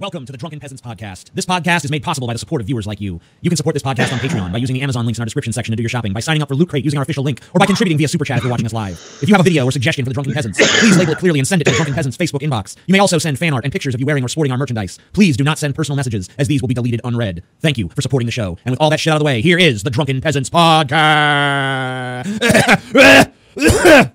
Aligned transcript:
Welcome 0.00 0.24
to 0.26 0.30
the 0.30 0.38
Drunken 0.38 0.60
Peasants 0.60 0.80
Podcast. 0.80 1.32
This 1.34 1.44
podcast 1.44 1.84
is 1.84 1.90
made 1.90 2.04
possible 2.04 2.28
by 2.28 2.32
the 2.32 2.38
support 2.38 2.60
of 2.60 2.68
viewers 2.68 2.86
like 2.86 3.00
you. 3.00 3.20
You 3.40 3.50
can 3.50 3.56
support 3.56 3.74
this 3.74 3.82
podcast 3.82 4.12
on 4.12 4.20
Patreon 4.20 4.52
by 4.52 4.58
using 4.58 4.74
the 4.74 4.82
Amazon 4.82 5.04
links 5.04 5.18
in 5.18 5.22
our 5.22 5.26
description 5.26 5.52
section 5.52 5.72
to 5.72 5.76
do 5.76 5.82
your 5.82 5.90
shopping, 5.90 6.12
by 6.12 6.20
signing 6.20 6.40
up 6.40 6.46
for 6.48 6.54
Loot 6.54 6.68
Crate 6.68 6.84
using 6.84 6.98
our 6.98 7.02
official 7.02 7.24
link, 7.24 7.40
or 7.52 7.58
by 7.58 7.66
contributing 7.66 7.98
via 7.98 8.06
Super 8.06 8.24
Chat 8.24 8.38
if 8.38 8.44
you're 8.44 8.50
watching 8.52 8.66
us 8.66 8.72
live. 8.72 8.92
If 9.20 9.28
you 9.28 9.34
have 9.34 9.40
a 9.40 9.42
video 9.42 9.64
or 9.64 9.72
suggestion 9.72 10.04
for 10.04 10.10
the 10.10 10.14
Drunken 10.14 10.32
Peasants, 10.34 10.56
please 10.78 10.96
label 10.96 11.14
it 11.14 11.18
clearly 11.18 11.40
and 11.40 11.48
send 11.48 11.62
it 11.62 11.64
to 11.64 11.72
the 11.72 11.76
Drunken 11.78 11.96
Peasants 11.96 12.16
Facebook 12.16 12.42
inbox. 12.42 12.76
You 12.86 12.92
may 12.92 13.00
also 13.00 13.18
send 13.18 13.40
fan 13.40 13.52
art 13.52 13.64
and 13.64 13.72
pictures 13.72 13.92
of 13.92 13.98
you 13.98 14.06
wearing 14.06 14.22
or 14.22 14.28
sporting 14.28 14.52
our 14.52 14.58
merchandise. 14.58 15.00
Please 15.14 15.36
do 15.36 15.42
not 15.42 15.58
send 15.58 15.74
personal 15.74 15.96
messages, 15.96 16.28
as 16.38 16.46
these 16.46 16.62
will 16.62 16.68
be 16.68 16.74
deleted 16.74 17.00
unread. 17.02 17.42
Thank 17.58 17.76
you 17.76 17.88
for 17.88 18.00
supporting 18.00 18.26
the 18.26 18.32
show. 18.32 18.56
And 18.64 18.70
with 18.70 18.80
all 18.80 18.90
that 18.90 19.00
shit 19.00 19.10
out 19.10 19.16
of 19.16 19.20
the 19.20 19.26
way, 19.26 19.42
here 19.42 19.58
is 19.58 19.82
the 19.82 19.90
Drunken 19.90 20.20
Peasants 20.20 20.48
Podcast. 20.48 20.92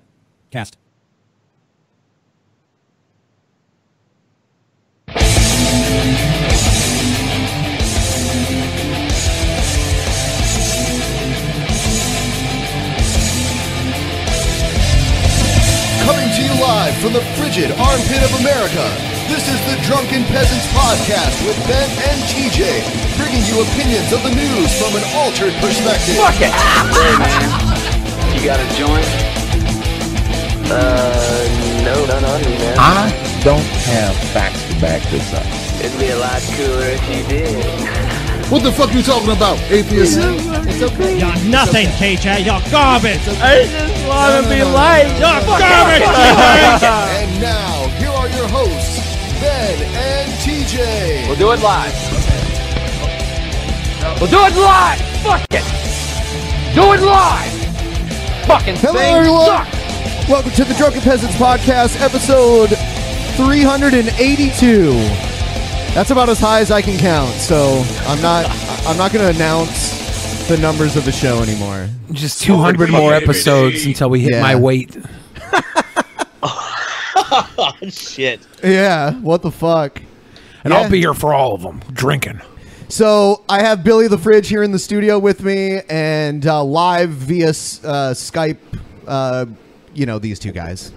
Cast. 0.50 0.78
Live 16.64 16.96
from 16.96 17.12
the 17.12 17.20
frigid 17.36 17.70
armpit 17.76 18.24
of 18.24 18.32
America, 18.40 18.84
this 19.28 19.44
is 19.52 19.60
the 19.68 19.76
Drunken 19.84 20.24
Peasants 20.32 20.64
Podcast 20.72 21.44
with 21.44 21.60
Ben 21.68 21.90
and 22.08 22.18
TJ, 22.32 22.64
bringing 23.20 23.44
you 23.44 23.60
opinions 23.60 24.08
of 24.16 24.22
the 24.24 24.32
news 24.32 24.72
from 24.80 24.96
an 24.96 25.04
altered 25.12 25.52
perspective. 25.60 26.16
Fuck 26.16 26.40
it! 26.40 26.48
Hey 26.48 27.14
man, 27.20 27.48
you 28.32 28.40
got 28.48 28.56
a 28.56 28.68
joint? 28.80 29.04
Uh, 30.72 31.84
no, 31.84 32.06
none 32.06 32.24
on 32.24 32.40
me, 32.40 32.56
man. 32.56 32.76
I 32.78 33.12
don't 33.44 33.60
have 33.92 34.16
facts 34.32 34.64
to 34.72 34.80
back 34.80 35.02
this 35.10 35.34
up. 35.34 35.44
It'd 35.84 36.00
be 36.00 36.08
a 36.08 36.16
lot 36.16 36.40
cooler 36.56 36.88
if 36.96 37.04
you 37.12 37.28
did. 37.28 38.10
What 38.50 38.62
the 38.62 38.70
fuck 38.70 38.92
you 38.94 39.02
talking 39.02 39.30
about, 39.30 39.58
atheist? 39.70 40.18
It's 40.20 40.82
okay. 40.82 41.18
You're 41.18 41.50
nothing, 41.50 41.88
KJ. 41.98 42.44
You're 42.44 42.60
garbage. 42.70 43.18
I 43.40 43.64
just 43.66 44.06
want 44.06 44.44
to 44.44 44.50
be 44.52 44.62
liked. 44.62 45.18
You're 45.18 45.42
garbage. 45.58 46.04
And 47.24 47.40
now, 47.40 47.88
here 47.98 48.10
are 48.10 48.28
your 48.28 48.46
hosts, 48.48 49.00
Ben 49.40 49.80
and 49.96 50.30
TJ. 50.44 51.26
We'll 51.26 51.36
do 51.36 51.50
it 51.52 51.60
live. 51.60 51.94
We'll 54.20 54.30
do 54.30 54.38
it 54.44 54.54
live. 54.60 55.00
Fuck 55.24 55.42
it. 55.50 55.64
Do 56.74 56.92
it 56.92 57.00
live. 57.00 57.52
Fucking 58.46 58.76
Hello, 58.76 58.92
thing 58.92 59.16
everyone. 59.16 59.46
sucks. 59.46 60.28
Welcome 60.28 60.52
to 60.52 60.64
the 60.64 60.74
Drunken 60.74 61.00
Peasants 61.00 61.34
Podcast, 61.36 62.00
episode 62.00 62.70
382. 63.36 65.33
That's 65.94 66.10
about 66.10 66.28
as 66.28 66.40
high 66.40 66.60
as 66.60 66.70
I 66.72 66.82
can 66.82 66.98
count, 66.98 67.30
so 67.34 67.84
I'm 68.06 68.20
not 68.20 68.46
I'm 68.86 68.96
not 68.98 69.12
going 69.12 69.24
to 69.30 69.34
announce 69.34 70.48
the 70.48 70.58
numbers 70.58 70.96
of 70.96 71.04
the 71.04 71.12
show 71.12 71.40
anymore. 71.40 71.88
Just 72.12 72.42
200 72.42 72.90
more 72.90 73.14
episodes 73.14 73.86
until 73.86 74.10
we 74.10 74.20
hit 74.20 74.32
Yeah. 74.32 74.42
my 74.42 74.56
weight. 74.56 74.96
Shit. 77.88 78.40
Yeah, 78.62 79.12
what 79.20 79.42
the 79.42 79.50
fuck? 79.52 80.00
And 80.64 80.72
Yeah. 80.72 80.80
I'll 80.80 80.90
be 80.90 80.98
here 80.98 81.14
for 81.14 81.32
all 81.32 81.54
of 81.54 81.62
them, 81.62 81.80
drinking. 81.92 82.40
So 82.88 83.42
I 83.48 83.62
have 83.62 83.84
Billy 83.84 84.08
the 84.08 84.18
Fridge 84.18 84.48
here 84.48 84.62
in 84.62 84.72
the 84.72 84.78
studio 84.78 85.18
with 85.18 85.42
me, 85.44 85.80
and 85.88 86.44
uh, 86.46 86.62
live 86.64 87.10
via 87.10 87.48
uh, 87.48 87.52
Skype. 88.14 88.58
Uh, 89.06 89.46
you 89.94 90.06
know 90.06 90.18
these 90.18 90.38
two 90.40 90.52
guys. 90.52 90.92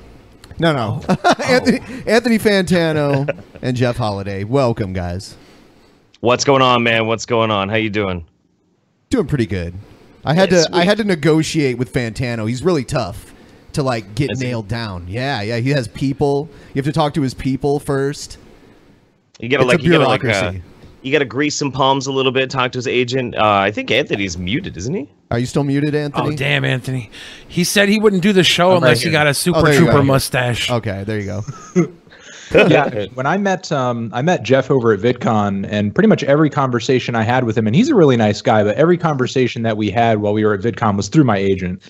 No, 0.59 0.73
no, 0.73 1.01
Anthony, 1.45 1.79
Anthony 2.07 2.39
Fantano 2.39 3.43
and 3.61 3.77
Jeff 3.77 3.97
Holiday. 3.97 4.43
Welcome, 4.43 4.91
guys. 4.91 5.35
What's 6.19 6.43
going 6.43 6.63
on, 6.63 6.81
man? 6.81 7.05
What's 7.05 7.27
going 7.27 7.51
on? 7.51 7.69
How 7.69 7.75
you 7.75 7.91
doing? 7.91 8.25
Doing 9.11 9.27
pretty 9.27 9.45
good. 9.45 9.75
I 10.25 10.33
had 10.33 10.51
Yeah, 10.51 10.63
to 10.63 10.75
I 10.75 10.83
had 10.83 10.97
to 10.97 11.03
negotiate 11.03 11.77
with 11.77 11.93
Fantano. 11.93 12.47
He's 12.49 12.63
really 12.63 12.83
tough 12.83 13.33
to 13.73 13.83
like 13.83 14.15
get 14.15 14.31
Is 14.31 14.39
he? 14.41 14.47
nailed 14.47 14.67
down. 14.67 15.05
Yeah, 15.07 15.41
yeah. 15.41 15.57
He 15.57 15.69
has 15.69 15.87
people. 15.87 16.49
You 16.73 16.79
have 16.79 16.85
to 16.85 16.91
talk 16.91 17.13
to 17.13 17.21
his 17.21 17.35
people 17.35 17.79
first. 17.79 18.39
You 19.39 19.49
gotta 19.49 19.63
It's 19.63 19.73
a 19.73 19.75
like 19.77 19.83
you 19.83 19.91
gotta 19.91 20.07
like 20.07 20.21
uh, 20.21 20.23
bureaucracy. 20.23 20.63
you 21.03 21.11
gotta 21.11 21.25
grease 21.25 21.55
some 21.55 21.71
palms 21.71 22.07
a 22.07 22.11
little 22.11 22.31
bit. 22.31 22.49
Talk 22.49 22.71
to 22.71 22.79
his 22.79 22.87
agent. 22.87 23.35
Uh, 23.37 23.43
I 23.45 23.69
think 23.69 23.91
Anthony's 23.91 24.39
muted, 24.39 24.75
isn't 24.75 24.93
he? 24.95 25.07
Are 25.29 25.39
you 25.39 25.45
still 25.45 25.63
muted, 25.65 25.93
Anthony? 25.93 26.33
Oh, 26.33 26.37
damn, 26.37 26.63
Anthony. 26.63 27.11
He 27.47 27.63
said 27.65 27.89
he 27.89 27.99
wouldn't 27.99 28.21
do 28.23 28.31
the 28.31 28.43
show 28.45 28.71
I'm 28.71 28.77
unless 28.77 28.99
right 28.99 29.05
he 29.07 29.11
got 29.11 29.27
a 29.27 29.33
Super 29.33 29.59
Oh, 29.59 29.73
Trooper 29.77 29.91
go. 29.93 30.03
mustache. 30.03 30.71
Okay, 30.71 31.03
there 31.03 31.19
you 31.19 31.25
go. 31.25 31.43
yeah, 32.69 33.05
when 33.13 33.25
I 33.25 33.35
met 33.37 33.69
um, 33.73 34.09
I 34.13 34.21
met 34.21 34.43
Jeff 34.43 34.71
over 34.71 34.93
at 34.93 35.01
VidCon, 35.01 35.67
and 35.69 35.93
pretty 35.93 36.07
much 36.07 36.23
every 36.23 36.49
conversation 36.49 37.13
I 37.13 37.23
had 37.23 37.43
with 37.43 37.57
him, 37.57 37.67
and 37.67 37.75
he's 37.75 37.89
a 37.89 37.95
really 37.95 38.15
nice 38.15 38.41
guy, 38.41 38.63
but 38.63 38.77
every 38.77 38.97
conversation 38.97 39.63
that 39.63 39.75
we 39.75 39.91
had 39.91 40.19
while 40.19 40.31
we 40.33 40.45
were 40.45 40.53
at 40.53 40.61
VidCon 40.61 40.95
was 40.95 41.09
through 41.09 41.25
my 41.25 41.37
agent. 41.37 41.89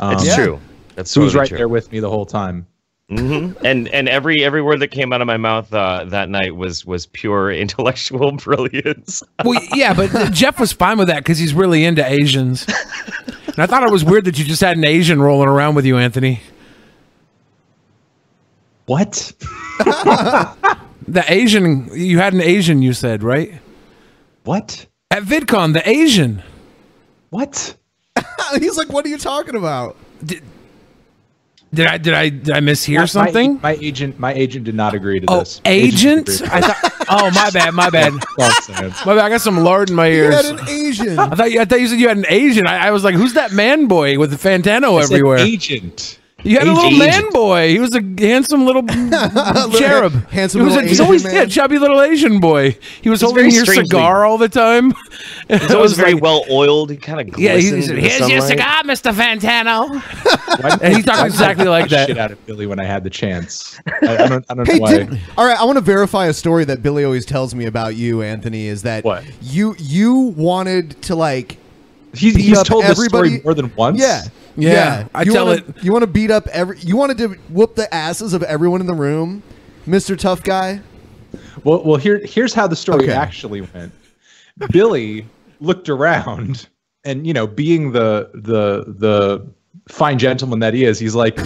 Um, 0.00 0.14
It's 0.14 0.26
Yeah. 0.26 0.34
true. 0.36 0.60
That's 0.96 1.14
Who 1.14 1.20
was 1.20 1.34
right 1.36 1.48
true. 1.48 1.58
there 1.58 1.68
with 1.68 1.90
me 1.92 2.00
the 2.00 2.10
whole 2.10 2.26
time. 2.26 2.66
Hmm 3.08 3.52
And 3.64 3.88
and 3.88 4.08
every 4.08 4.44
every 4.44 4.62
word 4.62 4.80
that 4.80 4.88
came 4.88 5.12
out 5.12 5.20
of 5.20 5.26
my 5.26 5.36
mouth 5.36 5.72
uh, 5.74 6.04
that 6.06 6.28
night 6.28 6.56
was 6.56 6.86
was 6.86 7.06
pure 7.06 7.50
intellectual 7.64 8.32
brilliance. 8.32 9.22
Well, 9.44 9.60
yeah, 9.74 9.92
but 9.94 10.10
Jeff 10.32 10.58
was 10.58 10.72
fine 10.72 10.98
with 10.98 11.08
that 11.08 11.18
because 11.18 11.38
he's 11.38 11.54
really 11.54 11.84
into 11.84 12.04
Asians. 12.04 12.66
And 13.46 13.58
I 13.58 13.66
thought 13.66 13.82
it 13.82 13.92
was 13.92 14.04
weird 14.04 14.24
that 14.24 14.38
you 14.38 14.44
just 14.44 14.62
had 14.62 14.76
an 14.76 14.84
Asian 14.84 15.20
rolling 15.20 15.48
around 15.48 15.74
with 15.74 15.84
you, 15.84 15.98
Anthony. 15.98 16.40
What? 18.86 19.32
The 21.08 21.24
Asian, 21.30 21.90
you 21.92 22.18
had 22.18 22.32
an 22.32 22.40
Asian, 22.40 22.80
you 22.80 22.92
said, 22.92 23.22
right? 23.22 23.60
What? 24.44 24.86
At 25.10 25.24
VidCon, 25.24 25.72
the 25.72 25.86
Asian. 25.86 26.42
What? 27.30 27.76
He's 28.58 28.78
like, 28.78 28.88
"What 28.90 29.04
are 29.04 29.08
you 29.08 29.18
talking 29.18 29.56
about?" 29.56 29.96
Did 30.24 30.42
I 31.88 31.96
did 31.96 32.12
I 32.12 32.28
did 32.28 32.50
I 32.50 32.60
mishear 32.60 32.98
My- 32.98 33.04
something? 33.06 33.58
My, 33.62 33.76
agent, 33.80 34.18
my 34.18 34.34
agent 34.34 34.64
did 34.66 34.74
not 34.74 34.92
agree 34.94 35.20
to 35.20 35.26
oh, 35.30 35.38
this. 35.38 35.60
agent? 35.64 36.28
I 36.52 36.60
thought. 36.60 36.92
Oh, 37.08 37.30
my 37.34 37.50
bad, 37.50 37.72
my 37.74 37.90
bad, 37.90 38.12
That's 38.38 38.68
all 38.70 38.76
I'm 38.76 38.90
saying. 38.92 38.92
my 39.06 39.14
bad. 39.14 39.24
I 39.24 39.28
got 39.30 39.40
some 39.40 39.58
lard 39.58 39.90
in 39.90 39.96
my 39.96 40.08
He 40.08 40.14
ears. 40.16 40.34
had 40.34 40.58
an 40.60 40.68
Asian. 40.68 41.18
I 41.18 41.34
thought 41.34 41.50
you, 41.50 41.60
I 41.60 41.64
thought 41.64 41.80
you 41.80 41.88
said 41.88 41.98
you 41.98 42.08
had 42.08 42.16
an 42.18 42.26
Asian. 42.28 42.66
I, 42.66 42.88
I 42.88 42.90
was 42.90 43.04
like, 43.04 43.14
who's 43.14 43.34
that 43.34 43.52
man 43.52 43.86
boy 43.86 44.18
with 44.18 44.30
the 44.30 44.36
Fantano 44.36 44.98
I 44.98 45.02
said 45.02 45.12
everywhere? 45.14 45.38
agent. 45.38 46.18
You 46.44 46.58
had 46.58 46.66
a 46.66 46.72
little 46.72 46.90
age- 46.90 46.98
man 46.98 47.30
boy. 47.30 47.68
He 47.68 47.78
was 47.78 47.94
a 47.94 48.02
handsome 48.18 48.64
little 48.66 48.82
cherub. 49.78 50.12
handsome 50.30 50.60
he 50.60 50.64
was 50.64 50.74
little 50.74 50.78
a, 50.78 50.82
he's 50.82 50.92
Asian 50.92 51.04
always 51.04 51.24
man. 51.24 51.34
yeah, 51.34 51.44
chubby 51.46 51.78
little 51.78 52.02
Asian 52.02 52.40
boy. 52.40 52.76
He 53.00 53.08
was 53.10 53.20
holding 53.20 53.50
your 53.50 53.64
strangely- 53.64 53.84
cigar 53.86 54.24
all 54.24 54.38
the 54.38 54.48
time. 54.48 54.92
He's 55.48 55.60
I 55.70 55.74
always 55.74 55.90
was 55.90 55.92
very 55.94 56.14
like, 56.14 56.22
well 56.22 56.44
oiled. 56.50 56.90
He 56.90 56.96
kind 56.96 57.20
of 57.20 57.38
Yeah, 57.38 57.52
glistened 57.52 57.76
he's, 57.76 57.88
in 57.90 57.96
the 57.96 58.02
here's 58.02 58.28
your 58.28 58.40
cigar, 58.40 58.82
Mr. 58.82 59.12
Fantano. 59.12 60.02
And 60.82 60.96
he 60.96 61.02
talked 61.02 61.26
exactly 61.26 61.66
like 61.66 61.88
that. 61.90 62.08
Shit 62.08 62.18
out 62.18 62.30
of 62.32 62.44
Billy 62.46 62.66
when 62.66 62.78
I 62.80 62.84
had 62.84 63.04
the 63.04 63.10
chance. 63.10 63.78
I, 64.02 64.24
I 64.24 64.28
don't. 64.28 64.44
I 64.50 64.54
don't 64.54 64.66
Hey, 64.66 64.74
know 64.78 64.82
why. 64.82 64.92
did, 64.98 65.20
all 65.36 65.46
right. 65.46 65.58
I 65.58 65.64
want 65.64 65.76
to 65.76 65.80
verify 65.84 66.26
a 66.26 66.32
story 66.32 66.64
that 66.64 66.82
Billy 66.82 67.04
always 67.04 67.24
tells 67.24 67.54
me 67.54 67.66
about 67.66 67.94
you, 67.96 68.22
Anthony. 68.22 68.66
Is 68.66 68.82
that 68.82 69.04
What? 69.04 69.24
you 69.42 69.74
you 69.78 70.34
wanted 70.36 71.00
to 71.02 71.14
like 71.14 71.56
He's, 72.14 72.34
he's 72.36 72.58
up 72.58 72.66
told 72.66 72.84
this 72.84 73.02
story 73.04 73.40
more 73.42 73.54
than 73.54 73.74
once. 73.74 73.98
Yeah, 74.00 74.22
Yeah, 74.56 75.08
I 75.14 75.22
you 75.22 75.32
tell 75.32 75.46
wanna, 75.46 75.62
it- 75.66 75.82
You 75.84 75.92
want 75.92 76.02
to 76.02 76.06
beat 76.08 76.30
up 76.30 76.46
every. 76.48 76.78
You 76.80 76.96
wanted 76.96 77.18
to 77.18 77.28
whoop 77.50 77.74
the 77.74 77.92
asses 77.94 78.32
of 78.34 78.42
everyone 78.42 78.80
in 78.80 78.86
the 78.86 78.94
room, 78.94 79.42
Mister 79.86 80.14
Tough 80.16 80.42
Guy. 80.42 80.80
Well, 81.64 81.82
well, 81.84 81.96
here, 81.96 82.18
here's 82.24 82.52
how 82.52 82.66
the 82.66 82.76
story 82.76 83.04
Okay. 83.04 83.12
actually 83.12 83.62
went. 83.62 83.92
Billy 84.70 85.26
looked 85.60 85.88
around, 85.88 86.68
and 87.04 87.26
you 87.26 87.32
know, 87.32 87.46
being 87.46 87.92
the 87.92 88.30
the 88.34 88.92
the 88.98 89.46
fine 89.88 90.18
gentleman 90.18 90.58
that 90.60 90.74
he 90.74 90.84
is, 90.84 90.98
he's 90.98 91.14
like, 91.14 91.38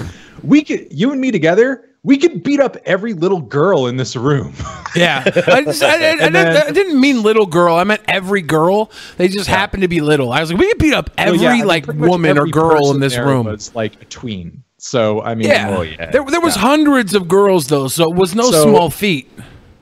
"We 0.43 0.63
could, 0.63 0.89
you 0.91 1.13
and 1.13 1.21
me 1.21 1.31
together, 1.31 1.85
we 2.07 2.17
could 2.17 2.43
beat 2.43 2.61
up 2.61 2.77
every 2.87 3.13
little 3.13 3.41
girl 3.43 3.87
in 3.89 3.97
this 3.99 4.17
room." 4.17 4.55
Yeah, 4.97 5.23
I, 5.27 5.63
just, 5.63 5.83
I, 5.83 5.89
I, 5.89 5.93
I, 5.93 5.99
didn't- 6.17 6.33
then- 6.33 6.67
I 6.69 6.71
didn't 6.71 6.99
mean 6.99 7.23
little 7.23 7.45
girl. 7.45 7.77
I 7.77 7.85
meant 7.85 8.01
every 8.09 8.41
girl. 8.41 8.91
They 9.19 9.29
just 9.29 9.47
happened 9.47 9.83
to 9.83 9.89
be 9.89 10.01
little. 10.01 10.33
I 10.33 10.41
was 10.41 10.51
like, 10.51 10.59
we 10.59 10.69
could 10.69 10.79
beat 10.79 10.95
up 10.95 11.11
every 11.19 11.39
Well, 11.39 11.55
yeah, 11.55 11.65
like 11.65 11.85
pretty 11.85 12.01
much 12.01 12.09
woman 12.09 12.39
or 12.39 12.47
girl 12.47 12.93
in 12.93 13.01
this 13.01 13.13
there 13.13 13.27
room. 13.27 13.47
It's 13.49 13.75
like 13.75 14.01
a 14.01 14.07
tween. 14.07 14.63
So 14.79 15.21
I 15.21 15.35
mean, 15.35 15.49
yeah. 15.49 15.77
Oh, 15.77 15.83
yeah. 15.83 16.11
there 16.11 16.25
there 16.25 16.41
was 16.41 16.55
hundreds 16.57 17.13
of 17.15 17.29
girls 17.29 17.67
though, 17.67 17.89
so 17.89 18.11
it 18.11 18.17
was 18.17 18.35
no 18.35 18.51
So- 18.51 18.63
small 18.63 18.89
feat. 18.89 19.31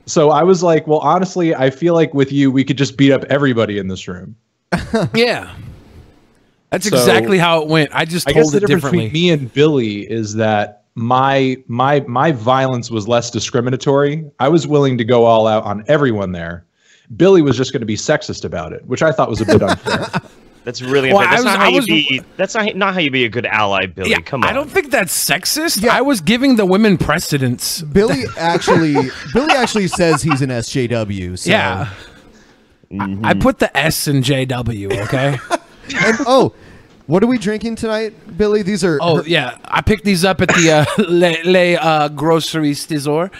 So 0.05 0.31
I 0.31 0.43
was 0.43 0.61
like, 0.61 0.85
well, 0.85 0.99
honestly, 0.99 1.55
I 1.55 1.69
feel 1.69 1.93
like 1.93 2.13
with 2.13 2.33
you, 2.33 2.51
we 2.51 2.65
could 2.65 2.77
just 2.77 2.97
beat 2.97 3.13
up 3.13 3.23
everybody 3.29 3.77
in 3.77 3.87
this 3.87 4.09
room. 4.09 4.35
Yeah, 5.13 5.55
that's 6.71 6.89
So- 6.89 6.97
exactly 6.97 7.37
how 7.37 7.61
it 7.61 7.69
went. 7.69 7.91
I 7.93 8.03
just 8.03 8.27
I 8.27 8.33
guess 8.33 8.43
told 8.43 8.53
the 8.53 8.57
it 8.57 8.59
difference 8.67 8.83
differently. 8.83 9.05
between 9.07 9.21
me 9.23 9.29
and 9.31 9.53
Billy 9.53 9.99
is 10.11 10.33
that 10.35 10.83
my 10.95 11.57
my 11.67 11.99
my 12.07 12.31
violence 12.31 12.89
was 12.89 13.07
less 13.07 13.29
discriminatory. 13.29 14.25
I 14.39 14.49
was 14.49 14.65
willing 14.65 14.97
to 14.97 15.03
go 15.03 15.25
all 15.25 15.47
out 15.47 15.63
on 15.63 15.83
everyone 15.87 16.31
there. 16.31 16.65
Billy 17.17 17.41
was 17.41 17.55
just 17.55 17.71
going 17.71 17.81
to 17.81 17.85
be 17.85 17.95
sexist 17.95 18.45
about 18.45 18.73
it, 18.73 18.83
which 18.87 19.03
I 19.03 19.11
thought 19.11 19.29
was 19.29 19.41
a 19.41 19.45
bit 19.45 19.61
unfair. 19.61 20.07
That's 20.63 20.81
really 20.81 21.13
Well, 21.13 21.21
unfair. 21.21 21.43
That's 21.43 21.45
I 21.45 21.45
was- 21.45 21.45
not 21.45 21.59
how 21.59 21.65
I 21.65 21.69
you 21.69 21.81
be. 21.83 22.21
That's 22.37 22.55
not 22.55 22.75
not 22.75 22.93
how 22.95 22.99
you 22.99 23.11
be 23.11 23.25
a 23.25 23.29
good 23.29 23.45
ally, 23.45 23.85
Billy. 23.85 24.09
yeah, 24.09 24.21
Come 24.21 24.43
on. 24.43 24.49
I 24.49 24.53
don't 24.53 24.71
think 24.71 24.89
that's 24.89 25.13
sexist. 25.13 25.83
Yeah. 25.83 25.93
I 25.93 26.01
was 26.01 26.21
giving 26.21 26.55
the 26.55 26.65
women 26.65 26.97
precedence. 26.97 27.83
Billy 27.83 28.23
actually, 28.37 28.95
Billy 29.31 29.53
actually 29.53 29.87
says 29.87 30.23
he's 30.23 30.41
an 30.41 30.49
SJW. 30.49 31.37
So. 31.37 31.51
Yeah. 31.51 31.93
I 32.91 32.95
mm-hmm. 32.95 33.39
put 33.41 33.59
the 33.59 33.75
S 33.77 34.07
in 34.07 34.23
JW, 34.23 35.03
okay? 35.03 35.37
And, 36.03 36.17
oh, 36.21 36.55
what 37.07 37.23
are 37.23 37.27
we 37.27 37.37
drinking 37.37 37.75
tonight, 37.75 38.13
Billy? 38.37 38.61
These 38.61 38.83
are. 38.83 38.97
Oh 39.01 39.23
yeah, 39.23 39.57
I 39.65 39.81
picked 39.81 40.05
these 40.05 40.25
up 40.25 40.41
at 40.41 40.49
the 40.49 40.71
uh, 40.71 40.85
Le, 41.09 41.35
Le 41.45 41.73
uh, 41.75 42.07
Grocery 42.09 42.73
Store. 42.73 43.31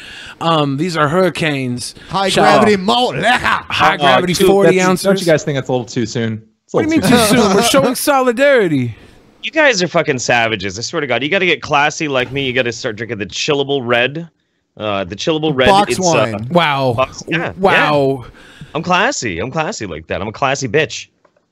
Um, 0.41 0.77
these 0.77 0.95
are 0.97 1.07
Hurricanes. 1.07 1.95
High 2.09 2.29
Shout- 2.29 2.44
gravity 2.62 2.77
malt 2.81 3.15
liquor. 3.15 3.27
high 3.29 3.95
Uh, 3.95 3.97
gravity 3.97 4.33
too- 4.33 4.47
forty 4.47 4.79
ounces. 4.81 5.03
Don't 5.06 5.19
you 5.19 5.25
guys 5.25 5.44
think 5.44 5.56
that's 5.57 5.69
a 5.69 5.71
little 5.71 5.85
too 5.85 6.06
soon? 6.06 6.47
It's 6.65 6.73
a 6.73 6.77
what 6.77 6.88
do 6.88 6.95
you 6.95 7.01
mean 7.01 7.09
too 7.09 7.17
soon? 7.17 7.56
We're 7.56 7.63
showing 7.63 7.95
solidarity. 8.29 8.95
You 9.44 9.51
guys 9.51 9.83
are 9.83 9.88
fucking 9.88 10.18
savages. 10.19 10.79
I 10.79 10.81
swear 10.81 11.01
to 11.01 11.07
God. 11.07 11.21
You 11.21 11.29
got 11.29 11.39
to 11.39 11.45
get 11.45 11.61
classy 11.61 12.07
like 12.07 12.31
me. 12.31 12.47
You 12.47 12.53
got 12.53 12.63
to 12.63 12.71
start 12.71 12.95
drinking 12.95 13.19
the 13.19 13.27
chillable 13.27 13.81
red. 13.85 14.27
Uh, 14.75 15.03
the 15.03 15.15
chillable 15.15 15.56
red. 15.56 15.68
Box 15.68 15.91
it's, 15.91 16.00
wine. 16.00 16.35
Uh, 16.35 16.39
Wow, 16.50 16.94
box- 16.97 17.23
yeah, 17.27 17.53
wow. 17.57 18.23
yeah. 18.23 18.29
I'm 18.73 18.81
classy. 18.83 19.39
I'm 19.39 19.51
classy 19.51 19.85
like 19.85 20.07
that. 20.07 20.19
I'm 20.21 20.27
a 20.27 20.31
classy 20.33 20.68
bitch. 20.68 21.07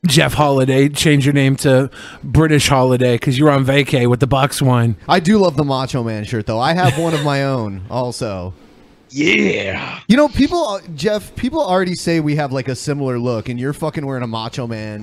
Jeff 0.05 0.33
Holiday, 0.33 0.89
change 0.89 1.25
your 1.25 1.33
name 1.33 1.55
to 1.57 1.89
British 2.23 2.67
Holiday 2.67 3.15
because 3.15 3.39
you're 3.39 3.49
on 3.49 3.65
vacay 3.65 4.09
with 4.09 4.19
the 4.19 4.27
box 4.27 4.61
wine. 4.61 4.97
I 5.07 5.19
do 5.19 5.37
love 5.37 5.55
the 5.55 5.63
Macho 5.63 6.03
Man 6.03 6.25
shirt, 6.25 6.45
though. 6.45 6.59
I 6.59 6.73
have 6.73 6.97
one 6.97 7.13
of 7.13 7.23
my 7.23 7.43
own 7.43 7.83
also. 7.89 8.53
Yeah. 9.09 9.99
You 10.07 10.17
know, 10.17 10.27
people, 10.27 10.65
uh, 10.65 10.81
Jeff, 10.95 11.35
people 11.35 11.61
already 11.61 11.95
say 11.95 12.19
we 12.19 12.35
have 12.35 12.51
like 12.51 12.67
a 12.67 12.75
similar 12.75 13.17
look, 13.17 13.47
and 13.47 13.59
you're 13.59 13.73
fucking 13.73 14.05
wearing 14.05 14.23
a 14.23 14.27
Macho 14.27 14.67
Man 14.67 15.01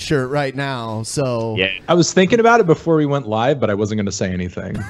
shirt 0.00 0.30
right 0.30 0.54
now. 0.54 1.02
So 1.02 1.54
Yeah. 1.56 1.70
I 1.88 1.94
was 1.94 2.12
thinking 2.12 2.40
about 2.40 2.60
it 2.60 2.66
before 2.66 2.96
we 2.96 3.06
went 3.06 3.28
live, 3.28 3.60
but 3.60 3.70
I 3.70 3.74
wasn't 3.74 3.98
going 3.98 4.06
to 4.06 4.12
say 4.12 4.32
anything. 4.32 4.76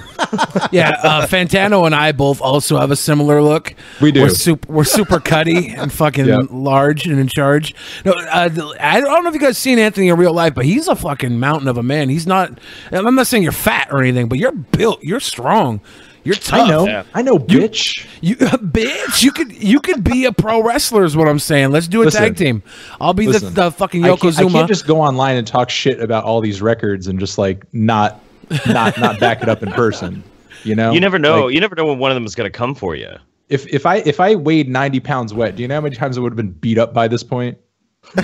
Yeah, 0.73 0.91
uh, 1.03 1.27
Fantano 1.27 1.85
and 1.87 1.95
I 1.95 2.13
both 2.13 2.41
also 2.41 2.79
have 2.79 2.93
a 2.93 2.97
similar 2.97 3.43
look. 3.43 3.75
We 4.01 4.13
do. 4.13 4.23
We're 4.23 4.29
super, 4.29 4.73
we're 4.73 4.85
super 4.85 5.19
cutty 5.19 5.75
and 5.75 5.93
fucking 5.93 6.27
Yeah. 6.27 6.39
large 6.51 7.07
and 7.07 7.19
in 7.19 7.27
charge. 7.27 7.75
No, 8.05 8.13
uh, 8.13 8.49
I 8.79 9.01
don't 9.01 9.25
know 9.25 9.29
if 9.29 9.35
you 9.35 9.41
guys 9.41 9.59
seen 9.59 9.81
Anthony 9.81 10.09
in 10.09 10.17
real 10.17 10.33
life, 10.33 10.55
but 10.55 10.65
he's 10.65 10.87
a 10.87 10.95
fucking 10.95 11.41
mountain 11.41 11.67
of 11.67 11.77
a 11.79 11.83
man. 11.83 12.09
He's 12.09 12.27
not. 12.27 12.61
I'm 12.93 13.15
not 13.17 13.27
saying 13.27 13.43
you're 13.43 13.51
fat 13.53 13.89
or 13.91 14.01
anything, 14.01 14.29
but 14.29 14.39
you're 14.39 14.53
built. 14.53 15.03
You're 15.03 15.19
strong. 15.19 15.81
You're 16.25 16.35
tough. 16.35 16.61
I 16.61 16.69
know, 16.69 16.87
Yeah. 16.87 17.03
I 17.15 17.23
know, 17.23 17.39
bitch. 17.39 18.07
You 18.21 18.37
bitch, 18.37 19.23
you 19.23 19.33
could 19.33 19.53
you 19.63 19.81
could 19.81 20.05
be 20.05 20.25
a 20.27 20.33
pro 20.33 20.63
wrestler 20.63 21.05
is 21.05 21.17
what 21.17 21.29
I'm 21.29 21.39
saying. 21.39 21.71
Let's 21.73 21.89
do 21.89 22.03
a 22.03 22.05
Listen. 22.05 22.23
tag 22.23 22.37
team. 22.37 22.63
I'll 23.01 23.15
be 23.15 23.27
the, 23.27 23.33
Listen, 23.33 23.55
the 23.55 23.71
fucking 23.71 24.05
I 24.05 24.17
can't, 24.17 24.39
I 24.39 24.45
can't 24.49 24.69
just 24.69 24.87
go 24.87 25.01
online 25.01 25.37
and 25.37 25.47
talk 25.47 25.71
shit 25.71 26.01
about 26.01 26.25
all 26.25 26.41
these 26.41 26.61
records 26.61 27.07
and 27.07 27.19
just 27.19 27.39
like 27.39 27.65
not, 27.73 28.23
not, 28.67 28.99
not 28.99 29.19
back 29.21 29.43
it 29.43 29.49
up 29.49 29.63
in 29.63 29.71
person. 29.73 30.23
You 30.65 30.75
know, 30.75 30.93
You 30.93 31.01
never 31.01 31.19
know. 31.19 31.47
Like, 31.47 31.55
you 31.55 31.61
never 31.61 31.75
know 31.75 31.87
when 31.87 31.99
one 31.99 32.11
of 32.11 32.15
them 32.17 32.27
is 32.27 32.35
gonna 32.35 32.51
come 32.51 32.75
for 32.75 32.95
you. 32.95 33.11
if 33.49 33.67
if 33.69 33.87
I 33.87 33.97
if 33.99 34.21
I 34.21 34.35
weighed 34.35 34.69
ninety 34.69 35.01
pounds 35.01 35.33
wet, 35.33 35.57
do 35.57 35.63
you 35.63 35.69
know 35.69 35.77
how 35.77 35.81
many 35.81 35.97
times 35.97 36.19
I 36.19 36.21
would 36.21 36.33
have 36.33 36.37
been 36.37 36.53
beat 36.53 36.77
up 36.77 36.93
by 36.93 37.09
this 37.09 37.23
point? 37.23 37.57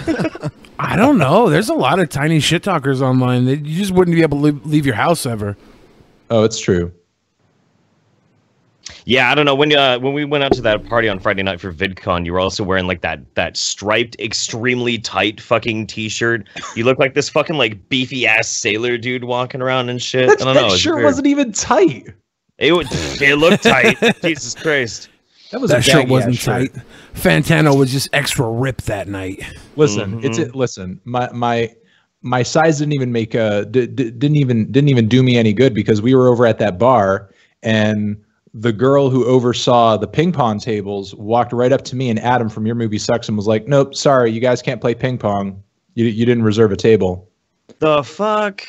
I 0.79 0.97
don't 0.97 1.17
know. 1.19 1.49
There's 1.49 1.69
a 1.71 1.75
lot 1.75 1.99
of 1.99 2.09
tiny 2.11 2.41
shit 2.41 2.63
talkers 2.63 3.01
online. 3.01 3.47
That 3.47 3.65
you 3.65 3.79
just 3.79 3.93
wouldn't 3.93 4.15
be 4.15 4.23
able 4.23 4.39
to 4.39 4.45
leave, 4.45 4.67
leave 4.67 4.87
your 4.87 4.95
house 4.95 5.25
ever. 5.27 5.57
Oh, 6.29 6.45
it's 6.45 6.59
true. 6.59 6.93
Yeah, 9.05 9.31
I 9.31 9.35
don't 9.35 9.47
know 9.47 9.55
when 9.55 9.75
uh, 9.75 9.99
when 9.99 10.13
we 10.13 10.25
went 10.25 10.45
out 10.45 10.53
to 10.55 10.63
that 10.63 10.85
party 10.89 11.09
on 11.09 11.19
Friday 11.19 11.43
night 11.43 11.61
for 11.61 11.73
VidCon, 11.73 12.25
you 12.25 12.33
were 12.33 12.41
also 12.41 12.63
wearing 12.63 12.87
like 12.87 13.01
that 13.01 13.35
that 13.35 13.57
striped, 13.57 14.19
extremely 14.21 14.99
tight 14.99 15.41
fucking 15.41 15.87
t-shirt. 15.89 16.49
You 16.77 16.85
look 16.85 16.99
like 16.99 17.15
this 17.15 17.29
fucking 17.29 17.57
like 17.57 17.89
beefy 17.89 18.27
ass 18.27 18.49
sailor 18.49 18.97
dude 18.97 19.25
walking 19.25 19.61
around 19.61 19.89
and 19.89 20.01
shit. 20.01 20.29
That, 20.29 20.41
I 20.41 20.45
don't 20.45 20.55
that 20.55 20.61
know. 20.61 20.67
it's 20.69 20.79
shirt 20.79 21.03
wasn't 21.03 21.27
even 21.27 21.53
tight. 21.53 22.09
It 22.59 22.73
would. 22.73 22.87
It 22.91 23.39
looked 23.39 23.65
tight. 23.65 23.97
Jesus 24.23 24.55
Christ. 24.55 25.09
That 25.51 25.61
was 25.61 25.71
That 25.71 25.81
a 25.81 25.83
shirt 25.83 25.95
baggy-ass 25.95 26.11
wasn't 26.11 26.37
shirt. 26.37 26.75
tight. 26.75 26.83
Fantano 27.15 27.77
was 27.79 27.93
just 27.93 28.09
extra 28.13 28.49
ripped 28.49 28.87
that 28.87 29.09
night. 29.09 29.43
Listen, 29.77 30.23
it's 30.25 30.39
it. 30.39 30.55
Listen, 30.55 31.01
my 31.05 31.29
my 31.33 31.73
my 32.23 32.43
size 32.43 32.79
didn't 32.79 32.95
even 32.95 33.13
make 33.13 33.35
uh 33.35 33.65
d- 33.65 33.87
d- 33.87 34.11
didn't 34.11 34.37
even 34.37 34.71
didn't 34.73 34.89
even 34.89 35.07
do 35.09 35.23
me 35.23 35.37
any 35.37 35.53
good 35.53 35.75
because 35.75 36.01
we 36.03 36.15
were 36.15 36.29
over 36.29 36.47
at 36.47 36.59
that 36.59 36.79
bar 36.79 37.31
and 37.63 38.17
the 38.59 38.73
girl 38.73 39.11
who 39.11 39.25
oversaw 39.27 39.97
the 39.99 40.07
ping 40.07 40.33
pong 40.33 40.59
tables 40.59 41.15
walked 41.15 41.53
right 41.53 41.73
up 41.73 41.83
to 41.83 41.95
me 41.97 42.09
and 42.09 42.19
Adam 42.21 42.49
from 42.49 42.65
your 42.65 42.75
movie 42.75 42.99
sucks 42.99 43.29
and 43.29 43.37
was 43.37 43.47
like, 43.47 43.69
"Nope, 43.69 43.95
sorry, 43.95 44.31
you 44.31 44.41
guys 44.41 44.63
can't 44.63 44.81
play 44.81 44.95
ping 44.95 45.19
pong. 45.19 45.63
You 45.95 46.07
you 46.07 46.25
didn't 46.25 46.45
reserve 46.45 46.73
a 46.73 46.77
table." 46.77 47.29
The 47.81 48.03
fuck. 48.03 48.63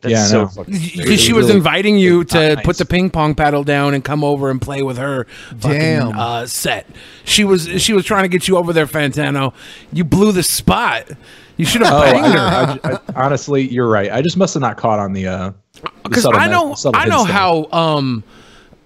That's 0.00 0.12
yeah, 0.12 0.22
I 0.22 0.26
so 0.26 0.42
know. 0.42 0.48
fucking. 0.48 0.74
Because 0.96 1.20
she 1.20 1.32
was 1.32 1.46
really- 1.46 1.56
inviting 1.56 1.98
you 1.98 2.24
to 2.24 2.54
not 2.56 2.64
put 2.64 2.76
the 2.78 2.84
ping 2.84 3.08
pong 3.10 3.34
paddle 3.34 3.64
down 3.64 3.94
and 3.94 4.04
come 4.04 4.22
over 4.22 4.50
and 4.50 4.60
play 4.60 4.82
with 4.82 4.98
her 4.98 5.24
fucking 5.58 5.78
Damn. 5.78 6.18
uh, 6.18 6.46
set. 6.46 6.86
She 7.24 7.42
was 7.44 7.66
she 7.82 7.92
was 7.94 8.04
trying 8.04 8.24
to 8.24 8.28
get 8.28 8.46
you 8.46 8.56
over 8.58 8.72
there, 8.72 8.86
Fantano. 8.86 9.54
You 9.92 10.04
blew 10.04 10.30
the 10.32 10.42
spot. 10.42 11.08
You 11.56 11.64
should 11.64 11.82
have 11.82 11.92
Oh, 11.94 12.00
banged 12.00 12.34
her. 12.34 12.38
I, 12.38 12.78
I, 12.84 12.92
I, 12.94 13.24
honestly, 13.24 13.62
you're 13.68 13.88
right. 13.88 14.10
I 14.12 14.20
just 14.22 14.36
must 14.36 14.52
have 14.54 14.60
not 14.60 14.76
caught 14.76 14.98
on 14.98 15.12
the 15.12 15.26
uh. 15.26 15.52
Because 16.02 16.22
subtle 16.24 16.38
I 16.40 16.48
know 16.48 16.74
I 16.94 17.08
know 17.08 17.24
how 17.24 17.66
um 17.72 18.24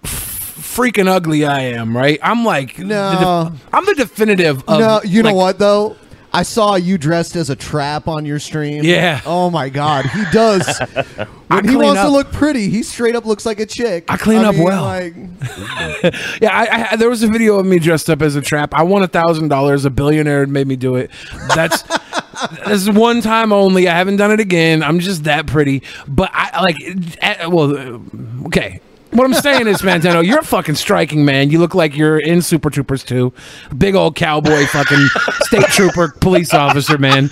f- 0.04 0.37
freaking 0.78 1.08
ugly 1.08 1.44
I 1.44 1.60
am, 1.60 1.96
right? 1.96 2.18
I'm 2.22 2.44
like 2.44 2.76
the 2.76 2.84
No. 2.84 3.50
def- 3.52 3.68
I'm 3.72 3.84
the 3.84 3.94
definitive 3.94 4.62
of 4.68 4.78
no, 4.80 5.00
you 5.04 5.22
know 5.22 5.30
like, 5.30 5.36
what 5.36 5.58
though? 5.58 5.96
I 6.30 6.42
saw 6.42 6.74
you 6.74 6.98
dressed 6.98 7.36
as 7.36 7.48
a 7.48 7.56
trap 7.56 8.06
on 8.06 8.26
your 8.26 8.38
stream. 8.38 8.84
Yeah. 8.84 9.22
Oh 9.24 9.48
my 9.50 9.70
god, 9.70 10.04
he 10.06 10.22
does. 10.30 10.78
when 11.48 11.66
he 11.66 11.74
wants 11.74 12.02
to 12.02 12.08
look 12.10 12.30
pretty, 12.32 12.68
he 12.68 12.82
straight 12.82 13.16
up 13.16 13.24
looks 13.24 13.46
like 13.46 13.60
a 13.60 13.66
chick. 13.66 14.04
I 14.08 14.18
clean 14.18 14.44
up 14.44 14.54
well. 14.54 14.82
Like, 14.82 15.14
Yeah, 16.42 16.50
I, 16.52 16.88
I, 16.92 16.96
there 16.96 17.08
was 17.08 17.22
a 17.22 17.28
video 17.28 17.58
of 17.58 17.64
me 17.64 17.78
dressed 17.78 18.10
up 18.10 18.20
as 18.20 18.36
a 18.36 18.42
trap. 18.42 18.74
I 18.74 18.82
won 18.82 19.02
a 19.02 19.08
thousand 19.08 19.48
dollars. 19.48 19.86
A 19.86 19.90
billionaire 19.90 20.46
made 20.46 20.66
me 20.66 20.76
do 20.76 20.96
it. 20.96 21.10
That's 21.54 21.82
this 22.66 22.82
is 22.82 22.90
one 22.90 23.22
time 23.22 23.50
only. 23.50 23.88
I 23.88 23.96
haven't 23.96 24.16
done 24.16 24.30
it 24.30 24.38
again. 24.38 24.82
I'm 24.82 25.00
just 25.00 25.24
that 25.24 25.46
pretty. 25.46 25.82
But 26.06 26.30
I 26.34 26.60
like. 26.60 26.76
eh, 27.22 27.46
Well, 27.46 28.02
okay. 28.46 28.82
What 29.10 29.24
I'm 29.24 29.34
saying 29.34 29.66
is, 29.68 29.78
Fantano, 29.78 30.24
you're 30.24 30.40
a 30.40 30.44
fucking 30.44 30.74
striking 30.74 31.24
man. 31.24 31.50
You 31.50 31.58
look 31.58 31.74
like 31.74 31.96
you're 31.96 32.18
in 32.18 32.42
Super 32.42 32.68
Troopers 32.68 33.02
2. 33.04 33.32
Big 33.76 33.94
old 33.94 34.16
cowboy, 34.16 34.66
fucking 34.66 35.06
state 35.42 35.64
trooper, 35.68 36.14
police 36.20 36.52
officer, 36.52 36.98
man. 36.98 37.30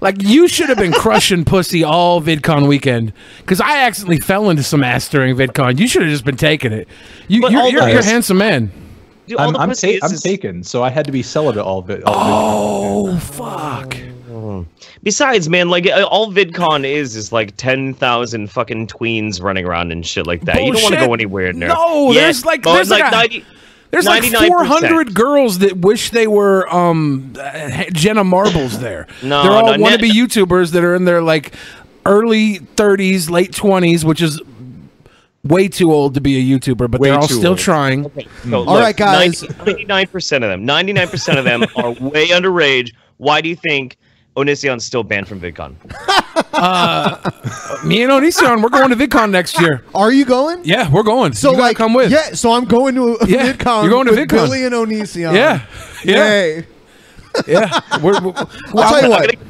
Like 0.00 0.22
you 0.22 0.48
should 0.48 0.68
have 0.68 0.78
been 0.78 0.92
crushing 0.92 1.44
pussy 1.44 1.84
all 1.84 2.20
VidCon 2.20 2.68
weekend 2.68 3.12
because 3.38 3.60
I 3.60 3.78
accidentally 3.78 4.20
fell 4.20 4.50
into 4.50 4.62
some 4.62 4.82
ass 4.82 5.08
during 5.08 5.36
VidCon. 5.36 5.78
You 5.78 5.86
should 5.88 6.02
have 6.02 6.10
just 6.10 6.24
been 6.24 6.36
taking 6.36 6.72
it. 6.72 6.88
You, 7.28 7.42
But 7.42 7.52
you're, 7.52 7.68
you're, 7.68 7.88
you're 7.88 8.00
a 8.00 8.04
handsome 8.04 8.38
man. 8.38 8.70
Dude, 9.26 9.38
I'm, 9.38 9.56
I'm, 9.56 9.68
ta- 9.68 9.86
is- 9.88 10.02
I'm 10.02 10.12
oh, 10.12 10.16
taken, 10.16 10.64
so 10.64 10.82
I 10.82 10.88
had 10.88 11.04
to 11.06 11.12
be 11.12 11.22
celibate 11.22 11.62
all 11.62 11.78
of 11.78 11.90
it. 11.90 12.02
All. 12.04 13.08
Oh 13.08 13.18
fuck! 13.18 13.94
Besides, 15.02 15.48
man, 15.48 15.68
like 15.68 15.86
uh, 15.86 16.04
all 16.10 16.30
VidCon 16.32 16.84
is 16.84 17.16
is 17.16 17.32
like 17.32 17.56
ten 17.56 17.94
thousand 17.94 18.50
fucking 18.50 18.86
tweens 18.88 19.42
running 19.42 19.64
around 19.64 19.92
and 19.92 20.06
shit 20.06 20.26
like 20.26 20.42
that. 20.42 20.62
You 20.62 20.72
don't 20.72 20.82
want 20.82 20.94
to 20.94 21.06
go 21.06 21.14
anywhere 21.14 21.52
near. 21.52 21.68
No, 21.68 22.12
there's 22.12 22.44
like- 22.44 22.62
there's 22.62 22.90
like 22.90 23.04
a- 23.06 23.10
90 23.10 23.44
There's 23.90 24.04
like 24.06 24.22
99%. 24.22 24.46
400 24.48 25.14
girls 25.14 25.58
that 25.60 25.78
wish 25.78 26.10
they 26.10 26.26
were 26.26 26.68
um 26.74 27.32
Jenna 27.92 28.22
Marbles 28.24 28.78
there. 28.80 29.06
No, 29.22 29.42
they're 29.42 29.52
all 29.52 29.66
no, 29.78 29.84
wannabe 29.84 30.02
Net- 30.08 30.16
YouTubers 30.16 30.72
that 30.72 30.84
are 30.84 30.94
in 30.94 31.04
their 31.06 31.22
like 31.22 31.54
early 32.04 32.58
30s, 32.58 33.30
late 33.30 33.52
20s, 33.52 34.04
which 34.04 34.20
is 34.22 34.40
way 35.44 35.68
too 35.68 35.92
old 35.92 36.14
to 36.14 36.20
be 36.20 36.36
a 36.36 36.58
YouTuber, 36.58 36.90
but 36.90 37.00
Way 37.00 37.10
they're 37.10 37.18
all 37.18 37.28
still 37.28 37.50
old. 37.50 37.58
trying. 37.58 38.10
No, 38.44 38.64
All 38.66 38.78
right, 38.78 38.96
guys. 38.96 39.42
Ninety-nine 39.64 40.06
percent 40.08 40.44
of 40.44 40.50
them, 40.50 40.64
ninety-nine 40.66 41.08
percent 41.08 41.38
of 41.38 41.44
them 41.44 41.64
are 41.76 41.92
way 41.92 42.28
underage. 42.38 42.92
Why 43.18 43.40
do 43.40 43.48
you 43.48 43.56
think 43.56 43.96
Onision's 44.38 44.84
still 44.84 45.02
banned 45.02 45.26
from 45.28 45.40
VidCon? 45.40 45.74
Me 47.84 48.02
and 48.02 48.12
Onision, 48.12 48.62
we're 48.62 48.68
going 48.68 48.90
to 48.90 48.96
VidCon 48.96 49.30
next 49.30 49.60
year. 49.60 49.84
Are 49.94 50.12
you 50.12 50.24
going? 50.24 50.64
Yeah, 50.64 50.90
we're 50.90 51.02
going. 51.02 51.32
So 51.34 51.50
You 51.50 51.56
gotta 51.56 51.62
like, 51.68 51.76
come 51.76 51.94
with. 51.94 52.10
Yeah, 52.10 52.32
so 52.34 52.52
I'm 52.52 52.64
going 52.64 52.94
to 52.96 53.16
Yeah, 53.26 53.52
VidCon. 53.52 53.82
you're 53.82 53.90
going 53.90 54.06
to 54.06 54.12
with 54.12 54.20
VidCon. 54.28 54.46
Billy 54.46 54.64
and 54.64 54.74
Onision. 54.74 55.34
Yeah, 55.34 55.66
yeah, 56.04 56.30
Yay. 56.30 56.66
yeah. 57.46 57.80
We're, 58.02 58.20
we're, 58.20 58.32
I'll 58.36 58.46
tell 59.00 59.02
you 59.02 59.10
what. 59.10 59.34
I'm 59.34 59.40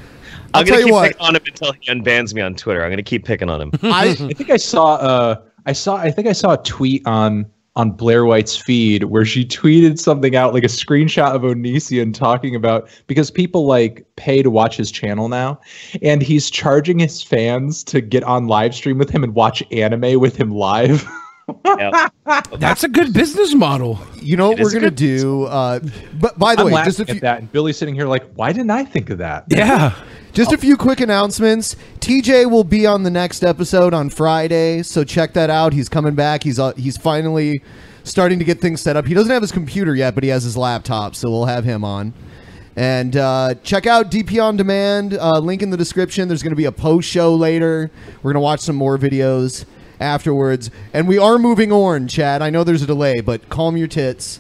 I'll 0.55 0.65
gonna 0.65 0.67
tell 0.71 0.79
you 0.81 0.85
keep 0.87 0.93
what. 0.95 1.09
picking 1.13 1.27
on 1.27 1.37
him 1.37 1.43
until 1.47 1.73
he 1.73 1.91
unbans 1.91 2.35
me 2.35 2.41
on 2.41 2.55
Twitter. 2.55 2.83
I'm 2.83 2.91
gonna 2.91 3.03
keep 3.03 3.25
picking 3.25 3.51
on 3.51 3.61
him. 3.61 3.71
I 3.83 4.09
I 4.09 4.15
think 4.15 4.49
I 4.51 4.57
saw 4.57 4.95
uh 4.95 5.37
I 5.67 5.73
saw 5.73 5.97
I 5.97 6.11
think 6.11 6.27
I 6.27 6.33
saw 6.33 6.55
a 6.55 6.63
tweet 6.63 7.07
on 7.07 7.45
on 7.79 7.93
Blair 7.93 8.25
White's 8.25 8.57
feed 8.57 9.05
where 9.05 9.25
she 9.25 9.45
tweeted 9.47 9.99
something 9.99 10.37
out 10.37 10.53
like 10.53 10.65
a 10.65 10.69
screenshot 10.69 11.35
of 11.35 11.43
Onision 11.43 12.13
talking 12.13 12.55
about 12.55 12.89
because 13.07 13.31
people 13.31 13.67
like 13.67 14.05
pay 14.17 14.43
to 14.43 14.51
watch 14.51 14.77
his 14.77 14.91
channel 14.91 15.29
now 15.29 15.61
and 16.03 16.21
he's 16.21 16.51
charging 16.51 16.99
his 16.99 17.23
fans 17.23 17.85
to 17.85 18.01
get 18.01 18.25
on 18.25 18.49
live 18.49 18.75
stream 18.75 18.99
with 18.99 19.09
him 19.09 19.23
and 19.23 19.35
watch 19.35 19.63
anime 19.73 20.21
with 20.21 20.37
him 20.37 20.51
live. 20.51 21.09
Yeah. 21.65 22.09
that's 22.59 22.85
a 22.85 22.89
good 22.89 23.15
business 23.15 23.55
model. 23.55 23.99
you 24.21 24.37
know 24.37 24.51
what 24.51 24.59
It 24.59 24.67
is 24.67 24.75
we're 24.75 24.81
gonna 24.81 24.91
do. 24.91 25.45
Uh, 25.45 25.81
but 26.21 26.39
by 26.39 26.55
the 26.55 26.61
I'm 26.61 26.67
way, 26.67 26.73
laughing 26.75 26.93
just 26.93 27.09
a 27.09 27.11
at 27.11 27.23
that 27.23 27.39
and 27.39 27.51
Billy's 27.51 27.79
sitting 27.79 27.95
here 27.95 28.07
like 28.07 28.31
why 28.35 28.53
didn't 28.53 28.71
I 28.71 28.85
think 28.85 29.09
of 29.09 29.17
that? 29.17 29.47
Yeah. 29.49 29.95
Just 30.39 30.53
a 30.53 30.57
few 30.57 30.77
quick 30.77 31.01
announcements. 31.01 31.75
TJ 31.99 32.49
will 32.49 32.63
be 32.63 32.87
on 32.87 33.03
the 33.03 33.11
next 33.11 33.43
episode 33.43 33.93
on 33.93 34.09
Friday, 34.09 34.85
so 34.85 35.03
check 35.03 35.33
that 35.33 35.51
out. 35.51 35.73
He's 35.73 35.89
coming 35.89 36.15
back. 36.15 36.45
He's 36.45 36.61
uh, 36.61 36.75
he's 36.75 36.97
finally 36.97 37.61
starting 38.05 38.39
to 38.39 38.45
get 38.45 38.61
things 38.61 38.81
set 38.81 38.97
up. 38.97 39.05
He 39.05 39.15
doesn't 39.15 39.33
have 39.33 39.43
his 39.43 39.51
computer 39.51 39.97
yet, 39.97 40.15
but 40.15 40.23
he 40.23 40.31
has 40.31 40.45
his 40.45 40.57
laptop, 40.57 41.17
so 41.17 41.29
we'll 41.29 41.47
have 41.47 41.65
him 41.65 41.85
on. 41.85 42.15
And 42.77 43.17
uh, 43.17 43.57
check 43.65 43.89
out 43.89 44.13
DP 44.13 44.41
on 44.41 44.57
Demand. 44.57 45.15
Uh, 45.15 45.41
link 45.41 45.61
in 45.61 45.71
the 45.71 45.77
description. 45.77 46.29
There's 46.29 46.45
going 46.45 46.53
to 46.53 46.57
be 46.57 46.67
a 46.67 46.73
post 46.73 47.09
show 47.09 47.35
later. 47.35 47.91
We're 48.19 48.33
going 48.33 48.41
to 48.41 48.41
watch 48.41 48.61
some 48.61 48.77
more 48.77 48.97
videos 48.97 49.65
afterwards. 49.99 50.71
And 50.93 51.09
we 51.09 51.19
are 51.19 51.41
moving 51.41 51.73
on, 51.73 52.07
Chad. 52.07 52.43
I 52.43 52.51
know 52.51 52.63
there's 52.63 52.83
a 52.83 52.87
delay, 52.87 53.21
but 53.23 53.49
calm 53.49 53.77
your 53.77 53.89
tits. 53.89 54.39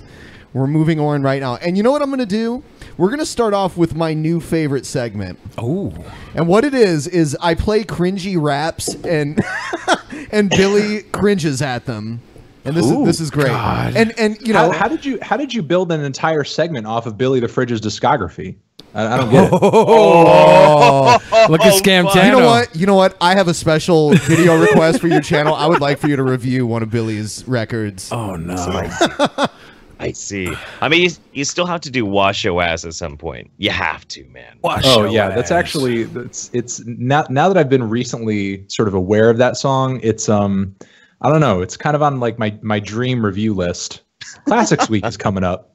We're 0.53 0.69
moving 0.69 1.01
on 1.01 1.25
right 1.25 1.41
now. 1.41 1.57
And 1.57 1.77
you 1.77 1.83
know 1.83 1.91
what 1.91 2.03
I'm 2.03 2.11
going 2.11 2.21
to 2.21 2.27
do? 2.27 2.63
We're 2.99 3.11
going 3.11 3.21
to 3.21 3.27
start 3.27 3.55
off 3.55 3.77
with 3.77 3.95
my 3.95 4.13
new 4.13 4.41
favorite 4.41 4.85
segment. 4.85 5.39
Oh. 5.57 5.95
And 6.35 6.49
what 6.49 6.65
it 6.65 6.75
is 6.75 7.07
is 7.07 7.37
I 7.41 7.55
play 7.55 7.85
cringy 7.85 8.37
raps 8.41 8.93
and 9.05 9.41
and 10.33 10.51
Billy 10.51 11.03
cringes 11.13 11.63
at 11.63 11.87
them. 11.87 12.21
And 12.65 12.77
this 12.77 12.87
Ooh, 12.87 13.03
is 13.03 13.07
this 13.07 13.21
is 13.21 13.31
great. 13.31 13.47
God. 13.47 13.95
And 13.97 14.19
and 14.19 14.37
you 14.41 14.53
know 14.53 14.73
how, 14.73 14.79
how 14.81 14.89
did 14.89 15.05
you 15.05 15.21
how 15.23 15.37
did 15.37 15.55
you 15.55 15.63
build 15.63 15.93
an 15.93 16.01
entire 16.01 16.43
segment 16.43 16.89
off 16.89 17.07
of 17.07 17.17
Billy 17.17 17.39
the 17.39 17.47
Fridge's 17.47 17.81
discography? 17.81 18.57
I, 18.95 19.15
I 19.15 19.17
don't 19.17 19.31
get 19.31 19.45
it. 19.45 19.53
Oh. 19.63 21.19
Look 21.49 21.61
at 21.61 21.73
oh 21.73 21.81
Scam 21.81 22.05
fuck. 22.05 22.15
Tano. 22.15 22.25
You 22.25 22.31
know 22.33 22.47
what? 22.47 22.77
You 22.77 22.87
know 22.87 22.95
what? 22.97 23.17
I 23.21 23.37
have 23.37 23.47
a 23.47 23.55
special 23.55 24.11
video 24.11 24.61
request 24.61 25.01
for 25.01 25.07
your 25.07 25.21
channel. 25.21 25.55
I 25.55 25.67
would 25.67 25.81
like 25.81 25.99
for 25.99 26.09
you 26.09 26.17
to 26.17 26.25
review 26.25 26.67
one 26.67 26.83
of 26.83 26.91
Billy's 26.91 27.47
records. 27.47 28.11
Oh 28.11 28.35
no. 28.35 28.57
I 29.99 30.13
see. 30.13 30.53
I 30.81 30.89
mean, 30.89 31.03
you, 31.03 31.11
you 31.33 31.45
still 31.45 31.67
have 31.67 31.81
to 31.83 31.91
do 31.91 32.05
wash 32.05 32.45
your 32.45 32.63
ass 32.63 32.85
at 32.85 32.95
some 32.95 33.17
point. 33.17 33.51
You 33.59 33.71
have 33.71 34.07
to, 34.09 34.25
man. 34.29 34.59
Wash 34.63 34.83
Oh 34.85 35.03
your 35.03 35.11
yeah, 35.11 35.29
that's 35.31 35.51
actually 35.51 36.05
that's 36.05 36.51
it's 36.53 36.85
now 36.87 37.25
now 37.29 37.49
that 37.49 37.57
I've 37.57 37.69
been 37.69 37.89
recently 37.89 38.65
sort 38.69 38.89
of 38.89 38.95
aware 38.95 39.31
of 39.31 39.39
that 39.39 39.57
song, 39.57 40.01
it's 40.03 40.29
um 40.29 40.75
I 41.21 41.31
don't 41.31 41.41
know, 41.41 41.61
it's 41.61 41.77
kind 41.77 41.97
of 41.97 42.03
on 42.03 42.21
like 42.21 42.39
my 42.39 42.57
my 42.63 42.81
dream 42.81 43.25
review 43.25 43.55
list. 43.55 44.03
Classics 44.47 44.89
week 44.91 45.05
is 45.07 45.17
coming 45.17 45.45
up. 45.45 45.75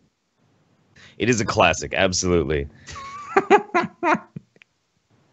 It 1.18 1.30
is 1.30 1.40
a 1.42 1.46
classic, 1.46 1.94
absolutely. 1.94 2.68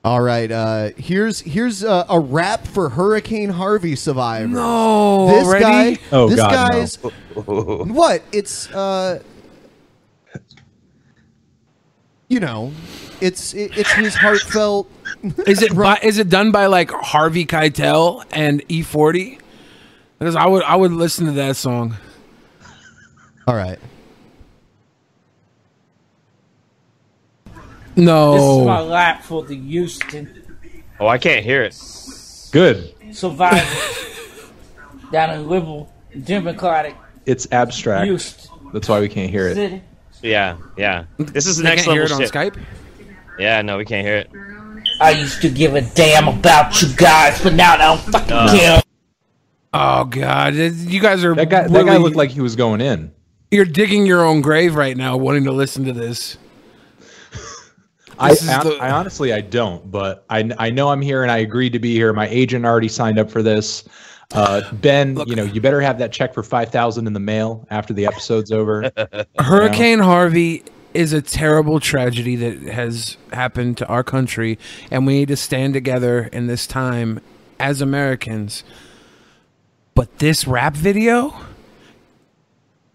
All 0.02 0.22
right. 0.22 0.50
Uh, 0.50 0.90
here's 0.96 1.40
here's 1.40 1.84
uh, 1.84 2.06
a 2.08 2.18
rap 2.18 2.66
for 2.66 2.88
Hurricane 2.88 3.50
Harvey 3.50 3.96
survivor. 3.96 4.48
No, 4.48 5.26
this 5.28 5.46
already? 5.46 5.96
guy. 5.96 6.02
Oh, 6.10 6.28
this 6.28 6.36
God, 6.36 6.52
no. 6.52 6.78
guy's 6.78 6.96
what? 7.94 8.22
It's 8.32 8.70
uh, 8.70 9.22
you 12.28 12.40
know, 12.40 12.72
it's 13.20 13.52
it, 13.52 13.76
it's 13.76 13.92
his 13.92 14.14
heartfelt. 14.14 14.90
Is 15.46 15.60
it 15.60 15.76
by, 15.76 15.98
is 16.02 16.16
it 16.16 16.30
done 16.30 16.50
by 16.50 16.66
like 16.66 16.90
Harvey 16.90 17.44
Keitel 17.44 18.24
and 18.32 18.66
E40? 18.68 19.38
Because 20.18 20.34
I 20.34 20.46
would 20.46 20.62
I 20.62 20.76
would 20.76 20.92
listen 20.92 21.26
to 21.26 21.32
that 21.32 21.56
song. 21.56 21.96
All 23.46 23.54
right. 23.54 23.78
No. 28.00 28.32
This 28.34 28.42
is 28.60 28.66
my 28.66 28.80
lap 28.80 29.22
for 29.22 29.44
the 29.44 29.56
Houston 29.56 30.36
Oh, 30.98 31.06
I 31.06 31.18
can't 31.18 31.44
hear 31.44 31.62
it. 31.62 31.74
Good. 32.52 32.94
survivors 33.12 33.64
down 35.12 35.30
in 35.30 35.48
Liberal, 35.48 35.92
Democratic 36.24 36.94
It's 37.26 37.46
abstract. 37.52 38.06
Houston 38.06 38.50
That's 38.72 38.88
why 38.88 39.00
we 39.00 39.08
can't 39.08 39.30
hear 39.30 39.48
it. 39.48 39.54
City. 39.54 39.82
Yeah, 40.22 40.56
yeah. 40.76 41.04
This 41.18 41.46
is 41.46 41.56
the 41.56 41.62
They 41.62 41.68
next 41.70 41.84
can't 41.84 41.94
hear 41.94 42.02
level 42.02 42.20
it 42.20 42.32
on 42.34 42.44
shit. 42.44 42.54
Skype. 42.54 42.62
Yeah, 43.38 43.62
no, 43.62 43.78
we 43.78 43.84
can't 43.86 44.06
hear 44.06 44.16
it. 44.16 44.30
I 45.00 45.12
used 45.12 45.40
to 45.42 45.48
give 45.48 45.74
a 45.74 45.80
damn 45.80 46.28
about 46.28 46.82
you 46.82 46.88
guys, 46.94 47.42
but 47.42 47.54
now 47.54 47.72
I 47.74 47.76
don't 47.78 48.00
fucking 48.00 48.32
Uh. 48.32 48.54
care. 48.56 48.82
Oh 49.72 50.04
God, 50.04 50.54
it- 50.56 50.74
you 50.74 51.00
guys 51.00 51.24
are 51.24 51.34
That 51.34 51.48
guy 51.48 51.62
that 51.62 51.72
guy 51.72 51.78
really- 51.92 51.98
looked 51.98 52.16
like 52.16 52.30
he 52.30 52.40
was 52.40 52.56
going 52.56 52.80
in. 52.82 53.12
you're 53.50 53.64
digging 53.64 54.04
your 54.04 54.22
own 54.24 54.42
grave 54.42 54.74
right 54.74 54.96
now, 54.96 55.16
wanting 55.16 55.44
to 55.44 55.52
listen 55.52 55.84
to 55.86 55.92
this. 55.92 56.36
I, 58.20 58.28
This 58.30 58.42
is 58.42 58.48
I, 58.50 58.62
the- 58.62 58.76
I 58.76 58.90
honestly 58.90 59.32
I 59.32 59.40
don't, 59.40 59.90
but 59.90 60.24
I 60.28 60.50
I 60.58 60.70
know 60.70 60.90
I'm 60.90 61.00
here 61.00 61.22
and 61.22 61.32
I 61.32 61.38
agreed 61.38 61.72
to 61.72 61.78
be 61.78 61.94
here. 61.94 62.12
My 62.12 62.28
agent 62.28 62.64
already 62.64 62.88
signed 62.88 63.18
up 63.18 63.30
for 63.30 63.42
this. 63.42 63.84
Uh, 64.32 64.62
ben, 64.74 65.16
you 65.26 65.34
know, 65.34 65.42
you 65.42 65.60
better 65.60 65.80
have 65.80 65.98
that 65.98 66.12
check 66.12 66.32
for 66.34 66.42
five 66.42 66.70
thousand 66.70 67.06
in 67.06 67.14
the 67.14 67.20
mail 67.20 67.66
after 67.70 67.92
the 67.92 68.06
episode's 68.06 68.52
over. 68.52 68.92
Hurricane 69.40 69.98
Harvey 69.98 70.62
is 70.94 71.12
a 71.12 71.22
terrible 71.22 71.80
tragedy 71.80 72.36
that 72.36 72.58
has 72.72 73.16
happened 73.32 73.76
to 73.78 73.86
our 73.86 74.04
country, 74.04 74.58
and 74.90 75.06
we 75.06 75.14
need 75.14 75.28
to 75.28 75.36
stand 75.36 75.72
together 75.72 76.24
in 76.32 76.46
this 76.46 76.66
time 76.66 77.20
as 77.58 77.80
Americans. 77.80 78.62
But 79.94 80.18
this 80.18 80.46
rap 80.46 80.74
video, 80.76 81.34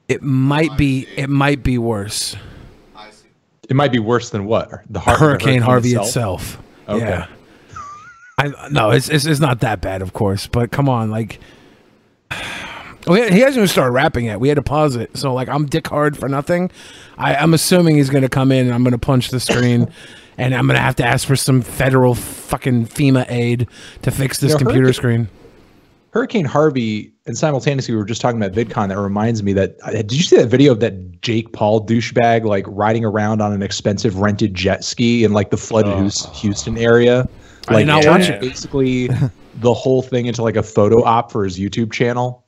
it 0.07 0.21
might 0.21 0.77
be 0.77 1.07
it 1.17 1.29
might 1.29 1.63
be 1.63 1.77
worse. 1.77 2.37
It 3.69 3.75
might 3.75 3.91
be 3.91 3.99
worse 3.99 4.29
than 4.29 4.45
what 4.45 4.69
the 4.89 4.99
har- 4.99 5.13
the 5.15 5.19
Hurricane 5.19 5.61
Harvey 5.61 5.93
itself. 5.93 6.61
Okay. 6.87 6.99
Yeah. 7.05 7.27
I 8.37 8.69
no, 8.69 8.91
it's, 8.91 9.09
it's 9.09 9.25
it's 9.25 9.39
not 9.39 9.61
that 9.61 9.81
bad, 9.81 10.01
of 10.01 10.13
course, 10.13 10.47
but 10.47 10.71
come 10.71 10.89
on, 10.89 11.09
like. 11.11 11.39
Well, 13.07 13.31
he 13.31 13.41
hasn't 13.41 13.57
even 13.57 13.67
started 13.67 13.91
rapping 13.91 14.25
yet. 14.25 14.39
We 14.39 14.47
had 14.47 14.55
to 14.55 14.63
pause 14.63 14.95
it, 14.95 15.15
so 15.15 15.31
like 15.31 15.47
I'm 15.47 15.67
dick 15.67 15.87
hard 15.87 16.17
for 16.17 16.27
nothing. 16.27 16.71
I, 17.19 17.35
I'm 17.35 17.53
assuming 17.53 17.97
he's 17.97 18.09
gonna 18.09 18.29
come 18.29 18.51
in 18.51 18.65
and 18.65 18.73
I'm 18.73 18.83
gonna 18.83 18.97
punch 18.97 19.29
the 19.29 19.39
screen, 19.39 19.93
and 20.39 20.55
I'm 20.55 20.65
gonna 20.65 20.79
have 20.79 20.95
to 20.95 21.05
ask 21.05 21.27
for 21.27 21.35
some 21.35 21.61
federal 21.61 22.15
fucking 22.15 22.87
FEMA 22.87 23.27
aid 23.29 23.67
to 24.01 24.09
fix 24.09 24.39
this 24.39 24.53
You 24.53 24.55
know, 24.55 24.57
computer 24.57 24.85
Hurricane- 24.87 24.93
screen. 24.95 25.27
Hurricane 26.13 26.45
Harvey, 26.45 27.13
and 27.25 27.37
simultaneously 27.37 27.93
we 27.93 27.97
were 27.97 28.05
just 28.05 28.21
talking 28.21 28.41
about 28.41 28.55
VidCon. 28.55 28.89
That 28.89 28.99
reminds 28.99 29.41
me 29.43 29.53
that 29.53 29.77
uh, 29.83 29.91
did 29.91 30.13
you 30.13 30.23
see 30.23 30.37
that 30.37 30.47
video 30.47 30.71
of 30.71 30.79
that 30.81 31.21
Jake 31.21 31.51
Paul 31.53 31.85
douchebag 31.85 32.43
like 32.43 32.65
riding 32.67 33.03
around 33.03 33.41
on 33.41 33.51
an 33.51 33.63
expensive 33.63 34.17
rented 34.17 34.53
jet 34.53 34.83
ski 34.83 35.23
in 35.23 35.33
like 35.33 35.49
the 35.49 35.57
flooded 35.57 35.93
Hous- 35.97 36.27
Houston 36.39 36.77
area? 36.77 37.27
I 37.67 37.73
Like 37.73 37.81
did 37.81 37.87
not 37.87 38.05
watch 38.05 38.29
it. 38.29 38.41
Basically, 38.41 39.09
the 39.55 39.73
whole 39.73 40.01
thing 40.03 40.27
into 40.27 40.43
like 40.43 40.55
a 40.55 40.63
photo 40.63 41.03
op 41.03 41.31
for 41.31 41.43
his 41.43 41.57
YouTube 41.59 41.91
channel. 41.91 42.45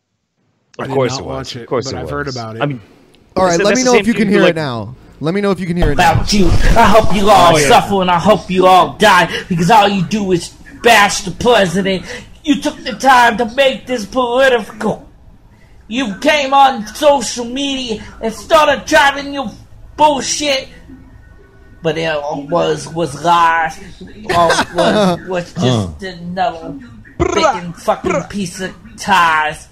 I 0.77 0.84
Of 0.84 0.89
did 0.89 0.93
course 0.93 1.12
not 1.13 1.19
it 1.22 1.25
was. 1.25 1.36
watch 1.36 1.55
it, 1.55 1.62
of 1.63 1.67
course 1.67 1.86
but 1.91 1.96
it 1.96 2.00
I've 2.00 2.03
was. 2.03 2.12
heard 2.12 2.27
about 2.27 2.55
it. 2.57 2.62
I 2.62 2.65
mean, 2.67 2.81
All 3.36 3.46
right. 3.46 3.60
Let 3.60 3.75
me 3.75 3.84
know 3.84 3.96
if 3.96 4.05
you 4.05 4.13
can 4.13 4.27
hear 4.29 4.41
like- 4.41 4.51
it 4.51 4.55
now. 4.55 4.96
Let 5.19 5.34
me 5.34 5.41
know 5.41 5.50
if 5.50 5.60
you 5.60 5.65
can 5.65 5.75
hear 5.75 5.91
it. 5.93 5.98
now. 5.98 6.12
about 6.13 6.31
you. 6.31 6.46
I 6.46 6.86
hope 6.86 7.15
you 7.15 7.27
all 7.31 7.55
Oh, 7.55 7.57
yeah. 7.57 7.67
suffer 7.67 8.01
and 8.03 8.12
I 8.12 8.19
hope 8.19 8.51
you 8.51 8.67
all 8.67 8.93
die 9.00 9.25
because 9.50 9.72
all 9.72 9.88
you 9.88 10.03
do 10.05 10.31
is 10.31 10.50
bash 10.84 11.22
the 11.22 11.31
president. 11.31 12.05
You 12.47 12.61
took 12.61 12.77
the 12.77 12.93
time 12.93 13.35
to 13.39 13.45
make 13.55 13.85
this 13.85 14.05
political. 14.05 15.05
You 15.89 16.17
came 16.19 16.53
on 16.53 16.87
social 16.87 17.43
media 17.43 18.01
and 18.21 18.33
started 18.33 18.85
driving 18.85 19.33
your 19.33 19.51
bullshit. 19.97 20.69
But 21.83 21.97
it 21.97 22.17
was 22.49 22.87
was 22.87 23.21
lies. 23.21 23.77
All 24.33 24.47
was 24.73 25.19
was 25.27 25.53
just 25.55 26.03
another 26.03 26.79
freaking 27.19 27.75
fucking 27.75 28.23
piece 28.29 28.61
of 28.61 28.73
ties. 28.95 29.67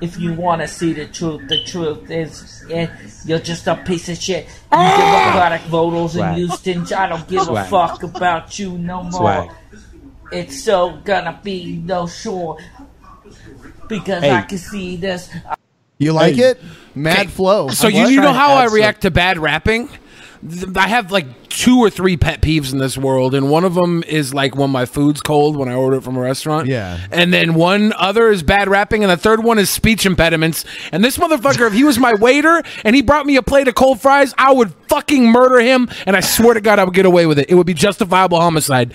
If 0.00 0.18
you 0.18 0.32
want 0.32 0.62
to 0.62 0.68
see 0.68 0.94
the 0.94 1.06
truth, 1.06 1.46
the 1.46 1.62
truth 1.62 2.10
is, 2.10 2.64
eh, 2.70 2.86
you're 3.26 3.38
just 3.38 3.66
a 3.66 3.76
piece 3.76 4.08
of 4.08 4.16
shit. 4.16 4.46
You 4.72 4.78
Democratic 4.78 5.60
voters 5.68 6.16
in 6.16 6.34
Houston, 6.34 6.90
I 6.94 7.06
don't 7.06 7.28
give 7.28 7.42
Swag. 7.42 7.66
a 7.66 7.68
fuck 7.68 8.02
about 8.02 8.58
you 8.58 8.78
no 8.78 9.02
more. 9.02 9.12
Swag. 9.12 9.50
It's 10.32 10.62
so 10.62 10.98
gonna 11.04 11.38
be 11.42 11.80
no 11.84 12.06
sure 12.06 12.58
because 13.88 14.22
Hey. 14.22 14.30
I 14.32 14.42
can 14.42 14.58
see 14.58 14.96
this. 14.96 15.30
You 15.98 16.12
like 16.12 16.34
Hey. 16.36 16.42
it? 16.50 16.60
Mad 16.94 17.30
flow. 17.30 17.68
So 17.68 17.88
you, 17.88 18.08
you 18.08 18.20
know 18.20 18.32
how 18.32 18.54
I 18.54 18.62
add 18.64 18.68
some- 18.68 18.74
react 18.76 19.02
to 19.02 19.10
bad 19.10 19.38
rapping? 19.38 19.88
I 20.76 20.88
have 20.88 21.10
like 21.10 21.48
two 21.48 21.78
or 21.78 21.88
three 21.88 22.18
pet 22.18 22.42
peeves 22.42 22.70
in 22.70 22.78
this 22.78 22.98
world, 22.98 23.34
and 23.34 23.48
one 23.48 23.64
of 23.64 23.74
them 23.74 24.04
is 24.06 24.34
like 24.34 24.54
when 24.54 24.68
my 24.68 24.84
food's 24.84 25.22
cold 25.22 25.56
when 25.56 25.70
I 25.70 25.74
order 25.74 25.96
it 25.96 26.02
from 26.02 26.18
a 26.18 26.20
restaurant. 26.20 26.66
Yeah. 26.68 26.98
And 27.10 27.32
then 27.32 27.54
one 27.54 27.94
other 27.96 28.28
is 28.28 28.42
bad 28.42 28.68
rapping, 28.68 29.02
and 29.02 29.10
the 29.10 29.16
third 29.16 29.42
one 29.42 29.58
is 29.58 29.70
speech 29.70 30.04
impediments. 30.04 30.66
And 30.92 31.02
this 31.02 31.16
motherfucker, 31.16 31.66
if 31.66 31.72
he 31.72 31.82
was 31.82 31.98
my 31.98 32.12
waiter 32.14 32.62
and 32.84 32.94
he 32.94 33.00
brought 33.00 33.24
me 33.24 33.36
a 33.36 33.42
plate 33.42 33.68
of 33.68 33.74
cold 33.74 34.02
fries, 34.02 34.34
I 34.36 34.52
would 34.52 34.74
fucking 34.88 35.26
murder 35.30 35.60
him, 35.60 35.88
and 36.04 36.14
I 36.14 36.20
swear 36.20 36.52
to 36.52 36.60
God, 36.60 36.78
I 36.78 36.84
would 36.84 36.94
get 36.94 37.06
away 37.06 37.24
with 37.24 37.38
it. 37.38 37.46
It 37.48 37.54
would 37.54 37.66
be 37.66 37.72
justifiable 37.74 38.38
homicide. 38.38 38.92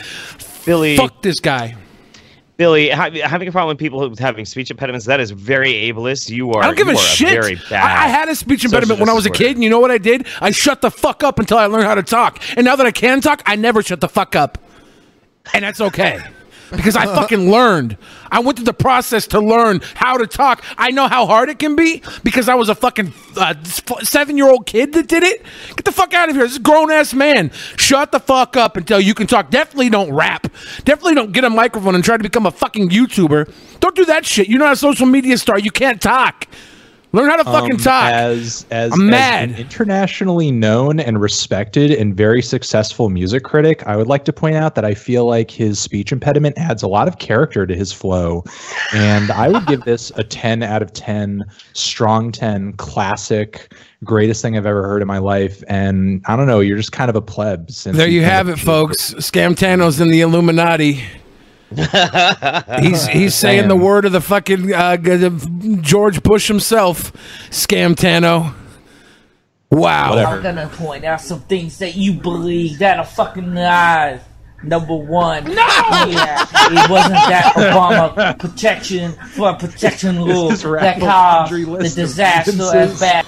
Billy, 0.70 0.98
Fuck 0.98 1.24
this 1.24 1.40
guy. 1.40 1.76
Billy, 2.58 2.92
ha- 2.92 3.10
having 3.24 3.48
a 3.48 3.52
problem 3.52 3.76
with 3.76 3.80
people 3.80 4.16
having 4.18 4.46
speech 4.46 4.70
impediments, 4.70 5.08
that 5.08 5.20
is 5.20 5.32
very 5.32 5.74
ableist. 5.74 6.30
You 6.30 6.52
are. 6.52 6.62
I 6.62 6.68
don't 6.68 6.78
give 6.78 6.88
a 6.90 6.96
shit. 6.96 7.30
very 7.30 7.56
bad. 7.56 7.84
I, 7.84 8.06
I 8.06 8.08
had 8.08 8.30
a 8.30 8.36
speech 8.36 8.64
impediment 8.64 9.00
when 9.00 9.10
I 9.10 9.14
was 9.14 9.26
a 9.26 9.32
kid, 9.32 9.56
and 9.56 9.64
you 9.64 9.70
know 9.72 9.80
what 9.80 9.90
I 9.90 9.98
did? 9.98 10.28
I 10.40 10.52
shut 10.52 10.82
the 10.82 10.92
fuck 10.92 11.24
up 11.24 11.40
until 11.40 11.58
I 11.58 11.66
learned 11.66 11.86
how 11.86 11.96
to 11.96 12.04
talk. 12.04 12.40
And 12.56 12.66
now 12.66 12.76
that 12.76 12.86
I 12.86 12.92
can 12.92 13.20
talk, 13.20 13.42
I 13.48 13.56
never 13.56 13.82
shut 13.82 14.00
the 14.00 14.08
fuck 14.08 14.36
up. 14.36 14.60
And 15.54 15.64
that's 15.64 15.82
okay. 15.82 16.20
Because 16.72 16.96
I 16.96 17.06
fucking 17.06 17.50
learned. 17.50 17.98
I 18.32 18.40
went 18.40 18.58
through 18.58 18.66
the 18.66 18.74
process 18.74 19.26
to 19.28 19.40
learn 19.40 19.82
how 19.96 20.18
to 20.18 20.28
talk. 20.28 20.64
I 20.78 20.92
know 20.92 21.08
how 21.08 21.26
hard 21.26 21.50
it 21.50 21.60
can 21.60 21.76
be 21.76 22.04
because 22.24 22.48
I 22.48 22.56
was 22.56 22.70
a 22.70 22.76
fucking 22.76 23.14
uh, 23.36 23.56
seven 23.64 24.38
year 24.38 24.48
old 24.48 24.66
kid 24.66 24.94
that 24.94 25.08
did 25.08 25.24
it. 25.24 25.44
Get 25.70 25.86
the 25.86 25.92
fuck 25.92 26.14
out 26.14 26.30
of 26.30 26.36
here. 26.36 26.44
This 26.44 26.54
is 26.54 26.60
grown 26.60 26.92
ass 26.92 27.14
man. 27.14 27.52
Shut 27.78 28.12
the 28.12 28.20
fuck 28.20 28.56
up 28.56 28.78
until 28.78 29.00
you 29.00 29.14
can 29.14 29.28
talk. 29.28 29.50
Definitely 29.50 29.90
don't 29.90 30.14
rap. 30.14 30.48
Definitely 30.84 31.16
don't 31.16 31.32
get 31.32 31.44
a 31.44 31.50
microphone 31.50 31.96
and 31.96 32.04
try 32.04 32.18
to 32.18 32.24
become 32.24 32.46
a 32.46 32.52
fucking 32.52 32.90
YouTuber. 32.90 33.52
Don't 33.80 33.96
do 33.96 34.06
that 34.06 34.26
shit. 34.26 34.48
You're 34.48 34.60
not 34.60 34.74
a 34.74 34.78
social 34.78 35.08
media 35.08 35.38
star. 35.38 35.58
You 35.58 35.72
can't 35.72 36.02
talk. 36.02 36.48
Learn 37.12 37.28
how 37.30 37.38
to 37.38 37.44
fucking 37.44 37.72
Um, 37.72 37.78
talk. 37.78 38.12
As 38.12 38.68
as, 38.70 38.94
I'm 38.94 39.02
as 39.08 39.10
mad. 39.10 39.50
an 39.50 39.56
internationally 39.56 40.52
known 40.52 41.00
and 41.00 41.20
respected 41.20 41.90
and 41.92 42.16
very 42.16 42.44
successful 42.44 43.10
music 43.10 43.44
critic, 43.44 43.82
I 43.88 43.96
would 43.98 44.06
like 44.06 44.26
to 44.26 44.34
point 44.34 44.58
out 44.58 44.76
that 44.76 44.86
I 44.86 44.94
feel 44.94 45.26
like 45.26 45.50
his 45.50 45.80
speech 45.80 46.12
impediment 46.12 46.56
adds 46.60 46.84
a 46.84 46.88
lot 46.88 47.08
of 47.08 47.18
character 47.18 47.66
to 47.66 47.76
his 47.76 47.92
flow, 47.92 48.44
and 48.94 49.32
I 49.32 49.50
would 49.50 49.66
give 49.66 49.86
this 49.86 50.12
a 50.18 50.24
ten 50.24 50.62
out 50.62 50.84
of 50.84 50.94
ten, 50.94 51.46
strong 51.74 52.32
ten, 52.32 52.74
classic, 52.74 53.74
greatest 54.04 54.44
thing 54.44 54.56
I've 54.56 54.68
ever 54.68 54.84
heard 54.84 55.02
in 55.02 55.08
my 55.08 55.18
life. 55.18 55.64
And 55.68 56.22
I 56.28 56.36
don't 56.36 56.46
know, 56.46 56.60
you're 56.60 56.78
just 56.78 56.92
kind 56.92 57.10
of 57.10 57.16
a 57.16 57.22
pleb. 57.22 57.70
There 57.70 58.08
you 58.08 58.22
have 58.24 58.50
it, 58.50 58.58
folks. 58.60 59.16
Scam 59.16 59.58
Tano's 59.58 60.00
in 60.00 60.10
the 60.10 60.22
Illuminati. 60.22 61.02
he's 62.80 63.08
he's 63.08 63.36
saying 63.36 63.68
the 63.68 63.76
word 63.76 64.06
of 64.06 64.12
the 64.12 64.22
fucking 64.22 64.74
uh, 64.74 64.98
George 65.82 66.24
Bush 66.24 66.48
himself. 66.48 67.12
Scam 67.52 67.96
Tano. 67.96 68.56
Wow. 69.72 70.18
I'm 70.18 70.42
gonna 70.42 70.68
point 70.68 71.06
out 71.06 71.22
some 71.22 71.42
things 71.42 71.78
that 71.80 71.96
you 71.96 72.14
believe 72.14 72.80
that 72.80 72.98
are 72.98 73.06
fucking 73.06 73.54
lies. 73.54 74.22
Number 74.62 74.96
one, 74.96 75.46
no, 75.46 75.54
yeah, 75.54 76.46
it 76.52 76.90
wasn't 76.90 77.14
that 77.14 77.54
Obama 77.56 78.38
protection 78.38 79.14
for 79.32 79.54
protection 79.54 80.18
rule 80.18 80.50
that 80.50 81.00
caused 81.00 81.54
the 81.54 81.66
list 81.66 81.96
disaster 81.96 82.52
as 82.76 83.00
bad. 83.00 83.26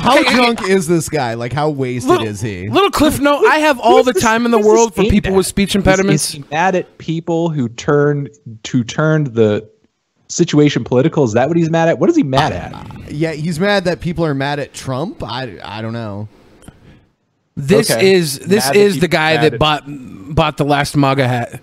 How 0.00 0.22
drunk 0.22 0.62
is 0.68 0.86
this 0.86 1.08
guy? 1.08 1.34
Like, 1.34 1.52
how 1.52 1.70
wasted 1.70 2.10
Little, 2.10 2.26
is 2.26 2.40
he? 2.40 2.68
little 2.68 2.90
cliff 2.90 3.20
note. 3.20 3.44
I 3.46 3.58
have 3.58 3.78
all 3.80 4.02
the 4.02 4.12
time 4.12 4.44
in 4.44 4.50
the 4.50 4.58
world 4.58 4.94
for 4.94 5.04
people 5.04 5.32
at? 5.32 5.36
with 5.36 5.46
speech 5.46 5.74
impediments. 5.74 6.28
Is, 6.28 6.32
he 6.32 6.44
mad 6.50 6.74
at 6.74 6.98
people 6.98 7.50
who 7.50 7.68
turned 7.68 8.30
to 8.64 8.84
turned 8.84 9.28
the 9.28 9.68
situation 10.28 10.84
political? 10.84 11.24
Is 11.24 11.32
that 11.32 11.48
what 11.48 11.56
he's 11.56 11.70
mad 11.70 11.88
at? 11.88 11.98
What 11.98 12.10
is 12.10 12.16
he 12.16 12.22
mad 12.22 12.52
at? 12.52 13.10
Yeah, 13.12 13.32
he's 13.32 13.58
mad 13.58 13.84
that 13.84 14.00
people 14.00 14.24
are 14.24 14.34
mad 14.34 14.58
at 14.58 14.72
Trump. 14.72 15.22
I, 15.22 15.58
I 15.62 15.82
don't 15.82 15.92
know. 15.92 16.28
This 17.60 17.90
Okay. 17.90 18.12
is 18.12 18.38
this 18.40 18.66
Mad 18.66 18.76
is 18.76 18.98
the 19.00 19.08
guy 19.08 19.36
that 19.48 19.58
bought 19.58 19.84
bought 19.86 20.56
the 20.56 20.64
last 20.64 20.96
MAGA 20.96 21.26
hat. 21.28 21.60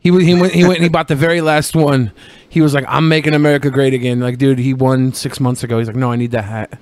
He 0.00 0.10
he 0.24 0.34
went 0.34 0.52
he 0.54 0.62
went 0.64 0.76
and 0.76 0.84
he 0.84 0.88
bought 0.88 1.08
the 1.08 1.16
very 1.16 1.40
last 1.40 1.74
one. 1.76 2.12
He 2.48 2.60
was 2.60 2.72
like, 2.72 2.84
"I'm 2.88 3.08
making 3.08 3.34
America 3.34 3.70
great 3.70 3.94
again." 3.94 4.20
Like, 4.20 4.38
dude, 4.38 4.58
he 4.58 4.72
won 4.74 5.12
six 5.12 5.40
months 5.40 5.62
ago. 5.64 5.78
He's 5.78 5.88
like, 5.88 5.96
"No, 5.96 6.10
I 6.12 6.16
need 6.16 6.30
that 6.30 6.44
hat. 6.44 6.78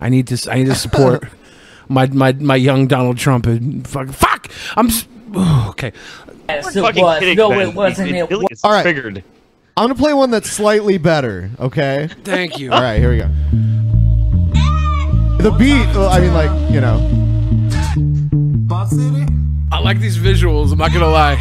I 0.00 0.08
need 0.08 0.26
to 0.28 0.34
s- 0.34 0.48
I 0.48 0.54
need 0.56 0.66
to 0.66 0.74
support 0.74 1.24
my 1.88 2.06
my 2.08 2.32
my 2.32 2.56
young 2.56 2.86
Donald 2.86 3.18
Trump." 3.18 3.46
And 3.46 3.86
fuck, 3.86 4.08
fuck. 4.08 4.50
I'm 4.76 4.88
oh, 5.34 5.66
okay. 5.70 5.92
Yes, 6.48 6.74
it 6.74 6.80
fucking 6.82 7.02
was. 7.02 7.18
kidding, 7.20 7.36
No, 7.36 7.50
man. 7.50 7.60
it 7.68 7.74
wasn't. 7.74 8.10
It 8.10 8.28
Billy 8.28 8.46
was. 8.50 8.58
is 8.58 8.64
All 8.64 8.72
right. 8.72 8.82
triggered. 8.82 9.22
I'm 9.76 9.84
gonna 9.88 9.94
play 9.94 10.14
one 10.14 10.30
that's 10.30 10.50
slightly 10.50 10.96
better. 10.96 11.50
Okay. 11.60 12.08
Thank 12.24 12.58
you. 12.58 12.72
All 12.72 12.80
right, 12.80 12.98
here 12.98 13.10
we 13.10 13.18
go. 13.18 13.28
The 15.42 15.50
beat. 15.58 15.86
I 15.96 16.20
mean, 16.20 16.32
like 16.34 16.70
you 16.72 16.80
know. 16.80 17.25
I 18.68 19.78
like 19.80 20.00
these 20.00 20.18
visuals. 20.18 20.72
I'm 20.72 20.78
not 20.78 20.92
gonna 20.92 21.08
lie. 21.08 21.38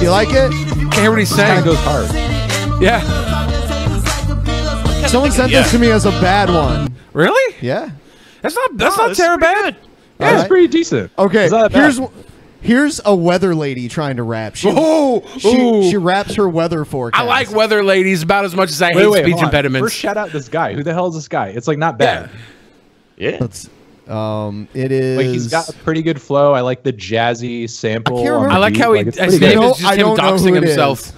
You 0.00 0.10
like 0.10 0.28
it? 0.30 0.50
Can't 0.52 0.94
hear 0.94 1.10
what 1.10 1.18
he's 1.18 1.34
Kind 1.34 1.46
saying. 1.46 1.58
of 1.60 1.64
goes 1.64 1.78
hard. 1.78 2.82
Yeah. 2.82 3.00
Someone 5.06 5.30
sent 5.30 5.50
this 5.50 5.70
to 5.70 5.78
me 5.78 5.90
as 5.90 6.04
a 6.04 6.10
bad 6.10 6.50
one. 6.50 6.94
Really? 7.14 7.54
Yeah. 7.62 7.90
That's 8.42 8.54
not 8.54 8.76
that's 8.76 8.96
No, 8.98 9.04
not 9.04 9.08
this 9.10 9.18
terrible. 9.18 9.40
bad. 9.40 9.76
Yeah, 10.20 10.26
it's 10.26 10.34
Alright. 10.34 10.48
pretty 10.48 10.68
decent. 10.68 11.10
Okay. 11.18 11.44
It's 11.44 11.52
not 11.52 11.70
that 11.70 11.72
bad. 11.72 11.80
Here's 11.82 12.00
here's 12.60 13.00
a 13.04 13.14
weather 13.14 13.54
lady 13.54 13.88
trying 13.88 14.16
to 14.16 14.22
rap. 14.22 14.54
She, 14.56 14.68
Oh, 14.74 15.22
she, 15.38 15.90
she 15.90 15.96
raps 15.96 16.34
her 16.36 16.48
weather 16.48 16.84
forecast. 16.84 17.22
I 17.22 17.26
like 17.26 17.50
weather 17.50 17.82
ladies 17.84 18.22
about 18.22 18.44
as 18.44 18.54
much 18.54 18.70
as 18.70 18.80
I 18.80 18.88
Wait, 18.88 18.96
hate 19.02 19.08
wait, 19.08 19.24
speech 19.24 19.42
impediments. 19.42 19.86
First, 19.86 19.96
shout 19.96 20.16
out 20.16 20.30
this 20.30 20.48
guy. 20.48 20.72
Who 20.74 20.82
the 20.82 20.92
hell 20.94 21.08
is 21.08 21.14
this 21.14 21.28
guy? 21.28 21.48
It's 21.48 21.68
like 21.68 21.78
not 21.78 21.98
bad. 21.98 22.30
Yeah. 23.16 23.38
Let's. 23.40 23.68
Um, 24.08 24.68
it 24.74 24.92
is. 24.92 25.16
Like 25.16 25.26
he's 25.26 25.48
got 25.48 25.68
a 25.68 25.72
pretty 25.72 26.02
good 26.02 26.20
flow. 26.20 26.52
I 26.52 26.60
like 26.60 26.82
the 26.82 26.92
jazzy 26.92 27.68
sample. 27.68 28.18
I 28.18 28.22
can't 28.22 28.34
on 28.34 28.42
the 28.42 28.48
remember. 28.48 28.54
I 28.54 28.58
like 28.58 28.76
how 28.76 28.92
he 28.92 29.00
it's 29.00 29.18
his 29.18 29.40
name 29.40 29.58
good. 29.60 29.70
is 29.70 29.78
just 29.78 29.84
I 29.90 29.94
him 29.94 30.00
don't 30.00 30.16
know 30.18 30.22
doxing 30.24 30.56
who 30.58 31.10
it 31.10 31.12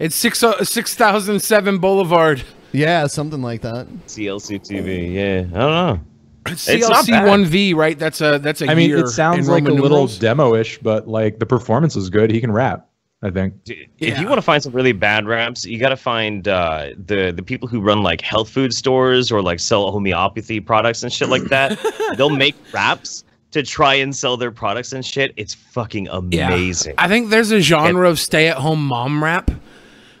It's 0.00 0.14
six 0.16 0.42
uh, 0.42 0.64
six 0.64 0.94
thousand 0.94 1.40
seven 1.40 1.78
Boulevard. 1.78 2.42
Yeah, 2.72 3.06
something 3.06 3.42
like 3.42 3.60
that. 3.62 3.86
CLC 4.08 4.58
TV. 4.60 5.12
Yeah. 5.12 5.56
I 5.56 5.60
don't 5.60 5.98
know. 5.98 6.00
It's 6.46 6.66
not 6.88 7.04
CLC 7.06 7.26
one 7.26 7.44
V, 7.44 7.72
right? 7.74 7.98
That's 7.98 8.20
a 8.20 8.38
that's 8.38 8.62
a 8.62 8.70
I 8.70 8.74
mean, 8.74 8.88
year 8.88 8.98
it 9.00 9.08
sounds 9.08 9.46
in 9.46 9.52
like 9.52 9.62
a 9.64 9.70
little 9.70 9.84
numerals. 9.88 10.18
demo-ish, 10.18 10.78
but 10.78 11.06
like 11.08 11.38
the 11.38 11.46
performance 11.46 11.94
is 11.96 12.10
good. 12.10 12.30
He 12.30 12.40
can 12.40 12.50
rap. 12.52 12.88
I 13.24 13.30
think. 13.30 13.62
Dude, 13.62 13.88
If 14.00 14.18
you 14.18 14.26
want 14.26 14.38
to 14.38 14.42
find 14.42 14.60
some 14.60 14.72
really 14.72 14.90
bad 14.90 15.26
raps, 15.28 15.64
you 15.64 15.78
got 15.78 15.90
to 15.90 15.96
find 15.96 16.48
uh, 16.48 16.88
the 17.06 17.30
the 17.30 17.42
people 17.44 17.68
who 17.68 17.80
run 17.80 18.02
like 18.02 18.20
health 18.20 18.48
food 18.50 18.74
stores 18.74 19.30
or 19.30 19.40
like 19.40 19.60
sell 19.60 19.88
homeopathy 19.92 20.58
products 20.58 21.04
and 21.04 21.12
shit 21.12 21.28
like 21.28 21.44
that. 21.44 21.78
They'll 22.16 22.30
make 22.30 22.56
raps 22.74 23.22
to 23.52 23.62
try 23.62 23.94
and 23.94 24.16
sell 24.16 24.36
their 24.36 24.50
products 24.50 24.92
and 24.92 25.06
shit. 25.06 25.32
It's 25.36 25.54
fucking 25.54 26.08
Yeah. 26.32 26.48
amazing. 26.48 26.94
I 26.98 27.06
think 27.06 27.30
there's 27.30 27.52
a 27.52 27.60
genre 27.60 28.08
of 28.10 28.18
stay 28.18 28.48
at 28.48 28.56
home 28.56 28.84
mom 28.84 29.22
rap. 29.22 29.52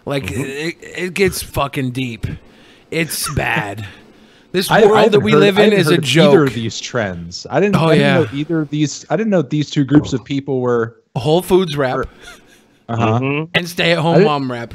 Like 0.06 0.24
Mm-hmm. 0.26 0.40
it, 0.40 0.76
it 1.06 1.14
gets 1.14 1.42
fucking 1.42 1.90
deep. 1.90 2.26
It's 2.92 3.32
bad. 3.34 3.84
This 4.52 4.70
I- 4.70 4.82
I 4.82 4.86
world 4.86 5.12
that 5.12 5.20
we 5.20 5.32
heard- 5.32 5.40
live 5.40 5.58
in 5.58 5.64
haven't 5.64 5.78
is 5.78 5.86
heard 5.86 5.94
a 5.94 5.98
of 5.98 6.04
joke. 6.04 6.32
Either 6.34 6.44
of 6.44 6.54
these 6.54 6.78
trends. 6.80 7.46
I 7.50 7.58
didn't. 7.60 7.76
Oh, 7.76 7.86
I 7.86 7.96
didn't 7.96 8.00
yeah. 8.00 8.14
know 8.20 8.26
either 8.38 8.60
of 8.60 8.70
these. 8.70 9.04
I 9.10 9.16
didn't 9.16 9.30
know 9.30 9.42
these 9.42 9.70
two 9.70 9.84
groups 9.84 10.12
of 10.12 10.24
people 10.24 10.60
were. 10.60 10.98
Whole 11.16 11.42
Foods 11.42 11.76
rap 11.76 12.06
Uh 12.88 12.96
huh. 12.96 13.18
Mhm. 13.20 13.48
and 13.54 13.68
stay-at-home 13.68 14.24
mom 14.24 14.50
rap. 14.50 14.72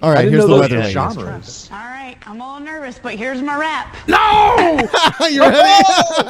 All 0.00 0.10
I 0.10 0.14
right, 0.14 0.18
didn't 0.22 0.32
here's 0.34 0.46
the 0.46 0.56
weather. 0.56 0.76
were 0.76 0.82
genres. 0.84 1.68
All 1.72 1.78
right, 1.78 2.16
I'm 2.26 2.40
all 2.40 2.60
nervous, 2.60 3.00
but 3.02 3.14
here's 3.16 3.42
my 3.42 3.56
rap. 3.58 3.96
No! 4.06 4.78
you 5.28 5.40
ready? 5.40 5.84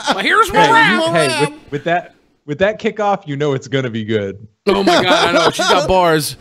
Well, 0.09 0.18
here's 0.20 0.51
my 0.53 0.66
Hey, 0.66 0.72
rap. 0.72 1.03
hey, 1.14 1.44
with, 1.53 1.72
with 1.72 1.85
that 1.85 2.14
with 2.46 2.59
that 2.61 2.81
kickoff, 2.81 3.27
you 3.27 3.37
know 3.37 3.53
it's 3.53 3.68
gonna 3.68 3.90
be 3.90 4.05
good. 4.05 4.46
Oh 4.76 4.83
my 4.83 5.02
god, 5.02 5.28
I 5.28 5.33
know. 5.33 5.50
She's 5.50 5.66
got 5.68 5.88
bars. 5.88 6.37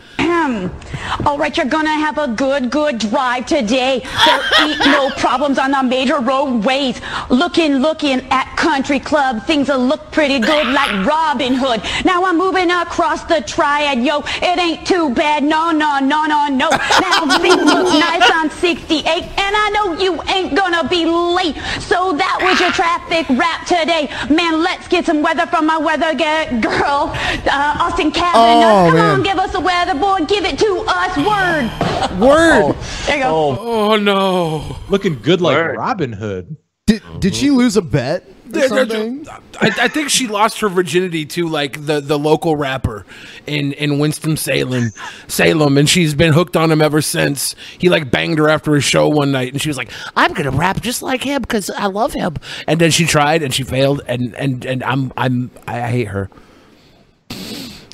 All 1.26 1.38
right, 1.38 1.56
you're 1.56 1.66
gonna 1.66 1.90
have 1.90 2.18
a 2.18 2.28
good, 2.28 2.70
good 2.70 2.98
drive 2.98 3.46
today. 3.46 4.00
There 4.26 4.40
ain't 4.60 4.78
no 4.86 5.10
problems 5.16 5.58
on 5.58 5.70
the 5.72 5.82
major 5.82 6.20
roadways. 6.20 7.00
Looking, 7.30 7.76
looking 7.76 8.20
at 8.30 8.56
country 8.56 9.00
club, 9.00 9.44
things 9.46 9.68
will 9.68 9.84
look 9.84 10.10
pretty 10.12 10.38
good 10.38 10.66
like 10.68 11.06
Robin 11.06 11.54
Hood. 11.54 11.82
Now 12.04 12.24
I'm 12.24 12.36
moving 12.38 12.70
across 12.70 13.24
the 13.24 13.40
triad, 13.42 14.02
yo. 14.02 14.22
It 14.42 14.58
ain't 14.58 14.86
too 14.86 15.10
bad, 15.14 15.42
no, 15.44 15.70
no, 15.70 15.98
no, 15.98 16.24
no, 16.24 16.48
no. 16.48 16.70
Now 16.70 17.38
things 17.38 17.64
look 17.64 17.92
nice 17.98 18.30
on 18.30 18.50
68, 18.50 19.06
and 19.06 19.56
I 19.56 19.70
know 19.74 19.98
you 19.98 20.22
ain't 20.34 20.54
gonna 20.54 20.88
be 20.88 21.04
late. 21.06 21.56
So 21.80 22.12
that 22.12 22.38
was 22.42 22.60
your 22.60 22.72
traffic 22.72 23.28
rap 23.30 23.66
today. 23.66 24.08
Man, 24.34 24.62
let's 24.62 24.88
get 24.88 25.06
some 25.06 25.22
weather 25.22 25.46
from 25.46 25.66
my 25.66 25.78
weather 25.78 26.14
girl, 26.14 27.12
uh, 27.14 27.76
Austin 27.80 28.12
Kavanaugh. 28.18 28.86
Oh, 28.86 28.86
Come 28.88 28.94
man. 28.96 29.10
on, 29.18 29.22
give 29.22 29.38
us 29.38 29.54
a 29.54 29.60
weather 29.60 29.94
boy. 29.94 30.24
Give 30.26 30.44
it 30.44 30.58
to 30.58 30.84
us. 30.88 31.16
Word. 31.16 32.20
Word. 32.20 32.62
Oh. 32.76 33.04
There 33.06 33.16
you 33.16 33.22
go. 33.22 33.30
Oh. 33.30 33.92
oh 33.92 33.96
no. 33.96 34.76
Looking 34.88 35.20
good 35.20 35.40
like 35.40 35.56
Word. 35.56 35.76
Robin 35.76 36.12
Hood. 36.12 36.56
Did, 36.86 37.02
did 37.20 37.34
she 37.34 37.50
lose 37.50 37.76
a 37.76 37.82
bet? 37.82 38.24
or 38.24 38.50
There- 38.52 38.68
there- 38.68 38.86
something? 38.88 39.26
I, 39.60 39.70
I 39.78 39.88
think 39.88 40.08
she 40.08 40.26
lost 40.28 40.60
her 40.60 40.68
virginity 40.68 41.26
to 41.26 41.48
like 41.48 41.84
the, 41.84 42.00
the 42.00 42.16
local 42.18 42.56
rapper 42.56 43.04
in, 43.46 43.72
in 43.72 43.98
Winston 43.98 44.36
Salem, 44.38 44.90
Salem, 45.26 45.76
and 45.76 45.88
she's 45.88 46.14
been 46.14 46.32
hooked 46.32 46.56
on 46.56 46.70
him 46.70 46.80
ever 46.80 47.02
since. 47.02 47.54
He 47.76 47.88
like 47.90 48.10
banged 48.10 48.38
her 48.38 48.48
after 48.48 48.74
his 48.74 48.84
show 48.84 49.08
one 49.08 49.32
night, 49.32 49.52
and 49.52 49.60
she 49.60 49.68
was 49.68 49.76
like, 49.76 49.90
"I'm 50.16 50.32
gonna 50.32 50.52
rap 50.52 50.80
just 50.80 51.02
like 51.02 51.24
him 51.24 51.42
because 51.42 51.68
I 51.70 51.86
love 51.86 52.12
him." 52.14 52.36
And 52.68 52.80
then 52.80 52.90
she 52.92 53.04
tried 53.04 53.42
and 53.42 53.52
she 53.52 53.64
failed, 53.64 54.00
and 54.06 54.32
and 54.36 54.64
and 54.64 54.82
I'm 54.84 55.12
I'm 55.16 55.50
I 55.66 55.80
hate 55.90 56.08
her. 56.08 56.30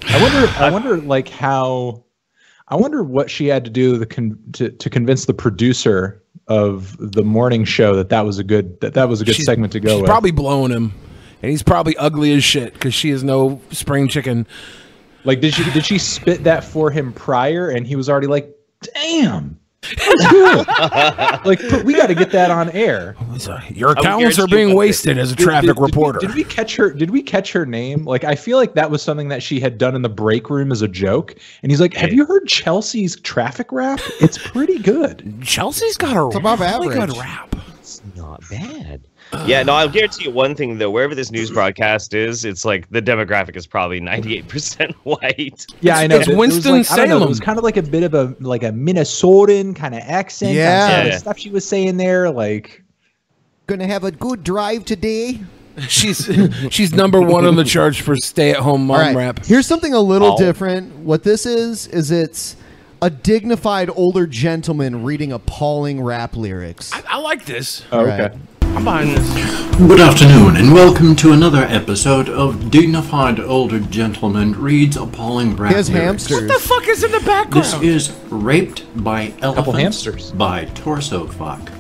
I 0.09 0.23
wonder. 0.23 0.53
I 0.59 0.71
wonder, 0.73 0.97
like 0.99 1.29
how. 1.29 2.05
I 2.69 2.77
wonder 2.77 3.05
what 3.05 3.31
she 3.31 3.47
had 3.47 3.65
to 3.67 3.71
do 3.71 3.99
to, 3.99 4.07
con- 4.07 4.39
to 4.55 4.71
to 4.71 4.91
convince 4.91 5.27
the 5.27 5.35
producer 5.35 6.23
of 6.49 6.97
the 6.99 7.23
morning 7.23 7.65
show 7.65 7.95
that 7.97 8.09
that 8.11 8.25
was 8.25 8.39
a 8.39 8.45
good 8.45 8.81
that 8.81 8.95
that 8.95 9.09
was 9.09 9.21
a 9.21 9.25
good 9.25 9.35
She's- 9.35 9.47
segment 9.47 9.73
to 9.73 9.81
go 9.81 9.91
She's 9.95 10.01
with. 10.03 10.09
probably 10.09 10.31
blowing 10.31 10.71
him, 10.73 10.93
and 11.43 11.51
he's 11.51 11.63
probably 11.63 11.97
ugly 11.97 12.33
as 12.33 12.43
shit 12.45 12.73
because 12.73 12.95
she 12.95 13.11
is 13.11 13.23
no 13.23 13.61
spring 13.71 14.09
chicken. 14.09 14.47
like, 15.25 15.41
did 15.41 15.53
she 15.55 15.65
did 15.73 15.85
she 15.85 15.99
spit 15.99 16.45
that 16.45 16.65
for 16.65 16.91
him 16.91 17.13
prior, 17.13 17.69
and 17.69 17.87
he 17.87 17.97
was 17.97 18.09
already 18.09 18.27
like, 18.29 18.55
"Damn, 18.95 18.95
that's 19.03 19.33
good." 19.43 19.61
like, 21.45 21.61
but 21.71 21.85
we 21.85 21.95
got 21.95 22.07
to 22.09 22.15
get 22.15 22.31
that 22.33 22.51
on 22.51 22.71
air. 22.71 23.17
Your 23.71 23.89
would 23.91 23.99
talents 23.99 24.39
are 24.39 24.47
being 24.47 24.75
wasted 24.75 25.19
as 25.19 25.33
a 25.33 25.37
Did- 25.37 25.45
traffic 25.45 25.69
did- 25.69 25.75
did 25.77 25.81
we- 25.81 25.87
reporter. 25.87 26.19
Did 26.21 26.35
we, 26.35 26.45
catch 26.45 26.77
her? 26.77 26.93
Did 26.93 27.11
we 27.11 27.23
catch 27.23 27.53
her 27.53 27.67
name? 27.67 28.05
Like, 28.05 28.25
I 28.25 28.35
feel 28.35 28.59
like 28.59 28.75
that 28.75 28.91
was 28.91 29.03
something 29.03 29.29
that 29.29 29.43
she 29.43 29.61
had 29.61 29.79
done 29.79 29.95
in 29.95 30.03
the 30.03 30.09
break 30.09 30.51
room 30.51 30.73
as 30.73 30.83
a 30.83 30.89
joke. 30.89 31.35
And 31.63 31.71
he's 31.73 31.81
like, 31.81 31.95
"Have 31.95 32.13
you 32.13 32.25
heard 32.27 32.47
Chelsea's 32.47 33.17
traffic 33.21 33.73
rap? 33.73 34.01
It's 34.21 34.39
pretty 34.39 34.79
good." 34.79 35.41
Chelsea's 35.43 35.97
got 35.97 36.17
a 36.17 36.27
It's 36.29 36.37
above 36.37 36.61
really 36.61 36.89
good 36.89 37.11
average. 37.11 37.19
rap. 37.19 37.57
It's 37.81 38.01
not 38.17 38.43
bad. 38.49 39.01
Yeah, 39.47 39.63
no, 39.65 39.73
I'll 39.75 39.89
guarantee 39.89 40.25
you 40.27 40.31
one 40.31 40.55
thing 40.55 40.79
though. 40.79 40.91
Wherever 40.91 41.15
this 41.15 41.31
news 41.33 41.51
broadcast 41.51 42.15
is, 42.15 42.45
it's 42.45 42.65
like 42.65 42.89
the 42.91 43.03
demographic 43.03 43.57
is 43.57 43.67
probably 43.67 43.99
ninety-eight 44.01 44.47
percent 44.49 44.93
white. 45.03 45.67
Yeah, 45.81 45.97
I 45.99 46.07
know. 46.07 46.17
it's 46.19 46.29
It- 46.29 46.33
it 46.33 46.37
was 46.37 46.49
Winston 46.55 46.73
like- 46.79 46.91
I 46.93 46.97
don't 46.97 47.09
know, 47.09 47.15
Salem. 47.17 47.23
It 47.25 47.29
was 47.31 47.41
kind 47.41 47.59
of 47.59 47.65
like 47.65 47.77
a 47.77 47.83
bit 47.83 48.03
of 48.05 48.15
a 48.15 48.37
like 48.41 48.63
a 48.63 48.71
Minnesotan 48.71 49.75
kind 49.75 49.95
of 49.95 50.03
accent. 50.05 50.53
Yeah. 50.55 50.89
some 50.89 51.01
of 51.01 51.07
Yeah. 51.13 51.19
stuff 51.19 51.39
she 51.39 51.51
was 51.51 51.67
saying 51.67 51.97
there, 51.97 52.31
like 52.31 52.83
Gonna 53.67 53.87
have 53.87 54.05
a 54.05 54.13
good 54.13 54.45
drive 54.45 54.85
today. 54.85 55.41
She's 55.89 56.31
she's 56.71 56.95
number 56.95 57.21
one 57.21 57.45
on 57.47 57.57
the 57.57 57.65
charts 57.65 57.97
for 57.99 58.15
stay-at-home 58.15 58.87
mom 58.87 58.97
All 58.97 59.03
right. 59.03 59.17
rap. 59.17 59.45
Here's 59.45 59.67
something 59.67 59.93
a 59.93 59.99
little 60.01 60.35
Oh. 60.35 60.39
different. 60.39 60.95
What 60.99 61.25
this 61.25 61.47
is 61.47 61.89
is 61.89 62.13
it's 62.13 62.55
a 63.03 63.11
dignified 63.11 63.91
older 63.97 64.27
gentleman 64.29 65.03
reading 65.03 65.33
appalling 65.33 66.01
rap 66.01 66.37
lyrics. 66.37 66.93
I, 66.93 67.03
I 67.09 67.17
like 67.19 67.45
this. 67.45 67.83
oh, 67.91 68.01
okay. 68.07 68.23
right. 68.23 68.33
I'm 68.77 68.85
behind 68.85 69.11
this. 69.17 69.77
Good 69.79 70.01
afternoon, 70.01 70.57
and 70.57 70.73
welcome 70.73 71.15
to 71.17 71.33
another 71.33 71.63
episode 71.63 72.29
of 72.29 72.71
Dignified 72.71 73.41
Older 73.41 73.81
Gentleman 73.81 74.53
Reads 74.53 74.97
Appalling 74.97 75.57
Rap 75.57 75.71
He 75.71 75.77
has 75.77 75.91
Lyrics. 75.91 76.29
hamsters. 76.29 76.41
What 76.43 76.49
the 76.49 76.59
fuck 76.69 76.89
is 76.89 77.05
in 77.05 77.13
the 77.13 77.21
background? 77.21 77.65
This 77.83 78.11
is 78.11 78.17
Raped 78.31 78.85
by 79.05 79.33
Elephants 79.43 79.55
Couple 79.57 79.73
hamsters. 79.73 80.33
by 80.33 80.65
Torso 80.67 81.27
Fuck. 81.27 81.71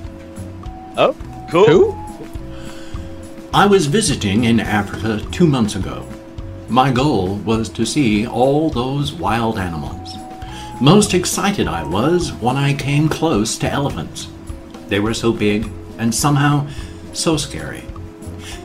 Oh, 0.96 1.16
cool. 1.50 1.66
Who? 1.92 3.48
I 3.52 3.66
was 3.66 3.86
visiting 3.86 4.44
in 4.44 4.60
Africa 4.60 5.24
two 5.30 5.46
months 5.46 5.76
ago. 5.76 6.06
My 6.68 6.90
goal 6.90 7.36
was 7.38 7.68
to 7.70 7.84
see 7.84 8.26
all 8.26 8.70
those 8.70 9.12
wild 9.12 9.58
animals. 9.58 10.14
Most 10.80 11.14
excited 11.14 11.68
I 11.68 11.84
was 11.84 12.32
when 12.34 12.56
I 12.56 12.74
came 12.74 13.08
close 13.08 13.56
to 13.58 13.70
elephants. 13.70 14.28
They 14.88 14.98
were 15.00 15.14
so 15.14 15.32
big 15.32 15.70
and 15.98 16.14
somehow 16.14 16.66
so 17.12 17.36
scary. 17.36 17.84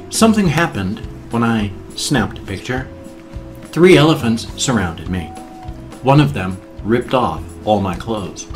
Something 0.10 0.48
happened 0.48 1.00
when 1.32 1.44
I 1.44 1.72
snapped 1.96 2.39
a 2.39 2.42
picture. 2.42 2.88
Three 3.65 3.98
elephants 3.98 4.48
surrounded 4.62 5.10
me. 5.10 5.26
One 6.02 6.20
of 6.20 6.34
them 6.34 6.60
ripped 6.84 7.13
off 7.13 7.44
all 7.65 7.82
my 7.82 7.96
clothes. 7.96 8.48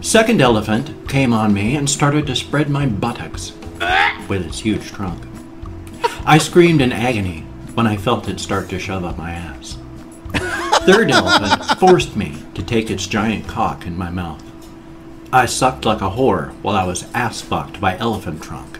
Second 0.00 0.40
elephant 0.40 1.08
came 1.08 1.32
on 1.32 1.52
me 1.52 1.76
and 1.76 1.88
started 1.88 2.26
to 2.26 2.36
spread 2.36 2.70
my 2.70 2.86
buttocks 2.86 3.52
with 4.28 4.46
its 4.46 4.60
huge 4.60 4.92
trunk. 4.92 5.22
I 6.24 6.38
screamed 6.38 6.80
in 6.80 6.92
agony 6.92 7.40
when 7.74 7.86
I 7.86 7.96
felt 7.96 8.28
it 8.28 8.40
start 8.40 8.68
to 8.70 8.78
shove 8.78 9.04
up 9.04 9.18
my 9.18 9.32
ass. 9.32 9.78
Third 10.86 11.10
elephant 11.10 11.78
forced 11.78 12.16
me 12.16 12.42
to 12.54 12.62
take 12.62 12.90
its 12.90 13.06
giant 13.06 13.46
cock 13.46 13.86
in 13.86 13.96
my 13.96 14.10
mouth. 14.10 14.42
I 15.32 15.46
sucked 15.46 15.84
like 15.84 16.00
a 16.00 16.10
whore 16.10 16.50
while 16.62 16.76
I 16.76 16.84
was 16.84 17.04
ass 17.14 17.40
fucked 17.40 17.80
by 17.80 17.96
elephant 17.98 18.42
trunk. 18.42 18.78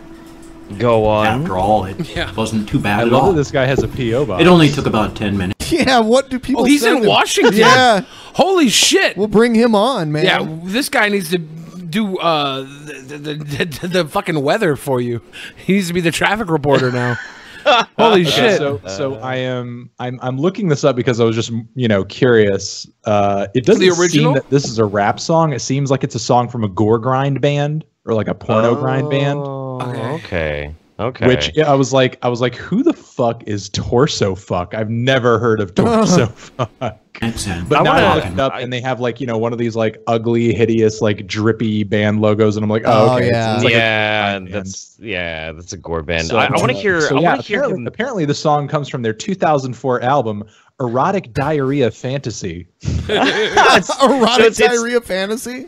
Go 0.78 1.04
on. 1.06 1.26
After 1.26 1.56
all, 1.56 1.84
it 1.84 1.96
wasn't 2.36 2.68
too 2.68 2.78
bad 2.78 3.00
I 3.00 3.02
at 3.02 3.08
love 3.08 3.22
all. 3.24 3.30
that 3.32 3.36
this 3.36 3.50
guy 3.50 3.66
has 3.66 3.82
a 3.82 3.88
PO 3.88 4.26
box. 4.26 4.40
It 4.42 4.46
only 4.46 4.68
took 4.68 4.86
about 4.86 5.16
10 5.16 5.36
minutes. 5.36 5.56
Yeah, 5.70 6.00
what 6.00 6.28
do 6.30 6.40
people 6.40 6.62
Oh, 6.62 6.64
he's 6.64 6.82
in 6.84 6.96
him? 6.96 7.06
Washington. 7.06 7.54
Yeah. 7.56 8.00
Holy 8.34 8.68
shit. 8.68 9.16
We'll 9.16 9.28
bring 9.28 9.54
him 9.54 9.76
on, 9.76 10.10
man. 10.10 10.24
Yeah, 10.24 10.58
this 10.64 10.88
guy 10.88 11.08
needs 11.08 11.30
to 11.30 11.38
do 11.38 12.18
uh 12.18 12.62
the, 12.62 13.18
the, 13.18 13.64
the, 13.64 13.88
the 13.88 14.04
fucking 14.04 14.42
weather 14.42 14.74
for 14.74 15.00
you. 15.00 15.22
He 15.64 15.74
needs 15.74 15.86
to 15.86 15.92
be 15.94 16.00
the 16.00 16.10
traffic 16.10 16.48
reporter 16.50 16.90
now. 16.90 17.16
Holy 17.98 18.22
Okay, 18.22 18.30
shit. 18.30 18.58
So, 18.58 18.80
so 18.86 19.14
I 19.16 19.36
am 19.36 19.90
I'm 19.98 20.18
I'm 20.22 20.38
looking 20.38 20.68
this 20.68 20.84
up 20.84 20.96
because 20.96 21.20
I 21.20 21.24
was 21.24 21.34
just 21.36 21.50
you 21.74 21.88
know 21.88 22.04
curious. 22.04 22.86
Uh, 23.04 23.46
it 23.54 23.66
doesn't 23.66 23.80
The 23.80 23.90
original? 23.90 24.08
seem 24.08 24.34
that 24.34 24.50
this 24.50 24.64
is 24.66 24.78
a 24.78 24.84
rap 24.84 25.20
song. 25.20 25.52
It 25.52 25.60
seems 25.60 25.90
like 25.90 26.04
it's 26.04 26.14
a 26.14 26.18
song 26.20 26.48
from 26.48 26.64
a 26.64 26.68
gore 26.68 26.98
grind 26.98 27.40
band 27.40 27.84
or 28.04 28.14
like 28.14 28.28
a 28.28 28.34
porno 28.34 28.74
grind 28.74 29.10
band. 29.10 29.38
Okay. 29.40 30.14
Okay. 30.14 30.74
Okay. 31.00 31.26
Which 31.26 31.50
yeah, 31.56 31.70
I 31.70 31.74
was 31.74 31.92
like, 31.94 32.18
I 32.22 32.28
was 32.28 32.40
like, 32.42 32.54
who 32.54 32.82
the 32.82 32.92
fuck 32.92 33.42
is 33.44 33.68
Torso 33.70 34.34
Fuck? 34.34 34.74
I've 34.74 34.90
never 34.90 35.38
heard 35.38 35.60
of 35.60 35.74
Torso 35.74 36.26
Fuck. 36.36 36.70
But 36.78 37.78
I 37.78 37.82
now 37.82 37.92
I 37.92 38.02
wanna- 38.02 38.14
looked 38.16 38.32
it 38.34 38.40
up 38.40 38.52
and 38.56 38.72
they 38.72 38.80
have 38.82 39.00
like 39.00 39.20
you 39.20 39.26
know 39.26 39.38
one 39.38 39.52
of 39.52 39.58
these 39.58 39.74
like 39.76 40.00
ugly, 40.06 40.52
hideous, 40.52 41.00
like 41.00 41.26
drippy 41.26 41.84
band 41.84 42.20
logos, 42.20 42.56
and 42.56 42.64
I'm 42.64 42.70
like, 42.70 42.82
oh, 42.84 43.08
Oh, 43.10 43.16
okay, 43.16 43.26
it's- 43.28 43.32
yeah. 43.32 43.54
it's 43.56 43.64
like 43.64 43.72
a 43.72 43.76
yeah, 43.76 44.32
band. 44.32 44.48
that's 44.52 44.96
yeah, 45.00 45.52
that's 45.52 45.72
a 45.72 45.76
gore 45.78 46.02
band. 46.02 46.26
So, 46.28 46.36
I, 46.36 46.46
I 46.46 46.50
want 46.56 46.68
to 46.68 46.76
hear. 46.76 47.00
So 47.00 47.18
yeah, 47.20 47.30
want 47.34 47.44
hear 47.46 47.60
apparently, 47.62 47.86
apparently 47.86 48.24
the 48.26 48.34
song 48.34 48.68
comes 48.68 48.88
from 48.88 49.02
their 49.02 49.12
2004 49.14 50.02
album, 50.02 50.44
Erotic 50.80 51.32
Diarrhea 51.32 51.90
Fantasy. 51.90 52.66
Erotic 53.08 53.84
So 53.84 54.04
it's- 54.04 54.36
it's- 54.40 54.58
diarrhea 54.58 55.00
fantasy. 55.00 55.66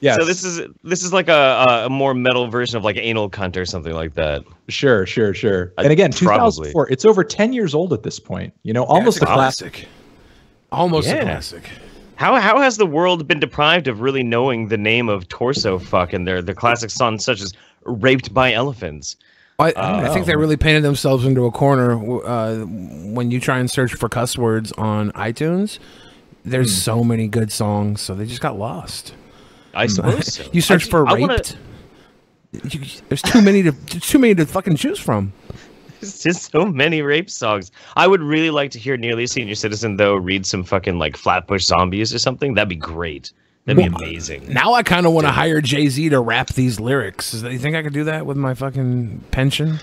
Yes. 0.00 0.16
So 0.20 0.24
this 0.24 0.44
is 0.44 0.60
this 0.84 1.02
is 1.02 1.12
like 1.12 1.28
a, 1.28 1.64
a 1.68 1.86
a 1.86 1.90
more 1.90 2.14
metal 2.14 2.48
version 2.48 2.76
of 2.76 2.84
like 2.84 2.96
anal 2.96 3.28
cunt 3.28 3.56
or 3.56 3.64
something 3.64 3.92
like 3.94 4.14
that. 4.14 4.42
Sure, 4.68 5.04
sure, 5.06 5.34
sure. 5.34 5.72
Uh, 5.76 5.82
And 5.82 5.92
again, 5.92 6.12
probably. 6.12 6.70
2004. 6.70 6.90
It's 6.90 7.04
over 7.04 7.24
10 7.24 7.52
years 7.52 7.74
old 7.74 7.92
at 7.92 8.02
this 8.04 8.20
point. 8.20 8.54
You 8.62 8.72
know, 8.72 8.84
almost 8.84 9.16
it's 9.16 9.24
a 9.24 9.26
classic. 9.26 9.72
classic. 9.72 9.88
Almost 10.70 11.08
a 11.08 11.20
classic. 11.22 11.68
How 12.16 12.36
how 12.40 12.60
has 12.60 12.76
the 12.76 12.86
world 12.86 13.26
been 13.26 13.40
deprived 13.40 13.88
of 13.88 14.00
really 14.00 14.22
knowing 14.22 14.68
the 14.68 14.76
name 14.78 15.08
of 15.08 15.26
Torso 15.28 15.78
Fuck 15.78 16.12
and 16.12 16.26
their 16.28 16.42
the 16.42 16.54
classic 16.54 16.90
songs 16.90 17.24
such 17.24 17.40
as 17.40 17.52
"Raped 17.84 18.32
by 18.34 18.52
Elephants"? 18.52 19.16
I, 19.60 19.72
I 19.76 20.08
think 20.14 20.26
they 20.26 20.36
really 20.36 20.56
painted 20.56 20.84
themselves 20.84 21.24
into 21.24 21.44
a 21.44 21.50
corner 21.50 21.94
uh, 22.24 22.58
when 22.64 23.32
you 23.32 23.40
try 23.40 23.58
and 23.58 23.68
search 23.68 23.92
for 23.94 24.08
cuss 24.08 24.38
words 24.38 24.70
on 24.78 25.10
iTunes. 25.12 25.80
There's 26.44 26.70
Hmm. 26.72 26.78
so 26.78 27.02
many 27.04 27.26
good 27.26 27.50
songs, 27.50 28.00
so 28.00 28.14
they 28.14 28.24
just 28.26 28.40
got 28.40 28.56
lost. 28.56 29.14
I 29.74 29.86
mm. 29.86 29.90
suppose 29.90 30.34
so. 30.34 30.44
You 30.52 30.60
search 30.60 30.86
I- 30.86 30.90
for 30.90 31.08
I 31.08 31.14
raped. 31.14 31.20
wanna- 31.20 32.64
You, 32.70 32.80
there's 33.08 33.22
too 33.22 33.42
many 33.42 33.62
to 33.62 33.72
too 33.72 34.18
many 34.18 34.34
to 34.36 34.46
fucking 34.46 34.76
choose 34.76 34.98
from. 34.98 35.32
There's 36.00 36.22
just 36.22 36.52
so 36.52 36.64
many 36.64 37.02
rape 37.02 37.28
songs. 37.28 37.72
I 37.96 38.06
would 38.06 38.22
really 38.22 38.50
like 38.50 38.70
to 38.70 38.78
hear 38.78 38.96
Nearly 38.96 39.26
Senior 39.26 39.56
Citizen 39.56 39.96
though 39.96 40.14
read 40.14 40.46
some 40.46 40.62
fucking 40.62 40.96
like 40.96 41.16
Flatbush 41.16 41.64
Zombies 41.64 42.14
or 42.14 42.20
something. 42.20 42.54
That'd 42.54 42.68
be 42.68 42.76
great. 42.76 43.32
That'd 43.64 43.82
be 43.82 43.88
Well, 43.90 44.00
amazing. 44.04 44.48
Now 44.52 44.74
I 44.74 44.84
kind 44.84 45.06
of 45.06 45.12
want 45.12 45.26
to 45.26 45.32
hire 45.32 45.60
Jay 45.60 45.88
Z 45.88 46.08
to 46.10 46.20
rap 46.20 46.50
these 46.50 46.78
lyrics. 46.78 47.34
Is 47.34 47.42
that, 47.42 47.50
you 47.52 47.58
think 47.58 47.74
I 47.74 47.82
could 47.82 47.92
do 47.92 48.04
that 48.04 48.26
with 48.26 48.36
my 48.36 48.54
fucking 48.54 49.24
pension? 49.32 49.80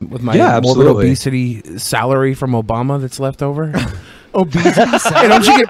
With 0.00 0.22
my 0.22 0.34
Yeah, 0.34 0.58
morbid 0.60 0.66
absolutely. 0.70 1.06
obesity 1.06 1.78
salary 1.78 2.34
from 2.34 2.50
Obama 2.52 3.00
that's 3.00 3.20
left 3.20 3.42
over? 3.42 3.72
Obesity 4.34 4.70
Hey, 5.14 5.28
don't 5.28 5.46
you 5.46 5.64
get 5.64 5.68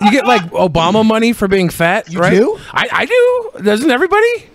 you 0.00 0.10
get 0.10 0.26
like 0.26 0.42
Obama 0.50 1.04
money 1.04 1.32
for 1.32 1.48
being 1.48 1.68
fat? 1.70 2.10
You 2.12 2.18
right? 2.20 2.32
do? 2.34 2.58
I, 2.72 2.88
I 2.92 3.06
do. 3.06 3.62
Doesn't 3.64 3.90
everybody? 3.90 4.46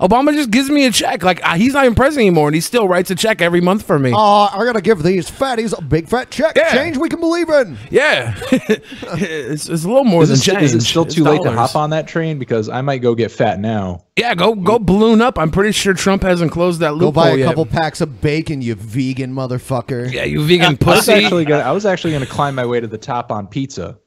Obama 0.00 0.30
just 0.34 0.50
gives 0.50 0.68
me 0.68 0.84
a 0.84 0.90
check. 0.90 1.22
Like 1.22 1.42
uh, 1.42 1.54
he's 1.54 1.72
not 1.72 1.84
even 1.86 1.94
president 1.94 2.26
anymore, 2.26 2.48
and 2.48 2.54
he 2.54 2.60
still 2.60 2.86
writes 2.86 3.10
a 3.10 3.14
check 3.14 3.40
every 3.40 3.62
month 3.62 3.82
for 3.86 3.98
me. 3.98 4.12
Uh, 4.12 4.18
I 4.18 4.58
gotta 4.66 4.82
give 4.82 5.02
these 5.02 5.30
fatties 5.30 5.76
a 5.76 5.80
big 5.80 6.06
fat 6.06 6.30
check. 6.30 6.52
Yeah. 6.54 6.70
Change 6.74 6.98
we 6.98 7.08
can 7.08 7.18
believe 7.18 7.48
in. 7.48 7.78
Yeah, 7.90 8.34
it's, 8.52 9.68
it's 9.70 9.84
a 9.84 9.88
little 9.88 10.04
more 10.04 10.22
Is 10.22 10.28
than 10.28 10.36
it, 10.38 10.42
change. 10.58 10.62
is 10.64 10.74
it 10.74 10.82
still 10.82 11.04
It's 11.04 11.14
too 11.14 11.24
late 11.24 11.42
to 11.44 11.50
hop 11.50 11.76
on 11.76 11.88
that 11.90 12.06
train? 12.06 12.38
Because 12.38 12.68
I 12.68 12.82
might 12.82 12.98
go 12.98 13.14
get 13.14 13.30
fat 13.30 13.58
now. 13.58 14.04
Yeah, 14.18 14.34
go 14.34 14.54
go 14.54 14.78
balloon 14.78 15.22
up. 15.22 15.38
I'm 15.38 15.50
pretty 15.50 15.72
sure 15.72 15.94
Trump 15.94 16.22
hasn't 16.22 16.52
closed 16.52 16.80
that 16.80 16.90
Go 16.90 16.96
loophole 16.96 17.12
buy 17.12 17.30
a 17.30 17.36
yet. 17.38 17.46
couple 17.46 17.64
packs 17.64 18.02
of 18.02 18.20
bacon, 18.20 18.60
you 18.60 18.74
vegan 18.74 19.32
motherfucker. 19.34 20.12
Yeah, 20.12 20.24
you 20.24 20.44
vegan 20.46 20.66
I 20.66 20.68
was 20.70 20.78
pussy. 20.78 21.12
actually 21.12 21.46
gonna, 21.46 21.62
I 21.62 21.72
was 21.72 21.86
actually 21.86 22.10
going 22.12 22.24
to 22.24 22.30
climb 22.30 22.54
my 22.54 22.66
way 22.66 22.80
to 22.80 22.86
the 22.86 22.98
top 22.98 23.30
on 23.32 23.46
pizza. 23.46 23.98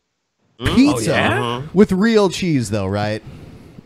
Mm. 0.60 0.76
Pizza 0.76 1.12
Oh, 1.12 1.16
yeah? 1.16 1.42
Uh-huh. 1.42 1.68
with 1.74 1.92
real 1.92 2.30
cheese, 2.30 2.70
though, 2.70 2.88
right? 2.88 3.24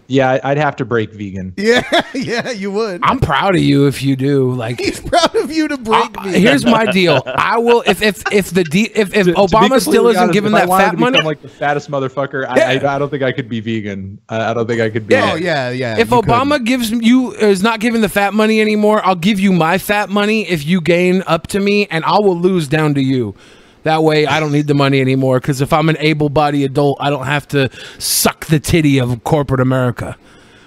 Yeah, 0.08 0.32
I- 0.32 0.52
I'd 0.52 0.58
have 0.58 0.76
to 0.78 0.86
break 0.86 1.14
vegan. 1.14 1.54
Yeah, 1.58 1.82
yeah, 2.14 2.52
you 2.52 2.72
would. 2.72 3.00
I'm 3.04 3.20
proud 3.20 3.56
of 3.56 3.62
you 3.62 3.88
if 3.88 4.04
you 4.04 4.16
do. 4.16 4.52
Like, 4.52 4.80
He's 4.80 5.00
proud 5.00 5.34
of 5.36 5.50
you 5.52 5.68
to 5.70 5.78
break 5.78 6.18
uh, 6.18 6.24
me. 6.26 6.40
here's 6.40 6.66
my 6.66 6.86
deal. 6.92 7.22
I 7.26 7.58
will 7.58 7.84
if 7.88 8.02
if 8.02 8.22
if 8.32 8.52
the 8.52 8.64
de- 8.66 8.92
if 8.94 9.16
if 9.16 9.28
To- 9.28 9.34
to 9.34 9.40
Obama 9.40 9.80
still 9.80 10.08
isn't 10.10 10.22
honest, 10.22 10.34
giving 10.34 10.52
that 10.52 10.68
fat 10.68 10.92
to 10.92 10.98
money. 10.98 11.14
become 11.14 11.26
like 11.26 11.42
the 11.42 11.48
fattest 11.50 11.90
motherfucker. 11.90 12.46
I, 12.48 12.76
I, 12.76 12.96
I 12.96 13.00
don't 13.00 13.10
think 13.10 13.24
I 13.24 13.32
could 13.32 13.48
be 13.48 13.60
vegan. 13.62 14.20
I, 14.30 14.52
I 14.52 14.54
don't 14.54 14.68
think 14.68 14.82
I 14.82 14.90
could 14.90 15.08
be. 15.08 15.16
Oh 15.16 15.36
yeah, 15.36 15.70
yeah. 15.70 15.98
if 15.98 16.12
you 16.12 16.18
Obama 16.22 16.64
gives 16.64 16.92
you 16.92 17.34
is 17.36 17.64
not 17.64 17.80
giving 17.80 18.02
the 18.02 18.10
fat 18.10 18.34
money 18.34 18.60
anymore, 18.62 19.04
I'll 19.06 19.16
give 19.16 19.40
you 19.40 19.54
my 19.54 19.78
fat 19.78 20.10
money 20.10 20.48
if 20.50 20.66
you 20.66 20.82
gain 20.82 21.24
up 21.28 21.48
to 21.48 21.60
me, 21.60 21.88
and 21.88 22.04
I 22.04 22.20
will 22.20 22.38
lose 22.38 22.68
down 22.68 22.94
to 22.96 23.02
you. 23.02 23.36
That 23.84 24.04
way, 24.04 24.26
I 24.26 24.40
don't 24.40 24.52
need 24.52 24.68
the 24.68 24.74
money 24.74 25.00
anymore. 25.02 25.40
Because 25.40 25.62
if 25.62 25.72
I'm 25.74 25.90
an 25.90 25.98
able-bodied 26.00 26.64
adult, 26.66 26.98
I 27.00 27.10
don't 27.10 27.26
have 27.26 27.48
to 27.50 27.70
suck 28.00 28.46
the 28.48 28.60
titty 28.60 29.00
of 29.00 29.24
corporate 29.24 29.60
America. 29.62 30.18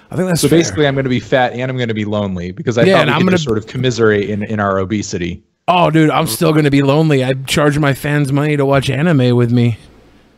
I 0.09 0.15
think 0.15 0.27
that's 0.29 0.41
so 0.41 0.47
fair. 0.47 0.59
basically, 0.59 0.87
I'm 0.87 0.93
going 0.95 1.03
to 1.03 1.09
be 1.09 1.19
fat 1.19 1.51
and 1.53 1.69
I'm 1.69 1.75
going 1.77 1.89
to 1.89 1.93
be 1.93 2.05
lonely 2.05 2.51
because 2.51 2.77
I 2.77 2.83
yeah, 2.83 2.97
thought 2.99 3.07
we 3.07 3.11
I'm 3.13 3.17
could 3.19 3.25
gonna- 3.25 3.31
just 3.31 3.43
sort 3.43 3.57
of 3.57 3.67
commiserate 3.67 4.29
in, 4.29 4.43
in 4.43 4.59
our 4.59 4.77
obesity. 4.79 5.43
Oh, 5.69 5.89
dude, 5.91 6.09
I'm 6.11 6.27
still 6.27 6.53
gonna 6.53 6.71
be 6.71 6.81
lonely. 6.81 7.25
I 7.25 7.33
charge 7.33 7.77
my 7.77 7.93
fans 7.93 8.31
money 8.31 8.55
to 8.55 8.65
watch 8.65 8.89
anime 8.89 9.35
with 9.35 9.51
me. 9.51 9.77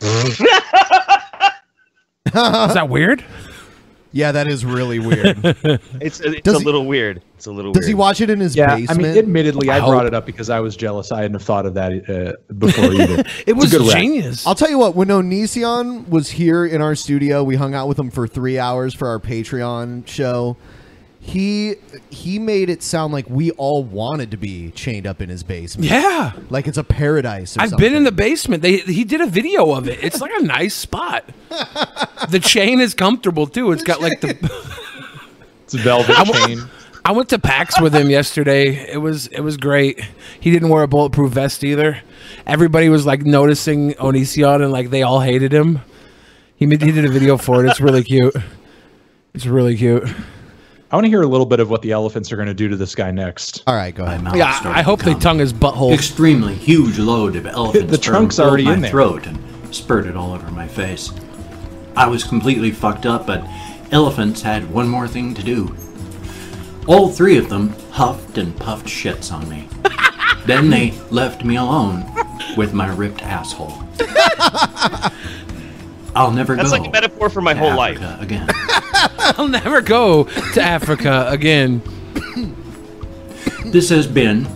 Is 0.02 0.38
that 2.34 2.88
weird? 2.88 3.24
Yeah, 4.12 4.32
that 4.32 4.48
is 4.48 4.64
really 4.64 4.98
weird. 4.98 5.38
It's 6.00 6.18
it's 6.20 6.40
Does 6.42 6.56
a 6.56 6.58
he- 6.58 6.64
little 6.64 6.84
weird. 6.86 7.22
It's 7.36 7.46
a 7.46 7.52
little 7.52 7.70
weird. 7.70 7.74
Does 7.74 7.82
weird. 7.82 7.88
he 7.88 7.94
watch 7.94 8.20
it 8.20 8.28
in 8.30 8.40
his 8.40 8.56
Yeah, 8.56 8.76
basement? 8.76 9.00
I 9.00 9.02
mean, 9.10 9.18
admittedly, 9.18 9.70
I, 9.70 9.78
I 9.78 9.88
brought 9.88 10.06
it 10.06 10.14
up 10.14 10.26
because 10.26 10.50
I 10.50 10.60
was 10.60 10.76
jealous. 10.76 11.12
I 11.12 11.18
hadn't 11.22 11.34
have 11.34 11.42
thought 11.42 11.64
of 11.64 11.74
that 11.74 11.92
uh, 12.10 12.52
before 12.54 12.92
either. 12.92 13.22
It 13.46 13.54
was 13.54 13.72
It's 13.72 13.82
a 13.82 13.86
rap. 13.86 13.96
genius. 13.98 14.46
I'll 14.46 14.54
tell 14.56 14.68
you 14.68 14.78
what, 14.78 14.94
when 14.96 15.08
Onision 15.08 16.08
was 16.08 16.28
here 16.30 16.66
in 16.66 16.82
our 16.82 16.94
studio, 16.94 17.42
we 17.44 17.56
hung 17.56 17.74
out 17.74 17.88
with 17.88 17.98
him 17.98 18.10
for 18.10 18.26
three 18.26 18.58
hours 18.58 18.92
for 18.94 19.06
our 19.08 19.18
Patreon 19.20 20.06
show. 20.06 20.56
He 21.22 21.76
he 22.08 22.38
made 22.38 22.70
it 22.70 22.82
sound 22.82 23.12
like 23.12 23.28
we 23.28 23.50
all 23.52 23.84
wanted 23.84 24.30
to 24.30 24.38
be 24.38 24.70
chained 24.70 25.06
up 25.06 25.20
in 25.20 25.28
his 25.28 25.42
basement. 25.42 25.90
Yeah. 25.90 26.32
Like 26.48 26.66
it's 26.66 26.78
a 26.78 26.82
paradise. 26.84 27.56
Or 27.56 27.60
I've 27.60 27.76
been 27.76 27.94
in 27.94 28.04
the 28.04 28.12
basement. 28.12 28.62
They 28.62 28.78
he 28.78 29.04
did 29.04 29.20
a 29.20 29.26
video 29.26 29.72
of 29.72 29.86
it. 29.86 30.02
It's 30.02 30.20
like 30.20 30.32
a 30.34 30.42
nice 30.42 30.74
spot. 30.74 31.24
the 32.30 32.40
chain 32.42 32.80
is 32.80 32.94
comfortable 32.94 33.46
too. 33.46 33.70
It's 33.72 33.82
got 33.82 34.00
like 34.00 34.20
the 34.22 34.30
It's 35.64 35.74
a 35.74 35.78
velvet 35.78 36.18
I 36.18 36.24
w- 36.24 36.46
chain. 36.46 36.70
I 37.04 37.12
went 37.12 37.28
to 37.30 37.38
PAX 37.38 37.80
with 37.80 37.94
him 37.94 38.08
yesterday. 38.08 38.90
It 38.90 38.98
was 38.98 39.26
it 39.28 39.40
was 39.40 39.58
great. 39.58 40.00
He 40.40 40.50
didn't 40.50 40.70
wear 40.70 40.82
a 40.82 40.88
bulletproof 40.88 41.32
vest 41.32 41.62
either. 41.64 41.98
Everybody 42.46 42.88
was 42.88 43.04
like 43.04 43.22
noticing 43.22 43.92
Onision 43.94 44.62
and 44.62 44.72
like 44.72 44.88
they 44.88 45.02
all 45.02 45.20
hated 45.20 45.52
him. 45.52 45.80
He 46.56 46.64
made, 46.66 46.82
he 46.82 46.92
did 46.92 47.04
a 47.04 47.10
video 47.10 47.36
for 47.36 47.64
it. 47.64 47.68
It's 47.70 47.80
really 47.80 48.04
cute. 48.04 48.34
It's 49.34 49.46
really 49.46 49.76
cute. 49.76 50.08
I 50.92 50.96
want 50.96 51.04
to 51.04 51.08
hear 51.08 51.22
a 51.22 51.26
little 51.26 51.46
bit 51.46 51.60
of 51.60 51.70
what 51.70 51.82
the 51.82 51.92
elephants 51.92 52.32
are 52.32 52.36
going 52.36 52.48
to 52.48 52.54
do 52.54 52.66
to 52.68 52.76
this 52.76 52.96
guy 52.96 53.12
next. 53.12 53.62
All 53.68 53.76
right, 53.76 53.94
go 53.94 54.04
ahead. 54.04 54.24
mouth 54.24 54.34
Yeah, 54.34 54.60
I 54.64 54.82
hope 54.82 54.98
to 55.00 55.04
they 55.04 55.14
tongue 55.14 55.38
his 55.38 55.52
butthole. 55.52 55.94
Extremely 55.94 56.54
huge 56.54 56.98
load 56.98 57.36
of 57.36 57.46
elephant 57.46 57.90
The 57.90 57.98
trunk's 57.98 58.36
filled 58.36 58.48
already 58.48 58.64
my 58.64 58.74
in 58.74 58.80
there. 58.80 58.90
throat 58.90 59.24
and 59.28 59.38
spurted 59.72 60.16
all 60.16 60.32
over 60.32 60.50
my 60.50 60.66
face. 60.66 61.12
I 61.96 62.08
was 62.08 62.24
completely 62.24 62.72
fucked 62.72 63.06
up, 63.06 63.24
but 63.24 63.46
elephants 63.92 64.42
had 64.42 64.68
one 64.68 64.88
more 64.88 65.06
thing 65.06 65.32
to 65.34 65.44
do. 65.44 65.72
All 66.88 67.08
three 67.08 67.38
of 67.38 67.48
them 67.48 67.68
huffed 67.92 68.36
and 68.36 68.56
puffed 68.56 68.86
shits 68.86 69.32
on 69.32 69.48
me. 69.48 69.68
then 70.46 70.70
they 70.70 70.90
left 71.10 71.44
me 71.44 71.54
alone 71.54 72.04
with 72.56 72.72
my 72.74 72.92
ripped 72.92 73.22
asshole. 73.22 73.74
I'll 76.16 76.32
never 76.32 76.56
That's 76.56 76.70
go. 76.72 76.78
like 76.78 76.88
a 76.88 76.90
metaphor 76.90 77.30
for 77.30 77.40
my 77.40 77.54
to 77.54 77.60
whole 77.60 77.76
life. 77.76 78.00
Africa 78.00 78.22
Again. 78.22 78.48
I'll 79.38 79.48
never 79.48 79.80
go 79.80 80.24
to 80.24 80.60
Africa 80.62 81.26
again. 81.28 81.82
This 83.66 83.88
has 83.90 84.06
been 84.06 84.46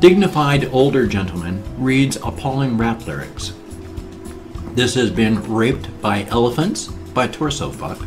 Dignified 0.00 0.64
Older 0.72 1.06
Gentleman 1.06 1.62
Reads 1.76 2.16
Appalling 2.16 2.76
Rap 2.78 3.06
Lyrics. 3.06 3.52
This 4.74 4.94
has 4.94 5.10
been 5.10 5.42
Raped 5.52 6.00
by 6.00 6.24
Elephants 6.24 6.86
by 6.88 7.26
Torso 7.28 7.70
Fuck. 7.70 7.98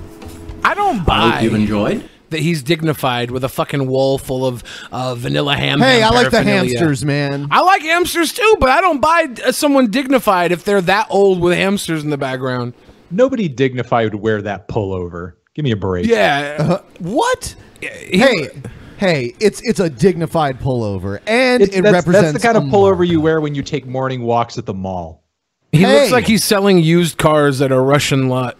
I 0.64 0.74
don't 0.74 1.06
buy. 1.06 1.14
I 1.14 1.30
hope 1.30 1.44
you've 1.44 1.54
enjoyed. 1.54 2.10
that 2.32 2.40
he's 2.40 2.64
dignified 2.64 3.30
with 3.30 3.44
a 3.44 3.50
fucking 3.50 3.86
wall 3.88 4.18
full 4.18 4.46
of 4.48 4.64
uh, 4.92 5.14
vanilla 5.14 5.56
ham. 5.56 5.80
Hey, 5.80 6.00
ham 6.00 6.12
I 6.12 6.16
like 6.16 6.32
the 6.32 6.42
hamsters, 6.44 7.06
man. 7.06 7.48
I 7.52 7.62
like 7.62 7.84
hamsters 7.84 8.34
too, 8.34 8.58
but 8.60 8.70
I 8.70 8.82
don't 8.82 9.00
buy 9.00 9.28
uh, 9.46 9.52
someone 9.52 9.92
dignified 9.92 10.52
if 10.52 10.64
they're 10.64 10.82
that 10.82 11.06
old 11.12 11.40
with 11.40 11.56
hamsters 11.56 12.04
in 12.04 12.10
the 12.10 12.18
background. 12.18 12.74
Nobody 13.12 13.48
dignified 13.48 14.12
would 14.12 14.22
wear 14.22 14.42
that 14.42 14.68
pullover. 14.68 15.34
Give 15.56 15.64
me 15.64 15.72
a 15.72 15.76
break. 15.78 16.06
Yeah. 16.06 16.58
Uh, 16.60 16.82
what? 17.00 17.56
Hey, 17.82 18.50
hey, 18.98 19.36
it's 19.40 19.62
it's 19.64 19.80
a 19.80 19.90
dignified 19.90 20.60
pullover, 20.60 21.20
and 21.28 21.64
It's, 21.64 21.76
it 21.76 21.82
that's, 21.84 21.94
represents 21.94 22.32
that's 22.34 22.42
the 22.44 22.48
kind 22.48 22.58
of 22.58 22.64
a 22.66 22.68
pullover 22.68 23.08
you 23.08 23.22
wear 23.22 23.40
when 23.42 23.56
you 23.56 23.64
take 23.64 23.86
morning 23.86 24.22
walks 24.24 24.58
at 24.58 24.66
the 24.66 24.74
mall. 24.74 25.24
He 25.72 25.80
Hey. 25.80 26.00
looks 26.02 26.12
like 26.12 26.26
he's 26.26 26.44
selling 26.44 26.80
used 26.80 27.18
cars 27.18 27.62
at 27.62 27.72
a 27.72 27.80
Russian 27.80 28.28
lot. 28.30 28.60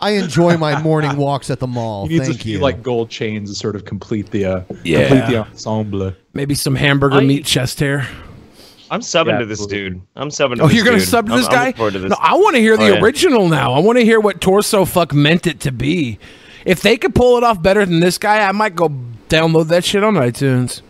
I 0.00 0.10
enjoy 0.12 0.56
my 0.56 0.80
morning 0.82 1.16
walks 1.16 1.50
at 1.50 1.60
the 1.60 1.66
mall. 1.66 2.06
He 2.06 2.14
needs 2.14 2.26
Thank 2.28 2.40
a 2.40 2.42
few 2.42 2.52
you. 2.56 2.62
like 2.62 2.82
gold 2.82 3.10
chains 3.10 3.50
to 3.50 3.56
sort 3.56 3.76
of 3.76 3.84
complete 3.84 4.30
the 4.30 4.44
uh, 4.44 4.60
Yeah. 4.82 5.08
complete 5.08 5.26
the 5.34 5.38
ensemble. 5.46 6.12
Maybe 6.32 6.54
some 6.54 6.74
hamburger 6.74 7.16
I- 7.18 7.24
meat 7.24 7.44
chest 7.44 7.80
hair. 7.80 8.06
I'm 8.90 9.00
subbing 9.00 9.28
Yeah, 9.28 9.38
to 9.38 9.46
this 9.46 9.60
absolutely. 9.62 9.90
dude. 9.90 10.02
I'm 10.16 10.28
subbing 10.28 10.56
to 10.56 10.62
Oh, 10.62 10.66
this 10.68 10.76
you're 10.76 10.84
gonna 10.84 10.98
dude. 10.98 11.08
sub 11.08 11.26
to 11.28 11.36
this 11.36 11.46
I'm 11.46 11.52
guy? 11.52 11.64
looking 11.66 11.76
forward 11.76 11.92
to 11.94 11.98
this. 12.00 12.10
No, 12.10 12.16
I 12.20 12.34
want 12.34 12.54
to 12.56 12.60
hear 12.60 12.74
oh, 12.74 12.76
the 12.76 12.84
Oh, 12.84 12.94
yeah. 12.94 13.00
original 13.02 13.48
now. 13.48 13.72
I 13.72 13.78
want 13.80 13.98
to 13.98 14.04
hear 14.04 14.20
what 14.20 14.40
Torso 14.40 14.84
Fuck 14.84 15.12
meant 15.14 15.46
it 15.46 15.60
to 15.60 15.72
be. 15.72 16.18
If 16.64 16.80
they 16.82 16.96
could 16.96 17.14
pull 17.14 17.36
it 17.38 17.44
off 17.44 17.60
better 17.62 17.84
than 17.84 18.00
this 18.00 18.18
guy, 18.18 18.46
I 18.46 18.52
might 18.52 18.74
go 18.76 18.88
download 19.28 19.68
that 19.68 19.84
shit 19.84 20.02
on 20.04 20.14
iTunes. 20.14 20.82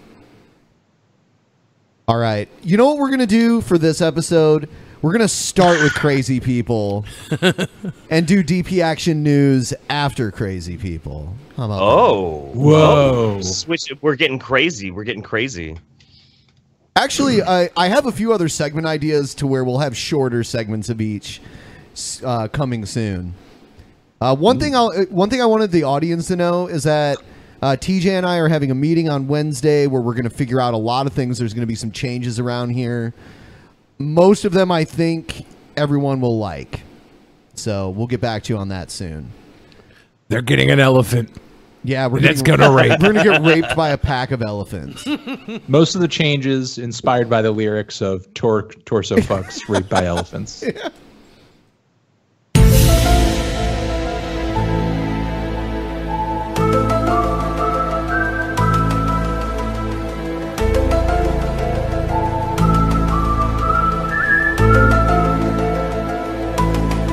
All 2.06 2.18
right. 2.18 2.48
You 2.62 2.76
know 2.76 2.86
what 2.86 2.98
we're 2.98 3.08
going 3.08 3.20
to 3.20 3.26
do 3.26 3.60
for 3.60 3.78
this 3.78 4.00
episode? 4.00 4.68
We're 5.00 5.12
going 5.12 5.22
to 5.22 5.28
start 5.28 5.80
with 5.82 5.94
crazy 5.94 6.38
people 6.40 7.04
and 8.10 8.26
do 8.26 8.42
DP 8.44 8.82
Action 8.82 9.22
News 9.22 9.72
after 9.88 10.30
crazy 10.30 10.76
people. 10.76 11.34
How 11.56 11.64
about 11.64 11.80
Oh, 11.82 12.50
Whoa. 12.54 13.36
Oh, 13.38 13.40
Switch. 13.40 13.92
We're 14.00 14.16
getting 14.16 14.38
crazy. 14.38 14.90
We're 14.90 15.04
getting 15.04 15.22
crazy. 15.22 15.76
Actually, 16.96 17.42
I, 17.42 17.70
I 17.76 17.88
have 17.88 18.06
a 18.06 18.12
few 18.12 18.32
other 18.32 18.48
segment 18.48 18.86
ideas 18.86 19.34
to 19.36 19.48
where 19.48 19.64
we'll 19.64 19.80
have 19.80 19.96
shorter 19.96 20.44
segments 20.44 20.88
of 20.88 21.00
each 21.00 21.40
uh, 22.22 22.46
coming 22.48 22.86
soon. 22.86 23.34
Uh, 24.20 24.36
one 24.36 24.60
thing 24.60 24.76
I'll, 24.76 24.88
uh, 24.88 25.04
one 25.06 25.28
thing 25.28 25.42
I 25.42 25.46
wanted 25.46 25.72
the 25.72 25.82
audience 25.82 26.28
to 26.28 26.36
know 26.36 26.68
is 26.68 26.84
that 26.84 27.18
uh, 27.60 27.76
TJ 27.76 28.06
and 28.10 28.24
I 28.24 28.38
are 28.38 28.48
having 28.48 28.70
a 28.70 28.76
meeting 28.76 29.08
on 29.08 29.26
Wednesday 29.26 29.88
where 29.88 30.00
we're 30.00 30.14
going 30.14 30.24
to 30.24 30.30
figure 30.30 30.60
out 30.60 30.72
a 30.72 30.78
lot 30.78 31.06
of 31.06 31.12
things. 31.12 31.36
There's 31.36 31.52
going 31.52 31.62
to 31.62 31.66
be 31.66 31.74
some 31.74 31.90
changes 31.90 32.38
around 32.38 32.70
here. 32.70 33.12
Most 33.98 34.44
of 34.44 34.52
them, 34.52 34.70
I 34.70 34.84
think, 34.84 35.46
everyone 35.76 36.20
will 36.20 36.38
like. 36.38 36.82
So 37.54 37.90
we'll 37.90 38.06
get 38.06 38.20
back 38.20 38.44
to 38.44 38.52
you 38.52 38.58
on 38.58 38.68
that 38.68 38.92
soon. 38.92 39.32
They're 40.28 40.42
getting 40.42 40.70
an 40.70 40.78
elephant. 40.78 41.30
Yeah, 41.86 42.06
we're 42.06 42.20
That's 42.20 42.40
getting- 42.40 42.60
gonna 42.60 42.74
rape. 42.74 42.98
We're 43.00 43.12
gonna 43.12 43.22
get 43.24 43.42
raped 43.42 43.76
by 43.76 43.90
a 43.90 43.98
pack 43.98 44.30
of 44.30 44.40
elephants. 44.40 45.04
Most 45.68 45.94
of 45.94 46.00
the 46.00 46.08
changes 46.08 46.78
inspired 46.78 47.28
by 47.28 47.42
the 47.42 47.50
lyrics 47.52 48.00
of 48.00 48.32
Tor- 48.32 48.68
Torso 48.86 49.16
Fucks 49.16 49.68
Raped 49.68 49.90
by 49.90 50.06
Elephants. 50.06 50.64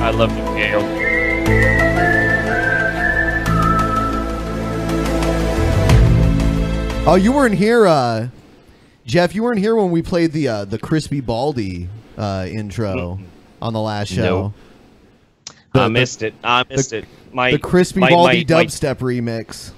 I 0.04 0.10
love 0.10 0.34
the 0.34 0.42
Gale. 0.56 1.01
Oh, 7.04 7.16
you 7.16 7.32
weren't 7.32 7.56
here, 7.56 7.84
uh, 7.84 8.28
Jeff. 9.04 9.34
You 9.34 9.42
weren't 9.42 9.58
here 9.58 9.74
when 9.74 9.90
we 9.90 10.02
played 10.02 10.30
the 10.30 10.46
uh, 10.46 10.64
the 10.64 10.78
crispy 10.78 11.20
Baldy 11.20 11.88
uh, 12.16 12.46
intro 12.48 13.18
on 13.60 13.72
the 13.72 13.80
last 13.80 14.12
show. 14.12 14.54
I 15.74 15.88
missed 15.88 16.22
it. 16.22 16.32
I 16.44 16.64
missed 16.70 16.92
it. 16.92 17.04
My 17.32 17.50
the 17.50 17.58
crispy 17.58 17.98
my, 17.98 18.08
Baldy 18.10 18.44
my, 18.48 18.54
my- 18.54 18.64
dubstep 18.64 18.98
remix. 18.98 19.72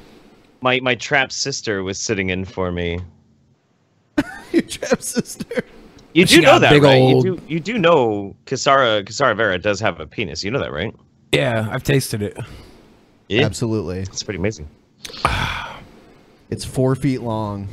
My 0.60 0.80
my 0.80 0.94
trap 0.94 1.32
sister 1.32 1.82
was 1.82 1.98
sitting 1.98 2.28
in 2.28 2.44
for 2.44 2.70
me. 2.70 3.00
Your 4.52 4.62
trap 4.62 5.00
sister. 5.00 5.64
You 6.12 6.26
do 6.26 6.42
know 6.42 6.58
that, 6.58 6.70
big 6.70 6.82
right? 6.82 7.00
old- 7.00 7.24
You 7.24 7.36
do 7.36 7.42
you 7.48 7.58
do 7.58 7.78
know 7.78 8.36
Kisara 8.44 9.02
Kisara 9.02 9.34
Vera 9.34 9.58
does 9.58 9.80
have 9.80 9.98
a 9.98 10.06
penis. 10.06 10.44
You 10.44 10.50
know 10.50 10.60
that, 10.60 10.72
right? 10.72 10.94
Yeah, 11.32 11.68
I've 11.72 11.84
tasted 11.84 12.20
it. 12.20 12.36
Yeah. 13.30 13.46
Absolutely. 13.46 14.00
It's 14.00 14.22
pretty 14.22 14.38
amazing. 14.38 14.68
It's 16.50 16.64
four 16.64 16.94
feet 16.94 17.22
long. 17.22 17.68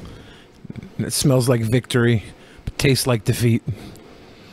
And 0.97 1.05
it 1.05 1.11
smells 1.11 1.49
like 1.49 1.61
victory, 1.61 2.23
but 2.65 2.77
tastes 2.77 3.07
like 3.07 3.23
defeat. 3.23 3.63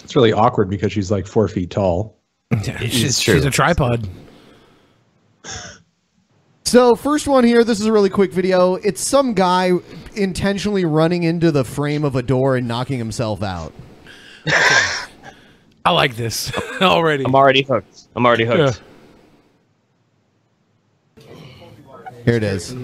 It's 0.02 0.16
really 0.16 0.32
awkward 0.32 0.70
because 0.70 0.92
she's 0.92 1.10
like 1.10 1.26
four 1.26 1.48
feet 1.48 1.70
tall. 1.70 2.16
Yeah, 2.50 2.78
she's, 2.80 3.20
she's 3.20 3.44
a 3.44 3.50
tripod. 3.50 4.08
So 6.64 6.94
first 6.94 7.26
one 7.26 7.44
here, 7.44 7.64
this 7.64 7.80
is 7.80 7.86
a 7.86 7.92
really 7.92 8.10
quick 8.10 8.32
video. 8.32 8.74
It's 8.74 9.00
some 9.00 9.32
guy 9.32 9.72
intentionally 10.14 10.84
running 10.84 11.22
into 11.22 11.50
the 11.50 11.64
frame 11.64 12.04
of 12.04 12.14
a 12.14 12.22
door 12.22 12.56
and 12.56 12.68
knocking 12.68 12.98
himself 12.98 13.42
out. 13.42 13.72
I 15.84 15.92
like 15.92 16.16
this 16.16 16.52
already. 16.82 17.24
I'm 17.24 17.34
already 17.34 17.62
hooked. 17.62 18.08
I'm 18.14 18.26
already 18.26 18.44
hooked. 18.44 18.82
Here 22.28 22.36
it 22.36 22.42
is. 22.42 22.74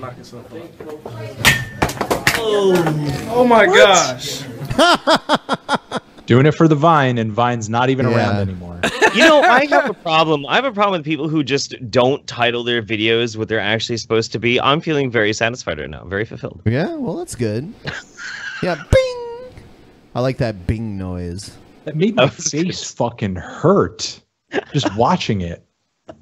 Oh, 2.39 2.73
oh 3.29 3.45
my 3.47 3.67
gosh. 3.67 4.43
Doing 6.27 6.47
it 6.47 6.53
for 6.55 6.67
the 6.67 6.75
Vine, 6.75 7.19
and 7.19 7.31
Vine's 7.31 7.69
not 7.69 7.91
even 7.91 8.09
Yeah. 8.09 8.17
around 8.17 8.37
anymore. 8.37 8.81
you 9.15 9.21
know, 9.21 9.43
I 9.43 9.67
have 9.67 9.91
a 9.91 9.93
problem. 9.93 10.47
I 10.47 10.55
have 10.55 10.65
a 10.65 10.73
problem 10.73 11.01
with 11.01 11.05
people 11.05 11.29
who 11.29 11.45
just 11.45 11.75
don't 11.91 12.27
title 12.27 12.65
their 12.65 12.83
videos 12.83 13.37
what 13.37 13.49
they're 13.51 13.61
actually 13.61 13.99
supposed 13.99 14.33
to 14.33 14.39
be. 14.39 14.59
I'm 14.59 14.81
feeling 14.81 15.11
very 15.11 15.35
satisfied 15.35 15.79
right 15.79 15.91
now, 15.91 16.05
very 16.07 16.25
fulfilled. 16.25 16.63
Yeah, 16.65 16.95
well, 16.95 17.19
that's 17.19 17.35
good. 17.35 17.71
Yeah, 18.63 18.77
bing. 18.77 19.53
I 20.15 20.21
like 20.21 20.39
that 20.39 20.67
bing 20.67 20.97
noise. 20.97 21.55
That 21.85 21.97
made 21.97 22.15
my 22.17 22.29
face 22.31 22.91
fucking 22.93 23.37
hurt 23.37 24.23
just 24.73 24.97
watching 24.97 25.43
it. 25.43 25.63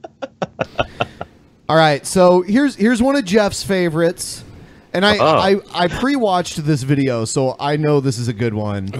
All 1.73 1.79
right, 1.79 2.07
so 2.07 2.43
here's 2.43 2.75
here's 2.75 3.01
one 3.01 3.17
of 3.17 3.25
Jeff's 3.25 3.63
favorites, 3.63 4.45
and 4.93 5.07
I 5.07 5.17
Oh. 5.17 5.25
I, 5.25 5.57
I 5.73 5.89
pre-watched 5.89 6.63
this 6.67 6.83
video, 6.83 7.25
so 7.25 7.57
I 7.59 7.79
know 7.79 7.99
this 7.99 8.19
is 8.19 8.29
a 8.29 8.35
good 8.35 8.53
one. 8.53 8.91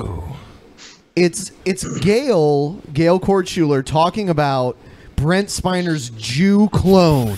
It's 1.15 1.53
it's 1.67 1.85
Gail 1.99 2.81
Gail 2.95 3.21
Kortschuler 3.21 3.85
talking 3.85 4.31
about 4.31 4.79
Brent 5.17 5.51
Spiner's 5.51 6.09
Jew 6.17 6.71
clone. 6.71 7.37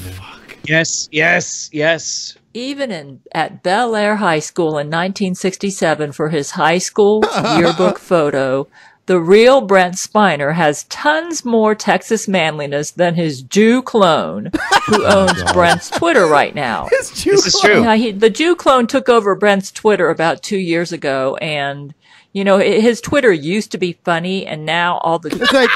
Yes, 0.69 1.09
yes, 1.11 1.69
yes. 1.73 2.37
Even 2.53 2.93
in 2.93 3.21
at 3.33 3.65
Bellaire 3.65 4.19
High 4.19 4.39
School 4.39 4.79
in 4.79 4.87
1967 4.87 6.13
for 6.13 6.29
his 6.29 6.53
high 6.53 6.79
school 6.79 7.25
yearbook 7.59 7.99
photo, 7.99 8.69
the 9.07 9.21
real 9.21 9.61
Brent 9.61 9.95
Spiner 9.97 10.55
has 10.55 10.85
tons 10.85 11.45
more 11.45 11.75
Texas 11.75 12.27
manliness 12.27 12.93
than 12.93 13.15
his 13.15 13.43
Jew 13.43 13.83
clone, 13.83 14.51
who 14.87 15.05
oh, 15.05 15.27
owns 15.29 15.53
Brent's 15.53 15.91
Twitter 15.91 16.27
right 16.27 16.55
now. 16.55 16.89
This 17.25 17.27
is 17.47 17.61
true. 17.61 17.83
Yeah, 17.83 17.97
he, 17.97 18.13
the 18.13 18.31
Jew 18.31 18.55
clone 18.57 18.87
took 18.87 19.09
over 19.09 19.35
Brent's 19.35 19.71
Twitter 19.71 20.09
about 20.09 20.43
two 20.43 20.57
years 20.59 20.93
ago, 20.93 21.37
and 21.37 21.95
you 22.33 22.45
know 22.45 22.59
hi- 22.59 22.81
his 22.81 23.01
Twitter 23.01 23.33
used 23.33 23.73
to 23.73 23.79
be 23.79 23.99
funny, 24.05 24.47
and 24.47 24.65
now 24.65 24.99
all 24.99 25.19
the 25.19 25.29
It's 25.29 25.53
like 25.53 25.71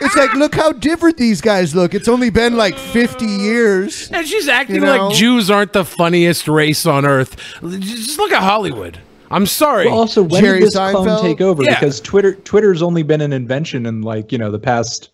it's 0.00 0.16
like 0.16 0.32
look 0.34 0.54
how 0.54 0.72
different 0.72 1.16
these 1.16 1.40
guys 1.40 1.74
look. 1.74 1.94
It's 1.94 2.08
only 2.08 2.30
been 2.30 2.56
like 2.56 2.76
50 2.76 3.24
years. 3.24 4.10
And 4.10 4.26
she's 4.26 4.48
acting 4.48 4.76
You 4.76 4.82
know? 4.82 5.08
like 5.08 5.16
Jews 5.16 5.50
aren't 5.50 5.72
the 5.72 5.84
funniest 5.84 6.48
race 6.48 6.86
on 6.86 7.04
earth. 7.04 7.36
Just 7.62 8.18
look 8.18 8.32
at 8.32 8.42
Hollywood. 8.42 8.98
I'm 9.30 9.46
sorry. 9.46 9.86
Well, 9.86 9.98
also, 9.98 10.22
when 10.22 10.42
did 10.44 10.62
this 10.62 10.74
clone 10.74 11.20
take 11.22 11.40
over? 11.40 11.62
Yeah. 11.62 11.74
Because 11.74 12.00
Twitter 12.00 12.34
Twitter's 12.34 12.82
only 12.82 13.02
been 13.02 13.20
an 13.20 13.32
invention 13.32 13.86
in 13.86 14.02
like 14.02 14.32
you 14.32 14.38
know 14.38 14.50
the 14.50 14.58
past 14.58 15.10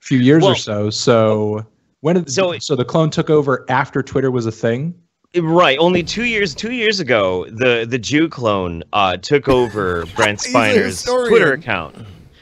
few 0.00 0.18
years 0.18 0.42
Well- 0.42 0.52
or 0.52 0.56
so. 0.56 0.90
So 0.90 1.66
when 2.00 2.16
did 2.16 2.30
so 2.30 2.58
so 2.58 2.76
the 2.76 2.84
clone 2.84 3.10
took 3.10 3.30
over 3.30 3.64
after 3.68 4.02
Twitter 4.02 4.30
was 4.30 4.46
a 4.46 4.52
thing? 4.52 4.94
Right. 5.36 5.78
Only 5.78 6.02
two 6.02 6.24
years 6.24 6.54
two 6.54 6.72
years 6.72 7.00
ago, 7.00 7.44
the 7.50 7.86
the 7.88 7.98
Jew 7.98 8.28
clone 8.28 8.82
uh, 8.92 9.18
took 9.18 9.48
over 9.48 10.06
Brent 10.16 10.42
He's 10.42 10.50
Spiner's. 10.50 11.02
Twitter 11.02 11.52
account. 11.52 11.96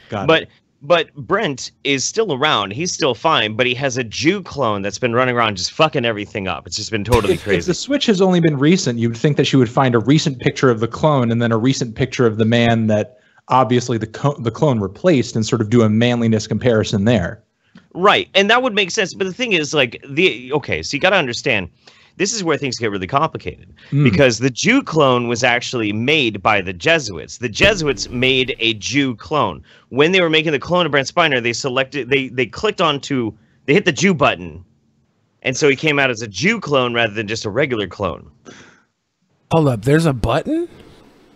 Got 0.09 0.29
it. 0.29 0.49
But 0.81 1.13
Brent 1.15 1.71
is 1.83 2.05
still 2.05 2.33
around. 2.33 2.71
He's 2.71 2.91
still 2.91 3.15
fine, 3.15 3.55
but 3.55 3.65
he 3.65 3.73
has 3.75 3.97
a 3.97 4.03
Jew 4.03 4.41
clone 4.41 4.81
that's 4.81 4.99
been 4.99 5.13
running 5.13 5.35
around 5.35 5.57
just 5.57 5.71
fucking 5.71 6.05
everything 6.05 6.47
up. 6.47 6.67
It's 6.67 6.75
just 6.75 6.91
been 6.91 7.03
totally 7.03 7.33
If, 7.33 7.39
if 7.39 7.43
crazy. 7.45 7.71
the 7.71 7.73
switch 7.73 8.05
has 8.05 8.21
only 8.21 8.39
been 8.39 8.57
recent, 8.57 8.99
you'd 8.99 9.17
think 9.17 9.37
that 9.37 9.45
she 9.45 9.57
would 9.57 9.69
find 9.69 9.95
a 9.95 9.99
recent 9.99 10.39
picture 10.39 10.69
of 10.69 10.79
the 10.79 10.87
clone 10.87 11.31
and 11.31 11.41
then 11.41 11.51
a 11.51 11.57
recent 11.57 11.95
picture 11.95 12.25
of 12.25 12.37
the 12.37 12.45
man 12.45 12.87
that 12.87 13.17
obviously 13.49 13.97
the 13.97 14.07
co- 14.07 14.37
the 14.39 14.51
clone 14.51 14.79
replaced, 14.79 15.35
and 15.35 15.45
sort 15.45 15.61
of 15.61 15.69
do 15.69 15.81
a 15.81 15.89
manliness 15.89 16.47
comparison 16.47 17.05
there. 17.05 17.41
Right. 17.93 18.29
And 18.35 18.49
that 18.49 18.61
would 18.61 18.75
make 18.75 18.91
sense. 18.91 19.13
But 19.13 19.25
the 19.25 19.33
thing 19.33 19.53
is, 19.53 19.73
like, 19.73 20.03
the 20.07 20.51
okay, 20.53 20.83
so 20.83 20.95
you 20.95 21.01
got 21.01 21.11
to 21.11 21.15
understand 21.15 21.69
this 22.17 22.33
is 22.33 22.43
where 22.43 22.57
things 22.57 22.77
get 22.77 22.91
really 22.91 23.07
complicated 23.07 23.73
Mm. 23.91 24.03
because 24.03 24.39
the 24.39 24.49
Jew 24.49 24.83
clone 24.83 25.27
was 25.27 25.43
actually 25.43 25.93
made 25.93 26.41
by 26.43 26.61
the 26.61 26.73
Jesuits. 26.73 27.37
The 27.37 27.49
Jesuits 27.49 28.09
made 28.09 28.55
a 28.59 28.73
Jew 28.75 29.15
clone. 29.15 29.63
When 29.89 30.11
they 30.11 30.21
were 30.21 30.29
making 30.29 30.51
the 30.51 30.59
clone 30.59 30.85
of 30.85 30.91
Brent 30.91 31.07
Spiner, 31.13 31.41
they 31.41 31.53
selected, 31.53 32.09
they, 32.09 32.27
they 32.29 32.45
clicked 32.45 32.81
onto, 32.81 33.33
they 33.65 33.73
hit 33.73 33.85
the 33.85 33.91
Jew 33.91 34.13
button. 34.13 34.63
And 35.43 35.55
so 35.55 35.69
he 35.69 35.75
came 35.75 35.99
out 35.99 36.09
as 36.09 36.21
a 36.21 36.27
Jew 36.27 36.59
clone 36.59 36.93
rather 36.93 37.13
than 37.13 37.27
just 37.27 37.45
a 37.45 37.49
regular 37.49 37.87
clone. 37.87 38.29
Hold 39.51 39.67
up, 39.69 39.83
there's 39.83 40.05
a 40.05 40.13
button? 40.13 40.67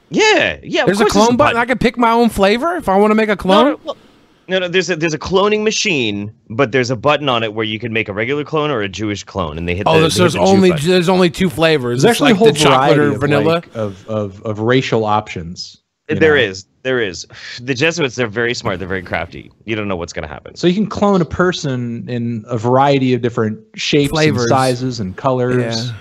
Yeah. 0.10 0.58
Yeah. 0.64 0.82
of 0.82 0.88
there's 0.88 1.00
a 1.02 1.06
clone 1.06 1.38
button. 1.38 1.58
I 1.58 1.66
can 1.66 1.78
pick 1.78 1.98
my 1.98 2.12
own 2.12 2.30
flavor 2.30 2.76
if 2.76 2.90
I 2.90 2.98
want 2.98 3.12
to 3.12 3.16
make 3.16 3.30
a 3.30 3.38
clone. 3.38 3.78
No, 3.86 3.96
no, 4.52 4.60
no. 4.60 4.68
there's 4.68 4.90
a 4.90 4.96
there's 4.96 5.14
a 5.14 5.20
cloning 5.20 5.64
machine, 5.64 6.34
but 6.50 6.72
there's 6.72 6.90
a 6.92 6.96
button 6.96 7.28
on 7.30 7.42
it 7.44 7.54
where 7.54 7.66
you 7.66 7.80
can 7.80 7.92
make 7.94 8.08
a 8.10 8.14
regular 8.14 8.44
clone 8.44 8.70
or 8.70 8.82
a 8.82 8.90
Jewish 8.90 9.24
clone, 9.24 9.58
and 9.58 9.68
they 9.68 9.76
hit. 9.76 9.88
oh, 9.88 9.96
the, 9.96 10.00
there's, 10.02 10.16
there's 10.16 10.34
the 10.34 10.40
only 10.40 10.72
button. 10.72 10.88
there's 10.90 11.10
only 11.10 11.30
two 11.30 11.50
flavors. 11.50 12.02
There's 12.04 12.18
It's 12.18 12.22
actually 12.22 12.34
like 12.34 12.36
a 12.36 12.44
whole 12.46 12.54
the 12.54 12.60
chocolate 12.60 12.98
variety 12.98 13.02
or 13.02 13.16
of, 13.16 13.22
vanilla. 13.22 13.44
like, 13.44 13.76
of, 13.76 14.08
of 14.08 14.42
of 14.44 14.60
racial 14.60 15.06
options. 15.06 15.78
you 16.10 16.16
There 16.16 16.36
know? 16.36 16.42
is, 16.42 16.66
there 16.84 17.00
is. 17.00 17.26
The 17.62 17.74
Jesuits, 17.74 18.16
they're 18.16 18.28
very 18.28 18.54
smart. 18.54 18.80
They're 18.80 18.88
very 18.88 19.04
crafty. 19.04 19.52
You 19.66 19.76
don't 19.76 19.88
know 19.88 19.96
what's 19.96 20.14
going 20.14 20.28
to 20.28 20.34
happen. 20.34 20.56
So 20.56 20.68
you 20.68 20.74
can 20.74 20.88
clone 20.88 21.22
a 21.22 21.26
person 21.26 22.08
in 22.10 22.44
a 22.48 22.58
variety 22.58 23.14
of 23.14 23.22
different 23.22 23.60
shapes 23.76 24.10
Flavors. 24.12 24.42
and 24.44 24.50
sizes 24.50 25.00
and 25.00 25.16
colors. 25.16 25.88
Yeah. 25.88 25.94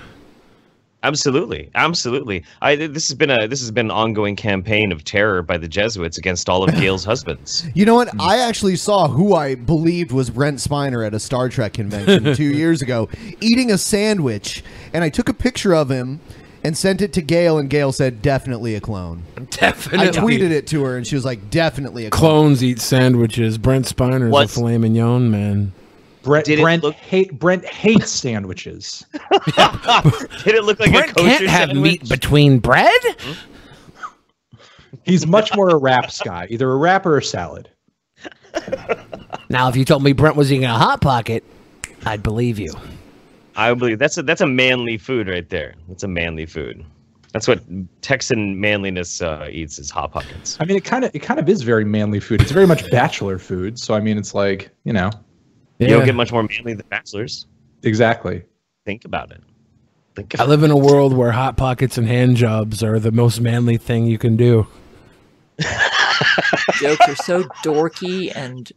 Absolutely, 1.02 1.70
absolutely. 1.74 2.44
I 2.60 2.76
this 2.76 3.08
has 3.08 3.16
been 3.16 3.30
a 3.30 3.48
this 3.48 3.60
has 3.60 3.70
been 3.70 3.86
an 3.86 3.90
ongoing 3.90 4.36
campaign 4.36 4.92
of 4.92 5.02
terror 5.02 5.42
by 5.42 5.56
the 5.56 5.66
Jesuits 5.68 6.18
against 6.18 6.48
all 6.50 6.62
of 6.62 6.74
Gail's 6.80 7.04
husbands. 7.04 7.66
You 7.74 7.86
know 7.86 7.94
what? 7.94 8.08
Hmm. 8.10 8.20
I 8.20 8.38
actually 8.38 8.76
saw 8.76 9.08
who 9.08 9.34
I 9.34 9.54
believed 9.54 10.12
was 10.12 10.28
Brent 10.28 10.58
Spiner 10.58 11.06
at 11.06 11.14
a 11.14 11.18
Star 11.20 11.48
Trek 11.48 11.72
convention 11.72 12.34
two 12.36 12.52
years 12.52 12.82
ago, 12.82 13.08
eating 13.40 13.70
a 13.70 13.78
sandwich, 13.78 14.62
and 14.92 15.02
I 15.02 15.08
took 15.08 15.28
a 15.30 15.34
picture 15.34 15.74
of 15.74 15.90
him 15.90 16.20
and 16.62 16.76
sent 16.76 17.00
it 17.00 17.14
to 17.14 17.22
Gail, 17.22 17.56
and 17.58 17.70
Gail 17.70 17.92
said, 17.92 18.20
"Definitely 18.20 18.74
a 18.74 18.80
clone." 18.82 19.22
Definitely. 19.48 20.08
I 20.08 20.10
tweeted 20.10 20.50
it 20.50 20.66
to 20.66 20.82
her, 20.84 20.98
and 20.98 21.06
she 21.06 21.14
was 21.14 21.24
like, 21.24 21.48
"Definitely 21.50 22.04
a 22.04 22.10
clone." 22.10 22.20
Clones 22.20 22.62
eat 22.62 22.78
sandwiches. 22.80 23.56
Brent 23.56 23.86
Spiner's 23.86 24.30
What's- 24.30 24.52
a 24.52 24.56
filet 24.60 24.76
mignon 24.76 25.30
man. 25.30 25.72
Brent 26.22 26.44
Did 26.46 26.60
Brent 26.60 26.82
look- 26.82 26.94
hate 26.96 27.38
Brent 27.38 27.64
hates 27.64 28.10
sandwiches. 28.10 29.04
Did 29.12 30.54
it 30.54 30.64
look 30.64 30.78
like 30.80 30.92
Brent 30.92 31.10
a 31.10 31.14
kosher 31.14 31.28
can't 31.28 31.46
have 31.48 31.68
sandwich? 31.70 32.00
meat 32.02 32.08
between 32.08 32.58
bread. 32.58 33.00
He's 35.04 35.26
much 35.26 35.54
more 35.54 35.70
a 35.70 35.76
wraps 35.76 36.20
guy, 36.20 36.46
either 36.50 36.70
a 36.70 36.76
wrap 36.76 37.06
or 37.06 37.16
a 37.18 37.22
salad. 37.22 37.70
Now, 39.48 39.68
if 39.68 39.76
you 39.76 39.84
told 39.84 40.02
me 40.02 40.12
Brent 40.12 40.36
was 40.36 40.52
eating 40.52 40.64
a 40.64 40.74
hot 40.76 41.00
pocket, 41.00 41.42
I'd 42.04 42.22
believe 42.22 42.58
you. 42.58 42.72
I 43.56 43.72
believe 43.74 43.98
that's 43.98 44.16
a 44.18 44.22
that's 44.22 44.40
a 44.40 44.46
manly 44.46 44.96
food 44.98 45.28
right 45.28 45.48
there. 45.48 45.74
That's 45.88 46.02
a 46.02 46.08
manly 46.08 46.46
food. 46.46 46.84
That's 47.32 47.46
what 47.46 47.62
Texan 48.02 48.60
manliness 48.60 49.22
uh, 49.22 49.48
eats 49.50 49.78
is 49.78 49.90
hot 49.90 50.12
pockets. 50.12 50.56
I 50.60 50.64
mean, 50.64 50.76
it 50.76 50.84
kind 50.84 51.04
of 51.04 51.14
it 51.14 51.20
kind 51.20 51.38
of 51.40 51.48
is 51.48 51.62
very 51.62 51.84
manly 51.84 52.20
food. 52.20 52.42
It's 52.42 52.50
very 52.52 52.66
much 52.66 52.88
bachelor 52.90 53.38
food. 53.38 53.78
So 53.78 53.94
I 53.94 54.00
mean, 54.00 54.18
it's 54.18 54.34
like 54.34 54.70
you 54.84 54.92
know, 54.92 55.10
You 55.80 55.88
don't 55.88 56.04
get 56.04 56.14
much 56.14 56.30
more 56.32 56.42
manly 56.42 56.74
than 56.74 56.86
bachelors. 56.88 57.46
exactly. 57.82 58.42
Think 58.84 59.04
about 59.04 59.30
it. 59.30 59.40
Think 60.16 60.38
I 60.40 60.44
live 60.44 60.62
in 60.62 60.70
a 60.70 60.76
world 60.76 61.12
where 61.16 61.30
hot 61.32 61.56
pockets 61.56 61.96
and 61.98 62.06
hand 62.06 62.36
jobs 62.36 62.82
are 62.82 62.98
the 62.98 63.12
most 63.12 63.40
manly 63.40 63.76
thing 63.76 64.06
you 64.06 64.18
can 64.18 64.36
do. 64.36 64.66
jokes 66.80 67.08
are 67.08 67.16
so 67.16 67.44
dorky 67.64 68.32
and 68.34 68.72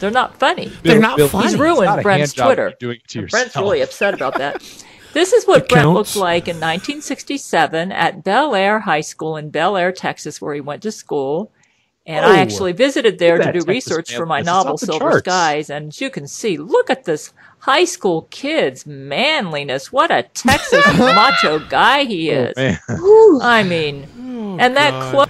they're 0.00 0.10
not 0.10 0.38
funny. 0.38 0.70
They're 0.82 0.98
not 1.00 1.18
He's 1.18 1.30
funny. 1.30 1.56
ruined 1.56 1.82
It's 1.84 1.86
not 1.88 1.98
a 2.00 2.02
Brent's 2.02 2.32
Twitter. 2.32 2.72
doing 2.80 2.96
it 2.96 3.08
to 3.08 3.20
And 3.20 3.30
Brent's 3.30 3.56
really 3.56 3.80
upset 3.80 4.14
about 4.14 4.34
that. 4.38 4.62
This 5.12 5.32
is 5.32 5.44
what 5.44 5.62
It 5.64 5.68
Brent 5.68 5.82
counts. 5.86 6.14
looked 6.14 6.16
like 6.22 6.46
in 6.46 6.54
1967 6.60 7.90
at 7.90 8.22
Bellaire 8.22 8.78
High 8.82 9.00
School 9.00 9.36
in 9.36 9.50
Bellaire, 9.50 9.90
Texas, 9.90 10.40
where 10.40 10.54
he 10.54 10.60
went 10.60 10.82
to 10.84 10.92
school. 10.92 11.50
And 12.10 12.24
Oh, 12.24 12.28
I 12.28 12.38
actually 12.38 12.72
visited 12.72 13.18
there 13.18 13.38
to 13.38 13.44
do 13.44 13.60
Texas 13.60 13.66
research 13.68 14.14
for 14.16 14.26
my 14.26 14.40
This 14.40 14.46
novel 14.46 14.76
Silver 14.78 14.98
charts. 14.98 15.18
Skies. 15.20 15.70
And 15.70 15.88
as 15.88 16.00
you 16.00 16.10
can 16.10 16.26
see, 16.26 16.56
look 16.58 16.90
at 16.90 17.04
this 17.04 17.32
high 17.60 17.84
school 17.84 18.22
kid's 18.30 18.84
manliness. 18.86 19.92
What 19.92 20.10
a 20.10 20.24
Texas 20.34 20.84
macho 20.98 21.60
guy 21.60 22.04
he 22.04 22.32
Oh, 22.32 22.46
is. 22.46 22.56
man. 22.56 22.78
I 23.42 23.62
mean, 23.62 24.06
oh, 24.18 24.56
and 24.58 24.76
that 24.76 25.12
clo- 25.12 25.26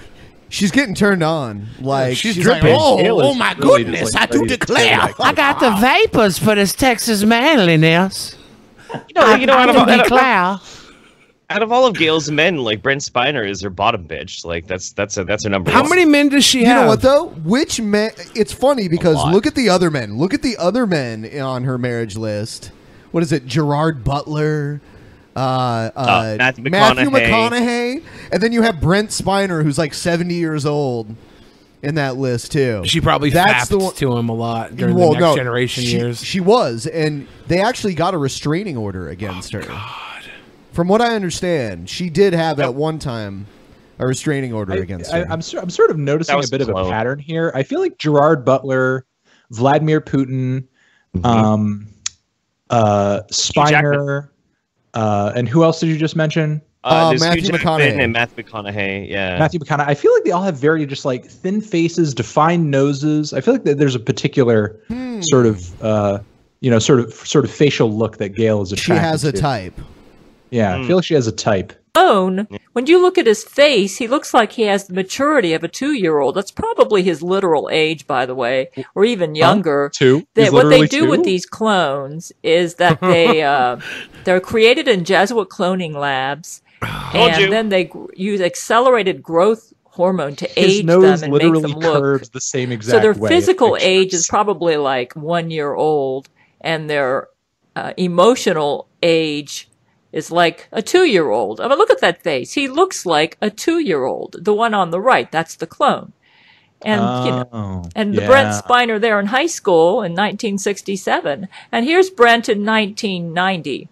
She's 0.49 0.71
getting 0.71 0.95
turned 0.95 1.23
on. 1.23 1.67
Like 1.81 2.17
she's 2.17 2.35
she's, 2.35 2.43
dripping. 2.45 2.73
like, 2.73 2.81
oh, 2.81 2.97
Gail 2.97 3.21
oh 3.21 3.35
my 3.35 3.53
really 3.53 3.85
goodness! 3.85 4.01
just, 4.13 4.17
I 4.19 4.27
do 4.27 4.45
declare. 4.47 4.85
tear 4.85 4.99
that 5.07 5.15
I 5.21 5.33
got 5.33 5.61
the 5.61 5.71
vapors 5.81 6.39
for 6.39 6.55
this 6.57 6.73
Texas 6.75 7.23
manliness. 7.23 8.37
You 8.93 9.01
know, 9.15 9.35
you 9.37 9.47
know, 9.47 9.53
I, 9.55 9.63
out 9.63 9.69
of, 9.71 9.77
I 9.77 9.97
do 9.97 10.03
declare. 10.03 10.59
Out 11.51 11.63
of 11.63 11.73
all 11.73 11.85
of 11.85 11.95
Gail's 11.97 12.31
men, 12.31 12.59
like 12.59 12.81
Brent 12.81 13.03
Spiner 13.03 13.47
is 13.47 13.61
her 13.61 13.71
bottom 13.71 14.07
bitch. 14.07 14.45
Like 14.45 14.67
that's 14.67 14.93
that's 14.93 15.17
a 15.17 15.25
that's 15.25 15.45
her 15.45 15.51
number. 15.51 15.71
How 15.71 15.83
one. 15.83 15.91
many 15.91 16.05
men 16.05 16.29
does 16.29 16.45
she 16.45 16.61
You 16.61 16.67
have? 16.67 16.77
You 16.77 16.83
know 16.83 16.89
what 16.89 17.03
though? 17.03 17.27
Which 17.45 17.81
men? 17.81 18.13
It's 18.35 18.53
funny 18.53 18.89
because 18.89 19.17
look 19.33 19.47
at 19.47 19.55
the 19.55 19.69
other 19.69 19.91
men. 19.91 20.17
Look 20.17 20.33
at 20.33 20.43
the 20.43 20.57
other 20.57 20.87
men 20.87 21.27
on 21.41 21.65
her 21.65 21.77
marriage 21.77 22.17
list. 22.17 22.71
What 23.11 23.23
is 23.25 23.33
it? 23.33 23.45
Gerard 23.45 24.05
Butler, 24.05 24.81
uh, 25.35 25.91
uh, 25.97 26.37
Matthew 26.39 26.71
Matthew 26.71 27.11
McConaughey. 27.11 27.51
McConaughey, 27.51 28.05
and 28.33 28.43
then 28.43 28.53
you 28.53 28.63
have 28.63 28.81
Brent 28.81 29.11
Spiner, 29.11 29.65
who's 29.65 29.77
like 29.79 29.93
seventy 29.93 30.35
years 30.35 30.65
old, 30.65 31.17
in 31.83 31.97
that 31.97 32.17
list 32.17 32.53
too. 32.53 32.83
She 32.85 33.01
probably 33.01 33.31
That's 33.31 33.69
the 33.69 33.79
one. 33.79 33.95
to 33.95 34.17
him 34.17 34.29
a 34.29 34.35
lot 34.35 34.77
during 34.77 34.95
Well, 34.95 35.09
the 35.09 35.15
next 35.15 35.23
no, 35.23 35.37
generation 35.37 35.83
she, 35.83 35.97
years. 35.97 36.23
She 36.25 36.39
was, 36.39 36.87
and 36.87 37.27
they 37.49 37.61
actually 37.61 37.95
got 37.95 38.15
a 38.15 38.19
restraining 38.19 38.77
order 38.77 39.09
against 39.09 39.53
her. 39.53 39.65
From 40.73 40.89
what 40.89 41.01
I 41.01 41.15
understand, 41.15 41.89
she 41.91 42.09
did 42.11 42.33
have 42.33 42.61
at 42.61 42.75
one 42.75 42.99
time 42.99 43.47
a 43.99 44.07
restraining 44.07 44.53
order 44.53 44.75
against 44.75 45.13
I, 45.13 45.21
her. 45.21 45.25
I'm, 45.27 45.33
I'm 45.61 45.71
sort 45.71 45.91
of 45.91 45.99
noticing 45.99 46.35
a 46.35 46.39
was 46.39 46.51
bit 46.51 46.61
of 46.61 46.69
a 46.69 46.89
pattern 46.89 47.19
here. 47.19 47.53
I 47.55 47.63
feel 47.63 47.81
like 47.81 47.99
Gerard 47.99 48.45
Butler, 48.45 49.05
Vladimir 49.51 50.01
Putin, 50.01 50.67
um, 51.25 51.87
uh, 52.71 53.23
Spiner, 53.33 54.29
uh, 54.95 55.33
and 55.35 55.49
who 55.49 55.65
else 55.65 55.81
did 55.81 55.89
you 55.89 55.97
just 55.99 56.17
mention? 56.17 56.63
Uh, 56.83 57.13
Uh, 57.15 57.19
Matthew 57.21 57.43
Hugh 57.43 57.51
McConaughey. 57.53 58.03
and 58.03 58.13
Matthew 58.13 58.43
McConaughey. 58.45 59.09
Yeah. 59.11 59.39
Matthew 59.39 59.61
McConaughey. 59.61 59.87
I 59.89 59.95
feel 59.95 60.15
like 60.15 60.25
they 60.25 60.31
all 60.31 60.43
have 60.43 60.57
very 60.57 60.87
just 60.87 61.05
like 61.05 61.27
thin 61.27 61.61
faces, 61.61 62.15
defined 62.15 62.71
noses. 62.71 63.35
I 63.35 63.41
feel 63.43 63.55
like 63.55 63.65
there's 63.65 63.95
a 63.95 64.01
particular 64.01 64.81
Hmm. 64.89 65.21
sort 65.21 65.45
of, 65.47 65.83
uh, 65.83 66.21
you 66.61 66.71
know, 66.71 66.79
sort 66.79 67.01
of 67.01 67.13
sort 67.13 67.45
of 67.45 67.51
facial 67.51 67.93
look 67.93 68.17
that 68.17 68.31
Gail 68.31 68.63
is 68.63 68.73
she 68.79 68.93
has 68.93 69.25
a 69.25 69.33
to. 69.33 69.39
type. 69.39 69.79
Yeah, 70.51 70.77
Hmm. 70.77 70.83
I 70.83 70.87
feel 70.87 70.97
like 70.97 71.05
she 71.05 71.15
has 71.15 71.27
a 71.27 71.33
type. 71.33 71.73
own, 71.97 72.47
when 72.73 72.87
you 72.87 73.03
look 73.03 73.19
at 73.19 73.27
his 73.27 73.43
face, 73.43 73.97
he 73.97 74.07
looks 74.07 74.33
like 74.33 74.53
he 74.53 74.63
has 74.63 74.87
the 74.87 74.95
maturity 74.95 75.55
of 75.55 75.65
a 75.65 75.69
two-year-old. 75.69 76.37
That's 76.37 76.53
probably 76.53 77.03
his 77.03 77.21
literal 77.21 77.69
age, 77.73 78.07
by 78.07 78.27
the 78.27 78.35
way, 78.35 78.71
or 78.95 79.05
even 79.05 79.35
younger. 79.35 79.91
Two. 79.93 80.25
They, 80.35 80.51
what 80.51 80.69
they 80.69 80.83
literally 80.83 80.87
do 80.89 81.11
with 81.11 81.25
these 81.25 81.45
clones 81.47 82.31
is 82.45 82.77
that 82.77 83.01
they 83.13 83.43
uh, 83.43 83.79
they're 84.25 84.41
created 84.41 84.87
in 84.87 85.05
Jesuit 85.05 85.49
cloning 85.49 85.95
labs, 85.95 86.63
and 87.13 87.43
you. 87.43 87.51
then 87.51 87.71
they 87.71 87.85
gr- 87.85 88.07
use 88.15 88.41
accelerated 88.41 89.21
growth 89.23 89.73
hormone 89.85 90.37
to 90.37 90.47
His 90.47 90.79
age 90.79 90.85
nose 90.85 91.03
them 91.03 91.25
and 91.25 91.33
make 91.33 91.43
literally 91.43 91.63
them 91.73 91.81
look. 91.81 92.01
curves 92.03 92.31
the 92.31 92.41
same 92.41 92.71
exact 92.71 92.93
So 92.97 93.01
their 93.01 93.21
way. 93.21 93.29
physical 93.29 93.77
age 93.81 94.15
is 94.15 94.29
probably 94.29 94.77
like 94.77 95.15
one 95.17 95.51
year 95.51 95.75
old, 95.75 96.29
and 96.61 96.89
their 96.89 97.27
uh, 97.75 97.93
emotional 97.97 98.87
age 99.03 99.67
is 100.13 100.31
like 100.31 100.69
a 100.73 100.83
two 100.83 101.05
year 101.05 101.31
old. 101.31 101.61
I 101.61 101.65
oh, 101.65 101.69
mean, 101.69 101.79
look 101.79 101.91
at 101.91 102.01
that 102.01 102.23
face. 102.23 102.53
He 102.55 102.69
looks 102.69 103.07
like 103.07 103.37
a 103.41 103.51
two 103.51 103.79
year 103.79 104.05
old. 104.05 104.37
The 104.41 104.55
one 104.55 104.75
on 104.75 104.91
the 104.91 105.01
right, 105.01 105.31
that's 105.31 105.57
the 105.57 105.67
clone. 105.67 106.13
And 106.83 107.01
you 107.27 107.31
know, 107.31 107.49
Oh, 107.53 107.89
and 107.95 108.15
the 108.15 108.23
yeah. 108.23 108.27
Brent 108.27 108.49
Spiner 108.55 109.01
there 109.01 109.21
in 109.21 109.27
high 109.27 109.47
school 109.47 110.03
in 110.03 110.13
1967, 110.13 111.47
and 111.71 111.85
here's 111.85 112.09
Brent 112.09 112.49
in 112.49 112.65
1990. 112.65 113.89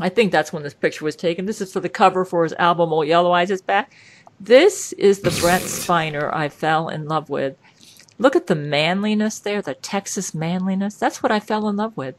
I 0.00 0.08
think 0.08 0.32
that's 0.32 0.52
when 0.52 0.62
this 0.62 0.74
picture 0.74 1.04
was 1.04 1.16
taken. 1.16 1.46
This 1.46 1.60
is 1.60 1.72
for 1.72 1.80
the 1.80 1.88
cover 1.88 2.24
for 2.24 2.42
his 2.42 2.52
album 2.54 2.92
"Old 2.92 3.06
Yellow 3.06 3.32
Eyes 3.32 3.50
Is 3.50 3.62
Back." 3.62 3.92
This 4.40 4.92
is 4.94 5.20
the 5.20 5.36
Brent 5.40 5.64
Spiner 5.64 6.32
I 6.32 6.48
fell 6.48 6.88
in 6.88 7.06
love 7.06 7.28
with. 7.28 7.56
Look 8.18 8.34
at 8.34 8.48
the 8.48 8.54
manliness 8.56 9.38
there, 9.38 9.62
the 9.62 9.74
Texas 9.74 10.34
manliness. 10.34 10.96
That's 10.96 11.22
what 11.22 11.30
I 11.30 11.40
fell 11.40 11.68
in 11.68 11.76
love 11.76 11.96
with. 11.96 12.16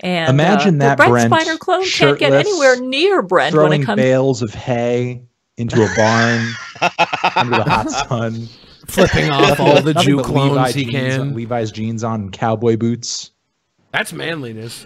And 0.00 0.30
Imagine 0.30 0.80
uh, 0.82 0.96
that 0.96 0.98
the 0.98 1.08
Brent 1.08 1.30
Brent 1.30 1.48
Spiner 1.48 1.58
clone 1.58 1.84
can't 1.86 2.18
get 2.18 2.32
shirtless, 2.32 2.46
anywhere 2.46 2.80
near 2.80 3.22
Brent 3.22 3.54
when 3.54 3.66
throwing 3.66 3.82
it 3.82 3.84
comes. 3.86 4.00
bales 4.00 4.42
of 4.42 4.52
hay 4.52 5.22
into 5.56 5.82
a 5.82 5.88
barn 5.96 6.40
under 7.36 7.56
the 7.56 7.64
hot 7.64 7.90
sun, 7.90 8.48
Flipping 8.86 9.30
off 9.30 9.60
all 9.60 9.80
the 9.80 9.94
Jew 9.94 10.22
clones 10.22 10.52
Levi 10.52 10.72
he 10.72 10.84
jeans 10.84 11.16
can. 11.16 11.34
Levi's 11.34 11.72
jeans 11.72 12.04
on, 12.04 12.30
cowboy 12.30 12.76
boots. 12.76 13.30
That's 13.92 14.12
manliness. 14.12 14.84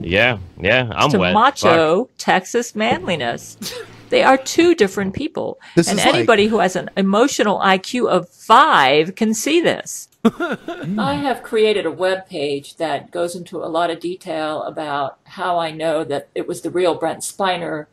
Yeah. 0.00 0.38
Yeah. 0.60 0.90
I'm 0.94 1.10
to 1.10 1.18
wet. 1.18 1.34
macho 1.34 2.10
Texas 2.18 2.74
manliness. 2.74 3.56
They 4.10 4.22
are 4.22 4.36
two 4.36 4.74
different 4.74 5.14
people. 5.14 5.58
This 5.76 5.88
and 5.88 5.98
is 5.98 6.04
like- 6.04 6.14
anybody 6.14 6.46
who 6.46 6.58
has 6.58 6.76
an 6.76 6.90
emotional 6.96 7.58
IQ 7.60 8.08
of 8.10 8.28
five 8.28 9.14
can 9.14 9.32
see 9.32 9.60
this. 9.60 10.08
I 10.24 11.14
have 11.14 11.42
created 11.42 11.84
a 11.84 11.90
web 11.90 12.26
page 12.28 12.76
that 12.76 13.10
goes 13.10 13.34
into 13.34 13.58
a 13.58 13.66
lot 13.66 13.90
of 13.90 13.98
detail 13.98 14.62
about 14.62 15.18
how 15.24 15.58
I 15.58 15.72
know 15.72 16.04
that 16.04 16.28
it 16.34 16.46
was 16.46 16.60
the 16.60 16.70
real 16.70 16.94
Brent 16.94 17.20
Spiner 17.20 17.86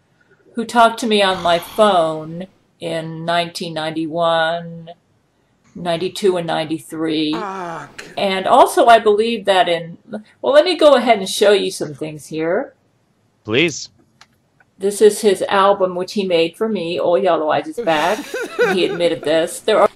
who 0.54 0.64
talked 0.64 1.00
to 1.00 1.08
me 1.08 1.24
on 1.24 1.42
my 1.42 1.58
phone 1.58 2.48
in 2.80 3.26
1991, 3.26 4.90
92, 5.74 6.38
and 6.38 6.48
93. 6.48 7.34
And 8.18 8.46
also, 8.46 8.86
I 8.86 9.00
believe 9.00 9.46
that 9.46 9.68
in. 9.68 9.98
Well, 10.42 10.54
let 10.54 10.66
me 10.66 10.78
go 10.78 10.96
ahead 10.96 11.18
and 11.20 11.30
show 11.30 11.52
you 11.52 11.72
some 11.72 11.94
things 11.94 12.28
here. 12.28 12.74
Please. 13.44 13.90
This 14.78 15.02
is 15.02 15.22
his 15.22 15.42
album, 15.44 15.96
which 15.96 16.14
he 16.14 16.26
made 16.26 16.56
for 16.56 16.70
me. 16.70 17.00
Old 17.00 17.24
Yellow 17.24 17.50
Eyes 17.50 17.68
is 17.68 17.78
back. 17.84 18.24
he 18.74 18.86
admitted 18.86 19.24
this. 19.24 19.60
There 19.60 19.80
are. 19.80 19.90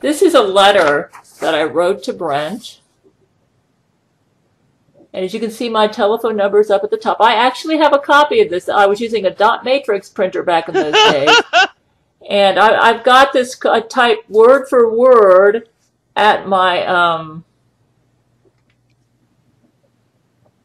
This 0.00 0.20
is 0.20 0.34
a 0.34 0.42
letter 0.42 1.10
that 1.42 1.54
I 1.54 1.64
wrote 1.64 2.02
to 2.04 2.12
Brent. 2.12 2.80
And 5.12 5.24
as 5.24 5.34
you 5.34 5.40
can 5.40 5.50
see, 5.50 5.68
my 5.68 5.88
telephone 5.88 6.36
number 6.36 6.58
is 6.60 6.70
up 6.70 6.84
at 6.84 6.90
the 6.90 6.96
top. 6.96 7.18
I 7.20 7.34
actually 7.34 7.76
have 7.76 7.92
a 7.92 7.98
copy 7.98 8.40
of 8.40 8.48
this. 8.48 8.68
I 8.68 8.86
was 8.86 9.00
using 9.00 9.26
a 9.26 9.30
dot 9.30 9.64
matrix 9.64 10.08
printer 10.08 10.42
back 10.42 10.68
in 10.68 10.74
those 10.74 10.94
days. 10.94 11.36
and 12.28 12.58
I, 12.58 12.90
I've 12.90 13.04
got 13.04 13.32
this 13.32 13.58
I 13.66 13.80
typed 13.80 14.30
word 14.30 14.68
for 14.68 14.90
word 14.90 15.68
at 16.16 16.48
my 16.48 16.86
um, 16.86 17.44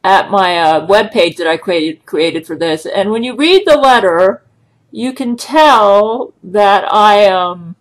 at 0.02 0.30
my 0.30 0.58
uh, 0.58 0.86
web 0.86 1.10
page 1.10 1.36
that 1.36 1.46
I 1.46 1.58
created 1.58 2.06
created 2.06 2.46
for 2.46 2.56
this. 2.56 2.86
And 2.86 3.10
when 3.10 3.24
you 3.24 3.36
read 3.36 3.66
the 3.66 3.76
letter, 3.76 4.42
you 4.90 5.12
can 5.12 5.36
tell 5.36 6.32
that 6.42 6.90
I 6.90 7.26
um 7.26 7.76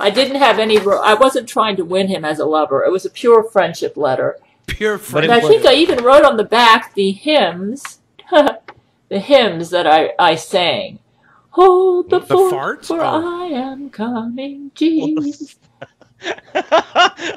I 0.00 0.10
didn't 0.10 0.36
have 0.36 0.58
any. 0.58 0.78
I 0.78 1.14
wasn't 1.14 1.48
trying 1.48 1.76
to 1.76 1.84
win 1.84 2.08
him 2.08 2.24
as 2.24 2.38
a 2.38 2.46
lover. 2.46 2.84
It 2.84 2.90
was 2.90 3.04
a 3.04 3.10
pure 3.10 3.44
friendship 3.44 3.96
letter. 3.96 4.38
Pure 4.66 4.98
friendship. 4.98 5.30
And. 5.30 5.44
I 5.44 5.46
think 5.46 5.66
I 5.66 5.74
even 5.74 6.02
wrote 6.04 6.24
on 6.24 6.36
the 6.36 6.44
back 6.44 6.94
the 6.94 7.12
hymns, 7.12 8.00
the 8.30 9.20
hymns 9.20 9.70
that 9.70 9.86
I 9.86 10.12
I 10.18 10.34
sang. 10.36 10.98
Hold 11.50 12.10
the, 12.10 12.20
The 12.20 12.26
fort, 12.26 12.50
fart? 12.50 12.86
for 12.86 13.00
Oh. 13.02 13.42
I 13.42 13.46
am 13.46 13.90
coming, 13.90 14.70
Jesus. 14.74 15.56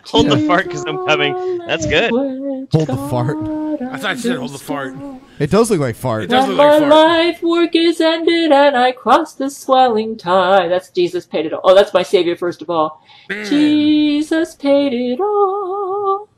Hold 0.05 0.29
the 0.29 0.43
fart 0.47 0.65
because 0.65 0.84
I'm 0.86 1.05
coming. 1.05 1.57
That's 1.59 1.86
good. 1.86 2.11
Hold 2.11 2.88
the 2.88 3.07
fart. 3.09 3.38
I 3.81 3.97
thought 3.97 4.15
you 4.17 4.21
said 4.21 4.38
hold 4.38 4.51
the 4.51 4.57
fart. 4.59 4.95
It 5.39 5.49
does 5.49 5.69
look 5.71 5.79
like 5.79 5.95
fart. 5.95 6.23
It 6.23 6.27
does 6.29 6.47
When 6.47 6.57
look 6.57 6.65
my 6.65 6.69
like 6.77 6.79
fart. 6.79 6.89
life 6.91 7.43
work 7.43 7.75
is 7.75 7.99
ended 8.01 8.51
and 8.51 8.75
I 8.77 8.91
cross 8.91 9.34
the 9.34 9.49
swelling 9.49 10.17
tide. 10.17 10.69
That's 10.71 10.89
Jesus 10.89 11.25
paid 11.25 11.45
it 11.45 11.53
all. 11.53 11.61
Oh, 11.63 11.75
that's 11.75 11.93
my 11.93 12.03
Savior 12.03 12.36
first 12.36 12.61
of 12.61 12.69
all. 12.69 13.01
Jesus 13.29 14.55
paid 14.55 14.93
it 14.93 15.19
all. 15.19 16.29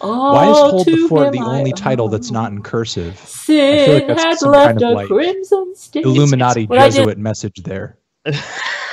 all 0.00 0.34
Why 0.34 0.50
is 0.50 0.56
Hold 0.58 0.86
the 0.86 0.90
to 0.92 1.08
Fort 1.08 1.26
him 1.26 1.32
the 1.32 1.40
I 1.40 1.58
only 1.58 1.72
title 1.72 2.08
that's 2.08 2.30
not 2.30 2.52
in 2.52 2.62
cursive? 2.62 3.18
Sin 3.18 4.06
that's 4.08 4.22
had 4.22 4.38
some 4.38 4.52
left 4.52 4.66
kind 4.80 4.82
of, 4.82 4.90
a 4.90 4.94
like, 4.94 5.06
crimson 5.08 5.74
stain. 5.74 6.04
Illuminati 6.04 6.66
What 6.66 6.78
I 6.78 6.88
did- 6.88 6.96
Jesuit 6.96 7.18
message 7.18 7.56
there. 7.64 7.98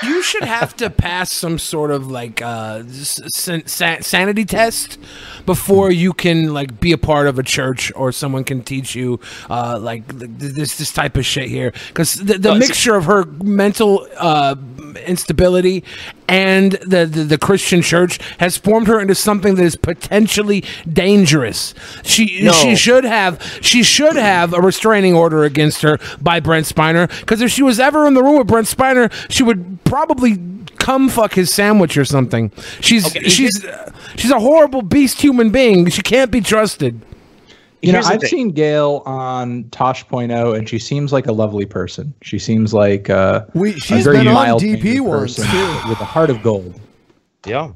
You 0.04 0.22
should 0.24 0.44
have 0.44 0.76
to 0.78 0.90
pass 0.90 1.32
some 1.32 1.58
sort 1.58 1.92
of 1.92 2.10
like 2.12 2.42
uh, 2.42 2.84
san- 2.88 3.66
san- 3.66 4.02
sanity 4.02 4.44
test 4.44 4.98
before 5.46 5.90
you 5.92 6.12
can 6.14 6.54
like 6.54 6.80
be 6.80 6.92
a 6.92 6.98
part 6.98 7.28
of 7.28 7.40
a 7.40 7.44
church 7.44 7.92
or 7.96 8.12
someone 8.12 8.44
can 8.44 8.62
teach 8.62 8.94
you 8.94 9.20
uh, 9.50 9.78
like 9.80 10.06
th- 10.20 10.32
th- 10.40 10.54
this 10.54 10.78
this 10.78 10.92
type 10.92 11.16
of 11.16 11.26
shit 11.26 11.48
here 11.50 11.72
because 11.88 12.16
the, 12.16 12.38
the 12.38 12.56
mixture 12.56 12.96
of 12.96 13.06
her 13.06 13.24
mental 13.26 14.06
uh, 14.18 14.56
instability 15.06 15.84
and 16.28 16.74
the, 16.74 17.06
the 17.06 17.24
the 17.24 17.38
Christian 17.38 17.82
church 17.82 18.20
has 18.40 18.58
formed 18.58 18.88
her 18.88 19.00
into 19.02 19.16
something 19.16 19.56
that 19.56 19.64
is 19.64 19.76
potentially 19.76 20.64
dangerous. 20.92 21.74
She 22.04 22.44
No. 22.44 22.52
she 22.54 22.76
should 22.76 23.04
have 23.04 23.42
she 23.62 23.84
should 23.84 24.16
have 24.16 24.54
a 24.54 24.60
restraining 24.62 25.14
order 25.16 25.44
against 25.44 25.82
her 25.82 26.00
by 26.22 26.40
Brent 26.40 26.66
Spiner 26.68 27.08
because 27.22 27.42
if 27.42 27.52
she 27.52 27.64
was 27.64 27.80
ever 27.80 28.06
in 28.08 28.14
the 28.14 28.24
room 28.24 28.38
with 28.38 28.48
Brent 28.48 28.68
Spiner, 28.68 29.12
she 29.30 29.44
would 29.44 29.80
probably 29.84 30.38
come 30.78 31.10
fuck 31.10 31.34
his 31.34 31.54
sandwich 31.54 31.98
or 31.98 32.06
something. 32.06 32.52
She's 32.80 33.06
Okay, 33.08 33.28
she's 33.30 33.64
uh, 33.66 33.92
she's 34.16 34.32
a 34.32 34.40
horrible 34.40 34.82
beast 34.82 35.22
human 35.22 35.50
being. 35.52 35.90
She 35.90 36.02
can't 36.02 36.32
be 36.32 36.42
trusted. 36.42 37.00
You 37.82 37.92
know, 37.94 37.98
Here's 37.98 38.08
the 38.08 38.14
I've 38.14 38.22
thing. 38.22 38.30
seen 38.30 38.50
Gail 38.52 39.02
on 39.08 39.64
Tosh.0, 39.72 40.56
and 40.56 40.70
she 40.70 40.78
seems 40.78 41.12
like 41.12 41.26
a 41.26 41.32
lovely 41.32 41.66
person. 41.66 42.14
She 42.22 42.38
seems 42.38 42.76
like 42.76 43.10
uh, 43.10 43.46
We- 43.56 43.72
a 43.74 43.78
she's 43.80 44.04
very 44.04 44.18
been 44.18 44.28
on 44.28 44.34
mild 44.36 44.62
DP 44.62 44.84
mannered 44.84 45.02
once, 45.08 45.36
person 45.38 45.90
with 45.90 46.00
a 46.00 46.06
heart 46.06 46.30
of 46.30 46.44
gold. 46.44 46.80
Yeah. 47.46 47.72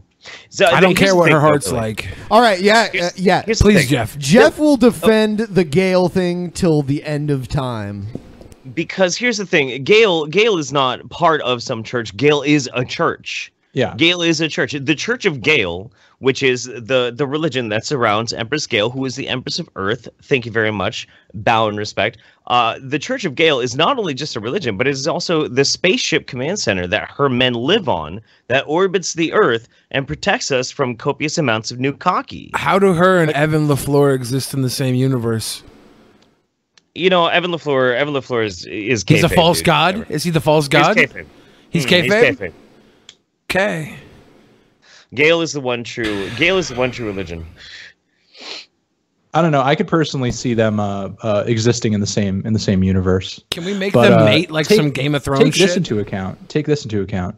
So, 0.50 0.66
I 0.66 0.80
don't 0.80 0.96
care 0.96 1.16
what 1.16 1.32
her 1.32 1.40
heart's 1.40 1.68
Billy. 1.68 1.80
like. 1.80 2.08
All 2.32 2.42
right, 2.42 2.60
yeah, 2.62 2.88
uh, 3.02 3.10
yeah. 3.16 3.42
Here's 3.44 3.62
Please. 3.62 3.88
Jeff. 3.90 4.16
Jeff 4.18 4.58
will 4.60 4.78
defend 4.78 5.40
the 5.40 5.64
Gale 5.64 6.08
thing 6.10 6.50
till 6.52 6.82
the 6.84 7.04
end 7.04 7.30
of 7.32 7.48
time. 7.48 8.08
Because 8.74 9.18
here's 9.18 9.38
the 9.38 9.46
thing 9.46 9.84
Gail 9.84 10.26
Gail 10.26 10.58
is 10.58 10.72
not 10.72 11.08
part 11.10 11.42
of 11.42 11.62
some 11.62 11.84
church. 11.84 12.16
Gail 12.18 12.42
is 12.42 12.70
a 12.74 12.84
church. 12.84 13.52
Yeah. 13.74 13.94
Gail 13.98 14.22
is 14.22 14.40
a 14.40 14.48
church. 14.48 14.72
The 14.72 14.96
church 14.96 15.26
of 15.26 15.42
Gail 15.42 15.92
which 16.20 16.42
is 16.42 16.64
the 16.64 17.14
the 17.14 17.28
religion 17.28 17.70
that 17.70 17.86
surrounds 17.86 18.32
Empress 18.32 18.66
Gail 18.66 18.90
who 18.90 19.04
is 19.06 19.16
the 19.16 19.28
Empress 19.28 19.60
of 19.60 19.70
Earth. 19.76 20.08
Thank 20.24 20.46
you 20.46 20.52
very 20.52 20.72
much. 20.72 21.08
Bow 21.34 21.68
and 21.68 21.78
respect. 21.78 22.18
Uh 22.48 22.80
the 22.82 22.98
church 23.00 23.26
of 23.26 23.36
Gail 23.36 23.60
is 23.60 23.76
not 23.76 24.00
only 24.00 24.14
just 24.14 24.36
a 24.36 24.40
religion 24.40 24.78
but 24.78 24.88
it 24.88 24.92
is 24.92 25.08
also 25.08 25.48
the 25.48 25.66
spaceship 25.66 26.26
command 26.26 26.60
center 26.60 26.88
that 26.88 27.12
her 27.12 27.30
men 27.30 27.54
live 27.54 27.90
on 27.90 28.22
that 28.48 28.64
orbits 28.66 29.14
the 29.14 29.34
earth 29.34 29.68
and 29.92 30.08
protects 30.08 30.52
us 30.52 30.72
from 30.72 30.96
copious 30.96 31.38
amounts 31.38 31.70
of 31.70 31.80
nukaki. 31.80 32.52
How 32.54 32.80
do 32.80 32.94
her 32.94 33.22
and 33.22 33.32
Evan 33.32 33.68
LaFleur 33.68 34.16
exist 34.16 34.54
in 34.54 34.62
the 34.62 34.70
same 34.70 34.96
universe? 34.96 35.62
You 36.96 37.10
know 37.10 37.28
Evan 37.28 37.52
LaFleur 37.52 37.96
Evan 37.96 38.14
LaFleur 38.14 38.46
is 38.46 38.66
is 38.66 39.04
He's 39.08 39.24
a 39.24 39.30
false 39.30 39.58
dude. 39.60 39.66
god. 39.66 40.10
Is 40.10 40.24
he 40.24 40.32
the 40.32 40.42
false 40.42 40.68
god? 40.68 40.98
He's 40.98 41.06
god? 41.08 41.16
kayfabe. 41.16 41.26
He's 41.70 41.86
Mm, 41.86 42.08
kayfabe? 42.38 42.54
Okay. 43.50 43.96
Gail 45.14 45.42
is 45.42 45.54
the 45.54 45.62
one 45.62 45.84
true. 45.84 46.30
Gail 46.38 46.58
is 46.58 46.70
the 46.70 46.76
one 46.76 46.92
true 46.92 47.06
religion. 47.06 47.46
I 49.34 49.42
don't 49.42 49.52
know. 49.52 49.62
I 49.62 49.76
could 49.76 49.88
personally 49.88 50.32
see 50.32 50.54
them 50.54 50.80
uh, 50.80 51.10
uh, 51.22 51.44
existing 51.46 51.92
in 51.94 52.00
the 52.00 52.08
same 52.08 52.42
in 52.46 52.54
the 52.54 52.60
same 52.60 52.84
universe. 52.84 53.42
Can 53.52 53.66
we 53.66 53.74
make 53.74 53.94
But, 53.94 54.10
them 54.10 54.20
uh, 54.22 54.26
mate 54.26 54.50
like 54.50 54.68
take- 54.68 54.78
some 54.78 54.92
Game 54.92 55.14
of 55.14 55.24
Thrones 55.24 55.44
Take 55.44 55.54
shit? 55.54 55.68
this 55.68 55.78
into 55.78 56.00
account. 56.00 56.50
Take 56.50 56.66
this 56.66 56.84
into 56.86 57.02
account. 57.02 57.36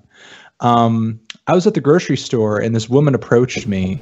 Um, 0.59 1.19
I 1.47 1.53
was 1.53 1.65
at 1.67 1.73
the 1.73 1.81
grocery 1.81 2.17
store 2.17 2.59
and 2.59 2.75
this 2.75 2.87
woman 2.89 3.13
approached 3.15 3.67
me, 3.67 3.99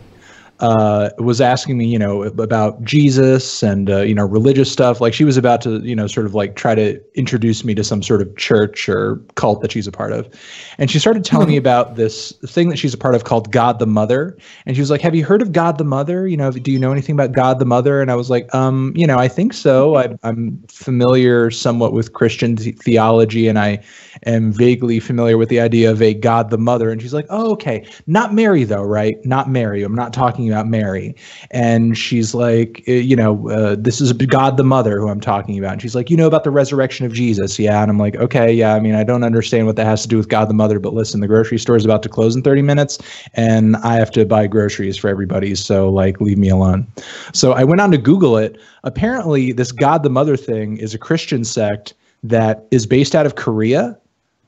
uh, 0.61 1.09
was 1.17 1.41
asking 1.41 1.77
me, 1.77 1.85
you 1.85 1.99
know, 1.99 2.23
about 2.23 2.81
Jesus 2.81 3.61
and 3.61 3.89
uh, 3.89 4.01
you 4.01 4.15
know 4.15 4.25
religious 4.25 4.71
stuff. 4.71 5.01
Like 5.01 5.13
she 5.13 5.25
was 5.25 5.35
about 5.35 5.61
to, 5.61 5.79
you 5.79 5.95
know, 5.95 6.07
sort 6.07 6.25
of 6.25 6.33
like 6.33 6.55
try 6.55 6.73
to 6.75 7.01
introduce 7.15 7.65
me 7.65 7.75
to 7.75 7.83
some 7.83 8.01
sort 8.01 8.21
of 8.21 8.35
church 8.37 8.87
or 8.87 9.17
cult 9.35 9.61
that 9.61 9.73
she's 9.73 9.85
a 9.85 9.91
part 9.91 10.13
of, 10.13 10.29
and 10.77 10.89
she 10.89 10.97
started 10.97 11.25
telling 11.25 11.49
me 11.49 11.57
about 11.57 11.95
this 11.95 12.31
thing 12.45 12.69
that 12.69 12.77
she's 12.77 12.93
a 12.93 12.97
part 12.97 13.15
of 13.15 13.25
called 13.25 13.51
God 13.51 13.79
the 13.79 13.85
Mother. 13.85 14.37
And 14.65 14.77
she 14.77 14.81
was 14.81 14.89
like, 14.89 15.01
"Have 15.01 15.13
you 15.13 15.25
heard 15.25 15.41
of 15.41 15.51
God 15.51 15.77
the 15.77 15.83
Mother? 15.83 16.25
You 16.25 16.37
know, 16.37 16.51
do 16.51 16.71
you 16.71 16.79
know 16.79 16.91
anything 16.93 17.15
about 17.15 17.33
God 17.33 17.59
the 17.59 17.65
Mother?" 17.65 18.01
And 18.01 18.09
I 18.09 18.15
was 18.15 18.29
like, 18.29 18.53
"Um, 18.55 18.93
you 18.95 19.05
know, 19.05 19.17
I 19.17 19.27
think 19.27 19.51
so. 19.51 19.95
I, 19.95 20.15
I'm 20.23 20.63
familiar 20.69 21.51
somewhat 21.51 21.91
with 21.91 22.13
Christian 22.13 22.55
th- 22.55 22.77
theology, 22.77 23.49
and 23.49 23.59
I 23.59 23.83
am 24.25 24.53
vaguely 24.53 25.01
familiar 25.01 25.37
with 25.37 25.49
the 25.49 25.59
idea 25.59 25.91
of 25.91 26.01
a 26.01 26.13
God 26.13 26.49
the 26.49 26.57
Mother." 26.57 26.91
And 26.91 27.01
she's 27.01 27.13
like, 27.13 27.27
"Oh, 27.29 27.51
okay. 27.51 27.85
Not 28.07 28.33
Mary 28.33 28.63
though, 28.63 28.83
right? 28.83 29.17
Not 29.25 29.49
Mary. 29.49 29.83
I'm 29.83 29.95
not 29.95 30.13
talking 30.13 30.44
about 30.49 30.67
Mary." 30.67 31.15
And 31.51 31.97
she's 31.97 32.33
like, 32.33 32.83
eh, 32.87 32.93
"You 32.99 33.15
know, 33.15 33.49
uh, 33.49 33.75
this 33.77 34.01
is 34.01 34.13
God 34.13 34.57
the 34.57 34.63
Mother 34.63 34.99
who 34.99 35.09
I'm 35.09 35.19
talking 35.19 35.57
about." 35.57 35.73
And 35.73 35.81
she's 35.81 35.95
like, 35.95 36.09
"You 36.09 36.17
know 36.17 36.27
about 36.27 36.43
the 36.43 36.51
resurrection 36.51 37.05
of 37.05 37.13
Jesus, 37.13 37.57
yeah?" 37.59 37.81
And 37.81 37.91
I'm 37.91 37.99
like, 37.99 38.15
"Okay, 38.15 38.51
yeah. 38.51 38.75
I 38.75 38.79
mean, 38.79 38.95
I 38.95 39.03
don't 39.03 39.23
understand 39.23 39.65
what 39.67 39.75
that 39.75 39.85
has 39.85 40.01
to 40.03 40.07
do 40.07 40.17
with 40.17 40.29
God 40.29 40.49
the 40.49 40.53
Mother, 40.53 40.79
but 40.79 40.93
listen, 40.93 41.19
the 41.21 41.27
grocery 41.27 41.59
store 41.59 41.75
is 41.75 41.85
about 41.85 42.03
to 42.03 42.09
close 42.09 42.35
in 42.35 42.41
30 42.41 42.61
minutes, 42.61 42.97
and 43.33 43.75
I 43.77 43.95
have 43.95 44.11
to 44.11 44.25
buy 44.25 44.47
groceries 44.47 44.97
for 44.97 45.09
everybody, 45.09 45.55
so 45.55 45.89
like, 45.89 46.21
leave 46.21 46.37
me 46.37 46.49
alone." 46.49 46.87
So 47.33 47.53
I 47.53 47.63
went 47.63 47.81
on 47.81 47.91
to 47.91 47.97
Google 47.97 48.37
it. 48.37 48.57
Apparently, 48.83 49.51
this 49.51 49.71
God 49.71 50.03
the 50.03 50.09
Mother 50.09 50.37
thing 50.37 50.77
is 50.77 50.93
a 50.93 50.97
Christian 50.97 51.43
sect 51.43 51.93
that 52.23 52.65
is 52.71 52.85
based 52.85 53.15
out 53.15 53.25
of 53.25 53.35
Korea, 53.35 53.97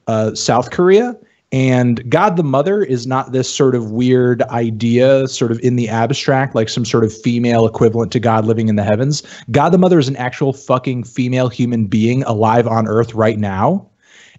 uh, 0.08 0.34
South 0.34 0.72
Korea. 0.72 1.16
And 1.52 2.10
God 2.10 2.36
the 2.36 2.44
Mother 2.44 2.84
is 2.84 3.08
not 3.08 3.32
this 3.32 3.54
sort 3.54 3.74
of 3.74 3.92
weird 3.92 4.42
idea, 4.44 5.28
sort 5.30 5.52
of 5.52 5.60
in 5.62 5.78
the 5.78 5.88
abstract, 5.88 6.56
like 6.56 6.68
some 6.68 6.84
sort 6.84 7.06
of 7.06 7.22
female 7.22 7.66
equivalent 7.66 8.12
to 8.12 8.20
God 8.20 8.46
living 8.46 8.68
in 8.68 8.76
the 8.76 8.84
heavens. 8.84 9.24
God 9.50 9.70
the 9.70 9.78
Mother 9.78 9.98
is 9.98 10.10
an 10.10 10.18
actual 10.18 10.52
fucking 10.52 11.06
female 11.06 11.48
human 11.48 11.86
being 11.86 12.24
alive 12.24 12.68
on 12.68 12.88
Earth 12.88 13.14
right 13.14 13.40
now. 13.40 13.90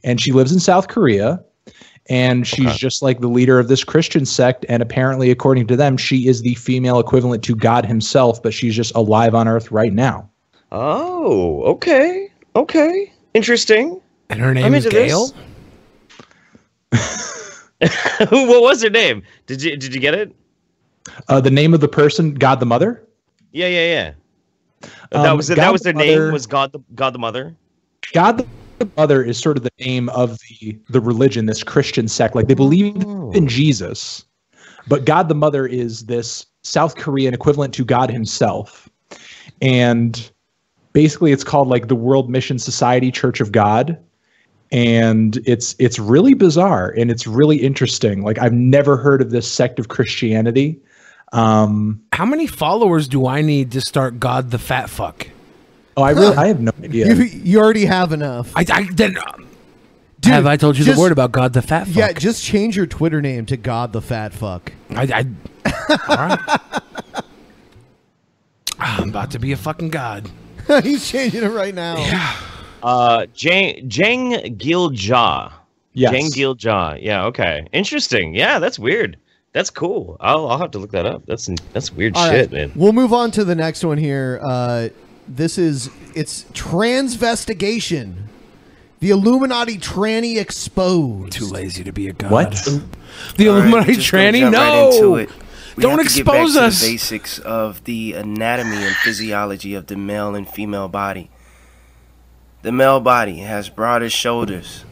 And 0.05 0.21
she 0.21 0.33
lives 0.33 0.53
in 0.53 0.61
South 0.61 0.89
Korea. 0.89 1.43
And 2.11 2.47
she's 2.47 2.77
just 2.77 3.03
like 3.03 3.21
the 3.21 3.29
leader 3.29 3.59
of 3.59 3.69
this 3.69 3.85
Christian 3.85 4.25
sect. 4.25 4.65
And 4.69 4.83
apparently, 4.83 5.31
according 5.31 5.67
to 5.67 5.77
them, 5.77 5.99
she 5.99 6.27
is 6.27 6.41
the 6.41 6.55
female 6.55 6.99
equivalent 6.99 7.43
to 7.45 7.55
God 7.55 7.85
himself, 7.85 8.43
but 8.43 8.55
she's 8.55 8.75
just 8.75 8.95
alive 8.95 9.35
on 9.35 9.47
Earth 9.47 9.71
right 9.71 9.93
now. 9.93 10.29
Oh, 10.73 11.63
okay, 11.65 12.31
okay, 12.57 13.13
interesting. 13.35 14.01
And 14.31 14.41
her 14.41 14.55
name 14.55 14.67
I'm 14.67 14.75
is 14.75 14.87
into 14.87 14.97
this. 14.97 15.33
What 18.31 18.63
was 18.63 18.83
her 18.83 18.91
name? 18.91 19.23
Did 19.47 19.63
you 19.63 19.77
did 19.77 19.95
you 19.95 20.01
get 20.01 20.15
it? 20.15 20.35
Uh, 21.29 21.41
the 21.41 21.51
name 21.51 21.75
of 21.75 21.81
the 21.81 21.89
person, 21.89 22.35
God 22.35 22.61
the 22.61 22.67
Mother? 22.67 23.05
Yeah, 23.53 23.69
yeah, 23.69 23.87
yeah. 23.87 24.89
that 25.13 25.31
Um, 25.31 25.37
was 25.37 25.47
that 25.49 25.57
God 25.57 25.73
was 25.73 25.83
the 25.83 25.93
their 25.93 26.07
name. 26.07 26.19
Mother- 26.19 26.33
Was 26.33 26.47
God 26.47 26.73
the 26.73 26.81
God 26.95 27.15
the 27.15 27.19
Mother? 27.19 27.55
God 28.13 28.47
the 28.79 28.89
Mother 28.97 29.23
is 29.23 29.39
sort 29.39 29.57
of 29.57 29.63
the 29.63 29.71
name 29.81 30.09
of 30.11 30.39
the 30.49 30.79
the 30.89 31.01
religion, 31.01 31.47
this 31.47 31.63
Christian 31.63 32.09
sect. 32.09 32.35
Like 32.35 32.49
they 32.49 32.55
believe 32.55 32.97
in 33.33 33.47
Jesus, 33.49 34.25
but 34.89 35.05
God 35.05 35.29
the 35.29 35.35
Mother 35.35 35.67
is 35.67 36.07
this 36.07 36.47
South 36.63 36.97
Korean 36.97 37.33
equivalent 37.35 37.73
to 37.75 37.85
God 37.85 38.11
Himself, 38.11 38.89
and 39.63 40.31
basically 40.93 41.33
it's 41.33 41.45
called 41.45 41.69
like 41.69 41.89
the 41.89 41.95
World 41.97 42.29
Mission 42.29 42.59
Society 42.59 43.11
Church 43.13 43.41
of 43.41 43.53
God, 43.53 43.99
and 44.71 45.39
it's 45.47 45.75
it's 45.79 45.99
really 45.99 46.35
bizarre 46.35 46.91
and 46.97 47.11
it's 47.11 47.27
really 47.27 47.57
interesting. 47.57 48.23
Like 48.23 48.39
I've 48.39 48.53
never 48.53 48.97
heard 48.97 49.23
of 49.23 49.31
this 49.31 49.51
sect 49.51 49.79
of 49.79 49.89
Christianity. 49.89 50.81
Um, 51.33 52.03
How 52.13 52.25
many 52.25 52.47
followers 52.47 53.07
do 53.09 53.27
I 53.27 53.43
need 53.43 53.73
to 53.73 53.81
start 53.81 54.19
God 54.19 54.51
the 54.51 54.59
Fat 54.59 54.89
Fuck? 54.91 55.29
oh, 55.97 56.03
I 56.03 56.11
really 56.13 56.37
I 56.37 56.47
have 56.49 56.61
no 56.61 56.73
idea. 56.83 57.13
You, 57.15 57.23
you 57.25 57.59
already 57.61 57.85
have 57.85 58.13
enough. 58.13 58.53
I, 58.57 58.65
I 58.71 58.89
then. 58.93 59.17
have 60.25 60.47
I 60.47 60.57
told 60.57 60.79
you 60.79 60.85
just- 60.85 60.97
the 60.97 61.01
word 61.01 61.13
about 61.13 61.33
God 61.33 61.53
the 61.53 61.63
Fat 61.63 61.87
Fuck? 61.87 61.97
Yeah, 61.97 62.13
just 62.13 62.43
change 62.45 62.77
your 62.77 62.87
Twitter 62.87 63.21
name 63.21 63.47
to 63.47 63.57
God 63.57 63.93
the 63.93 64.01
Fat 64.01 64.33
Fuck. 64.33 64.73
I, 64.91 65.03
I 65.03 65.27
all 66.09 66.17
right. 66.17 66.61
I'm 68.79 69.09
about 69.09 69.33
to 69.33 69.39
be 69.39 69.53
a 69.53 69.57
fucking 69.57 69.91
god. 69.91 70.31
He's 70.83 71.09
changing 71.09 71.43
it 71.43 71.49
right 71.49 71.75
now. 71.75 71.97
Uh, 72.83 73.27
Jang 73.35 73.89
Jang 73.89 74.33
Gilja. 74.57 75.53
Yes. 75.95 76.13
Jang 76.13 76.31
Gilja. 76.31 76.99
Yeah. 77.03 77.25
Okay. 77.27 77.67
Interesting. 77.73 78.35
Yeah, 78.35 78.59
that's 78.59 78.79
weird. 78.79 79.17
That's 79.53 79.71
cool. 79.71 80.17
I'll 80.21 80.49
I'll 80.49 80.59
have 80.59 80.71
to 80.73 80.79
look 80.79 80.93
that 80.93 81.07
up. 81.07 81.23
That's 81.27 81.49
that's 81.73 81.93
weird 81.93 82.17
All 82.17 82.31
shit, 82.31 82.51
right, 82.51 82.53
man. 82.53 82.73
We'll 82.75 82.93
move 82.93 83.13
on 83.13 83.31
to 83.33 83.45
the 83.45 83.55
next 83.55 83.85
one 83.85 83.99
here. 83.99 84.41
Uh, 84.43 84.89
this 85.27 85.59
is 85.59 85.91
it's 86.15 86.45
transvestigation. 86.53 88.15
The 89.01 89.11
Illuminati 89.11 89.79
tranny 89.79 90.39
exposed. 90.41 91.33
Too 91.33 91.47
lazy 91.47 91.85
to 91.85 91.93
be 91.93 92.09
a 92.09 92.13
god. 92.13 92.31
What? 92.31 92.51
The 92.53 93.49
All 93.49 93.55
right, 93.55 93.63
Illuminati 93.63 93.93
we're 93.93 93.95
just 93.97 94.13
gonna 94.13 94.33
tranny? 94.33 94.51
no. 94.51 94.59
right 94.59 94.95
into 94.95 95.17
it. 95.17 95.31
We 95.77 95.83
Don't 95.83 95.99
have 95.99 96.09
to 96.09 96.15
get 96.15 96.27
back 96.27 96.35
expose 96.43 96.55
to 96.55 96.63
us. 96.63 96.81
The 96.81 96.89
basics 96.93 97.39
of 97.39 97.85
the 97.85 98.15
anatomy 98.15 98.85
and 98.85 98.97
physiology 98.97 99.75
of 99.75 99.87
the 99.87 99.97
male 99.97 100.35
and 100.35 100.49
female 100.49 100.89
body. 100.89 101.31
The 102.61 102.73
male 102.73 103.01
body 103.01 103.39
has 103.39 103.69
broader 103.69 104.11
shoulders 104.11 104.85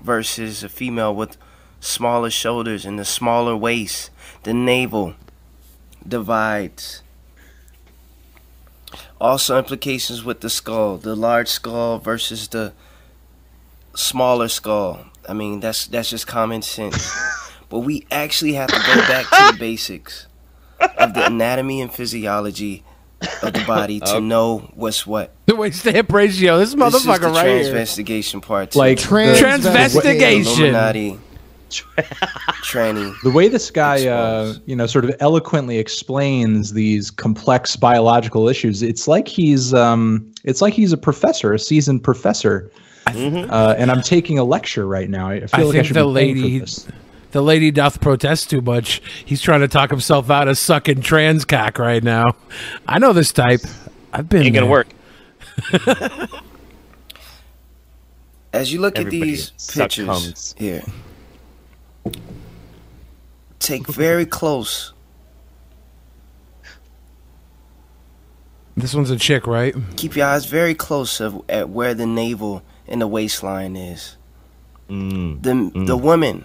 versus 0.00 0.64
a 0.64 0.68
female 0.68 1.14
with 1.14 1.36
smaller 1.78 2.30
shoulders 2.30 2.86
and 2.86 2.98
a 2.98 3.04
smaller 3.04 3.54
waist. 3.54 4.10
The 4.44 4.54
navel 4.54 5.14
divides. 6.06 7.02
Also 9.20 9.58
implications 9.58 10.24
with 10.24 10.40
the 10.40 10.48
skull, 10.48 10.96
the 10.96 11.14
large 11.14 11.48
skull 11.48 11.98
versus 11.98 12.48
the 12.48 12.72
smaller 13.94 14.48
skull. 14.48 15.04
I 15.28 15.34
mean, 15.34 15.60
that's 15.60 15.86
that's 15.86 16.10
just 16.10 16.26
common 16.26 16.62
sense. 16.62 17.12
but 17.68 17.80
we 17.80 18.06
actually 18.10 18.54
have 18.54 18.68
to 18.68 18.78
go 18.86 18.96
back 19.06 19.26
to 19.26 19.52
the 19.52 19.58
basics 19.58 20.26
of 20.80 21.12
the 21.12 21.26
anatomy 21.26 21.82
and 21.82 21.92
physiology 21.92 22.82
of 23.42 23.52
the 23.52 23.64
body 23.66 24.00
to 24.00 24.20
know 24.20 24.70
what's 24.74 25.06
what. 25.06 25.32
The 25.46 25.56
waist 25.56 25.82
to 25.84 25.92
hip 25.92 26.12
ratio. 26.12 26.58
This 26.58 26.74
motherfucker 26.74 26.90
This 26.92 26.94
is 26.94 27.04
the 27.04 27.10
motherfucker 27.12 27.34
right 27.34 27.46
here. 27.62 27.74
transvestigation 27.74 28.42
part. 28.42 28.74
Like 28.76 28.98
two. 28.98 29.08
Transvestigation. 29.08 30.58
Illuminati. 30.58 31.18
Tranny. 32.64 33.14
The 33.22 33.30
way 33.30 33.48
this 33.48 33.70
guy, 33.70 34.06
uh, 34.06 34.54
you 34.66 34.76
know, 34.76 34.86
sort 34.86 35.04
of 35.04 35.14
eloquently 35.20 35.78
explains 35.78 36.72
these 36.74 37.10
complex 37.10 37.76
biological 37.76 38.48
issues, 38.48 38.82
it's 38.82 39.08
like 39.08 39.26
he's, 39.26 39.72
um, 39.72 40.30
it's 40.44 40.60
like 40.60 40.74
he's 40.74 40.92
a 40.92 40.98
professor, 40.98 41.52
a 41.54 41.58
seasoned 41.58 42.04
professor, 42.04 42.70
uh, 43.06 43.74
and 43.78 43.90
I'm 43.90 44.02
taking 44.02 44.38
a 44.38 44.44
lecture 44.44 44.86
right 44.86 45.08
now. 45.08 45.28
I 45.28 45.40
feel 45.40 45.48
I 45.52 45.62
like 45.62 45.78
I 45.78 45.82
should 45.82 45.96
the 45.96 46.06
be 46.06 46.14
paying 46.14 46.60
for 46.60 46.66
this. 46.66 46.88
The 47.32 47.42
lady 47.42 47.70
doth 47.70 48.00
protest 48.00 48.50
too 48.50 48.60
much. 48.60 49.02
He's 49.24 49.40
trying 49.40 49.60
to 49.60 49.68
talk 49.68 49.90
himself 49.90 50.30
out 50.30 50.48
of 50.48 50.56
sucking 50.56 51.00
trans 51.02 51.44
cock 51.44 51.78
right 51.78 52.02
now. 52.02 52.36
I 52.86 52.98
know 52.98 53.12
this 53.12 53.32
type. 53.32 53.60
I've 54.12 54.28
been. 54.28 54.42
Ain't 54.44 54.54
gonna 54.54 54.66
there. 54.66 54.70
work. 54.70 54.88
As 58.52 58.72
you 58.72 58.80
look 58.80 58.98
Everybody 58.98 59.20
at 59.20 59.26
these 59.26 59.50
pictures 59.74 60.06
comes. 60.06 60.54
here, 60.58 60.82
take 63.58 63.86
very 63.88 64.26
close. 64.26 64.92
This 68.76 68.94
one's 68.94 69.10
a 69.10 69.16
chick, 69.16 69.46
right? 69.46 69.74
Keep 69.96 70.16
your 70.16 70.26
eyes 70.26 70.46
very 70.46 70.74
close 70.74 71.20
of, 71.20 71.42
at 71.48 71.68
where 71.68 71.94
the 71.94 72.06
navel 72.06 72.62
and 72.86 73.00
the 73.00 73.06
waistline 73.06 73.76
is. 73.76 74.16
Mm. 74.88 75.42
The 75.42 75.86
the 75.86 75.96
woman, 75.96 76.44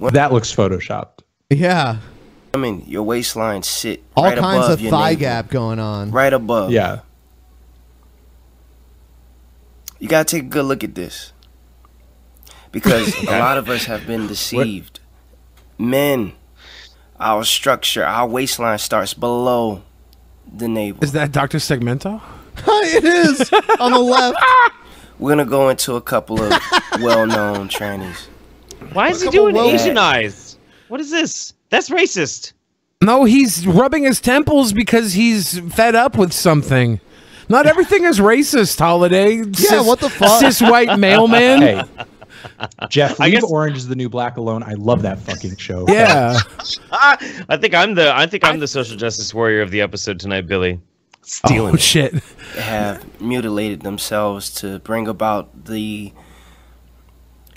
That 0.00 0.32
looks 0.32 0.54
photoshopped. 0.54 1.20
Yeah. 1.50 1.98
I 2.52 2.56
mean, 2.56 2.84
your 2.86 3.02
waistline 3.02 3.62
sit 3.62 4.02
All 4.16 4.24
right 4.24 4.38
kinds 4.38 4.66
above 4.66 4.70
of 4.70 4.80
your 4.80 4.90
thigh 4.90 5.10
navel. 5.10 5.20
gap 5.20 5.50
going 5.50 5.78
on. 5.78 6.10
right 6.10 6.32
above. 6.32 6.70
Yeah. 6.70 7.00
You 9.98 10.08
gotta 10.08 10.24
take 10.24 10.44
a 10.44 10.46
good 10.46 10.64
look 10.64 10.84
at 10.84 10.94
this. 10.94 11.32
Because 12.72 13.14
a 13.28 13.38
lot 13.38 13.58
of 13.58 13.68
us 13.68 13.84
have 13.84 14.06
been 14.06 14.26
deceived. 14.26 15.00
Men, 15.78 16.32
our 17.18 17.44
structure, 17.44 18.04
our 18.04 18.28
waistline 18.28 18.78
starts 18.78 19.14
below 19.14 19.82
the 20.52 20.68
navel. 20.68 21.02
Is 21.02 21.12
that 21.12 21.32
Doctor 21.32 21.58
Segmento? 21.58 22.20
it 22.58 23.04
is 23.04 23.52
on 23.80 23.92
the 23.92 23.98
left. 23.98 24.38
We're 25.18 25.30
gonna 25.30 25.44
go 25.44 25.68
into 25.70 25.94
a 25.94 26.00
couple 26.00 26.40
of 26.42 26.52
well-known 27.00 27.68
trannies. 27.68 28.26
Why 28.94 29.08
is 29.10 29.22
he 29.22 29.28
doing 29.30 29.54
well- 29.54 29.68
Asian 29.70 29.98
eyes? 29.98 30.56
What 30.88 31.00
is 31.00 31.10
this? 31.10 31.52
That's 31.70 31.90
racist. 31.90 32.52
No, 33.02 33.24
he's 33.24 33.66
rubbing 33.66 34.04
his 34.04 34.20
temples 34.20 34.72
because 34.72 35.12
he's 35.12 35.58
fed 35.74 35.94
up 35.94 36.16
with 36.16 36.32
something. 36.32 37.00
Not 37.48 37.66
everything 37.66 38.04
is 38.04 38.18
racist, 38.20 38.78
Holiday. 38.78 39.42
Yeah, 39.58 39.82
what 39.82 40.00
the 40.00 40.08
fuck? 40.08 40.40
Cis 40.40 40.62
white 40.62 40.98
mailman. 40.98 41.60
Hey, 41.60 41.82
Jeff, 42.88 43.20
I 43.20 43.24
leave 43.26 43.34
guess- 43.34 43.44
Orange 43.44 43.76
is 43.76 43.88
the 43.88 43.96
New 43.96 44.08
Black 44.08 44.36
alone. 44.36 44.62
I 44.62 44.74
love 44.74 45.02
that 45.02 45.18
fucking 45.18 45.56
show. 45.56 45.84
Yeah. 45.88 46.38
I 46.92 47.56
think 47.60 47.74
I'm 47.74 47.94
the 47.94 48.14
I 48.16 48.26
think 48.26 48.44
I'm 48.44 48.58
the 48.60 48.68
social 48.68 48.96
justice 48.96 49.34
warrior 49.34 49.60
of 49.62 49.70
the 49.70 49.80
episode 49.80 50.18
tonight, 50.20 50.46
Billy. 50.46 50.80
Oh, 50.80 51.18
Stealing. 51.22 51.72
Oh 51.72 51.74
it. 51.74 51.80
shit. 51.80 52.14
have 52.56 53.20
mutilated 53.20 53.80
themselves 53.82 54.50
to 54.60 54.78
bring 54.80 55.08
about 55.08 55.64
the 55.66 56.12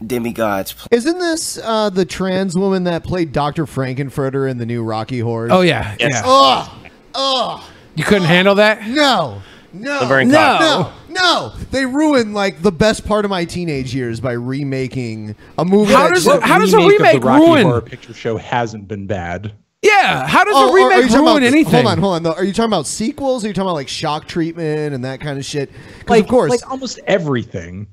demigods. 0.06 0.76
Isn't 0.92 1.20
this 1.20 1.58
uh, 1.64 1.90
the 1.90 2.06
trans 2.06 2.56
woman 2.58 2.84
that 2.86 3.04
played 3.04 3.32
Dr. 3.32 3.66
Frank-N-Furter 3.66 4.50
in 4.50 4.58
the 4.58 4.66
new 4.66 4.84
Rocky 4.84 5.20
Horror? 5.20 5.50
Oh 5.52 5.62
yeah. 5.62 5.96
Yes. 6.00 6.12
Yeah. 6.14 6.22
Ugh. 6.26 6.70
Ugh. 7.16 7.62
You 7.96 8.04
couldn't 8.04 8.28
handle 8.28 8.56
that? 8.56 8.88
No. 8.88 9.42
No. 9.74 10.00
Laverne 10.02 10.30
No. 10.30 10.38
Cox. 10.38 10.62
No. 11.10 11.14
No. 11.22 11.54
They 11.72 11.86
ruined 11.86 12.34
like 12.34 12.62
the 12.62 12.72
best 12.72 13.06
part 13.06 13.26
of 13.26 13.32
my 13.32 13.44
teenage 13.46 13.94
years 13.94 14.20
by 14.20 14.34
remaking 14.34 15.36
a 15.58 15.66
movie. 15.66 15.94
How 15.94 16.10
does 16.10 16.26
just- 16.26 16.38
it- 16.38 16.44
how 16.44 16.60
does 16.60 16.74
a 16.74 16.78
of 16.80 16.86
remake 16.86 17.22
the 17.22 17.28
Rocky 17.28 17.46
ruin? 17.46 17.64
Horror 17.66 17.82
Picture 17.82 18.14
Show 18.14 18.38
hasn't 18.38 18.88
been 18.88 19.08
bad. 19.08 19.54
Yeah. 19.82 20.28
How 20.28 20.44
does 20.44 20.54
Oh, 20.56 20.60
a 20.60 20.62
are- 20.68 20.70
are 20.74 20.78
you 20.80 20.88
remake 20.90 21.12
ruin 21.12 21.24
about- 21.24 21.44
anything? 21.44 21.74
Hold 21.74 21.86
on, 21.88 21.98
hold 22.00 22.16
on. 22.16 22.24
though. 22.24 22.34
Are 22.34 22.44
you 22.44 22.54
talking 22.54 22.70
about 22.70 22.88
sequels? 22.88 23.44
Are 23.44 23.48
you 23.48 23.54
talking 23.54 23.68
about 23.68 23.76
like 23.76 23.88
shock 23.88 24.28
treatment 24.28 24.94
and 24.94 25.06
that 25.06 25.20
kind 25.22 25.38
of 25.38 25.46
shit? 25.46 25.72
Like, 26.08 26.24
of 26.24 26.30
course, 26.30 26.50
like 26.52 26.70
almost 26.70 27.00
everything. 27.08 27.88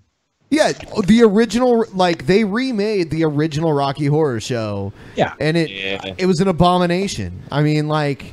Yeah, 0.54 0.72
the 1.04 1.22
original 1.22 1.84
like 1.92 2.26
they 2.26 2.44
remade 2.44 3.10
the 3.10 3.24
original 3.24 3.72
Rocky 3.72 4.06
Horror 4.06 4.40
Show. 4.40 4.92
Yeah. 5.16 5.34
and 5.40 5.56
it 5.56 5.70
Yeah. 5.70 6.14
it 6.18 6.26
was 6.26 6.40
an 6.40 6.48
abomination. 6.48 7.42
I 7.50 7.62
mean, 7.62 7.88
like 7.88 8.32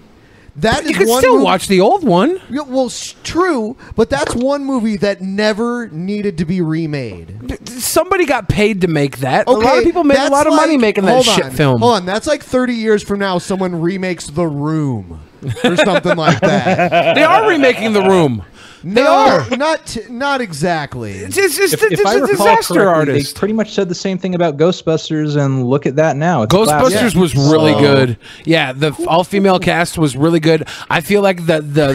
that 0.57 0.83
is 0.83 0.89
You 0.91 0.95
could 0.97 1.07
one 1.07 1.19
still 1.21 1.37
mov- 1.37 1.43
watch 1.45 1.67
the 1.69 1.79
old 1.79 2.03
one. 2.03 2.41
Yeah, 2.49 2.63
well, 2.67 2.87
s- 2.87 3.15
true, 3.23 3.77
but 3.95 4.09
that's 4.09 4.35
one 4.35 4.65
movie 4.65 4.97
that 4.97 5.21
never 5.21 5.87
needed 5.87 6.37
to 6.39 6.45
be 6.45 6.59
remade. 6.59 7.57
Somebody 7.69 8.25
got 8.25 8.49
paid 8.49 8.81
to 8.81 8.87
make 8.89 9.19
that. 9.19 9.47
a 9.47 9.51
lot 9.51 9.77
of 9.77 9.83
people 9.85 10.03
made 10.03 10.17
a 10.19 10.29
lot 10.29 10.47
of 10.47 10.53
money 10.53 10.75
making 10.77 11.05
that 11.05 11.23
shit 11.23 11.45
on, 11.45 11.51
film. 11.51 11.79
Hold 11.81 11.93
on, 11.93 12.05
that's 12.05 12.27
like 12.27 12.43
30 12.43 12.73
years 12.73 13.01
from 13.01 13.19
now, 13.19 13.37
someone 13.37 13.79
remakes 13.81 14.27
The 14.27 14.45
Room 14.45 15.21
or 15.63 15.77
something 15.77 16.17
like 16.17 16.41
that. 16.41 17.15
They 17.15 17.23
are 17.23 17.47
remaking 17.49 17.93
The 17.93 18.01
Room. 18.03 18.43
They 18.83 19.03
no, 19.03 19.11
are. 19.11 19.57
not 19.57 19.85
t- 19.85 20.01
not 20.09 20.41
exactly. 20.41 21.11
It's, 21.11 21.37
it's, 21.37 21.57
it's, 21.59 21.73
If, 21.73 21.83
it's 21.83 22.01
if 22.01 22.05
I 22.07 22.15
a 22.15 22.21
recall 22.21 22.27
disaster 22.29 22.73
correctly, 22.75 22.93
artist. 23.13 23.35
they 23.35 23.39
pretty 23.39 23.53
much 23.53 23.73
said 23.73 23.89
the 23.89 23.95
same 23.95 24.17
thing 24.17 24.33
about 24.33 24.57
Ghostbusters, 24.57 25.35
and 25.37 25.67
look 25.67 25.85
at 25.85 25.97
that 25.97 26.15
now. 26.17 26.41
It's 26.43 26.53
a 26.53 26.57
classic. 26.57 26.97
Ghostbusters 26.97 27.15
was 27.15 27.35
really 27.35 27.73
So- 27.73 27.79
good. 27.79 28.17
Yeah, 28.45 28.73
the 28.73 28.93
all 29.07 29.23
female 29.23 29.59
cast 29.59 29.97
was 29.97 30.17
really 30.17 30.39
good. 30.39 30.67
I 30.89 31.01
feel 31.01 31.21
like 31.21 31.45
the 31.45 31.61
the 31.61 31.93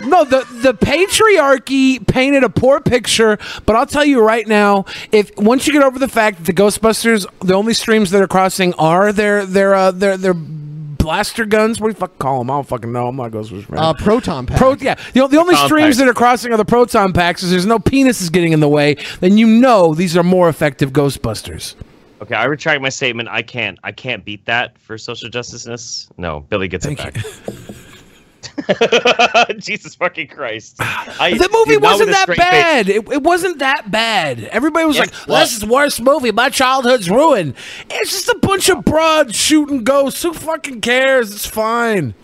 no 0.06 0.24
the 0.24 0.46
the 0.62 0.74
patriarchy 0.74 2.06
painted 2.06 2.44
a 2.44 2.48
poor 2.48 2.80
picture. 2.80 3.38
But 3.66 3.76
I'll 3.76 3.86
tell 3.86 4.04
you 4.04 4.20
right 4.22 4.46
now, 4.46 4.84
if 5.12 5.36
once 5.36 5.66
you 5.66 5.72
get 5.72 5.82
over 5.82 5.98
the 5.98 6.08
fact 6.08 6.38
that 6.38 6.44
the 6.46 6.52
Ghostbusters, 6.52 7.26
the 7.40 7.54
only 7.54 7.74
streams 7.74 8.10
that 8.10 8.22
are 8.22 8.28
crossing 8.28 8.72
are 8.74 9.12
their 9.12 9.44
their 9.44 9.74
uh, 9.74 9.90
their 9.90 10.16
their 10.16 10.34
blaster 11.08 11.46
guns. 11.46 11.80
What 11.80 11.88
do 11.88 11.92
you 11.92 11.98
fucking 12.00 12.18
call 12.18 12.40
them? 12.40 12.50
I 12.50 12.56
don't 12.56 12.68
fucking 12.68 12.92
know. 12.92 13.08
I'm 13.08 13.16
not 13.16 13.28
a 13.28 13.30
Ghostbusters 13.30 13.70
man. 13.70 13.78
Uh, 13.82 13.94
proton 13.94 14.44
pack. 14.44 14.58
Pro, 14.58 14.74
yeah, 14.74 14.94
the, 15.14 15.26
the 15.26 15.38
only 15.38 15.54
Proton 15.54 15.66
streams 15.66 15.84
packs. 15.86 15.96
that 15.96 16.08
are 16.08 16.12
crossing 16.12 16.52
are 16.52 16.58
the 16.58 16.66
proton 16.66 17.14
packs. 17.14 17.42
Is 17.42 17.50
there's 17.50 17.64
no 17.64 17.78
penises 17.78 18.30
getting 18.30 18.52
in 18.52 18.60
the 18.60 18.68
way. 18.68 18.98
Then 19.20 19.38
you 19.38 19.46
know 19.46 19.94
these 19.94 20.18
are 20.18 20.22
more 20.22 20.50
effective 20.50 20.90
Ghostbusters. 20.92 21.76
Okay, 22.20 22.34
I 22.34 22.44
retract 22.44 22.82
my 22.82 22.90
statement. 22.90 23.30
I 23.30 23.40
can't. 23.40 23.78
I 23.82 23.92
can't 23.92 24.22
beat 24.22 24.44
that 24.44 24.76
for 24.76 24.98
social 24.98 25.30
justiceness. 25.30 26.10
No, 26.18 26.40
Billy 26.40 26.68
gets 26.68 26.84
Thank 26.84 27.00
it 27.00 27.14
back. 27.14 27.24
Jesus 29.58 29.94
fucking 29.94 30.28
Christ! 30.28 30.76
I, 30.80 31.36
the 31.36 31.48
movie 31.52 31.76
wasn't 31.76 32.10
that 32.10 32.28
bad. 32.36 32.88
It, 32.88 33.08
it 33.10 33.22
wasn't 33.22 33.58
that 33.58 33.90
bad. 33.90 34.44
Everybody 34.44 34.86
was 34.86 34.96
Yes, 34.96 35.06
like, 35.06 35.22
it 35.22 35.28
was. 35.28 35.40
"This 35.40 35.52
is 35.54 35.60
the 35.60 35.72
worst 35.72 36.00
movie. 36.00 36.30
My 36.30 36.50
childhood's 36.50 37.10
ruined." 37.10 37.54
It's 37.90 38.10
just 38.10 38.28
a 38.28 38.38
bunch 38.40 38.68
of 38.68 38.84
broads 38.84 39.34
shooting 39.34 39.84
ghosts. 39.84 40.22
Who 40.22 40.32
fucking 40.32 40.80
cares? 40.80 41.32
It's 41.32 41.46
fine. 41.46 42.14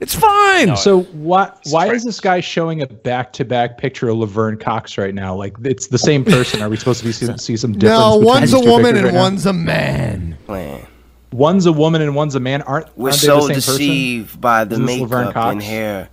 It's 0.00 0.16
fine. 0.16 0.76
So 0.76 1.02
why 1.12 1.52
why 1.66 1.86
is 1.94 2.04
this 2.04 2.18
guy 2.18 2.40
showing 2.40 2.82
a 2.82 2.86
back 2.88 3.32
to 3.34 3.44
back 3.44 3.78
picture 3.78 4.08
of 4.08 4.16
Laverne 4.16 4.56
Cox 4.56 4.98
right 4.98 5.14
now? 5.14 5.32
Like 5.34 5.54
it's 5.62 5.86
the 5.86 5.98
same 5.98 6.24
person. 6.24 6.60
Are 6.60 6.68
we 6.68 6.76
supposed 6.76 6.98
to 7.00 7.06
be 7.06 7.12
see, 7.12 7.26
see 7.38 7.56
some 7.56 7.72
difference? 7.72 8.00
No, 8.00 8.16
one's 8.16 8.52
a 8.52 8.58
woman 8.58 8.94
pictures 8.94 8.96
and 8.96 9.04
right 9.04 9.14
now? 9.14 9.20
one's 9.20 9.46
a 9.46 9.52
man. 9.52 10.36
Plan. 10.46 10.86
One's 11.32 11.66
a 11.66 11.72
woman 11.72 12.02
and 12.02 12.14
one's 12.14 12.34
a 12.34 12.40
man. 12.40 12.62
Aren't 12.62 12.86
We're 12.96 13.10
aren't 13.10 13.20
they 13.20 13.26
so 13.26 13.34
the 13.36 13.40
same 13.42 13.54
person? 13.54 13.72
deceived 13.76 14.40
by 14.40 14.64
the 14.64 14.74
Is 14.74 14.80
this 14.86 15.00
Laverne 15.00 15.26
makeup 15.28 15.46
and 15.52 15.62
hair, 15.62 16.08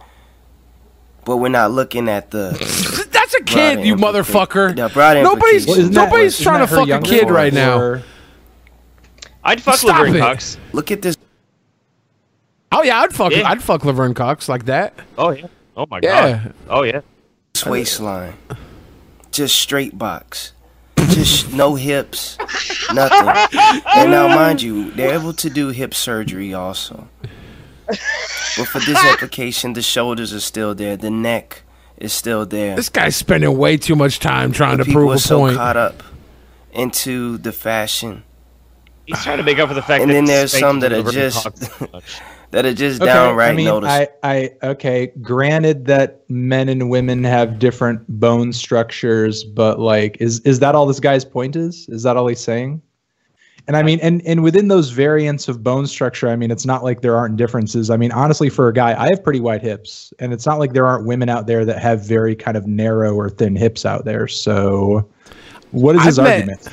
but 1.25 1.37
we're 1.37 1.49
not 1.49 1.71
looking 1.71 2.07
at 2.09 2.31
the. 2.31 2.51
That's 3.11 3.33
a 3.35 3.43
kid, 3.43 3.75
broader 3.75 3.87
you 3.87 3.95
implica- 3.95 4.23
motherfucker. 4.23 4.75
the 4.93 5.21
Nobody's. 5.23 5.67
Well, 5.67 5.77
isn't 5.79 5.93
that- 5.93 6.05
nobody's 6.05 6.33
isn't 6.39 6.43
trying 6.43 6.65
to 6.65 6.73
fuck 6.73 6.87
a 6.89 6.99
kid 7.01 7.29
or- 7.29 7.33
right 7.33 7.53
now. 7.53 7.77
or- 7.77 8.03
I'd 9.43 9.61
fuck 9.61 9.75
Stop 9.75 9.97
Laverne 9.99 10.15
it. 10.15 10.19
Cox. 10.19 10.57
Look 10.73 10.91
at 10.91 11.01
this. 11.01 11.17
Oh 12.71 12.83
yeah, 12.83 12.99
I'd 13.01 13.13
fuck. 13.13 13.31
Yeah. 13.31 13.49
I'd 13.49 13.61
fuck 13.63 13.83
Laverne 13.83 14.13
Cox 14.13 14.47
like 14.47 14.65
that. 14.65 14.93
Oh 15.17 15.31
yeah. 15.31 15.47
Oh 15.75 15.85
my 15.89 15.99
Yeah. 16.03 16.31
god. 16.43 16.53
Oh 16.69 16.83
yeah. 16.83 17.01
waistline. 17.65 18.33
Just 19.31 19.55
straight 19.55 19.97
box. 19.97 20.53
Just 21.07 21.51
no 21.53 21.75
hips. 21.75 22.37
Nothing. 22.93 23.27
And 23.95 24.11
now 24.11 24.27
mind 24.27 24.61
you, 24.61 24.91
they're 24.91 25.13
able 25.13 25.33
to 25.33 25.49
do 25.49 25.69
hip 25.69 25.93
surgery 25.93 26.53
also. 26.53 27.07
But 27.87 28.67
for 28.67 28.79
this 28.79 28.97
application, 28.97 29.73
the 29.73 29.81
shoulders 29.81 30.33
are 30.33 30.39
still 30.39 30.75
there, 30.75 30.95
the 30.97 31.09
neck 31.09 31.63
is 31.97 32.13
still 32.13 32.45
there. 32.45 32.75
This 32.75 32.89
guy's 32.89 33.15
spending 33.15 33.57
way 33.57 33.77
too 33.77 33.95
much 33.95 34.19
time 34.19 34.51
trying 34.51 34.77
to 34.77 34.85
People 34.85 35.01
prove 35.01 35.11
are 35.11 35.15
a 35.15 35.19
so 35.19 35.39
point. 35.39 35.57
caught 35.57 35.77
up 35.77 36.03
into 36.71 37.37
the 37.39 37.51
fashion. 37.51 38.23
He's 39.05 39.23
trying 39.23 39.37
to 39.37 39.43
make 39.43 39.57
up 39.57 39.69
for 39.69 39.73
the 39.73 39.81
fact 39.81 40.01
And 40.03 40.09
that 40.11 40.13
then 40.15 40.25
there's 40.25 40.51
some 40.57 40.81
that 40.81 40.93
are 40.93 41.01
just 41.03 41.43
Cox 41.43 41.67
so 41.77 41.87
much. 41.91 42.21
that 42.51 42.65
are 42.65 42.73
just 42.73 43.01
Okay, 43.01 43.11
downright 43.11 43.51
I 43.51 43.55
mean, 43.55 43.65
noticeable. 43.65 44.07
I, 44.23 44.51
I 44.61 44.67
okay. 44.69 45.11
Granted 45.21 45.85
that 45.85 46.23
men 46.29 46.69
and 46.69 46.89
women 46.89 47.23
have 47.23 47.59
different 47.59 48.05
bone 48.19 48.53
structures, 48.53 49.43
but 49.43 49.79
like, 49.79 50.17
is 50.19 50.39
is 50.41 50.59
that 50.59 50.75
all 50.75 50.85
this 50.85 50.99
guy's 50.99 51.23
point 51.25 51.55
is? 51.55 51.87
Is 51.89 52.03
that 52.03 52.17
all 52.17 52.27
he's 52.27 52.39
saying? 52.39 52.81
And 53.67 53.77
I 53.77 53.83
mean, 53.83 53.99
and 54.01 54.23
and 54.25 54.41
within 54.41 54.67
those 54.67 54.89
variants 54.89 55.47
of 55.47 55.63
bone 55.63 55.85
structure, 55.85 56.27
I 56.27 56.35
mean, 56.35 56.49
it's 56.49 56.65
not 56.65 56.83
like 56.83 57.01
there 57.01 57.15
aren't 57.15 57.37
differences. 57.37 57.91
I 57.91 57.97
mean, 57.97 58.11
honestly, 58.11 58.49
for 58.49 58.67
a 58.67 58.73
guy, 58.73 58.99
I 58.99 59.09
have 59.09 59.23
pretty 59.23 59.39
wide 59.39 59.61
hips, 59.61 60.11
and 60.17 60.33
it's 60.33 60.47
not 60.47 60.57
like 60.57 60.73
there 60.73 60.87
aren't 60.87 61.05
women 61.05 61.29
out 61.29 61.45
there 61.45 61.63
that 61.65 61.77
have 61.79 62.03
very 62.03 62.35
kind 62.35 62.57
of 62.57 62.65
narrow 62.65 63.13
or 63.13 63.29
thin 63.29 63.55
hips 63.55 63.85
out 63.85 64.05
there. 64.05 64.27
So, 64.27 65.07
what 65.69 65.95
is 65.97 66.03
his 66.03 66.17
I've 66.17 66.25
met- 66.25 66.33
argument? 66.33 66.67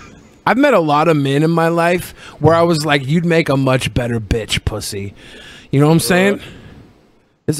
I've 0.49 0.57
met 0.57 0.75
a 0.75 0.81
lot 0.81 1.09
of 1.09 1.17
men 1.17 1.43
in 1.43 1.51
my 1.51 1.69
life 1.69 2.13
where 2.41 2.55
I 2.55 2.63
was 2.63 2.87
like, 2.87 3.07
"You'd 3.07 3.27
make 3.27 3.51
a 3.51 3.59
much 3.59 3.93
better 3.93 4.19
bitch, 4.19 4.65
pussy." 4.65 5.13
You 5.77 5.83
know 5.83 5.89
what 5.89 5.93
I'm 5.93 6.01
saying? 6.01 6.41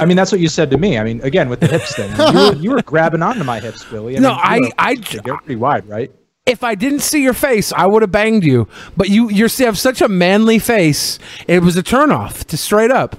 I 0.01 0.07
mean, 0.07 0.17
that's 0.17 0.33
what 0.33 0.41
you 0.41 0.49
said 0.49 0.71
to 0.71 0.79
me. 0.79 0.97
I 0.97 1.05
mean, 1.05 1.21
again, 1.21 1.51
with 1.51 1.61
the 1.61 1.67
hips 1.67 1.95
thing, 1.95 2.11
you 2.17 2.33
were, 2.49 2.55
you 2.55 2.71
were 2.71 2.81
grabbing 2.81 3.21
onto 3.23 3.45
my 3.45 3.61
hips, 3.61 3.85
Billy. 3.85 4.19
No, 4.19 4.31
mean, 4.31 4.41
I- 4.41 4.55
you 4.57 4.61
know, 4.63 4.71
I- 4.79 4.95
they're 4.95 5.37
pretty 5.37 5.57
wide, 5.57 5.87
right? 5.87 6.11
If 6.47 6.65
I 6.65 6.77
didn't 6.77 7.01
see 7.01 7.23
your 7.23 7.35
face, 7.35 7.75
I 7.77 7.87
would 7.87 8.01
have 8.01 8.11
banged 8.11 8.43
you. 8.43 8.69
But 8.97 9.11
you, 9.11 9.29
you 9.29 9.47
have 9.67 9.77
such 9.79 10.01
a 10.01 10.09
manly 10.09 10.59
face. 10.59 11.19
It 11.47 11.61
was 11.63 11.77
a 11.77 11.83
turnoff 11.83 12.45
to 12.47 12.57
straight 12.57 12.91
up. 12.91 13.17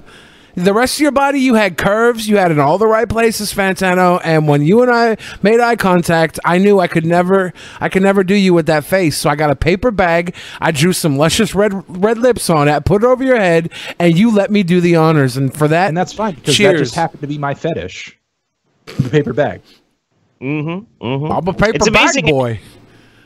The 0.58 0.74
rest 0.74 0.96
of 0.96 1.00
your 1.02 1.12
body, 1.12 1.38
you 1.40 1.54
had 1.54 1.76
curves. 1.76 2.28
You 2.28 2.36
had 2.36 2.50
in 2.50 2.58
all 2.58 2.78
the 2.78 2.86
right 2.86 3.08
places, 3.08 3.54
Fantano. 3.54 4.20
And 4.24 4.48
when 4.48 4.62
you 4.62 4.82
and 4.82 4.90
I 4.90 5.16
made 5.40 5.60
eye 5.60 5.76
contact, 5.76 6.40
I 6.44 6.58
knew 6.58 6.80
I 6.80 6.88
could 6.88 7.06
never, 7.06 7.52
I 7.80 7.88
could 7.88 8.02
never 8.02 8.24
do 8.24 8.34
you 8.34 8.52
with 8.52 8.66
that 8.66 8.84
face. 8.84 9.16
So 9.16 9.30
I 9.30 9.36
got 9.36 9.50
a 9.50 9.56
paper 9.56 9.92
bag. 9.92 10.34
I 10.60 10.72
drew 10.72 10.92
some 10.92 11.16
luscious 11.16 11.54
red, 11.54 11.72
red 12.02 12.18
lips 12.18 12.50
on 12.50 12.66
it. 12.66 12.84
Put 12.84 13.04
it 13.04 13.06
over 13.06 13.22
your 13.22 13.38
head, 13.38 13.70
and 14.00 14.18
you 14.18 14.34
let 14.34 14.50
me 14.50 14.64
do 14.64 14.80
the 14.80 14.96
honors. 14.96 15.36
And 15.36 15.54
for 15.54 15.68
that, 15.68 15.88
And 15.88 15.96
that's 15.96 16.12
fine 16.12 16.34
because 16.34 16.56
cheers. 16.56 16.72
that 16.72 16.78
just 16.78 16.94
happened 16.96 17.20
to 17.20 17.28
be 17.28 17.38
my 17.38 17.54
fetish. 17.54 18.18
The 18.86 19.10
paper 19.10 19.32
bag. 19.32 19.62
Mm-hmm. 20.40 21.06
mm-hmm. 21.06 21.32
I'm 21.32 21.46
a 21.46 21.52
paper 21.52 21.76
It's 21.76 21.88
bag 21.88 22.02
amazing- 22.02 22.26
boy. 22.26 22.60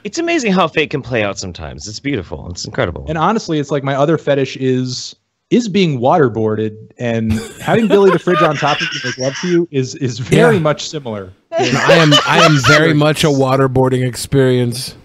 It's 0.05 0.19
amazing 0.19 0.53
how 0.53 0.67
fate 0.69 0.91
can 0.91 1.01
play 1.01 1.23
out 1.23 1.39
sometimes. 1.39 1.87
It's 1.87 2.01
beautiful. 2.01 2.51
It's 2.51 2.65
incredible. 2.65 3.07
And 3.09 3.17
honestly, 3.17 3.61
it's 3.61 3.71
like 3.71 3.85
my 3.85 3.95
other 3.95 4.19
fetish 4.19 4.57
is 4.57 5.15
is 5.53 5.69
being 5.69 6.01
waterboarded 6.01 6.77
and 6.99 7.33
having 7.61 7.87
Billy 7.87 8.11
the 8.11 8.19
Fridge 8.19 8.41
on 8.43 8.57
top 8.57 8.81
of 8.81 8.89
you 8.93 9.01
make 9.05 9.19
love 9.19 9.35
to 9.43 9.49
you 9.49 9.69
is 9.71 9.95
is 9.97 10.19
very 10.19 10.55
Yeah. 10.57 10.61
much 10.63 10.89
similar. 10.89 11.31
I 11.53 11.65
am 11.65 12.13
I 12.27 12.39
am 12.45 12.57
very 12.67 12.95
much 12.95 13.23
a 13.23 13.29
waterboarding 13.29 14.07
experience. 14.07 14.97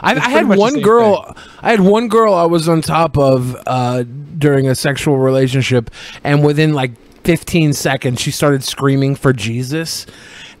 I, 0.00 0.14
I 0.16 0.28
had 0.28 0.48
one 0.48 0.72
same 0.74 0.82
girl. 0.82 1.34
I 1.62 1.70
had 1.70 1.80
one 1.80 2.08
girl 2.08 2.34
I 2.34 2.44
was 2.44 2.68
on 2.68 2.82
top 2.82 3.16
of 3.16 3.56
uh, 3.66 4.02
during 4.36 4.68
a 4.68 4.74
sexual 4.74 5.16
relationship, 5.18 5.90
and 6.22 6.44
within 6.44 6.74
like 6.74 6.90
15 7.24 7.72
seconds, 7.72 8.20
she 8.20 8.30
started 8.30 8.62
screaming 8.62 9.14
for 9.14 9.32
Jesus. 9.32 10.04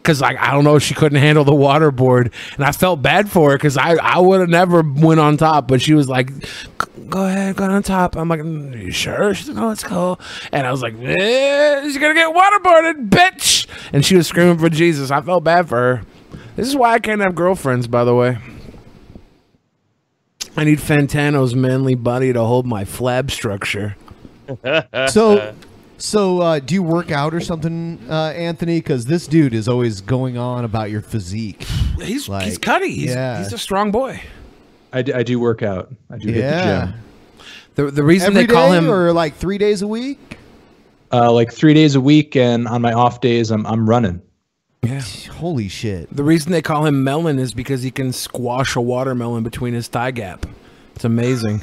Cause 0.04 0.20
like 0.20 0.38
I 0.38 0.52
don't 0.52 0.62
know, 0.62 0.78
she 0.78 0.94
couldn't 0.94 1.18
handle 1.18 1.42
the 1.44 1.50
waterboard, 1.52 2.32
and 2.54 2.64
I 2.64 2.70
felt 2.70 3.02
bad 3.02 3.28
for 3.28 3.50
her 3.50 3.56
because 3.58 3.76
I 3.76 3.96
I 3.96 4.20
would 4.20 4.38
have 4.40 4.48
never 4.48 4.80
went 4.82 5.18
on 5.18 5.36
top, 5.36 5.66
but 5.66 5.82
she 5.82 5.94
was 5.94 6.08
like, 6.08 6.30
"Go 7.08 7.26
ahead, 7.26 7.56
go 7.56 7.64
on 7.64 7.82
top." 7.82 8.16
I'm 8.16 8.28
like, 8.28 8.40
"Mm, 8.40 8.74
"Are 8.74 8.78
you 8.78 8.90
sure?" 8.90 9.34
She's 9.34 9.48
like, 9.48 9.56
"No, 9.56 9.68
let's 9.68 9.84
go." 9.84 10.18
And 10.52 10.66
I 10.66 10.70
was 10.70 10.82
like, 10.82 10.94
eh, 11.00 11.82
"She's 11.82 11.98
gonna 11.98 12.14
get 12.14 12.34
waterboarded, 12.34 13.08
bitch!" 13.08 13.66
And 13.92 14.04
she 14.04 14.16
was 14.16 14.26
screaming 14.26 14.58
for 14.58 14.68
Jesus. 14.68 15.10
I 15.10 15.20
felt 15.20 15.44
bad 15.44 15.68
for 15.68 15.76
her. 15.76 16.02
This 16.56 16.66
is 16.68 16.76
why 16.76 16.92
I 16.94 16.98
can't 16.98 17.20
have 17.20 17.34
girlfriends, 17.34 17.86
by 17.86 18.04
the 18.04 18.14
way. 18.14 18.38
I 20.56 20.64
need 20.64 20.78
Fantano's 20.78 21.54
manly 21.54 21.94
body 21.94 22.32
to 22.32 22.42
hold 22.42 22.66
my 22.66 22.84
flab 22.84 23.30
structure. 23.30 23.96
So, 25.10 25.54
so 25.98 26.40
uh, 26.40 26.58
do 26.60 26.74
you 26.74 26.82
work 26.82 27.10
out 27.10 27.34
or 27.34 27.40
something, 27.40 27.98
uh, 28.08 28.32
Anthony? 28.36 28.78
Because 28.78 29.06
this 29.06 29.26
dude 29.26 29.52
is 29.54 29.68
always 29.68 30.00
going 30.00 30.38
on 30.38 30.64
about 30.64 30.88
your 30.90 31.02
physique. 31.02 31.62
He's 32.00 32.28
Like, 32.28 32.44
he's 32.44 32.56
cutty. 32.56 32.94
He's, 32.94 33.14
yeah. 33.14 33.38
he's 33.38 33.52
a 33.52 33.58
strong 33.58 33.90
boy. 33.90 34.22
I, 34.92 35.02
d- 35.02 35.12
I 35.12 35.22
do 35.22 35.38
work 35.40 35.62
out. 35.62 35.92
I 36.10 36.18
do 36.18 36.28
hit 36.30 36.40
the 36.42 36.86
gym. 36.86 36.94
The 37.74 37.90
the 37.90 38.02
reason 38.02 38.28
Every 38.30 38.46
they 38.46 38.52
call 38.52 38.70
day 38.70 38.78
him 38.78 38.90
or 38.90 39.12
like 39.12 39.34
three 39.36 39.58
days 39.58 39.82
a 39.82 39.86
week. 39.88 40.38
Uh, 41.12 41.30
like 41.32 41.52
three 41.52 41.74
days 41.74 41.94
a 41.94 42.00
week, 42.00 42.34
and 42.36 42.66
on 42.66 42.80
my 42.82 42.92
off 42.92 43.20
days, 43.20 43.50
I'm 43.50 43.66
I'm 43.66 43.88
running. 43.88 44.22
Yeah. 44.82 45.00
Holy 45.32 45.68
shit. 45.68 46.14
the 46.14 46.22
reason 46.24 46.52
they 46.52 46.62
call 46.62 46.86
him 46.86 47.04
Melon 47.04 47.38
is 47.38 47.52
because 47.54 47.82
he 47.82 47.90
can 47.90 48.12
squash 48.12 48.76
a 48.76 48.80
watermelon 48.80 49.42
between 49.42 49.74
his 49.74 49.88
thigh 49.88 50.10
gap. 50.12 50.46
It's 50.94 51.04
amazing. 51.04 51.60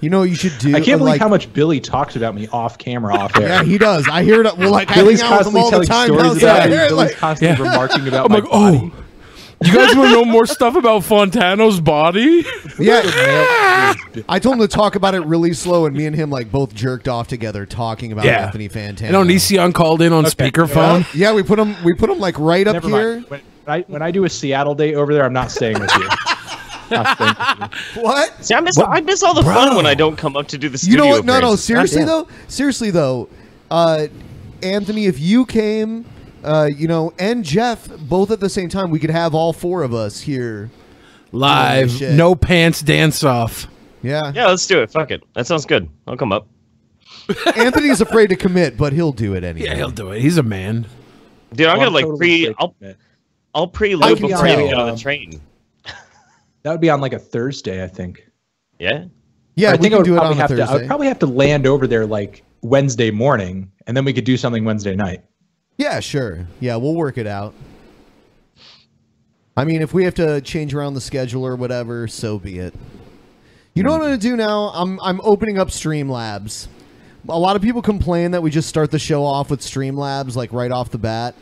You 0.00 0.08
know 0.08 0.20
what 0.20 0.30
you 0.30 0.34
should 0.34 0.56
do? 0.58 0.70
I 0.70 0.80
can't 0.80 0.98
believe 0.98 1.00
like- 1.12 1.20
how 1.20 1.28
much 1.28 1.52
Billy 1.52 1.78
talks 1.78 2.16
about 2.16 2.34
me 2.34 2.48
off 2.48 2.78
camera, 2.78 3.14
off 3.14 3.36
air. 3.36 3.42
Yeah, 3.48 3.64
he 3.64 3.76
does. 3.76 4.08
I 4.08 4.22
hear 4.24 4.42
it. 4.42 4.56
Well, 4.56 4.70
like 4.70 4.88
Billy's 4.88 5.20
I 5.20 5.26
hang 5.26 5.32
out 5.34 5.38
with 5.40 5.46
him 5.48 5.52
constantly 5.52 5.60
all 5.60 5.80
the 5.80 5.86
telling 5.86 6.08
time. 6.08 6.18
stories 6.18 6.42
about 6.42 6.68
me. 6.70 6.74
Yeah, 6.74 6.88
Billy's 6.88 7.10
like- 7.10 7.16
constantly 7.18 7.64
remarking 7.68 8.08
about 8.08 8.24
I'm 8.26 8.32
my 8.32 8.38
like, 8.38 8.50
body. 8.50 8.92
oh, 8.94 9.04
you 9.62 9.74
guys 9.74 9.94
want 9.94 10.08
to 10.10 10.14
know 10.14 10.24
more 10.24 10.46
stuff 10.46 10.74
about 10.76 11.02
Fantano's 11.02 11.80
body? 11.80 12.44
Yeah, 12.78 13.02
I 14.28 14.38
told 14.38 14.54
him 14.54 14.60
to 14.60 14.68
talk 14.68 14.94
about 14.94 15.14
it 15.14 15.20
really 15.20 15.52
slow, 15.52 15.86
and 15.86 15.94
me 15.94 16.06
and 16.06 16.16
him 16.16 16.30
like 16.30 16.50
both 16.50 16.74
jerked 16.74 17.08
off 17.08 17.28
together 17.28 17.66
talking 17.66 18.12
about 18.12 18.24
Yeah. 18.24 18.46
Anthony 18.46 18.68
Fantano. 18.68 19.02
And 19.08 19.16
Onision 19.16 19.74
called 19.74 20.00
in 20.02 20.12
on 20.12 20.24
speakerphone. 20.24 21.06
Yeah, 21.14 21.34
we 21.34 21.42
put 21.42 21.58
him. 21.58 21.76
We 21.84 21.92
put 21.94 22.08
him 22.10 22.18
like 22.18 22.38
right 22.38 22.66
up 22.66 22.74
Never 22.74 22.88
here. 22.88 23.14
mind. 23.16 23.26
When 23.28 23.40
I, 23.66 23.80
when 23.86 24.02
I 24.02 24.10
do 24.10 24.24
a 24.24 24.30
Seattle 24.30 24.74
date 24.74 24.94
over 24.94 25.12
there, 25.12 25.24
I'm 25.24 25.32
not 25.32 25.50
staying 25.50 25.78
with 25.78 25.94
you. 25.94 26.08
Not 26.90 27.16
staying 27.16 27.34
with 27.60 27.94
you. 27.94 28.02
What? 28.02 28.44
See, 28.44 28.52
I 28.54 28.60
miss 28.60 28.76
I 28.78 29.00
miss 29.02 29.22
all 29.22 29.32
the 29.34 29.44
fun 29.44 29.76
when 29.76 29.86
I 29.86 29.94
don't 29.94 30.16
come 30.16 30.36
up 30.36 30.48
to 30.48 30.58
do 30.58 30.68
the 30.68 30.84
You 30.90 30.96
know 30.96 31.06
what? 31.06 31.24
No, 31.24 31.34
no. 31.34 31.38
appearances. 31.52 31.64
Seriously 31.64 32.00
Goddamn. 32.04 32.24
though. 32.26 32.28
Seriously 32.48 32.90
though, 32.90 33.28
uh, 33.70 34.06
Anthony, 34.62 35.06
if 35.06 35.20
you 35.20 35.46
came, 35.46 36.04
uh, 36.44 36.68
you 36.74 36.88
know, 36.88 37.12
and 37.18 37.44
Jeff 37.44 37.88
both 38.00 38.30
at 38.30 38.40
the 38.40 38.48
same 38.48 38.68
time, 38.68 38.90
we 38.90 38.98
could 38.98 39.10
have 39.10 39.34
all 39.34 39.52
four 39.52 39.82
of 39.82 39.94
us 39.94 40.20
here 40.20 40.70
Live, 41.32 42.00
no 42.00 42.34
pants 42.34 42.82
dance 42.82 43.22
off. 43.22 43.68
Yeah. 44.02 44.32
Yeah, 44.34 44.46
let's 44.46 44.66
do 44.66 44.82
it. 44.82 44.90
Fuck 44.90 45.10
it. 45.10 45.22
That 45.34 45.46
sounds 45.46 45.64
good. 45.64 45.88
I'll 46.06 46.16
come 46.16 46.32
up. 46.32 46.48
Anthony's 47.56 48.00
afraid 48.00 48.28
to 48.28 48.36
commit, 48.36 48.76
but 48.76 48.92
he'll 48.92 49.12
do 49.12 49.34
it 49.34 49.44
anyway. 49.44 49.66
Yeah, 49.66 49.76
he'll 49.76 49.90
do 49.90 50.10
it. 50.10 50.20
He's 50.20 50.38
a 50.38 50.42
man. 50.42 50.86
Dude, 51.52 51.66
I'm 51.66 51.78
Well, 51.78 51.86
gonna 51.86 51.94
like 51.94 52.04
totally 52.04 52.46
pre. 52.46 52.54
I'll 52.58 52.70
commit. 52.70 52.96
I'll 53.54 53.68
pre 53.68 53.92
I 53.92 53.96
loop 53.96 54.20
before 54.20 54.46
you 54.46 54.54
on, 54.54 54.64
get 54.64 54.74
on 54.74 54.88
um, 54.88 54.94
the 54.96 55.00
train. 55.00 55.40
That 56.62 56.72
would 56.72 56.80
be 56.80 56.90
on 56.90 57.00
like 57.00 57.12
a 57.12 57.18
Thursday, 57.18 57.82
I 57.82 57.86
think. 57.86 58.26
Yeah. 58.78 59.04
Yeah, 59.54 59.70
I 59.70 59.72
we 59.72 59.78
think 59.78 59.82
can 59.82 59.94
I 59.94 59.96
would 59.98 60.04
do 60.04 60.14
it 60.14 60.18
probably 60.18 60.34
on 60.34 60.38
a 60.38 60.40
have 60.40 60.56
to. 60.56 60.62
I 60.62 60.74
would 60.74 60.86
probably 60.86 61.06
have 61.06 61.18
to 61.20 61.26
land 61.26 61.66
over 61.66 61.86
there 61.86 62.06
like 62.06 62.44
Wednesday 62.62 63.10
morning, 63.10 63.70
and 63.86 63.96
then 63.96 64.04
we 64.04 64.12
could 64.12 64.24
do 64.24 64.36
something 64.36 64.64
Wednesday 64.64 64.94
night. 64.94 65.22
Yeah, 65.80 66.00
sure. 66.00 66.46
Yeah, 66.60 66.76
we'll 66.76 66.94
work 66.94 67.16
it 67.16 67.26
out. 67.26 67.54
I 69.56 69.64
mean, 69.64 69.80
if 69.80 69.94
we 69.94 70.04
have 70.04 70.14
to 70.16 70.42
change 70.42 70.74
around 70.74 70.92
the 70.92 71.00
schedule 71.00 71.42
or 71.46 71.56
whatever, 71.56 72.06
so 72.06 72.38
be 72.38 72.58
it. 72.58 72.74
You 73.72 73.82
know 73.82 73.92
what 73.92 74.02
I'm 74.02 74.08
going 74.08 74.20
to 74.20 74.28
do 74.28 74.36
now? 74.36 74.72
I'm 74.74 75.00
I'm 75.00 75.22
opening 75.22 75.58
up 75.58 75.68
Streamlabs. 75.68 76.68
A 77.30 77.38
lot 77.38 77.56
of 77.56 77.62
people 77.62 77.80
complain 77.80 78.32
that 78.32 78.42
we 78.42 78.50
just 78.50 78.68
start 78.68 78.90
the 78.90 78.98
show 78.98 79.24
off 79.24 79.48
with 79.48 79.60
Streamlabs 79.60 80.36
like 80.36 80.52
right 80.52 80.70
off 80.70 80.90
the 80.90 80.98
bat. 80.98 81.34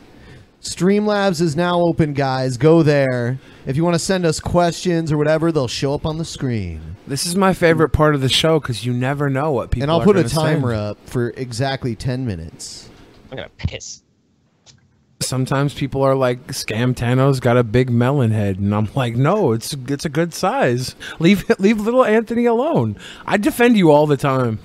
Streamlabs 0.61 1.41
is 1.41 1.57
now 1.57 1.81
open, 1.81 2.13
guys. 2.13 2.55
Go 2.55 2.81
there. 2.81 3.39
If 3.65 3.75
you 3.75 3.83
want 3.83 3.95
to 3.95 3.99
send 3.99 4.25
us 4.25 4.39
questions 4.39 5.11
or 5.11 5.17
whatever, 5.17 5.51
they'll 5.51 5.67
show 5.67 5.93
up 5.93 6.05
on 6.05 6.17
the 6.17 6.23
screen. 6.23 6.95
This 7.07 7.25
is 7.25 7.35
my 7.35 7.53
favorite 7.53 7.89
part 7.89 8.15
of 8.15 8.21
the 8.21 8.29
show 8.29 8.61
because 8.61 8.85
you 8.85 8.93
never 8.93 9.29
know 9.29 9.51
what 9.51 9.71
people. 9.71 9.83
and 9.83 9.91
I'll 9.91 10.01
are 10.01 10.05
put 10.05 10.15
a 10.15 10.23
timer 10.23 10.71
say. 10.71 10.77
up 10.77 10.97
for 11.09 11.31
exactly 11.31 11.93
10 11.93 12.25
minutes. 12.25 12.87
I'm 13.31 13.37
gonna 13.37 13.49
piss. 13.57 14.01
Sometimes 15.21 15.73
people 15.73 16.01
are 16.01 16.15
like, 16.15 16.47
"Scam 16.47 16.95
Tano's 16.95 17.39
got 17.39 17.57
a 17.57 17.63
big 17.63 17.89
melon 17.89 18.31
head," 18.31 18.57
and 18.57 18.73
I'm 18.73 18.89
like, 18.95 19.15
"No, 19.15 19.51
it's 19.51 19.75
it's 19.87 20.05
a 20.05 20.09
good 20.09 20.33
size. 20.33 20.95
Leave 21.19 21.49
leave 21.59 21.79
little 21.79 22.05
Anthony 22.05 22.45
alone. 22.45 22.95
I 23.25 23.37
defend 23.37 23.77
you 23.77 23.91
all 23.91 24.07
the 24.07 24.17
time." 24.17 24.59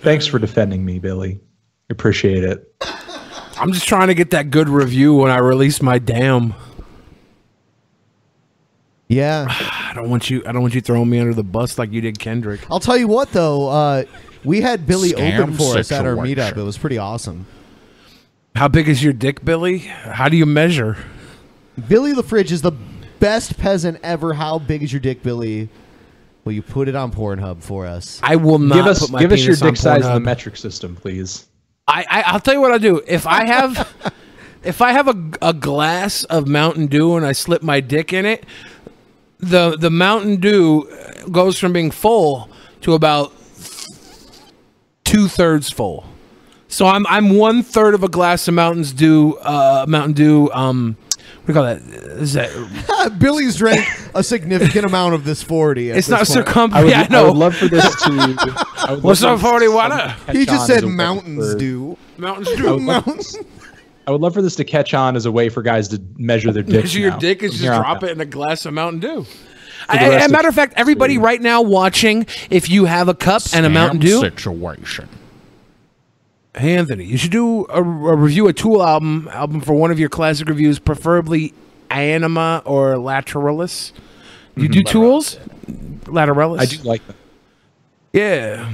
Thanks 0.00 0.26
for 0.26 0.38
defending 0.38 0.84
me, 0.84 0.98
Billy. 0.98 1.40
Appreciate 1.90 2.44
it. 2.44 2.74
I'm 3.60 3.72
just 3.72 3.88
trying 3.88 4.08
to 4.08 4.14
get 4.14 4.30
that 4.30 4.50
good 4.50 4.68
review 4.68 5.14
when 5.14 5.30
I 5.30 5.38
release 5.38 5.82
my 5.82 5.98
damn. 5.98 6.54
Yeah. 9.08 9.46
I 9.50 9.92
don't 9.94 10.10
want 10.10 10.30
you. 10.30 10.42
I 10.46 10.52
don't 10.52 10.62
want 10.62 10.74
you 10.74 10.80
throwing 10.80 11.10
me 11.10 11.18
under 11.18 11.34
the 11.34 11.42
bus 11.42 11.78
like 11.78 11.90
you 11.90 12.00
did 12.00 12.18
Kendrick. 12.18 12.60
I'll 12.70 12.80
tell 12.80 12.96
you 12.96 13.08
what, 13.08 13.32
though. 13.32 13.68
Uh, 13.68 14.04
we 14.44 14.60
had 14.60 14.86
Billy 14.86 15.10
Scam 15.12 15.40
open 15.40 15.54
for 15.54 15.78
us 15.78 15.92
at 15.92 16.04
our 16.06 16.16
situation. 16.16 16.36
meetup. 16.36 16.56
It 16.56 16.62
was 16.62 16.78
pretty 16.78 16.98
awesome. 16.98 17.46
How 18.54 18.68
big 18.68 18.88
is 18.88 19.02
your 19.02 19.12
dick, 19.12 19.44
Billy? 19.44 19.78
How 19.78 20.28
do 20.28 20.36
you 20.36 20.46
measure? 20.46 20.96
Billy 21.88 22.12
the 22.12 22.22
Fridge 22.22 22.50
is 22.50 22.62
the 22.62 22.72
best 23.20 23.58
peasant 23.58 24.00
ever. 24.02 24.34
How 24.34 24.58
big 24.58 24.82
is 24.82 24.92
your 24.92 25.00
dick, 25.00 25.22
Billy? 25.22 25.68
Will 26.44 26.52
you 26.52 26.62
put 26.62 26.88
it 26.88 26.94
on 26.96 27.12
Pornhub 27.12 27.62
for 27.62 27.86
us? 27.86 28.20
I 28.22 28.36
will 28.36 28.58
not 28.58 28.74
give 28.74 28.86
us 28.86 29.00
put 29.00 29.10
my 29.10 29.20
give 29.20 29.32
us 29.32 29.44
your 29.44 29.56
dick 29.56 29.76
size 29.76 30.04
in 30.06 30.12
the 30.14 30.20
metric 30.20 30.56
system, 30.56 30.96
please. 30.96 31.46
I, 31.86 32.04
I 32.08 32.22
I'll 32.22 32.40
tell 32.40 32.54
you 32.54 32.60
what 32.60 32.72
I 32.72 32.78
do. 32.78 33.02
If 33.06 33.26
I 33.26 33.44
have 33.46 34.14
if 34.64 34.80
I 34.80 34.92
have 34.92 35.08
a, 35.08 35.30
a 35.42 35.52
glass 35.52 36.24
of 36.24 36.48
Mountain 36.48 36.86
Dew 36.86 37.16
and 37.16 37.26
I 37.26 37.32
slip 37.32 37.62
my 37.62 37.80
dick 37.80 38.12
in 38.12 38.24
it, 38.24 38.44
the 39.38 39.76
the 39.76 39.90
Mountain 39.90 40.36
Dew 40.36 40.88
goes 41.30 41.58
from 41.58 41.72
being 41.72 41.90
full 41.90 42.48
to 42.80 42.94
about 42.94 43.32
two 45.08 45.28
thirds 45.28 45.70
full. 45.70 46.04
So 46.68 46.86
I'm 46.86 47.06
I'm 47.06 47.36
one 47.36 47.62
third 47.62 47.94
of 47.94 48.02
a 48.02 48.08
glass 48.08 48.46
of 48.48 48.54
Mountain's 48.54 48.92
Dew. 48.92 49.36
Uh, 49.40 49.86
Mountain 49.88 50.12
Dew. 50.12 50.50
Um, 50.52 50.96
what 51.44 51.46
do 51.46 51.52
you 51.52 51.54
call 51.54 51.64
that? 51.64 51.80
Is 52.20 52.34
that 52.34 53.16
Billy's 53.18 53.56
drank 53.56 53.86
a 54.14 54.22
significant 54.22 54.84
amount 54.84 55.14
of 55.14 55.24
this 55.24 55.42
40. 55.42 55.90
at 55.92 55.96
It's 55.98 56.06
this 56.06 56.10
not 56.10 56.18
point. 56.18 56.28
circum- 56.28 56.74
I 56.74 56.82
would- 56.84 56.90
Yeah, 56.90 57.06
no. 57.10 57.24
I 57.24 57.28
would 57.28 57.36
love 57.38 57.56
for 57.56 57.68
this 57.68 57.84
to. 58.02 58.98
What's 59.00 59.22
love 59.22 59.34
up, 59.34 59.40
for 59.40 59.58
40 59.60 59.68
water? 59.68 60.16
He 60.32 60.44
just 60.44 60.66
said 60.66 60.76
as 60.76 60.80
Dew. 60.82 60.88
way 60.88 60.94
mountains 60.94 61.52
for- 61.54 61.58
do. 61.58 61.96
Mountains 62.18 62.48
I 62.58 62.70
would, 62.70 62.82
love, 62.82 63.22
I 64.06 64.10
would 64.10 64.20
love 64.20 64.34
for 64.34 64.42
this 64.42 64.56
to 64.56 64.64
catch 64.64 64.92
on 64.92 65.16
as 65.16 65.24
a 65.24 65.32
way 65.32 65.48
for 65.48 65.62
guys 65.62 65.88
to 65.88 66.02
measure 66.16 66.52
their 66.52 66.62
dick. 66.62 66.82
Measure 66.82 66.98
your 67.00 67.16
dick 67.18 67.42
is 67.42 67.52
just 67.58 67.62
drop 67.64 68.02
it 68.02 68.10
in 68.10 68.20
a 68.20 68.26
glass 68.26 68.66
of 68.66 68.74
Mountain 68.74 69.00
Dew. 69.00 69.24
The 69.88 69.94
I- 70.00 70.14
As 70.16 70.26
a 70.26 70.32
matter 70.32 70.48
of 70.48 70.54
fact, 70.54 70.74
everybody 70.76 71.16
right 71.18 71.40
now 71.40 71.62
watching, 71.62 72.26
if 72.50 72.68
you 72.68 72.84
have 72.84 73.08
a 73.08 73.14
cup 73.14 73.42
and 73.54 73.64
a 73.64 73.70
Mountain 73.70 74.00
Dew, 74.00 74.20
situation. 74.20 75.08
Hey 76.56 76.76
Anthony, 76.76 77.04
you 77.04 77.16
should 77.16 77.30
do 77.30 77.66
a, 77.66 77.78
a 77.80 77.82
review 78.16 78.48
a 78.48 78.52
Tool 78.52 78.82
album 78.82 79.28
album 79.32 79.60
for 79.60 79.74
one 79.74 79.90
of 79.90 79.98
your 79.98 80.08
classic 80.08 80.48
reviews, 80.48 80.78
preferably 80.78 81.54
Anima 81.90 82.62
or 82.64 82.94
Lateralus. 82.94 83.92
You 84.56 84.68
do 84.68 84.82
Tools? 84.82 85.38
Lateralus. 86.04 86.58
I 86.60 86.64
do 86.66 86.78
like 86.82 87.06
them. 87.06 87.16
Yeah. 88.12 88.68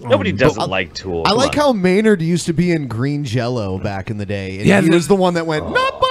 Nobody 0.00 0.30
Um, 0.30 0.36
doesn't 0.38 0.70
like 0.70 0.94
Tool. 0.94 1.24
I 1.26 1.32
like 1.32 1.50
on. 1.50 1.56
how 1.56 1.72
Maynard 1.74 2.22
used 2.22 2.46
to 2.46 2.54
be 2.54 2.72
in 2.72 2.88
green 2.88 3.22
jello 3.24 3.76
back 3.78 4.08
in 4.10 4.16
the 4.16 4.24
day. 4.24 4.58
And 4.58 4.66
Yeah, 4.66 4.80
he 4.80 4.88
the- 4.88 4.94
was 4.94 5.08
the 5.08 5.14
one 5.16 5.34
that 5.34 5.46
went, 5.46 5.64
not 5.70 5.74
by 5.74 5.76
the 5.76 5.76
hair 5.76 5.98
of 5.98 6.09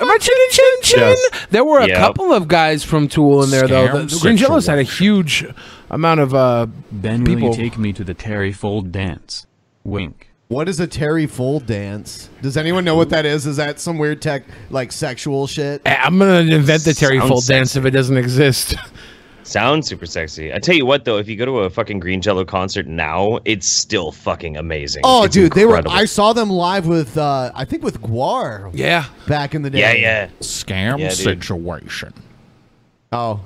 my 0.00 0.16
chin 0.18 0.36
chin 0.50 0.64
chin. 0.82 0.98
Yes. 1.00 1.30
There 1.50 1.64
were 1.64 1.78
a 1.80 1.86
Yep. 1.88 1.98
couple 1.98 2.32
of 2.32 2.48
guys 2.48 2.82
from 2.84 3.08
Tool 3.08 3.42
in 3.44 3.50
there 3.50 3.66
though. 3.68 3.88
Scam 3.88 4.08
The, 4.08 4.14
the 4.16 4.20
Green 4.20 4.36
Jellos 4.36 4.66
had 4.66 4.78
a 4.78 4.82
huge 4.82 5.44
amount 5.90 6.20
of 6.20 6.34
uh 6.34 6.66
Ben, 6.92 7.24
will 7.24 7.38
you 7.38 7.54
take 7.54 7.78
me 7.78 7.92
to 7.92 8.04
the 8.04 8.14
Terry 8.14 8.52
Fold 8.52 8.92
dance? 8.92 9.46
Wink. 9.84 10.28
What 10.48 10.68
is 10.68 10.80
a 10.80 10.86
Terry 10.88 11.26
Fold 11.26 11.66
dance? 11.66 12.28
Does 12.42 12.56
anyone 12.56 12.84
know 12.84 12.96
what 12.96 13.10
that 13.10 13.24
is? 13.24 13.46
Is 13.46 13.56
that 13.58 13.78
some 13.78 13.98
weird 13.98 14.20
tech, 14.20 14.42
like 14.70 14.90
sexual 14.90 15.46
shit? 15.46 15.80
Eh, 15.86 15.96
I'm 16.00 16.18
gonna 16.18 16.40
invent 16.54 16.82
the 16.84 16.92
Terry 16.94 17.18
Sounds 17.18 17.28
Fold 17.30 17.46
dance 17.46 17.76
if 17.76 17.84
it 17.84 17.90
doesn't 17.92 18.16
exist. 18.16 18.74
Sounds 19.42 19.88
super 19.88 20.06
sexy. 20.06 20.52
I 20.52 20.58
tell 20.58 20.74
you 20.74 20.86
what, 20.86 21.04
though, 21.04 21.18
if 21.18 21.28
you 21.28 21.36
go 21.36 21.44
to 21.44 21.60
a 21.60 21.70
fucking 21.70 21.98
Green 22.00 22.20
Jello 22.20 22.44
concert 22.44 22.86
now, 22.86 23.38
it's 23.44 23.66
still 23.66 24.12
fucking 24.12 24.56
amazing. 24.56 25.02
Oh, 25.04 25.24
It's 25.24 25.34
dude, 25.34 25.52
they 25.52 25.64
were. 25.64 25.82
I 25.88 26.04
saw 26.04 26.32
them 26.32 26.50
live 26.50 26.86
with, 26.86 27.16
uh, 27.16 27.50
I 27.54 27.64
think, 27.64 27.82
with 27.82 28.00
Gwar. 28.00 28.70
Yeah, 28.74 29.06
back 29.26 29.54
in 29.54 29.62
the 29.62 29.70
day. 29.70 29.80
Yeah, 29.80 29.92
yeah. 29.92 30.28
Scam 30.40 30.98
Yeah, 30.98 31.10
situation. 31.10 32.12
Oh. 33.12 33.40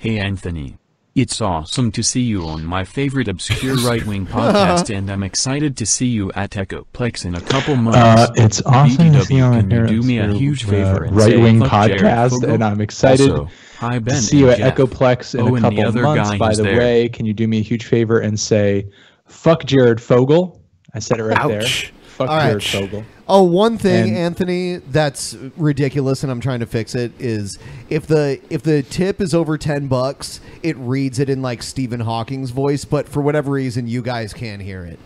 Hey 0.00 0.18
Anthony. 0.18 0.76
It's 1.14 1.42
awesome 1.42 1.92
to 1.92 2.02
see 2.02 2.22
you 2.22 2.46
on 2.46 2.64
my 2.64 2.84
favorite 2.84 3.28
obscure 3.28 3.76
right 3.86 4.02
wing 4.06 4.26
podcast, 4.26 4.88
and 4.96 5.10
I'm 5.10 5.22
excited 5.22 5.76
to 5.76 5.84
see 5.84 6.06
you 6.06 6.32
at 6.32 6.52
Echoplex 6.52 7.26
in 7.26 7.34
a 7.34 7.40
couple 7.42 7.76
months. 7.76 7.98
Uh, 7.98 8.32
it's 8.36 8.62
awesome 8.62 9.12
to 9.12 9.22
see 9.22 9.34
you 9.34 9.42
on 9.42 9.60
can 9.60 9.70
you 9.70 9.76
here. 9.76 9.86
do 9.86 10.00
me 10.00 10.18
a 10.20 10.32
huge 10.32 10.64
favor 10.64 11.04
uh, 11.04 11.08
and 11.08 11.16
right-wing 11.16 11.60
podcast, 11.60 12.50
and 12.50 12.64
I'm 12.64 12.80
excited 12.80 13.30
Also, 13.30 13.50
hi 13.76 13.98
Ben 13.98 14.14
to 14.14 14.22
see 14.22 14.38
you 14.38 14.48
at 14.48 14.56
Jeff. 14.56 14.74
Echoplex 14.74 15.34
in 15.34 15.42
oh, 15.42 15.48
a 15.48 15.54
and 15.54 15.56
the 15.56 15.60
couple 15.68 15.86
other 15.86 16.02
months. 16.02 16.38
By 16.38 16.54
the 16.54 16.62
there. 16.62 16.78
way, 16.78 17.10
can 17.10 17.26
you 17.26 17.34
do 17.34 17.46
me 17.46 17.58
a 17.58 17.62
huge 17.62 17.84
favor 17.84 18.18
and 18.18 18.40
say, 18.40 18.88
"Fuck 19.26 19.66
Jared 19.66 20.00
Fogle"? 20.00 20.62
I 20.94 21.00
said 21.00 21.20
it 21.20 21.24
right 21.24 21.46
there. 21.46 21.68
Ouch. 22.12 22.16
Fuck 22.16 22.28
All 22.30 22.36
right. 22.36 22.46
Jared 22.58 22.62
Fogle. 22.64 23.04
Oh, 23.28 23.44
one 23.44 23.78
thing, 23.78 24.08
And- 24.10 24.16
Anthony, 24.18 24.76
that's 24.76 25.34
ridiculous, 25.56 26.22
and 26.22 26.30
I'm 26.30 26.40
trying 26.40 26.60
to 26.60 26.66
fix 26.66 26.94
it. 26.94 27.12
Is 27.18 27.58
if 27.88 28.06
the 28.06 28.40
if 28.50 28.62
the 28.62 28.82
tip 28.82 29.20
is 29.20 29.34
over 29.34 29.56
ten 29.56 29.86
bucks, 29.88 30.40
it 30.62 30.76
reads 30.76 31.18
it 31.18 31.30
in 31.30 31.40
like 31.42 31.62
Stephen 31.62 32.00
Hawking's 32.00 32.50
voice, 32.50 32.84
but 32.84 33.08
for 33.08 33.22
whatever 33.22 33.52
reason, 33.52 33.86
you 33.86 34.02
guys 34.02 34.32
can't 34.34 34.60
hear 34.60 34.84
it. 34.84 34.98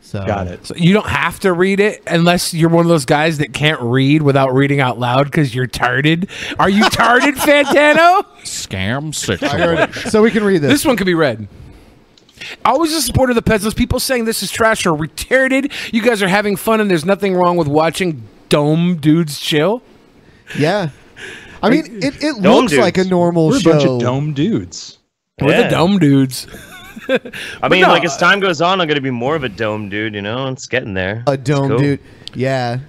So 0.00 0.24
got 0.26 0.46
it. 0.46 0.64
So 0.64 0.74
you 0.76 0.94
don't 0.94 1.08
have 1.08 1.38
to 1.40 1.52
read 1.52 1.80
it 1.80 2.02
unless 2.06 2.54
you're 2.54 2.70
one 2.70 2.84
of 2.86 2.88
those 2.88 3.04
guys 3.04 3.38
that 3.38 3.52
can't 3.52 3.80
read 3.82 4.22
without 4.22 4.54
reading 4.54 4.80
out 4.80 4.98
loud 4.98 5.24
because 5.26 5.54
you're 5.54 5.66
tarded. 5.66 6.30
Are 6.58 6.70
you 6.70 6.88
tarded, 6.88 7.34
Fantano? 7.36 8.24
Scam 8.42 9.42
I 9.42 9.58
heard. 9.58 9.94
So 10.10 10.22
we 10.22 10.30
can 10.30 10.44
read 10.44 10.62
this. 10.62 10.70
This 10.72 10.86
one 10.86 10.96
could 10.96 11.06
be 11.06 11.14
read. 11.14 11.46
Always 12.64 12.92
a 12.94 13.02
supporter 13.02 13.30
of 13.32 13.36
the 13.36 13.42
peasants. 13.42 13.74
People 13.74 14.00
saying 14.00 14.24
this 14.24 14.42
is 14.42 14.50
trash 14.50 14.86
are 14.86 14.92
retarded. 14.96 15.72
You 15.92 16.02
guys 16.02 16.22
are 16.22 16.28
having 16.28 16.56
fun, 16.56 16.80
and 16.80 16.90
there's 16.90 17.04
nothing 17.04 17.34
wrong 17.34 17.56
with 17.56 17.68
watching 17.68 18.22
dome 18.48 18.96
dudes 18.96 19.38
chill. 19.40 19.82
Yeah, 20.58 20.90
I 21.62 21.70
mean, 21.70 22.02
it, 22.02 22.22
it 22.22 22.42
Dome 22.42 22.62
looks 22.62 22.76
like 22.76 22.98
a 22.98 23.04
normal 23.04 23.48
We're 23.48 23.58
a 23.58 23.62
bunch 23.62 23.84
of 23.84 24.00
dome 24.00 24.32
dudes. 24.32 24.98
We're 25.40 25.62
the 25.64 25.68
dome 25.68 25.98
dudes. 25.98 26.46
I 27.62 27.68
mean, 27.68 27.82
no, 27.82 27.88
like 27.88 28.04
as 28.04 28.16
time 28.16 28.40
goes 28.40 28.60
on, 28.60 28.80
I'm 28.80 28.88
gonna 28.88 29.00
be 29.00 29.10
more 29.10 29.36
of 29.36 29.44
a 29.44 29.48
dome 29.48 29.88
dude. 29.88 30.14
You 30.14 30.22
know, 30.22 30.48
it's 30.48 30.66
getting 30.66 30.94
there. 30.94 31.24
A 31.26 31.36
dome, 31.36 31.68
cool. 31.68 31.78
dude. 31.78 32.00
Yeah. 32.34 32.80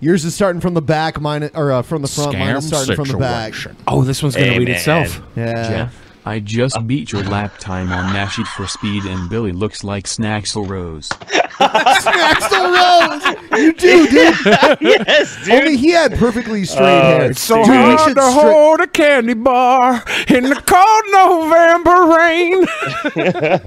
Yours 0.00 0.24
is 0.24 0.34
starting 0.34 0.60
from 0.60 0.74
the 0.74 0.82
back, 0.82 1.20
mine 1.20 1.50
or 1.54 1.72
uh, 1.72 1.82
from 1.82 2.02
the 2.02 2.08
front. 2.08 2.38
Mine 2.38 2.56
is 2.56 2.64
Scam 2.64 2.68
starting 2.68 2.96
from 2.96 3.08
the 3.08 3.18
back. 3.18 3.52
Oh, 3.86 4.04
this 4.04 4.22
one's 4.22 4.36
gonna 4.36 4.46
Hey, 4.46 4.58
read 4.58 4.68
man. 4.68 4.76
itself. 4.76 5.20
Yeah. 5.34 5.68
Jeff, 5.68 6.07
I 6.28 6.40
just 6.40 6.86
beat 6.86 7.10
your 7.10 7.22
lap 7.24 7.56
time 7.58 7.90
on 7.90 8.12
Nash 8.12 8.36
for 8.56 8.66
Speed, 8.66 9.04
and 9.04 9.30
Billy 9.30 9.50
looks 9.52 9.82
like 9.82 10.04
Snaxel 10.04 10.68
Rose. 10.68 11.08
Snaxel 11.08 12.66
Rose, 12.76 13.60
you 13.60 13.72
do, 13.72 14.06
dude. 14.08 14.36
yes, 14.80 15.44
dude. 15.44 15.54
Only 15.54 15.76
he 15.78 15.90
had 15.90 16.16
perfectly 16.18 16.64
straight 16.66 16.84
Uh, 16.86 17.02
hair. 17.18 17.30
It's 17.30 17.40
so 17.40 17.56
Dude, 17.64 17.70
we 17.70 17.76
hard 17.76 17.98
to 18.16 18.22
stra- 18.22 18.30
hold 18.30 18.80
a 18.80 18.86
candy 18.86 19.32
bar 19.34 20.04
in 20.28 20.44
the 20.44 20.62
cold 20.66 21.04
November 21.12 22.14
rain. 22.16 22.66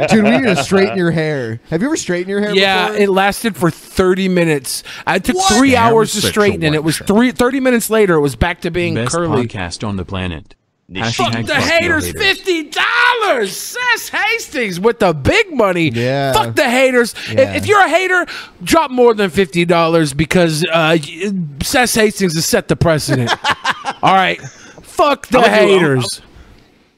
Dude, 0.10 0.24
we 0.24 0.30
need 0.32 0.56
to 0.56 0.64
straighten 0.64 0.98
your 0.98 1.12
hair. 1.12 1.60
Have 1.70 1.82
you 1.82 1.88
ever 1.88 1.98
straightened 1.98 2.30
your 2.30 2.42
hair? 2.42 2.54
Yeah, 2.56 2.90
before? 2.90 3.02
it 3.02 3.10
lasted 3.10 3.58
for 3.58 3.72
30 3.72 4.30
minutes. 4.30 4.84
I 5.08 5.20
took 5.20 5.36
What? 5.36 5.58
three 5.58 5.76
hours 5.76 6.12
to 6.14 6.22
straighten, 6.22 6.64
and 6.64 6.76
it 6.76 6.84
was 6.84 6.98
three, 7.00 7.32
30 7.32 7.60
minutes 7.60 7.90
later, 7.90 8.14
it 8.16 8.22
was 8.22 8.36
back 8.36 8.62
to 8.62 8.72
being 8.72 8.94
Best 8.96 9.16
curly. 9.16 9.48
podcast 9.48 9.86
on 9.88 9.98
the 9.98 10.06
planet. 10.06 10.56
Fuck 10.94 11.32
the 11.32 11.38
fuck 11.40 11.48
your 11.48 11.56
haters, 11.62 12.12
fifty 12.12 12.64
dollars. 12.70 13.56
Seth 13.56 14.10
Hastings 14.10 14.80
with 14.80 15.00
the 15.00 15.14
big 15.14 15.54
money. 15.54 15.90
Yeah. 15.90 16.34
Fuck 16.34 16.56
the 16.56 16.70
haters. 16.70 17.16
Yeah. 17.32 17.42
If, 17.54 17.64
if 17.64 17.68
you're 17.68 17.80
a 17.86 17.90
hater, 17.90 18.26
drop 18.64 18.92
more 18.92 19.14
than 19.14 19.30
fifty 19.30 19.64
dollars 19.64 20.14
because 20.14 20.64
uh, 20.66 20.98
y- 21.02 21.32
Seth 21.64 21.94
Hastings 21.96 22.34
has 22.36 22.46
set 22.46 22.68
the 22.68 22.76
precedent. 22.76 23.32
All 24.04 24.14
right. 24.16 24.42
Fuck 24.42 25.28
the 25.28 25.38
I'm 25.40 25.44
gonna 25.46 25.56
do- 25.56 25.62
I'm- 25.62 25.80
haters. 25.80 26.22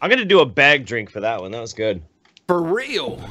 I'm 0.01 0.09
gonna 0.09 0.25
do 0.25 0.39
a 0.41 0.45
bag 0.45 0.85
drink 0.85 1.09
for 1.11 1.19
that 1.21 1.39
one. 1.41 1.51
That 1.51 1.61
was 1.61 1.73
good. 1.73 2.01
For 2.47 2.61
real. 2.61 3.21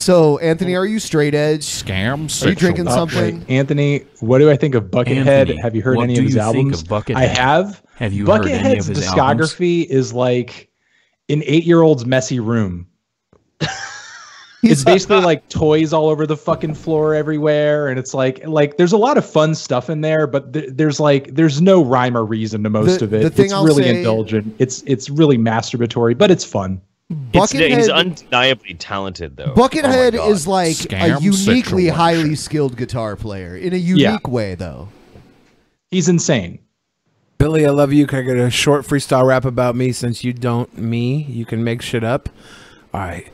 So, 0.00 0.38
Anthony, 0.38 0.74
are 0.76 0.86
you 0.86 0.98
straight 0.98 1.34
edge? 1.34 1.60
Scam 1.66 2.44
Are 2.44 2.48
you 2.48 2.54
drinking 2.54 2.88
Oh, 2.88 2.92
something? 2.92 3.40
wait. 3.40 3.50
Anthony? 3.50 4.06
What 4.20 4.38
do 4.38 4.50
I 4.50 4.56
think 4.56 4.74
of 4.74 4.84
Buckethead? 4.84 5.26
Anthony, 5.26 5.60
have 5.60 5.76
you 5.76 5.82
heard 5.82 5.98
any 5.98 6.16
of 6.16 6.24
his 6.24 6.34
you 6.34 6.40
think 6.40 6.56
albums? 6.56 6.80
of 6.82 6.88
Buckethead? 6.88 7.16
I 7.16 7.26
have. 7.26 7.82
Have 8.00 8.12
you 8.12 8.26
heard 8.26 8.46
any 8.46 8.58
Buckethead's 8.80 8.88
of 8.88 8.96
his 8.96 9.06
albums? 9.06 9.52
discography 9.54 9.86
is 9.86 10.12
like 10.12 10.68
an 11.28 11.42
eight-year-old's 11.46 12.04
messy 12.06 12.40
room. 12.40 12.88
it's 14.62 14.84
basically 14.84 15.20
like 15.20 15.48
toys 15.48 15.92
all 15.92 16.08
over 16.08 16.26
the 16.26 16.36
fucking 16.36 16.74
floor 16.74 17.14
everywhere, 17.14 17.88
and 17.88 17.98
it's 17.98 18.12
like 18.14 18.44
like 18.46 18.76
there's 18.76 18.92
a 18.92 18.96
lot 18.98 19.16
of 19.16 19.24
fun 19.28 19.54
stuff 19.54 19.88
in 19.88 20.00
there, 20.00 20.26
but 20.26 20.52
th- 20.52 20.70
there's 20.72 20.98
like 20.98 21.34
there's 21.34 21.60
no 21.62 21.84
rhyme 21.84 22.16
or 22.16 22.24
reason 22.24 22.62
to 22.64 22.70
most 22.70 22.98
The- 22.98 23.04
of 23.04 23.14
it. 23.14 23.22
the 23.22 23.30
thing 23.30 23.44
it's 23.46 23.54
I'll 23.54 23.64
really 23.64 23.84
say- 23.84 23.98
indulgent. 23.98 24.54
It's 24.58 24.82
it's 24.86 25.08
really 25.08 25.38
masturbatory, 25.38 26.16
but 26.16 26.30
it's 26.30 26.44
fun. 26.44 26.80
It's, 27.32 27.50
he's 27.50 27.88
undeniably 27.88 28.74
talented, 28.74 29.36
though. 29.36 29.52
Buckethead 29.54 30.16
Oh 30.16 30.30
is 30.30 30.46
like 30.46 30.92
a 30.92 31.18
uniquely 31.20 31.88
highly 31.88 32.36
skilled 32.36 32.76
guitar 32.76 33.16
player 33.16 33.56
in 33.56 33.72
a 33.72 33.76
unique 33.76 34.28
way, 34.28 34.54
though. 34.54 34.88
He's 35.90 36.08
insane. 36.08 36.60
Billy, 37.40 37.64
I 37.64 37.70
love 37.70 37.90
you. 37.90 38.06
Can 38.06 38.18
I 38.18 38.22
get 38.22 38.36
a 38.36 38.50
short 38.50 38.84
freestyle 38.84 39.26
rap 39.26 39.46
about 39.46 39.74
me 39.74 39.92
since 39.92 40.22
you 40.22 40.34
don't 40.34 40.76
me? 40.76 41.22
You 41.22 41.46
can 41.46 41.64
make 41.64 41.80
shit 41.80 42.04
up. 42.04 42.28
All 42.92 43.00
right. 43.00 43.32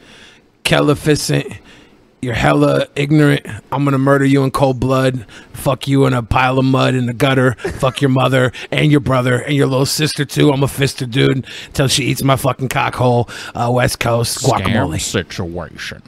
Calificent, 0.62 1.54
you're 2.22 2.32
hella 2.32 2.86
ignorant. 2.94 3.44
I'm 3.72 3.84
gonna 3.84 3.98
murder 3.98 4.24
you 4.24 4.44
in 4.44 4.52
cold 4.52 4.78
blood. 4.78 5.26
Fuck 5.54 5.88
you 5.88 6.06
in 6.06 6.12
a 6.12 6.22
pile 6.22 6.60
of 6.60 6.64
mud 6.64 6.94
in 6.94 7.06
the 7.06 7.14
gutter. 7.14 7.54
Fuck 7.80 8.00
your 8.00 8.10
mother 8.10 8.52
and 8.70 8.92
your 8.92 9.00
brother 9.00 9.40
and 9.40 9.56
your 9.56 9.66
little 9.66 9.84
sister 9.84 10.24
too. 10.24 10.52
I'm 10.52 10.62
a 10.62 10.66
fister 10.66 11.10
dude 11.10 11.44
until 11.66 11.88
she 11.88 12.04
eats 12.04 12.22
my 12.22 12.36
fucking 12.36 12.68
cockhole. 12.68 13.28
Uh, 13.56 13.72
West 13.72 13.98
Coast 13.98 14.38
Scam 14.38 14.60
guacamole. 14.60 15.00
situation. 15.00 16.00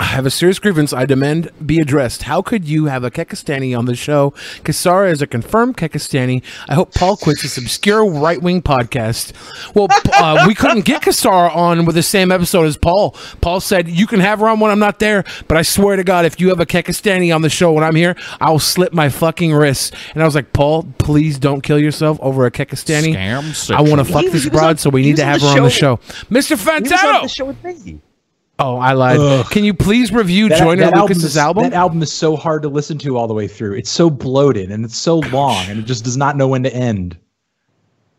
I 0.00 0.04
have 0.04 0.24
a 0.24 0.30
serious 0.30 0.58
grievance 0.58 0.94
I 0.94 1.04
demand 1.04 1.50
be 1.64 1.78
addressed. 1.78 2.22
How 2.22 2.40
could 2.40 2.66
you 2.66 2.86
have 2.86 3.04
a 3.04 3.10
Kekistani 3.10 3.76
on 3.78 3.84
the 3.84 3.94
show? 3.94 4.30
Kisara 4.64 5.10
is 5.12 5.20
a 5.20 5.26
confirmed 5.26 5.76
Kekistani. 5.76 6.42
I 6.70 6.74
hope 6.74 6.94
Paul 6.94 7.18
quits 7.18 7.42
this 7.42 7.58
obscure 7.58 8.10
right 8.10 8.40
wing 8.40 8.62
podcast. 8.62 9.34
Well, 9.74 9.88
uh, 10.14 10.46
we 10.48 10.54
couldn't 10.54 10.86
get 10.86 11.02
Kisara 11.02 11.54
on 11.54 11.84
with 11.84 11.96
the 11.96 12.02
same 12.02 12.32
episode 12.32 12.64
as 12.64 12.78
Paul. 12.78 13.14
Paul 13.42 13.60
said, 13.60 13.88
You 13.88 14.06
can 14.06 14.20
have 14.20 14.40
her 14.40 14.48
on 14.48 14.58
when 14.58 14.70
I'm 14.70 14.78
not 14.78 15.00
there, 15.00 15.22
but 15.48 15.58
I 15.58 15.62
swear 15.62 15.96
to 15.96 16.02
God, 16.04 16.24
if 16.24 16.40
you 16.40 16.48
have 16.48 16.60
a 16.60 16.66
Kekistani 16.66 17.32
on 17.34 17.42
the 17.42 17.50
show 17.50 17.70
when 17.72 17.84
I'm 17.84 17.94
here, 17.94 18.16
I'll 18.40 18.58
slip 18.58 18.94
my 18.94 19.10
fucking 19.10 19.52
wrists. 19.52 19.92
And 20.14 20.22
I 20.22 20.24
was 20.26 20.34
like, 20.34 20.54
Paul, 20.54 20.84
please 20.96 21.38
don't 21.38 21.60
kill 21.60 21.78
yourself 21.78 22.18
over 22.22 22.46
a 22.46 22.50
Kekistani. 22.50 23.14
Scam 23.14 23.70
I 23.76 23.82
want 23.82 23.98
to 23.98 24.10
fuck 24.10 24.22
He 24.22 24.28
this 24.28 24.44
was 24.46 24.50
broad, 24.50 24.64
on- 24.70 24.76
so 24.78 24.88
we 24.88 25.02
need 25.02 25.10
was 25.12 25.20
to 25.20 25.26
on 25.26 25.32
have 25.32 25.40
the 25.42 25.46
her 25.48 25.56
on 25.58 25.62
the 25.64 25.70
show. 25.70 25.96
show. 25.96 26.24
Mr. 26.30 26.48
He 26.48 26.82
was 26.90 26.92
on 27.04 27.22
the 27.22 27.28
show 27.28 27.44
with 27.44 27.62
me. 27.62 28.00
Oh, 28.62 28.76
I 28.76 28.92
lied. 28.92 29.46
Can 29.46 29.64
you 29.64 29.72
please 29.72 30.12
review 30.12 30.50
Joyner 30.50 30.90
Lucas's 30.90 31.24
is, 31.24 31.36
album? 31.38 31.64
That 31.64 31.72
album 31.72 32.02
is 32.02 32.12
so 32.12 32.36
hard 32.36 32.60
to 32.62 32.68
listen 32.68 32.98
to 32.98 33.16
all 33.16 33.26
the 33.26 33.32
way 33.34 33.48
through. 33.48 33.74
It's 33.74 33.90
so 33.90 34.10
bloated 34.10 34.70
and 34.70 34.84
it's 34.84 34.98
so 34.98 35.18
long 35.18 35.64
and 35.68 35.78
it 35.78 35.86
just 35.86 36.04
does 36.04 36.16
not 36.18 36.36
know 36.36 36.46
when 36.46 36.62
to 36.64 36.74
end. 36.74 37.16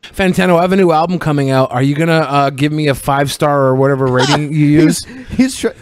Fantano, 0.02 0.58
I 0.58 0.62
have 0.62 0.72
a 0.72 0.76
new 0.76 0.92
album 0.92 1.20
coming 1.20 1.52
out. 1.52 1.72
Are 1.72 1.84
you 1.84 1.94
gonna 1.96 2.14
uh, 2.14 2.50
give 2.50 2.72
me 2.72 2.88
a 2.88 2.96
five 2.96 3.32
star 3.32 3.66
or 3.66 3.76
whatever 3.76 4.08
rating 4.08 4.52
you 4.52 4.66
use? 4.66 5.06
he's 5.06 5.28
he's, 5.38 5.58
try- 5.58 5.74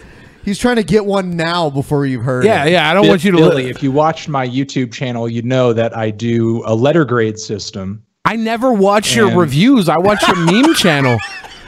he's 0.44 0.58
trying 0.58 0.76
to 0.76 0.82
get 0.84 1.06
one 1.06 1.36
now 1.36 1.70
before 1.70 2.04
you've 2.04 2.22
heard. 2.24 2.44
Yeah, 2.44 2.66
it. 2.66 2.72
yeah. 2.72 2.90
I 2.90 2.94
don't 2.94 3.08
want 3.08 3.24
you 3.24 3.30
to. 3.32 3.38
Billy, 3.38 3.64
li- 3.64 3.70
if 3.70 3.82
you 3.82 3.90
watched 3.90 4.28
my 4.28 4.46
YouTube 4.46 4.92
channel, 4.92 5.26
you'd 5.26 5.46
know 5.46 5.72
that 5.72 5.96
I 5.96 6.10
do 6.10 6.62
a 6.66 6.74
letter 6.74 7.06
grade 7.06 7.38
system. 7.38 8.04
I 8.26 8.36
never 8.36 8.72
watch 8.72 9.16
your 9.16 9.34
reviews. 9.34 9.88
I 9.88 9.96
watch 9.96 10.20
your 10.28 10.36
meme 10.36 10.74
channel. 10.76 11.18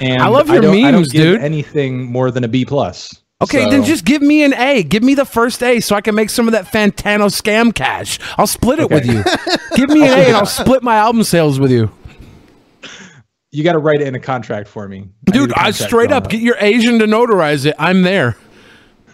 And 0.01 0.23
I 0.23 0.29
love 0.29 0.49
your 0.49 0.61
don't- 0.63 0.75
I 0.85 0.91
don't 0.91 1.01
memes, 1.01 1.13
give 1.13 1.23
dude. 1.23 1.41
Anything 1.43 2.11
more 2.11 2.31
than 2.31 2.45
a 2.45 2.49
B 2.49 2.65
plus. 2.65 3.15
Okay, 3.41 3.65
So- 3.65 3.71
then 3.71 3.85
just 3.85 4.05
give 4.05 4.23
me 4.23 4.43
an 4.45 4.55
A. 4.55 4.83
Give 4.83 5.03
me 5.03 5.15
the 5.15 5.25
first 5.25 5.63
A 5.63 5.81
so 5.81 5.95
I 5.97 6.01
can 6.01 6.15
make 6.15 6.31
some 6.31 6.47
of 6.49 6.53
that 6.53 6.67
Fantano 6.67 7.27
scam 7.29 7.75
cash. 7.75 8.19
I'll 8.39 8.47
split 8.47 8.79
it 8.79 8.91
with 8.91 9.05
you. 9.07 9.23
give 9.77 9.89
me 9.91 10.03
an 10.03 10.11
A 10.19 10.27
and 10.29 10.37
I'll 10.37 10.47
split 10.47 10.83
my 10.83 10.97
album 10.97 11.25
sales 11.25 11.59
with 11.61 11.71
you. 11.71 11.91
You 13.51 13.63
got 13.65 13.73
to 13.73 13.79
write 13.79 14.01
it 14.01 14.07
in 14.07 14.15
a 14.15 14.21
contract 14.21 14.67
for 14.69 14.89
me, 14.89 15.09
Dude, 15.27 15.51
a 15.51 15.55
I 15.55 15.65
contract 15.65 15.77
straight 15.77 16.09
drawn 16.09 16.23
up 16.23 16.31
get 16.31 16.41
your 16.41 16.57
Asian 16.59 16.99
to 17.01 17.05
notarize 17.07 17.67
it. 17.67 17.75
I'm 17.79 18.03
there. 18.03 18.37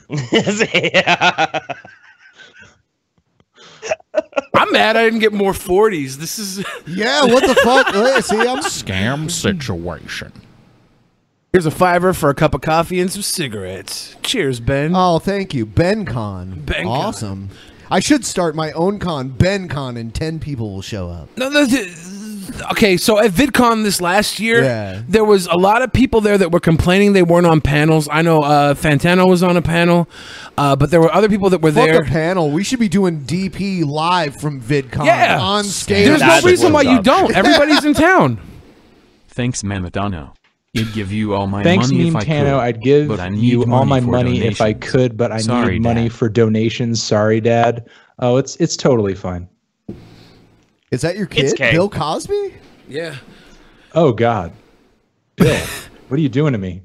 I'm 4.55 4.73
mad 4.73 4.97
I 4.97 5.05
didn't 5.05 5.21
get 5.21 5.33
more 5.33 5.53
40s. 5.53 6.17
This 6.17 6.39
is 6.39 6.65
Yeah, 6.87 7.25
what 7.25 7.47
the 7.47 7.55
fuck? 7.57 7.89
See, 8.25 8.37
I'm 8.39 8.59
Scam 8.61 9.31
situation. 9.31 10.33
Here's 11.53 11.65
a 11.67 11.71
fiver 11.71 12.13
for 12.13 12.29
a 12.29 12.35
cup 12.35 12.55
of 12.55 12.61
coffee 12.61 13.01
and 13.01 13.11
some 13.11 13.23
cigarettes. 13.23 14.15
Cheers, 14.23 14.61
Ben. 14.61 14.93
Oh, 14.95 15.19
thank 15.19 15.55
you, 15.55 15.65
Ben 15.65 16.05
Con. 16.05 16.61
Ben 16.67 16.83
Con. 16.85 16.87
awesome. 16.87 17.49
I 17.91 18.01
should 18.01 18.27
start 18.27 18.55
my 18.55 18.71
own 18.73 18.99
con, 18.99 19.31
Ben 19.31 19.67
Con, 19.67 19.97
and 19.97 20.15
ten 20.15 20.39
people 20.41 20.71
will 20.75 20.83
show 20.83 21.09
up. 21.09 21.31
No, 21.39 21.49
no, 21.49 21.67
th- 21.67 21.89
okay, 22.73 22.99
so 22.99 23.19
at 23.19 23.31
VidCon 23.31 23.83
this 23.83 24.03
last 24.03 24.39
year, 24.39 24.63
Yeah. 24.63 25.01
there 25.09 25.25
was 25.25 25.47
a 25.47 25.57
lot 25.57 25.81
of 25.81 25.91
people 25.91 26.21
there 26.21 26.37
that 26.37 26.53
were 26.53 26.61
complaining 26.61 27.15
they 27.15 27.23
weren't 27.23 27.47
on 27.47 27.63
panels. 27.63 28.07
I 28.13 28.21
know 28.21 28.41
uh, 28.43 28.75
Fantano 28.75 29.27
was 29.27 29.43
on 29.43 29.57
a 29.57 29.63
panel, 29.63 30.07
uh, 30.59 30.77
but 30.77 30.91
there 30.91 31.01
were 31.01 31.11
other 31.15 31.31
people 31.31 31.49
that 31.49 31.63
were 31.63 31.73
Fuck 31.73 31.87
there. 31.87 32.03
a 32.03 32.05
panel. 32.05 32.51
We 32.51 32.63
should 32.63 32.79
be 32.79 32.91
doing 32.91 33.21
DP 33.25 33.87
live 33.87 34.37
from 34.39 34.61
VidCon 34.61 35.07
Yeah. 35.07 35.39
on 35.41 35.65
stage. 35.65 36.09
There's 36.09 36.21
no 36.21 36.41
reason 36.43 36.75
why 36.75 36.83
you 36.83 37.01
don't. 37.01 37.35
Everybody's 37.35 37.87
in 37.87 37.95
town. 37.95 38.39
Thanks, 39.29 39.63
Mamadano. 39.63 40.35
I'd 40.77 40.93
give 40.93 41.11
you 41.11 41.35
all 41.35 41.47
my 41.47 41.63
Thanks, 41.63 41.87
money 41.91 42.05
Meme 42.05 42.09
if 42.09 42.17
I 42.17 42.25
Tano. 42.25 42.45
could. 42.45 42.61
I'd 42.61 42.83
give 42.83 43.09
but 43.09 43.21
I 43.21 43.29
need 43.31 43.43
you 43.43 43.73
all 43.73 43.85
my 43.87 44.01
for 44.01 44.07
money 44.09 44.43
if 44.43 44.61
I 44.61 44.75
could, 44.75 45.17
but 45.17 45.33
I 45.33 45.39
Sorry, 45.39 45.75
need 45.75 45.83
money 45.83 46.03
Dad. 46.09 46.13
for 46.13 46.29
donations. 46.29 47.03
Sorry, 47.03 47.41
Dad. 47.41 47.89
Oh, 48.19 48.37
it's 48.37 48.57
it's 48.57 48.77
totally 48.77 49.15
fine. 49.15 49.49
Is 50.91 51.01
that 51.03 51.17
your 51.17 51.27
It's 51.33 51.53
kid, 51.53 51.57
Kay. 51.57 51.73
Bill 51.73 51.89
Cosby? 51.89 52.55
Yeah. 52.89 53.17
Oh 53.95 54.13
God, 54.13 54.53
Bill, 55.37 55.57
what 56.09 56.19
are 56.19 56.21
you 56.23 56.29
doing 56.29 56.53
to 56.53 56.59
me? 56.59 56.83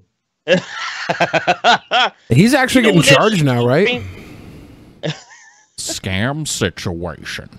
He's 2.30 2.54
actually 2.54 2.84
getting 2.84 3.02
charged 3.02 3.44
now, 3.44 3.66
right? 3.66 4.02
Scam 5.78 6.48
situation. 6.48 7.50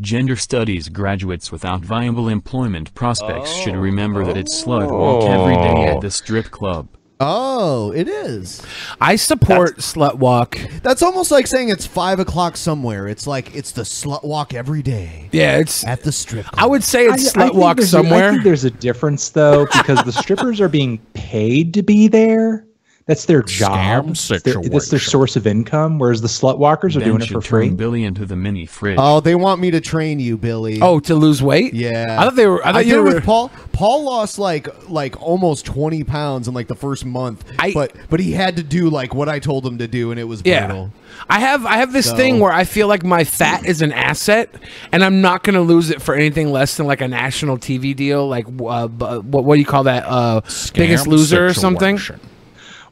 Gender 0.00 0.36
studies 0.36 0.88
graduates 0.88 1.52
without 1.52 1.80
viable 1.82 2.28
employment 2.28 2.94
prospects 2.94 3.50
should 3.52 3.76
remember 3.76 4.24
that 4.24 4.36
it's 4.36 4.62
slut 4.64 4.90
walk 4.90 5.24
every 5.28 5.54
day 5.54 5.86
at 5.86 6.00
the 6.00 6.10
strip 6.10 6.50
club. 6.50 6.88
Oh, 7.24 7.92
it 7.92 8.08
is. 8.08 8.62
I 9.00 9.14
support 9.14 9.76
slut 9.78 10.16
walk. 10.16 10.58
That's 10.82 11.02
almost 11.02 11.30
like 11.30 11.46
saying 11.46 11.68
it's 11.68 11.86
five 11.86 12.18
o'clock 12.18 12.56
somewhere. 12.56 13.06
It's 13.06 13.26
like 13.28 13.54
it's 13.54 13.70
the 13.72 13.82
slut 13.82 14.24
walk 14.24 14.54
every 14.54 14.82
day. 14.82 15.28
Yeah, 15.30 15.58
it's 15.58 15.84
at 15.86 16.02
the 16.02 16.10
strip. 16.10 16.46
Club. 16.46 16.60
I 16.60 16.66
would 16.66 16.82
say 16.82 17.04
it's 17.06 17.36
I- 17.36 17.40
I 17.42 17.44
slut 17.44 17.48
think 17.50 17.54
walk 17.60 17.76
there's 17.76 17.94
a- 17.94 17.98
I 17.98 18.02
somewhere. 18.02 18.30
think 18.32 18.42
there's 18.44 18.64
a 18.64 18.70
difference 18.70 19.28
though 19.30 19.66
because 19.66 20.02
the 20.04 20.12
strippers 20.22 20.60
are 20.60 20.68
being 20.68 20.98
paid 21.14 21.74
to 21.74 21.82
be 21.82 22.08
there. 22.08 22.66
That's 23.06 23.24
their 23.24 23.42
job. 23.42 24.10
It's 24.10 24.28
their- 24.28 24.62
That's 24.62 24.88
their 24.88 25.00
source 25.00 25.34
of 25.36 25.46
income. 25.46 25.98
Whereas 25.98 26.20
the 26.20 26.28
slut 26.28 26.58
walkers 26.58 26.96
are 26.96 27.00
Ben 27.00 27.08
doing 27.08 27.22
it 27.22 27.26
should 27.26 27.34
for 27.34 27.42
turn 27.42 27.68
free. 27.68 27.70
Billy 27.70 28.04
into 28.04 28.24
the 28.24 28.36
mini 28.36 28.64
fridge. 28.66 28.96
Oh, 28.98 29.20
they 29.20 29.34
want 29.34 29.60
me 29.60 29.70
to 29.72 29.80
train 29.80 30.20
you, 30.20 30.36
Billy. 30.36 30.80
Oh, 30.80 31.00
to 31.00 31.14
lose 31.14 31.42
weight? 31.42 31.74
Yeah, 31.74 32.16
I 32.18 32.24
thought 32.24 32.36
they 32.36 32.46
were. 32.46 32.64
I 32.66 32.72
thought 32.72 32.78
did 32.84 32.88
you 32.88 32.98
were. 33.02 33.14
with 33.14 33.24
Paul. 33.24 33.50
Paul 33.72 34.04
lost 34.04 34.38
like 34.38 34.68
like 34.88 35.20
almost 35.20 35.64
twenty 35.66 36.04
pounds 36.04 36.46
in 36.48 36.54
like 36.54 36.68
the 36.68 36.76
first 36.76 37.04
month. 37.04 37.44
but 37.74 37.92
but 38.08 38.20
he 38.20 38.32
had 38.32 38.56
to 38.56 38.62
do 38.62 38.88
like 38.88 39.14
what 39.14 39.28
I 39.28 39.38
told 39.40 39.66
him 39.66 39.78
to 39.78 39.88
do, 39.88 40.10
and 40.12 40.20
it 40.20 40.24
was 40.24 40.42
Yeah. 40.44 40.66
brutal. 40.66 40.92
I 41.28 41.40
have 41.40 41.66
I 41.66 41.76
have 41.78 41.92
this 41.92 42.06
So- 42.06 42.16
thing 42.16 42.38
where 42.38 42.52
I 42.52 42.64
feel 42.64 42.86
like 42.86 43.04
my 43.04 43.24
fat 43.24 43.66
is 43.66 43.82
an 43.82 43.92
asset, 43.92 44.48
and 44.92 45.02
I'm 45.04 45.20
not 45.20 45.42
going 45.42 45.54
to 45.54 45.60
lose 45.60 45.90
it 45.90 46.00
for 46.00 46.14
anything 46.14 46.52
less 46.52 46.76
than 46.76 46.86
like 46.86 47.00
a 47.00 47.08
national 47.08 47.58
TV 47.58 47.94
deal, 47.96 48.28
like 48.28 48.46
uh, 48.46 48.86
what 48.88 49.44
what 49.44 49.54
do 49.54 49.58
you 49.60 49.66
call 49.66 49.84
that? 49.84 50.04
Uh, 50.06 50.40
Biggest 50.74 51.06
Loser 51.08 51.46
or 51.46 51.54
something. 51.54 51.98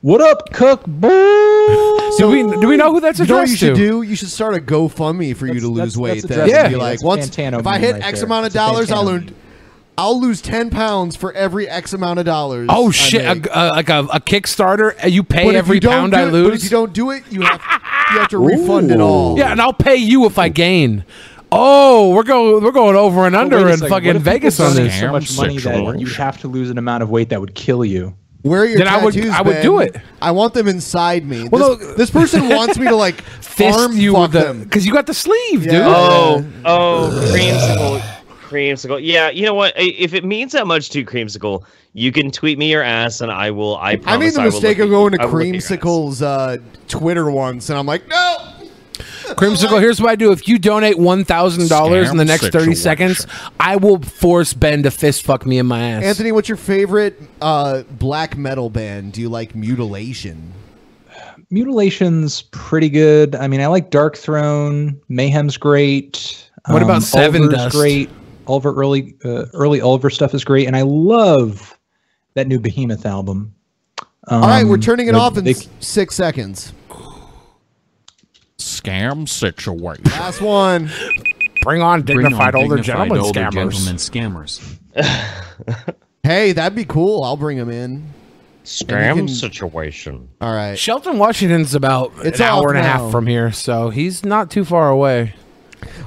What 0.02 0.22
up, 0.22 0.50
Cook? 0.52 0.82
Boo! 0.86 1.08
do 2.18 2.28
we 2.30 2.42
do 2.42 2.68
we 2.68 2.76
know 2.78 2.90
who 2.92 3.00
that's 3.00 3.18
You 3.18 3.26
know 3.26 3.36
what 3.38 3.50
you 3.50 3.56
should 3.56 3.74
to? 3.74 3.80
do? 3.90 4.02
You 4.02 4.16
should 4.16 4.30
start 4.30 4.54
a 4.54 4.58
GoFundMe 4.58 5.36
for 5.36 5.46
you 5.46 5.60
to 5.60 5.68
lose 5.68 5.94
that's- 5.94 5.96
weight. 5.96 6.22
that's 6.22 6.28
Then 6.28 6.48
addressed 6.48 6.68
be 6.68 6.74
me. 6.74 6.80
like 6.80 6.90
That's 6.92 7.02
a 7.02 7.06
once 7.06 7.30
Fantano 7.30 7.60
if 7.60 7.66
I 7.66 7.72
meme 7.72 7.80
hit 7.82 7.92
right 7.94 8.02
X 8.04 8.18
there. 8.20 8.26
amount 8.26 8.40
of 8.40 8.46
It's 8.46 8.54
a 8.54 8.58
dollars, 8.58 8.90
I'll 8.90 9.02
Fantano 9.04 9.06
learn. 9.06 9.34
I'll 9.98 10.18
lose 10.20 10.40
ten 10.40 10.70
pounds 10.70 11.16
for 11.16 11.32
every 11.34 11.68
X 11.68 11.92
amount 11.92 12.18
of 12.18 12.24
dollars. 12.24 12.68
Oh 12.70 12.90
shit! 12.90 13.22
make. 13.24 13.46
A, 13.48 13.50
a, 13.52 13.68
like 13.68 13.90
a, 13.90 13.98
a 14.04 14.20
Kickstarter, 14.20 15.04
uh, 15.04 15.08
you 15.08 15.22
pay 15.22 15.44
But 15.44 15.54
if 15.54 15.58
every 15.58 15.76
you 15.76 15.80
don't 15.80 15.92
pound 15.92 16.12
do 16.12 16.18
I 16.18 16.22
it- 16.22 16.30
But 16.30 16.36
if 16.38 16.44
lose. 16.52 16.64
you 16.64 16.70
don't 16.70 16.92
do 16.94 17.10
it, 17.10 17.24
you 17.30 17.42
have 17.42 17.60
you 18.12 18.18
have 18.20 18.28
to 18.28 18.38
refund 18.38 18.90
it 18.90 19.00
all. 19.00 19.36
Yeah, 19.38 19.52
and 19.52 19.60
I'll 19.60 19.74
pay 19.74 19.96
you 19.96 20.24
if 20.24 20.38
I 20.38 20.48
gain. 20.48 21.04
Oh, 21.52 22.14
we're 22.14 22.22
going 22.22 22.64
we're 22.64 22.72
going 22.72 22.96
over 22.96 23.26
and 23.26 23.34
But 23.34 23.40
under 23.42 23.56
wait 23.58 23.64
a 23.66 23.68
in 23.74 23.78
second, 23.80 23.90
what 23.90 24.02
fucking 24.04 24.16
if 24.16 24.22
Vegas 24.22 24.60
on 24.60 24.74
donate 24.74 24.90
this. 24.92 25.00
So 25.00 25.12
much 25.12 25.36
money 25.36 25.58
that 25.58 25.98
you 26.00 26.06
have 26.06 26.40
to 26.40 26.48
lose 26.48 26.70
an 26.70 26.78
amount 26.78 27.02
of 27.02 27.10
weight 27.10 27.28
that 27.28 27.40
would 27.40 27.54
kill 27.54 27.84
you. 27.84 28.14
Where 28.42 28.62
are 28.62 28.64
your 28.66 28.78
Then 28.78 28.88
I 28.88 29.04
would- 29.04 29.16
I 29.18 29.42
would 29.42 29.52
Ben? 29.54 29.62
do 29.62 29.80
it. 29.80 29.96
I 30.22 30.30
want 30.30 30.54
them 30.54 30.66
inside 30.68 31.26
me. 31.26 31.48
Well, 31.48 31.76
this, 31.76 31.96
this 31.96 32.10
person 32.10 32.48
wants 32.56 32.78
me 32.78 32.86
to 32.86 32.96
like 32.96 33.20
farm 33.20 33.96
you 33.96 34.12
fuck 34.12 34.22
with 34.22 34.32
the 34.32 34.38
them. 34.40 34.62
because 34.64 34.86
you 34.86 34.92
got 34.94 35.06
the 35.06 35.14
sleeve, 35.14 35.64
dude. 35.64 35.72
Oh, 35.74 36.44
oh, 36.64 37.10
creamsicle, 37.34 38.00
creamsicle. 38.48 39.00
Yeah, 39.02 39.28
you 39.30 39.44
know 39.44 39.54
what? 39.54 39.74
If 39.76 40.14
it 40.14 40.24
means 40.24 40.52
that 40.52 40.66
much 40.66 40.88
to 40.90 41.04
creamsicle, 41.04 41.64
you 41.92 42.12
can 42.12 42.30
tweet 42.30 42.56
me 42.58 42.70
your 42.70 42.82
ass, 42.82 43.20
and 43.20 43.30
I 43.30 43.50
will. 43.50 43.76
I 43.76 43.98
I 44.06 44.16
made 44.16 44.32
the 44.34 44.40
I 44.42 44.44
mistake 44.46 44.78
of 44.78 44.88
going 44.88 45.12
to 45.12 45.20
I 45.20 45.26
will 45.26 45.32
look 45.32 45.42
at 45.42 45.46
your 45.48 45.56
ass. 45.56 45.66
Creamsicle's 45.68 46.22
uh, 46.22 46.56
Twitter 46.88 47.30
once, 47.30 47.68
and 47.68 47.78
I'm 47.78 47.86
like, 47.86 48.08
no. 48.08 48.36
Creamsicle, 49.36 49.80
here's 49.80 50.00
what 50.00 50.10
I 50.10 50.16
do. 50.16 50.32
If 50.32 50.46
you 50.48 50.58
donate 50.58 50.98
one 50.98 51.24
thousand 51.24 51.68
dollars 51.68 52.10
in 52.10 52.16
the 52.16 52.24
next 52.24 52.48
thirty 52.50 52.74
seconds, 52.74 53.26
I 53.58 53.76
will 53.76 54.00
force 54.00 54.52
Ben 54.54 54.82
to 54.82 54.90
fist 54.90 55.22
fuck 55.24 55.46
me 55.46 55.58
in 55.58 55.66
my 55.66 55.80
ass. 55.80 56.02
Anthony, 56.04 56.32
what's 56.32 56.48
your 56.48 56.56
favorite 56.56 57.20
uh, 57.40 57.82
black 57.82 58.36
metal 58.36 58.70
band? 58.70 59.12
Do 59.12 59.20
you 59.20 59.28
like 59.28 59.54
Mutilation? 59.54 60.52
Mutilation's 61.50 62.42
pretty 62.42 62.88
good. 62.88 63.34
I 63.34 63.48
mean, 63.48 63.60
I 63.60 63.66
like 63.66 63.90
Darkthrone. 63.90 64.98
Mayhem's 65.08 65.56
great. 65.56 66.48
What 66.66 66.82
about 66.82 67.02
Seven 67.02 67.42
Ulver's 67.44 67.58
Dust? 67.58 67.76
Great. 67.76 68.10
Ulver 68.46 68.72
early 68.74 69.14
uh, 69.24 69.46
early 69.54 69.80
Ulver 69.80 70.10
stuff 70.10 70.34
is 70.34 70.44
great, 70.44 70.66
and 70.66 70.76
I 70.76 70.82
love 70.82 71.76
that 72.34 72.46
new 72.46 72.58
Behemoth 72.60 73.06
album. 73.06 73.54
All 74.28 74.40
right, 74.40 74.64
we're 74.64 74.74
Um, 74.74 74.80
turning 74.80 75.08
it 75.08 75.12
the- 75.12 75.18
off 75.18 75.36
in 75.38 75.44
they- 75.44 75.54
six 75.80 76.14
seconds. 76.14 76.72
Scam 78.60 79.28
situation. 79.28 80.04
Last 80.04 80.40
one. 80.40 80.90
Bring 81.62 81.82
on 81.82 82.02
Bring 82.02 82.18
dignified 82.22 82.54
on 82.54 82.62
older 82.62 82.76
dignified 82.76 83.08
gentlemen 83.08 83.18
older 83.18 83.40
scammers. 83.40 83.52
gentlemen 83.52 83.96
scammers. 83.96 84.76
Hey, 86.22 86.52
that'd 86.52 86.76
be 86.76 86.84
cool. 86.84 87.24
I'll 87.24 87.36
bring 87.38 87.56
them 87.56 87.70
in. 87.70 88.06
Scam 88.64 89.14
can- 89.16 89.28
situation. 89.28 90.28
All 90.42 90.52
right. 90.54 90.78
Shelton, 90.78 91.18
Washington's 91.18 91.74
about 91.74 92.12
It's 92.22 92.38
an 92.40 92.46
hour 92.46 92.64
off 92.64 92.68
and 92.68 92.78
a 92.78 92.82
half 92.82 93.10
from 93.10 93.26
here, 93.26 93.50
so 93.52 93.88
he's 93.88 94.22
not 94.24 94.50
too 94.50 94.64
far 94.66 94.90
away. 94.90 95.34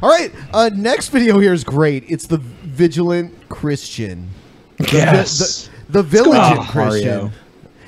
All 0.04 0.10
right. 0.10 0.32
Uh, 0.54 0.70
next 0.74 1.10
video 1.10 1.39
here 1.39 1.51
is 1.51 1.64
great. 1.64 2.06
It's 2.08 2.28
the 2.28 2.38
vigilant 2.38 3.34
Christian. 3.49 4.30
The, 4.78 4.88
Yes. 4.93 5.68
The, 5.89 6.04
the, 6.04 6.04
go, 6.04 6.32
vigilant 6.32 6.76
Mario. 6.76 7.32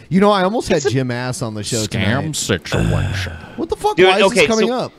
Christian. 0.06 0.16
You 0.16 0.22
know, 0.22 0.32
I 0.32 0.44
almost 0.44 0.68
had 0.70 0.82
Jim 0.82 1.12
Ass 1.12 1.42
on 1.42 1.54
the 1.54 1.64
show 1.64 1.78
Scam 1.78 1.90
tonight. 1.90 2.36
situation. 2.36 3.34
What 3.56 3.70
the 3.70 3.76
fuck? 3.76 3.96
Dude, 3.96 4.08
Why 4.08 4.18
is 4.18 4.24
okay, 4.26 4.36
this 4.42 4.48
coming 4.48 4.68
so- 4.68 4.74
up? 4.74 4.92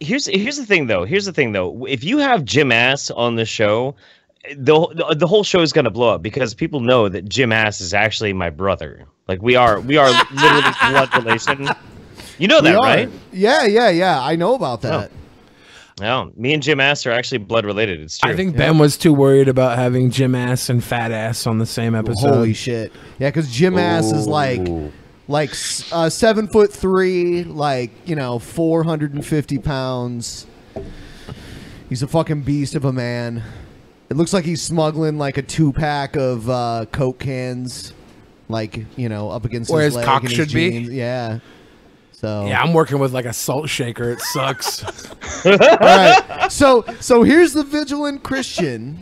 here's 0.00 0.26
here's 0.26 0.56
the 0.56 0.66
thing 0.66 0.86
though. 0.86 1.04
Here's 1.04 1.24
the 1.24 1.32
thing 1.32 1.52
though. 1.52 1.86
If 1.86 2.04
you 2.04 2.18
have 2.18 2.44
Jim 2.44 2.72
Ass 2.72 3.10
on 3.10 3.36
the 3.36 3.44
show, 3.44 3.94
the 4.56 5.14
the 5.16 5.26
whole 5.26 5.44
show 5.44 5.60
is 5.60 5.72
gonna 5.72 5.90
blow 5.90 6.14
up 6.14 6.22
because 6.22 6.54
people 6.54 6.80
know 6.80 7.08
that 7.08 7.28
Jim 7.28 7.52
Ass 7.52 7.80
is 7.80 7.94
actually 7.94 8.32
my 8.32 8.50
brother. 8.50 9.06
Like 9.26 9.42
we 9.42 9.56
are 9.56 9.80
we 9.80 9.96
are 9.96 10.10
literally 10.32 10.74
blood 10.90 11.14
relation. 11.16 11.68
You 12.38 12.48
know 12.48 12.60
that, 12.60 12.76
right? 12.76 13.10
Yeah, 13.32 13.64
yeah, 13.64 13.90
yeah. 13.90 14.22
I 14.22 14.36
know 14.36 14.54
about 14.54 14.84
oh. 14.84 14.88
that. 14.88 15.10
No, 16.00 16.30
me 16.36 16.54
and 16.54 16.62
Jim 16.62 16.80
Ass 16.80 17.06
are 17.06 17.10
actually 17.10 17.38
blood 17.38 17.64
related. 17.64 18.00
It's 18.00 18.18
true. 18.18 18.30
I 18.30 18.36
think 18.36 18.56
Ben 18.56 18.78
was 18.78 18.96
too 18.96 19.12
worried 19.12 19.48
about 19.48 19.76
having 19.78 20.10
Jim 20.10 20.34
Ass 20.34 20.68
and 20.68 20.82
Fat 20.82 21.10
Ass 21.12 21.46
on 21.46 21.58
the 21.58 21.66
same 21.66 21.94
episode. 21.94 22.28
Holy 22.34 22.54
shit! 22.54 22.92
Yeah, 23.18 23.28
because 23.28 23.50
Jim 23.50 23.76
Ass 23.78 24.12
is 24.12 24.26
like, 24.26 24.60
like 25.26 25.50
s- 25.50 25.90
uh, 25.92 26.08
seven 26.08 26.46
foot 26.46 26.72
three, 26.72 27.44
like 27.44 27.90
you 28.06 28.14
know, 28.16 28.38
four 28.38 28.84
hundred 28.84 29.14
and 29.14 29.24
fifty 29.26 29.58
pounds. 29.58 30.46
He's 31.88 32.02
a 32.02 32.06
fucking 32.08 32.42
beast 32.42 32.74
of 32.74 32.84
a 32.84 32.92
man. 32.92 33.42
It 34.10 34.16
looks 34.16 34.32
like 34.32 34.44
he's 34.44 34.62
smuggling 34.62 35.18
like 35.18 35.36
a 35.38 35.42
two 35.42 35.72
pack 35.72 36.16
of 36.16 36.48
uh, 36.48 36.86
Coke 36.92 37.18
cans, 37.18 37.92
like 38.48 38.84
you 38.96 39.08
know, 39.08 39.30
up 39.30 39.44
against 39.44 39.70
Where 39.70 39.82
his, 39.84 39.94
his 39.94 39.96
leg 39.96 40.04
cock 40.04 40.22
and 40.22 40.30
his 40.30 40.36
should 40.36 40.52
be? 40.54 40.68
Yeah. 40.94 41.40
So 42.20 42.46
Yeah, 42.46 42.60
I'm 42.60 42.72
working 42.72 42.98
with 42.98 43.12
like 43.12 43.26
a 43.26 43.32
salt 43.32 43.68
shaker. 43.68 44.10
It 44.10 44.20
sucks. 44.20 44.82
All 45.46 45.52
right. 45.56 46.48
So 46.50 46.84
so 46.98 47.22
here's 47.22 47.52
the 47.52 47.62
vigilant 47.62 48.24
Christian 48.24 48.98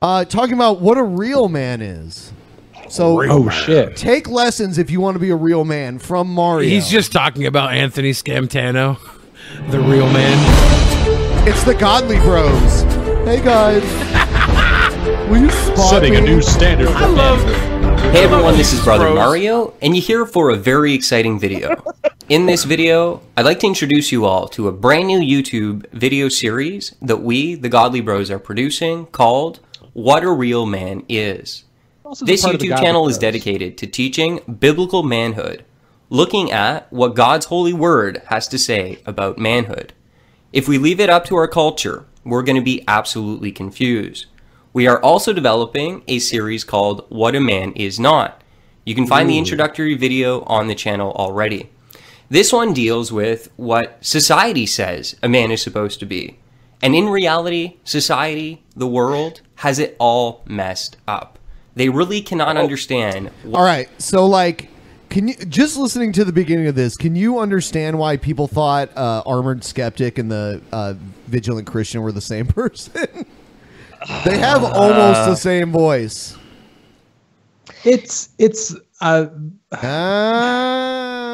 uh, 0.00 0.24
talking 0.26 0.54
about 0.54 0.80
what 0.80 0.96
a 0.96 1.02
real 1.02 1.48
man 1.48 1.82
is. 1.82 2.32
So 2.88 3.16
Real 3.18 3.32
Oh, 3.32 3.42
man. 3.42 3.64
shit. 3.64 3.96
Take 3.96 4.28
lessons 4.28 4.78
if 4.78 4.90
you 4.92 5.00
want 5.00 5.16
to 5.16 5.18
be 5.18 5.30
a 5.30 5.36
real 5.36 5.64
man 5.64 5.98
from 5.98 6.28
Mario. 6.32 6.68
He's 6.68 6.88
just 6.88 7.10
talking 7.10 7.46
about 7.46 7.72
Anthony 7.72 8.12
Scamtano, 8.12 9.00
the 9.70 9.80
real 9.80 10.08
man. 10.12 11.48
It's 11.48 11.64
the 11.64 11.74
Godly 11.74 12.18
Bros. 12.20 12.82
Hey 13.24 13.42
guys. 13.42 13.82
Will 15.28 15.38
you 15.40 15.50
spot 15.50 15.90
Setting 15.90 16.14
a 16.14 16.20
new 16.20 16.40
standard 16.40 16.86
for 16.90 16.94
I 16.94 17.06
love. 17.06 17.85
Hey 18.16 18.24
everyone, 18.24 18.56
this 18.56 18.72
is 18.72 18.82
Brother. 18.82 19.12
Mario, 19.12 19.74
and 19.82 19.94
you're 19.94 20.02
here 20.02 20.24
for 20.24 20.48
a 20.48 20.56
very 20.56 20.94
exciting 20.94 21.38
video. 21.38 21.84
In 22.30 22.46
this 22.46 22.64
video, 22.64 23.20
I'd 23.36 23.44
like 23.44 23.60
to 23.60 23.66
introduce 23.66 24.10
you 24.10 24.24
all 24.24 24.48
to 24.48 24.68
a 24.68 24.72
brand 24.72 25.08
new 25.08 25.20
YouTube 25.20 25.84
video 25.92 26.30
series 26.30 26.94
that 27.02 27.18
we, 27.18 27.56
the 27.56 27.68
Godly 27.68 28.00
Bros, 28.00 28.30
are 28.30 28.38
producing 28.38 29.04
called 29.04 29.60
What 29.92 30.24
a 30.24 30.30
Real 30.30 30.64
Man 30.64 31.04
Is. 31.10 31.64
This 32.22 32.40
part 32.40 32.54
of 32.54 32.60
the 32.62 32.68
YouTube 32.68 32.78
channel 32.78 33.06
is 33.06 33.18
dedicated 33.18 33.76
to 33.76 33.86
teaching 33.86 34.40
biblical 34.60 35.02
manhood, 35.02 35.66
looking 36.08 36.50
at 36.50 36.90
what 36.90 37.14
God's 37.16 37.44
holy 37.44 37.74
word 37.74 38.22
has 38.28 38.48
to 38.48 38.56
say 38.56 38.98
about 39.04 39.36
manhood. 39.36 39.92
If 40.54 40.66
we 40.66 40.78
leave 40.78 41.00
it 41.00 41.10
up 41.10 41.26
to 41.26 41.36
our 41.36 41.48
culture, 41.48 42.06
we're 42.24 42.42
going 42.42 42.56
to 42.56 42.62
be 42.62 42.82
absolutely 42.88 43.52
confused. 43.52 44.24
We 44.76 44.86
are 44.88 45.00
also 45.00 45.32
developing 45.32 46.02
a 46.06 46.18
series 46.18 46.62
called 46.62 47.06
What 47.08 47.34
a 47.34 47.40
Man 47.40 47.72
Is 47.72 47.98
Not. 47.98 48.42
You 48.84 48.94
can 48.94 49.06
find 49.06 49.26
the 49.26 49.38
introductory 49.38 49.94
video 49.94 50.42
on 50.42 50.66
the 50.66 50.74
channel 50.74 51.12
already. 51.12 51.70
This 52.28 52.52
one 52.52 52.74
deals 52.74 53.10
with 53.10 53.50
what 53.56 53.96
society 54.04 54.66
says 54.66 55.16
a 55.22 55.30
man 55.30 55.50
is 55.50 55.62
supposed 55.62 55.98
to 56.00 56.04
be. 56.04 56.36
And 56.82 56.94
in 56.94 57.08
reality, 57.08 57.78
society, 57.84 58.64
the 58.76 58.86
world, 58.86 59.40
has 59.54 59.78
it 59.78 59.96
all 59.98 60.42
messed 60.44 60.98
up. 61.08 61.38
They 61.74 61.88
really 61.88 62.20
cannot 62.20 62.58
understand 62.58 63.30
All 63.46 63.64
right. 63.64 63.88
So 63.98 64.26
like 64.26 64.68
can 65.08 65.28
you 65.28 65.36
just 65.36 65.78
listening 65.78 66.12
to 66.12 66.24
the 66.26 66.32
beginning 66.32 66.66
of 66.66 66.74
this, 66.74 66.98
can 66.98 67.16
you 67.16 67.38
understand 67.38 67.98
why 67.98 68.18
people 68.18 68.46
thought 68.46 68.94
uh, 68.94 69.22
Armored 69.24 69.64
Skeptic 69.64 70.18
and 70.18 70.30
the 70.30 70.60
uh, 70.70 70.92
Vigilant 71.28 71.66
Christian 71.66 72.02
were 72.02 72.12
the 72.12 72.20
same 72.20 72.46
person? 72.46 73.24
They 74.24 74.38
have 74.38 74.62
almost 74.64 75.20
Uh, 75.20 75.30
the 75.30 75.36
same 75.36 75.72
voice. 75.72 76.36
It's 77.84 78.30
it's 78.38 78.74
uh, 79.00 79.26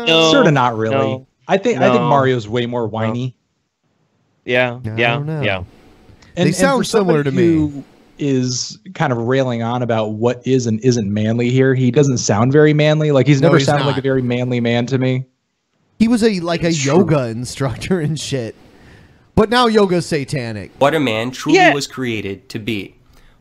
No, 0.07 0.31
sort 0.33 0.47
of 0.47 0.53
not 0.53 0.77
really. 0.77 0.95
no, 0.95 1.27
I 1.49 1.57
think 1.59 1.79
I 1.81 1.89
think. 1.91 2.03
Mario's 2.03 2.49
way 2.49 2.66
more 2.66 2.87
whiny. 2.87 3.35
Yeah, 4.45 4.81
yeah, 4.97 5.14
don't 5.14 5.27
know. 5.27 5.43
yeah. 5.43 5.62
And, 6.37 6.49
They 6.49 6.53
sound 6.53 6.81
for 6.81 6.85
similar 6.85 7.23
to 7.25 7.31
me. 7.31 7.43
who 7.55 7.85
Is 8.18 8.79
kind 8.95 9.12
of 9.12 9.18
railing 9.18 9.62
on 9.62 9.83
about 9.83 10.12
what 10.12 10.47
is 10.47 10.66
and 10.66 10.79
isn't 10.81 11.12
manly 11.12 11.51
here. 11.51 11.75
He 11.75 11.91
doesn't 11.91 12.18
sound 12.18 12.53
very 12.53 12.73
manly. 12.75 13.11
Like 13.12 13.27
he's 13.27 13.41
No, 13.41 13.49
never 13.49 13.59
he's 13.59 13.66
sounded 13.66 13.87
like 13.87 13.97
a 13.99 14.03
very 14.03 14.23
manly 14.23 14.61
man 14.61 14.87
to 14.87 14.99
me. 14.99 15.25
He 15.99 16.09
was 16.09 16.23
a 16.25 16.41
like 16.41 16.62
a 16.64 16.73
yoga 16.73 17.29
instructor 17.29 18.01
and 18.01 18.18
shit. 18.18 18.55
But 19.35 19.51
now 19.51 19.66
yoga's 19.66 20.07
satanic. 20.07 20.72
what 20.78 20.95
a 20.95 21.01
man 21.01 21.30
truly 21.30 21.72
was 21.72 21.87
created 21.87 22.49
to 22.51 22.59
be. 22.59 22.97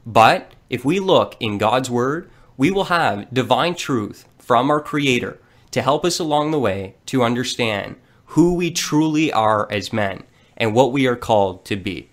But 0.05 0.53
if 0.69 0.85
we 0.85 0.99
look 0.99 1.35
in 1.39 1.57
God's 1.57 1.89
Word, 1.89 2.29
we 2.57 2.71
will 2.71 2.85
have 2.85 3.31
divine 3.33 3.75
truth 3.75 4.27
from 4.39 4.69
our 4.71 4.81
Creator 4.81 5.39
to 5.71 5.81
help 5.81 6.05
us 6.05 6.19
along 6.19 6.51
the 6.51 6.59
way 6.59 6.95
to 7.07 7.23
understand 7.23 7.95
who 8.27 8.53
we 8.53 8.71
truly 8.71 9.31
are 9.31 9.69
as 9.71 9.91
men 9.91 10.23
and 10.57 10.73
what 10.73 10.91
we 10.91 11.07
are 11.07 11.15
called 11.15 11.65
to 11.65 11.75
be. 11.75 12.09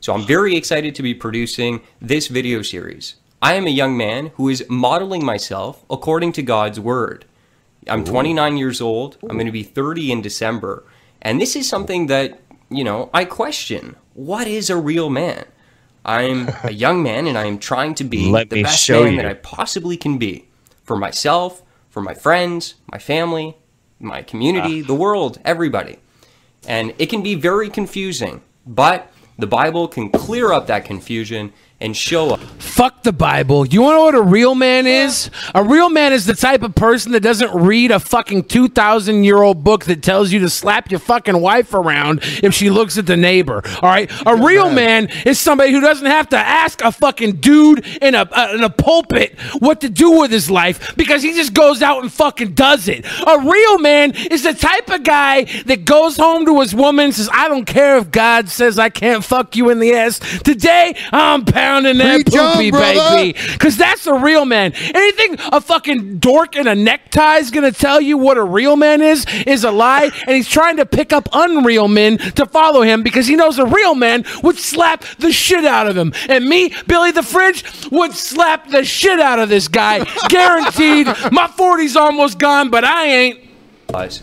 So 0.00 0.14
I'm 0.14 0.24
very 0.24 0.56
excited 0.56 0.94
to 0.94 1.02
be 1.02 1.14
producing 1.14 1.82
this 2.00 2.28
video 2.28 2.62
series. 2.62 3.16
I 3.42 3.54
am 3.54 3.66
a 3.66 3.70
young 3.70 3.96
man 3.96 4.32
who 4.34 4.48
is 4.48 4.64
modeling 4.68 5.24
myself 5.24 5.84
according 5.90 6.32
to 6.32 6.42
God's 6.42 6.78
Word. 6.78 7.24
I'm 7.88 8.04
29 8.04 8.56
years 8.56 8.80
old. 8.80 9.18
I'm 9.22 9.36
going 9.36 9.46
to 9.46 9.52
be 9.52 9.62
30 9.62 10.12
in 10.12 10.22
December. 10.22 10.84
And 11.22 11.40
this 11.40 11.56
is 11.56 11.68
something 11.68 12.06
that, 12.06 12.38
you 12.70 12.84
know, 12.84 13.10
I 13.12 13.24
question. 13.24 13.96
What 14.14 14.46
is 14.46 14.70
a 14.70 14.76
real 14.76 15.10
man? 15.10 15.44
I'm 16.04 16.50
a 16.64 16.72
young 16.72 17.02
man 17.02 17.26
and 17.26 17.36
I 17.36 17.44
am 17.44 17.58
trying 17.58 17.94
to 17.96 18.04
be 18.04 18.30
Let 18.30 18.50
the 18.50 18.62
best 18.62 18.88
man 18.88 19.12
you. 19.12 19.16
that 19.16 19.26
I 19.26 19.34
possibly 19.34 19.96
can 19.96 20.18
be 20.18 20.48
for 20.82 20.96
myself, 20.96 21.62
for 21.90 22.00
my 22.00 22.14
friends, 22.14 22.76
my 22.90 22.98
family, 22.98 23.56
my 23.98 24.22
community, 24.22 24.82
ah. 24.82 24.86
the 24.86 24.94
world, 24.94 25.38
everybody. 25.44 25.98
And 26.66 26.94
it 26.98 27.06
can 27.06 27.22
be 27.22 27.34
very 27.34 27.68
confusing, 27.68 28.42
but 28.66 29.12
the 29.38 29.46
Bible 29.46 29.88
can 29.88 30.10
clear 30.10 30.52
up 30.52 30.66
that 30.68 30.84
confusion 30.84 31.52
and 31.80 31.96
show 31.96 32.30
up. 32.30 32.40
Fuck 32.58 33.02
the 33.02 33.12
Bible. 33.12 33.66
You 33.66 33.82
want 33.82 33.94
to 33.94 33.96
know 33.96 34.04
what 34.04 34.14
a 34.14 34.22
real 34.22 34.54
man 34.54 34.86
is? 34.86 35.30
A 35.54 35.64
real 35.64 35.88
man 35.88 36.12
is 36.12 36.26
the 36.26 36.34
type 36.34 36.62
of 36.62 36.74
person 36.74 37.12
that 37.12 37.20
doesn't 37.20 37.54
read 37.54 37.90
a 37.90 37.98
fucking 37.98 38.44
2,000 38.44 39.24
year 39.24 39.42
old 39.42 39.64
book 39.64 39.86
that 39.86 40.02
tells 40.02 40.30
you 40.30 40.40
to 40.40 40.50
slap 40.50 40.90
your 40.90 41.00
fucking 41.00 41.40
wife 41.40 41.72
around 41.72 42.20
if 42.42 42.54
she 42.54 42.70
looks 42.70 42.98
at 42.98 43.06
the 43.06 43.16
neighbor. 43.16 43.62
All 43.82 43.88
right? 43.88 44.10
A 44.26 44.36
real 44.36 44.70
man 44.70 45.08
is 45.24 45.38
somebody 45.38 45.72
who 45.72 45.80
doesn't 45.80 46.06
have 46.06 46.28
to 46.30 46.38
ask 46.38 46.82
a 46.82 46.92
fucking 46.92 47.36
dude 47.36 47.86
in 48.02 48.14
a, 48.14 48.28
uh, 48.30 48.52
in 48.54 48.62
a 48.62 48.70
pulpit 48.70 49.38
what 49.58 49.80
to 49.80 49.88
do 49.88 50.20
with 50.20 50.30
his 50.30 50.50
life 50.50 50.94
because 50.96 51.22
he 51.22 51.32
just 51.32 51.54
goes 51.54 51.82
out 51.82 52.02
and 52.02 52.12
fucking 52.12 52.52
does 52.54 52.88
it. 52.88 53.06
A 53.26 53.38
real 53.40 53.78
man 53.78 54.12
is 54.30 54.42
the 54.42 54.54
type 54.54 54.90
of 54.90 55.02
guy 55.02 55.44
that 55.64 55.84
goes 55.84 56.16
home 56.16 56.44
to 56.44 56.60
his 56.60 56.74
woman 56.74 57.06
and 57.06 57.14
says, 57.14 57.30
I 57.32 57.48
don't 57.48 57.64
care 57.64 57.96
if 57.96 58.10
God 58.10 58.48
says 58.48 58.78
I 58.78 58.90
can't 58.90 59.24
fuck 59.24 59.56
you 59.56 59.70
in 59.70 59.80
the 59.80 59.94
ass. 59.94 60.18
Today, 60.40 60.94
I'm 61.12 61.44
pounding 61.70 61.98
that 61.98 62.24
Preach 62.26 62.34
poopy, 62.34 62.70
brother. 62.70 63.16
baby. 63.16 63.38
Because 63.52 63.76
that's 63.76 64.06
a 64.06 64.14
real 64.14 64.44
man. 64.44 64.72
Anything 64.74 65.36
a 65.52 65.60
fucking 65.60 66.18
dork 66.18 66.56
in 66.56 66.66
a 66.66 66.74
necktie 66.74 67.36
is 67.38 67.50
going 67.50 67.70
to 67.70 67.78
tell 67.78 68.00
you 68.00 68.18
what 68.18 68.36
a 68.36 68.42
real 68.42 68.76
man 68.76 69.00
is, 69.00 69.24
is 69.46 69.64
a 69.64 69.70
lie. 69.70 70.10
And 70.26 70.36
he's 70.36 70.48
trying 70.48 70.76
to 70.78 70.86
pick 70.86 71.12
up 71.12 71.28
unreal 71.32 71.88
men 71.88 72.18
to 72.18 72.46
follow 72.46 72.82
him 72.82 73.02
because 73.02 73.26
he 73.26 73.36
knows 73.36 73.58
a 73.58 73.66
real 73.66 73.94
man 73.94 74.24
would 74.42 74.56
slap 74.56 75.04
the 75.18 75.32
shit 75.32 75.64
out 75.64 75.86
of 75.86 75.96
him. 75.96 76.12
And 76.28 76.48
me, 76.48 76.74
Billy 76.86 77.12
the 77.12 77.22
Fridge, 77.22 77.64
would 77.90 78.12
slap 78.12 78.68
the 78.68 78.84
shit 78.84 79.20
out 79.20 79.38
of 79.38 79.48
this 79.48 79.68
guy. 79.68 80.04
Guaranteed. 80.28 81.06
My 81.30 81.46
40's 81.46 81.96
almost 81.96 82.38
gone, 82.38 82.70
but 82.70 82.84
I 82.84 83.06
ain't. 83.06 83.40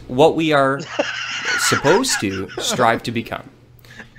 what 0.07 0.35
we 0.35 0.53
are 0.53 0.79
supposed 1.59 2.19
to 2.21 2.49
strive 2.59 3.03
to 3.03 3.11
become. 3.11 3.49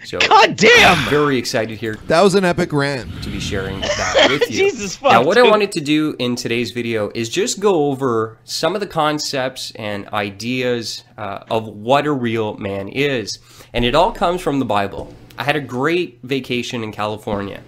So, 0.08 0.18
God 0.20 0.56
damn! 0.56 0.96
I'm 0.96 1.10
very 1.10 1.36
excited 1.36 1.76
here 1.76 1.98
That 2.06 2.22
was 2.22 2.34
an 2.34 2.42
epic 2.42 2.72
rant. 2.72 3.22
to 3.22 3.28
be 3.28 3.38
sharing 3.38 3.78
that 3.80 4.28
with 4.30 4.50
you. 4.50 4.56
Jesus 4.56 4.96
fuck, 4.96 5.12
Now, 5.12 5.22
what 5.22 5.36
I 5.36 5.42
wanted 5.42 5.70
to 5.72 5.82
do 5.82 6.16
in 6.18 6.34
today's 6.34 6.70
video 6.70 7.10
is 7.14 7.28
just 7.28 7.60
go 7.60 7.90
over 7.90 8.38
some 8.44 8.74
of 8.74 8.80
the 8.80 8.86
concepts 8.86 9.70
and 9.72 10.08
ideas 10.08 11.04
uh, 11.18 11.40
of 11.50 11.68
what 11.68 12.06
a 12.06 12.12
real 12.12 12.56
man 12.56 12.88
is. 12.88 13.38
And 13.74 13.84
it 13.84 13.94
all 13.94 14.10
comes 14.10 14.40
from 14.40 14.60
the 14.60 14.64
Bible. 14.64 15.14
I 15.36 15.44
had 15.44 15.56
a 15.56 15.60
great 15.60 16.20
vacation 16.22 16.82
in 16.82 16.90
California. 16.90 17.60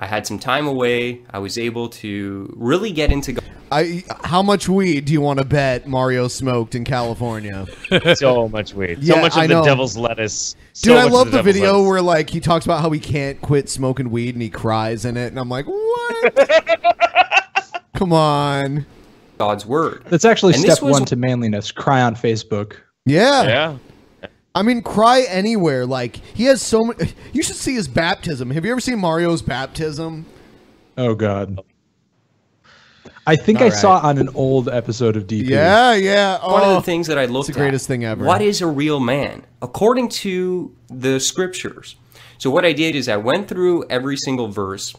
I 0.00 0.06
had 0.06 0.26
some 0.26 0.38
time 0.38 0.66
away. 0.66 1.22
I 1.30 1.38
was 1.40 1.58
able 1.58 1.88
to 1.88 2.52
really 2.56 2.92
get 2.92 3.10
into 3.10 3.32
God. 3.32 3.44
I 3.70 4.04
how 4.24 4.42
much 4.42 4.68
weed 4.68 5.04
do 5.06 5.12
you 5.12 5.20
want 5.20 5.40
to 5.40 5.44
bet 5.44 5.86
Mario 5.86 6.28
smoked 6.28 6.74
in 6.74 6.84
California? 6.84 7.66
so 8.14 8.48
much 8.48 8.72
weed. 8.74 9.04
So 9.04 9.14
Yeah, 9.14 9.20
much 9.20 9.32
of 9.32 9.38
I 9.38 9.46
the 9.46 9.54
know. 9.54 9.64
devil's 9.64 9.96
lettuce. 9.96 10.54
Dude, 10.80 10.96
I 10.96 11.04
love 11.04 11.26
the, 11.32 11.38
devil's 11.38 11.54
video 11.54 11.72
lettuce. 11.72 11.86
where 11.88 12.02
like 12.02 12.30
he 12.30 12.40
talks 12.40 12.64
about 12.64 12.80
how 12.80 12.90
he 12.90 13.00
can't 13.00 13.40
quit 13.42 13.68
smoking 13.68 14.10
weed 14.10 14.34
and 14.36 14.40
he 14.42 14.48
cries 14.50 15.04
in 15.04 15.16
it, 15.18 15.26
and 15.26 15.38
I'm 15.38 15.48
like, 15.50 15.66
what? 15.66 16.38
Come 17.94 18.12
on. 18.12 18.86
God's 19.38 19.66
word. 19.66 20.02
That's 20.06 20.24
actually 20.24 20.54
And 20.54 20.62
this 20.62 20.74
step 20.76 20.84
was- 20.84 20.92
one 20.92 21.04
to 21.06 21.16
manliness. 21.16 21.70
Cry 21.72 22.02
on 22.02 22.14
Facebook. 22.14 22.76
Yeah. 23.04 23.42
Yeah. 23.42 23.76
I 24.58 24.62
mean, 24.62 24.82
cry 24.82 25.22
anywhere. 25.28 25.86
Like 25.86 26.16
he 26.16 26.44
has 26.44 26.60
so 26.60 26.84
much. 26.86 27.14
You 27.32 27.42
should 27.42 27.56
see 27.56 27.74
his 27.74 27.86
baptism. 27.88 28.50
Have 28.50 28.64
you 28.64 28.72
ever 28.72 28.80
seen 28.80 28.98
Mario's 28.98 29.42
baptism? 29.42 30.26
Oh 30.96 31.14
God. 31.14 31.60
I 33.26 33.36
think 33.36 33.58
All 33.58 33.66
I 33.66 33.68
right. 33.68 33.78
saw 33.78 33.98
on 34.00 34.16
an 34.18 34.30
old 34.34 34.68
episode 34.70 35.14
of 35.16 35.26
DP. 35.26 35.50
Yeah, 35.50 35.94
yeah. 35.94 36.38
One 36.44 36.62
of 36.62 36.68
Oh, 36.68 36.74
the 36.76 36.82
things 36.82 37.06
that 37.08 37.18
I 37.18 37.26
looked 37.26 37.50
at. 37.50 37.54
the 37.54 37.60
greatest 37.60 37.84
at, 37.84 37.88
thing 37.88 38.04
ever. 38.04 38.24
What 38.24 38.40
is 38.40 38.62
a 38.62 38.66
real 38.66 39.00
man? 39.00 39.44
According 39.60 40.08
to 40.10 40.74
the 40.88 41.20
scriptures. 41.20 41.96
So 42.38 42.50
what 42.50 42.64
I 42.64 42.72
did 42.72 42.94
is 42.96 43.08
I 43.08 43.18
went 43.18 43.46
through 43.46 43.84
every 43.90 44.16
single 44.16 44.48
verse 44.48 44.94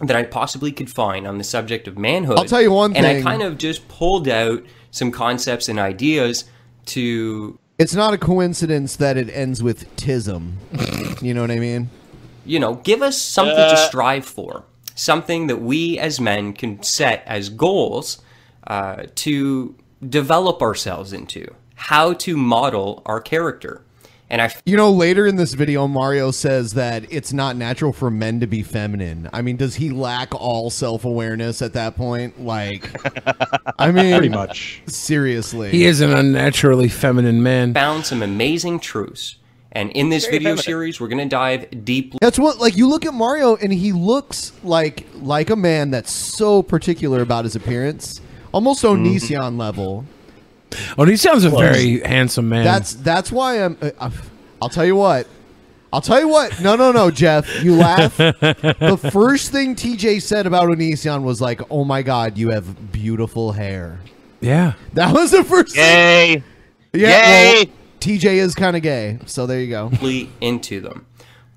that 0.00 0.14
I 0.16 0.22
possibly 0.22 0.70
could 0.70 0.88
find 0.88 1.26
on 1.26 1.38
the 1.38 1.44
subject 1.44 1.88
of 1.88 1.98
manhood. 1.98 2.38
I'll 2.38 2.44
tell 2.44 2.62
you 2.62 2.70
one 2.70 2.94
and 2.94 3.04
thing. 3.04 3.26
I 3.26 3.28
kind 3.28 3.42
of 3.42 3.58
just 3.58 3.88
pulled 3.88 4.28
out 4.28 4.62
some 4.92 5.10
concepts 5.10 5.68
and 5.68 5.80
ideas 5.80 6.44
to 6.86 7.58
It's 7.78 7.94
not 7.94 8.12
a 8.12 8.18
coincidence 8.18 8.96
that 8.96 9.16
it 9.16 9.30
ends 9.30 9.62
with 9.62 9.94
tism. 9.96 10.54
you 11.22 11.32
know 11.34 11.42
what 11.42 11.50
I 11.50 11.58
mean? 11.58 11.90
you 12.44 12.58
know, 12.58 12.76
give 12.76 13.02
us 13.02 13.20
something 13.20 13.54
Uh. 13.58 13.70
to 13.72 13.76
strive 13.76 14.24
for, 14.24 14.64
something 14.94 15.48
that 15.48 15.60
we 15.60 15.98
as 15.98 16.18
men 16.18 16.54
can 16.54 16.82
set 16.82 17.22
as 17.26 17.50
goals 17.50 18.22
uh, 18.66 19.02
to 19.16 19.74
develop 20.08 20.62
ourselves 20.62 21.12
into, 21.12 21.46
how 21.74 22.14
to 22.14 22.38
model 22.38 23.02
our 23.04 23.20
character. 23.20 23.82
And 24.30 24.42
I 24.42 24.52
You 24.66 24.76
know, 24.76 24.90
later 24.90 25.26
in 25.26 25.36
this 25.36 25.54
video, 25.54 25.86
Mario 25.88 26.30
says 26.30 26.74
that 26.74 27.10
it's 27.10 27.32
not 27.32 27.56
natural 27.56 27.92
for 27.94 28.10
men 28.10 28.40
to 28.40 28.46
be 28.46 28.62
feminine. 28.62 29.30
I 29.32 29.40
mean, 29.40 29.56
does 29.56 29.76
he 29.76 29.90
lack 29.90 30.34
all 30.34 30.68
self 30.70 31.04
awareness 31.06 31.62
at 31.62 31.72
that 31.72 31.96
point? 31.96 32.38
Like, 32.44 32.90
I 33.78 33.90
mean, 33.90 34.12
Pretty 34.12 34.28
much. 34.28 34.82
Seriously, 34.86 35.70
He 35.70 35.84
is 35.86 36.00
an 36.02 36.12
unnaturally 36.12 36.88
feminine 36.88 37.42
man. 37.42 37.72
found 37.72 38.04
some 38.04 38.22
amazing 38.22 38.80
truths. 38.80 39.36
And 39.72 39.90
in 39.92 40.08
this 40.08 40.24
Very 40.24 40.38
video 40.38 40.48
feminine. 40.50 40.62
series, 40.64 41.00
we're 41.00 41.08
going 41.08 41.18
to 41.18 41.28
dive 41.28 41.84
deeply. 41.84 42.18
That's 42.22 42.38
what 42.38 42.58
like 42.58 42.76
you 42.76 42.88
look 42.88 43.04
at 43.06 43.12
Mario 43.14 43.56
and 43.56 43.72
he 43.72 43.92
looks 43.92 44.52
like 44.64 45.06
like 45.14 45.50
a 45.50 45.56
man 45.56 45.90
that's 45.90 46.10
so 46.10 46.62
particular 46.62 47.20
about 47.22 47.44
his 47.44 47.54
appearance, 47.56 48.20
almost 48.52 48.82
Mm-hmm. 48.82 49.58
Level. 49.58 50.04
Onision's 50.70 51.44
a 51.44 51.50
Close. 51.50 51.60
very 51.60 52.00
handsome 52.00 52.48
man. 52.48 52.64
That's 52.64 52.94
that's 52.94 53.32
why 53.32 53.64
I'm. 53.64 53.78
Uh, 53.80 53.90
uh, 53.98 54.10
I'll 54.60 54.68
tell 54.68 54.84
you 54.84 54.96
what. 54.96 55.26
I'll 55.92 56.02
tell 56.02 56.20
you 56.20 56.28
what. 56.28 56.60
No, 56.60 56.76
no, 56.76 56.92
no, 56.92 57.10
Jeff. 57.10 57.62
You 57.62 57.74
laugh. 57.76 58.16
the 58.16 59.10
first 59.12 59.52
thing 59.52 59.74
TJ 59.74 60.20
said 60.20 60.46
about 60.46 60.68
Onision 60.68 61.22
was 61.22 61.40
like, 61.40 61.60
"Oh 61.70 61.84
my 61.84 62.02
God, 62.02 62.36
you 62.36 62.50
have 62.50 62.92
beautiful 62.92 63.52
hair." 63.52 64.00
yeah. 64.40 64.74
That 64.94 65.14
was 65.14 65.30
the 65.30 65.44
first. 65.44 65.76
Yay! 65.76 66.42
Yeah. 66.92 67.52
Yay! 67.52 67.64
Well, 67.64 67.74
TJ 68.00 68.24
is 68.34 68.54
kind 68.54 68.76
of 68.76 68.82
gay, 68.82 69.18
so 69.26 69.46
there 69.46 69.60
you 69.60 69.70
go. 69.70 69.88
deeply 69.88 70.30
into 70.40 70.80
them. 70.80 71.06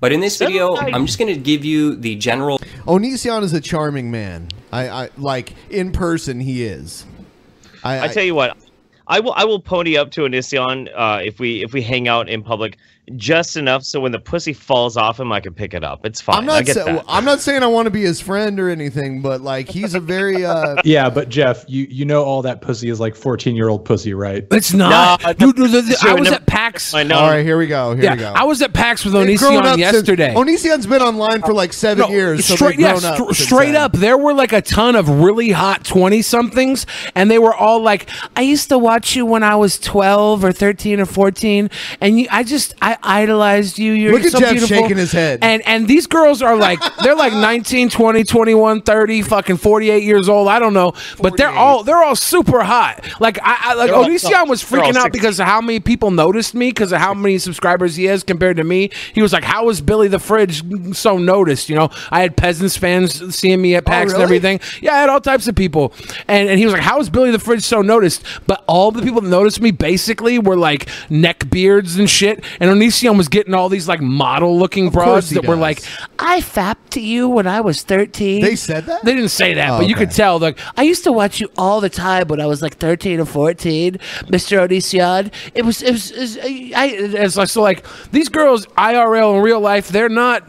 But 0.00 0.12
in 0.12 0.18
this 0.18 0.36
video, 0.36 0.74
I'm 0.76 1.06
just 1.06 1.18
going 1.18 1.32
to 1.32 1.40
give 1.40 1.64
you 1.64 1.94
the 1.94 2.16
general 2.16 2.58
Onision 2.86 3.44
is 3.44 3.52
a 3.52 3.60
charming 3.60 4.10
man. 4.10 4.48
I, 4.72 4.88
I 4.88 5.08
like 5.16 5.52
in 5.70 5.92
person. 5.92 6.40
He 6.40 6.64
is. 6.64 7.06
I, 7.84 8.06
I 8.06 8.08
tell 8.08 8.24
you 8.24 8.34
what, 8.34 8.56
I 9.06 9.20
will 9.20 9.32
I 9.34 9.44
will 9.44 9.60
pony 9.60 9.96
up 9.96 10.10
to 10.12 10.22
Onision 10.22 10.88
uh, 10.94 11.20
if 11.24 11.38
we 11.38 11.62
if 11.62 11.72
we 11.72 11.82
hang 11.82 12.08
out 12.08 12.28
in 12.28 12.42
public 12.42 12.78
just 13.16 13.56
enough 13.56 13.82
so 13.82 13.98
when 14.00 14.12
the 14.12 14.18
pussy 14.18 14.52
falls 14.52 14.96
off 14.96 15.18
him, 15.18 15.32
I 15.32 15.40
can 15.40 15.54
pick 15.54 15.74
it 15.74 15.82
up. 15.82 16.06
It's 16.06 16.20
fine. 16.20 16.36
I'm 16.38 16.42
I 16.44 16.46
not. 16.58 16.64
get 16.66 16.74
Sa- 16.76 16.84
that. 16.84 17.04
I'm 17.08 17.24
not 17.24 17.40
saying 17.40 17.62
I 17.62 17.66
want 17.66 17.86
to 17.86 17.90
be 17.90 18.02
his 18.02 18.20
friend 18.20 18.60
or 18.60 18.68
anything, 18.70 19.20
but 19.22 19.40
like 19.40 19.68
he's 19.68 19.94
a 19.94 20.00
very. 20.00 20.44
uh 20.44 20.76
Yeah, 20.84 21.10
but 21.10 21.28
Jeff, 21.28 21.64
you 21.68 21.86
you 21.90 22.04
know 22.04 22.22
all 22.24 22.42
that 22.42 22.60
pussy 22.60 22.88
is 22.88 23.00
like 23.00 23.16
14 23.16 23.56
year 23.56 23.68
old 23.68 23.84
pussy, 23.84 24.14
right? 24.14 24.46
It's 24.52 24.72
not. 24.72 25.20
Dude, 25.38 25.56
dude, 25.56 25.70
dude, 25.72 25.96
I 26.04 26.14
was 26.14 26.30
at 26.30 26.46
PAX. 26.46 26.94
I 26.94 27.02
know. 27.02 27.18
All 27.18 27.30
right, 27.30 27.44
here 27.44 27.58
we 27.58 27.66
go. 27.66 27.94
Here 27.94 28.04
yeah, 28.04 28.12
we 28.14 28.18
go. 28.20 28.32
I 28.34 28.44
was 28.44 28.62
at 28.62 28.72
PAX 28.72 29.04
with 29.04 29.14
They've 29.14 29.38
Onision 29.38 29.56
up 29.58 29.64
since- 29.66 29.78
yesterday. 29.78 30.34
Onision's 30.34 30.86
been 30.86 31.02
online 31.02 31.42
for 31.42 31.52
like 31.52 31.72
seven 31.72 32.08
years. 32.10 32.44
So 32.46 32.54
straight, 32.54 32.78
yeah, 32.78 32.94
up 32.94 33.16
str- 33.16 33.32
straight 33.42 33.74
up. 33.74 33.92
There 33.94 34.16
were 34.16 34.32
like 34.34 34.52
a 34.52 34.62
ton 34.62 34.94
of 34.96 35.08
really 35.08 35.50
hot 35.50 35.84
twenty 35.84 36.22
somethings, 36.22 36.86
and 37.16 37.30
they 37.30 37.38
were 37.40 37.54
all 37.54 37.80
like, 37.82 38.08
"I 38.36 38.42
used 38.42 38.68
to 38.68 38.78
watch 38.78 39.16
you 39.16 39.26
when 39.26 39.42
I 39.42 39.56
was 39.56 39.78
twelve 39.78 40.44
or 40.44 40.52
thirteen 40.52 41.00
or 41.00 41.06
14, 41.06 41.68
and 42.00 42.20
you, 42.20 42.28
I 42.30 42.44
just 42.44 42.74
I 42.80 42.91
idolized 43.02 43.78
you. 43.78 43.92
You're 43.92 44.12
Look 44.12 44.24
at 44.24 44.32
so 44.32 44.40
Jeff 44.40 44.52
beautiful." 44.52 44.76
shaking 44.76 44.96
his 44.96 45.12
head. 45.12 45.40
And 45.42 45.62
and 45.66 45.86
these 45.88 46.06
girls 46.06 46.42
are 46.42 46.56
like 46.56 46.80
they're 47.02 47.14
like 47.14 47.32
19, 47.32 47.90
20, 47.90 48.24
21, 48.24 48.82
30, 48.82 49.22
fucking 49.22 49.56
48 49.56 50.02
years 50.02 50.28
old. 50.28 50.48
I 50.48 50.58
don't 50.58 50.74
know, 50.74 50.92
but 51.20 51.36
they're 51.36 51.50
all 51.50 51.82
they're 51.84 52.02
all 52.02 52.16
super 52.16 52.62
hot. 52.62 53.00
Like 53.20 53.38
I, 53.42 53.56
I 53.60 53.74
like 53.74 53.88
They're 53.88 53.96
all- 53.96 54.04
oh, 54.04 54.08
Onision 54.08 54.48
was 54.48 54.62
freaking 54.62 54.96
out 54.96 55.12
because 55.12 55.40
of 55.40 55.46
how 55.46 55.60
many 55.60 55.80
people 55.80 56.10
noticed 56.10 56.54
me 56.54 56.70
because 56.70 56.92
of 56.92 56.98
how 56.98 57.14
many 57.14 57.38
subscribers 57.38 57.96
he 57.96 58.04
has 58.04 58.22
compared 58.22 58.56
to 58.56 58.64
me. 58.64 58.90
He 59.14 59.22
was 59.22 59.32
like, 59.32 59.44
"How 59.44 59.68
is 59.68 59.80
Billy 59.80 60.08
the 60.08 60.18
Fridge 60.18 60.62
so 60.96 61.18
noticed?" 61.18 61.68
You 61.68 61.76
know, 61.76 61.90
I 62.10 62.20
had 62.20 62.36
peasants 62.36 62.76
fans 62.76 63.34
seeing 63.34 63.60
me 63.60 63.74
at 63.74 63.84
oh, 63.84 63.90
PAX 63.90 64.12
and 64.12 64.20
really? 64.20 64.24
everything. 64.24 64.60
Yeah, 64.80 64.94
I 64.94 65.00
had 65.00 65.08
all 65.08 65.20
types 65.20 65.48
of 65.48 65.54
people, 65.54 65.92
and 66.28 66.48
and 66.48 66.58
he 66.58 66.64
was 66.64 66.72
like, 66.72 66.82
"How 66.82 67.00
is 67.00 67.10
Billy 67.10 67.30
the 67.30 67.38
Fridge 67.38 67.62
so 67.62 67.82
noticed?" 67.82 68.24
But 68.46 68.64
all 68.66 68.90
the 68.90 69.02
people 69.02 69.20
that 69.20 69.28
noticed 69.28 69.60
me 69.60 69.70
basically 69.70 70.38
were 70.38 70.56
like 70.56 70.88
neck 71.10 71.48
beards 71.50 71.96
and 71.96 72.08
shit. 72.08 72.44
And 72.60 72.70
Onision 72.82 73.16
was 73.16 73.28
getting 73.28 73.54
all 73.54 73.68
these 73.68 73.88
like 73.88 74.00
model 74.00 74.58
looking 74.58 74.90
broads 74.90 75.30
he 75.30 75.34
that 75.36 75.46
were 75.46 75.56
like, 75.56 75.82
"I 76.18 76.40
fapped 76.40 76.92
to 76.92 77.00
you 77.00 77.28
when 77.28 77.46
I 77.46 77.60
was 77.60 77.82
13. 77.82 78.42
They 78.42 78.56
said 78.56 78.86
that? 78.86 79.04
They 79.04 79.14
didn't 79.14 79.30
say 79.30 79.54
that, 79.54 79.70
Oh, 79.70 79.78
but 79.78 79.88
you 79.88 79.94
could 79.94 80.10
tell. 80.10 80.38
Like, 80.38 80.58
I 80.76 80.82
used 80.82 81.04
to 81.04 81.12
watch 81.12 81.40
you 81.40 81.48
all 81.56 81.80
the 81.80 81.90
time 81.90 82.28
when 82.28 82.40
I 82.40 82.46
was 82.46 82.62
like 82.62 82.76
13 82.76 83.20
or 83.20 83.24
14, 83.24 83.94
Mr. 84.26 84.66
Onision. 84.66 85.32
It 85.54 85.64
was, 85.64 85.82
it 85.82 85.92
was, 85.92 86.10
it 86.10 86.20
was 86.20 86.38
I, 86.38 86.86
it's 86.86 87.36
like, 87.36 87.48
so 87.48 87.62
like, 87.62 87.86
these 88.10 88.28
girls, 88.28 88.66
IRL 88.66 89.36
in 89.36 89.42
real 89.42 89.60
life, 89.60 89.88
they're 89.88 90.08
not 90.08 90.48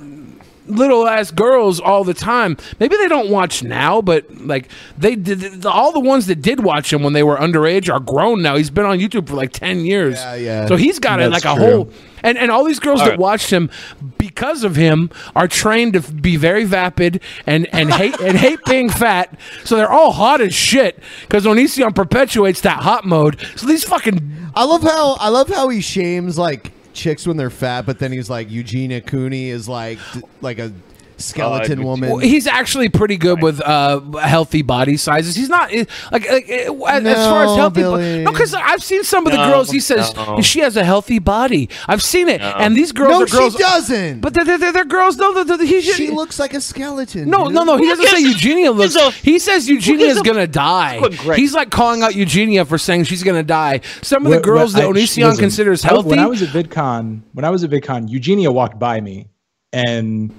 little 0.67 1.07
ass 1.07 1.31
girls 1.31 1.79
all 1.79 2.03
the 2.03 2.13
time. 2.13 2.57
Maybe 2.79 2.95
they 2.97 3.07
don't 3.07 3.29
watch 3.29 3.63
now, 3.63 4.01
but 4.01 4.29
like 4.37 4.69
they 4.97 5.15
did 5.15 5.39
the, 5.61 5.69
all 5.69 5.91
the 5.91 5.99
ones 5.99 6.27
that 6.27 6.41
did 6.41 6.63
watch 6.63 6.91
him 6.91 7.03
when 7.03 7.13
they 7.13 7.23
were 7.23 7.37
underage 7.37 7.93
are 7.93 7.99
grown 7.99 8.41
now. 8.41 8.55
He's 8.55 8.69
been 8.69 8.85
on 8.85 8.99
YouTube 8.99 9.27
for 9.27 9.35
like 9.35 9.51
10 9.51 9.85
years. 9.85 10.15
Yeah, 10.15 10.35
yeah. 10.35 10.65
So 10.67 10.75
he's 10.75 10.99
got 10.99 11.21
it 11.21 11.29
like 11.31 11.45
a 11.45 11.55
true. 11.55 11.65
whole 11.65 11.89
and 12.23 12.37
and 12.37 12.49
all 12.49 12.63
these 12.63 12.79
girls 12.79 13.01
All 13.01 13.05
that 13.05 13.11
right. 13.11 13.19
watched 13.19 13.51
him 13.51 13.69
because 14.17 14.63
of 14.63 14.75
him 14.75 15.09
are 15.35 15.47
trained 15.47 15.93
to 15.93 16.01
be 16.01 16.37
very 16.37 16.63
vapid 16.63 17.21
and 17.45 17.67
and 17.73 17.91
hate 17.91 18.19
and 18.19 18.37
hate 18.37 18.59
being 18.65 18.89
fat. 18.89 19.37
So 19.65 19.75
they're 19.75 19.91
all 19.91 20.11
hot 20.11 20.41
as 20.41 20.53
shit 20.53 20.99
because 21.21 21.45
Onision 21.45 21.93
perpetuates 21.93 22.61
that 22.61 22.79
hot 22.81 23.05
mode. 23.05 23.39
So 23.55 23.67
these 23.67 23.83
fucking 23.83 24.51
I 24.55 24.63
love 24.63 24.83
how 24.83 25.13
I 25.15 25.29
love 25.29 25.49
how 25.49 25.69
he 25.69 25.81
shames 25.81 26.37
like 26.37 26.71
chicks 26.93 27.27
when 27.27 27.37
they're 27.37 27.49
fat, 27.49 27.85
but 27.85 27.99
then 27.99 28.11
he's 28.11 28.29
like 28.29 28.49
Eugenia 28.49 29.01
Cooney 29.01 29.49
is 29.49 29.67
like 29.67 29.99
like 30.41 30.59
a 30.59 30.71
skeleton 31.17 31.79
Uh, 31.79 31.83
woman. 31.83 32.09
Well, 32.09 32.19
he's 32.19 32.47
actually 32.47 32.89
pretty 32.89 33.17
good 33.17 33.41
with 33.41 33.61
uh, 33.61 33.99
healthy 34.19 34.61
body 34.61 34.97
sizes. 34.97 35.35
He's 35.35 35.49
not 35.49 35.71
like, 36.11 36.29
like 36.31 36.49
eh, 36.49 36.69
as 36.87 37.05
as 37.05 37.27
far 37.27 37.43
as 37.43 37.49
No, 37.51 37.55
healthy. 37.55 37.81
bo- 37.83 37.97
Billy. 37.97 38.23
no, 38.23 38.31
because 38.31 38.53
I've 38.53 38.83
seen 38.83 39.03
some 39.03 39.25
of 39.25 39.31
the 39.31 39.37
No, 39.37 39.49
girls. 39.51 39.69
He 39.71 39.79
says 39.79 40.15
no. 40.15 40.41
she 40.41 40.59
has 40.59 40.77
a 40.77 40.83
healthy 40.83 41.19
body. 41.19 41.69
I've 41.87 42.01
seen 42.03 42.29
it, 42.29 42.41
and 42.41 42.75
these 42.75 42.91
girls 42.91 43.11
no, 43.11 43.21
are 43.21 43.25
girls. 43.27 43.53
she 43.53 43.59
doesn't. 43.59 44.21
But 44.21 44.33
they're, 44.33 44.45
they're, 44.45 44.71
they're 44.71 44.85
girls. 44.85 45.17
No, 45.17 45.33
they're, 45.33 45.57
they're, 45.57 45.65
he 45.65 45.81
she 45.81 46.09
looks 46.09 46.39
like 46.39 46.53
a 46.53 46.61
skeleton. 46.61 47.29
No, 47.29 47.45
dude. 47.45 47.53
no, 47.55 47.63
no. 47.63 47.77
He 47.77 47.87
doesn't 47.87 48.07
say 48.07 48.19
Eugenia 48.21 48.71
looks. 48.71 48.95
a- 48.95 49.11
He 49.11 49.39
says 49.39 49.67
Eugenia 49.69 50.07
is 50.07 50.21
gonna 50.21 50.47
die. 50.47 50.99
He's 51.35 51.53
like 51.53 51.69
calling 51.71 52.03
out 52.03 52.15
Eugenia 52.15 52.65
for 52.65 52.77
saying 52.77 53.05
she's 53.05 53.23
gonna 53.23 53.43
die. 53.43 53.81
Some 54.01 54.25
of 54.25 54.31
the 54.31 54.39
girls 54.39 54.73
that 54.73 54.83
I- 54.83 54.87
Onision 54.87 55.37
considers 55.39 55.83
I- 55.85 55.89
healthy. 55.89 56.09
When 56.09 56.19
I 56.19 56.27
was 56.27 56.41
at 56.41 56.49
VidCon, 56.49 57.21
when 57.33 57.45
I 57.45 57.49
was 57.49 57.63
at 57.63 57.69
VidCon, 57.69 58.09
Eugenia 58.09 58.51
walked 58.51 58.79
by 58.79 58.99
me, 59.01 59.27
and 59.71 60.31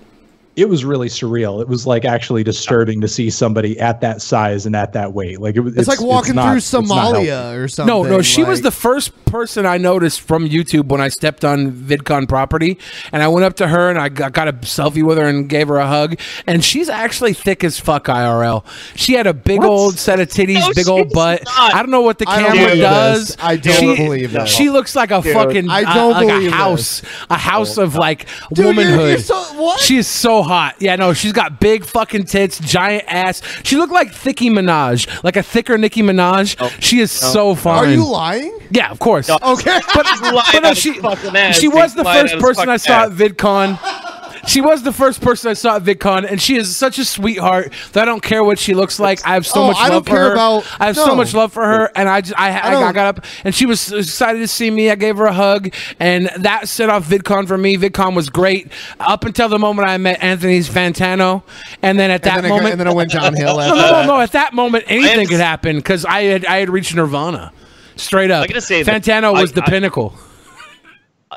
it 0.56 0.68
was 0.68 0.84
really 0.84 1.08
surreal. 1.08 1.60
It 1.60 1.68
was 1.68 1.86
like 1.86 2.04
actually 2.04 2.44
disturbing 2.44 3.00
to 3.00 3.08
see 3.08 3.28
somebody 3.30 3.78
at 3.80 4.00
that 4.02 4.22
size 4.22 4.66
and 4.66 4.76
at 4.76 4.92
that 4.92 5.12
weight. 5.12 5.40
Like 5.40 5.56
it 5.56 5.60
was. 5.60 5.76
It's, 5.76 5.88
like 5.88 6.00
walking 6.00 6.34
through 6.34 6.56
it's 6.56 6.72
not 6.72 6.86
healthy. 6.86 7.26
Somalia 7.26 7.62
or 7.62 7.68
something. 7.68 7.92
no, 7.92 8.02
no, 8.04 8.22
she 8.22 8.44
was 8.44 8.62
the 8.62 8.70
first 8.70 9.12
person 9.26 9.66
I 9.66 9.78
noticed 9.78 10.20
from 10.20 10.48
YouTube 10.48 10.86
when 10.86 11.00
I 11.00 11.08
stepped 11.08 11.44
on 11.44 11.72
VidCon 11.72 12.28
property, 12.28 12.78
and 13.10 13.22
I 13.22 13.28
went 13.28 13.44
up 13.44 13.54
to 13.56 13.66
her 13.66 13.90
and 13.90 13.98
I 13.98 14.08
got, 14.08 14.32
got 14.32 14.46
a 14.46 14.52
selfie 14.52 15.02
with 15.02 15.18
her 15.18 15.24
and 15.24 15.48
gave 15.48 15.66
her 15.68 15.78
a 15.78 15.86
hug. 15.88 16.18
And 16.46 16.64
she's 16.64 16.88
actually 16.88 17.32
thick 17.32 17.64
as 17.64 17.80
fuck 17.80 18.04
IRL. 18.06 18.64
She 18.94 19.14
had 19.14 19.26
a 19.26 19.34
big 19.34 19.62
old 19.64 19.98
set 19.98 20.20
of 20.20 20.28
titties, 20.28 20.60
No, 20.60 20.72
big 20.72 20.88
old 20.88 21.10
butt. 21.10 21.42
not. 21.44 21.74
I 21.74 21.78
don't 21.82 21.90
know 21.90 22.02
what 22.02 22.18
the 22.18 22.26
camera 22.26 22.52
believe 22.52 22.82
does. 22.82 23.28
this. 23.28 23.36
I 23.40 23.56
don't 23.56 23.74
she, 23.96 23.96
believe 23.96 24.32
that. 24.32 24.48
She 24.48 24.70
looks 24.70 24.94
like 24.94 25.10
a 25.10 25.20
Dude, 25.20 25.32
fucking 25.34 25.68
I 25.68 25.82
uh, 25.82 25.94
don't 25.94 26.12
like 26.12 26.28
believe 26.28 26.52
a 26.52 26.54
house, 26.54 27.02
a 27.28 27.36
house 27.38 27.76
of 27.76 27.96
like 27.96 28.26
Dude, 28.52 28.58
you're- 28.58 28.68
womanhood. 28.68 29.08
you're 29.10 29.18
so- 29.18 29.34
what? 29.60 29.80
She 29.80 29.96
is 29.96 30.06
so 30.06 30.43
hot. 30.44 30.76
Yeah, 30.78 30.96
no, 30.96 31.12
she's 31.12 31.32
got 31.32 31.60
big 31.60 31.84
fucking 31.84 32.24
tits, 32.24 32.58
giant 32.58 33.04
ass. 33.08 33.42
She 33.64 33.76
looked 33.76 33.92
like 33.92 34.12
Thicky 34.12 34.50
Minaj, 34.50 35.24
like 35.24 35.36
a 35.36 35.42
thicker 35.42 35.76
Nicki 35.76 36.02
Minaj. 36.02 36.56
Oh, 36.60 36.68
she 36.80 37.00
is 37.00 37.22
oh. 37.22 37.32
so 37.32 37.54
fine. 37.54 37.84
Are 37.84 37.90
you 37.90 38.06
lying? 38.06 38.58
Yeah, 38.70 38.90
of 38.90 38.98
course. 38.98 39.28
Okay. 39.28 39.80
But, 39.94 40.04
lying 40.22 40.34
but 40.52 40.62
no, 40.62 40.68
out 40.70 40.76
she, 40.76 40.92
his 40.92 41.02
fucking 41.02 41.36
ass. 41.36 41.58
she 41.58 41.68
was 41.68 41.94
the 41.94 42.04
first 42.04 42.34
person 42.38 42.68
I 42.68 42.78
fucking 42.78 42.78
saw 42.78 43.04
at. 43.04 43.10
VidCon. 43.12 44.13
She 44.48 44.60
was 44.60 44.82
the 44.82 44.92
first 44.92 45.20
person 45.20 45.50
I 45.50 45.54
saw 45.54 45.76
at 45.76 45.82
VidCon, 45.82 46.30
and 46.30 46.40
she 46.40 46.56
is 46.56 46.74
such 46.76 46.98
a 46.98 47.04
sweetheart 47.04 47.72
that 47.92 48.02
I 48.02 48.04
don't 48.04 48.22
care 48.22 48.42
what 48.44 48.58
she 48.58 48.74
looks 48.74 48.98
like. 49.00 49.24
I 49.26 49.34
have 49.34 49.46
so 49.46 49.62
Oh, 49.62 49.66
much 49.68 49.76
I 49.78 49.88
don't 49.88 49.96
love 49.96 50.04
for 50.06 50.10
care 50.10 50.24
her. 50.28 50.32
about- 50.32 50.64
I 50.80 50.86
have 50.86 50.96
so 50.96 51.14
much 51.14 51.34
love 51.34 51.52
for 51.52 51.64
her, 51.64 51.90
and 51.94 52.08
I 52.08 52.20
just 52.20 52.38
I, 52.38 52.50
I, 52.58 52.74
I 52.88 52.92
got 52.92 53.18
up, 53.18 53.24
and 53.44 53.54
she 53.54 53.66
was 53.66 53.92
excited 53.92 54.38
to 54.40 54.48
see 54.48 54.70
me. 54.70 54.90
I 54.90 54.94
gave 54.94 55.16
her 55.16 55.26
a 55.26 55.32
hug, 55.32 55.72
and 56.00 56.30
that 56.38 56.68
set 56.68 56.88
off 56.88 57.08
VidCon 57.08 57.46
for 57.46 57.56
me. 57.58 57.76
VidCon 57.76 58.14
was 58.14 58.30
great 58.30 58.70
up 59.00 59.24
until 59.24 59.48
the 59.48 59.58
moment 59.58 59.88
I 59.88 59.96
met 59.98 60.22
Anthony 60.22 60.60
Fantano, 60.60 61.42
and 61.82 61.98
then 61.98 62.10
at 62.10 62.22
that 62.22 62.36
then 62.36 62.44
it 62.44 62.48
go- 62.48 62.54
moment, 62.56 62.72
and 62.72 62.80
then 62.80 62.88
it 62.88 62.94
went 62.94 63.10
downhill 63.12 63.56
no, 63.58 63.68
no, 63.74 63.74
no, 63.74 64.06
no. 64.06 64.20
At 64.20 64.32
that 64.32 64.52
moment, 64.54 64.84
anything 64.88 65.26
could 65.28 65.40
happen 65.40 65.76
because 65.76 66.04
I 66.04 66.22
had 66.22 66.44
I 66.46 66.58
had 66.58 66.70
reached 66.70 66.94
Nirvana. 66.94 67.52
Straight 67.96 68.30
up, 68.32 68.42
I 68.44 68.46
gotta 68.48 68.60
say 68.60 68.82
that 68.82 69.02
Fantano 69.02 69.32
was 69.32 69.52
I- 69.52 69.54
the 69.54 69.62
I- 69.62 69.66
pinnacle. 69.70 70.14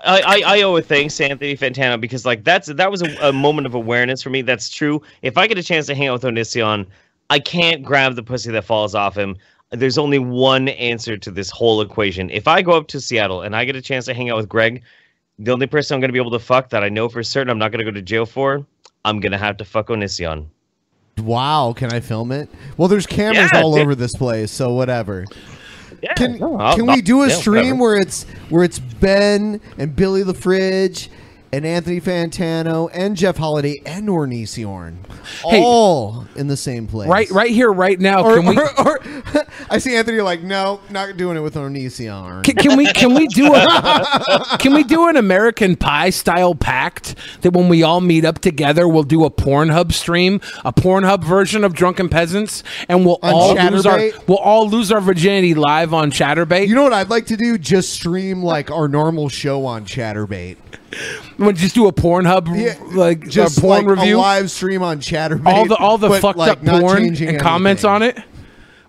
I, 0.05 0.21
I, 0.21 0.57
I 0.57 0.61
owe 0.63 0.75
a 0.75 0.81
thanks 0.81 1.17
to 1.17 1.29
Anthony 1.29 1.55
Fantano 1.55 1.99
because 1.99 2.25
like 2.25 2.43
that's 2.43 2.67
that 2.67 2.91
was 2.91 3.01
a, 3.01 3.15
a 3.21 3.33
moment 3.33 3.65
of 3.67 3.73
awareness 3.73 4.21
for 4.21 4.29
me. 4.29 4.41
That's 4.41 4.69
true. 4.69 5.01
If 5.21 5.37
I 5.37 5.47
get 5.47 5.57
a 5.57 5.63
chance 5.63 5.85
to 5.87 5.95
hang 5.95 6.07
out 6.07 6.13
with 6.21 6.23
Onision, 6.23 6.85
I 7.29 7.39
can't 7.39 7.83
grab 7.83 8.15
the 8.15 8.23
pussy 8.23 8.51
that 8.51 8.63
falls 8.63 8.95
off 8.95 9.17
him. 9.17 9.35
There's 9.71 9.97
only 9.97 10.19
one 10.19 10.69
answer 10.69 11.17
to 11.17 11.29
this 11.31 11.49
whole 11.49 11.81
equation. 11.81 12.29
If 12.29 12.47
I 12.47 12.61
go 12.61 12.71
up 12.71 12.87
to 12.87 13.01
Seattle 13.01 13.41
and 13.41 13.55
I 13.55 13.65
get 13.65 13.75
a 13.75 13.81
chance 13.81 14.05
to 14.05 14.13
hang 14.13 14.29
out 14.29 14.37
with 14.37 14.47
Greg, 14.47 14.81
the 15.39 15.51
only 15.51 15.67
person 15.67 15.95
I'm 15.95 15.99
going 15.99 16.09
to 16.09 16.13
be 16.13 16.19
able 16.19 16.31
to 16.31 16.39
fuck 16.39 16.69
that 16.69 16.83
I 16.83 16.89
know 16.89 17.09
for 17.09 17.21
certain 17.21 17.49
I'm 17.49 17.59
not 17.59 17.71
going 17.71 17.85
to 17.85 17.85
go 17.85 17.91
to 17.91 18.01
jail 18.01 18.25
for, 18.25 18.65
I'm 19.03 19.19
going 19.19 19.33
to 19.33 19.37
have 19.37 19.57
to 19.57 19.65
fuck 19.65 19.87
Onision. 19.87 20.45
Wow, 21.17 21.73
can 21.75 21.91
I 21.91 21.99
film 21.99 22.31
it? 22.31 22.49
Well, 22.77 22.87
there's 22.87 23.07
cameras 23.07 23.49
Yeah, 23.51 23.61
all 23.61 23.73
dude. 23.73 23.81
over 23.81 23.95
this 23.95 24.15
place, 24.15 24.51
so 24.51 24.73
whatever. 24.73 25.25
Yeah, 26.01 26.13
Can, 26.13 26.37
no, 26.37 26.57
can 26.75 26.85
we 26.85 27.01
do 27.01 27.23
a 27.23 27.29
stream 27.29 27.79
whatever. 27.79 27.81
where 27.81 27.95
it's 27.97 28.23
where 28.49 28.63
it's 28.63 28.79
Ben 28.79 29.59
and 29.77 29.95
Billy 29.95 30.23
the 30.23 30.33
Fridge 30.33 31.09
and 31.51 31.65
Anthony 31.65 32.01
Fantano 32.01 32.89
and 32.93 33.15
Jeff 33.15 33.37
Holiday 33.37 33.81
and 33.85 34.07
Ornisiorn 34.09 34.95
Hey. 35.43 35.61
all 35.63 36.25
in 36.35 36.47
the 36.47 36.57
same 36.57 36.87
place? 36.87 37.07
Right, 37.09 37.29
right 37.31 37.51
here, 37.51 37.71
right 37.71 37.99
now. 37.99 38.23
Or, 38.23 38.35
can 38.35 38.45
we? 38.45 38.57
or- 38.57 38.87
or- 38.87 38.99
I 39.69 39.77
see 39.79 39.95
Anthony 39.95 40.21
like, 40.21 40.41
no, 40.41 40.79
not 40.89 41.17
doing 41.17 41.37
it 41.37 41.41
with 41.41 41.55
Ornisiorn. 41.55 42.43
Can, 42.43 42.55
can 42.55 42.77
we 42.77 42.85
can 42.93 43.13
we 43.13 43.27
do 43.27 43.53
a 43.53 44.55
can 44.59 44.73
we 44.73 44.83
do 44.83 45.07
an 45.09 45.17
American 45.17 45.75
Pie 45.75 46.09
style 46.11 46.55
pact 46.55 47.15
that 47.41 47.51
when 47.51 47.67
we 47.69 47.83
all 47.83 48.01
meet 48.01 48.23
up 48.25 48.39
together 48.39 48.87
we'll 48.87 49.03
do 49.03 49.23
a 49.25 49.31
Pornhub 49.31 49.91
stream, 49.93 50.39
a 50.65 50.71
Pornhub 50.73 51.23
version 51.23 51.63
of 51.63 51.73
Drunken 51.73 52.09
Peasants, 52.09 52.63
and 52.87 53.05
we'll 53.05 53.19
On 53.23 53.33
all 53.33 53.55
lose 53.71 53.85
our 53.85 53.99
we'll 54.27 54.37
all 54.37 54.69
lose 54.69 54.91
our 54.91 55.01
virginity 55.01 55.53
live 55.53 55.93
on 55.93 56.11
Chaturbate. 56.11 56.67
You 56.67 56.75
know 56.75 56.83
what 56.83 56.93
I'd 56.93 57.09
like 57.09 57.25
to 57.27 57.37
do? 57.37 57.57
Just 57.57 57.91
stream 57.93 58.43
like 58.43 58.71
our 58.71 58.87
normal 58.87 59.29
show 59.29 59.65
on 59.65 59.85
Chaturbate. 59.85 60.57
We'll 61.37 61.51
just 61.51 61.75
do 61.75 61.87
a 61.87 61.93
Pornhub 61.93 62.95
like 62.95 63.27
Just 63.27 63.57
a 63.57 63.61
porn 63.61 63.85
like 63.85 63.97
review. 63.97 64.17
a 64.17 64.19
live 64.19 64.51
stream 64.51 64.81
on 64.81 64.99
Chaturbate. 64.99 65.45
all 65.45 65.65
the 65.65 65.75
all 65.75 65.97
the 65.97 66.19
fucked 66.19 66.37
like, 66.37 66.51
up 66.51 66.65
porn 66.65 67.03
and 67.03 67.17
changing 67.17 67.39
comments 67.39 67.83
on 67.83 68.01
it. 68.03 68.17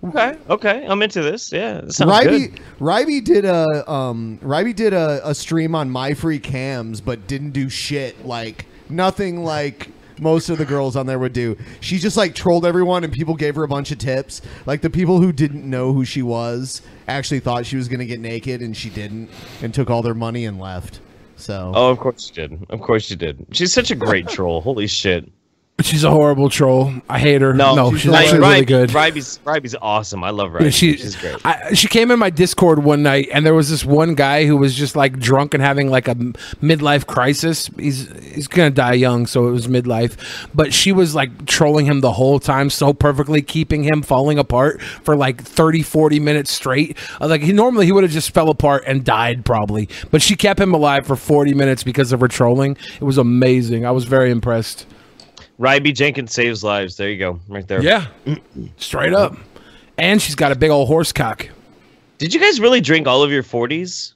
Okay, 0.05 0.39
okay, 0.48 0.86
I'm 0.86 1.02
into 1.02 1.22
this. 1.22 1.51
Yeah, 1.51 1.80
this 1.80 1.97
sounds 1.97 2.10
Ryby, 2.10 2.48
good. 2.48 2.60
Ryby 2.78 3.20
did 3.20 3.44
a 3.44 3.90
um 3.90 4.39
Ryby 4.43 4.72
did 4.72 4.93
a, 4.93 5.20
a 5.28 5.35
stream 5.35 5.74
on 5.74 5.90
MyFreeCams 5.90 7.05
but 7.05 7.26
didn't 7.26 7.51
do 7.51 7.68
shit 7.68 8.24
like 8.24 8.66
nothing 8.89 9.43
like 9.44 9.89
most 10.20 10.48
of 10.51 10.59
the 10.59 10.64
girls 10.64 10.97
on 10.97 11.06
there 11.06 11.18
would 11.18 11.32
do. 11.32 11.56
She 11.80 11.98
just 11.98 12.16
like 12.16 12.35
trolled 12.35 12.64
everyone 12.64 13.05
and 13.05 13.12
people 13.12 13.35
gave 13.35 13.55
her 13.56 13.64
a 13.64 13.68
bunch 13.68 13.90
of 13.90 13.98
tips. 13.98 14.40
Like 14.66 14.80
the 14.80 14.90
people 14.90 15.20
who 15.20 15.32
didn't 15.32 15.68
know 15.68 15.93
who 15.93 16.05
she 16.05 16.22
was 16.22 16.82
actually 17.06 17.40
thought 17.40 17.66
she 17.66 17.76
was 17.76 17.89
going 17.89 18.01
to 18.01 18.06
get 18.06 18.20
naked 18.20 18.60
and 18.60 18.76
she 18.76 18.90
didn't 18.90 19.30
and 19.62 19.72
took 19.72 19.90
all 19.90 20.02
their 20.02 20.14
money 20.14 20.44
and 20.44 20.59
left. 20.59 21.01
So 21.39 21.73
Oh, 21.74 21.90
of 21.90 21.98
course 21.98 22.31
you 22.35 22.48
did. 22.48 22.66
Of 22.69 22.81
course 22.81 23.09
you 23.10 23.16
did. 23.16 23.47
She's 23.52 23.73
such 23.73 23.90
a 23.90 23.94
great 23.94 24.27
troll. 24.35 24.60
Holy 24.60 24.86
shit. 24.86 25.31
She's 25.80 26.02
a 26.02 26.10
horrible 26.10 26.50
troll. 26.50 26.92
I 27.09 27.20
hate 27.20 27.40
her. 27.40 27.55
No, 27.55 27.94
she's, 27.94 28.06
like, 28.10 28.24
actually 28.26 28.40
really 28.40 28.64
good. 28.64 28.90
Ryby's, 28.90 29.38
Ryby's 29.44 29.76
awesome. 29.80 30.24
I 30.24 30.30
love 30.30 30.50
Ryby. 30.52 30.64
Yeah, 30.64 30.70
she, 30.70 30.96
She's 30.96 31.14
great. 31.14 31.36
I, 31.46 31.72
she 31.72 31.86
came 31.86 32.10
in 32.10 32.18
my 32.18 32.30
Discord 32.30 32.80
one 32.82 33.05
night, 33.05 33.28
and 33.32 33.46
there 33.46 33.55
was 33.55 33.70
this 33.70 33.84
one 33.84 34.16
guy 34.16 34.44
who 34.44 34.56
was 34.56 34.74
just 34.74 34.96
like 34.96 35.20
drunk 35.20 35.55
and 35.55 35.62
having 35.62 35.88
like 35.88 36.09
a 36.09 36.16
midlife 36.16 37.06
crisis. 37.06 37.70
He's 37.78 38.09
he's 38.34 38.48
gonna 38.48 38.70
die 38.70 38.94
young, 38.94 39.26
so 39.28 39.46
it 39.46 39.52
was 39.52 39.68
midlife. 39.68 40.16
But 40.52 40.74
she 40.74 40.90
was 40.90 41.14
like 41.14 41.46
trolling 41.46 41.86
him 41.86 42.00
the 42.00 42.12
whole 42.12 42.40
time 42.40 42.70
so 42.70 42.92
perfectly, 42.92 43.40
keeping 43.40 43.84
him 43.84 44.02
falling 44.02 44.36
apart 44.38 44.82
for 44.82 45.14
like 45.14 45.40
30, 45.44 45.82
40 45.82 46.18
minutes 46.18 46.50
straight. 46.50 46.96
Uh, 47.20 47.28
Like 47.28 47.42
he 47.42 47.52
normally 47.52 47.86
he 47.86 47.92
would 47.92 48.02
have 48.02 48.12
just 48.12 48.32
fell 48.34 48.48
apart 48.50 48.82
and 48.84 49.05
died 49.05 49.44
probably, 49.44 49.88
but 50.10 50.22
she 50.22 50.34
kept 50.34 50.59
him 50.59 50.74
alive 50.74 51.06
for 51.06 51.14
forty 51.14 51.55
minutes 51.55 51.84
because 51.84 52.10
of 52.10 52.18
her 52.18 52.28
trolling. 52.28 52.76
It 53.00 53.05
was 53.05 53.16
amazing. 53.16 53.86
I 53.86 53.92
was 53.92 54.06
very 54.06 54.32
impressed. 54.32 54.86
Ryby 55.59 55.93
Jenkins 55.93 56.32
saves 56.32 56.62
lives. 56.62 56.97
There 56.97 57.09
you 57.10 57.18
go. 57.18 57.40
Right 57.48 57.66
there. 57.66 57.82
Yeah. 57.82 58.06
Straight 58.76 59.12
up. 59.12 59.36
And 59.97 60.22
she's 60.22 60.35
got 60.36 60.52
a 60.52 60.56
big 60.56 60.70
old 60.70 60.86
horse 60.89 61.12
cock. 61.12 61.48
Did 62.18 62.32
you 62.32 62.40
guys 62.40 62.60
really 62.60 62.80
drink 62.80 63.06
all 63.06 63.22
of 63.22 63.30
your 63.30 63.43
40s? 63.43 64.14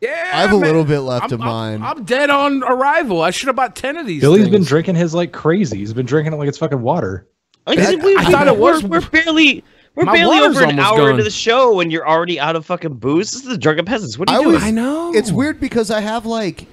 Yeah. 0.00 0.30
I 0.32 0.40
have 0.42 0.52
a 0.52 0.56
little 0.56 0.84
bit 0.84 1.00
left 1.00 1.24
I'm- 1.24 1.32
of 1.34 1.40
mine. 1.40 1.82
I'm 1.82 2.04
dead 2.04 2.30
on 2.30 2.62
arrival. 2.64 3.22
I 3.22 3.30
should 3.30 3.46
have 3.48 3.56
bought 3.56 3.76
10 3.76 3.96
of 3.98 4.06
these. 4.06 4.20
Billy's 4.20 4.44
things. 4.44 4.52
been 4.52 4.64
drinking 4.64 4.94
his 4.96 5.14
like 5.14 5.32
crazy. 5.32 5.78
He's 5.78 5.92
been 5.92 6.06
drinking 6.06 6.32
it 6.32 6.36
like 6.36 6.48
it's 6.48 6.58
fucking 6.58 6.80
water. 6.82 7.26
I, 7.66 7.76
That- 7.76 8.02
we, 8.02 8.16
I 8.16 8.24
we- 8.26 8.32
thought 8.32 8.48
it 8.48 8.56
was- 8.56 8.82
We're, 8.82 9.00
we're 9.00 9.08
barely. 9.10 9.62
We're 9.96 10.04
My 10.04 10.14
barely 10.16 10.38
over 10.38 10.62
an 10.62 10.78
hour 10.78 10.98
gone. 10.98 11.10
into 11.10 11.24
the 11.24 11.30
show, 11.30 11.80
and 11.80 11.90
you're 11.90 12.08
already 12.08 12.38
out 12.38 12.54
of 12.54 12.64
fucking 12.64 12.94
booze. 12.94 13.32
This 13.32 13.42
is 13.42 13.48
the 13.48 13.58
drunken 13.58 13.84
peasants. 13.84 14.16
What 14.16 14.30
are 14.30 14.40
you 14.40 14.48
I 14.48 14.52
doing? 14.52 14.62
I 14.62 14.70
know. 14.70 15.12
It's 15.12 15.32
weird 15.32 15.58
because 15.60 15.90
I 15.90 15.98
have 16.00 16.24
like, 16.24 16.66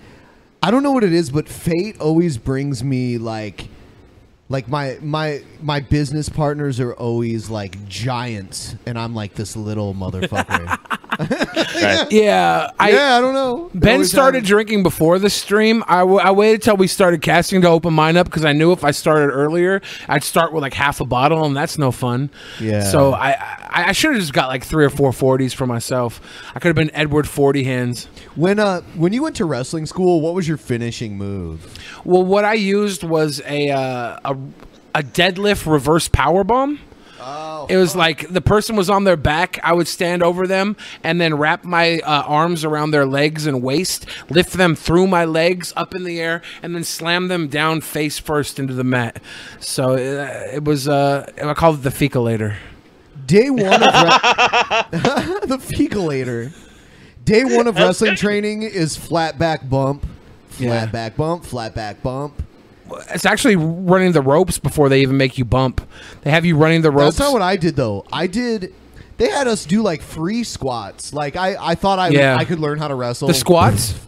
I 0.62 0.70
don't 0.70 0.84
know 0.84 0.92
what 0.92 1.04
it 1.04 1.12
is, 1.14 1.32
but 1.32 1.50
fate 1.50 2.00
always 2.00 2.38
brings 2.38 2.84
me 2.84 3.18
like, 3.18 3.68
like 4.50 4.68
my 4.68 4.98
my 5.02 5.44
my 5.62 5.80
business 5.80 6.30
partners 6.30 6.80
are 6.80 6.94
always 6.94 7.50
like 7.50 7.88
giants, 7.88 8.76
and 8.86 8.98
I'm 8.98 9.14
like 9.14 9.36
this 9.36 9.56
little 9.56 9.94
motherfucker. 9.96 10.97
Yeah, 12.10 12.72
I, 12.80 12.92
yeah, 12.92 13.18
I 13.18 13.22
don't 13.22 13.34
know. 13.34 13.70
Ben 13.74 14.04
started 14.06 14.40
have- 14.40 14.48
drinking 14.48 14.84
before 14.84 15.20
the 15.20 15.30
stream. 15.30 15.84
I, 15.88 16.00
w- 16.00 16.20
I 16.20 16.32
waited 16.32 16.62
till 16.62 16.78
we 16.78 16.88
started 16.88 17.22
casting 17.22 17.62
to 17.62 17.68
open 17.70 17.94
mine 17.94 18.18
up 18.18 18.26
because 18.28 18.46
I 18.46 18.54
knew 18.54 18.72
if 18.72 18.84
I 18.84 18.92
started 18.92 19.32
earlier, 19.32 19.82
I'd 20.08 20.24
start 20.24 20.54
with 20.54 20.62
like 20.62 20.74
half 20.74 21.02
a 21.02 21.06
bottle, 21.06 21.44
and 21.46 21.56
that's 21.56 21.78
no 21.78 21.92
fun. 21.92 22.30
Yeah. 22.60 22.82
So 22.84 23.14
I 23.14 23.32
I, 23.32 23.90
I 23.90 23.92
should 23.92 24.12
have 24.14 24.22
just 24.22 24.34
got 24.34 24.48
like 24.48 24.64
three 24.64 24.86
or 24.86 24.90
four 24.90 25.12
40s 25.12 25.54
for 25.54 25.68
myself. 25.68 26.22
I 26.56 26.60
could 26.60 26.70
have 26.70 26.76
been 26.76 26.92
Edward 26.96 27.28
40 27.28 27.64
hands. 27.64 28.06
When 28.36 28.60
uh 28.60 28.82
when 28.96 29.14
you 29.14 29.24
went 29.24 29.36
to 29.38 29.46
wrestling 29.46 29.86
school, 29.86 30.22
what 30.22 30.34
was 30.34 30.48
your 30.48 30.58
finishing 30.58 31.18
move? 31.18 31.78
Well, 32.06 32.24
what 32.24 32.46
I 32.46 32.54
used 32.54 33.04
was 33.04 33.42
a 33.46 33.70
uh, 33.72 34.20
a, 34.26 34.38
a 34.96 35.04
deadlift 35.04 35.72
reverse 35.72 36.08
power 36.08 36.44
bomb. 36.44 36.80
Oh, 37.30 37.68
It 37.70 37.76
was 37.76 37.94
like 37.94 38.30
the 38.30 38.40
person 38.40 38.78
was 38.78 38.90
on 38.90 39.04
their 39.04 39.18
back. 39.18 39.60
I 39.64 39.74
would 39.74 39.88
stand 39.90 40.24
over 40.24 40.48
them 40.48 40.78
and 41.04 41.20
then 41.20 41.36
wrap 41.36 41.66
my 41.66 42.00
uh, 42.00 42.22
arms 42.22 42.64
around 42.64 42.92
their 42.92 43.06
legs 43.06 43.46
and 43.46 43.62
waist, 43.62 44.06
lift 44.30 44.54
them 44.54 44.76
through 44.76 45.08
my 45.08 45.26
legs 45.26 45.74
up 45.76 45.94
in 45.94 46.06
the 46.06 46.22
air, 46.22 46.42
and 46.64 46.74
then 46.74 46.86
slam 46.86 47.28
them 47.28 47.50
down 47.50 47.82
face 47.82 48.18
first 48.18 48.60
into 48.60 48.74
the 48.74 48.86
mat. 48.86 49.22
So 49.60 49.94
uh, 49.96 50.48
it 50.54 50.64
was. 50.64 50.88
Uh, 50.88 51.30
I 51.44 51.54
called 51.54 51.80
it 51.80 51.84
the 51.84 51.92
fecalator. 51.92 52.56
Day 53.26 53.50
one 53.50 53.62
of 53.66 53.82
re- 53.82 54.90
the 55.48 55.58
fecalator. 55.60 56.54
Day 57.26 57.44
one 57.44 57.68
of 57.68 57.76
wrestling 57.76 58.16
training 58.16 58.62
is 58.64 58.96
flat 58.96 59.38
back 59.38 59.68
bump, 59.70 60.06
flat 60.48 60.66
Yeah. 60.70 60.86
back 60.86 61.18
bump, 61.18 61.44
flat 61.44 61.76
back 61.76 62.02
bump. 62.02 62.42
It's 63.14 63.26
actually 63.26 63.56
running 63.56 64.12
the 64.12 64.22
ropes 64.22 64.60
before 64.60 64.90
they 64.90 65.02
even 65.02 65.18
make 65.18 65.38
you 65.38 65.46
bump. 65.46 65.88
They 66.22 66.32
have 66.32 66.46
you 66.46 66.58
running 66.58 66.82
the 66.82 66.92
ropes. 66.92 67.18
That's 67.18 67.30
not 67.30 67.34
what 67.34 67.42
I 67.42 67.56
did 67.58 67.76
though. 67.76 68.06
I 68.12 68.28
did. 68.28 68.74
They 69.18 69.30
had 69.30 69.48
us 69.48 69.66
do 69.66 69.82
like 69.82 70.02
free 70.02 70.44
squats. 70.44 71.14
Like 71.14 71.36
I, 71.36 71.56
I 71.60 71.76
thought 71.76 72.00
I, 72.00 72.10
Yeah. 72.10 72.36
I 72.38 72.46
could 72.46 72.60
learn 72.60 72.78
how 72.78 72.88
to 72.88 72.96
wrestle. 72.96 73.28
The 73.28 73.34
squats. 73.34 73.94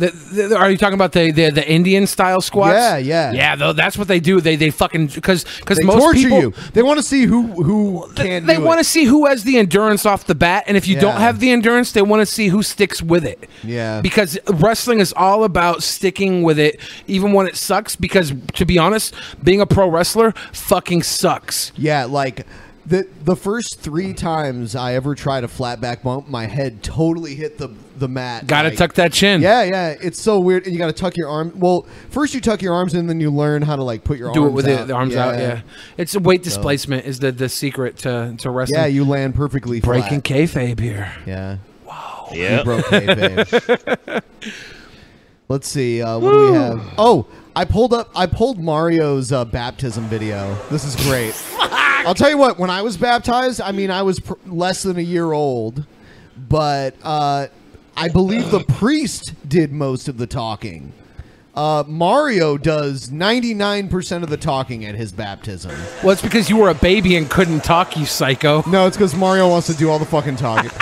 The, 0.00 0.10
the, 0.10 0.56
are 0.56 0.70
you 0.70 0.78
talking 0.78 0.94
about 0.94 1.12
the, 1.12 1.30
the 1.30 1.50
the 1.50 1.68
Indian 1.68 2.06
style 2.06 2.40
squats? 2.40 2.74
Yeah, 2.74 2.96
yeah. 2.96 3.32
yeah. 3.32 3.56
Though 3.56 3.72
that's 3.72 3.98
what 3.98 4.08
they 4.08 4.18
do. 4.18 4.40
They 4.40 4.56
they 4.56 4.70
fucking 4.70 5.08
because 5.08 5.44
because 5.44 5.78
They 5.78 5.84
most 5.84 5.98
torture 5.98 6.18
people 6.18 6.40
you. 6.40 6.54
They 6.72 6.82
want 6.82 6.98
to 6.98 7.02
see 7.02 7.24
who 7.24 7.42
who 7.62 8.10
can. 8.14 8.46
they 8.46 8.58
want 8.58 8.78
to 8.78 8.84
see 8.84 9.04
who 9.04 9.26
has 9.26 9.44
the 9.44 9.58
endurance 9.58 10.06
off 10.06 10.26
the 10.26 10.34
bat, 10.34 10.64
and 10.66 10.76
if 10.76 10.88
you 10.88 10.98
don't 10.98 11.20
have 11.20 11.38
the 11.38 11.50
endurance, 11.50 11.92
they 11.92 12.02
want 12.02 12.20
to 12.20 12.26
see 12.26 12.48
who 12.48 12.62
sticks 12.62 13.02
with 13.02 13.26
it. 13.26 13.48
Yeah. 13.62 14.00
Because 14.00 14.38
wrestling 14.48 15.00
is 15.00 15.12
all 15.14 15.44
about 15.44 15.82
sticking 15.82 16.42
with 16.42 16.58
it, 16.58 16.80
even 17.06 17.32
when 17.32 17.46
it 17.46 17.56
sucks. 17.56 17.94
Because 17.94 18.32
to 18.54 18.64
be 18.64 18.78
honest, 18.78 19.14
being 19.42 19.60
a 19.60 19.66
pro 19.66 19.88
wrestler 19.88 20.32
fucking 20.52 21.02
sucks. 21.02 21.72
Yeah, 21.76 22.06
like 22.06 22.46
the 22.86 23.06
the 23.22 23.36
first 23.36 23.80
three 23.80 24.12
times 24.14 24.74
I 24.74 24.94
ever 24.94 25.14
tried 25.14 25.44
a 25.44 25.48
flat 25.48 25.80
back 25.80 26.02
bump, 26.02 26.28
my 26.28 26.46
head 26.46 26.82
totally 26.82 27.34
hit 27.34 27.58
the 27.58 27.68
the 28.00 28.08
mat. 28.08 28.46
Got 28.46 28.62
to 28.62 28.68
like- 28.70 28.78
tuck 28.78 28.94
that 28.94 29.12
chin. 29.12 29.40
Yeah, 29.40 29.62
yeah, 29.62 29.94
it's 30.00 30.20
so 30.20 30.40
weird, 30.40 30.64
and 30.64 30.72
you 30.72 30.78
got 30.78 30.88
to 30.88 30.92
tuck 30.92 31.16
your 31.16 31.28
arm. 31.28 31.52
Well, 31.54 31.86
first 32.10 32.34
you 32.34 32.40
tuck 32.40 32.60
your 32.62 32.74
arms 32.74 32.94
in, 32.94 33.06
then 33.06 33.20
you 33.20 33.30
learn 33.30 33.62
how 33.62 33.76
to 33.76 33.84
like 33.84 34.02
put 34.02 34.18
your 34.18 34.28
arms 34.28 34.38
out. 34.38 34.40
Do 34.40 34.46
it 34.48 34.50
with 34.50 34.66
out. 34.66 34.78
the, 34.80 34.84
the 34.86 34.94
arms 34.94 35.14
out. 35.14 35.38
Yeah, 35.38 35.60
it's 35.96 36.16
weight 36.16 36.42
displacement 36.42 37.06
is 37.06 37.20
the 37.20 37.30
the 37.30 37.48
secret 37.48 37.98
to 37.98 38.34
to 38.38 38.50
wrestling. 38.50 38.80
Yeah, 38.80 38.86
you 38.86 39.04
land 39.04 39.34
perfectly 39.36 39.80
breaking 39.80 40.22
flat. 40.22 40.24
kayfabe 40.24 40.80
here. 40.80 41.12
Yeah. 41.26 41.58
Wow. 41.84 42.28
You 42.32 42.62
broke 42.64 42.86
kayfabe. 42.86 44.22
Let's 45.48 45.66
see. 45.66 46.00
Uh, 46.00 46.18
what 46.18 46.30
do 46.30 46.38
we 46.50 46.52
have? 46.52 46.94
Oh, 46.96 47.26
I 47.56 47.64
pulled 47.64 47.92
up. 47.92 48.10
I 48.14 48.26
pulled 48.26 48.60
Mario's 48.60 49.32
uh, 49.32 49.44
baptism 49.44 50.04
video. 50.04 50.56
This 50.70 50.84
is 50.84 50.94
great. 51.06 51.34
I'll 52.06 52.14
tell 52.14 52.30
you 52.30 52.38
what. 52.38 52.58
When 52.58 52.70
I 52.70 52.82
was 52.82 52.96
baptized, 52.96 53.60
I 53.60 53.72
mean, 53.72 53.90
I 53.90 54.02
was 54.02 54.20
pr- 54.20 54.34
less 54.46 54.84
than 54.84 54.96
a 54.96 55.02
year 55.02 55.32
old, 55.32 55.84
but 56.48 56.94
uh, 57.02 57.48
I 57.96 58.08
believe 58.08 58.50
the 58.50 58.60
priest 58.64 59.34
did 59.48 59.72
most 59.72 60.08
of 60.08 60.16
the 60.18 60.26
talking. 60.26 60.92
Uh, 61.54 61.82
Mario 61.86 62.56
does 62.56 63.10
ninety 63.10 63.54
nine 63.54 63.88
percent 63.88 64.22
of 64.22 64.30
the 64.30 64.36
talking 64.36 64.84
at 64.84 64.94
his 64.94 65.12
baptism. 65.12 65.72
Well, 66.02 66.10
it's 66.10 66.22
because 66.22 66.48
you 66.48 66.56
were 66.56 66.70
a 66.70 66.74
baby 66.74 67.16
and 67.16 67.28
couldn't 67.28 67.64
talk, 67.64 67.96
you 67.96 68.06
psycho. 68.06 68.62
No, 68.68 68.86
it's 68.86 68.96
because 68.96 69.14
Mario 69.16 69.48
wants 69.48 69.66
to 69.66 69.74
do 69.74 69.90
all 69.90 69.98
the 69.98 70.06
fucking 70.06 70.36
talking. 70.36 70.70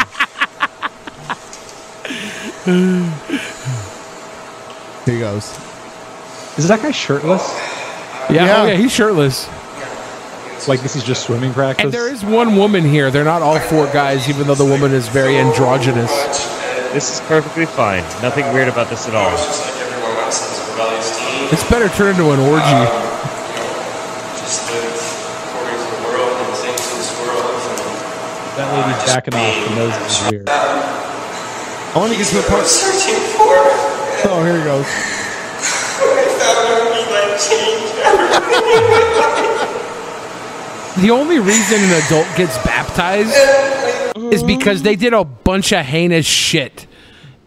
Here 5.04 5.14
he 5.14 5.20
goes. 5.20 5.58
Is 6.58 6.68
that 6.68 6.82
guy 6.82 6.90
shirtless? 6.90 7.48
Yeah, 8.30 8.62
oh 8.62 8.66
yeah, 8.66 8.74
he's 8.74 8.92
shirtless. 8.92 9.48
It's 10.54 10.68
Like 10.68 10.82
this 10.82 10.96
is 10.96 11.04
just 11.04 11.24
swimming 11.24 11.54
practice. 11.54 11.84
And 11.84 11.94
there 11.94 12.12
is 12.12 12.22
one 12.24 12.56
woman 12.56 12.84
here. 12.84 13.10
They're 13.10 13.24
not 13.24 13.40
all 13.42 13.58
four 13.58 13.86
guys, 13.86 14.28
even 14.28 14.46
though 14.46 14.54
the 14.54 14.66
woman 14.66 14.92
is 14.92 15.08
very 15.08 15.38
androgynous. 15.38 16.10
This 16.92 17.12
is 17.12 17.20
perfectly 17.28 17.66
fine. 17.66 18.02
Nothing 18.22 18.50
weird 18.54 18.68
about 18.68 18.88
this 18.88 19.06
at 19.06 19.14
all. 19.14 19.34
It's 21.52 21.68
better 21.68 21.88
turn 21.90 22.12
into 22.12 22.30
an 22.30 22.40
orgy. 22.40 22.64
that 28.56 28.72
lady's 28.72 29.04
backing 29.04 29.34
off. 29.34 29.54
She 29.54 29.74
knows 29.74 29.92
this 29.98 30.22
is 30.22 30.30
weird. 30.30 30.48
I 30.48 31.94
want 31.94 32.10
to 32.10 32.18
get 32.18 32.26
to 32.28 32.36
the 32.36 32.42
part. 32.48 32.66
Oh, 34.24 34.42
here 34.42 34.56
he 34.56 34.64
goes. 34.64 34.86
The 41.00 41.10
only 41.10 41.38
reason 41.38 41.80
an 41.80 42.02
adult 42.04 42.26
gets 42.36 42.56
baptized 42.64 43.32
is 44.32 44.42
because 44.42 44.82
they 44.82 44.96
did 44.96 45.12
a 45.12 45.24
bunch 45.24 45.72
of 45.72 45.84
heinous 45.84 46.26
shit 46.26 46.86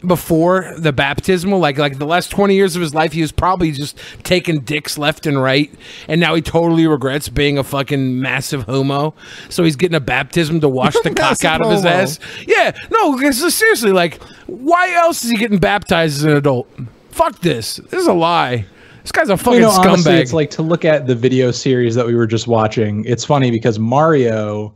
before 0.06 0.73
the 0.78 0.94
baptismal. 0.94 1.60
Like 1.60 1.78
like 1.78 1.98
the 1.99 2.06
last 2.06 2.32
twenty 2.32 2.56
years 2.56 2.76
of 2.78 2.82
his 2.82 2.95
life, 2.95 3.11
he 3.11 3.22
was 3.22 3.32
probably 3.34 3.72
just 3.72 3.98
taking 4.23 4.61
dicks 4.61 4.98
left 4.98 5.26
and 5.26 5.41
right, 5.41 5.69
and 6.07 6.22
now 6.22 6.34
he 6.34 6.41
totally 6.41 6.88
regrets 6.88 7.28
being 7.28 7.57
a 7.57 7.64
fucking 7.64 8.22
massive 8.22 8.64
homo. 8.64 9.14
So 9.49 9.64
he's 9.64 9.76
getting 9.76 9.95
a 9.95 9.99
baptism 10.02 10.61
to 10.61 10.69
wash 10.69 10.95
the 11.03 11.10
cock 11.15 11.44
out 11.44 11.61
of 11.61 11.72
his 11.72 11.82
homo. 11.84 11.94
ass. 11.94 12.19
Yeah, 12.48 12.76
no, 12.90 13.18
seriously, 13.32 13.91
like, 13.91 14.22
why 14.48 14.94
else 14.94 15.26
is 15.26 15.32
he 15.32 15.38
getting 15.38 15.60
baptized 15.60 16.18
as 16.19 16.23
an 16.23 16.32
adult? 16.32 16.69
Fuck 17.10 17.40
this. 17.41 17.76
This 17.76 18.02
is 18.02 18.07
a 18.07 18.14
lie. 18.14 18.65
This 19.02 19.11
guy's 19.11 19.30
a 19.30 19.38
fucking 19.38 19.53
you 19.53 19.61
know, 19.61 19.72
honestly, 19.72 20.15
it's 20.15 20.34
like 20.34 20.49
to 20.52 20.61
look 20.61 20.86
at 20.86 21.07
the 21.07 21.15
video 21.15 21.52
series 21.52 21.95
that 21.95 22.06
we 22.06 22.15
were 22.15 22.28
just 22.28 22.48
watching. 22.48 23.03
It's 23.06 23.26
funny 23.26 23.49
because 23.49 23.80
Mario 23.80 24.76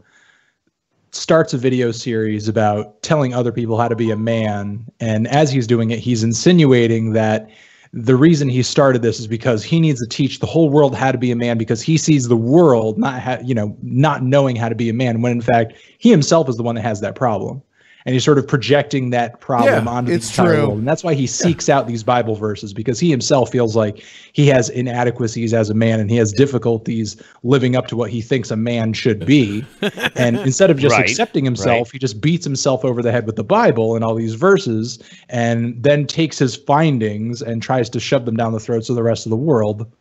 starts 1.11 1.53
a 1.53 1.57
video 1.57 1.91
series 1.91 2.47
about 2.47 3.01
telling 3.03 3.33
other 3.33 3.51
people 3.51 3.77
how 3.77 3.87
to 3.87 3.95
be 3.95 4.11
a 4.11 4.17
man, 4.17 4.85
and 4.99 5.27
as 5.27 5.51
he's 5.51 5.67
doing 5.67 5.91
it, 5.91 5.99
he's 5.99 6.23
insinuating 6.23 7.13
that 7.13 7.49
the 7.93 8.15
reason 8.15 8.49
he 8.49 8.61
started 8.61 9.01
this 9.01 9.21
is 9.21 9.27
because 9.27 9.63
he 9.63 9.79
needs 9.79 10.01
to 10.01 10.07
teach 10.07 10.39
the 10.39 10.45
whole 10.45 10.69
world 10.69 10.93
how 10.93 11.13
to 11.13 11.17
be 11.17 11.31
a 11.31 11.35
man 11.35 11.57
because 11.57 11.81
he 11.81 11.97
sees 11.97 12.27
the 12.27 12.35
world 12.35 12.97
not 12.97 13.21
ha- 13.21 13.39
you 13.41 13.55
know 13.55 13.75
not 13.81 14.21
knowing 14.21 14.57
how 14.57 14.67
to 14.67 14.75
be 14.75 14.89
a 14.89 14.93
man 14.93 15.21
when 15.21 15.31
in 15.31 15.41
fact 15.41 15.73
he 15.97 16.11
himself 16.11 16.49
is 16.49 16.57
the 16.57 16.63
one 16.63 16.75
that 16.75 16.81
has 16.81 16.99
that 16.99 17.15
problem 17.15 17.63
and 18.05 18.13
he's 18.13 18.23
sort 18.23 18.37
of 18.37 18.47
projecting 18.47 19.09
that 19.09 19.39
problem 19.39 19.85
Yeah, 19.85 19.91
onto 19.91 20.11
it's 20.11 20.27
the 20.35 20.43
entire 20.43 20.55
true. 20.57 20.65
world 20.67 20.79
and 20.79 20.87
that's 20.87 21.03
why 21.03 21.13
he 21.15 21.25
seeks 21.27 21.69
out 21.69 21.87
these 21.87 22.03
bible 22.03 22.35
verses 22.35 22.73
because 22.73 22.99
he 22.99 23.09
himself 23.09 23.51
feels 23.51 23.75
like 23.75 24.03
he 24.33 24.47
has 24.47 24.69
inadequacies 24.69 25.53
as 25.53 25.69
a 25.69 25.73
man 25.73 25.99
and 25.99 26.09
he 26.11 26.17
has 26.17 26.31
difficulties 26.31 27.17
living 27.43 27.75
up 27.75 27.87
to 27.87 27.95
what 27.95 28.09
he 28.11 28.21
thinks 28.21 28.51
a 28.51 28.55
man 28.55 28.93
should 28.93 29.25
be 29.25 29.65
and 30.15 30.37
instead 30.37 30.69
of 30.69 30.77
just 30.77 30.95
Right, 30.95 31.09
accepting 31.09 31.43
himself 31.43 31.87
right. 31.87 31.91
he 31.93 31.99
just 31.99 32.21
beats 32.21 32.45
himself 32.45 32.85
over 32.85 33.01
the 33.01 33.11
head 33.11 33.25
with 33.25 33.35
the 33.35 33.43
bible 33.43 33.95
and 33.95 34.03
all 34.03 34.15
these 34.15 34.35
verses 34.35 34.99
and 35.29 35.81
then 35.81 36.05
takes 36.05 36.37
his 36.37 36.55
findings 36.55 37.41
and 37.41 37.61
tries 37.61 37.89
to 37.89 37.99
shove 37.99 38.25
them 38.25 38.35
down 38.37 38.53
the 38.53 38.59
throats 38.59 38.89
of 38.89 38.95
the 38.95 39.03
rest 39.03 39.25
of 39.25 39.29
the 39.31 39.35
world 39.35 39.91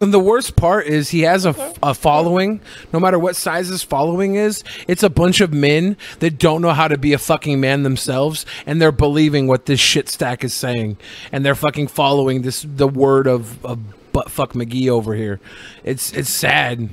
And 0.00 0.14
the 0.14 0.20
worst 0.20 0.54
part 0.54 0.86
is 0.86 1.10
he 1.10 1.22
has 1.22 1.44
a, 1.44 1.74
a 1.82 1.92
following. 1.92 2.60
No 2.92 3.00
matter 3.00 3.18
what 3.18 3.34
size 3.34 3.66
his 3.66 3.82
following 3.82 4.36
is, 4.36 4.62
it's 4.86 5.02
a 5.02 5.10
bunch 5.10 5.40
of 5.40 5.52
men 5.52 5.96
that 6.20 6.38
don't 6.38 6.62
know 6.62 6.72
how 6.72 6.86
to 6.86 6.96
be 6.96 7.12
a 7.12 7.18
fucking 7.18 7.60
man 7.60 7.82
themselves, 7.82 8.46
and 8.64 8.80
they're 8.80 8.92
believing 8.92 9.48
what 9.48 9.66
this 9.66 9.80
shit 9.80 10.08
stack 10.08 10.44
is 10.44 10.54
saying, 10.54 10.98
and 11.32 11.44
they're 11.44 11.56
fucking 11.56 11.88
following 11.88 12.42
this 12.42 12.62
the 12.62 12.86
word 12.86 13.26
of, 13.26 13.64
of 13.64 14.12
butt 14.12 14.30
fuck 14.30 14.52
McGee 14.52 14.88
over 14.88 15.14
here. 15.14 15.40
It's 15.82 16.12
it's 16.12 16.30
sad. 16.30 16.88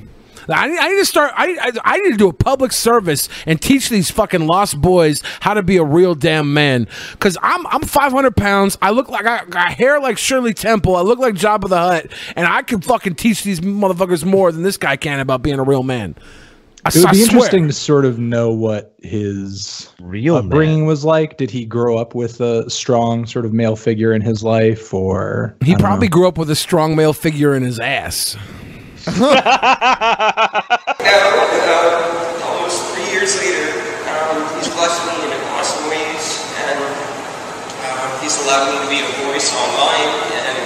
I 0.50 0.68
need, 0.68 0.78
I 0.78 0.90
need 0.90 1.00
to 1.00 1.06
start. 1.06 1.32
I, 1.36 1.58
I 1.60 1.72
I 1.84 1.98
need 2.00 2.12
to 2.12 2.18
do 2.18 2.30
a 2.30 2.34
public 2.34 2.72
service 2.72 3.30
and 3.46 3.62
teach 3.62 3.90
these 3.90 4.12
fucking 4.12 4.46
lost 4.46 4.80
boys 4.82 5.22
how 5.42 5.54
to 5.54 5.64
be 5.64 5.78
a 5.78 5.84
real 5.84 6.16
damn 6.16 6.54
man. 6.54 6.88
Cause 7.20 7.38
I'm 7.42 7.66
I'm 7.68 7.82
500 7.82 8.36
pounds. 8.36 8.78
I 8.82 8.92
look 8.92 9.10
like 9.10 9.26
I 9.26 9.46
got 9.46 9.72
hair 9.72 10.00
like 10.00 10.18
Shirley 10.18 10.54
Temple. 10.54 10.96
I 10.96 11.02
look 11.02 11.20
like 11.20 11.36
Jabba 11.36 11.70
the 11.70 11.78
Hutt, 11.78 12.08
and 12.36 12.48
I 12.48 12.62
can 12.62 12.82
fucking 12.82 13.16
teach 13.16 13.44
these 13.44 13.60
motherfuckers 13.60 14.26
more 14.26 14.52
than 14.52 14.64
this 14.64 14.78
guy 14.78 14.98
can 14.98 15.20
about 15.20 15.42
being 15.42 15.60
a 15.60 15.64
real 15.64 15.84
man. 15.84 16.16
I, 16.86 16.90
it 16.90 16.98
would 16.98 17.12
be 17.14 17.24
interesting 17.24 17.66
to 17.66 17.74
sort 17.74 18.06
of 18.06 18.20
know 18.20 18.52
what 18.52 18.94
his 19.02 19.90
real 20.00 20.36
upbringing 20.36 20.86
was 20.86 21.04
like. 21.04 21.38
Did 21.38 21.50
he 21.50 21.66
grow 21.66 21.98
up 21.98 22.14
with 22.14 22.40
a 22.42 22.70
strong 22.70 23.26
sort 23.26 23.44
of 23.44 23.54
male 23.54 23.76
figure 23.76 24.14
in 24.14 24.22
his 24.22 24.44
life, 24.44 24.94
or 24.94 25.56
He 25.64 25.76
probably 25.76 26.08
know. 26.10 26.12
grew 26.12 26.28
up 26.28 26.38
with 26.38 26.50
a 26.52 26.56
strong 26.56 26.96
male 26.96 27.14
figure 27.14 27.56
in 27.56 27.64
his 27.64 27.80
ass. 27.80 28.38
Uh, 29.07 30.65
almost 32.41 32.77
three 32.94 33.06
years 33.14 33.38
later, 33.38 33.69
um, 34.10 34.41
he's 34.57 34.69
blessed 34.73 35.06
me 35.06 35.30
in 35.30 35.32
awesome 35.53 35.86
ways, 35.90 36.41
and 36.65 36.80
uh, 36.82 38.19
he's 38.22 38.41
allowed 38.45 38.73
me 38.73 38.82
to 38.82 38.90
be 38.90 38.99
a 39.06 39.10
voice 39.30 39.53
online, 39.53 40.10
and 40.41 40.57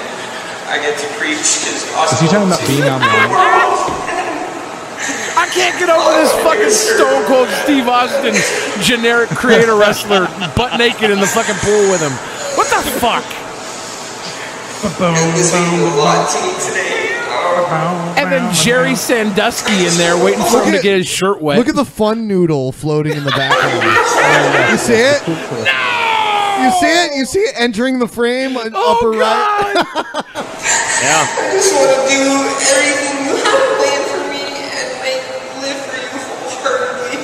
I 0.71 0.79
get 0.79 0.95
to 0.99 1.07
preach 1.19 1.67
his 1.67 1.83
gospel. 1.91 2.15
Is 2.15 2.21
he 2.23 2.27
talking 2.31 2.47
about 2.47 2.63
being 2.67 2.87
online? 2.87 3.29
I 5.39 5.47
can't 5.51 5.79
get 5.79 5.89
over 5.89 6.11
this 6.19 6.31
fucking 6.43 6.69
Stone 6.69 7.25
Cold 7.25 7.47
Steve 7.63 7.87
Austin 7.87 8.35
generic 8.83 9.29
creator 9.29 9.75
wrestler 9.75 10.27
butt 10.55 10.77
naked 10.77 11.11
in 11.11 11.19
the 11.19 11.27
fucking 11.27 11.55
pool 11.63 11.89
with 11.91 12.01
him. 12.01 12.11
What 12.55 12.67
the 12.67 12.83
fuck? 12.99 13.23
This 17.49 17.57
means 17.57 17.69
a 17.69 17.71
lot 17.71 18.03
to 18.03 18.09
me 18.09 18.13
today. 18.15 18.21
And 18.21 18.31
then 18.31 18.53
Jerry 18.53 18.95
Sandusky 18.95 19.85
in 19.87 19.93
there 19.97 20.15
waiting 20.23 20.43
for 20.45 20.57
Look 20.57 20.65
him 20.65 20.71
to 20.73 20.77
at- 20.77 20.83
get 20.83 20.97
his 20.97 21.07
shirt 21.07 21.41
wet. 21.41 21.57
Look 21.57 21.67
at 21.69 21.75
the 21.75 21.85
fun 21.85 22.27
noodle 22.27 22.71
floating 22.71 23.15
in 23.15 23.23
the 23.23 23.31
background. 23.31 23.83
you 24.71 24.77
see 24.77 24.93
it? 24.93 25.27
You 25.27 26.71
see 26.71 26.87
it? 26.87 27.15
You 27.17 27.25
see 27.25 27.39
it 27.39 27.55
entering 27.57 27.99
the 27.99 28.07
frame 28.07 28.57
uh, 28.57 28.69
upper 28.75 29.11
right? 29.11 29.73
Yeah. 30.99 31.23
I 31.23 31.51
just 31.53 31.73
want 31.73 31.89
to 31.95 31.99
do 32.11 32.19
everything 32.59 33.15
you 33.23 33.35
have 33.39 33.79
planned 33.79 34.05
for 34.11 34.19
me 34.27 34.43
and 34.59 34.87
make 34.99 35.23
live 35.63 35.79
for 35.87 35.95
you 35.95 36.11
wholeheartedly. 36.11 37.23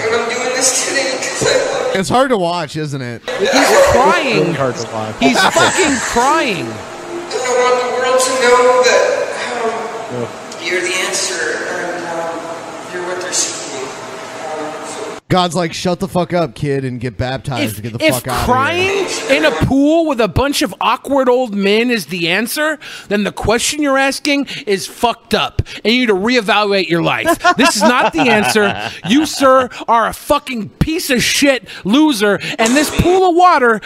And 0.00 0.08
I'm 0.16 0.24
doing 0.32 0.56
this 0.56 0.88
today 0.88 1.12
because 1.20 1.44
I 1.44 1.46
love 1.84 1.92
you. 1.94 2.00
It's 2.00 2.08
hard 2.08 2.30
to 2.30 2.38
watch, 2.38 2.76
isn't 2.76 3.02
it? 3.02 3.20
He's 3.28 3.50
crying. 3.92 4.40
Really 4.40 4.54
hard 4.54 4.74
to 4.76 4.88
watch. 4.90 5.14
He's 5.20 5.38
fucking 5.38 5.96
crying. 6.00 6.64
And 6.64 6.72
I 6.72 7.52
want 7.60 7.76
the 7.76 7.88
world 7.92 7.95
to 8.26 8.32
know 8.42 8.82
that 8.84 10.12
um, 10.12 10.64
you're 10.64 10.80
the 10.80 10.94
answer 11.06 11.34
and 11.68 12.06
um, 12.06 12.92
you're 12.94 13.06
what 13.06 13.20
they're 13.20 13.32
seeking. 13.32 13.86
Um, 13.86 14.86
so 14.88 15.18
God's 15.28 15.54
like, 15.54 15.72
shut 15.72 16.00
the 16.00 16.08
fuck 16.08 16.32
up, 16.32 16.54
kid, 16.54 16.84
and 16.84 17.00
get 17.00 17.16
baptized 17.16 17.76
to 17.76 17.82
get 17.82 17.92
the 17.98 18.04
If 18.04 18.14
fuck 18.14 18.28
out 18.28 18.34
of 18.34 18.38
here. 18.46 18.54
crying 18.54 19.06
in 19.30 19.44
a 19.44 19.50
pool 19.66 20.06
with 20.06 20.20
a 20.20 20.28
bunch 20.28 20.62
of 20.62 20.74
awkward 20.80 21.28
old 21.28 21.54
men 21.54 21.90
is 21.90 22.06
the 22.06 22.28
answer, 22.28 22.78
then 23.08 23.24
the 23.24 23.32
question 23.32 23.82
you're 23.82 23.98
asking 23.98 24.46
is 24.66 24.86
fucked 24.86 25.34
up, 25.34 25.62
and 25.84 25.92
you 25.92 26.00
need 26.00 26.06
to 26.06 26.14
reevaluate 26.14 26.88
your 26.88 27.02
life. 27.02 27.26
This 27.56 27.76
is 27.76 27.82
not 27.82 28.12
the 28.12 28.20
answer. 28.28 28.72
You, 29.08 29.24
sir, 29.26 29.68
are 29.88 30.08
a 30.08 30.12
fucking 30.12 30.68
piece 30.70 31.10
of 31.10 31.22
shit 31.22 31.68
loser, 31.84 32.38
and 32.58 32.74
this 32.74 32.90
pool 33.00 33.30
of 33.30 33.36
water 33.36 33.80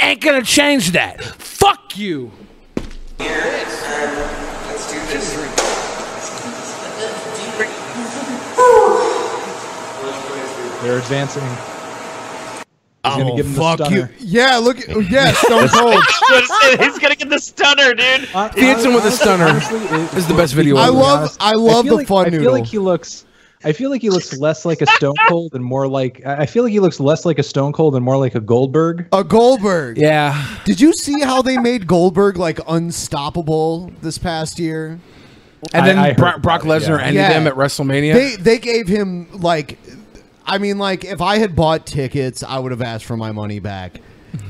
ain't 0.00 0.20
gonna 0.20 0.42
change 0.42 0.92
that. 0.92 1.22
Fuck 1.22 1.96
you. 1.96 2.32
Here 3.18 3.30
and 3.30 3.68
let's 4.68 4.92
do 4.92 4.98
this. 5.12 5.36
They're 10.82 10.98
advancing. 10.98 11.42
He's 11.42 13.14
gonna 13.16 13.32
Oh, 13.32 13.36
give 13.36 13.46
him 13.46 13.54
the 13.54 13.60
fuck 13.60 13.90
you. 13.90 14.08
Yeah, 14.18 14.56
look. 14.58 14.78
Yeah, 15.10 15.32
Stone 15.44 15.68
Cold. 15.68 16.04
He's 16.78 16.98
gonna 16.98 17.16
get 17.16 17.28
the 17.30 17.38
stunner, 17.38 17.94
dude. 17.94 18.28
Uh, 18.34 18.48
He 18.54 18.60
hits 18.66 18.84
him 18.84 18.92
with 18.94 19.04
a 19.04 19.10
stunner. 19.10 19.46
honestly, 19.46 19.78
is 20.18 20.26
the 20.28 20.34
best 20.34 20.54
video 20.54 20.76
I 20.76 20.84
ever. 20.84 20.92
love- 20.92 21.36
I 21.40 21.52
love 21.54 21.84
feel 21.84 21.92
the 21.94 21.96
like, 21.98 22.06
fun 22.06 22.26
I 22.26 22.30
feel 22.30 22.38
noodle. 22.40 22.52
like 22.54 22.66
he 22.66 22.78
looks. 22.78 23.24
I 23.64 23.72
feel 23.72 23.90
like 23.90 24.02
he 24.02 24.10
looks 24.10 24.36
less 24.38 24.64
like 24.64 24.80
a 24.80 24.86
Stone 24.86 25.16
Cold 25.28 25.54
and 25.54 25.64
more 25.64 25.88
like 25.88 26.24
I 26.24 26.42
I 26.42 26.46
feel 26.46 26.62
like 26.62 26.72
he 26.72 26.80
looks 26.80 27.00
less 27.00 27.24
like 27.24 27.38
a 27.38 27.42
Stone 27.42 27.72
Cold 27.72 27.96
and 27.96 28.04
more 28.04 28.16
like 28.16 28.34
a 28.34 28.40
Goldberg. 28.40 29.06
A 29.12 29.24
Goldberg. 29.24 29.98
Yeah. 29.98 30.58
Did 30.64 30.80
you 30.80 30.92
see 30.92 31.20
how 31.22 31.42
they 31.42 31.58
made 31.58 31.86
Goldberg 31.86 32.36
like 32.36 32.60
unstoppable 32.68 33.90
this 34.00 34.18
past 34.18 34.58
year? 34.58 35.00
And 35.72 35.84
then 35.86 35.98
I 35.98 36.08
heard 36.08 36.16
Brock, 36.18 36.42
Brock 36.42 36.62
Lesnar 36.62 36.98
yeah. 36.98 37.06
ended 37.06 37.14
Yeah. 37.14 37.32
him 37.32 37.46
at 37.48 37.54
WrestleMania. 37.54 38.12
They 38.12 38.36
they 38.36 38.58
gave 38.58 38.86
him 38.86 39.26
like, 39.40 39.78
I 40.46 40.58
mean, 40.58 40.78
like 40.78 41.04
if 41.04 41.20
I 41.20 41.38
had 41.38 41.56
bought 41.56 41.84
tickets, 41.84 42.44
I 42.44 42.60
would 42.60 42.70
have 42.70 42.82
asked 42.82 43.06
for 43.06 43.16
my 43.16 43.32
money 43.32 43.58
back. 43.58 44.00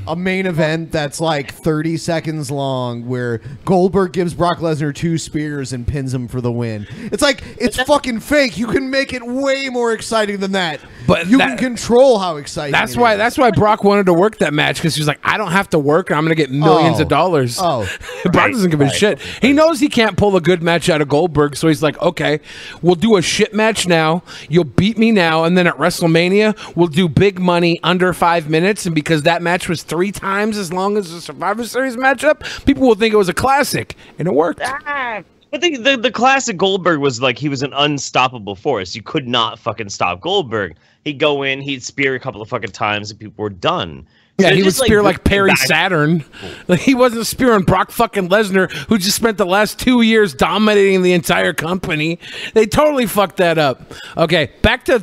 A 0.07 0.15
main 0.15 0.45
event 0.47 0.91
that's 0.91 1.21
like 1.21 1.53
30 1.53 1.97
seconds 1.97 2.49
long 2.49 3.07
where 3.07 3.41
Goldberg 3.65 4.11
gives 4.13 4.33
Brock 4.33 4.57
Lesnar 4.57 4.93
two 4.93 5.17
spears 5.19 5.71
and 5.71 5.87
pins 5.87 6.13
him 6.13 6.27
for 6.27 6.41
the 6.41 6.51
win. 6.51 6.87
It's 7.11 7.21
like 7.21 7.43
it's 7.59 7.79
fucking 7.83 8.21
fake. 8.21 8.57
You 8.57 8.67
can 8.67 8.89
make 8.89 9.13
it 9.13 9.23
way 9.25 9.69
more 9.69 9.93
exciting 9.93 10.39
than 10.39 10.53
that. 10.53 10.79
But 11.05 11.27
you 11.27 11.37
that- 11.37 11.49
can 11.49 11.57
control 11.57 12.17
how 12.17 12.37
exciting. 12.37 12.71
That's 12.71 12.93
it 12.95 12.99
why. 12.99 13.13
is. 13.13 13.17
That's 13.19 13.37
why 13.37 13.51
Brock 13.51 13.83
wanted 13.83 14.07
to 14.07 14.13
work 14.13 14.39
that 14.39 14.53
match 14.53 14.77
because 14.77 14.95
he 14.95 15.01
was 15.01 15.07
like, 15.07 15.19
I 15.23 15.37
don't 15.37 15.51
have 15.51 15.69
to 15.71 15.79
work. 15.79 16.09
and 16.09 16.17
I'm 16.17 16.23
going 16.25 16.35
to 16.35 16.41
get 16.41 16.49
millions 16.51 16.97
Oh. 16.99 17.03
of 17.03 17.07
dollars. 17.07 17.57
Oh. 17.61 17.87
Brock 18.31 18.51
doesn't 18.51 18.71
give 18.71 18.81
a 18.81 18.89
shit. 18.89 19.19
He 19.41 19.53
knows 19.53 19.79
he 19.79 19.89
can't 19.89 20.17
pull 20.17 20.35
a 20.35 20.41
good 20.41 20.63
match 20.63 20.89
out 20.89 21.01
of 21.01 21.07
Goldberg, 21.09 21.55
so 21.55 21.67
he's 21.67 21.83
like, 21.83 21.99
okay, 22.01 22.39
we'll 22.81 22.95
do 22.95 23.15
a 23.17 23.21
shit 23.21 23.53
match 23.53 23.87
now. 23.87 24.23
You'll 24.49 24.63
beat 24.63 24.97
me 24.97 25.11
now, 25.11 25.43
and 25.43 25.55
then 25.57 25.67
at 25.67 25.75
WrestleMania, 25.77 26.75
we'll 26.75 26.87
do 26.87 27.07
big 27.07 27.39
money 27.39 27.79
under 27.83 28.11
five 28.13 28.49
minutes. 28.49 28.85
And 28.85 28.95
because 28.95 29.23
that 29.23 29.41
match 29.41 29.69
was 29.69 29.78
three 29.83 30.11
times 30.11 30.57
as 30.57 30.71
long 30.73 30.97
as 30.97 31.11
the 31.11 31.21
Survivor 31.21 31.65
Series 31.65 31.95
matchup, 31.95 32.65
people 32.65 32.87
will 32.87 32.95
think 32.95 33.13
it 33.13 33.17
was 33.17 33.29
a 33.29 33.33
classic, 33.33 33.95
and 34.17 34.27
it 34.27 34.33
worked. 34.33 34.61
Ah, 34.63 35.21
but 35.51 35.61
the, 35.61 35.77
the 35.77 35.97
the 35.97 36.11
classic 36.11 36.57
Goldberg 36.57 36.99
was 36.99 37.21
like 37.21 37.37
he 37.39 37.49
was 37.49 37.63
an 37.63 37.73
unstoppable 37.73 38.55
force. 38.55 38.95
You 38.95 39.01
could 39.01 39.27
not 39.27 39.57
fucking 39.59 39.89
stop 39.89 40.21
Goldberg. 40.21 40.75
He'd 41.05 41.17
go 41.19 41.43
in, 41.43 41.61
he'd 41.61 41.81
spear 41.81 42.13
a 42.15 42.19
couple 42.19 42.41
of 42.41 42.49
fucking 42.49 42.71
times, 42.71 43.09
and 43.09 43.19
people 43.19 43.41
were 43.41 43.49
done. 43.49 44.05
Yeah, 44.37 44.49
So 44.49 44.55
he 44.55 44.63
would 44.63 44.73
spear 44.73 45.01
like, 45.01 45.23
bring 45.23 45.31
Perry 45.31 45.49
back- 45.49 45.57
Saturn. 45.57 46.23
Like, 46.67 46.79
he 46.91 46.93
wasn't 46.95 47.25
spearing 47.25 47.63
Brock 47.63 47.91
fucking 47.91 48.29
Lesnar, 48.29 48.71
who 48.87 48.97
just 48.97 49.15
spent 49.17 49.37
the 49.37 49.45
last 49.45 49.79
two 49.79 50.01
years 50.01 50.33
dominating 50.33 51.01
the 51.01 51.11
entire 51.13 51.51
company. 51.53 52.19
They 52.53 52.65
totally 52.65 53.05
fucked 53.05 53.37
that 53.37 53.57
up. 53.57 53.81
Okay, 54.17 54.51
back 54.61 54.85
to 54.85 55.01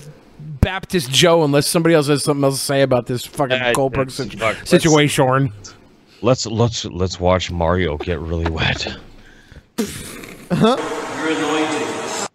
Baptist 0.66 1.12
Joe, 1.12 1.44
unless 1.44 1.68
somebody 1.68 1.94
else 1.94 2.08
has 2.08 2.24
something 2.24 2.42
else 2.42 2.58
to 2.58 2.64
say 2.64 2.82
about 2.82 3.06
this 3.06 3.24
fucking 3.24 3.56
Uh, 3.60 3.72
Goldberg 3.72 4.10
situ- 4.10 4.36
fuck, 4.36 4.56
let's- 4.56 4.68
situation. 4.68 5.52
Let's 6.22 6.44
let's 6.46 6.84
let's 6.86 7.20
watch 7.20 7.52
Mario 7.52 7.96
get 7.98 8.18
really 8.18 8.50
wet. 8.50 8.84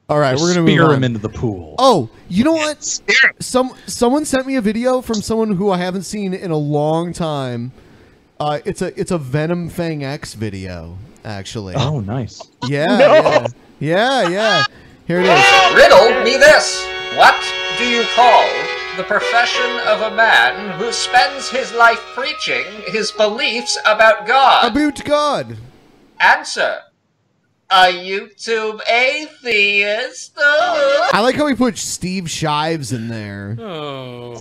All 0.10 0.20
right, 0.20 0.38
we're 0.40 0.49
gonna 0.53 0.62
move 0.62 0.70
spear 0.70 0.86
on. 0.86 0.95
him 0.95 1.03
into 1.03 1.20
the 1.20 1.30
pool. 1.30 1.76
Oh, 1.78 2.10
you 2.30 2.44
know 2.45 2.53
what? 2.53 2.99
Some 3.41 3.74
someone 3.88 4.24
sent 4.26 4.45
me 4.48 4.56
a 4.56 4.62
video 4.62 5.02
from 5.02 5.22
someone 5.22 5.56
who 5.56 5.70
I 5.72 5.78
haven't 5.78 6.03
seen 6.03 6.34
in 6.34 6.52
a 6.52 6.58
long 6.58 7.12
time. 7.14 7.72
Uh, 8.40 8.60
it's 8.66 8.82
a 8.82 8.98
it's 8.99 9.12
a 9.12 9.20
VenomFangX 9.20 10.36
video, 10.36 10.98
actually. 11.26 11.76
Oh, 11.76 11.99
nice. 11.99 12.41
Yeah, 12.68 12.86
No. 12.98 12.98
yeah, 13.08 13.48
yeah, 13.80 14.30
yeah. 14.30 14.64
Here 15.06 15.20
it 15.20 15.26
is. 15.26 15.76
Riddle 15.76 16.24
me 16.24 16.38
this. 16.38 16.86
What 17.18 17.36
do 17.82 17.90
you 17.90 18.03
call 18.14 18.48
the 18.95 19.03
profession 19.03 19.80
of 19.88 20.02
a 20.02 20.16
man 20.16 20.78
who 20.80 20.91
spends 20.91 21.49
his 21.49 21.74
life 21.74 21.98
preaching 22.14 22.64
his 22.86 23.12
beliefs 23.12 23.76
about 23.88 24.28
God? 24.28 24.72
About 24.72 25.03
God. 25.03 25.58
Answer. 26.20 26.78
A 27.72 27.86
YouTube 27.86 28.88
atheist. 28.88 30.34
I 30.38 31.22
like 31.22 31.34
how 31.36 31.45
we 31.48 31.56
put 31.56 31.76
Steve 31.80 32.30
Shives 32.30 32.91
in 32.91 33.08
there. 33.08 33.58
Oh. 33.60 34.34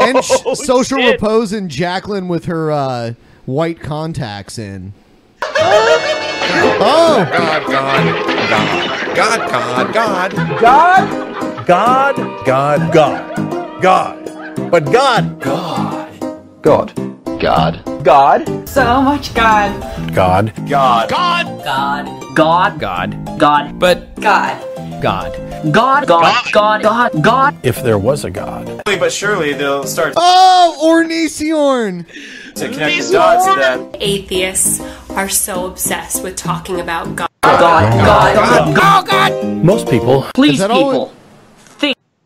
And 0.00 0.24
sh- 0.24 0.30
Oh, 0.46 0.54
social 0.54 0.98
shit. 0.98 1.20
repose 1.20 1.52
and 1.52 1.70
Jacqueline 1.70 2.28
with 2.28 2.46
her 2.46 2.70
uh, 2.70 3.12
white 3.44 3.80
contacts 3.80 4.58
in. 4.58 4.94
Oh! 6.48 7.26
God, 7.32 7.66
God, 7.66 8.48
God, 8.48 9.16
God, 9.16 9.50
God, 9.50 9.92
God, 9.92 10.60
God, 10.60 11.35
God, 11.66 12.14
God, 12.46 12.92
God. 12.92 13.82
God. 13.82 14.70
But 14.70 14.84
God, 14.92 15.40
God, 15.40 16.62
God, 16.62 16.94
God, 17.40 18.04
God, 18.04 18.68
So 18.68 19.02
much 19.02 19.34
God. 19.34 19.74
God, 20.14 20.52
God, 20.68 21.08
God. 21.10 21.58
God. 21.58 22.06
God. 22.36 22.80
God, 22.80 23.38
God. 23.38 23.78
but 23.80 24.14
God. 24.20 24.62
God. 25.02 25.32
God. 25.72 26.06
God. 26.06 26.52
God. 26.52 26.82
God. 26.82 27.22
God. 27.22 27.54
if 27.64 27.82
there 27.82 27.98
was 27.98 28.24
a 28.24 28.30
God. 28.30 28.66
Slowly 28.86 29.00
but 29.00 29.12
surely 29.12 29.52
they'll 29.52 29.84
start 29.84 30.14
Oh, 30.16 30.78
Ornisiorn! 30.82 32.06
to 32.54 32.68
connect 32.68 33.06
the 33.08 33.12
dots 33.12 33.44
that 33.56 33.96
Atheists 34.00 34.80
are 35.10 35.28
so 35.28 35.66
obsessed 35.66 36.22
with 36.22 36.36
talking 36.36 36.78
about 36.80 37.16
God. 37.16 37.28
God. 37.42 37.60
God. 37.60 38.36
God. 38.36 38.76
God. 38.76 39.06
God. 39.06 39.64
Most 39.64 39.88
people. 39.88 40.26
Please, 40.34 40.54
Is 40.54 40.58
that 40.60 40.70
all- 40.70 40.90
people. 41.08 41.15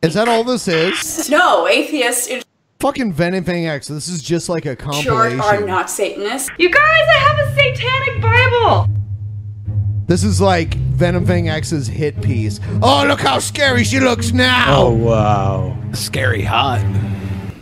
Is 0.02 0.14
that 0.14 0.28
all 0.28 0.44
this 0.44 0.66
is? 0.66 1.28
No, 1.28 1.66
atheists 1.66 2.26
in 2.26 2.42
Fucking 2.80 3.12
VenomFangX. 3.12 3.88
This 3.88 4.08
is 4.08 4.22
just 4.22 4.48
like 4.48 4.64
a 4.64 4.70
short 4.70 4.78
compilation. 4.78 5.40
are 5.40 5.66
not 5.66 5.90
Satanists. 5.90 6.48
You 6.58 6.70
guys, 6.70 6.80
I 6.82 7.18
have 7.18 7.38
a 7.48 7.54
satanic 7.54 8.22
Bible. 8.22 8.88
This 10.06 10.24
is 10.24 10.40
like 10.40 10.70
VenomFangX's 10.94 11.86
hit 11.86 12.20
piece. 12.22 12.58
Oh, 12.82 13.04
look 13.06 13.20
how 13.20 13.38
scary 13.38 13.84
she 13.84 14.00
looks 14.00 14.32
now. 14.32 14.64
Oh 14.78 14.90
wow. 14.90 15.76
Scary 15.92 16.42
hot. 16.42 16.80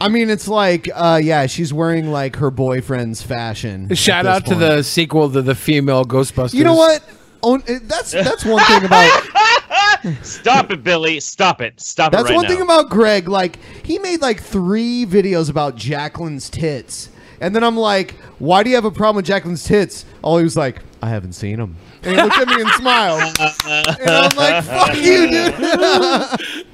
I 0.01 0.09
mean, 0.09 0.31
it's 0.31 0.47
like, 0.47 0.89
uh, 0.95 1.21
yeah, 1.21 1.47
she's 1.47 1.73
wearing 1.75 2.13
like 2.13 2.37
her 2.37 2.53
boyfriend's 2.53 3.21
fashion. 3.21 3.89
at 3.91 3.99
Shout 3.99 4.25
this 4.27 4.31
out 4.33 4.45
to 4.45 4.51
point. 4.51 4.61
the 4.61 4.83
sequel 4.85 5.29
to 5.33 5.43
the 5.43 5.57
female 5.57 6.05
Ghostbusters. 6.05 6.55
You 6.55 6.63
know 6.63 6.77
what? 6.77 7.03
Oh, 7.43 7.57
eh, 7.67 7.81
that's 7.83 8.13
that's 8.13 8.45
one 8.45 8.65
thing 8.67 8.85
about 8.85 9.25
Stop 10.23 10.71
it, 10.71 10.83
Billy. 10.83 11.21
Stop 11.21 11.61
it. 11.61 11.81
Stop 11.81 12.13
that's 12.13 12.25
it 12.25 12.33
right 12.33 12.37
one 12.37 12.45
now. 12.45 12.49
thing 12.51 12.63
about 12.63 12.91
Greg. 12.91 13.29
Like 13.29 13.59
he 13.85 13.99
made 13.99 14.21
like 14.21 14.41
three 14.43 15.07
videos 15.07 15.51
about 15.51 15.77
Jacqueline's 15.77 16.49
tits, 16.51 17.11
and 17.41 17.55
then 17.55 17.65
I'm 17.65 17.77
like, 17.77 18.13
why 18.39 18.63
do 18.63 18.71
you 18.71 18.77
have 18.77 18.85
a 18.85 18.91
problem 18.91 19.17
with 19.17 19.27
Jacqueline's 19.27 19.65
tits? 19.65 20.05
All 20.23 20.39
he 20.39 20.45
was 20.45 20.57
like, 20.57 20.83
I 21.01 21.09
haven't 21.09 21.33
seen 21.33 21.59
him. 21.59 21.77
And 22.03 22.17
he 22.17 22.23
looked 22.23 22.39
at 22.39 22.49
me 22.49 22.61
and 22.61 22.71
smiled, 22.71 23.23
and 23.39 24.11
I'm 24.11 24.37
like, 24.37 24.65
fuck 24.65 24.97
you, 24.97 25.29
dude. 25.29 25.55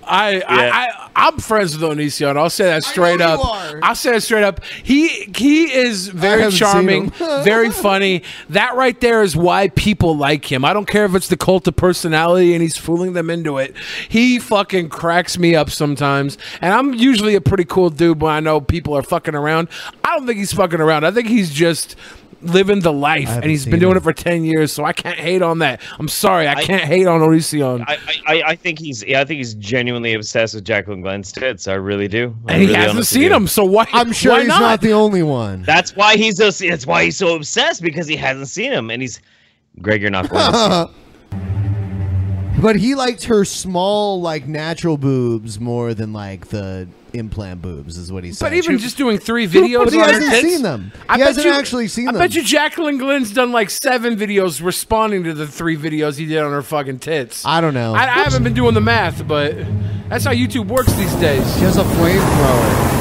I, 0.06 0.40
I, 0.40 0.42
I 0.48 1.10
I'm 1.16 1.38
friends 1.38 1.76
with 1.76 1.82
Onision. 1.82 2.36
I'll 2.36 2.50
say 2.50 2.64
that 2.64 2.84
straight 2.84 3.18
know 3.20 3.34
you 3.34 3.40
up. 3.40 3.46
are. 3.46 3.80
I'll 3.82 3.94
say 3.94 4.12
that 4.12 4.22
straight 4.22 4.44
up. 4.44 4.64
He 4.64 5.08
he 5.36 5.72
is 5.72 6.08
very 6.08 6.50
charming, 6.50 7.10
very 7.18 7.70
funny. 7.70 8.22
That 8.50 8.74
right 8.74 8.98
there 9.00 9.22
is 9.22 9.36
why 9.36 9.68
people 9.68 10.16
like 10.16 10.50
him. 10.50 10.64
I 10.64 10.72
don't 10.72 10.86
care 10.86 11.04
if 11.04 11.14
it's 11.14 11.28
the 11.28 11.36
cult 11.36 11.66
of 11.68 11.76
personality 11.76 12.52
and 12.52 12.62
he's 12.62 12.76
fooling 12.76 13.12
them 13.12 13.30
into 13.30 13.58
it. 13.58 13.74
He 14.08 14.38
fucking 14.38 14.88
cracks 14.88 15.38
me 15.38 15.54
up 15.54 15.70
sometimes. 15.70 16.36
And 16.60 16.72
I'm 16.72 16.94
usually 16.94 17.34
a 17.34 17.40
pretty 17.40 17.64
cool 17.64 17.90
dude 17.90 18.20
when 18.20 18.32
I 18.32 18.40
know 18.40 18.60
people 18.60 18.96
are 18.96 19.02
fucking 19.02 19.34
around. 19.34 19.68
I 20.04 20.16
don't 20.16 20.26
think 20.26 20.38
he's 20.38 20.52
fucking 20.52 20.80
around. 20.80 21.04
I 21.04 21.10
think 21.10 21.28
he's 21.28 21.50
just 21.50 21.96
living 22.44 22.80
the 22.80 22.92
life 22.92 23.28
and 23.28 23.44
he's 23.44 23.64
been 23.64 23.80
doing 23.80 23.92
him. 23.92 23.98
it 23.98 24.02
for 24.02 24.12
10 24.12 24.44
years 24.44 24.72
so 24.72 24.84
i 24.84 24.92
can't 24.92 25.18
hate 25.18 25.42
on 25.42 25.58
that 25.60 25.80
i'm 25.98 26.08
sorry 26.08 26.46
i, 26.48 26.62
can't 26.62 26.84
hate 26.84 27.06
on 27.06 27.20
Onision. 27.20 27.84
I, 27.86 27.98
I, 28.26 28.42
I 28.48 28.56
think 28.56 28.78
he's 28.78 29.02
yeah, 29.04 29.20
I 29.20 29.24
think 29.24 29.38
he's 29.38 29.54
genuinely 29.54 30.14
obsessed 30.14 30.54
with 30.54 30.64
Jacqueline 30.64 31.00
Glenn's 31.00 31.32
tits. 31.32 31.68
I 31.68 31.74
really 31.74 32.08
do. 32.08 32.34
I 32.46 32.52
and 32.52 32.62
he 32.62 32.68
really 32.68 32.80
hasn't 32.80 33.06
seen 33.06 33.28
do. 33.28 33.34
him 33.34 33.46
so 33.46 33.64
why 33.64 33.86
I'm 33.92 34.12
sure 34.12 34.32
why 34.32 34.40
he's 34.40 34.48
not? 34.48 34.60
not? 34.60 34.80
the 34.80 34.92
only 34.92 35.22
one. 35.22 35.62
That's 35.62 35.94
why 35.96 36.16
he's 36.16 36.36
so. 36.36 36.50
That's 36.50 36.86
why 36.86 37.04
he's 37.04 37.16
so 37.16 37.34
obsessed 37.34 37.82
because 37.82 38.06
he 38.06 38.16
hasn't 38.16 38.48
seen 38.48 38.72
him, 38.72 38.90
and 38.90 39.02
he's. 39.02 39.20
Greg, 39.82 40.02
you're 40.02 40.10
not 40.10 40.28
going 40.28 40.52
to 40.52 40.58
see 40.58 41.36
him. 41.36 41.64
But 42.60 42.76
he 42.76 42.94
liked 42.94 43.24
her 43.24 43.44
small, 43.44 44.20
like 44.20 44.46
natural 44.46 44.96
boobs 44.96 45.58
more 45.60 45.92
than 45.92 46.12
like 46.12 46.46
the 46.48 46.88
implant 47.12 47.60
boobs, 47.62 47.98
is 47.98 48.10
what 48.10 48.24
he 48.24 48.32
said. 48.32 48.44
But 48.46 48.54
even 48.54 48.78
just 48.78 48.96
doing 48.96 49.18
three 49.18 49.46
videos, 49.46 49.84
But 49.84 49.92
he 49.92 50.00
on 50.00 50.06
her 50.08 50.12
hasn't 50.14 50.30
tits, 50.32 50.42
seen 50.54 50.62
them. 50.62 50.92
I 51.08 51.14
He 51.14 51.18
bet 51.18 51.26
hasn't 51.28 51.46
you- 51.46 51.52
actually 51.52 51.88
seen 51.88 52.08
I 52.08 52.12
them. 52.12 52.20
bet 52.20 52.34
you 52.34 52.42
Jacqueline 52.42 52.96
Glenn's 52.98 53.32
done 53.32 53.52
like 53.52 53.70
seven 53.70 54.16
videos 54.16 54.64
responding 54.64 55.24
to 55.24 55.34
the 55.34 55.46
three 55.46 55.76
videos 55.76 56.16
he 56.16 56.26
did 56.26 56.38
on 56.38 56.52
her 56.52 56.62
fucking 56.62 57.00
tits. 57.00 57.44
I 57.44 57.60
don't 57.60 57.74
know. 57.74 57.94
I, 57.94 58.02
I 58.04 58.22
haven't 58.24 58.44
been 58.44 58.54
doing 58.54 58.74
the 58.74 58.80
math, 58.80 59.26
but 59.28 59.54
that's 60.08 60.24
how 60.24 60.32
YouTube 60.32 60.68
works 60.68 60.92
these 60.94 61.14
days. 61.16 61.44
She 61.56 61.62
has 61.62 61.76
a 61.76 61.84
flamethrower. 61.84 62.94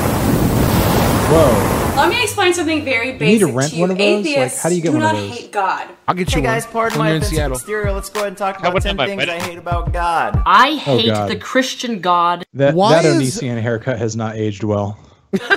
Whoa. 1.32 1.83
Let 1.96 2.10
me 2.10 2.24
explain 2.24 2.54
something 2.54 2.84
very 2.84 3.14
basic. 3.14 3.22
You 3.22 3.28
need 3.28 3.40
to 3.40 3.46
basic 3.46 3.56
rent 3.58 3.70
to 3.72 3.76
you. 3.76 3.82
one 3.82 3.92
of 3.92 3.98
those? 3.98 4.26
Like, 4.26 4.26
Atheists 4.36 4.64
how 4.64 4.70
do 4.70 4.76
you 4.76 4.82
get 4.82 4.88
do 4.92 4.98
one 4.98 5.04
of 5.06 5.14
not 5.14 5.20
those? 5.20 5.38
hate 5.38 5.52
God. 5.52 5.90
I'll 6.08 6.16
get 6.16 6.28
you 6.28 6.32
Hey 6.34 6.38
you 6.42 6.44
guys, 6.48 6.66
pardon 6.66 6.98
when 6.98 7.06
my 7.06 7.10
you're 7.10 7.16
in 7.18 7.22
offensive 7.22 7.38
Seattle. 7.38 7.58
exterior. 7.58 7.92
Let's 7.94 8.10
go 8.10 8.20
ahead 8.22 8.28
and 8.30 8.38
talk 8.38 8.60
about 8.60 8.82
10 8.82 8.98
things. 8.98 9.24
I 9.30 9.40
hate 9.40 9.58
about 9.60 9.94
God. 9.94 10.42
I 10.46 10.72
Oh, 10.72 10.76
hate 10.98 11.06
God. 11.06 11.30
the 11.30 11.36
Christian 11.36 12.00
God. 12.02 12.46
That 12.56 12.74
Why 12.74 12.94
that 13.02 13.06
is- 13.06 13.40
Onision 13.40 13.62
haircut 13.62 14.00
has 14.00 14.16
not 14.16 14.36
aged 14.36 14.64
well. 14.64 14.98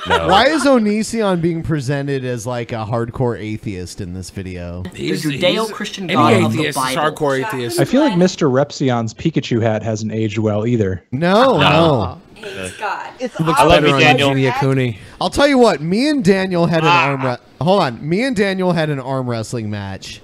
No. 0.09 0.29
Why 0.29 0.47
is 0.47 0.65
Onision 0.65 1.43
being 1.43 1.63
presented 1.63 2.25
as 2.25 2.47
like 2.47 2.73
a 2.73 2.85
hardcore 2.87 3.39
atheist 3.39 4.01
in 4.01 4.15
this 4.15 4.31
video? 4.31 4.83
He's- 4.95 5.23
The 5.23 5.39
Judeo-Christian 5.39 6.05
any 6.05 6.15
God 6.15 6.33
of 6.35 6.53
the 6.53 6.59
atheist 6.61 6.69
is 6.69 6.75
Bible. 6.77 7.03
hardcore 7.03 7.45
atheist. 7.47 7.81
I 7.81 7.85
feel 7.85 8.01
like 8.03 8.15
Mr. 8.15 8.51
Repzion's 8.51 9.13
Pikachu 9.13 9.61
hat 9.61 9.83
hasn't 9.83 10.13
aged 10.13 10.39
well 10.39 10.67
either. 10.67 11.03
No, 11.13 11.59
No. 11.59 11.59
no. 11.61 12.19
Looks 12.41 12.81
I 12.81 13.65
love 13.65 13.83
better 13.83 13.89
you, 13.89 13.99
Daniel. 13.99 14.35
Genie 14.35 14.99
I'll 15.21 15.31
tell 15.31 15.49
you 15.49 15.59
what. 15.59 15.81
Me 15.81 16.09
and 16.09 16.25
Daniel 16.25 16.67
had 16.67 16.83
an 16.83 16.89
ah. 16.89 17.07
arm. 17.07 17.25
Re- 17.25 17.37
hold 17.61 17.83
on. 17.83 18.07
Me 18.09 18.23
and 18.23 18.37
Daniel 18.37 18.73
had 18.73 18.91
an 18.91 19.01
arm 19.01 19.29
wrestling 19.29 19.71
match, 19.71 20.21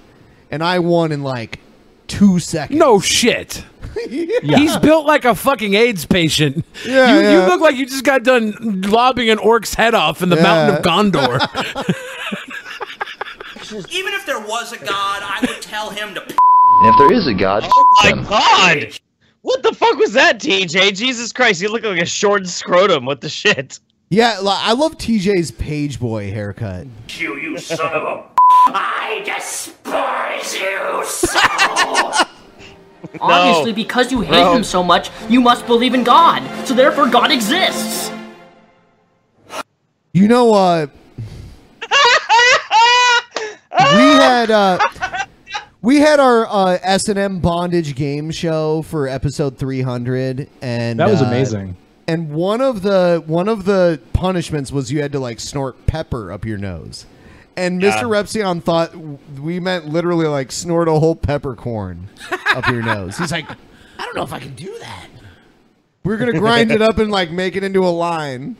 and 0.51 0.63
I 0.63 0.79
won 0.79 1.11
in 1.11 1.23
like 1.23 1.59
two 2.07 2.39
seconds. 2.39 2.79
No 2.79 2.99
shit. 2.99 3.65
He's 4.43 4.77
built 4.77 5.05
like 5.05 5.25
a 5.25 5.35
fucking 5.35 5.73
AIDS 5.73 6.05
patient. 6.05 6.65
Yeah, 6.85 7.15
you, 7.15 7.21
yeah. 7.21 7.31
you 7.31 7.39
look 7.47 7.61
like 7.61 7.75
you 7.75 7.85
just 7.85 8.03
got 8.03 8.23
done 8.23 8.81
lobbing 8.81 9.29
an 9.29 9.37
orc's 9.37 9.73
head 9.73 9.93
off 9.93 10.21
in 10.21 10.29
the 10.29 10.35
mountain 10.35 10.75
of 10.75 10.83
Gondor. 10.83 11.39
Even 13.91 14.13
if 14.13 14.25
there 14.25 14.39
was 14.39 14.71
a 14.71 14.77
god, 14.77 15.23
I 15.23 15.39
would 15.41 15.61
tell 15.61 15.89
him 15.89 16.13
to. 16.13 16.21
And 16.21 16.89
if 16.89 16.97
there 16.97 17.13
is 17.13 17.27
a 17.27 17.33
God, 17.33 17.63
Oh 17.65 17.85
my 18.03 18.11
god! 18.23 18.99
What 19.41 19.63
the 19.63 19.73
fuck 19.73 19.97
was 19.97 20.13
that, 20.13 20.39
TJ? 20.39 20.95
Jesus 20.95 21.33
Christ, 21.33 21.61
you 21.61 21.69
look 21.69 21.83
like 21.83 22.01
a 22.01 22.05
short 22.05 22.47
scrotum. 22.47 23.05
What 23.05 23.21
the 23.21 23.29
shit? 23.29 23.79
Yeah, 24.09 24.39
I 24.43 24.73
love 24.73 24.97
TJ's 24.97 25.51
page 25.51 25.99
boy 25.99 26.31
haircut. 26.31 26.87
You, 27.17 27.35
you 27.37 27.57
son 27.57 27.93
of 27.93 28.03
a. 28.03 28.23
I 28.67 29.21
despise 29.25 30.55
you 30.55 31.03
so. 31.05 32.23
Obviously, 33.21 33.73
because 33.73 34.11
you 34.11 34.21
hate 34.21 34.41
Bro. 34.41 34.55
him 34.55 34.63
so 34.63 34.83
much, 34.83 35.11
you 35.29 35.41
must 35.41 35.65
believe 35.67 35.93
in 35.93 36.03
God. 36.03 36.43
So 36.65 36.73
therefore, 36.73 37.09
God 37.09 37.31
exists. 37.31 38.11
You 40.13 40.27
know, 40.27 40.45
what? 40.45 40.89
we 41.89 41.89
had 43.79 44.51
uh, 44.51 44.79
we 45.81 45.97
had 45.97 46.19
our 46.19 46.47
uh, 46.47 46.77
S 46.81 47.07
and 47.07 47.19
M 47.19 47.39
bondage 47.39 47.95
game 47.95 48.31
show 48.31 48.83
for 48.83 49.07
episode 49.07 49.57
three 49.57 49.81
hundred, 49.81 50.49
and 50.61 50.99
That 50.99 51.09
was 51.09 51.21
uh, 51.21 51.25
amazing. 51.25 51.77
And 52.07 52.31
one 52.31 52.61
of 52.61 52.81
the 52.81 53.23
one 53.25 53.47
of 53.47 53.65
the 53.65 54.01
punishments 54.13 54.71
was 54.71 54.91
you 54.91 55.01
had 55.01 55.11
to 55.13 55.19
like 55.19 55.39
snort 55.39 55.85
pepper 55.85 56.31
up 56.31 56.45
your 56.45 56.57
nose. 56.57 57.05
And 57.55 57.81
Yeah. 57.81 58.01
Mr. 58.01 58.09
Repzion 58.09 58.63
thought 58.63 58.93
we 59.39 59.59
meant 59.59 59.87
literally 59.87 60.27
like 60.27 60.51
snort 60.51 60.87
a 60.87 60.93
whole 60.93 61.15
peppercorn 61.15 62.09
up 62.55 62.67
your 62.67 62.81
nose. 62.81 63.17
He's 63.17 63.31
like, 63.31 63.45
I 63.99 64.05
don't 64.05 64.15
know 64.15 64.23
if 64.23 64.33
I 64.33 64.39
can 64.39 64.55
do 64.55 64.75
that. 64.79 65.07
We're 66.03 66.17
gonna 66.17 66.33
grind 66.33 66.71
it 66.71 66.81
up 66.81 66.97
and 66.97 67.11
like 67.11 67.31
make 67.31 67.55
it 67.55 67.63
into 67.63 67.85
a 67.85 67.89
line. 67.89 68.55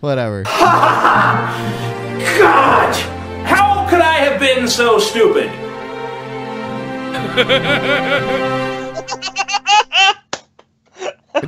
Whatever. 0.00 0.42
God! 2.38 2.94
How 3.44 3.86
could 3.90 4.00
I 4.00 4.14
have 4.18 4.40
been 4.40 4.68
so 4.68 4.98
stupid? 4.98 5.50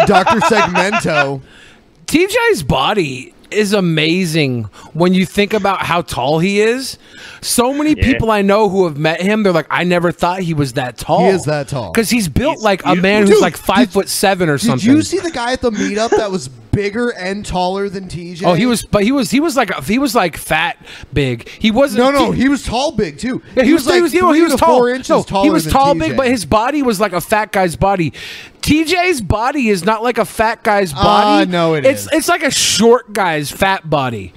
Dr. 0.06 0.40
Segmento. 0.40 1.40
TJ's 2.06 2.62
body 2.64 3.32
is 3.52 3.72
amazing 3.72 4.64
when 4.92 5.14
you 5.14 5.26
think 5.26 5.52
about 5.54 5.80
how 5.82 6.02
tall 6.02 6.38
he 6.38 6.60
is. 6.60 6.98
So 7.40 7.72
many 7.74 7.94
Yeah. 7.96 8.04
people 8.04 8.30
I 8.30 8.42
know 8.42 8.68
who 8.68 8.84
have 8.86 8.96
met 8.98 9.20
him, 9.20 9.42
they're 9.42 9.52
like, 9.52 9.66
I 9.70 9.84
never 9.84 10.12
thought 10.12 10.40
he 10.40 10.54
was 10.54 10.74
that 10.74 10.96
tall. 10.98 11.20
He 11.20 11.28
is 11.28 11.44
that 11.44 11.68
tall. 11.68 11.92
Because 11.92 12.10
he's 12.10 12.28
built 12.28 12.60
like 12.60 12.82
a 12.84 12.94
man 12.94 13.22
who's 13.22 13.30
Dude, 13.30 13.40
like 13.42 13.56
five 13.56 13.90
foot 13.90 14.08
seven 14.08 14.48
or 14.48 14.58
something. 14.58 14.76
Did 14.76 14.80
something. 14.84 14.96
you 14.96 15.02
see 15.02 15.18
the 15.18 15.30
guy 15.34 15.52
at 15.52 15.60
the 15.60 15.70
meetup 15.70 16.10
that 16.10 16.30
was 16.30 16.48
bigger 16.72 17.10
and 17.10 17.44
taller 17.44 17.88
than 17.88 18.08
TJ? 18.08 18.42
Oh, 18.44 18.54
he 18.54 18.66
was, 18.66 18.84
but 18.84 19.02
he 19.02 19.12
was, 19.12 19.30
he 19.30 19.40
was 19.40 19.56
like, 19.56 19.72
he 19.84 19.98
was 19.98 20.14
like 20.14 20.36
fat, 20.36 20.76
big. 21.12 21.48
He 21.48 21.70
wasn't. 21.70 22.04
No, 22.04 22.10
no, 22.10 22.32
he 22.32 22.48
was 22.48 22.64
tall, 22.64 22.92
big 22.92 23.18
too. 23.18 23.42
Yeah, 23.56 23.64
he, 23.64 23.72
was, 23.72 23.86
he 23.86 24.00
was, 24.00 24.14
you 24.14 24.22
know, 24.22 24.32
he 24.32 24.42
was 24.42 24.54
tall. 24.54 24.78
four 24.78 24.90
inches 24.90 25.08
no, 25.10 25.22
taller 25.22 25.44
he 25.44 25.50
was 25.50 25.66
tall, 25.66 25.94
TJ. 25.94 25.98
big, 26.00 26.16
but 26.16 26.28
his 26.28 26.44
body 26.44 26.82
was 26.82 27.00
like 27.00 27.12
a 27.12 27.20
fat 27.20 27.52
guy's 27.52 27.76
body. 27.76 28.12
TJ's 28.60 29.20
body 29.20 29.68
is 29.68 29.84
not 29.84 30.02
like 30.02 30.18
a 30.18 30.24
fat 30.24 30.62
guy's 30.62 30.92
body. 30.92 31.48
Ah, 31.48 31.50
no, 31.50 31.74
it 31.74 31.84
it's, 31.84 32.02
is. 32.02 32.08
It's 32.12 32.28
like 32.28 32.42
a 32.42 32.50
short 32.50 33.12
guy's 33.12 33.50
fat 33.50 33.88
body, 33.88 34.32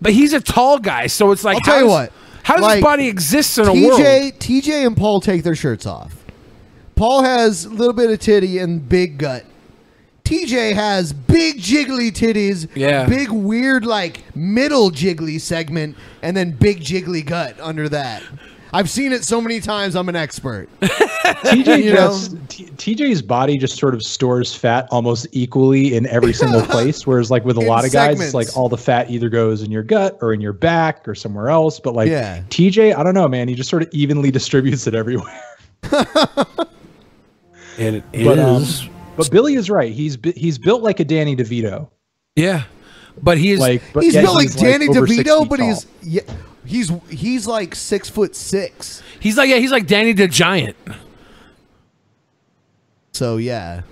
but 0.00 0.12
he's 0.12 0.32
a 0.32 0.40
tall 0.40 0.78
guy, 0.78 1.06
so 1.06 1.32
it's 1.32 1.44
like. 1.44 1.56
I'll 1.56 1.60
tell 1.60 1.80
you 1.80 1.88
what. 1.88 2.12
How 2.44 2.56
does 2.56 2.62
like, 2.62 2.76
his 2.76 2.84
body 2.84 3.08
exist 3.08 3.56
in 3.56 3.64
a 3.64 3.70
TJ, 3.70 3.86
world? 3.86 4.00
TJ 4.00 4.86
and 4.86 4.96
Paul 4.96 5.22
take 5.22 5.44
their 5.44 5.54
shirts 5.54 5.86
off. 5.86 6.14
Paul 6.94 7.22
has 7.22 7.64
a 7.64 7.70
little 7.70 7.94
bit 7.94 8.10
of 8.10 8.20
titty 8.20 8.58
and 8.58 8.86
big 8.86 9.18
gut. 9.18 9.46
TJ 10.24 10.72
has 10.74 11.12
big 11.12 11.58
jiggly 11.60 12.10
titties, 12.10 12.66
Yeah. 12.74 13.04
big 13.06 13.30
weird 13.30 13.84
like 13.84 14.22
middle 14.34 14.90
jiggly 14.90 15.38
segment, 15.40 15.96
and 16.22 16.34
then 16.36 16.52
big 16.52 16.80
jiggly 16.80 17.24
gut 17.24 17.56
under 17.60 17.88
that. 17.90 18.22
I've 18.72 18.90
seen 18.90 19.12
it 19.12 19.22
so 19.22 19.40
many 19.40 19.60
times. 19.60 19.94
I'm 19.94 20.08
an 20.08 20.16
expert. 20.16 20.68
TJ 20.80 21.92
just 21.94 22.36
T- 22.48 22.64
TJ's 22.94 23.22
body 23.22 23.56
just 23.56 23.78
sort 23.78 23.94
of 23.94 24.02
stores 24.02 24.52
fat 24.54 24.88
almost 24.90 25.28
equally 25.30 25.94
in 25.94 26.06
every 26.08 26.32
single 26.32 26.62
place. 26.66 27.06
Whereas 27.06 27.30
like 27.30 27.44
with 27.44 27.56
a 27.56 27.60
In 27.60 27.66
lot 27.68 27.84
of 27.84 27.92
guys, 27.92 28.20
it's 28.20 28.34
like 28.34 28.48
all 28.56 28.68
the 28.68 28.76
fat 28.78 29.10
either 29.10 29.28
goes 29.28 29.62
in 29.62 29.70
your 29.70 29.84
gut 29.84 30.18
or 30.22 30.32
in 30.32 30.40
your 30.40 30.52
back 30.54 31.06
or 31.06 31.14
somewhere 31.14 31.50
else. 31.50 31.78
But 31.78 31.94
like 31.94 32.08
Yeah. 32.08 32.40
TJ, 32.48 32.96
I 32.96 33.02
don't 33.04 33.14
know, 33.14 33.28
man. 33.28 33.46
He 33.46 33.54
just 33.54 33.70
sort 33.70 33.82
of 33.82 33.90
evenly 33.92 34.30
distributes 34.32 34.86
it 34.88 34.94
everywhere. 34.94 35.40
And 37.78 37.96
it 37.96 38.04
but, 38.24 38.38
um, 38.40 38.62
is- 38.62 38.88
but 39.16 39.30
Billy 39.30 39.54
is 39.54 39.70
right. 39.70 39.92
He's 39.92 40.18
he's 40.36 40.58
built 40.58 40.82
like 40.82 41.00
a 41.00 41.04
Danny 41.04 41.36
DeVito. 41.36 41.88
Yeah, 42.36 42.64
but 43.22 43.38
he's 43.38 43.60
like 43.60 43.82
but 43.92 44.02
he's 44.02 44.14
yet 44.14 44.22
built 44.22 44.36
like 44.36 44.52
Danny 44.54 44.88
over 44.88 45.06
six 45.06 45.20
DeVito, 45.20 45.48
but 45.48 45.58
tall. 45.58 45.68
he's 45.68 45.86
yeah, 46.02 46.22
he's 46.64 46.92
he's 47.08 47.46
like 47.46 47.74
six 47.74 48.08
foot 48.08 48.34
six. 48.34 49.02
He's 49.20 49.36
like 49.36 49.48
yeah, 49.48 49.56
he's 49.56 49.70
like 49.70 49.86
Danny 49.86 50.12
the 50.12 50.28
Giant. 50.28 50.76
So 53.12 53.36
yeah. 53.36 53.82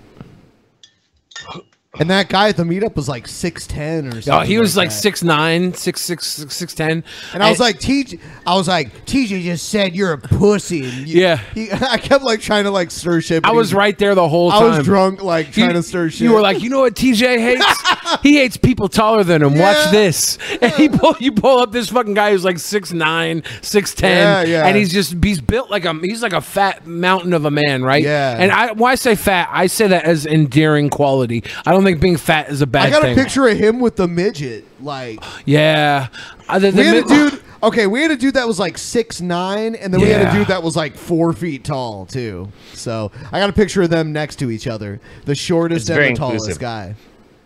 And 1.99 2.09
that 2.09 2.27
guy 2.27 2.49
at 2.49 2.57
the 2.57 2.63
meetup 2.63 2.95
was 2.95 3.07
like 3.07 3.27
six 3.27 3.67
ten 3.67 4.07
or 4.07 4.11
something. 4.13 4.33
Oh, 4.33 4.39
he 4.39 4.57
was 4.57 4.75
like 4.75 4.89
that. 4.89 4.95
six 4.95 5.21
nine, 5.23 5.75
six 5.75 6.01
six 6.01 6.25
six 6.25 6.55
six 6.55 6.73
ten, 6.73 7.03
And 7.35 7.43
I 7.43 7.51
was 7.51 7.59
like, 7.59 7.77
TJ, 7.77 8.19
I 8.47 8.55
was 8.55 8.67
like, 8.67 9.05
TJ 9.05 9.43
just 9.43 9.69
said 9.69 9.93
you're 9.95 10.11
a 10.13 10.17
pussy. 10.17 10.85
And 10.85 11.07
you- 11.07 11.21
Yeah. 11.21 11.35
he, 11.53 11.71
I 11.71 11.99
kept 11.99 12.23
like 12.23 12.41
trying 12.41 12.63
to 12.63 12.71
like 12.71 12.89
stir 12.89 13.21
shit. 13.21 13.45
I 13.45 13.51
he 13.51 13.55
was 13.55 13.75
right 13.75 13.95
there 13.95 14.15
the 14.15 14.27
whole 14.27 14.49
time. 14.49 14.63
I 14.73 14.77
was 14.79 14.85
drunk, 14.87 15.21
like 15.21 15.55
You- 15.55 15.65
trying 15.65 15.75
to 15.75 15.83
stir 15.83 16.09
shit. 16.09 16.21
You 16.21 16.31
were 16.33 16.41
like, 16.41 16.63
you 16.63 16.71
know 16.71 16.79
what 16.79 16.95
TJ 16.95 17.37
hates? 17.37 17.83
he 18.21 18.35
hates 18.37 18.57
people 18.57 18.87
taller 18.89 19.23
than 19.23 19.41
him. 19.41 19.57
Watch 19.57 19.91
this. 19.91 20.37
And 20.61 20.71
he 20.73 20.89
pull 20.89 21.15
you 21.19 21.31
pull 21.31 21.59
up 21.59 21.71
this 21.71 21.89
fucking 21.89 22.13
guy 22.13 22.31
who's 22.31 22.43
like 22.45 22.59
six 22.59 22.91
nine, 22.93 23.43
six 23.61 23.93
ten, 23.95 24.47
Yeah, 24.47 24.51
yeah. 24.59 24.65
and 24.67 24.77
he's 24.77 24.91
just 24.93 25.15
he's 25.23 25.41
built 25.41 25.69
like 25.71 25.85
a 25.85 25.93
he's 25.99 26.21
like 26.21 26.33
a 26.33 26.41
fat 26.41 26.85
mountain 26.85 27.33
of 27.33 27.45
a 27.45 27.51
man, 27.51 27.83
right? 27.83 28.03
Yeah. 28.03 28.35
And 28.37 28.51
I 28.51 28.71
when 28.73 28.91
I 28.91 28.95
say 28.95 29.15
fat, 29.15 29.49
I 29.51 29.67
say 29.67 29.87
that 29.87 30.03
as 30.05 30.25
endearing 30.25 30.89
quality. 30.89 31.43
I 31.65 31.71
don't 31.71 31.83
think 31.83 31.99
being 32.01 32.17
fat 32.17 32.49
is 32.49 32.61
a 32.61 32.67
bad 32.67 32.83
thing. 32.85 32.93
I 32.93 32.95
got 32.95 33.01
thing. 33.03 33.17
a 33.17 33.21
picture 33.23 33.47
of 33.47 33.57
him 33.57 33.79
with 33.79 33.95
the 33.95 34.07
midget. 34.07 34.65
Like 34.81 35.19
Yeah. 35.45 36.07
Uh, 36.49 36.59
the- 36.59 36.71
the 36.71 36.77
we 36.81 36.85
had 36.87 36.97
a 36.97 37.07
dude. 37.07 37.39
Okay, 37.63 37.87
we 37.87 38.01
had 38.01 38.11
a 38.11 38.17
dude 38.17 38.33
that 38.33 38.45
was 38.45 38.59
like 38.59 38.77
six 38.77 39.21
nine, 39.21 39.75
and 39.75 39.93
then 39.93 40.01
we 40.01 40.09
had 40.09 40.27
a 40.27 40.37
dude 40.37 40.47
that 40.47 40.61
was 40.61 40.75
like 40.75 40.97
four 40.97 41.31
feet 41.31 41.63
tall 41.63 42.05
too. 42.05 42.49
So 42.73 43.09
I 43.31 43.39
got 43.39 43.49
a 43.49 43.53
picture 43.53 43.81
of 43.81 43.89
them 43.89 44.11
next 44.11 44.35
to 44.39 44.51
each 44.51 44.67
other. 44.67 44.99
The 45.23 45.33
shortest 45.33 45.89
It's 45.89 45.97
and 45.97 46.13
the 46.15 46.19
tallest 46.19 46.43
inclusive. 46.45 46.59
guy. 46.61 46.95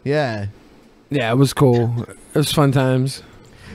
Yeah. 0.03 0.47
Yeah, 1.09 1.31
it 1.31 1.35
was 1.35 1.53
cool. 1.53 2.03
It 2.33 2.37
was 2.37 2.51
fun 2.51 2.71
times. 2.71 3.23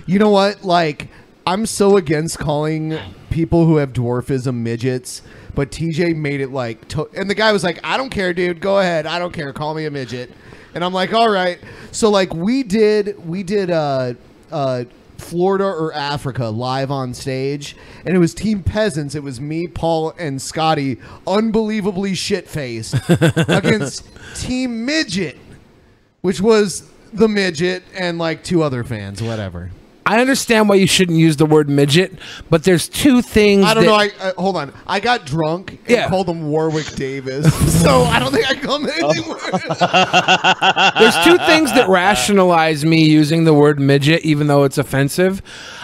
You 0.06 0.18
know 0.18 0.30
what? 0.30 0.64
Like, 0.64 1.08
I'm 1.46 1.66
so 1.66 1.96
against 1.96 2.38
calling 2.38 2.98
people 3.30 3.64
who 3.66 3.76
have 3.76 3.92
dwarfism 3.92 4.56
midgets, 4.56 5.22
but 5.54 5.70
TJ 5.70 6.14
made 6.16 6.40
it 6.40 6.50
like, 6.50 6.86
to- 6.88 7.08
and 7.16 7.28
the 7.30 7.34
guy 7.34 7.52
was 7.52 7.64
like, 7.64 7.80
"I 7.84 7.96
don't 7.96 8.10
care, 8.10 8.34
dude. 8.34 8.60
Go 8.60 8.78
ahead. 8.78 9.06
I 9.06 9.18
don't 9.18 9.32
care. 9.32 9.52
Call 9.52 9.74
me 9.74 9.86
a 9.86 9.90
midget." 9.90 10.30
And 10.74 10.84
I'm 10.84 10.92
like, 10.92 11.12
"All 11.14 11.30
right." 11.30 11.58
So 11.90 12.10
like, 12.10 12.34
we 12.34 12.62
did, 12.62 13.26
we 13.26 13.42
did, 13.42 13.70
uh, 13.70 14.14
uh. 14.50 14.84
Florida 15.18 15.64
or 15.66 15.94
Africa 15.94 16.46
live 16.46 16.90
on 16.90 17.14
stage, 17.14 17.76
and 18.04 18.16
it 18.16 18.18
was 18.18 18.34
Team 18.34 18.60
Peasants. 18.64 19.14
It 19.14 19.22
was 19.22 19.40
me, 19.40 19.68
Paul, 19.68 20.12
and 20.18 20.42
Scotty, 20.42 20.98
unbelievably 21.28 22.16
shit 22.16 22.48
faced 22.48 22.96
against 23.08 24.04
Team 24.34 24.84
Midget, 24.84 25.38
which 26.22 26.40
was 26.40 26.90
the 27.12 27.28
midget 27.28 27.82
and 27.94 28.18
like 28.18 28.42
two 28.44 28.62
other 28.62 28.84
fans, 28.84 29.22
whatever. 29.22 29.70
I 30.04 30.20
understand 30.20 30.68
why 30.68 30.74
you 30.74 30.88
shouldn't 30.88 31.16
use 31.18 31.36
the 31.36 31.46
word 31.46 31.68
midget, 31.68 32.12
but 32.50 32.64
there's 32.64 32.88
two 32.88 33.22
things. 33.22 33.64
I 33.64 33.72
don't 33.74 33.84
that- 33.84 33.88
know. 33.88 33.94
I, 33.94 34.10
I 34.30 34.32
hold 34.36 34.56
on. 34.56 34.72
I 34.84 34.98
got 34.98 35.24
drunk 35.26 35.70
and 35.72 35.80
Yeah. 35.88 36.08
called 36.08 36.28
him 36.28 36.48
Warwick 36.50 36.86
Davis, 36.96 37.46
so 37.82 38.02
I 38.02 38.18
don't 38.18 38.32
think 38.32 38.50
I 38.50 38.54
can 38.54 38.64
call 38.66 38.76
him 38.84 38.88
anything 38.90 39.28
worse. 39.30 39.40
There's 40.98 41.24
two 41.24 41.38
things 41.46 41.72
that 41.74 41.86
rationalize 41.88 42.84
me 42.84 43.04
using 43.04 43.44
the 43.44 43.54
word 43.54 43.78
midget, 43.78 44.22
even 44.24 44.48
though 44.48 44.64
it's 44.64 44.76
offensive. 44.78 45.40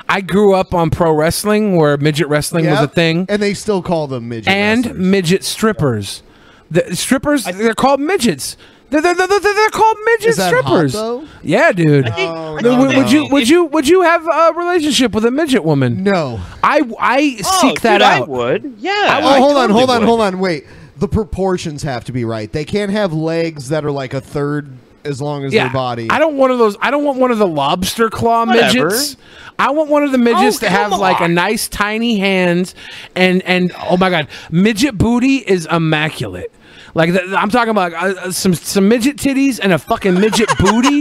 I 0.08 0.20
grew 0.20 0.52
up 0.54 0.74
on 0.74 0.90
pro 0.90 1.12
wrestling, 1.12 1.76
where 1.76 1.96
midget 1.96 2.26
wrestling 2.28 2.66
was 2.66 2.78
a 2.80 2.82
Yep. 2.82 2.94
thing, 2.94 3.26
and 3.28 3.40
they 3.40 3.54
still 3.54 3.82
call 3.82 4.08
them 4.08 4.28
midget. 4.28 4.48
and 4.48 4.94
midget 4.96 5.44
strippers. 5.44 6.22
The 6.70 6.96
strippers, 6.96 7.44
they're 7.44 7.74
called 7.74 8.00
midgets. 8.00 8.56
They're, 8.90 9.02
they're, 9.02 9.14
they're, 9.14 9.40
they're 9.40 9.68
called 9.70 9.96
midget 10.06 10.28
Is 10.30 10.36
that 10.38 10.54
hot, 10.54 10.62
strippers. 10.64 10.92
though? 10.94 11.26
Yeah, 11.42 11.72
dude. 11.72 12.08
Oh, 12.16 12.54
would, 12.54 12.64
no, 12.64 12.86
would 12.86 13.10
you 13.12 13.24
no. 13.24 13.28
would 13.34 13.48
you 13.48 13.64
would 13.66 13.86
you 13.88 14.00
have 14.02 14.26
a 14.26 14.52
relationship 14.56 15.12
with 15.12 15.24
a 15.26 15.30
midget 15.30 15.62
woman? 15.62 16.02
No. 16.02 16.40
I 16.62 16.80
I 16.98 17.38
Oh, 17.44 17.58
seek 17.60 17.82
that 17.82 17.98
dude, 17.98 18.02
I 18.02 18.18
out. 18.20 18.28
would. 18.28 18.76
Yeah. 18.78 18.92
oh, 19.22 19.28
I 19.28 19.38
hold 19.38 19.56
on, 19.56 19.68
totally 19.68 19.72
hold 19.78 19.90
on, 19.90 20.02
hold 20.04 20.20
on. 20.22 20.38
Wait. 20.40 20.64
The 20.96 21.06
proportions 21.08 21.82
have 21.84 22.04
to 22.06 22.12
be 22.12 22.24
right. 22.24 22.50
They 22.50 22.64
can't 22.64 22.90
have 22.90 23.12
legs 23.12 23.68
that 23.68 23.84
are 23.84 23.92
like 23.92 24.14
a 24.14 24.20
third 24.20 24.68
as 25.04 25.20
long 25.22 25.44
as 25.44 25.52
Yeah, 25.52 25.64
their 25.64 25.72
body. 25.72 26.08
I 26.10 26.18
don't 26.18 26.36
want 26.36 26.38
one 26.38 26.50
of 26.50 26.58
those. 26.58 26.76
I 26.80 26.90
don't 26.90 27.04
want 27.04 27.18
one 27.20 27.30
of 27.30 27.38
the 27.38 27.46
lobster 27.46 28.10
claw 28.10 28.46
Whatever. 28.46 28.86
midgets. 28.88 29.16
I 29.60 29.70
want 29.70 29.90
one 29.90 30.02
of 30.02 30.10
the 30.12 30.18
midgets 30.18 30.56
Oh, 30.56 30.60
to 30.60 30.70
have 30.70 30.90
come 30.90 31.00
like 31.00 31.20
a 31.20 31.28
nice 31.28 31.68
tiny 31.68 32.18
hands 32.18 32.74
and 33.14 33.42
and 33.42 33.70
oh 33.88 33.96
my 33.96 34.10
god, 34.10 34.26
midget 34.50 34.96
booty 34.98 35.36
is 35.36 35.66
immaculate. 35.70 36.50
Like 36.94 37.10
th- 37.12 37.30
I'm 37.30 37.50
talking 37.50 37.70
about 37.70 37.92
uh, 37.92 38.20
uh, 38.20 38.30
some 38.32 38.54
some 38.54 38.88
midget 38.88 39.16
titties 39.16 39.60
and 39.62 39.72
a 39.72 39.78
fucking 39.78 40.14
midget 40.14 40.48
booty 40.58 41.00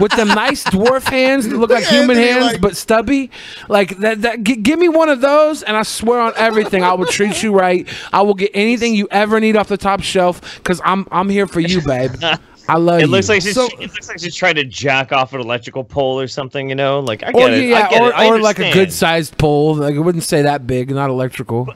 with 0.00 0.12
them 0.12 0.28
nice 0.28 0.64
dwarf 0.64 1.08
hands 1.08 1.48
that 1.48 1.56
look 1.56 1.70
like 1.70 1.84
human 1.84 2.16
Anthony, 2.16 2.26
hands 2.28 2.52
like- 2.52 2.60
but 2.60 2.76
stubby. 2.76 3.30
Like 3.68 3.96
that. 3.98 4.22
that 4.22 4.42
g- 4.42 4.56
give 4.56 4.78
me 4.78 4.88
one 4.88 5.08
of 5.08 5.20
those, 5.20 5.62
and 5.62 5.76
I 5.76 5.82
swear 5.82 6.20
on 6.20 6.32
everything, 6.36 6.82
I 6.82 6.92
will 6.94 7.06
treat 7.06 7.42
you 7.42 7.52
right. 7.52 7.86
I 8.12 8.22
will 8.22 8.34
get 8.34 8.50
anything 8.54 8.94
you 8.94 9.08
ever 9.10 9.40
need 9.40 9.56
off 9.56 9.68
the 9.68 9.76
top 9.76 10.02
shelf 10.02 10.56
because 10.56 10.80
I'm 10.84 11.06
I'm 11.10 11.28
here 11.28 11.46
for 11.46 11.60
you, 11.60 11.80
babe. 11.82 12.12
I 12.68 12.78
love 12.78 12.98
It 12.98 13.02
you. 13.02 13.06
looks 13.12 13.28
like 13.28 13.42
she's, 13.42 13.56
it 13.56 13.78
looks 13.78 14.08
like 14.08 14.18
she's 14.18 14.34
trying 14.34 14.56
to 14.56 14.64
jack 14.64 15.12
off 15.12 15.32
an 15.32 15.40
electrical 15.40 15.84
pole 15.84 16.18
or 16.18 16.26
something. 16.26 16.68
You 16.68 16.74
know, 16.74 16.98
like 16.98 17.22
I 17.22 17.30
get 17.30 17.50
or 17.50 17.54
it. 17.54 17.64
yeah, 17.68 17.86
I 17.86 17.88
get 17.90 18.02
or, 18.02 18.08
it. 18.08 18.14
I 18.16 18.26
or 18.28 18.40
like 18.40 18.58
a 18.58 18.72
good 18.72 18.92
sized 18.92 19.38
pole. 19.38 19.76
Like 19.76 19.94
it 19.94 20.00
wouldn't 20.00 20.24
say 20.24 20.42
that 20.42 20.66
big, 20.66 20.90
not 20.90 21.08
electrical. 21.08 21.68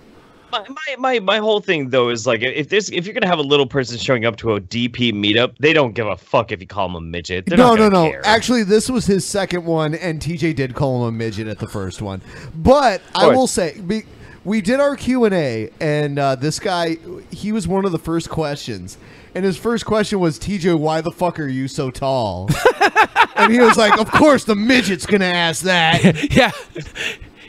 My, 0.52 0.66
my, 0.68 0.96
my, 0.98 1.20
my 1.20 1.38
whole 1.38 1.60
thing 1.60 1.90
though 1.90 2.08
is 2.08 2.26
like 2.26 2.42
if 2.42 2.68
this 2.68 2.90
if 2.90 3.04
you're 3.04 3.14
gonna 3.14 3.26
have 3.26 3.38
a 3.38 3.42
little 3.42 3.66
person 3.66 3.98
showing 3.98 4.24
up 4.24 4.36
to 4.36 4.54
a 4.54 4.60
DP 4.60 5.12
meetup, 5.12 5.56
they 5.58 5.72
don't 5.72 5.92
give 5.92 6.06
a 6.06 6.16
fuck 6.16 6.52
if 6.52 6.60
you 6.60 6.66
call 6.66 6.88
them 6.88 6.96
a 6.96 7.00
midget. 7.00 7.46
They're 7.46 7.58
no, 7.58 7.74
not 7.74 7.78
no, 7.78 8.04
no. 8.04 8.10
care. 8.10 8.26
Actually, 8.26 8.64
this 8.64 8.88
was 8.90 9.06
his 9.06 9.24
second 9.24 9.64
one, 9.64 9.94
and 9.94 10.20
TJ 10.20 10.56
did 10.56 10.74
call 10.74 11.02
him 11.02 11.14
a 11.14 11.16
midget 11.16 11.46
at 11.46 11.58
the 11.58 11.68
first 11.68 12.02
one. 12.02 12.22
But 12.54 13.02
I 13.14 13.28
will 13.28 13.46
say, 13.46 13.80
be, 13.80 14.04
we 14.44 14.60
did 14.60 14.80
our 14.80 14.96
Q 14.96 15.24
and 15.24 15.34
A, 15.34 15.70
and 15.80 16.18
uh, 16.18 16.34
this 16.34 16.58
guy, 16.58 16.96
he 17.30 17.52
was 17.52 17.68
one 17.68 17.84
of 17.84 17.92
the 17.92 17.98
first 17.98 18.30
questions, 18.30 18.96
and 19.34 19.44
his 19.44 19.56
first 19.56 19.84
question 19.86 20.18
was, 20.18 20.38
"TJ, 20.38 20.78
why 20.78 21.00
the 21.00 21.12
fuck 21.12 21.38
are 21.38 21.48
you 21.48 21.68
so 21.68 21.90
tall?" 21.90 22.48
and 23.36 23.52
he 23.52 23.60
was 23.60 23.76
like, 23.76 23.98
"Of 23.98 24.10
course, 24.10 24.44
the 24.44 24.56
midget's 24.56 25.06
gonna 25.06 25.26
ask 25.26 25.62
that." 25.64 26.32
yeah. 26.34 26.50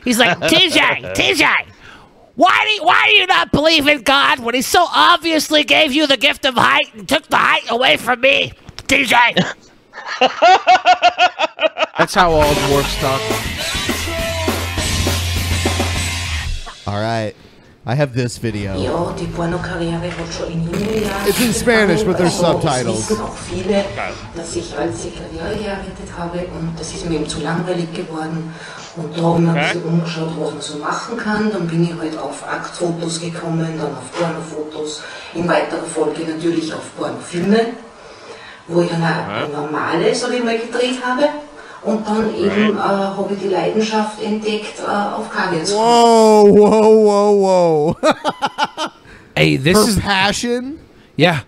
He's 0.04 0.18
like, 0.18 0.38
TJ, 0.40 1.14
TJ, 1.14 1.71
why 2.42 2.66
do 2.66 2.72
you, 2.72 2.84
why 2.84 3.06
do 3.06 3.14
you 3.14 3.28
not 3.28 3.52
believe 3.52 3.88
in 3.88 4.02
God 4.02 4.40
when 4.40 4.56
He 4.56 4.64
so 4.64 4.84
obviously 4.90 5.64
gave 5.64 5.94
you 5.94 6.08
the 6.08 6.18
gift 6.18 6.44
of 6.44 6.56
height 6.56 6.92
and 6.96 7.08
took 7.08 7.28
the 7.28 7.38
height 7.38 7.70
away 7.70 7.98
from 7.98 8.20
me, 8.22 8.54
DJ? 8.88 9.36
That's 12.00 12.16
how 12.16 12.32
all 12.32 12.54
dwarfs 12.66 12.96
talk. 12.98 13.22
All 16.88 17.00
right, 17.00 17.36
I 17.84 17.96
have 17.96 18.14
this 18.14 18.38
video. 18.44 18.76
Ja, 18.76 19.12
die 19.20 19.26
Pornokarriere 19.26 20.04
hat 20.04 20.32
schon 20.38 20.52
in 20.52 20.66
jungen 20.66 21.04
Jahren 21.04 21.28
It's 21.28 21.40
in 21.40 21.52
Spanish, 21.52 22.04
but 22.04 22.16
there's 22.16 22.38
subtitles. 22.38 23.12
Auch 23.20 23.36
viele, 23.50 23.84
dass 24.36 24.56
ich 24.56 24.78
als 24.78 25.02
Sekretär 25.02 25.50
gearbeitet 25.58 26.10
habe 26.16 26.46
und 26.60 26.80
das 26.80 26.94
ist 26.94 27.10
mir 27.10 27.16
eben 27.16 27.28
zu 27.28 27.40
langweilig 27.40 27.92
geworden. 27.92 28.54
Und 28.98 29.18
da 29.18 29.24
habe 29.24 29.66
ich 29.74 29.84
umgeschaut, 29.84 30.30
was 30.38 30.52
man 30.52 30.62
so 30.62 30.78
machen 30.78 31.18
kann. 31.18 31.52
Dann 31.52 31.68
bin 31.68 31.84
ich 31.84 31.98
halt 32.00 32.20
auf 32.20 32.48
Aktfotos 32.48 33.20
gekommen, 33.20 33.74
dann 33.80 33.96
auf 33.96 34.12
Pornofotos, 34.12 35.02
in 35.34 35.48
weiterer 35.48 35.82
Folge 35.82 36.22
natürlich 36.32 36.72
auf 36.72 36.84
Pornofilme, 36.96 37.66
wo 38.68 38.82
ich 38.82 38.90
dann 38.92 39.02
auch 39.02 39.28
ein 39.28 39.52
normale, 39.52 40.14
sag 40.14 40.32
ich 40.34 40.44
mal, 40.44 40.60
gedreht 40.60 41.00
habe. 41.04 41.24
Und 41.84 42.08
dann 42.08 42.36
eben 42.36 42.78
äh, 42.78 42.80
habe 42.80 43.34
ich 43.34 43.40
die 43.40 43.48
Leidenschaft 43.48 44.22
entdeckt 44.22 44.80
äh, 44.80 44.86
auf 44.86 45.30
Kaviars. 45.30 45.74
Whoa, 45.74 46.44
whoa, 46.46 46.94
whoa, 47.06 47.96
whoa! 47.96 47.98
Hey, 49.36 49.58
this 49.58 49.78
Her 49.78 49.88
is 49.88 50.00
passion. 50.00 50.80
Yeah, 51.16 51.42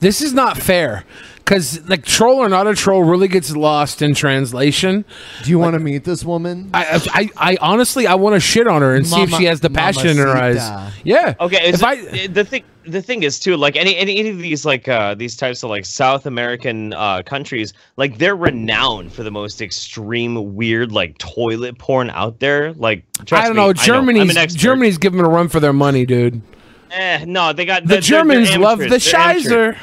this 0.00 0.20
is 0.20 0.34
not 0.34 0.58
fair. 0.58 1.04
Because 1.48 1.80
like 1.88 2.04
troll 2.04 2.36
or 2.40 2.48
not 2.50 2.66
a 2.66 2.74
troll 2.74 3.02
really 3.02 3.26
gets 3.26 3.56
lost 3.56 4.02
in 4.02 4.14
translation. 4.14 5.06
Do 5.44 5.48
you 5.48 5.58
want 5.58 5.72
to 5.72 5.78
meet 5.78 6.04
this 6.04 6.22
woman? 6.22 6.68
I, 6.74 7.00
I, 7.38 7.52
I 7.52 7.58
honestly 7.62 8.06
I 8.06 8.16
want 8.16 8.34
to 8.34 8.40
shit 8.40 8.66
on 8.66 8.82
her 8.82 8.94
and 8.94 9.06
see 9.06 9.22
if 9.22 9.30
she 9.30 9.44
has 9.44 9.60
the 9.60 9.70
passion 9.70 10.08
in 10.08 10.18
her 10.18 10.28
eyes. 10.28 10.92
Yeah. 11.04 11.34
Okay, 11.40 11.68
If 11.68 11.76
is 11.76 11.82
I 11.82 12.26
the 12.26 12.44
thing 12.44 12.64
the 12.84 13.00
thing 13.00 13.22
is 13.22 13.40
too 13.40 13.56
like 13.56 13.76
any 13.76 13.96
any, 13.96 14.18
any 14.18 14.28
of 14.28 14.36
these 14.38 14.66
like 14.66 14.88
uh 14.88 15.14
these 15.14 15.36
types 15.36 15.62
of 15.62 15.70
like 15.70 15.86
South 15.86 16.26
American 16.26 16.92
uh 16.92 17.22
countries 17.22 17.72
like 17.96 18.18
they're 18.18 18.36
renowned 18.36 19.10
for 19.14 19.22
the 19.22 19.30
most 19.30 19.62
extreme 19.62 20.54
weird 20.54 20.92
like 20.92 21.16
toilet 21.16 21.78
porn 21.78 22.10
out 22.10 22.40
there 22.40 22.74
like 22.74 23.04
trust 23.24 23.32
I 23.44 23.46
don't 23.46 23.56
me, 23.56 23.62
know. 23.62 23.68
I'm 23.70 23.74
Germany's 23.74 24.30
an 24.32 24.36
expert. 24.36 24.58
Germany's 24.60 24.98
giving 24.98 25.16
them 25.16 25.24
a 25.26 25.30
run 25.30 25.48
for 25.48 25.60
their 25.60 25.72
money, 25.72 26.04
dude. 26.04 26.42
Eh, 26.90 27.24
no, 27.26 27.52
they 27.54 27.64
got 27.66 27.82
The 27.82 27.88
they're- 27.88 27.94
they're 27.96 28.00
Germans 28.02 28.56
love 28.56 28.78
the 28.78 28.84
amateurs, 28.86 29.04
they're 29.10 29.20
amateurs. 29.20 29.44
Shizer. 29.76 29.78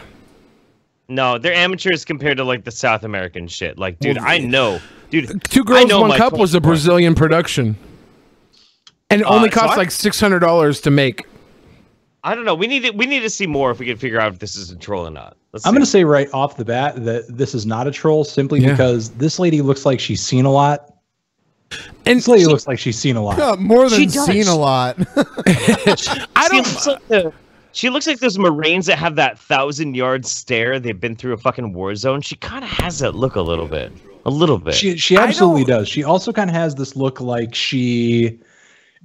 No, 1.07 1.38
they're 1.38 1.53
amateurs 1.53 2.03
compared 2.03 2.38
to 2.38 2.44
like 2.44 2.64
the 2.64 2.72
South 2.72 3.03
American 3.03 3.48
shit. 3.48 3.77
Like, 3.77 3.99
dude, 3.99 4.18
I 4.18 4.40
know, 4.40 4.80
dude. 5.11 5.44
Two 5.44 5.64
girls, 5.64 5.94
one 5.94 6.18
cup 6.18 6.34
was 6.34 6.53
a 6.56 6.61
porn. 6.61 6.72
Brazilian 6.72 7.14
production, 7.15 7.76
and 9.10 9.22
it 9.22 9.27
Uh, 9.27 9.36
only 9.36 9.49
so 9.52 9.60
cost 9.60 9.73
I- 9.73 9.77
like 9.77 9.91
six 9.91 10.19
hundred 10.19 10.40
dollars 10.40 10.82
to 10.82 10.91
make. 10.91 11.26
I 12.23 12.34
don't 12.34 12.44
know. 12.44 12.56
We 12.56 12.65
need 12.65 12.84
to 12.86 12.91
we 12.91 13.06
need 13.06 13.19
to 13.19 13.30
see 13.30 13.45
more 13.45 13.69
if 13.69 13.77
we 13.77 13.86
can 13.86 13.98
figure 13.98 14.19
out 14.19 14.34
if 14.34 14.40
this 14.40 14.56
is 14.56 14.72
a 14.72 14.76
troll 14.76 15.06
or 15.06 15.11
not. 15.11 15.38
Let's 15.53 15.64
I'm 15.65 15.73
going 15.73 15.84
to 15.86 15.90
say 15.90 16.03
right 16.03 16.27
off 16.34 16.57
the 16.57 16.65
bat 16.65 17.06
that 17.06 17.26
this 17.30 17.53
is 17.53 17.68
not 17.68 17.86
a 17.86 17.91
troll 17.91 18.23
simply 18.23 18.61
Yeah. 18.61 18.72
because 18.72 19.11
this 19.11 19.38
lady 19.38 19.61
looks 19.61 19.86
like 19.86 19.99
she's 19.99 20.22
seen 20.23 20.44
a 20.45 20.52
lot. 20.52 20.91
And 22.07 22.18
this 22.18 22.27
lady 22.27 22.45
looks 22.45 22.65
like 22.68 22.80
she's 22.80 22.98
seen 22.98 23.15
a 23.15 23.22
lot. 23.22 23.38
Yeah, 23.38 23.56
more 23.60 23.90
than 23.90 24.02
does. 24.06 24.26
seen 24.26 24.48
a 24.48 24.56
lot. 24.56 24.98
I 26.36 26.48
don't. 26.49 26.86
Like 26.88 27.07
the, 27.07 27.34
she 27.76 27.89
looks 27.89 28.07
like 28.07 28.19
those 28.19 28.38
Marines 28.39 28.85
that 28.88 28.97
have 28.97 29.15
that 29.18 29.38
thousand 29.38 29.95
yard 29.95 30.26
stare. 30.26 30.80
They've 30.80 30.99
been 30.99 31.15
through 31.15 31.34
a 31.34 31.38
fucking 31.38 31.73
war 31.73 31.93
zone. 31.95 32.22
She 32.22 32.35
kind 32.38 32.64
of 32.64 32.69
has 32.69 32.99
that 32.99 33.14
look 33.15 33.35
a 33.35 33.41
little 33.41 33.68
bit. 33.68 33.91
A 34.26 34.30
little 34.31 34.57
bit. 34.57 34.73
She 34.73 34.97
she 34.97 35.18
absolutely 35.18 35.65
does. 35.65 35.88
She 35.88 36.03
also 36.03 36.31
kind 36.34 36.49
of 36.49 36.56
has 36.56 36.73
this 36.76 36.95
look 36.95 37.19
like 37.22 37.53
she 37.53 38.39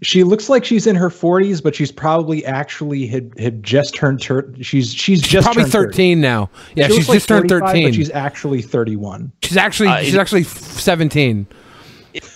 she 0.03 0.25
looks 0.25 0.49
like 0.49 0.65
she's 0.65 0.87
in 0.87 0.97
her 0.97 1.11
40s, 1.11 1.63
but 1.63 1.75
she's 1.75 1.93
probably 1.93 2.43
actually 2.47 3.07
had 3.07 3.31
had 3.39 3.63
just 3.63 3.95
turned 3.95 4.23
tur- 4.23 4.51
she's 4.63 4.95
she's 4.95 5.21
just 5.21 5.45
Probably 5.45 5.65
turned 5.65 5.73
30. 5.73 5.87
thirteen 5.89 6.21
now. 6.23 6.49
Yeah, 6.75 6.87
She 6.87 6.95
she's 6.95 6.99
looks 7.01 7.09
like 7.09 7.17
just 7.17 7.29
turned 7.29 7.49
thirteen. 7.51 7.89
But 7.89 7.95
she's 7.97 8.11
actually 8.13 8.63
31. 8.63 9.31
She's 9.43 9.57
actually 9.59 9.89
Uh, 9.91 9.99
she's 9.99 10.15
it- 10.15 10.19
actually 10.21 10.45
seventeen. 10.45 11.47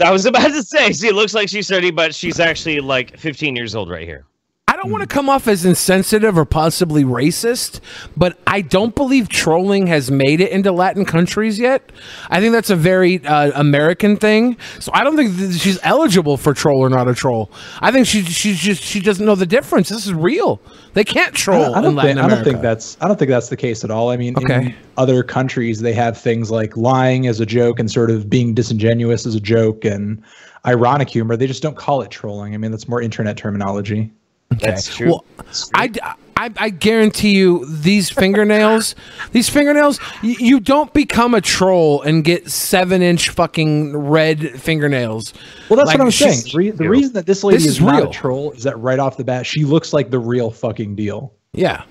I 0.04 0.10
was 0.12 0.26
about 0.26 0.48
to 0.48 0.62
say. 0.62 0.92
She 0.92 1.10
looks 1.10 1.32
like 1.32 1.48
she's 1.48 1.68
thirty, 1.68 1.90
but 1.90 2.14
she's 2.14 2.38
actually 2.38 2.80
like 2.80 3.16
fifteen 3.18 3.56
years 3.56 3.74
old 3.74 3.88
right 3.88 4.06
here. 4.06 4.26
I 4.84 4.86
don't 4.86 4.92
want 4.92 5.08
to 5.08 5.14
come 5.14 5.30
off 5.30 5.48
as 5.48 5.64
insensitive 5.64 6.36
or 6.36 6.44
possibly 6.44 7.04
racist, 7.04 7.80
but 8.18 8.36
I 8.46 8.60
don't 8.60 8.94
believe 8.94 9.30
trolling 9.30 9.86
has 9.86 10.10
made 10.10 10.42
it 10.42 10.52
into 10.52 10.72
Latin 10.72 11.06
countries 11.06 11.58
yet. 11.58 11.90
I 12.28 12.38
think 12.38 12.52
that's 12.52 12.68
a 12.68 12.76
very 12.76 13.24
uh, 13.24 13.52
American 13.58 14.18
thing. 14.18 14.58
So 14.80 14.92
I 14.92 15.02
don't 15.02 15.16
think 15.16 15.36
that 15.38 15.54
she's 15.54 15.78
eligible 15.84 16.36
for 16.36 16.52
troll 16.52 16.80
or 16.80 16.90
not 16.90 17.08
a 17.08 17.14
troll. 17.14 17.50
I 17.80 17.92
think 17.92 18.06
she 18.06 18.24
she's 18.24 18.58
just 18.58 18.82
she 18.82 19.00
doesn't 19.00 19.24
know 19.24 19.34
the 19.34 19.46
difference. 19.46 19.88
This 19.88 20.04
is 20.04 20.12
real. 20.12 20.60
They 20.92 21.02
can't 21.02 21.32
I 21.32 21.38
troll 21.38 21.64
don't, 21.64 21.74
I 21.76 21.80
don't 21.80 21.94
Latin 21.94 22.16
think, 22.16 22.26
I 22.26 22.34
don't 22.34 22.44
think 22.44 22.60
that's 22.60 22.98
I 23.00 23.08
don't 23.08 23.18
think 23.18 23.30
that's 23.30 23.48
the 23.48 23.56
case 23.56 23.84
at 23.84 23.90
all. 23.90 24.10
I 24.10 24.18
mean, 24.18 24.36
Okay. 24.36 24.66
in 24.66 24.74
other 24.98 25.22
countries 25.22 25.80
they 25.80 25.94
have 25.94 26.18
things 26.18 26.50
like 26.50 26.76
lying 26.76 27.26
as 27.26 27.40
a 27.40 27.46
joke 27.46 27.78
and 27.78 27.90
sort 27.90 28.10
of 28.10 28.28
being 28.28 28.52
disingenuous 28.52 29.24
as 29.24 29.34
a 29.34 29.40
joke 29.40 29.86
and 29.86 30.22
ironic 30.66 31.08
humor. 31.08 31.38
They 31.38 31.46
just 31.46 31.62
don't 31.62 31.76
call 31.78 32.02
it 32.02 32.10
trolling. 32.10 32.52
I 32.52 32.58
mean, 32.58 32.70
that's 32.70 32.86
more 32.86 33.00
internet 33.00 33.38
terminology. 33.38 34.12
That's 34.60 34.94
true. 34.96 35.06
Well, 35.08 35.24
I, 35.74 35.90
I, 36.36 36.50
I 36.56 36.70
guarantee 36.70 37.36
you 37.36 37.64
these 37.68 38.10
fingernails, 38.10 38.94
these 39.32 39.48
fingernails, 39.48 40.00
y- 40.22 40.36
you 40.38 40.58
don't 40.60 40.92
become 40.92 41.34
a 41.34 41.40
troll 41.40 42.02
and 42.02 42.24
get 42.24 42.50
seven 42.50 43.02
inch 43.02 43.28
fucking 43.30 43.96
red 43.96 44.60
fingernails. 44.60 45.32
Well, 45.68 45.76
that's 45.76 45.88
Like, 45.88 45.98
what 45.98 46.04
I'm 46.06 46.10
saying. 46.10 46.40
The, 46.52 46.58
re- 46.58 46.70
the 46.70 46.88
reason 46.88 47.12
that 47.14 47.26
this 47.26 47.44
lady 47.44 47.58
This 47.58 47.66
is, 47.66 47.72
is 47.76 47.80
not 47.80 47.96
real. 48.02 48.10
a 48.10 48.12
troll 48.12 48.52
is 48.52 48.64
that 48.64 48.76
right 48.78 48.98
off 48.98 49.16
the 49.16 49.24
bat, 49.24 49.46
she 49.46 49.64
looks 49.64 49.92
like 49.92 50.10
the 50.10 50.18
real 50.18 50.50
fucking 50.50 50.96
deal. 50.96 51.32
Yeah. 51.52 51.84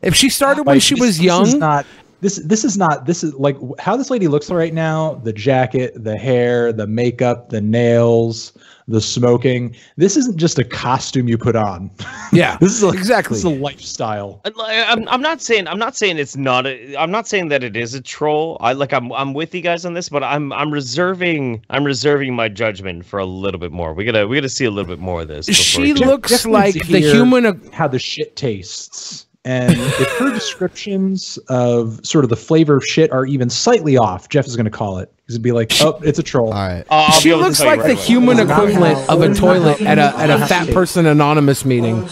If 0.00 0.14
she 0.14 0.30
started 0.30 0.62
when 0.64 0.76
Like, 0.76 0.82
she 0.82 0.94
this- 0.94 1.02
was 1.02 1.20
young, 1.20 1.58
not 1.58 1.84
this. 2.20 2.36
This 2.36 2.64
is 2.64 2.76
not. 2.76 3.06
This 3.06 3.22
is 3.22 3.34
like 3.34 3.56
how 3.78 3.96
this 3.96 4.10
lady 4.10 4.28
looks 4.28 4.50
right 4.50 4.74
now. 4.74 5.14
The 5.24 5.32
jacket, 5.32 5.92
the 6.02 6.16
hair, 6.16 6.72
the 6.72 6.86
makeup, 6.86 7.50
the 7.50 7.60
nails, 7.60 8.52
the 8.88 9.00
smoking. 9.00 9.76
This 9.96 10.16
isn't 10.16 10.36
just 10.36 10.58
a 10.58 10.64
costume 10.64 11.28
you 11.28 11.38
put 11.38 11.54
on. 11.54 11.90
yeah, 12.32 12.56
this 12.58 12.72
is 12.72 12.82
a, 12.82 12.88
exactly. 12.88 13.34
This 13.36 13.44
is 13.44 13.44
a 13.44 13.50
lifestyle. 13.50 14.40
Like, 14.44 14.88
I'm, 14.88 15.08
I'm 15.08 15.20
not 15.22 15.40
saying 15.40 15.68
I'm 15.68 15.78
not 15.78 15.96
saying 15.96 16.18
it's 16.18 16.36
not 16.36 16.66
a 16.66 16.96
I'm 16.96 17.10
not 17.10 17.28
saying 17.28 17.48
that 17.48 17.62
it 17.62 17.76
is 17.76 17.94
a 17.94 18.00
troll. 18.00 18.56
I 18.60 18.72
like 18.72 18.92
I'm 18.92 19.12
I'm 19.12 19.34
with 19.34 19.54
you 19.54 19.60
guys 19.60 19.84
on 19.84 19.94
this, 19.94 20.08
but 20.08 20.24
I'm 20.24 20.52
I'm 20.52 20.72
reserving 20.72 21.64
I'm 21.70 21.84
reserving 21.84 22.34
my 22.34 22.48
judgment 22.48 23.04
for 23.04 23.18
a 23.18 23.26
little 23.26 23.60
bit 23.60 23.70
more. 23.70 23.94
We 23.94 24.04
gotta 24.04 24.26
we 24.26 24.36
gotta 24.36 24.48
see 24.48 24.64
a 24.64 24.70
little 24.70 24.88
bit 24.90 24.98
more 25.00 25.22
of 25.22 25.28
this. 25.28 25.46
She 25.46 25.94
looks 25.94 26.30
Just 26.30 26.46
like 26.46 26.74
the 26.74 26.80
hear 27.00 27.14
human- 27.14 27.70
how 27.72 27.86
the 27.88 27.98
shit 27.98 28.34
tastes 28.36 29.27
And 29.48 29.72
if 29.72 30.18
her 30.18 30.30
descriptions 30.30 31.38
of 31.48 32.04
sort 32.04 32.22
of 32.24 32.28
the 32.28 32.36
flavor 32.36 32.76
of 32.76 32.84
shit 32.84 33.10
are 33.10 33.24
even 33.24 33.48
slightly 33.48 33.96
off, 33.96 34.28
Jeff 34.28 34.46
is 34.46 34.56
going 34.56 34.66
to 34.66 34.70
call 34.70 34.98
it. 34.98 35.10
He's 35.26 35.38
going 35.38 35.42
to 35.42 35.42
be 35.42 35.52
like, 35.52 35.72
"Oh, 35.80 35.98
it's 36.04 36.18
a 36.18 36.22
troll." 36.22 36.52
All 36.52 36.68
right. 36.68 36.84
she 37.14 37.34
looks 37.34 37.64
like 37.64 37.82
the 37.82 37.94
human 37.94 38.40
equivalent 38.40 39.08
of 39.08 39.22
a 39.22 39.34
toilet 39.34 39.80
at 39.80 39.96
a 39.96 40.14
at 40.18 40.28
a 40.28 40.46
fat 40.46 40.68
person 40.68 41.06
anonymous 41.06 41.64
meeting. 41.64 42.06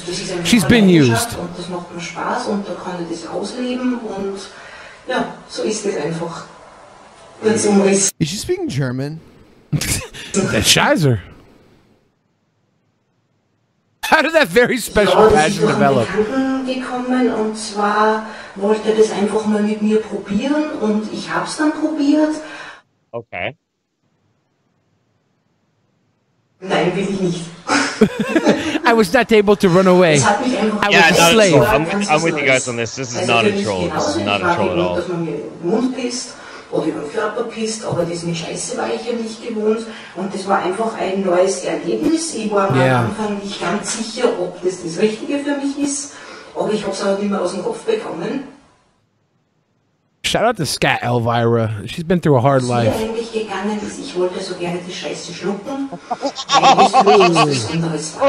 She's 0.44 0.64
been 0.64 0.88
used. 0.88 1.36
Und 1.36 1.54
das 1.58 1.68
macht 1.68 1.92
mir 1.92 2.00
Spaß 2.00 2.46
und 2.46 2.66
da 2.66 2.72
kann 2.72 3.02
ich 3.02 3.10
das 3.10 3.26
ausleben 3.26 3.98
und 3.98 4.38
ja, 5.06 5.34
so 5.50 5.62
ist 5.62 5.84
es 5.84 5.94
einfach. 5.94 6.46
Kurz 7.42 7.66
Umriss. 7.66 8.12
Is 8.18 8.28
she 8.28 8.36
speaking 8.36 8.68
German? 8.68 9.20
That's 9.72 10.68
Scheiser. 10.68 11.20
How 14.04 14.22
did 14.22 14.32
that 14.32 14.48
very 14.48 14.78
special 14.78 15.30
Ja, 15.30 15.36
passion 15.36 15.66
develop? 15.66 16.08
Gekommen 16.66 17.32
und 17.32 17.56
zwar 17.56 18.26
wollte 18.56 18.90
er 18.90 18.96
das 18.96 19.10
einfach 19.12 19.46
mal 19.46 19.62
mit 19.62 19.80
mir 19.82 20.00
probieren 20.00 20.70
und 20.80 21.12
ich 21.12 21.32
hab's 21.32 21.56
dann 21.56 21.72
probiert. 21.72 22.34
Okay. 23.12 23.56
Nein, 26.60 26.92
will 26.96 27.08
ich 27.10 27.20
nicht. 27.20 27.40
I 28.88 28.92
was 28.94 29.12
not 29.12 29.30
able 29.32 29.56
to 29.56 29.68
run 29.68 29.86
away. 29.86 30.14
Es 30.16 30.24
hat 30.26 30.44
mich 30.46 30.56
einfach 30.58 30.88
I 30.88 30.92
Yeah, 30.92 31.10
was 31.10 31.18
a 31.18 31.22
a 31.22 31.30
slave. 31.32 31.50
troll. 31.52 31.66
I'm 31.66 31.84
with, 31.84 32.08
I'm 32.10 32.22
with 32.22 32.36
you 32.38 32.46
guys 32.46 32.68
on 32.68 32.76
this. 32.76 32.94
This 32.94 33.10
is 33.10 33.16
Also 33.18 33.32
not 33.32 33.44
a 33.44 33.62
troll. 33.62 33.88
This 33.90 34.08
is 34.08 34.16
not 34.24 34.40
Ich 34.40 34.46
a 34.46 34.54
troll 34.54 34.70
at 34.72 34.78
all. 34.78 34.96
dass 34.96 35.08
man 35.08 35.24
mir 35.24 35.34
im 35.62 35.70
Mund 35.70 35.96
pisst 35.96 36.34
oder 36.70 36.86
über 36.86 37.00
den 37.00 37.12
Körper 37.12 37.42
pisst, 37.44 37.84
aber 37.84 38.04
diese 38.04 38.34
Scheiße 38.34 38.76
war 38.78 38.88
ich 38.92 39.04
ja 39.06 39.12
nicht 39.12 39.46
gewohnt 39.46 39.86
und 40.16 40.34
das 40.34 40.46
war 40.48 40.58
einfach 40.62 40.96
ein 40.98 41.22
neues 41.24 41.64
Erlebnis. 41.64 42.34
Ich 42.34 42.50
war 42.50 42.74
Ja. 42.76 43.00
am 43.00 43.06
Anfang 43.06 43.38
nicht 43.38 43.60
ganz 43.60 43.96
sicher, 43.98 44.28
ob 44.40 44.62
das 44.62 44.82
das 44.82 44.98
Richtige 44.98 45.38
für 45.40 45.56
mich 45.56 45.78
ist, 45.78 46.14
aber 46.56 46.72
ich 46.72 46.82
habe 46.82 46.92
es 46.92 47.18
nicht 47.20 47.30
mehr 47.30 47.40
aus 47.40 47.52
dem 47.52 47.62
Kopf 47.62 47.84
bekommen. 47.84 48.44
Shout 50.24 50.42
out 50.42 50.56
to 50.56 50.66
Scat 50.66 51.02
Elvira. 51.02 51.86
She's 51.86 52.02
been 52.02 52.20
through 52.20 52.36
a 52.36 52.40
hard 52.42 52.62
Was 52.62 52.68
life. 52.68 52.96
eigentlich 52.96 53.32
gegangen 53.32 53.78
ist, 53.80 54.00
ich 54.00 54.16
wollte 54.18 54.42
so 54.42 54.56
gerne 54.56 54.80
die 54.86 54.92
Scheiße 54.92 55.32
schlucken, 55.32 55.88
weil 55.88 57.72
anderes 57.72 58.16
das 58.16 58.22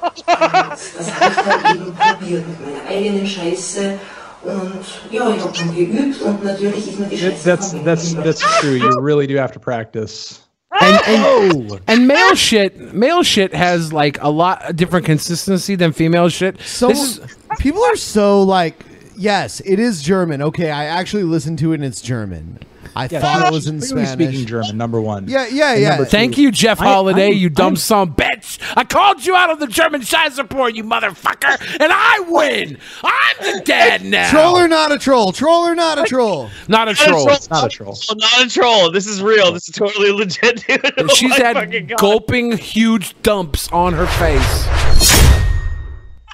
habe 0.00 0.12
ich 0.14 1.36
dann 1.36 1.76
eben 1.76 1.94
probiert 1.94 2.44
mit 2.46 2.60
meiner 2.60 2.88
eigenen 2.88 3.26
Scheiße 3.26 3.98
und 4.42 4.84
ja, 5.10 5.30
ich 5.30 5.42
habe 5.42 5.52
dann 5.56 5.74
geübt 5.74 6.20
und 6.20 6.44
natürlich 6.44 6.86
ist 6.86 7.00
mir 7.00 7.06
die 7.06 7.16
Scheiße 7.18 7.44
That's 7.44 7.74
that's 7.82 8.14
that's 8.14 8.60
true. 8.60 8.76
You 8.76 9.00
really 9.00 9.26
do 9.26 9.38
have 9.40 9.52
to 9.54 9.60
practice. 9.60 10.47
And, 10.70 11.08
and, 11.08 11.80
and 11.88 12.06
male 12.08 12.34
shit, 12.34 12.92
male 12.94 13.22
shit 13.22 13.54
has 13.54 13.92
like 13.92 14.22
a 14.22 14.28
lot 14.28 14.76
different 14.76 15.06
consistency 15.06 15.74
than 15.76 15.92
female 15.92 16.28
shit. 16.28 16.60
So 16.60 16.88
This 16.88 17.18
is- 17.18 17.36
people 17.58 17.82
are 17.82 17.96
so 17.96 18.42
like, 18.42 18.84
yes, 19.16 19.60
it 19.60 19.78
is 19.78 20.02
German. 20.02 20.42
Okay, 20.42 20.70
I 20.70 20.84
actually 20.84 21.24
listened 21.24 21.58
to 21.60 21.72
it 21.72 21.76
and 21.76 21.84
it's 21.84 22.02
German. 22.02 22.58
I 22.98 23.06
Yeah, 23.10 23.20
thought 23.20 23.46
it 23.46 23.52
was 23.54 23.68
in 23.68 23.78
clearly 23.78 24.06
Spanish. 24.06 24.28
speaking 24.28 24.46
German. 24.46 24.76
Number 24.76 25.00
one. 25.00 25.28
Yeah, 25.28 25.46
yeah, 25.46 25.74
yeah. 25.76 25.88
number 25.90 26.04
two- 26.04 26.10
Thank 26.10 26.36
you, 26.36 26.50
Jeff 26.50 26.78
Holiday, 26.78 27.28
I'm- 27.28 27.36
you 27.36 27.48
dumb 27.48 27.66
I'm- 27.66 27.76
son 27.76 28.10
bitch. 28.12 28.58
I 28.76 28.82
called 28.82 29.24
you 29.24 29.36
out 29.36 29.50
of 29.50 29.60
the 29.60 29.68
German 29.68 30.00
Scheiße 30.00 30.36
report, 30.38 30.74
you 30.74 30.82
motherfucker, 30.82 31.60
and 31.80 31.92
I 31.92 32.18
win. 32.28 32.76
I'm 33.04 33.36
the 33.54 33.60
dad 33.64 34.04
now. 34.04 34.30
Troll 34.30 34.58
or 34.58 34.66
not 34.66 34.90
a 34.90 34.98
troll? 34.98 35.30
Troll 35.32 35.64
or 35.64 35.76
not 35.76 35.98
a 35.98 36.04
troll? 36.04 36.50
Not 36.66 36.88
a 36.88 36.94
troll. 36.94 37.26
Not 37.50 37.64
a 37.66 37.68
troll. 37.68 37.96
Not 38.16 38.44
a 38.46 38.48
troll. 38.50 38.90
This 38.90 39.06
is 39.06 39.22
real. 39.22 39.52
This 39.52 39.68
is 39.68 39.74
totally 39.76 40.10
legit, 40.10 40.64
dude. 40.66 40.92
Oh 40.98 41.06
She's 41.14 41.30
my 41.30 41.36
had 41.36 41.96
gulping 41.98 42.56
huge 42.58 43.14
dumps 43.22 43.68
on 43.72 43.92
her 43.92 44.06
face. 44.08 44.66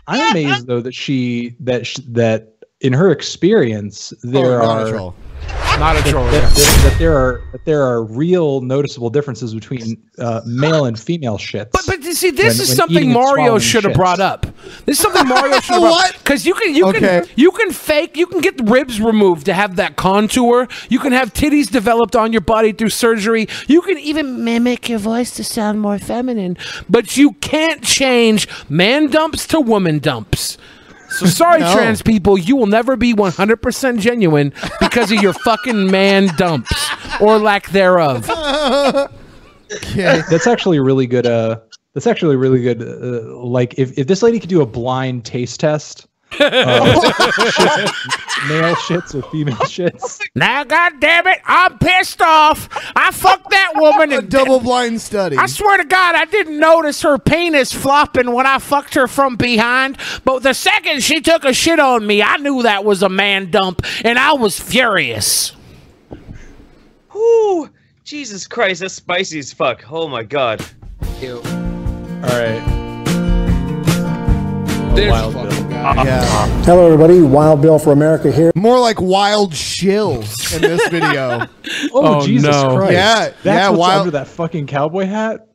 I'm 0.07 0.31
amazed 0.33 0.67
though 0.67 0.81
that 0.81 0.95
she 0.95 1.55
that 1.61 1.87
sh- 1.87 1.97
that 2.09 2.49
in 2.81 2.93
her 2.93 3.11
experience 3.11 4.13
there 4.23 4.61
Oh, 4.63 4.67
not 4.67 4.83
a 4.83 4.85
are 4.87 4.91
troll. 4.91 5.15
Not 5.79 5.97
a 5.97 6.03
that, 6.03 6.11
troll. 6.11 6.25
that, 6.27 6.33
yeah. 6.35 6.49
that- 6.49 6.81
that 6.85 6.99
there 6.99 7.17
are 7.17 7.43
that 7.53 7.65
there 7.65 7.83
are 7.83 8.05
real 8.05 8.61
noticeable 8.61 9.11
differences 9.11 9.55
between 9.55 10.01
uh, 10.19 10.43
male 10.47 10.85
and 10.85 10.99
female 11.01 11.37
shits. 11.39 11.71
But 11.73 11.83
but 11.87 12.03
you 12.03 12.15
see, 12.15 12.31
this 12.31 12.59
when- 12.59 12.63
is 12.63 12.69
when 12.69 12.77
something 12.77 13.13
Mario 13.13 13.59
should 13.59 13.85
have 13.85 13.95
brought 13.95 14.21
up. 14.21 14.47
This 14.85 14.99
is 14.99 15.01
something 15.01 15.27
Mario 15.27 15.55
should 15.61 15.75
have 15.75 15.81
brought 15.81 15.91
What? 16.13 16.19
Because 16.19 16.47
you 16.47 16.55
can 16.55 16.75
you 16.75 16.87
Okay. 16.89 17.01
can 17.01 17.25
you 17.37 17.51
can 17.51 17.73
fake 17.73 18.17
you 18.17 18.27
can 18.27 18.41
get 18.41 18.57
the 18.59 18.65
ribs 18.65 19.01
removed 19.01 19.47
to 19.47 19.55
have 19.55 19.77
that 19.77 19.97
contour. 19.97 20.69
You 20.91 20.99
can 21.01 21.13
have 21.13 21.33
titties 21.33 21.71
developed 21.71 22.15
on 22.15 22.33
your 22.33 22.43
body 22.43 22.73
through 22.73 22.91
surgery. 22.91 23.49
You 23.67 23.81
can 23.83 23.99
even 23.99 24.45
mimic 24.45 24.89
your 24.89 24.99
voice 25.01 25.31
to 25.37 25.45
sound 25.45 25.81
more 25.81 25.99
feminine. 25.99 26.57
But 26.89 27.17
you 27.17 27.33
can't 27.35 27.83
change 27.83 28.47
man 28.69 29.09
dumps 29.09 29.47
to 29.49 29.61
woman 29.61 29.99
dumps. 29.99 30.57
So 31.19 31.27
sorry, 31.27 31.61
No. 31.61 31.73
trans 31.73 32.03
people, 32.03 32.37
you 32.37 32.57
will 32.57 32.67
never 32.67 32.97
be 32.97 33.15
100% 33.15 33.99
genuine 33.99 34.53
because 34.81 35.11
of 35.13 35.23
your 35.23 35.33
fucking 35.33 35.91
man 35.91 36.29
dumps 36.37 36.73
or 37.21 37.39
lack 37.39 37.69
thereof. 37.71 38.29
Okay. 39.73 40.23
That's 40.31 40.47
actually 40.47 40.77
a 40.77 40.83
really 40.83 41.07
good. 41.07 41.27
Uh, 41.27 41.59
that's 41.95 42.07
actually 42.07 42.35
a 42.35 42.39
really 42.39 42.61
good. 42.63 42.83
Uh, 42.83 43.37
like 43.45 43.79
if, 43.79 43.97
if 43.99 44.07
this 44.07 44.23
lady 44.23 44.39
could 44.39 44.51
do 44.51 44.61
a 44.61 44.67
blind 44.67 45.25
taste 45.25 45.61
test, 45.61 46.07
uh, 46.41 47.01
male 48.49 48.75
shits 48.77 49.15
or 49.15 49.23
female 49.31 49.55
shits. 49.65 50.21
Now, 50.35 50.65
God 50.65 51.01
damn 51.01 51.27
it, 51.27 51.41
I'm 51.45 51.79
pissed 51.79 52.21
off. 52.23 52.69
I 52.97 53.11
fucked 53.11 53.51
that 53.51 53.73
woman 53.77 54.13
A 54.13 54.19
and 54.19 54.31
double 54.31 54.61
blind 54.61 55.01
study. 55.01 55.37
I 55.37 55.47
swear 55.47 55.77
to 55.79 55.85
God, 55.85 56.15
I 56.15 56.25
didn't 56.27 56.59
notice 56.59 57.03
her 57.03 57.19
penis 57.19 57.73
flopping 57.73 58.33
when 58.33 58.47
I 58.47 58.59
fucked 58.59 58.95
her 58.95 59.07
from 59.07 59.37
behind. 59.37 59.99
But 60.25 60.43
the 60.43 60.53
second 60.55 61.03
she 61.03 61.21
took 61.21 61.45
a 61.45 61.53
shit 61.53 61.79
on 61.79 62.07
me, 62.07 62.23
I 62.23 62.37
knew 62.39 62.63
that 62.63 62.85
was 62.85 63.03
a 63.03 63.09
man 63.09 63.51
dump, 63.51 63.83
and 64.05 64.19
I 64.19 64.33
was 64.35 64.59
furious. 64.59 65.53
Ooh, 67.17 67.69
Jesus 68.05 68.47
Christ, 68.47 68.81
that's 68.81 68.95
spicy 68.95 69.39
as 69.39 69.53
fuck. 69.53 69.85
Oh 69.91 70.09
my 70.09 70.23
God. 70.23 70.65
Ew. 71.21 71.37
All 71.37 72.31
right. 72.31 72.81
This 74.95 75.11
Wild 75.11 75.35
fucking 75.35 75.49
Bill. 75.51 75.63
guy. 75.63 75.64
Yeah. 75.85 76.47
Hello, 76.63 76.87
everybody. 76.87 77.21
Wild 77.21 77.61
Bill 77.61 77.79
for 77.79 77.93
America 77.93 78.33
here. 78.33 78.51
More 78.55 78.81
like 78.81 79.03
wild 79.03 79.53
chills 79.53 80.55
in 80.55 80.63
this 80.63 80.89
video. 80.89 81.47
Oh, 81.93 82.21
Oh, 82.21 82.27
Jesus 82.27 82.51
no. 82.51 82.77
Christ! 82.77 82.93
Yeah, 82.93 83.19
That's 83.29 83.45
yeah, 83.45 83.69
what's 83.69 83.79
wild- 83.81 83.99
under 84.01 84.11
that 84.13 84.27
fucking 84.29 84.67
cowboy 84.67 85.05
hat. 85.07 85.47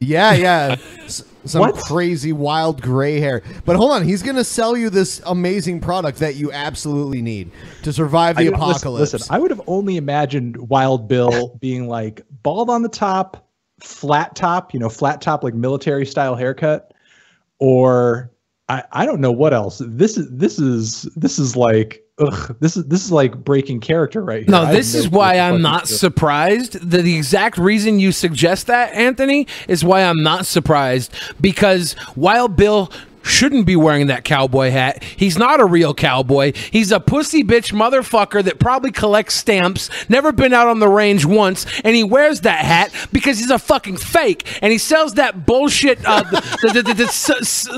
Yeah, 0.00 0.32
yeah. 0.34 0.76
Some 1.06 1.60
What? 1.60 1.76
crazy 1.76 2.32
wild 2.32 2.82
gray 2.82 3.20
hair. 3.20 3.42
But 3.64 3.76
hold 3.76 3.92
on, 3.92 4.02
he's 4.02 4.22
going 4.22 4.36
to 4.36 4.44
sell 4.44 4.76
you 4.76 4.90
this 4.90 5.22
amazing 5.26 5.80
product 5.80 6.18
that 6.18 6.34
you 6.34 6.50
absolutely 6.52 7.22
need 7.22 7.50
to 7.84 7.92
survive 7.92 8.36
the 8.36 8.42
I- 8.42 8.44
listen- 8.46 8.54
apocalypse. 8.56 9.12
Listen, 9.12 9.34
I 9.34 9.38
would 9.38 9.50
have 9.52 9.62
only 9.68 9.96
imagined 9.96 10.56
Wild 10.56 11.06
Bill 11.08 11.56
being 11.60 11.88
like 11.88 12.22
bald 12.42 12.68
on 12.68 12.82
the 12.82 12.88
top, 12.88 13.48
flat 13.80 14.34
top, 14.34 14.74
you 14.74 14.80
know, 14.80 14.88
flat 14.88 15.20
top 15.20 15.44
like 15.44 15.54
military 15.54 16.04
style 16.06 16.34
haircut, 16.34 16.92
or 17.60 18.30
I, 18.68 18.82
I 18.92 19.06
don't 19.06 19.20
know 19.20 19.32
what 19.32 19.54
else. 19.54 19.80
This 19.84 20.16
is 20.16 20.28
this 20.30 20.58
is 20.58 21.02
this 21.14 21.38
is 21.38 21.56
like 21.56 22.04
ugh, 22.18 22.56
this 22.60 22.76
is 22.76 22.84
this 22.86 23.04
is 23.04 23.12
like 23.12 23.44
breaking 23.44 23.80
character 23.80 24.22
right 24.22 24.42
here. 24.42 24.50
No, 24.50 24.72
this 24.72 24.94
is 24.94 25.06
clue 25.06 25.18
why 25.18 25.38
I'm 25.38 25.62
not 25.62 25.86
surprised. 25.86 26.72
The, 26.90 27.02
the 27.02 27.16
exact 27.16 27.58
reason 27.58 28.00
you 28.00 28.10
suggest 28.10 28.66
that, 28.66 28.92
Anthony, 28.92 29.46
is 29.68 29.84
why 29.84 30.02
I'm 30.02 30.22
not 30.22 30.46
surprised. 30.46 31.14
Because 31.40 31.94
Wild 32.16 32.56
Bill 32.56 32.90
shouldn't 33.26 33.66
be 33.66 33.76
wearing 33.76 34.06
that 34.06 34.24
cowboy 34.24 34.70
hat. 34.70 35.02
He's 35.02 35.36
not 35.36 35.60
a 35.60 35.64
real 35.66 35.94
cowboy. 35.94 36.52
He's 36.70 36.92
a 36.92 37.00
pussy 37.00 37.42
bitch 37.42 37.72
motherfucker 37.72 38.42
that 38.44 38.58
probably 38.58 38.92
collects 38.92 39.34
stamps, 39.34 39.90
never 40.08 40.32
been 40.32 40.52
out 40.52 40.68
on 40.68 40.78
the 40.78 40.88
range 40.88 41.24
once, 41.24 41.66
and 41.84 41.96
he 41.96 42.04
wears 42.04 42.42
that 42.42 42.64
hat 42.64 42.92
because 43.12 43.38
he's 43.38 43.50
a 43.50 43.58
fucking 43.58 43.96
fake. 43.96 44.46
And 44.62 44.72
he 44.72 44.78
sells 44.78 45.14
that 45.14 45.46
bullshit, 45.46 45.98
uh, 46.04 46.22
the, 46.22 46.40
the, 46.72 46.82
the, 46.82 46.94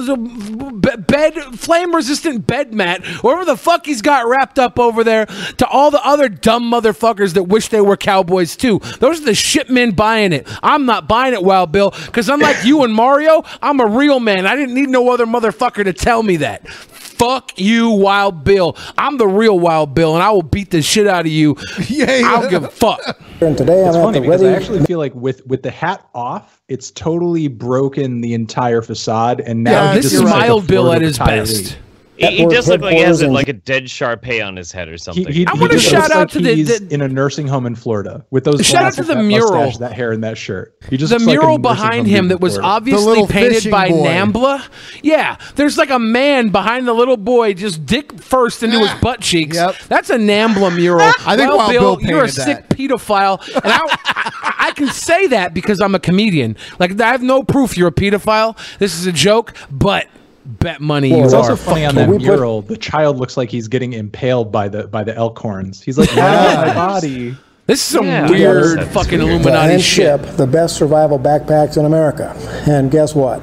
the, 0.06 0.96
bed, 0.98 1.34
flame 1.58 1.94
resistant 1.94 2.46
bed 2.46 2.74
mat, 2.74 3.04
whatever 3.22 3.44
the 3.44 3.56
fuck 3.56 3.86
he's 3.86 4.02
got 4.02 4.28
wrapped 4.28 4.58
up 4.58 4.78
over 4.78 5.02
there, 5.02 5.26
to 5.26 5.66
all 5.66 5.90
the 5.90 6.04
other 6.06 6.28
dumb 6.28 6.70
motherfuckers 6.70 7.34
that 7.34 7.44
wish 7.44 7.68
they 7.68 7.80
were 7.80 7.96
cowboys 7.96 8.56
too. 8.56 8.80
Those 9.00 9.20
are 9.22 9.24
the 9.24 9.34
shit 9.34 9.70
men 9.70 9.92
buying 9.92 10.32
it. 10.32 10.46
I'm 10.62 10.86
not 10.86 11.08
buying 11.08 11.34
it, 11.34 11.42
Wild 11.42 11.72
Bill, 11.72 11.90
because 12.06 12.28
unlike 12.28 12.64
you 12.64 12.82
and 12.84 12.94
Mario, 12.94 13.44
I'm 13.62 13.80
a 13.80 13.86
real 13.86 14.20
man. 14.20 14.46
I 14.46 14.54
didn't 14.56 14.74
need 14.74 14.88
no 14.88 15.10
other 15.10 15.26
motherfucker 15.40 15.84
to 15.84 15.92
tell 15.92 16.22
me 16.22 16.36
that. 16.38 16.68
Fuck 16.68 17.58
you, 17.58 17.90
Wild 17.90 18.44
Bill. 18.44 18.76
I'm 18.96 19.16
the 19.18 19.26
real 19.26 19.58
Wild 19.58 19.92
Bill, 19.94 20.14
and 20.14 20.22
I 20.22 20.30
will 20.30 20.42
beat 20.42 20.70
the 20.70 20.82
shit 20.82 21.06
out 21.06 21.26
of 21.26 21.32
you. 21.32 21.56
Yeah, 21.88 22.04
I 22.06 22.40
don't 22.40 22.50
give 22.50 22.62
a 22.64 22.68
fuck. 22.68 23.00
And 23.40 23.56
today 23.58 23.84
It's 23.86 23.96
I'm 23.96 24.02
at 24.02 24.04
funny 24.04 24.18
the 24.20 24.26
because 24.26 24.42
ready. 24.42 24.54
I 24.54 24.56
actually 24.58 24.84
feel 24.84 24.98
like 24.98 25.14
with 25.14 25.44
with 25.46 25.62
the 25.62 25.70
hat 25.70 26.06
off, 26.14 26.60
it's 26.68 26.90
totally 26.92 27.48
broken 27.48 28.20
the 28.20 28.34
entire 28.34 28.82
facade, 28.82 29.40
and 29.40 29.64
now 29.64 29.86
Yeah, 29.90 29.94
this 29.94 30.06
is 30.12 30.20
looks 30.20 30.30
like 30.32 30.44
a 30.44 30.48
Mild 30.48 30.66
Bill 30.68 30.92
at 30.92 31.02
his 31.02 31.16
Tyree. 31.18 31.38
best. 31.40 31.78
He, 32.18 32.38
he 32.38 32.46
does 32.46 32.66
look 32.68 32.80
like 32.80 32.94
he 32.96 33.00
has 33.02 33.22
a, 33.22 33.28
like 33.28 33.48
a 33.48 33.52
dead 33.52 33.84
Sharpei 33.84 34.44
on 34.44 34.56
his 34.56 34.72
head 34.72 34.88
or 34.88 34.98
something. 34.98 35.26
he, 35.32 35.46
I 35.46 35.52
wanna 35.54 35.78
shout 35.78 36.10
out 36.10 36.18
like 36.18 36.28
to 36.30 36.40
the- 36.40 36.62
the- 36.62 36.88
in 36.92 37.00
a 37.00 37.08
nursing 37.08 37.46
home 37.46 37.64
in 37.66 37.74
Florida 37.76 38.24
with 38.30 38.44
those 38.44 38.66
Shout 38.66 38.82
out 38.82 38.92
to 38.94 39.02
the 39.04 39.14
that 39.14 39.22
mural. 39.24 39.52
mustache, 39.52 39.78
that 39.78 39.92
hair, 39.92 40.10
and 40.12 40.24
that 40.24 40.36
shirt. 40.36 40.74
He 40.90 40.96
just 40.96 41.10
the 41.12 41.18
looks 41.18 41.26
like 41.26 41.36
a 41.38 41.40
mural 41.40 41.58
behind 41.58 42.06
him 42.06 42.28
that 42.28 42.40
was 42.40 42.54
Florida. 42.54 42.68
obviously 42.68 43.26
painted 43.28 43.70
by 43.70 43.88
boy. 43.88 44.04
Nambla. 44.06 44.68
Yeah, 45.02 45.36
there's 45.54 45.78
like 45.78 45.90
a 45.90 45.98
man 45.98 46.48
behind 46.48 46.88
the 46.88 46.92
little 46.92 47.16
boy, 47.16 47.54
just 47.54 47.86
dick 47.86 48.20
first 48.20 48.62
into 48.62 48.78
his 48.80 48.92
butt 49.00 49.20
cheeks. 49.20 49.56
That's 49.86 50.10
a 50.10 50.16
Nambla 50.18 50.74
mural. 50.74 51.12
I 51.26 51.36
think 51.36 51.50
well, 51.52 51.68
Bill, 51.70 51.96
Bill 51.96 52.08
you're 52.08 52.18
a 52.20 52.22
painted 52.26 52.42
sick 52.42 52.68
pedophile, 52.70 53.46
and 53.54 53.72
I, 53.72 53.78
I, 53.84 54.54
I 54.68 54.72
can 54.72 54.88
say 54.88 55.28
that 55.28 55.54
because 55.54 55.80
I'm 55.80 55.94
a 55.94 56.00
comedian. 56.00 56.56
Like 56.80 57.00
I 57.00 57.12
have 57.12 57.22
no 57.22 57.42
proof 57.44 57.76
you're 57.76 57.88
a 57.88 57.92
pedophile. 57.92 58.56
This 58.78 58.94
is 58.94 59.06
a 59.06 59.12
joke, 59.12 59.54
but 59.70 60.08
bet 60.48 60.80
money 60.80 61.10
Well, 61.10 61.20
you 61.20 61.24
it's 61.26 61.34
are. 61.34 61.38
also 61.50 61.56
funny 61.56 61.84
on 61.84 61.94
that 61.96 62.08
you. 62.08 62.18
mural. 62.18 62.62
The 62.62 62.76
child 62.76 63.18
looks 63.18 63.36
like 63.36 63.50
he's 63.50 63.68
getting 63.68 63.92
impaled 63.92 64.50
by 64.50 64.68
the 64.68 64.88
by 64.88 65.04
the 65.04 65.14
elk 65.16 65.38
horns. 65.38 65.82
He's 65.82 65.98
like, 65.98 66.12
yeah, 66.16 66.64
my 66.66 66.74
body. 66.74 67.36
This 67.66 67.80
is 67.80 67.84
some 67.84 68.06
Yeah. 68.06 68.30
weird 68.30 68.78
That's 68.78 68.94
fucking 68.94 69.18
weird. 69.18 69.30
Illuminati 69.42 69.74
and 69.74 69.82
shit. 69.82 70.20
ship 70.22 70.36
the 70.36 70.46
best 70.46 70.76
survival 70.76 71.18
backpacks 71.18 71.76
in 71.76 71.84
America. 71.84 72.34
And 72.66 72.90
guess 72.90 73.14
what? 73.14 73.40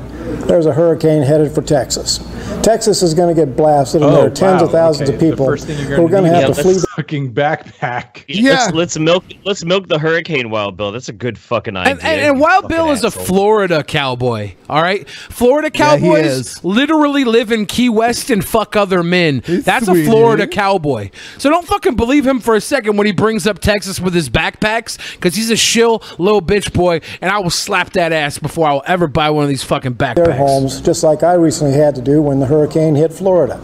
There's 0.47 0.65
a 0.65 0.73
hurricane 0.73 1.21
headed 1.21 1.51
for 1.53 1.61
Texas. 1.61 2.17
Texas 2.63 3.03
is 3.03 3.13
going 3.13 3.33
to 3.35 3.39
get 3.39 3.55
blasted, 3.55 4.01
and 4.01 4.09
oh, 4.11 4.15
there 4.15 4.27
are 4.27 4.29
tens 4.31 4.61
of 4.63 4.71
thousands 4.71 5.09
of 5.09 5.19
people 5.19 5.45
who 5.55 6.05
are 6.05 6.09
going 6.09 6.23
to 6.23 6.29
have 6.29 6.47
to 6.55 6.61
flee. 6.63 6.77
Fucking 6.95 7.33
backpack. 7.33 8.23
Let's, 8.41 8.73
let's 8.73 8.97
milk 8.97 9.25
let's 9.43 9.65
milk 9.65 9.87
the 9.87 9.99
hurricane, 9.99 10.49
Wild 10.49 10.77
Bill. 10.77 10.91
That's 10.91 11.09
a 11.09 11.13
good 11.13 11.37
fucking 11.37 11.75
idea. 11.75 11.93
And, 11.93 12.03
and, 12.03 12.21
and 12.21 12.39
Wild 12.39 12.67
Bill 12.67 12.91
is 12.91 13.03
a 13.03 13.11
Florida 13.11 13.83
cowboy. 13.83 14.53
All 14.69 14.81
right, 14.81 15.07
Florida 15.09 15.69
cowboys 15.69 16.25
is. 16.25 16.63
literally 16.63 17.23
live 17.23 17.51
in 17.51 17.65
Key 17.65 17.89
West 17.89 18.29
and 18.29 18.43
fuck 18.43 18.75
other 18.75 19.03
men. 19.03 19.43
That's 19.45 19.85
sweet, 19.85 20.05
a 20.05 20.09
Florida 20.09 20.45
dude. 20.45 20.53
cowboy. 20.53 21.09
So 21.37 21.49
don't 21.49 21.67
fucking 21.67 21.95
believe 21.95 22.25
him 22.25 22.39
for 22.39 22.55
a 22.55 22.61
second 22.61 22.97
when 22.97 23.07
he 23.07 23.13
brings 23.13 23.45
up 23.45 23.59
Texas 23.59 23.99
with 23.99 24.13
his 24.13 24.29
backpacks, 24.29 24.97
because 25.15 25.35
he's 25.35 25.51
a 25.51 25.57
shill 25.57 26.01
little 26.17 26.41
bitch 26.41 26.73
boy, 26.73 27.01
and 27.21 27.31
I 27.31 27.39
will 27.39 27.49
slap 27.49 27.91
that 27.93 28.11
ass 28.11 28.39
before 28.39 28.67
I 28.67 28.73
will 28.73 28.83
ever 28.87 29.07
buy 29.07 29.29
one 29.29 29.43
of 29.43 29.49
these 29.49 29.63
fucking 29.63 29.95
backpacks. 29.95 30.15
their 30.15 30.25
backpacks. 30.27 30.37
homes, 30.37 30.81
just 30.81 31.03
like 31.03 31.23
I 31.23 31.33
recently 31.33 31.73
had 31.73 31.95
to 31.95 32.01
do 32.01 32.21
when 32.21 32.39
the 32.39 32.45
hurricane 32.45 32.95
hit 32.95 33.11
Florida. 33.11 33.59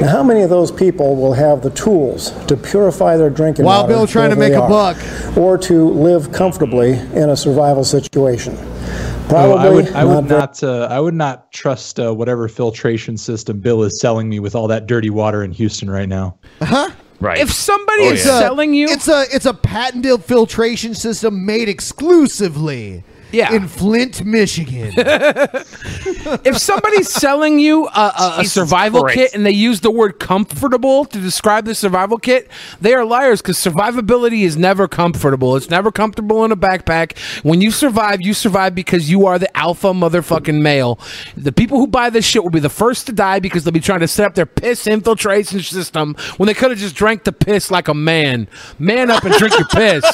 Now, 0.00 0.08
how 0.08 0.22
many 0.22 0.42
of 0.42 0.50
those 0.50 0.72
people 0.72 1.16
will 1.16 1.34
have 1.34 1.62
the 1.62 1.70
tools 1.70 2.30
to 2.46 2.56
purify 2.62 3.16
their 3.16 3.30
drinking 3.30 3.64
Wild 3.64 3.84
water 3.84 3.94
Bill 3.94 4.06
trying 4.06 4.30
to 4.30 4.36
make 4.36 4.52
a 4.52 4.60
are, 4.62 4.68
buck. 4.68 5.36
or 5.36 5.58
to 5.58 5.88
live 5.90 6.32
comfortably 6.32 6.92
in 6.92 7.30
a 7.30 7.36
survival 7.36 7.84
situation? 7.84 8.56
Oh, 8.58 9.26
Probably 9.28 9.58
I 9.58 9.68
would, 9.70 9.88
I 9.92 10.04
not 10.04 10.14
would 10.16 10.24
very- 10.26 10.40
not, 10.40 10.62
uh, 10.62 10.88
I 10.90 11.00
would 11.00 11.14
not 11.14 11.52
trust 11.52 11.98
uh, 11.98 12.12
whatever 12.12 12.48
filtration 12.48 13.16
system 13.16 13.60
Bill 13.60 13.82
is 13.82 13.98
selling 14.00 14.28
me 14.28 14.40
with 14.40 14.54
all 14.54 14.68
that 14.68 14.86
dirty 14.86 15.10
water 15.10 15.42
in 15.42 15.52
Houston 15.52 15.88
right 15.90 16.08
now. 16.08 16.36
Huh? 16.60 16.90
Right. 17.20 17.38
If 17.38 17.52
somebody 17.52 18.04
Oh, 18.08 18.12
is 18.12 18.26
yeah. 18.26 18.40
selling 18.40 18.74
you, 18.74 18.88
It's 18.90 19.06
a 19.08 19.24
it's 19.32 19.46
a 19.46 19.54
patented 19.54 20.24
filtration 20.24 20.92
system 20.94 21.46
made 21.46 21.68
exclusively 21.68 23.04
Yeah. 23.32 23.54
in 23.54 23.68
Flint, 23.68 24.24
Michigan. 24.24 24.92
if 24.96 26.58
somebody's 26.58 27.08
selling 27.08 27.58
you 27.58 27.86
a, 27.86 27.90
a, 27.90 28.34
a 28.38 28.42
Jesus 28.42 28.52
survival 28.52 29.02
Christ. 29.02 29.16
kit 29.16 29.34
and 29.34 29.46
they 29.46 29.52
use 29.52 29.80
the 29.80 29.90
word 29.90 30.18
comfortable 30.18 31.04
to 31.06 31.20
describe 31.20 31.64
the 31.64 31.74
survival 31.74 32.18
kit, 32.18 32.48
they 32.80 32.94
are 32.94 33.04
liars 33.04 33.40
because 33.40 33.56
survivability 33.56 34.42
is 34.42 34.56
never 34.56 34.86
comfortable. 34.86 35.56
It's 35.56 35.70
never 35.70 35.90
comfortable 35.90 36.44
in 36.44 36.52
a 36.52 36.56
backpack. 36.56 37.18
When 37.42 37.60
you 37.60 37.70
survive, 37.70 38.20
you 38.20 38.34
survive 38.34 38.74
because 38.74 39.10
you 39.10 39.26
are 39.26 39.38
the 39.38 39.54
alpha 39.56 39.88
motherfucking 39.88 40.60
male. 40.60 40.98
The 41.36 41.52
people 41.52 41.78
who 41.78 41.86
buy 41.86 42.10
this 42.10 42.24
shit 42.24 42.42
will 42.42 42.50
be 42.50 42.60
the 42.60 42.68
first 42.68 43.06
to 43.06 43.12
die 43.12 43.40
because 43.40 43.64
they'll 43.64 43.72
be 43.72 43.80
trying 43.80 44.00
to 44.00 44.08
set 44.08 44.26
up 44.26 44.34
their 44.34 44.46
piss 44.46 44.86
infiltration 44.86 45.60
system 45.60 46.14
when 46.36 46.46
they 46.46 46.54
could 46.54 46.70
have 46.70 46.78
just 46.78 46.94
drank 46.94 47.24
the 47.24 47.32
piss 47.32 47.70
like 47.70 47.88
a 47.88 47.94
man. 47.94 48.48
Man 48.78 49.10
up 49.10 49.24
and 49.24 49.34
drink 49.34 49.54
your 49.58 49.68
piss. 49.68 50.04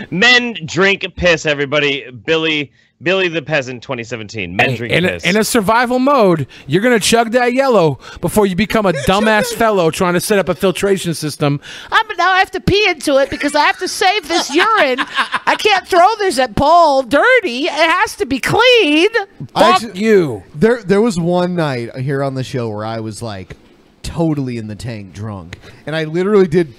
Men 0.10 0.56
drink 0.64 1.04
piss, 1.16 1.46
everybody. 1.46 1.91
Billy 2.24 2.72
Billy 3.02 3.28
the 3.28 3.42
Peasant 3.42 3.82
2017. 3.82 4.54
Men 4.54 4.76
drink 4.76 4.92
in, 4.92 5.04
a, 5.04 5.18
in 5.24 5.36
a 5.36 5.42
survival 5.42 5.98
mode, 5.98 6.46
you're 6.66 6.82
gonna 6.82 7.00
chug 7.00 7.32
that 7.32 7.52
yellow 7.52 7.98
before 8.20 8.46
you 8.46 8.54
become 8.54 8.86
a 8.86 8.92
dumbass 9.08 9.52
fellow 9.52 9.90
trying 9.90 10.14
to 10.14 10.20
set 10.20 10.38
up 10.38 10.48
a 10.48 10.54
filtration 10.54 11.14
system. 11.14 11.60
I'm 11.90 12.06
now 12.16 12.30
I 12.30 12.38
have 12.38 12.50
to 12.52 12.60
pee 12.60 12.88
into 12.88 13.16
it 13.18 13.30
because 13.30 13.54
I 13.54 13.64
have 13.64 13.78
to 13.78 13.88
save 13.88 14.28
this 14.28 14.54
urine. 14.54 15.00
I 15.00 15.56
can't 15.58 15.86
throw 15.86 16.14
this 16.18 16.38
at 16.38 16.54
Paul 16.54 17.02
dirty. 17.02 17.64
It 17.64 17.70
has 17.72 18.16
to 18.16 18.26
be 18.26 18.38
clean. 18.38 19.08
Fuck 19.54 19.96
you. 19.96 20.44
There 20.54 20.82
there 20.82 21.00
was 21.00 21.18
one 21.18 21.56
night 21.56 21.96
here 21.96 22.22
on 22.22 22.34
the 22.34 22.44
show 22.44 22.68
where 22.68 22.84
I 22.84 23.00
was 23.00 23.22
like 23.22 23.56
totally 24.02 24.58
in 24.58 24.68
the 24.68 24.76
tank 24.76 25.12
drunk. 25.12 25.58
And 25.86 25.96
I 25.96 26.04
literally 26.04 26.46
did 26.46 26.74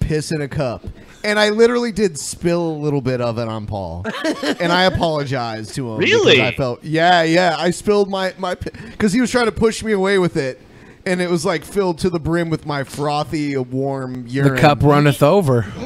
piss 0.00 0.32
in 0.32 0.40
a 0.40 0.48
cup. 0.48 0.84
And 1.24 1.38
I 1.38 1.50
literally 1.50 1.92
did 1.92 2.18
spill 2.18 2.68
a 2.68 2.78
little 2.78 3.00
bit 3.00 3.20
of 3.20 3.38
it 3.38 3.48
on 3.48 3.66
Paul. 3.66 4.06
and 4.60 4.72
I 4.72 4.84
apologized 4.84 5.74
to 5.74 5.92
him. 5.92 5.98
Really? 5.98 6.42
I 6.42 6.54
felt 6.54 6.82
yeah, 6.84 7.22
yeah. 7.22 7.56
I 7.58 7.70
spilled 7.70 8.08
my 8.08 8.34
my 8.38 8.54
because 8.54 9.12
he 9.12 9.20
was 9.20 9.30
trying 9.30 9.46
to 9.46 9.52
push 9.52 9.82
me 9.82 9.92
away 9.92 10.18
with 10.18 10.36
it. 10.36 10.60
And 11.06 11.22
it 11.22 11.30
was 11.30 11.44
like 11.44 11.64
filled 11.64 11.98
to 12.00 12.10
the 12.10 12.20
brim 12.20 12.50
with 12.50 12.66
my 12.66 12.84
frothy, 12.84 13.56
warm 13.56 14.26
urine. 14.26 14.54
The 14.54 14.60
cup 14.60 14.82
runneth 14.82 15.22
over. 15.22 15.62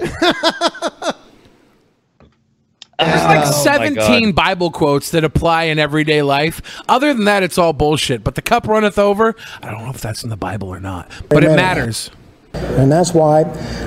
There's 3.05 3.25
like 3.25 3.47
uh, 3.47 3.53
Oh, 3.55 3.63
17 3.63 4.33
Bible 4.33 4.71
quotes 4.71 5.11
that 5.11 5.25
apply 5.25 5.65
in 5.65 5.79
everyday 5.79 6.23
life. 6.23 6.83
Other 6.89 7.13
than 7.13 7.25
that, 7.25 7.43
it's 7.43 7.59
all 7.59 7.73
bullshit. 7.73 8.23
But 8.25 8.35
the 8.35 8.43
cup 8.43 8.67
runneth 8.67 8.99
over, 8.99 9.35
I 9.63 9.71
don't 9.71 9.85
know 9.85 9.91
if 9.91 10.01
that's 10.01 10.25
in 10.25 10.31
the 10.31 10.37
Bible 10.37 10.69
or 10.69 10.81
not, 10.81 11.11
but 11.29 11.43
it 11.43 11.47
Amen. 11.47 11.57
matters. 11.57 12.11
And 12.55 12.91
that's 12.91 13.13
why 13.15 13.45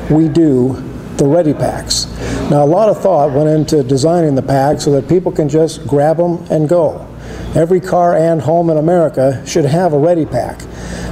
we 0.09 0.27
do 0.27 0.73
the 1.17 1.25
ready 1.25 1.53
packs. 1.53 2.05
Now, 2.49 2.63
a 2.63 2.65
lot 2.65 2.89
of 2.89 3.01
thought 3.01 3.31
went 3.31 3.49
into 3.49 3.83
designing 3.83 4.35
the 4.35 4.41
pack 4.41 4.81
so 4.81 4.91
that 4.91 5.07
people 5.07 5.31
can 5.31 5.49
just 5.49 5.87
grab 5.87 6.17
them 6.17 6.45
and 6.49 6.67
go. 6.69 7.07
Every 7.55 7.79
car 7.79 8.15
and 8.15 8.41
home 8.41 8.69
in 8.69 8.77
America 8.77 9.41
should 9.47 9.65
have 9.65 9.93
a 9.93 9.97
ready 9.97 10.25
pack. 10.25 10.59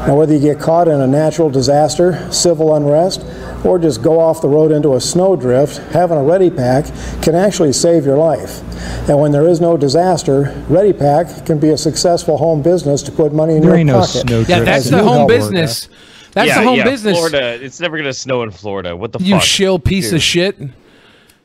Now, 0.05 0.17
whether 0.17 0.33
you 0.33 0.39
get 0.41 0.59
caught 0.59 0.87
in 0.89 0.99
a 0.99 1.07
natural 1.07 1.49
disaster, 1.49 2.29
civil 2.31 2.75
unrest, 2.75 3.25
or 3.63 3.79
just 3.79 4.03
go 4.03 4.19
off 4.19 4.41
the 4.41 4.49
road 4.49 4.71
into 4.71 4.95
a 4.95 5.01
snowdrift, 5.01 5.77
having 5.93 6.17
a 6.17 6.23
ready 6.23 6.49
pack 6.49 6.85
can 7.21 7.33
actually 7.33 7.71
save 7.71 8.05
your 8.05 8.17
life. 8.17 8.61
And 9.09 9.19
when 9.19 9.31
there 9.31 9.47
is 9.47 9.61
no 9.61 9.77
disaster, 9.77 10.53
Ready 10.67 10.91
Pack 10.93 11.45
can 11.45 11.59
be 11.59 11.69
a 11.69 11.77
successful 11.77 12.37
home 12.37 12.61
business 12.61 13.01
to 13.03 13.11
put 13.11 13.33
money 13.33 13.55
in 13.55 13.61
There 13.61 13.71
your 13.71 13.77
ain't 13.79 13.87
no 13.87 13.99
pocket. 13.99 14.27
snowdrift 14.27 14.49
Yeah, 14.49 14.59
that's 14.59 14.89
the 14.89 14.97
you 14.97 15.03
home 15.03 15.19
know, 15.19 15.27
business. 15.27 15.87
That's 16.33 16.47
yeah, 16.47 16.59
the 16.59 16.67
home 16.67 16.77
yeah, 16.77 16.83
business. 16.85 17.17
Florida. 17.17 17.63
It's 17.63 17.79
never 17.79 17.97
gonna 17.97 18.13
snow 18.13 18.41
in 18.43 18.51
Florida. 18.51 18.95
What 18.95 19.11
the 19.11 19.19
fuck? 19.19 19.27
You 19.27 19.35
fuck? 19.35 19.43
shill 19.43 19.79
piece 19.79 20.05
Dude. 20.09 20.15
of 20.15 20.21
shit. 20.23 20.57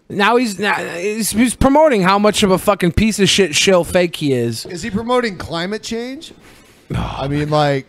Now 0.09 0.37
he's 0.37 0.59
now 0.59 0.75
he's, 0.77 1.31
he's 1.31 1.55
promoting 1.55 2.03
how 2.03 2.19
much 2.19 2.43
of 2.43 2.51
a 2.51 2.57
fucking 2.59 2.93
piece 2.93 3.19
of 3.19 3.29
shit 3.29 3.55
shill 3.55 3.85
fake 3.85 4.17
he 4.17 4.33
is. 4.33 4.65
Is 4.67 4.83
he 4.83 4.91
promoting 4.91 5.37
climate 5.37 5.83
change? 5.83 6.33
I 6.95 7.29
mean, 7.29 7.51
like, 7.51 7.87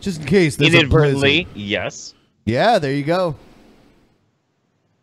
just 0.00 0.20
in 0.20 0.26
case 0.26 0.56
there's 0.56 0.72
a 0.72 0.78
Inadvertently, 0.78 1.44
blizzard. 1.44 1.60
yes. 1.60 2.14
Yeah, 2.46 2.78
there 2.78 2.92
you 2.94 3.04
go. 3.04 3.36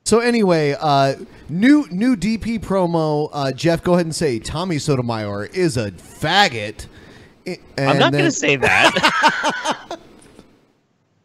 So 0.06 0.20
anyway, 0.20 0.76
uh, 0.80 1.14
new 1.48 1.86
new 1.92 2.16
DP 2.18 2.60
promo. 2.60 3.30
Uh, 3.32 3.52
Jeff, 3.52 3.84
go 3.84 3.94
ahead 3.94 4.08
and 4.08 4.16
say 4.16 4.40
Tommy 4.40 4.80
Sotomayor 4.80 5.46
is 5.54 5.78
a 5.78 5.92
faggot. 5.92 6.88
I- 7.48 7.60
I'm 7.78 8.00
not 8.00 8.12
then- 8.12 8.22
gonna 8.22 8.32
say 8.32 8.56
that. 8.56 10.00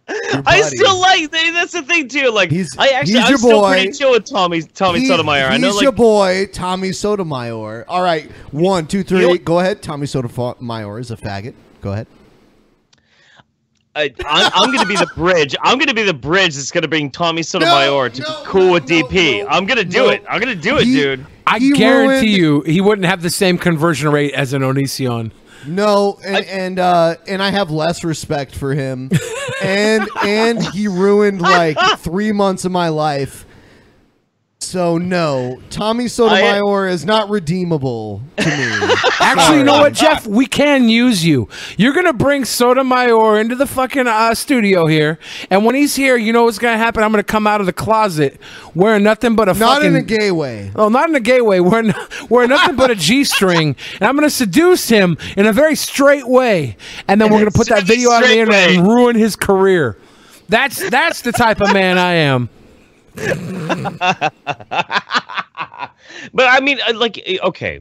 I 0.08 0.60
still 0.62 1.00
like 1.00 1.30
that's 1.30 1.72
the 1.72 1.82
thing 1.82 2.08
too. 2.08 2.30
Like 2.30 2.52
I 2.52 2.88
actually, 2.90 3.14
he's 3.14 3.22
I'm 3.24 3.28
your 3.30 3.38
still 3.38 3.60
boy. 3.62 3.72
pretty 3.72 3.92
chill 3.92 4.10
with 4.10 4.24
Tommy 4.24 4.62
Tommy 4.62 5.00
He- 5.00 5.06
Sotomayor. 5.06 5.46
I 5.46 5.56
know, 5.56 5.68
He's 5.68 5.76
like 5.76 5.82
your 5.82 5.92
boy, 5.92 6.46
Tommy 6.52 6.92
Sotomayor. 6.92 7.86
All 7.88 8.02
right, 8.02 8.30
one, 8.50 8.86
two, 8.86 9.02
three. 9.02 9.20
You 9.20 9.28
know- 9.28 9.38
go 9.38 9.60
ahead. 9.60 9.82
Tommy 9.82 10.06
Sotomayor 10.06 10.98
is 10.98 11.10
a 11.10 11.16
faggot. 11.16 11.54
Go 11.80 11.92
ahead. 11.92 12.06
I, 13.96 14.12
I'm, 14.26 14.50
I'm 14.54 14.66
going 14.72 14.80
to 14.80 14.86
be 14.88 14.96
the 14.96 15.08
bridge. 15.14 15.54
I'm 15.62 15.78
going 15.78 15.86
to 15.86 15.94
be 15.94 16.02
the 16.02 16.12
bridge 16.12 16.56
that's 16.56 16.72
going 16.72 16.82
to 16.82 16.88
bring 16.88 17.12
Tommy 17.12 17.44
Sotomayor 17.44 18.08
to 18.10 18.22
be 18.22 18.28
cool 18.44 18.72
with 18.72 18.86
DP. 18.86 19.46
I'm 19.48 19.66
going 19.66 19.78
to 19.78 19.84
do 19.84 19.98
no. 19.98 20.08
it. 20.08 20.24
I'm 20.28 20.40
going 20.40 20.52
to 20.54 20.60
do 20.60 20.78
it, 20.78 20.84
He- 20.84 20.94
dude. 20.94 21.24
I 21.46 21.58
guarantee 21.60 22.34
you, 22.36 22.62
he 22.62 22.80
wouldn't 22.80 23.06
have 23.06 23.22
the 23.22 23.30
same 23.30 23.56
conversion 23.56 24.10
rate 24.10 24.32
as 24.34 24.52
an 24.52 24.62
Onision. 24.62 25.30
No, 25.66 26.18
and 26.24 26.44
and 26.46 26.78
uh, 26.78 27.16
and 27.26 27.42
I 27.42 27.50
have 27.50 27.70
less 27.70 28.04
respect 28.04 28.54
for 28.54 28.74
him, 28.74 29.10
and 29.62 30.08
and 30.22 30.62
he 30.68 30.88
ruined 30.88 31.40
like 31.40 31.76
three 31.98 32.32
months 32.32 32.64
of 32.64 32.72
my 32.72 32.88
life, 32.88 33.46
So 34.64 34.98
no, 34.98 35.60
Tommy 35.70 36.08
Sotomayor 36.08 36.88
is 36.88 37.04
not 37.04 37.28
redeemable 37.28 38.22
to 38.38 38.44
me. 38.48 38.94
Actually, 39.20 39.58
you 39.58 39.64
know 39.64 39.78
what, 39.78 39.92
Jeff? 39.92 40.26
We 40.26 40.46
can 40.46 40.88
use 40.88 41.24
you. 41.24 41.48
You're 41.76 41.92
gonna 41.92 42.12
bring 42.12 42.44
Sotomayor 42.44 43.38
into 43.40 43.54
the 43.54 43.66
fucking 43.66 44.06
uh, 44.06 44.34
studio 44.34 44.86
here, 44.86 45.18
and 45.50 45.64
when 45.64 45.74
he's 45.74 45.94
here, 45.94 46.16
you 46.16 46.32
know 46.32 46.44
what's 46.44 46.58
gonna 46.58 46.78
happen? 46.78 47.02
I'm 47.02 47.10
gonna 47.10 47.22
come 47.22 47.46
out 47.46 47.60
of 47.60 47.66
the 47.66 47.72
closet 47.72 48.40
wearing 48.74 49.02
nothing 49.02 49.36
but 49.36 49.48
a 49.48 49.54
Not 49.54 49.76
fucking 49.82 49.90
in 49.90 49.96
a 49.96 50.02
gay 50.02 50.30
way. 50.30 50.70
Oh, 50.74 50.88
not 50.88 51.08
in 51.08 51.14
a 51.14 51.20
gay 51.20 51.40
way. 51.40 51.60
Wearing 51.60 51.92
wearing 52.28 52.50
nothing 52.50 52.76
but 52.76 52.90
a 52.90 52.94
g-string, 52.94 53.76
and 53.94 54.02
I'm 54.08 54.14
gonna 54.16 54.30
seduce 54.30 54.88
him 54.88 55.16
in 55.36 55.46
a 55.46 55.52
very 55.52 55.76
straight 55.76 56.26
way, 56.26 56.76
and 57.06 57.20
then 57.20 57.30
we're 57.30 57.38
gonna 57.38 57.50
put 57.50 57.68
that 57.68 57.84
video 57.84 58.10
out 58.10 58.22
on 58.22 58.30
the 58.30 58.38
internet 58.38 58.68
way. 58.68 58.76
and 58.76 58.86
ruin 58.86 59.16
his 59.16 59.36
career. 59.36 59.96
That's 60.48 60.88
that's 60.90 61.22
the 61.22 61.32
type 61.32 61.60
of 61.60 61.72
man 61.72 61.98
I 61.98 62.14
am. 62.14 62.48
But 66.32 66.46
I 66.46 66.60
mean, 66.60 66.78
uh, 66.86 66.94
like, 66.94 67.22
uh, 67.26 67.46
okay, 67.48 67.80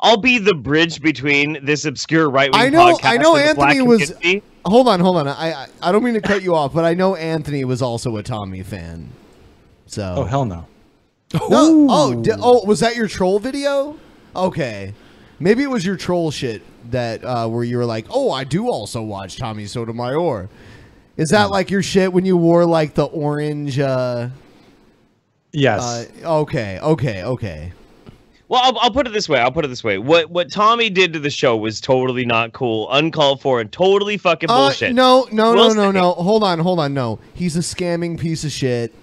I'll 0.00 0.16
be 0.16 0.38
the 0.38 0.54
bridge 0.54 1.00
between 1.00 1.64
this 1.64 1.84
obscure 1.84 2.30
right 2.30 2.52
wing. 2.52 2.60
I 2.60 2.68
know. 2.68 2.94
podcast 2.94 3.04
I 3.04 3.16
know. 3.16 3.36
and 3.36 3.50
the 3.50 3.54
black 3.54 3.76
Anthony 3.76 3.88
was. 3.88 4.42
Hold 4.64 4.88
on. 4.88 5.00
Hold 5.00 5.16
on. 5.18 5.28
I, 5.28 5.52
I 5.52 5.66
I 5.82 5.92
don't 5.92 6.02
mean 6.02 6.14
to 6.14 6.20
cut 6.20 6.42
you 6.42 6.54
off, 6.54 6.72
but 6.72 6.84
I 6.84 6.94
know 6.94 7.16
Anthony 7.16 7.64
was 7.64 7.82
also 7.82 8.16
a 8.16 8.22
Tommy 8.22 8.62
fan. 8.62 9.10
So. 9.86 10.14
Oh 10.18 10.24
hell 10.24 10.44
no. 10.44 10.66
No. 11.34 11.86
Oh. 11.90 12.22
Di- 12.22 12.36
oh. 12.38 12.64
Was 12.64 12.80
that 12.80 12.96
your 12.96 13.08
troll 13.08 13.38
video? 13.38 13.98
Okay. 14.34 14.94
Maybe 15.40 15.62
it 15.62 15.70
was 15.70 15.84
your 15.84 15.96
troll 15.96 16.30
shit 16.30 16.62
that 16.90 17.24
uh, 17.24 17.48
where 17.48 17.64
you 17.64 17.76
were 17.76 17.84
like, 17.84 18.06
"Oh, 18.08 18.30
I 18.30 18.44
do 18.44 18.68
also 18.70 19.02
watch 19.02 19.36
Tommy 19.36 19.66
Sotomayor." 19.66 20.48
Is 21.16 21.30
that 21.30 21.50
like 21.50 21.70
your 21.70 21.82
shit 21.82 22.12
when 22.12 22.24
you 22.24 22.36
wore 22.36 22.64
like 22.64 22.94
the 22.94 23.04
orange? 23.04 23.78
Uh, 23.78 24.28
Yes. 25.54 25.80
Uh, 26.24 26.40
okay. 26.42 26.78
Okay. 26.80 27.22
Okay. 27.24 27.72
Well, 28.48 28.60
I'll, 28.62 28.78
I'll 28.80 28.90
put 28.90 29.06
it 29.06 29.12
this 29.14 29.26
way. 29.28 29.40
I'll 29.40 29.50
put 29.50 29.64
it 29.64 29.68
this 29.68 29.82
way. 29.82 29.96
What 29.96 30.28
what 30.30 30.50
Tommy 30.52 30.90
did 30.90 31.12
to 31.14 31.18
the 31.18 31.30
show 31.30 31.56
was 31.56 31.80
totally 31.80 32.26
not 32.26 32.52
cool, 32.52 32.92
uncalled 32.92 33.40
for, 33.40 33.60
and 33.60 33.72
totally 33.72 34.18
fucking 34.18 34.50
Uh, 34.50 34.54
bullshit. 34.66 34.94
no, 34.94 35.26
no, 35.32 35.54
Will 35.54 35.56
no, 35.56 35.68
no, 35.68 35.82
Smith- 35.90 35.94
no. 35.94 36.12
Hold 36.12 36.42
on, 36.44 36.58
hold 36.58 36.78
on. 36.78 36.92
No, 36.92 37.18
he's 37.32 37.56
a 37.56 37.60
scamming 37.60 38.20
piece 38.20 38.44
of 38.44 38.52
shit. 38.52 38.94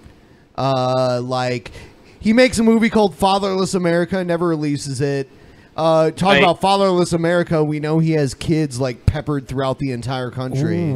Uh, 0.56 1.20
like 1.24 1.72
he 2.20 2.32
makes 2.32 2.58
a 2.60 2.62
movie 2.62 2.88
called 2.88 3.16
Fatherless 3.16 3.74
America, 3.74 4.22
never 4.22 4.46
releases 4.46 5.00
it. 5.00 5.28
Uh, 5.76 6.10
talk 6.12 6.28
Right. 6.34 6.42
about 6.42 6.60
Fatherless 6.60 7.12
America. 7.14 7.64
We 7.64 7.80
know 7.80 7.98
he 7.98 8.12
has 8.12 8.34
kids 8.34 8.78
like 8.78 9.06
peppered 9.06 9.48
throughout 9.48 9.78
the 9.78 9.90
entire 9.90 10.30
country. 10.30 10.94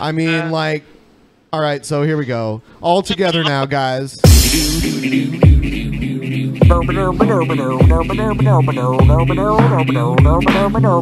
I 0.00 0.12
mean, 0.12 0.50
like, 0.52 0.84
all 1.52 1.60
right. 1.60 1.84
So 1.84 2.02
here 2.04 2.16
we 2.16 2.24
go. 2.24 2.62
All 2.80 3.02
together 3.02 3.42
now, 3.44 3.66
guys. 3.66 4.16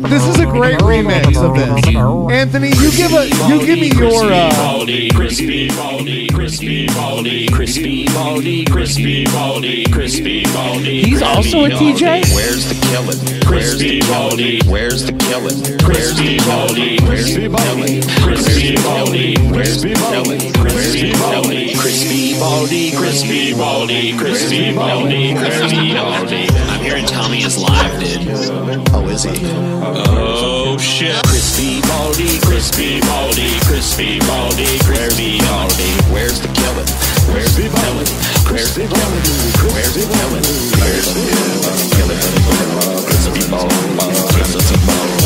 This 0.08 0.26
is 0.26 0.40
a 0.40 0.46
great 0.46 0.78
remix 0.80 1.36
of 1.40 1.54
this. 1.54 1.86
Anthony, 2.32 2.70
you 2.70 2.90
give 2.90 3.12
a 3.12 3.26
you 3.46 3.64
give 3.64 3.78
me 3.78 3.90
your 3.96 4.32
uh, 4.32 4.84
crispy 5.14 5.68
baldy, 5.68 6.26
crispy 6.28 6.88
baldy, 6.88 7.46
crispy 7.46 8.06
baldy, 8.06 8.64
crispy 8.64 9.24
baldy, 9.26 9.84
crispy 9.84 10.44
baldy. 10.46 11.02
He's 11.04 11.22
also 11.22 11.66
a 11.66 11.68
TJ? 11.68 12.34
Where's 12.34 12.68
the 12.68 12.74
killing? 12.86 13.42
Crispy 13.42 14.00
baldy, 14.00 14.60
where's 14.66 15.04
the 15.06 15.15
Ellen? 15.36 15.60
Where's 15.84 16.16
Steve 16.16 16.40
Balldy? 16.48 16.96
Where's 17.04 17.28
Steve 17.28 17.52
Balldy? 17.52 18.00
Where's 18.24 18.46
Steve 18.48 18.78
Balldy? 18.80 19.36
Where's 19.52 19.76
Steve 19.76 19.96
Balldy? 20.00 20.56
Where's 20.56 20.88
Steve 20.88 21.12
Balldy? 21.20 21.76
Crispy 21.76 22.40
Baldy, 22.40 22.96
Crispy 22.96 23.52
Baldy, 23.52 24.16
Crispy 24.16 24.72
Baldy, 24.74 25.34
Crispy 25.36 25.92
Baldy. 25.92 26.48
I'm 26.72 26.80
hearing 26.80 27.04
Tommy 27.04 27.42
is 27.44 27.58
live, 27.58 28.00
dude. 28.00 28.24
Oh, 28.96 29.08
is 29.12 29.24
he? 29.24 29.36
Oh 30.16 30.78
shit. 30.80 31.20
Crispy 31.28 31.82
Baldy, 31.84 32.40
Crispy 32.40 33.00
Baldy, 33.04 33.60
Crispy 33.68 34.18
Baldy, 34.20 34.80
Crispy 34.88 35.36
Baldy. 35.44 35.92
Where's 36.08 36.40
the 36.40 36.48
killing? 36.48 36.88
Where's 37.28 37.52
the 37.52 37.68
killing? 37.68 38.08
Where's 38.48 38.72
the 38.72 38.88
killing? 38.88 39.28
Where's 39.68 39.92
the 39.92 40.00
killing? 40.00 40.44
Where's 40.80 41.12
the 41.12 41.20
killing? 41.92 42.24
Crispy 43.04 43.44
Baldy, 43.52 43.76
Crispy 44.32 44.76
Baldy. 44.88 45.25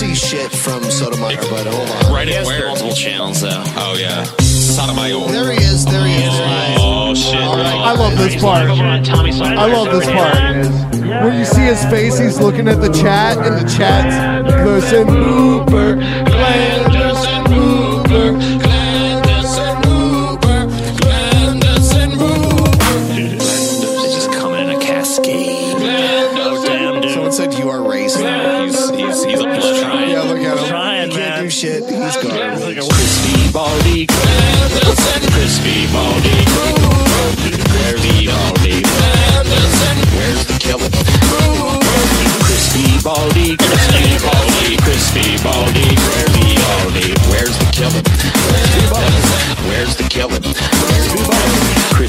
I 0.00 0.02
see 0.02 0.14
shit 0.14 0.50
from 0.50 0.82
Sotomayor, 0.82 1.42
but 1.50 1.66
hold 1.66 1.90
on. 1.90 2.10
Right 2.10 2.26
in 2.26 2.42
where? 2.46 2.68
multiple 2.68 2.94
channels 2.94 3.42
though. 3.42 3.62
Oh 3.76 3.98
yeah. 4.00 4.24
Sotomayor. 4.40 5.28
There 5.28 5.52
he 5.52 5.58
is. 5.58 5.84
There 5.84 6.06
he 6.06 6.14
is. 6.14 6.32
Oh 6.80 7.14
shit. 7.14 7.36
I 7.36 7.92
love 7.92 8.16
this 8.16 8.40
part. 8.40 8.70
I 8.70 9.66
love 9.66 9.92
this 9.92 10.06
part. 10.06 10.94
When 11.22 11.38
you 11.38 11.44
see 11.44 11.60
his 11.60 11.84
face, 11.84 12.18
he's 12.18 12.40
looking 12.40 12.66
at 12.66 12.80
the 12.80 12.88
chat, 12.88 13.36
and 13.46 13.56
the 13.56 13.68
chat's 13.70 14.16
Glenderson 14.50 15.06
Hooper, 15.06 15.96
Glenderson 15.96 16.99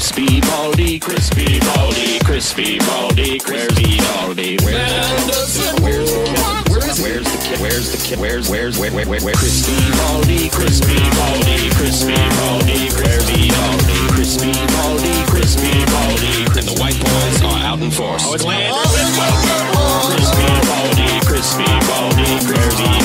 Crispy 0.02 0.40
baldy, 0.40 0.98
crispy 0.98 1.60
baldy, 1.60 2.18
crispy 2.24 2.78
baldy, 2.80 3.38
crispy 3.38 3.98
baldy. 3.98 4.58
Where's 4.64 5.54
the 5.54 5.78
where's 5.80 6.10
the 6.10 6.24
killing? 6.26 6.98
Where's 6.98 7.30
the 7.30 7.38
kill? 7.38 7.60
Where's 7.62 7.92
the 7.92 7.98
kill? 8.02 8.20
Where's 8.20 8.50
where's 8.50 8.78
where 8.80 8.90
where 8.90 9.06
where 9.06 9.20
where? 9.20 9.34
Crispy 9.36 9.78
baldy, 9.94 10.50
crispy 10.50 10.98
baldy, 10.98 11.70
crispy 11.78 12.18
baldy, 12.18 12.90
crispy 12.90 13.46
baldy, 13.46 13.94
crispy 14.10 14.50
baldy, 14.74 15.14
crispy 15.30 15.70
baldy. 15.86 16.50
And 16.58 16.66
the 16.66 16.76
white 16.82 16.98
boys 16.98 17.42
are 17.46 17.62
out 17.62 17.78
in 17.78 17.92
force. 17.92 18.26
Oh, 18.26 18.34
it's 18.34 18.42
Glenderson 18.42 18.82
Crispy 18.90 20.50
baldy, 20.66 21.14
crispy 21.22 21.62
baldy, 21.62 21.62
crispy 21.62 21.70
baldy, 21.86 22.42
crispy 22.42 23.01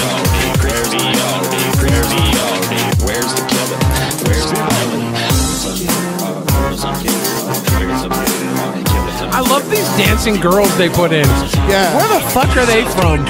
love 9.57 9.69
these 9.71 9.87
dancing 9.97 10.39
girls 10.39 10.75
they 10.77 10.89
put 10.89 11.11
in. 11.11 11.25
Yeah. 11.25 11.95
Where 11.97 12.19
the 12.19 12.29
fuck 12.29 12.55
are 12.57 12.65
they 12.65 12.83
from? 12.91 13.25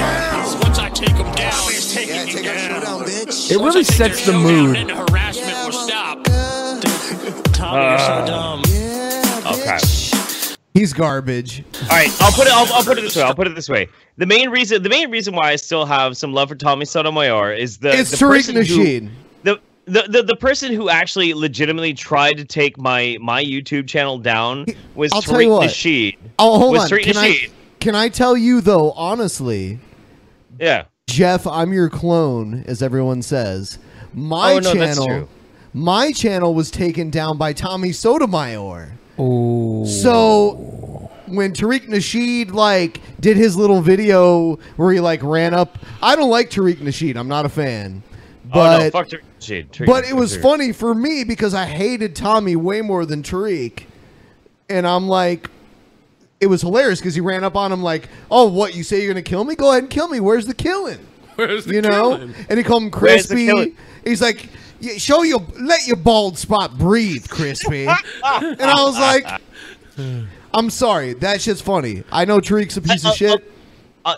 Once 0.60 0.78
I 0.78 0.90
take 0.90 1.16
them 1.16 1.32
down, 1.34 1.54
it's 1.68 1.94
taking 1.94 2.28
you 2.28 2.42
down. 2.42 3.04
It 3.06 3.56
really 3.56 3.84
sets 3.84 4.26
the 4.26 4.34
mood. 4.34 4.76
Harassment 4.90 5.56
will 5.64 5.72
stop. 5.72 6.22
Tommy, 7.54 7.88
you're 7.88 7.98
so 7.98 8.12
uh, 8.12 8.26
dumb. 8.26 8.62
Okay. 9.54 9.78
He's 10.74 10.92
garbage. 10.92 11.64
All 11.82 11.88
right, 11.88 12.10
I'll 12.20 12.32
put 12.32 12.46
it. 12.46 12.52
I'll, 12.52 12.72
I'll 12.74 12.84
put 12.84 12.98
it 12.98 13.02
this 13.02 13.16
way. 13.16 13.22
I'll 13.22 13.34
put 13.34 13.46
it 13.46 13.54
this 13.54 13.68
way. 13.68 13.88
The 14.18 14.26
main 14.26 14.50
reason, 14.50 14.82
the 14.82 14.90
main 14.90 15.10
reason 15.10 15.34
why 15.34 15.50
I 15.52 15.56
still 15.56 15.86
have 15.86 16.16
some 16.16 16.32
love 16.34 16.50
for 16.50 16.54
Tommy 16.56 16.84
Sotomayor 16.84 17.54
is 17.54 17.78
the 17.78 17.98
It's 17.98 18.10
the 18.10 18.16
Tariq 18.18 18.28
person 18.28 18.56
who- 18.56 18.62
Nasheed. 18.62 19.10
The, 19.88 20.02
the 20.02 20.08
the 20.08 20.22
the 20.22 20.36
person 20.36 20.72
who 20.72 20.88
actually 20.88 21.34
legitimately 21.34 21.94
tried 21.94 22.36
to 22.38 22.44
take 22.44 22.78
my 22.78 23.16
my 23.20 23.44
YouTube 23.44 23.86
channel 23.88 24.18
down 24.18 24.66
was 24.94 25.12
I'll 25.12 25.22
Tariq. 25.22 25.62
Nasheed. 25.64 26.16
Oh, 26.38 26.58
hold 26.58 26.72
was 26.72 26.84
on. 26.84 26.98
Tariq 26.98 27.04
Can 27.04 27.16
I, 27.16 27.48
can 27.80 27.94
I 27.94 28.08
tell 28.08 28.36
you 28.36 28.60
though, 28.60 28.92
honestly, 28.92 29.78
Yeah. 30.58 30.84
Jeff, 31.08 31.46
I'm 31.46 31.72
your 31.72 31.88
clone, 31.88 32.64
as 32.66 32.82
everyone 32.82 33.22
says. 33.22 33.78
My 34.12 34.54
Oh, 34.54 34.58
no, 34.58 34.74
that's 34.74 34.98
channel, 34.98 35.06
true. 35.06 35.28
my 35.72 36.12
channel 36.12 36.54
was 36.54 36.70
taken 36.70 37.08
down 37.10 37.38
by 37.38 37.52
Tommy 37.54 37.92
Sotomayor. 37.92 38.92
Oh. 39.18 39.84
So 39.86 41.10
when 41.26 41.52
Tariq 41.52 41.88
Nasheed 41.88 42.52
like 42.52 43.00
did 43.20 43.36
his 43.36 43.56
little 43.56 43.80
video 43.80 44.56
where 44.76 44.92
he 44.92 45.00
like 45.00 45.22
ran 45.22 45.54
up, 45.54 45.78
I 46.02 46.14
don't 46.14 46.30
like 46.30 46.50
Tariq 46.50 46.76
Nasheed. 46.76 47.16
I'm 47.16 47.28
not 47.28 47.46
a 47.46 47.48
fan. 47.48 48.02
But 48.52 48.80
oh 48.80 48.84
no, 48.84 48.90
fuck 48.90 49.08
Tariq 49.08 49.22
Tariq 49.40 49.86
but 49.86 50.04
it 50.04 50.14
was 50.14 50.36
Tariq. 50.36 50.42
funny 50.42 50.72
for 50.72 50.94
me 50.94 51.24
because 51.24 51.54
I 51.54 51.66
hated 51.66 52.16
Tommy 52.16 52.56
way 52.56 52.80
more 52.82 53.04
than 53.04 53.22
Tariq, 53.22 53.84
and 54.68 54.86
I'm 54.86 55.08
like, 55.08 55.50
it 56.40 56.46
was 56.46 56.62
hilarious 56.62 57.00
because 57.00 57.14
he 57.14 57.20
ran 57.20 57.44
up 57.44 57.56
on 57.56 57.72
him 57.72 57.82
like, 57.82 58.08
"Oh, 58.30 58.46
what? 58.48 58.74
You 58.74 58.82
say 58.82 59.02
you're 59.02 59.12
gonna 59.12 59.22
kill 59.22 59.44
me? 59.44 59.54
Go 59.54 59.70
ahead 59.70 59.84
and 59.84 59.90
kill 59.90 60.08
me. 60.08 60.20
Where's 60.20 60.46
the 60.46 60.54
killing? 60.54 60.98
Where's 61.36 61.66
you 61.66 61.82
know?" 61.82 62.14
And 62.14 62.58
he 62.58 62.62
called 62.62 62.84
him 62.84 62.90
crispy. 62.90 63.74
He's 64.04 64.22
like, 64.22 64.48
"Yeah, 64.80 64.96
"Show 64.98 65.22
your, 65.22 65.44
let 65.60 65.86
your 65.86 65.96
bald 65.96 66.38
spot 66.38 66.78
breathe, 66.78 67.28
crispy." 67.28 67.86
and 68.24 68.62
I 68.62 68.82
was 68.82 68.98
like, 68.98 69.42
"I'm 70.54 70.70
sorry, 70.70 71.14
that 71.14 71.40
shit's 71.40 71.60
funny. 71.60 72.04
I 72.10 72.24
know 72.24 72.38
Tariq's 72.38 72.76
a 72.76 72.82
piece 72.82 73.02
of 73.02 73.08
uh, 73.08 73.10
uh, 73.10 73.14
shit." 73.14 73.52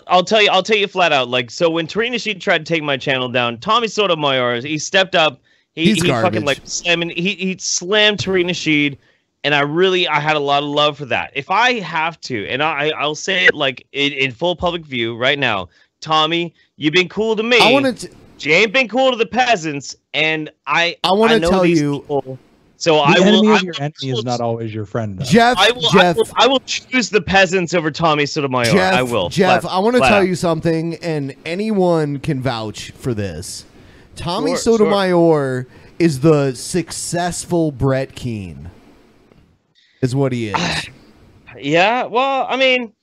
I'll 0.07 0.23
tell 0.23 0.41
you. 0.41 0.49
I'll 0.51 0.63
tell 0.63 0.77
you 0.77 0.87
flat 0.87 1.11
out. 1.11 1.29
Like 1.29 1.49
so, 1.51 1.69
when 1.69 1.87
Tariq 1.87 2.11
Nasheed 2.11 2.39
tried 2.39 2.65
to 2.65 2.73
take 2.73 2.83
my 2.83 2.97
channel 2.97 3.29
down, 3.29 3.57
Tommy 3.59 3.87
Sotomayor, 3.87 4.61
he 4.61 4.77
stepped 4.77 5.15
up. 5.15 5.39
He, 5.73 5.85
He's 5.85 6.01
he 6.03 6.09
fucking 6.09 6.43
like 6.45 6.59
slamming. 6.65 7.09
He 7.11 7.35
he 7.35 7.55
slammed 7.59 8.17
Tariq 8.19 8.45
Nasheed, 8.45 8.97
and 9.43 9.55
I 9.55 9.61
really 9.61 10.07
I 10.07 10.19
had 10.19 10.35
a 10.35 10.39
lot 10.39 10.63
of 10.63 10.69
love 10.69 10.97
for 10.97 11.05
that. 11.05 11.31
If 11.33 11.49
I 11.49 11.79
have 11.79 12.19
to, 12.21 12.45
and 12.47 12.61
I 12.61 12.89
I'll 12.97 13.15
say 13.15 13.45
it 13.45 13.53
like 13.53 13.85
in, 13.93 14.11
in 14.13 14.31
full 14.31 14.55
public 14.55 14.83
view 14.85 15.15
right 15.17 15.39
now, 15.39 15.69
Tommy, 16.01 16.53
you've 16.75 16.93
been 16.93 17.09
cool 17.09 17.35
to 17.35 17.43
me. 17.43 17.59
I 17.59 17.71
wanted 17.71 17.97
to- 17.99 18.09
You 18.39 18.53
ain't 18.55 18.73
been 18.73 18.87
cool 18.87 19.11
to 19.11 19.17
the 19.17 19.25
peasants, 19.25 19.95
and 20.13 20.49
I 20.67 20.97
I 21.03 21.11
wanna 21.13 21.39
tell 21.39 21.61
these 21.61 21.79
you- 21.79 21.99
people, 22.01 22.39
so 22.81 22.95
The 22.95 22.99
I 23.01 23.19
will. 23.19 23.27
enemy 23.27 23.51
I 23.51 23.55
of 23.57 23.63
your 23.63 23.75
enemy 23.79 24.09
is 24.19 24.23
not 24.23 24.41
always 24.41 24.73
your 24.73 24.85
friend. 24.85 25.17
Though. 25.17 25.25
Jeff, 25.25 25.57
I 25.57 25.71
will, 25.71 25.85
I 25.87 25.91
Jeff, 25.91 26.15
will, 26.17 26.27
I 26.37 26.47
will 26.47 26.59
choose 26.61 27.09
the 27.09 27.21
peasants 27.21 27.73
over 27.73 27.91
Tommy 27.91 28.25
Sotomayor. 28.25 28.71
Jeff, 28.73 28.93
I 28.93 29.03
will. 29.03 29.29
Jeff, 29.29 29.61
Flat- 29.61 29.71
I 29.73 29.79
want 29.79 29.95
to 29.95 30.01
tell 30.01 30.13
out. 30.15 30.27
you 30.27 30.35
something, 30.35 30.95
and 30.95 31.35
anyone 31.45 32.19
can 32.19 32.41
vouch 32.41 32.91
for 32.91 33.13
this. 33.13 33.65
Tommy 34.15 34.51
Sure, 34.51 34.57
sure. 34.57 34.77
Sotomayor 34.77 35.67
is 35.99 36.19
the 36.21 36.53
successful 36.53 37.71
Brett 37.71 38.15
Keane. 38.15 38.69
Is 40.01 40.15
what 40.15 40.31
he 40.33 40.49
is. 40.49 40.55
Yeah, 41.59 42.05
well, 42.05 42.47
I 42.49 42.55
mean, 42.55 42.93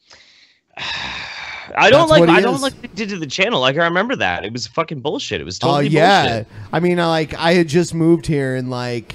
I 0.77 1.91
don't 1.91 2.09
That's 2.09 2.11
like. 2.13 2.21
what 2.21 2.29
he 2.31 2.35
I 2.37 2.41
don't 2.41 2.55
is. 2.57 2.63
like 2.63 2.73
what 2.73 2.83
they 2.83 2.89
did 2.89 3.11
to 3.11 3.19
the 3.19 3.27
channel. 3.27 3.61
Like 3.61 3.77
I 3.77 3.85
remember 3.85 4.17
that 4.17 4.45
it 4.45 4.53
was 4.53 4.67
fucking 4.67 5.01
bullshit. 5.01 5.41
It 5.41 5.45
was 5.45 5.59
Oh 5.63 5.67
totally 5.69 5.89
yeah, 5.89 6.27
bullshit. 6.29 6.47
I 6.73 6.81
mean, 6.81 6.99
I, 6.99 7.07
like 7.09 7.35
I 7.35 7.53
had 7.53 7.69
just 7.69 7.95
moved 7.95 8.27
here, 8.27 8.57
and 8.57 8.71
like, 8.71 9.15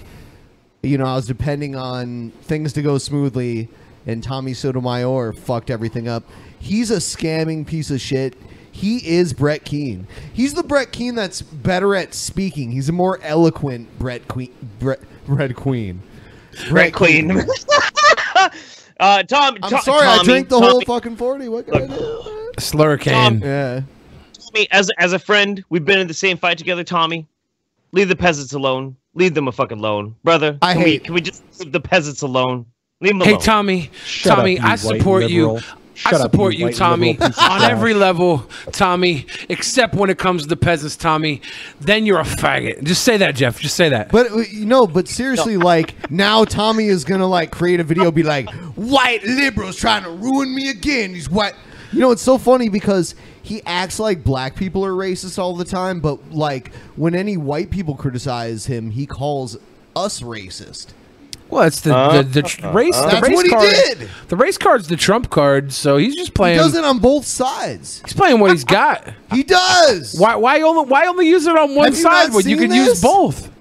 you 0.83 0.97
know, 0.97 1.05
I 1.05 1.15
was 1.15 1.25
depending 1.25 1.75
on 1.75 2.31
things 2.43 2.73
to 2.73 2.81
go 2.81 2.97
smoothly, 2.97 3.69
and 4.05 4.21
Tommy 4.21 4.53
Sotomayor 4.53 5.31
fucked 5.33 5.69
everything 5.69 6.09
up. 6.09 6.23
He's 6.59 6.91
a 6.91 6.97
scamming 6.97 7.65
piece 7.65 7.89
of 7.89 8.01
shit. 8.01 8.35
He 8.71 8.97
is 9.07 9.33
Brett 9.33 9.63
Keane. 9.63 10.07
He's 10.33 10.53
the 10.55 10.63
Brett 10.63 10.91
Keane 10.91 11.15
that's 11.15 11.41
better 11.41 11.95
at 11.95 12.13
speaking. 12.13 12.71
He's 12.71 12.89
a 12.89 12.91
more 12.91 13.19
eloquent 13.21 13.97
Brett 13.97 14.27
Queen. 14.27 14.51
Brett, 14.79 14.99
Brett 15.25 15.55
Queen. 15.55 16.01
Brett 16.69 16.93
Queen. 16.93 17.31
uh, 18.99 19.23
Tom. 19.23 19.57
I'm 19.63 19.69
To- 19.69 19.81
sorry, 19.81 20.07
I 20.07 20.17
Tommy, 20.17 20.25
drank 20.25 20.49
the 20.49 20.59
whole 20.59 20.81
fucking 20.81 21.15
forty. 21.15 21.47
What 21.49 21.65
can 21.65 21.83
I 21.83 21.87
do? 21.87 22.23
Slurricane. 22.57 23.41
Yeah. 23.41 23.81
Tommy, 24.33 24.67
as 24.71 24.89
as 24.97 25.13
a 25.13 25.19
friend, 25.19 25.63
we've 25.69 25.85
been 25.85 25.99
in 25.99 26.07
the 26.07 26.13
same 26.13 26.37
fight 26.37 26.57
together. 26.57 26.83
Tommy, 26.83 27.27
leave 27.91 28.09
the 28.09 28.15
peasants 28.15 28.53
alone. 28.53 28.95
Leave 29.15 29.33
them 29.33 29.47
a 29.47 29.51
fucking 29.51 29.77
alone, 29.77 30.15
brother. 30.23 30.57
I 30.61 30.73
can 30.73 30.83
we 30.83 30.89
hate- 30.91 31.03
can 31.03 31.13
we 31.13 31.21
just 31.21 31.43
leave 31.59 31.71
the 31.71 31.79
peasants 31.79 32.21
alone? 32.23 32.65
Leave 33.01 33.11
them 33.11 33.21
Hey 33.21 33.31
alone. 33.31 33.41
Tommy, 33.43 33.91
Shut 34.05 34.35
Tommy, 34.37 34.59
up, 34.59 34.65
I 34.65 34.75
support 34.75 35.23
white 35.23 35.31
you. 35.31 35.47
liberal. 35.51 35.63
I 35.95 35.95
Shut 35.95 36.13
up, 36.15 36.21
support 36.31 36.55
you 36.55 36.67
you, 36.69 36.73
Tommy, 36.73 37.09
liberal 37.13 37.29
piece 37.29 37.37
of 37.37 37.51
on 37.51 37.61
every 37.61 37.93
level, 37.93 38.49
Tommy, 38.71 39.27
except 39.49 39.93
when 39.93 40.09
it 40.09 40.17
comes 40.17 40.41
to 40.41 40.47
the 40.49 40.55
peasants, 40.57 40.95
Tommy. 40.95 41.39
Then 41.81 42.07
you're 42.07 42.19
a 42.19 42.23
faggot. 42.23 42.83
Just 42.83 43.03
say 43.03 43.17
that, 43.17 43.35
Jeff. 43.35 43.59
Just 43.59 43.75
say 43.75 43.89
that. 43.89 44.09
But 44.11 44.31
uh, 44.31 44.37
you 44.37 44.65
know, 44.65 44.87
but 44.87 45.07
seriously, 45.07 45.57
like 45.57 46.09
now 46.09 46.45
Tommy 46.45 46.85
is 46.87 47.03
gonna 47.03 47.27
like 47.27 47.51
create 47.51 47.79
a 47.79 47.83
video, 47.83 48.09
be 48.09 48.23
like, 48.23 48.49
"White 48.75 49.23
liberals 49.23 49.75
trying 49.75 50.01
to 50.03 50.09
ruin 50.09 50.55
me 50.55 50.71
again." 50.71 51.13
These 51.13 51.29
white, 51.29 51.53
you 51.93 51.99
know, 51.99 52.11
it's 52.11 52.21
so 52.21 52.37
funny 52.37 52.69
because 52.69 53.15
he 53.41 53.61
acts 53.65 53.99
like 53.99 54.23
black 54.23 54.55
people 54.55 54.85
are 54.85 54.91
racist 54.93 55.37
all 55.39 55.55
the 55.55 55.65
time, 55.65 55.99
but 55.99 56.31
like 56.31 56.73
when 56.95 57.15
any 57.15 57.37
white 57.37 57.69
people 57.69 57.95
criticize 57.95 58.65
him, 58.65 58.91
he 58.91 59.05
calls 59.05 59.57
us 59.95 60.21
racist. 60.21 60.87
Well, 61.49 61.63
it's 61.67 61.81
the 61.81 61.95
Uh, 61.95 62.21
the, 62.21 62.23
the 62.23 62.41
tr- 62.41 62.65
uh, 62.65 62.71
race. 62.73 62.95
uh. 62.95 63.05
the 63.05 63.11
That's 63.11 63.27
race 63.27 63.35
what 63.35 63.45
he 63.45 63.51
card, 63.51 63.69
did. 63.69 64.09
The 64.29 64.35
race 64.35 64.57
card's 64.57 64.87
the 64.87 64.95
trump 64.95 65.29
card, 65.29 65.71
so 65.71 65.97
he's 65.97 66.15
just 66.15 66.33
playing. 66.33 66.57
He 66.57 66.63
does 66.63 66.73
it 66.73 66.83
on 66.83 66.97
both 66.97 67.25
sides. 67.25 68.01
He's 68.03 68.13
playing 68.13 68.39
what 68.39 68.51
he's 68.51 68.63
got. 68.63 69.13
he 69.31 69.43
does. 69.43 70.15
Why? 70.19 70.35
Why 70.35 70.61
only? 70.61 70.85
Why 70.89 71.05
only 71.05 71.27
use 71.27 71.45
it 71.45 71.55
on 71.55 71.75
one 71.75 71.85
Have 71.89 71.97
side 71.97 72.27
not 72.29 72.35
when 72.35 72.47
you 72.49 72.57
seen 72.57 72.69
can 72.69 72.75
use 72.75 73.01
both? 73.01 73.51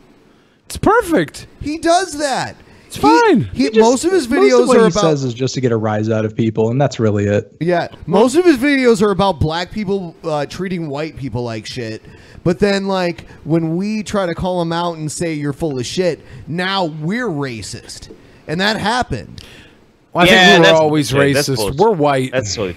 It's 0.66 0.78
perfect. 0.78 1.46
He 1.60 1.76
does 1.76 2.16
that. 2.18 2.56
It's 2.94 3.00
fine. 3.00 3.40
He, 3.54 3.64
Just- 3.70 3.78
most 3.80 4.04
of 4.04 4.12
his 4.12 4.28
most 4.28 4.38
videos 4.38 4.66
what 4.66 4.76
are 4.76 4.80
he 4.80 4.86
about 4.88 5.00
says 5.00 5.24
is 5.24 5.32
just 5.32 5.54
to 5.54 5.60
get 5.62 5.72
a 5.72 5.76
rise 5.76 6.10
out 6.10 6.24
of 6.26 6.36
people, 6.36 6.70
and 6.70 6.80
that's 6.80 7.00
really 7.00 7.24
it. 7.24 7.56
Yeah, 7.60 7.88
most 8.06 8.36
of 8.36 8.44
his 8.44 8.58
videos 8.58 9.00
are 9.00 9.10
about 9.10 9.40
black 9.40 9.70
people 9.70 10.14
uh, 10.24 10.44
treating 10.46 10.88
white 10.88 11.16
people 11.16 11.42
like 11.42 11.64
shit. 11.64 12.02
But 12.44 12.58
then, 12.58 12.88
like, 12.88 13.26
when 13.44 13.76
we 13.76 14.02
try 14.02 14.26
to 14.26 14.34
call 14.34 14.60
him 14.60 14.72
out 14.72 14.98
and 14.98 15.10
say 15.10 15.32
you're 15.32 15.52
full 15.54 15.78
of 15.78 15.86
shit, 15.86 16.20
now 16.46 16.84
we're 16.86 17.28
racist, 17.28 18.14
and 18.46 18.60
that 18.60 18.76
happened. 18.76 19.42
Well, 20.12 20.26
I 20.26 20.28
Yeah, 20.28 20.46
think 20.46 20.58
we 20.58 20.64
that's 20.66 20.72
were 20.78 20.82
always 20.82 21.10
bullshit. 21.12 21.34
That's 21.34 21.48
racist. 21.48 21.78
We're 21.78 21.92
white. 21.92 22.32
That's 22.32 22.54
totally. 22.54 22.76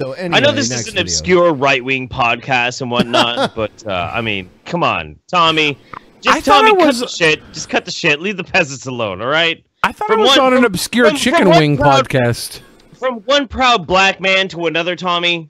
So 0.00 0.12
anyway, 0.12 0.38
I 0.38 0.40
know 0.40 0.52
this 0.52 0.70
is 0.70 0.78
an 0.80 0.84
video. 0.94 1.02
obscure 1.02 1.52
right 1.52 1.84
wing 1.84 2.08
podcast 2.08 2.80
and 2.80 2.90
whatnot, 2.90 3.54
but 3.56 3.86
uh, 3.86 4.10
I 4.14 4.22
mean, 4.22 4.48
come 4.64 4.82
on, 4.82 5.18
Tommy. 5.26 5.76
I 6.26 6.34
Just 6.34 6.46
thought 6.46 6.60
Tommy, 6.62 6.70
it 6.72 6.78
cut 6.78 6.86
was- 6.86 7.00
the 7.00 7.08
shit. 7.08 7.40
Just 7.52 7.68
cut 7.68 7.84
the 7.84 7.90
shit. 7.90 8.20
Leave 8.20 8.36
the 8.36 8.44
peasants 8.44 8.86
alone. 8.86 9.20
All 9.22 9.28
right. 9.28 9.64
I 9.82 9.92
thought 9.92 10.10
it 10.10 10.18
was 10.18 10.36
on 10.36 10.52
an 10.54 10.64
obscure 10.64 11.10
chicken 11.12 11.48
one 11.48 11.58
wing 11.58 11.76
proud- 11.78 12.08
podcast. 12.08 12.60
From 12.98 13.16
one 13.20 13.48
proud 13.48 13.86
black 13.86 14.20
man 14.20 14.46
to 14.48 14.66
another, 14.66 14.94
Tommy. 14.94 15.48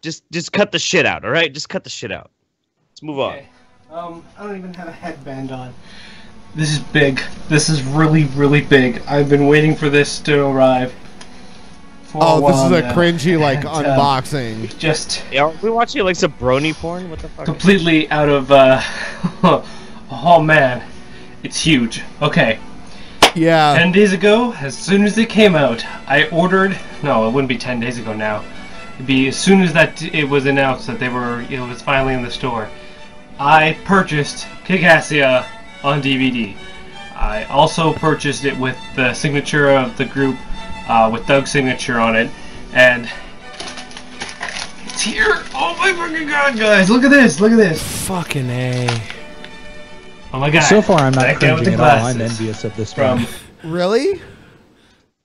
Just, 0.00 0.22
just 0.32 0.52
cut 0.52 0.72
the 0.72 0.78
shit 0.78 1.04
out. 1.04 1.24
All 1.24 1.30
right. 1.30 1.52
Just 1.52 1.68
cut 1.68 1.84
the 1.84 1.90
shit 1.90 2.10
out. 2.12 2.30
Let's 2.90 3.02
move 3.02 3.18
on. 3.18 3.38
Um, 3.90 4.24
I 4.38 4.44
don't 4.44 4.56
even 4.56 4.72
have 4.74 4.88
a 4.88 4.92
headband 4.92 5.52
on. 5.52 5.74
This 6.54 6.72
is 6.72 6.78
big. 6.78 7.20
This 7.50 7.68
is 7.68 7.82
really, 7.82 8.24
really 8.24 8.62
big. 8.62 9.02
I've 9.06 9.28
been 9.28 9.46
waiting 9.46 9.76
for 9.76 9.90
this 9.90 10.20
to 10.20 10.46
arrive. 10.46 10.94
For 12.04 12.18
Oh, 12.22 12.36
this 12.36 12.42
while 12.56 12.72
is 12.74 12.80
a 12.80 12.82
now. 12.82 12.94
cringy 12.94 13.38
like 13.40 13.58
And, 13.58 13.66
um, 13.68 13.84
unboxing. 13.84 14.78
just 14.78 15.22
Yeah, 15.30 15.42
are 15.42 15.52
we 15.62 15.68
watching 15.68 16.02
like 16.04 16.16
some 16.16 16.32
brony 16.32 16.72
porn? 16.74 17.10
What 17.10 17.18
the 17.18 17.28
fuck? 17.28 17.44
completely 17.44 18.10
out 18.10 18.30
of. 18.30 18.50
uh... 18.50 18.80
oh 20.10 20.40
man, 20.42 20.82
it's 21.42 21.60
huge. 21.60 22.02
Okay. 22.22 22.58
Yeah. 23.34 23.74
Ten 23.76 23.92
days 23.92 24.12
ago, 24.12 24.52
as 24.54 24.76
soon 24.76 25.04
as 25.04 25.18
it 25.18 25.28
came 25.28 25.54
out, 25.54 25.84
I 26.08 26.28
ordered. 26.30 26.78
No, 27.02 27.28
it 27.28 27.32
wouldn't 27.32 27.48
be 27.48 27.58
ten 27.58 27.80
days 27.80 27.98
ago 27.98 28.14
now. 28.14 28.42
It'd 28.94 29.06
be 29.06 29.28
as 29.28 29.36
soon 29.36 29.60
as 29.60 29.72
that 29.74 30.02
it 30.02 30.24
was 30.24 30.46
announced 30.46 30.86
that 30.86 30.98
they 30.98 31.08
were. 31.08 31.42
It 31.50 31.60
was 31.60 31.82
finally 31.82 32.14
in 32.14 32.22
the 32.22 32.30
store. 32.30 32.68
I 33.38 33.76
purchased 33.84 34.46
Kickassia 34.64 35.46
on 35.84 36.00
DVD. 36.00 36.56
I 37.14 37.44
also 37.44 37.92
purchased 37.92 38.44
it 38.44 38.56
with 38.58 38.78
the 38.94 39.12
signature 39.12 39.70
of 39.70 39.96
the 39.96 40.04
group, 40.06 40.36
uh, 40.88 41.10
with 41.12 41.26
Doug's 41.26 41.50
signature 41.50 41.98
on 41.98 42.16
it, 42.16 42.30
and 42.72 43.08
it's 44.84 45.02
here. 45.02 45.42
Oh 45.54 45.76
my 45.78 45.92
fucking 45.92 46.28
god, 46.28 46.58
guys! 46.58 46.88
Look 46.88 47.04
at 47.04 47.10
this! 47.10 47.40
Look 47.40 47.52
at 47.52 47.56
this! 47.56 47.82
Fucking 48.06 48.48
a. 48.48 49.15
Oh 50.32 50.40
my 50.40 50.50
god! 50.50 50.60
So 50.62 50.82
far, 50.82 51.00
I'm 51.00 51.12
not 51.14 51.22
That 51.22 51.40
guy 51.40 51.52
with 51.54 51.62
cringing 51.62 51.80
at 51.80 51.98
all. 52.00 52.06
I'm 52.06 52.20
envious 52.20 52.64
of 52.64 52.76
this 52.76 52.92
from 52.92 53.18
man. 53.18 53.28
Really? 53.64 54.20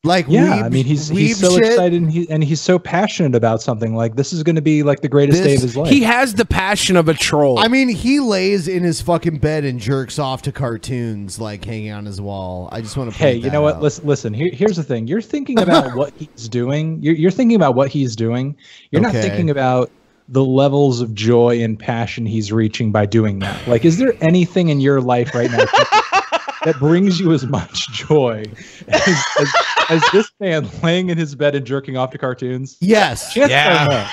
Like, 0.03 0.25
Yeah, 0.27 0.47
weeb- 0.47 0.63
I 0.63 0.69
mean, 0.69 0.85
he's 0.85 1.09
he's 1.09 1.39
so 1.39 1.51
shit? 1.57 1.65
excited 1.67 2.01
and, 2.01 2.11
he, 2.11 2.27
and 2.31 2.43
he's 2.43 2.59
so 2.59 2.79
passionate 2.79 3.35
about 3.35 3.61
something. 3.61 3.93
Like 3.95 4.15
this 4.15 4.33
is 4.33 4.41
going 4.41 4.55
to 4.55 4.61
be 4.61 4.81
like 4.81 5.01
the 5.01 5.07
greatest 5.07 5.43
day 5.43 5.53
of 5.53 5.61
his 5.61 5.77
life. 5.77 5.89
He 5.91 6.01
has 6.01 6.33
the 6.33 6.45
passion 6.45 6.95
of 6.95 7.07
a 7.07 7.13
troll. 7.13 7.59
I 7.59 7.67
mean, 7.67 7.87
he 7.87 8.19
lays 8.19 8.67
in 8.67 8.81
his 8.81 8.99
fucking 8.99 9.37
bed 9.37 9.63
and 9.63 9.79
jerks 9.79 10.17
off 10.17 10.41
to 10.43 10.51
cartoons 10.51 11.39
like 11.39 11.63
hanging 11.63 11.91
on 11.91 12.07
his 12.07 12.19
wall. 12.19 12.67
I 12.71 12.81
just 12.81 12.97
want 12.97 13.11
to. 13.11 13.17
Hey, 13.17 13.35
you 13.35 13.51
know 13.51 13.61
what? 13.61 13.79
Listen, 13.79 14.07
listen. 14.07 14.33
Here, 14.33 14.49
here's 14.51 14.75
the 14.75 14.83
thing. 14.83 15.05
You're 15.05 15.21
thinking 15.21 15.59
about 15.59 15.95
what 15.95 16.13
he's 16.17 16.49
doing. 16.49 16.99
You're, 17.03 17.13
you're 17.15 17.29
thinking 17.29 17.55
about 17.55 17.75
what 17.75 17.89
he's 17.89 18.15
doing. 18.15 18.55
You're 18.89 19.03
not 19.03 19.11
thinking 19.11 19.51
about 19.51 19.91
the 20.31 20.43
levels 20.45 21.01
of 21.01 21.13
joy 21.13 21.61
and 21.61 21.77
passion 21.77 22.25
he's 22.25 22.51
reaching 22.53 22.91
by 22.91 23.05
doing 23.05 23.39
that. 23.39 23.67
Like, 23.67 23.83
is 23.83 23.97
there 23.97 24.13
anything 24.21 24.69
in 24.69 24.79
your 24.79 25.01
life 25.01 25.35
right 25.35 25.51
now 25.51 25.57
that 26.63 26.75
brings 26.79 27.19
you 27.19 27.33
as 27.33 27.45
much 27.45 27.91
joy 27.91 28.45
as, 28.87 29.07
as, 29.39 29.49
as 29.89 30.03
this 30.13 30.31
man 30.39 30.69
laying 30.81 31.09
in 31.09 31.17
his 31.17 31.35
bed 31.35 31.53
and 31.53 31.65
jerking 31.65 31.97
off 31.97 32.11
to 32.11 32.17
cartoons? 32.17 32.77
Yes. 32.79 33.35
Yes 33.35 33.49
Yeah. 33.49 33.87
no? 33.89 34.07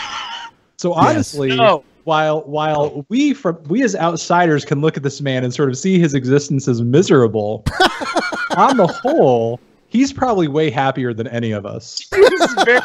So 0.77 0.93
honestly, 0.93 1.55
No. 1.57 1.85
while 2.03 2.43
while 2.43 3.07
we 3.09 3.33
from 3.33 3.63
we 3.69 3.83
as 3.85 3.95
outsiders 3.95 4.65
can 4.65 4.81
look 4.81 4.97
at 4.97 5.05
this 5.05 5.21
man 5.21 5.45
and 5.45 5.55
sort 5.55 5.69
of 5.69 5.79
see 5.79 6.01
his 6.01 6.15
existence 6.15 6.67
as 6.67 6.83
miserable, 6.83 7.65
on 8.57 8.77
the 8.77 8.87
whole, 8.89 9.61
he's 9.89 10.13
probably 10.13 10.49
way 10.49 10.69
happier 10.71 11.13
than 11.15 11.29
any 11.29 11.53
of 11.53 11.65
us. 11.65 12.01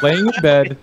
Laying 0.03 0.27
in 0.27 0.31
bed, 0.41 0.77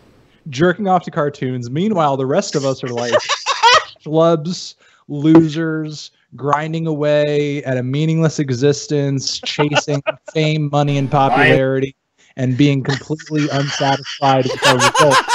jerking 0.51 0.87
off 0.89 1.05
to 1.05 1.11
cartoons. 1.11 1.71
Meanwhile, 1.71 2.17
the 2.17 2.27
rest 2.27 2.55
of 2.55 2.65
us 2.65 2.83
are 2.85 2.89
like, 2.89 3.13
schlubs, 4.05 4.75
losers, 5.09 6.11
grinding 6.37 6.87
away 6.87 7.63
at 7.65 7.77
a 7.77 7.83
meaningless 7.83 8.39
existence, 8.39 9.41
chasing 9.41 10.03
fame, 10.35 10.69
money, 10.71 10.99
and 10.99 11.11
popularity, 11.11 11.95
and 12.37 12.57
being 12.57 12.83
completely 12.83 13.49
unsatisfied 13.51 14.45
with 14.45 14.67
our 14.67 14.77
results. 14.77 15.19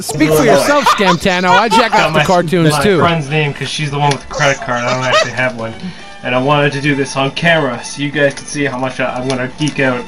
Speak 0.00 0.28
for 0.30 0.44
yourself, 0.44 0.84
Scamtano. 0.86 1.50
I 1.50 1.68
jack 1.68 1.92
Got 1.92 2.08
off 2.08 2.12
the 2.14 2.18
my- 2.20 2.24
cartoons 2.24 2.70
my 2.72 2.82
too. 2.82 2.98
friend's 2.98 3.28
name 3.30 3.52
because 3.52 3.68
she's 3.68 3.90
the 3.92 3.98
one 3.98 4.10
with 4.10 4.26
the 4.26 4.34
credit 4.34 4.56
card. 4.58 4.82
I 4.82 4.92
don't 4.94 5.04
actually 5.04 5.32
have 5.32 5.56
one, 5.56 5.72
and 6.24 6.34
I 6.34 6.42
wanted 6.42 6.72
to 6.72 6.80
do 6.80 6.94
this 6.96 7.16
on 7.16 7.30
camera 7.32 7.82
so 7.84 8.02
you 8.02 8.10
guys 8.10 8.34
could 8.34 8.48
see 8.48 8.64
how 8.64 8.76
much 8.78 8.98
I, 8.98 9.14
I'm 9.14 9.28
gonna 9.28 9.52
geek 9.58 9.78
out. 9.78 10.04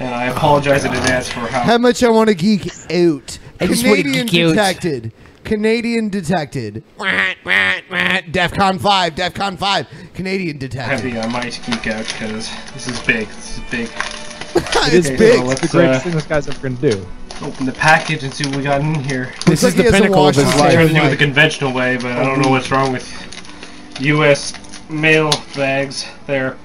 And 0.00 0.14
I 0.14 0.24
apologize 0.26 0.84
in 0.84 0.92
advance 0.92 1.28
for 1.28 1.40
how. 1.40 1.60
How 1.60 1.78
much 1.78 2.02
I 2.02 2.08
want 2.08 2.28
to 2.30 2.34
geek 2.34 2.66
out. 2.90 3.38
I 3.60 3.66
just 3.66 3.84
wanna 3.84 4.02
Canadian 4.02 4.26
geek 4.26 4.44
out. 4.46 4.48
detected. 4.50 5.12
Canadian 5.44 6.08
detected. 6.08 6.82
DEFCON 6.98 8.80
5, 8.80 9.14
DEFCON 9.14 9.58
5. 9.58 9.86
Canadian 10.14 10.58
detected. 10.58 11.12
Heavy, 11.12 11.18
I 11.18 11.26
might 11.26 11.60
geek 11.66 11.86
out 11.88 12.06
because 12.06 12.50
this 12.72 12.88
is 12.88 12.98
big. 13.00 13.28
This 13.28 13.58
is 13.58 13.64
big. 13.70 13.88
It 14.86 14.94
is 14.94 15.06
Okay, 15.06 15.16
big. 15.16 15.34
so 15.36 15.40
It's 15.42 15.48
let's, 15.48 15.60
the 15.60 15.68
greatest 15.68 16.00
uh, 16.00 16.04
thing 16.04 16.12
this 16.14 16.26
guy's 16.26 16.48
ever 16.48 16.58
going 16.60 16.76
to 16.78 16.90
do. 16.90 17.06
Open 17.42 17.66
the 17.66 17.72
package 17.72 18.24
and 18.24 18.32
see 18.34 18.46
what 18.48 18.56
we 18.56 18.62
got 18.64 18.80
in 18.80 18.94
here. 18.94 19.32
This 19.46 19.62
is 19.62 19.74
the 19.74 19.84
pinnacle 19.84 20.26
of 20.28 20.34
his 20.34 20.44
I'm 20.46 20.58
life. 20.58 20.72
trying 20.72 20.88
to 20.88 20.94
do 20.94 21.00
it 21.02 21.10
the 21.10 21.16
conventional 21.16 21.72
way, 21.72 21.96
but 21.98 22.12
I 22.12 22.24
don't 22.24 22.40
know 22.40 22.48
what's 22.48 22.70
wrong 22.70 22.90
with 22.92 23.06
U.S. 24.00 24.54
mail 24.90 25.30
bags. 25.54 26.06
They're 26.26 26.52
a 26.52 26.56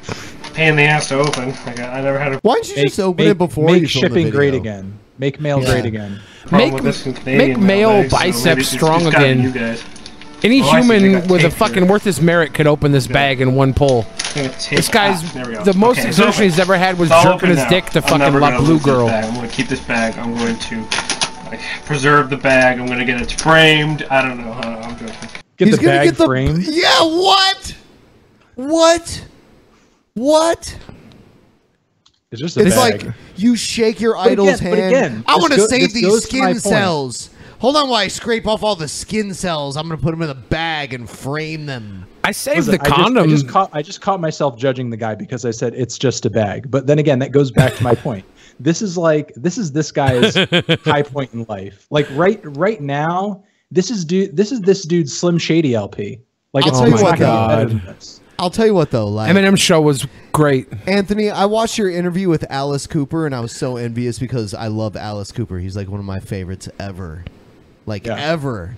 pain 0.55 0.69
in 0.69 0.75
the 0.77 0.83
ass 0.83 1.09
to 1.09 1.19
open. 1.19 1.49
Like 1.65 1.79
I, 1.79 1.99
I 1.99 2.01
never 2.01 2.17
had 2.19 2.33
a. 2.33 2.37
Why 2.39 2.55
don't 2.55 2.69
you 2.69 2.83
just 2.83 2.99
open 2.99 3.27
it 3.27 3.37
before 3.37 3.65
make 3.67 3.81
you 3.81 3.87
film 3.87 4.03
shipping 4.03 4.29
great 4.29 4.53
again. 4.53 4.97
Make 5.17 5.39
mail 5.39 5.61
Yeah. 5.61 5.71
great 5.71 5.85
again. 5.85 6.19
problem 6.47 6.71
Make- 6.71 6.73
with 6.73 6.83
this 6.83 7.05
in 7.05 7.37
make 7.37 7.57
mail 7.57 7.89
bags, 8.01 8.11
so 8.11 8.17
biceps 8.17 8.45
maybe 8.45 8.61
it's- 8.61 8.71
strong 8.71 9.01
it's 9.01 9.11
gotta 9.11 9.25
be 9.25 9.31
again. 9.31 9.43
You 9.43 9.51
guys. 9.51 9.83
Any 10.43 10.61
Oh, 10.61 10.65
I 10.67 10.81
see, 10.81 10.87
they 10.89 10.99
human 10.99 11.27
with 11.27 11.41
a 11.43 11.49
tape 11.49 11.53
fucking 11.53 11.87
worth 11.87 12.03
his 12.03 12.21
merit 12.21 12.53
could 12.53 12.67
open 12.67 12.91
this 12.91 13.07
bag 13.07 13.41
in 13.41 13.55
one 13.55 13.73
pull. 13.73 14.05
This 14.35 14.89
guy's 14.89 15.23
Ah, 15.23 15.31
there 15.33 15.45
we 15.47 15.53
go. 15.53 15.63
the 15.63 15.73
most 15.73 15.99
Okay, 15.99 16.07
exertion 16.09 16.43
he's 16.43 16.59
ever 16.59 16.77
had 16.77 16.99
was 16.99 17.09
jerking 17.09 17.49
his 17.49 17.57
now. 17.59 17.69
dick 17.69 17.85
to 17.91 17.99
I'm 17.99 18.03
fucking 18.03 18.19
never 18.19 18.39
La 18.41 18.59
Blue 18.59 18.79
Girl. 18.79 19.07
I'm 19.09 19.33
going 19.33 19.49
to 19.49 19.55
keep 19.55 19.67
this 19.69 19.79
bag. 19.79 20.15
I'm 20.19 20.35
going 20.35 20.57
to 20.59 20.81
like 21.49 21.61
preserve 21.85 22.29
the 22.29 22.37
bag. 22.37 22.79
I'm 22.79 22.85
going 22.85 22.99
to 22.99 23.05
get 23.05 23.19
it 23.21 23.31
framed. 23.39 24.03
I 24.11 24.21
don't 24.21 24.37
know. 24.39 24.51
I'm 24.51 24.99
joking. 24.99 25.15
Get 25.57 25.69
He's 25.69 25.77
the 25.77 25.83
gonna 25.85 25.97
bag 25.99 26.07
get 26.09 26.17
the 26.17 26.25
framed. 26.25 26.63
Yeah, 26.63 27.01
what? 27.01 27.75
What? 28.55 29.25
What? 30.15 30.77
It's 32.31 32.41
just 32.41 32.57
a 32.57 32.61
It's 32.65 32.75
bag. 32.75 33.03
like 33.05 33.13
you 33.35 33.55
shake 33.55 34.01
your 34.01 34.15
But 34.15 34.31
idol's 34.31 34.59
again- 34.59 34.71
but 34.71 34.79
hand. 34.79 34.95
again, 34.95 35.23
I 35.27 35.37
want 35.37 35.53
to 35.53 35.67
save 35.67 35.93
these 35.93 36.05
goes 36.05 36.21
to 36.21 36.27
skin 36.27 36.43
point. 36.45 36.61
cells. 36.61 37.29
Hold 37.59 37.77
on 37.77 37.89
while 37.89 37.99
I 38.01 38.07
scrape 38.07 38.47
off 38.47 38.63
all 38.63 38.75
the 38.75 38.87
skin 38.87 39.33
cells. 39.33 39.77
I'm 39.77 39.87
gonna 39.87 40.01
put 40.01 40.11
them 40.11 40.21
in 40.21 40.29
a 40.29 40.33
bag 40.35 40.93
and 40.93 41.09
frame 41.09 41.65
them. 41.65 42.05
I 42.23 42.31
saved 42.31 42.67
Listen, 42.67 42.71
the 42.73 42.81
I 42.81 42.83
just- 42.85 42.95
condom. 42.95 43.23
I 43.23 43.27
just, 43.27 43.47
caught, 43.47 43.69
I 43.73 43.81
just 43.81 44.01
caught 44.01 44.19
myself 44.19 44.57
judging 44.57 44.89
the 44.89 44.97
guy 44.97 45.15
because 45.15 45.45
I 45.45 45.51
said 45.51 45.73
it's 45.75 45.97
just 45.97 46.25
a 46.25 46.29
bag. 46.29 46.69
But 46.71 46.87
then 46.87 46.97
again, 46.99 47.19
that 47.19 47.31
goes 47.31 47.51
back 47.51 47.75
to 47.75 47.83
my 47.83 47.93
point. 47.95 48.25
This 48.59 48.81
is 48.81 48.97
like 48.97 49.31
this 49.35 49.57
is 49.57 49.71
this 49.73 49.91
guy's 49.91 50.33
high 50.85 51.03
point 51.03 51.33
in 51.33 51.45
life. 51.47 51.87
Like 51.91 52.07
right 52.11 52.39
right 52.57 52.81
now, 52.81 53.43
this 53.71 53.91
is 53.91 54.03
dude. 54.05 54.35
This 54.35 54.51
is 54.51 54.61
this 54.61 54.83
dude's 54.83 55.15
Slim 55.17 55.37
Shady 55.37 55.75
LP. 55.75 56.19
Like 56.53 56.63
I'll 56.63 56.69
it's 56.69 56.79
tell 56.79 56.87
you 56.87 56.93
it's 56.95 57.03
what, 57.03 57.19
not 57.19 58.19
gonna 58.37 58.43
get 58.43 58.43
better 58.43 58.43
though. 58.43 58.43
than 58.43 58.43
this. 58.43 58.43
I'll 58.43 58.49
tell 58.49 58.65
you 58.65 58.73
what 58.73 58.91
though, 58.91 59.07
like 59.07 59.31
Eminem 59.35 59.57
show 59.57 59.81
was 59.81 60.05
great. 60.31 60.67
Anthony, 60.87 61.29
I 61.29 61.45
watched 61.45 61.77
your 61.77 61.89
interview 61.89 62.29
with 62.29 62.45
Alice 62.49 62.87
Cooper, 62.87 63.25
and 63.25 63.33
I 63.35 63.39
was 63.39 63.55
so 63.55 63.77
envious 63.77 64.19
because 64.19 64.53
I 64.53 64.67
love 64.67 64.95
Alice 64.95 65.31
Cooper. 65.31 65.57
He's 65.59 65.75
like 65.75 65.87
one 65.87 65.99
of 65.99 66.05
my 66.05 66.19
favorites 66.19 66.69
ever, 66.79 67.23
like 67.85 68.07
ever. 68.07 68.75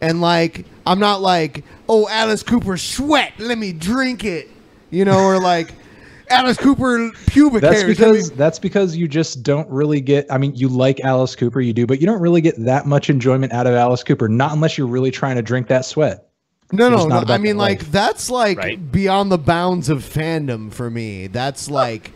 And 0.00 0.20
like, 0.20 0.66
I'm 0.84 0.98
not 0.98 1.20
like, 1.20 1.64
oh, 1.88 2.08
Alice 2.08 2.42
Cooper 2.42 2.76
sweat, 2.76 3.34
let 3.38 3.56
me 3.56 3.72
drink 3.72 4.24
it, 4.24 4.48
you 4.90 5.04
know, 5.04 5.18
or 5.20 5.38
like 5.40 5.72
Alice 6.28 6.56
Cooper 6.56 7.10
pubic 7.26 7.60
That's 7.62 7.82
hairs. 7.82 8.00
let 8.00 8.08
me- 8.08 8.16
because 8.16 8.30
that's 8.32 8.58
because 8.58 8.96
you 8.96 9.06
just 9.06 9.42
don't 9.44 9.68
really 9.68 10.00
get. 10.00 10.26
I 10.30 10.38
mean, 10.38 10.56
you 10.56 10.68
like 10.68 10.98
Alice 11.00 11.36
Cooper, 11.36 11.60
you 11.60 11.72
do, 11.72 11.86
but 11.86 12.00
you 12.00 12.06
don't 12.06 12.20
really 12.20 12.40
get 12.40 12.56
that 12.64 12.86
much 12.86 13.10
enjoyment 13.10 13.52
out 13.52 13.66
of 13.66 13.74
Alice 13.74 14.02
Cooper. 14.02 14.28
Not 14.28 14.52
unless 14.52 14.76
you're 14.76 14.86
really 14.88 15.10
trying 15.12 15.36
to 15.36 15.42
drink 15.42 15.68
that 15.68 15.84
sweat. 15.84 16.28
No, 16.72 16.88
no, 16.88 17.06
no. 17.06 17.24
I 17.28 17.38
mean, 17.38 17.58
like 17.58 17.80
life. 17.80 17.92
that's 17.92 18.30
like 18.30 18.90
beyond 18.90 19.30
the 19.30 19.38
bounds 19.38 19.90
of 19.90 19.98
fandom 20.02 20.72
for 20.72 20.90
me. 20.90 21.26
That's 21.26 21.70
like 21.70 22.12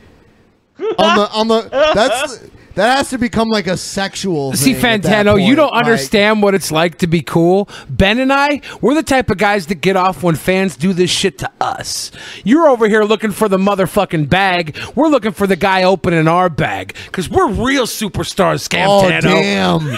on 0.78 1.16
the 1.18 1.30
on 1.30 1.48
the 1.48 1.68
that's 1.70 2.40
that 2.76 2.96
has 2.98 3.10
to 3.10 3.18
become 3.18 3.48
like 3.48 3.66
a 3.66 3.76
sexual. 3.76 4.52
See, 4.54 4.72
thing 4.74 4.84
at 4.84 5.02
that 5.02 5.26
Fantano, 5.26 5.44
you 5.44 5.54
don't 5.56 5.72
Like, 5.72 5.84
understand 5.84 6.42
what 6.42 6.54
it's 6.54 6.70
like 6.70 6.98
to 6.98 7.06
be 7.06 7.20
cool. 7.22 7.68
Ben 7.90 8.18
and 8.18 8.32
I, 8.32 8.60
we're 8.80 8.94
the 8.94 9.02
type 9.02 9.28
of 9.30 9.38
guys 9.38 9.66
that 9.66 9.76
get 9.76 9.96
off 9.96 10.22
when 10.22 10.36
fans 10.36 10.76
do 10.76 10.92
this 10.92 11.10
shit 11.10 11.38
to 11.38 11.50
us. 11.60 12.10
You're 12.44 12.68
over 12.68 12.88
here 12.88 13.02
looking 13.04 13.32
for 13.32 13.48
the 13.48 13.58
motherfucking 13.58 14.28
bag. 14.28 14.78
We're 14.94 15.08
looking 15.08 15.32
for 15.32 15.46
the 15.46 15.56
guy 15.56 15.82
opening 15.82 16.28
our 16.28 16.48
bag 16.48 16.94
because 17.06 17.28
we're 17.28 17.48
real 17.50 17.86
superstars, 17.86 18.68
Scamtano. 18.68 19.40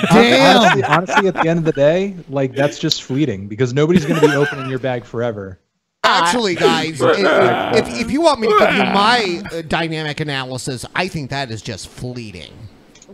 Honestly, 0.11 0.83
honestly, 0.85 1.29
at 1.29 1.35
the 1.35 1.49
end 1.49 1.59
of 1.59 1.65
the 1.65 1.73
day, 1.73 2.17
like 2.29 2.55
that's 2.55 2.79
just 2.79 3.03
fleeting 3.03 3.49
because 3.49 3.75
nobody's 3.75 4.05
going 4.07 4.21
to 4.21 4.27
be 4.29 4.35
opening 4.35 4.71
your 4.71 4.79
bag 4.79 5.05
forever. 5.05 5.59
Actually, 6.05 6.55
guys, 6.57 7.03
i- 7.03 7.77
if, 7.77 7.89
if 8.01 8.11
you 8.11 8.21
want 8.21 8.41
me 8.41 8.47
to 8.49 8.57
give 8.59 8.75
you 8.75 8.85
my 8.85 9.43
uh, 9.53 9.63
dynamic 9.63 10.21
analysis, 10.21 10.87
I 10.95 11.09
think 11.09 11.31
that 11.31 11.51
is 11.51 11.61
just 11.61 11.89
fleeting. 11.89 12.53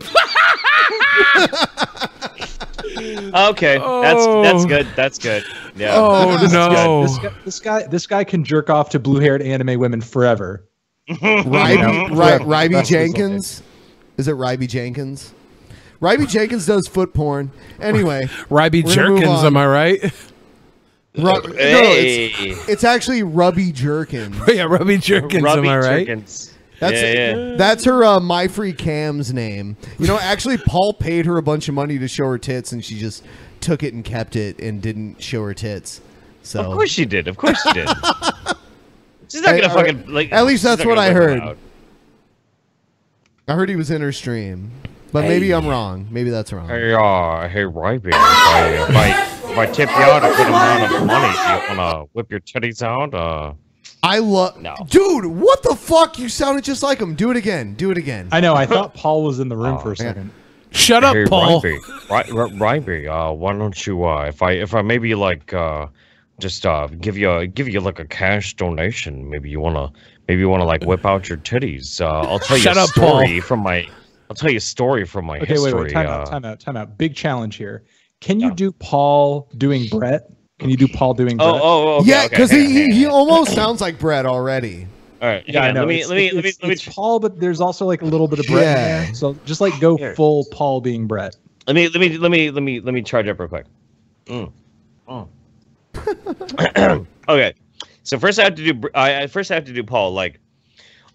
Okay, 2.97 3.77
that's 3.77 4.25
that's 4.25 4.63
oh. 4.63 4.65
good. 4.65 4.87
That's 4.95 5.17
good. 5.17 5.43
Yeah. 5.75 5.93
Oh, 5.95 6.31
This 6.37 6.43
is 6.43 6.51
good. 6.51 6.53
no. 6.53 7.01
This 7.03 7.17
guy, 7.17 7.33
this 7.43 7.59
guy, 7.59 7.87
this 7.87 8.07
guy 8.07 8.23
can 8.23 8.43
jerk 8.43 8.69
off 8.69 8.89
to 8.91 8.99
blue-haired 8.99 9.41
anime 9.41 9.79
women 9.79 9.99
forever. 10.01 10.63
Ryby, 11.09 11.71
You 11.71 11.77
know, 11.81 12.07
Ry- 12.15 12.37
Ryby 12.37 12.83
Jenkins? 12.83 13.61
Is 14.17 14.27
it 14.27 14.33
Ryby 14.33 14.67
Jenkins? 14.67 15.33
Ryby 15.99 16.25
Jenkins 16.27 16.65
does 16.65 16.87
foot 16.87 17.13
porn. 17.13 17.51
Anyway, 17.79 18.27
Ryby 18.49 18.83
we're 18.83 18.95
gonna 18.95 19.09
move 19.09 19.19
Jerkins, 19.21 19.43
am 19.43 19.57
I 19.57 19.67
right? 19.67 20.03
Ru- 21.17 21.23
no, 21.23 21.41
it's, 21.45 22.69
it's 22.69 22.83
actually 22.83 23.23
Rubby 23.23 23.71
Jerkins. 23.71 24.35
yeah, 24.47 24.63
Rubby 24.63 24.97
Jerkins, 24.97 25.43
Rubby 25.43 25.67
am 25.67 25.73
I 25.73 25.77
right? 25.77 26.07
Jerkins. 26.07 26.53
That's 26.79 27.01
Yeah, 27.01 27.35
yeah. 27.35 27.55
that's 27.57 27.83
her 27.85 28.03
uh, 28.03 28.19
my 28.19 28.47
free 28.47 28.73
cam's 28.73 29.33
name. 29.33 29.77
You 29.99 30.07
know, 30.07 30.19
actually, 30.19 30.57
Paul 30.57 30.93
paid 30.93 31.25
her 31.25 31.37
a 31.37 31.43
bunch 31.43 31.67
of 31.67 31.73
money 31.75 31.97
to 31.99 32.07
show 32.07 32.25
her 32.27 32.37
tits, 32.37 32.71
and 32.71 32.83
she 32.83 32.97
just 32.99 33.23
took 33.61 33.83
it 33.83 33.93
and 33.93 34.03
kept 34.03 34.35
it 34.35 34.59
and 34.59 34.81
didn't 34.81 35.21
show 35.21 35.43
her 35.43 35.53
tits. 35.53 36.01
So 36.43 36.61
Of 36.61 36.73
course 36.73 36.91
she 36.91 37.05
did. 37.05 37.27
Of 37.27 37.37
course 37.37 37.59
she 37.63 37.73
did. 37.73 37.87
She's 39.27 39.41
not 39.41 39.55
Hey, 39.55 39.61
gonna 39.61 39.73
right. 39.73 39.95
fucking 39.95 40.13
like. 40.13 40.31
At 40.31 40.45
least 40.45 40.63
that's 40.63 40.85
what 40.85 40.99
I 40.99 41.11
heard. 41.11 41.57
I 43.47 43.53
heard 43.53 43.69
he 43.69 43.75
was 43.75 43.91
in 43.91 44.01
her 44.01 44.11
stream, 44.11 44.71
but 45.11 45.21
maybe 45.23 45.53
I'm 45.53 45.67
wrong. 45.67 46.07
Maybe 46.11 46.29
that's 46.29 46.51
wrong. 46.53 46.67
Hey, 46.67 46.93
uh, 46.93 47.47
hey, 47.47 47.63
Ryby, 47.63 48.09
if 48.09 48.15
I, 48.15 48.67
if 48.89 48.95
I, 48.95 49.51
if 49.51 49.57
I 49.57 49.65
tip 49.67 49.89
you 49.89 49.95
out 49.95 50.23
a 50.23 50.35
good 50.35 50.47
amount 50.47 50.93
of 50.95 51.05
money, 51.05 51.33
do 51.67 51.73
you 51.73 51.77
wanna 51.79 52.03
whip 52.13 52.31
your 52.31 52.39
titties 52.39 52.81
out? 52.83 53.13
Uh, 53.13 53.53
I 54.05 54.19
love, 54.19 54.61
dude. 54.89 55.25
What 55.25 55.63
the 55.63 55.75
fuck? 55.75 56.19
You 56.19 56.29
sounded 56.29 56.63
just 56.63 56.83
like 56.83 56.99
him. 56.99 57.15
Do 57.15 57.31
it 57.31 57.37
again. 57.37 57.73
Do 57.73 57.89
it 57.89 57.97
again. 57.97 58.29
I 58.31 58.39
know. 58.39 58.53
I 58.53 58.65
thought 58.73 58.93
Paul 58.93 59.23
was 59.23 59.39
in 59.39 59.49
the 59.49 59.57
room 59.57 59.79
for 59.79 59.91
a 59.93 59.97
second. 59.97 60.31
Shut 60.71 61.03
hey, 61.03 61.23
Ryby, 61.23 61.79
Ry- 62.09 62.25
Ry- 62.31 62.49
Ryby, 62.79 63.07
uh, 63.07 63.31
why 63.31 63.53
don't 63.57 63.87
you, 63.87 64.03
uh, 64.05 64.25
if 64.25 64.41
I, 64.41 64.51
if 64.51 64.73
I 64.75 64.81
maybe 64.81 65.15
like, 65.15 65.53
uh, 65.53 65.87
just 66.39 66.65
uh, 66.65 66.87
give 66.99 67.17
you, 67.17 67.31
a, 67.31 67.47
give 67.47 67.69
you 67.69 67.79
like 67.79 67.99
a 67.99 68.05
cash 68.05 68.53
donation. 68.55 69.29
Maybe 69.29 69.49
you 69.49 69.61
wanna, 69.61 69.89
maybe 70.27 70.41
you 70.41 70.49
wanna 70.49 70.65
like 70.65 70.83
whip 70.83 71.05
out 71.05 71.29
your 71.29 71.37
titties. 71.37 72.01
Uh, 72.01 72.29
I'll 72.29 72.39
tell 72.39 72.57
you 72.57 72.63
Shut 72.63 72.75
a 72.75 72.81
up, 72.81 72.89
Paul. 72.93 73.21
story 73.21 73.39
from 73.39 73.61
my, 73.61 73.87
I'll 74.29 74.35
tell 74.35 74.51
you 74.51 74.57
a 74.57 74.61
story 74.61 75.05
from 75.05 75.25
my 75.25 75.37
Okay, 75.39 75.53
history. 75.53 75.73
wait, 75.73 75.83
wait. 75.85 75.93
Time 75.93 76.07
uh, 76.07 76.11
out. 76.11 76.27
Time 76.27 76.45
out. 76.45 76.59
Time 76.59 76.75
out. 76.77 76.97
Big 76.97 77.15
challenge 77.15 77.55
here. 77.55 77.83
Can 78.19 78.39
you 78.41 78.53
do 78.53 78.71
Paul 78.73 79.49
doing 79.57 79.87
Brett? 79.87 80.29
Can 80.59 80.69
you 80.69 80.77
do 80.77 80.87
Paul 80.87 81.13
doing 81.13 81.37
Brett? 81.37 81.49
Oh, 81.49 81.59
oh, 81.61 81.97
okay, 81.99 82.09
yeah, 82.09 82.27
because 82.27 82.49
okay, 82.51 82.65
he, 82.65 82.87
he 82.89 82.93
he 82.99 83.05
almost 83.07 83.53
sounds 83.53 83.81
like 83.81 83.99
Brett 83.99 84.25
already. 84.25 84.87
All 85.21 85.27
right, 85.29 85.43
Yeah, 85.47 85.63
I 85.63 85.71
know. 85.71 85.81
Let 85.81 85.87
me, 85.89 85.95
It's- 85.95 86.09
let 86.09 86.15
me, 86.15 86.25
it's- 86.27 86.35
let 86.35 86.43
me, 86.43 86.49
it's- 86.49 86.61
let 86.61 86.67
me. 86.69 86.73
it's 86.73 86.85
Paul, 86.95 87.19
but 87.19 87.39
there's 87.39 87.59
also 87.59 87.85
like 87.85 88.01
a 88.01 88.05
little 88.05 88.27
bit 88.27 88.39
of 88.39 88.45
Brett 88.47 88.63
Yeah. 88.63 88.99
in 88.99 89.05
there. 89.05 89.13
So 89.15 89.33
just 89.45 89.59
like 89.61 89.77
go 89.79 89.97
full 90.13 90.45
Paul 90.51 90.81
being 90.81 91.07
Brett. 91.07 91.35
Let 91.67 91.75
me 91.75 91.87
let 91.89 91.99
me 91.99 92.17
let 92.17 92.31
me 92.31 92.51
let 92.51 92.61
me 92.63 92.79
let 92.79 92.93
me 92.93 93.01
charge 93.01 93.27
up 93.27 93.39
real 93.39 93.49
quick. 93.49 93.65
Mm. 94.27 94.51
Mm. 95.09 95.27
okay, 97.29 97.53
so 98.03 98.19
first 98.19 98.39
I 98.39 98.43
have 98.43 98.55
to 98.55 98.73
do 98.73 98.89
I 98.93 99.23
I- 99.23 99.27
first 99.27 99.51
I 99.51 99.55
have 99.55 99.65
to 99.65 99.73
do 99.73 99.83
Paul 99.83 100.13
like, 100.13 100.39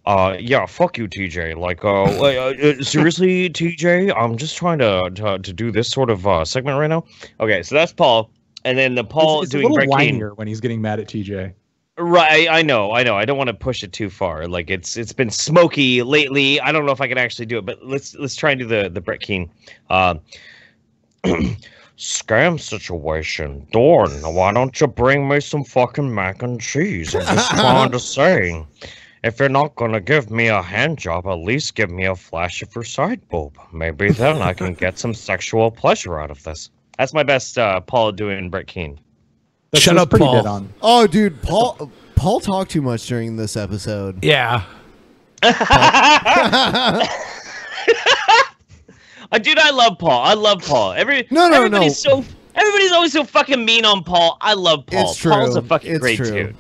uh 0.07 0.37
yeah 0.41 0.65
fuck 0.67 0.97
you 0.99 1.07
TJ 1.07 1.57
like 1.57 1.85
uh, 1.85 2.03
like, 2.21 2.37
uh, 2.37 2.55
uh, 2.69 2.83
seriously 2.83 3.49
TJ 3.51 4.13
I'm 4.17 4.37
just 4.37 4.57
trying 4.57 4.79
to, 4.79 5.11
to 5.15 5.39
to 5.39 5.53
do 5.53 5.71
this 5.71 5.89
sort 5.91 6.11
of 6.11 6.27
uh 6.27 6.45
segment 6.45 6.79
right 6.79 6.89
now. 6.89 7.05
Okay, 7.39 7.63
so 7.63 7.75
that's 7.75 7.93
Paul, 7.93 8.31
and 8.65 8.79
then 8.79 8.95
the 8.95 9.05
Paul 9.05 9.43
it's, 9.43 9.49
it's 9.49 9.55
a 9.55 9.59
doing 9.59 9.73
little 9.73 9.87
Brett 9.87 9.99
Keane. 9.99 10.21
whinier 10.21 10.37
when 10.37 10.47
he's 10.47 10.61
getting 10.61 10.81
mad 10.81 11.01
at 11.01 11.09
TJ. 11.09 11.55
Right, 11.99 12.49
I 12.49 12.63
know, 12.63 12.93
I 12.93 13.03
know. 13.03 13.17
I 13.17 13.27
don't 13.27 13.37
want 13.37 13.49
to 13.49 13.55
push 13.55 13.83
it 13.83 13.93
too 13.93 14.09
far. 14.09 14.47
Like 14.47 14.71
it's 14.71 14.97
it's 14.97 15.13
been 15.13 15.29
smoky 15.31 16.03
lately. 16.03 16.59
I 16.61 16.73
don't 16.73 16.87
know 16.87 16.93
if 16.93 17.01
I 17.01 17.09
can 17.09 17.19
actually 17.19 17.47
do 17.47 17.59
it, 17.59 17.67
but 17.67 17.85
let's 17.85 18.15
let's 18.15 18.35
try 18.35 18.53
and 18.53 18.61
do 18.61 18.67
the 18.67 18.89
the 18.89 19.01
Brett 19.03 19.21
Keane. 19.21 19.51
Uh, 19.91 20.15
scam 21.99 22.59
situation. 22.59 23.67
Dorn, 23.73 24.11
why 24.35 24.53
don't 24.53 24.81
you 24.81 24.87
bring 24.87 25.29
me 25.29 25.41
some 25.41 25.63
fucking 25.63 26.15
mac 26.15 26.43
and 26.43 26.59
cheese? 26.59 27.15
I'm 27.15 27.23
just 27.23 27.51
trying 27.51 27.91
to 27.93 28.01
say. 28.17 28.65
If 29.23 29.39
you're 29.39 29.51
not 29.51 29.75
gonna 29.75 30.01
give 30.01 30.31
me 30.31 30.47
a 30.47 30.63
hand 30.63 30.97
job, 30.97 31.27
at 31.27 31.35
least 31.35 31.75
give 31.75 31.91
me 31.91 32.07
a 32.07 32.17
flash 32.17 32.63
of 32.63 32.75
your 32.75 32.85
side 32.85 33.21
boob. 33.29 33.59
Maybe 33.71 34.11
then 34.11 34.41
I 34.41 34.55
can 34.55 34.73
get 34.73 34.99
some 34.99 35.13
sexual 35.13 35.71
pleasure 35.71 36.19
out 36.19 36.31
of 36.31 36.43
this. 36.45 36.71
That's 37.01 37.15
my 37.15 37.23
best 37.23 37.57
uh, 37.57 37.81
Paul 37.81 38.13
doing 38.13 38.51
Brett 38.51 38.67
Keane. 38.67 39.01
Shut 39.73 39.97
up, 39.97 40.11
Paul. 40.11 40.67
Oh, 40.83 41.07
dude, 41.07 41.41
Paul. 41.41 41.91
Paul 42.15 42.41
talked 42.41 42.73
too 42.73 42.83
much 42.83 43.07
during 43.07 43.37
this 43.37 43.57
episode. 43.57 44.23
Yeah. 44.23 44.65
Uh, 45.43 47.07
dude, 49.41 49.59
I 49.59 49.71
love 49.71 49.99
Paul. 49.99 50.23
I 50.23 50.35
love 50.35 50.63
Paul. 50.63 50.93
Every 50.93 51.27
No, 51.31 51.49
no, 51.49 51.57
everybody's 51.57 52.05
no. 52.05 52.21
so 52.21 52.25
everybody's 52.55 52.93
always 52.93 53.15
so 53.15 53.25
fucking 53.25 53.65
mean 53.65 53.87
on 53.87 54.05
Paul. 54.05 54.37
I 54.43 54.53
love 54.53 54.85
Paul. 54.85 55.09
It's 55.09 55.17
true. 55.17 55.33
Paul's 55.33 55.57
a 55.57 55.63
fucking 55.63 55.93
it's 55.93 56.01
great 56.01 56.19
true. 56.19 56.31
dude. 56.31 56.57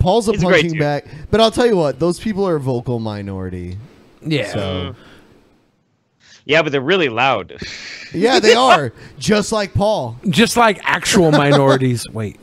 Paul's 0.00 0.26
a 0.26 0.32
He's 0.32 0.42
punching 0.42 0.70
dude. 0.70 0.80
bag. 0.80 1.08
But 1.30 1.40
I'll 1.40 1.52
tell 1.52 1.66
you 1.66 1.76
what, 1.76 2.00
those 2.00 2.18
people 2.18 2.44
are 2.48 2.56
a 2.56 2.60
vocal 2.60 2.98
minority. 2.98 3.78
Yeah. 4.22 4.52
So, 4.52 4.96
Yeah, 6.44 6.62
but 6.62 6.72
they're 6.72 6.80
really 6.80 7.08
loud. 7.08 7.56
yeah, 8.12 8.38
they 8.40 8.54
are. 8.54 8.92
Just 9.18 9.50
like 9.52 9.72
Paul. 9.74 10.16
Just 10.28 10.56
like 10.56 10.78
actual 10.82 11.30
minorities. 11.30 12.06
Wait. 12.12 12.38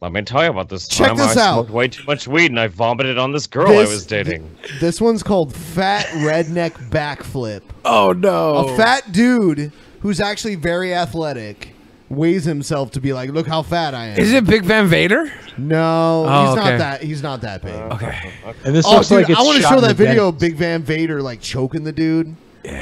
Let 0.00 0.12
me 0.12 0.22
tell 0.22 0.44
you 0.44 0.50
about 0.50 0.68
this 0.68 0.86
Check 0.86 1.08
time 1.08 1.16
this 1.16 1.36
I 1.36 1.48
out. 1.48 1.54
smoked 1.54 1.70
way 1.70 1.88
too 1.88 2.04
much 2.06 2.28
weed 2.28 2.52
and 2.52 2.60
I 2.60 2.68
vomited 2.68 3.18
on 3.18 3.32
this 3.32 3.48
girl 3.48 3.66
I 3.76 3.80
was 3.84 4.06
dating. 4.06 4.48
This 4.78 5.00
one's 5.00 5.24
called 5.24 5.52
Fat 5.52 6.06
Redneck 6.06 6.70
Backflip. 6.90 7.62
Oh 7.84 8.12
no. 8.12 8.68
A 8.68 8.76
fat 8.76 9.10
dude 9.10 9.72
who's 10.00 10.20
actually 10.20 10.54
very 10.54 10.94
athletic 10.94 11.74
weighs 12.10 12.44
himself 12.44 12.90
to 12.92 13.00
be 13.00 13.12
like, 13.12 13.30
look 13.30 13.46
how 13.46 13.62
fat 13.62 13.94
I 13.94 14.06
am. 14.08 14.18
Is 14.18 14.32
it 14.32 14.44
Big 14.46 14.64
Van 14.64 14.86
Vader? 14.86 15.30
No, 15.58 16.24
Oh, 16.26 16.40
he's 16.50 16.58
okay. 16.58 16.70
not 16.70 16.78
that. 16.78 17.02
He's 17.02 17.22
not 17.22 17.40
that 17.42 17.62
big. 17.62 17.74
Uh, 17.74 17.94
okay. 17.94 18.32
And 18.64 18.74
this 18.74 18.86
oh, 18.86 18.94
looks 18.96 19.08
dude, 19.08 19.18
like 19.22 19.30
it's 19.30 19.38
I 19.38 19.42
want 19.42 19.56
to 19.56 19.62
show 19.62 19.80
that 19.80 19.96
video 19.96 20.28
of 20.28 20.38
Big 20.38 20.54
Van 20.56 20.82
Vader 20.82 21.20
like 21.22 21.40
choking 21.40 21.84
the 21.84 21.92
dude 21.92 22.34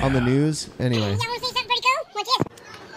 on 0.03 0.13
the 0.13 0.21
news. 0.21 0.71
Anyway, 0.79 1.17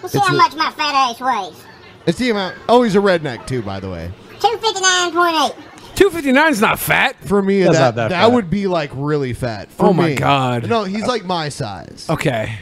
Let's 0.01 0.13
see 0.13 0.19
how 0.19 0.25
It's 0.25 0.33
a- 0.33 0.37
much 0.37 0.55
my 0.55 0.71
fat 0.71 0.93
ass 0.95 1.19
weighs. 1.19 1.61
it's 2.05 2.17
the 2.17 2.29
amount. 2.29 2.55
Oh, 2.69 2.83
he's 2.83 2.95
a 2.95 2.99
redneck 2.99 3.45
too, 3.47 3.61
by 3.61 3.79
the 3.79 3.89
way. 3.89 4.11
259.8. 4.39 5.55
259 5.95 6.51
is 6.51 6.61
not 6.61 6.79
fat. 6.79 7.15
For 7.25 7.41
me, 7.41 7.63
That's 7.63 7.77
that 7.77 7.79
not 7.83 7.95
that, 7.95 8.07
that 8.09 8.21
fat. 8.27 8.31
would 8.33 8.49
be 8.49 8.67
like 8.67 8.91
really 8.93 9.33
fat. 9.33 9.69
For 9.71 9.87
Oh 9.87 9.93
my 9.93 10.09
me. 10.09 10.15
God. 10.15 10.69
No, 10.69 10.85
he's 10.85 11.05
like 11.05 11.25
my 11.25 11.49
size. 11.49 12.07
Okay. 12.09 12.57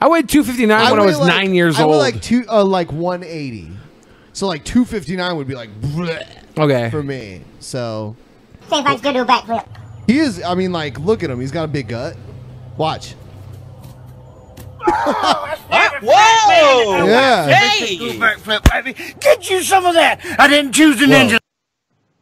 I 0.00 0.08
weighed 0.08 0.28
259 0.28 0.90
when 0.90 1.00
I 1.00 1.04
was 1.04 1.18
like- 1.18 1.28
nine 1.28 1.54
years 1.54 1.78
I 1.78 1.84
weigh 1.84 1.92
old. 1.92 1.98
like 2.00 2.22
two, 2.22 2.44
uh, 2.48 2.64
like 2.64 2.90
one 2.92 3.22
eighty. 3.22 3.68
So 4.32 4.46
like 4.46 4.64
two 4.64 4.84
fifty 4.84 5.16
nine 5.16 5.36
would 5.36 5.46
be 5.48 5.54
like 5.54 5.68
bleh 5.80 6.26
okay. 6.56 6.88
for 6.90 7.02
me. 7.02 7.42
So 7.58 8.16
See 8.68 8.76
if 8.78 8.86
I 8.86 8.96
can 8.96 9.14
do 9.14 9.20
a 9.20 9.24
backflip. 9.26 9.66
he 10.06 10.18
is. 10.18 10.42
I 10.42 10.54
mean, 10.54 10.72
like 10.72 10.98
look 11.00 11.22
at 11.22 11.30
him. 11.30 11.40
He's 11.40 11.50
got 11.52 11.64
a 11.64 11.68
big 11.68 11.88
gut. 11.88 12.16
Watch. 12.78 13.14
Whoa! 16.02 17.04
Yeah. 17.06 17.48
Hey! 17.48 17.96
Backflip, 18.18 18.70
baby. 18.70 18.94
Get 19.20 19.50
you 19.50 19.62
some 19.62 19.84
of 19.84 19.94
that. 19.94 20.20
I 20.38 20.48
didn't 20.48 20.72
choose 20.72 20.98
the 20.98 21.06
ninja. 21.06 21.38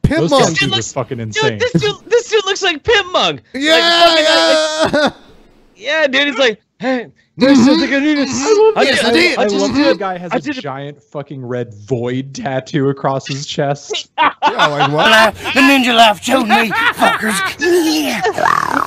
Pimp 0.02 0.20
Those 0.22 0.30
monk. 0.30 0.58
tattoos 0.58 0.90
are 0.90 0.94
fucking 0.94 1.20
insane. 1.20 1.58
Dude, 1.58 1.60
this 1.60 1.72
dude, 1.82 2.04
this 2.06 2.28
dude 2.30 2.44
looks 2.46 2.62
like 2.62 2.82
Pimp 2.82 3.12
Monk. 3.12 3.42
Yeah, 3.54 3.72
Like, 3.72 4.90
fucking, 4.92 5.00
like- 5.00 5.12
yeah, 5.76 6.06
dude. 6.06 6.28
He's 6.28 6.38
like, 6.38 6.60
hey, 6.80 7.08
there's 7.36 7.64
something 7.64 7.92
I 7.92 7.98
need 7.98 8.14
to. 8.16 8.22
I 8.22 8.72
love, 8.74 8.86
just- 8.86 9.04
I, 9.04 9.08
I 9.08 9.44
I 9.44 9.48
just 9.48 9.54
love 9.56 9.74
that 9.74 9.92
the 9.94 9.98
guy 9.98 10.18
has 10.18 10.32
I 10.32 10.36
a 10.36 10.40
did- 10.40 10.54
giant 10.60 11.02
fucking 11.02 11.44
red 11.44 11.74
void 11.74 12.34
tattoo 12.34 12.88
across 12.88 13.26
his 13.26 13.46
chest. 13.46 14.10
yeah, 14.18 14.32
like 14.42 14.92
what? 14.92 15.34
The 15.34 15.60
ninja 15.60 15.94
laugh 15.94 16.22
showed 16.22 16.44
me, 16.44 16.70
fuckers. 16.70 17.56
Yeah. 17.60 18.22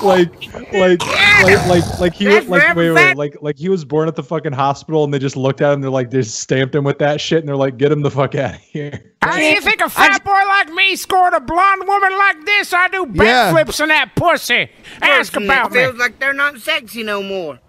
like, 0.04 0.32
like, 0.74 1.06
like, 1.06 1.68
like, 1.68 2.00
like 2.00 2.14
he 2.14 2.26
That's 2.26 2.48
like 2.48 2.62
wait, 2.64 2.74
very 2.76 2.92
wait, 2.94 3.18
like, 3.18 3.38
like 3.42 3.58
he 3.58 3.70
was 3.70 3.84
born 3.86 4.08
at 4.08 4.16
the 4.16 4.24
fucking 4.24 4.54
hospital, 4.54 5.04
and 5.04 5.14
they 5.14 5.20
just 5.20 5.38
looked 5.38 5.62
at 5.62 5.74
him. 5.74 5.82
They're 5.82 5.90
like, 5.90 6.10
they 6.12 6.20
just 6.22 6.40
stamped 6.40 6.74
him 6.76 6.84
with 6.84 7.00
that 7.00 7.20
shit, 7.22 7.40
and 7.40 7.48
they're 7.48 7.56
like, 7.56 7.78
get 7.78 7.92
him 7.92 8.02
the 8.02 8.12
fuck 8.12 8.36
out 8.36 8.56
of 8.56 8.62
here. 8.62 9.14
How 9.22 9.36
do 9.38 9.44
you 9.44 9.62
think 9.62 9.82
a 9.82 9.90
fat 9.90 10.24
boy 10.24 10.32
like 10.32 10.70
me 10.74 10.96
scored 10.96 11.34
a 11.34 11.40
blonde 11.40 11.88
woman 11.88 12.18
like 12.18 12.44
this? 12.46 12.74
I 12.74 12.88
do 12.88 13.06
Yeah. 13.14 13.54
backflips 13.54 13.82
in 13.82 13.90
that 13.90 14.16
pussy. 14.16 14.70
Ask 15.02 15.34
Person 15.34 15.44
about 15.44 15.72
that 15.72 15.76
me. 15.78 15.84
feels 15.86 15.98
like 16.00 16.20
they're 16.20 16.34
not 16.34 16.58
sexy 16.60 17.04
no 17.04 17.22
more. 17.22 17.60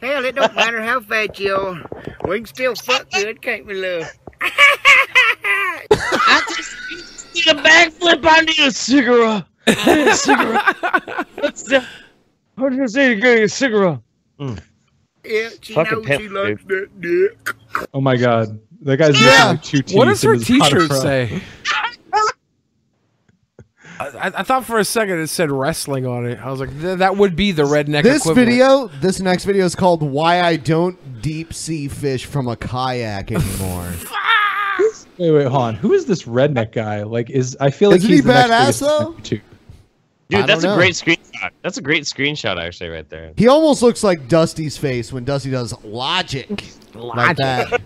Hell, 0.00 0.24
it 0.24 0.34
don't 0.34 0.54
matter 0.54 0.80
how 0.82 1.00
fat 1.00 1.38
you 1.38 1.54
are. 1.54 1.82
We 2.26 2.38
can 2.38 2.46
still 2.46 2.74
fuck 2.74 3.10
good, 3.10 3.42
can't 3.42 3.66
we, 3.66 3.74
love? 3.74 4.08
I 5.90 6.42
just 6.56 7.34
need 7.34 7.46
a 7.48 7.54
backflip. 7.62 8.20
I 8.24 8.40
need 8.40 8.58
a 8.60 8.72
cigarette. 8.72 9.44
I 9.66 9.94
need 9.96 10.08
a 10.08 10.14
cigarette. 10.14 11.26
What's 11.38 11.62
that? 11.64 11.86
How 12.56 12.68
did 12.68 12.78
you 12.78 12.88
say 12.88 13.14
you 13.14 13.20
get 13.20 13.42
a 13.42 13.48
cigarette? 13.48 13.98
Hmm. 14.38 14.54
Yeah, 15.24 15.50
she 15.60 15.74
Fucking 15.74 15.98
knows 15.98 16.06
pimp, 16.06 16.22
she 16.22 16.28
likes 16.28 16.64
that 16.64 17.00
dick. 17.00 17.54
Oh 17.92 18.00
my 18.00 18.16
god, 18.16 18.58
that 18.82 18.96
guy's 18.96 19.20
Yeah. 19.20 19.26
missing 19.26 19.46
like 19.48 19.62
two 19.62 19.96
What 19.98 20.04
teeth 20.06 20.12
does 20.12 20.22
her 20.22 20.34
in 20.34 20.40
T-shirt 20.40 20.92
say? 20.92 21.42
I, 24.00 24.32
I 24.34 24.42
thought 24.42 24.64
for 24.64 24.78
a 24.78 24.84
second 24.84 25.18
it 25.18 25.26
said 25.26 25.50
wrestling 25.50 26.06
on 26.06 26.26
it. 26.26 26.38
I 26.38 26.50
was 26.50 26.60
like, 26.60 26.70
th- 26.80 26.98
that 26.98 27.16
would 27.16 27.36
be 27.36 27.52
the 27.52 27.64
redneck. 27.64 28.02
This 28.02 28.22
equivalent. 28.22 28.48
video, 28.48 28.86
this 29.00 29.20
next 29.20 29.44
video 29.44 29.66
is 29.66 29.74
called 29.74 30.02
"Why 30.02 30.40
I 30.40 30.56
Don't 30.56 31.20
Deep 31.20 31.52
Sea 31.52 31.88
Fish 31.88 32.24
from 32.24 32.48
a 32.48 32.56
Kayak 32.56 33.32
Anymore." 33.32 33.92
Wait, 35.18 35.32
wait, 35.32 35.48
hold 35.48 35.62
on. 35.62 35.74
Who 35.74 35.92
is 35.92 36.06
this 36.06 36.22
redneck 36.22 36.72
guy? 36.72 37.02
Like, 37.02 37.28
is 37.28 37.54
I 37.60 37.70
feel 37.70 37.90
like 37.90 37.98
Isn't 37.98 38.10
he's 38.10 38.24
he 38.24 38.30
badass, 38.30 38.80
though? 38.80 39.12
YouTube. 39.18 39.42
Dude, 40.30 40.46
that's 40.46 40.64
a 40.64 40.68
know. 40.68 40.76
great 40.76 40.94
screenshot. 40.94 41.50
That's 41.62 41.76
a 41.76 41.82
great 41.82 42.04
screenshot, 42.04 42.58
actually, 42.58 42.88
right 42.88 43.06
there. 43.10 43.34
He 43.36 43.46
almost 43.46 43.82
looks 43.82 44.02
like 44.02 44.28
Dusty's 44.28 44.78
face 44.78 45.12
when 45.12 45.24
Dusty 45.24 45.50
does 45.50 45.74
logic, 45.84 46.64
like 46.94 47.36
that. 47.36 47.82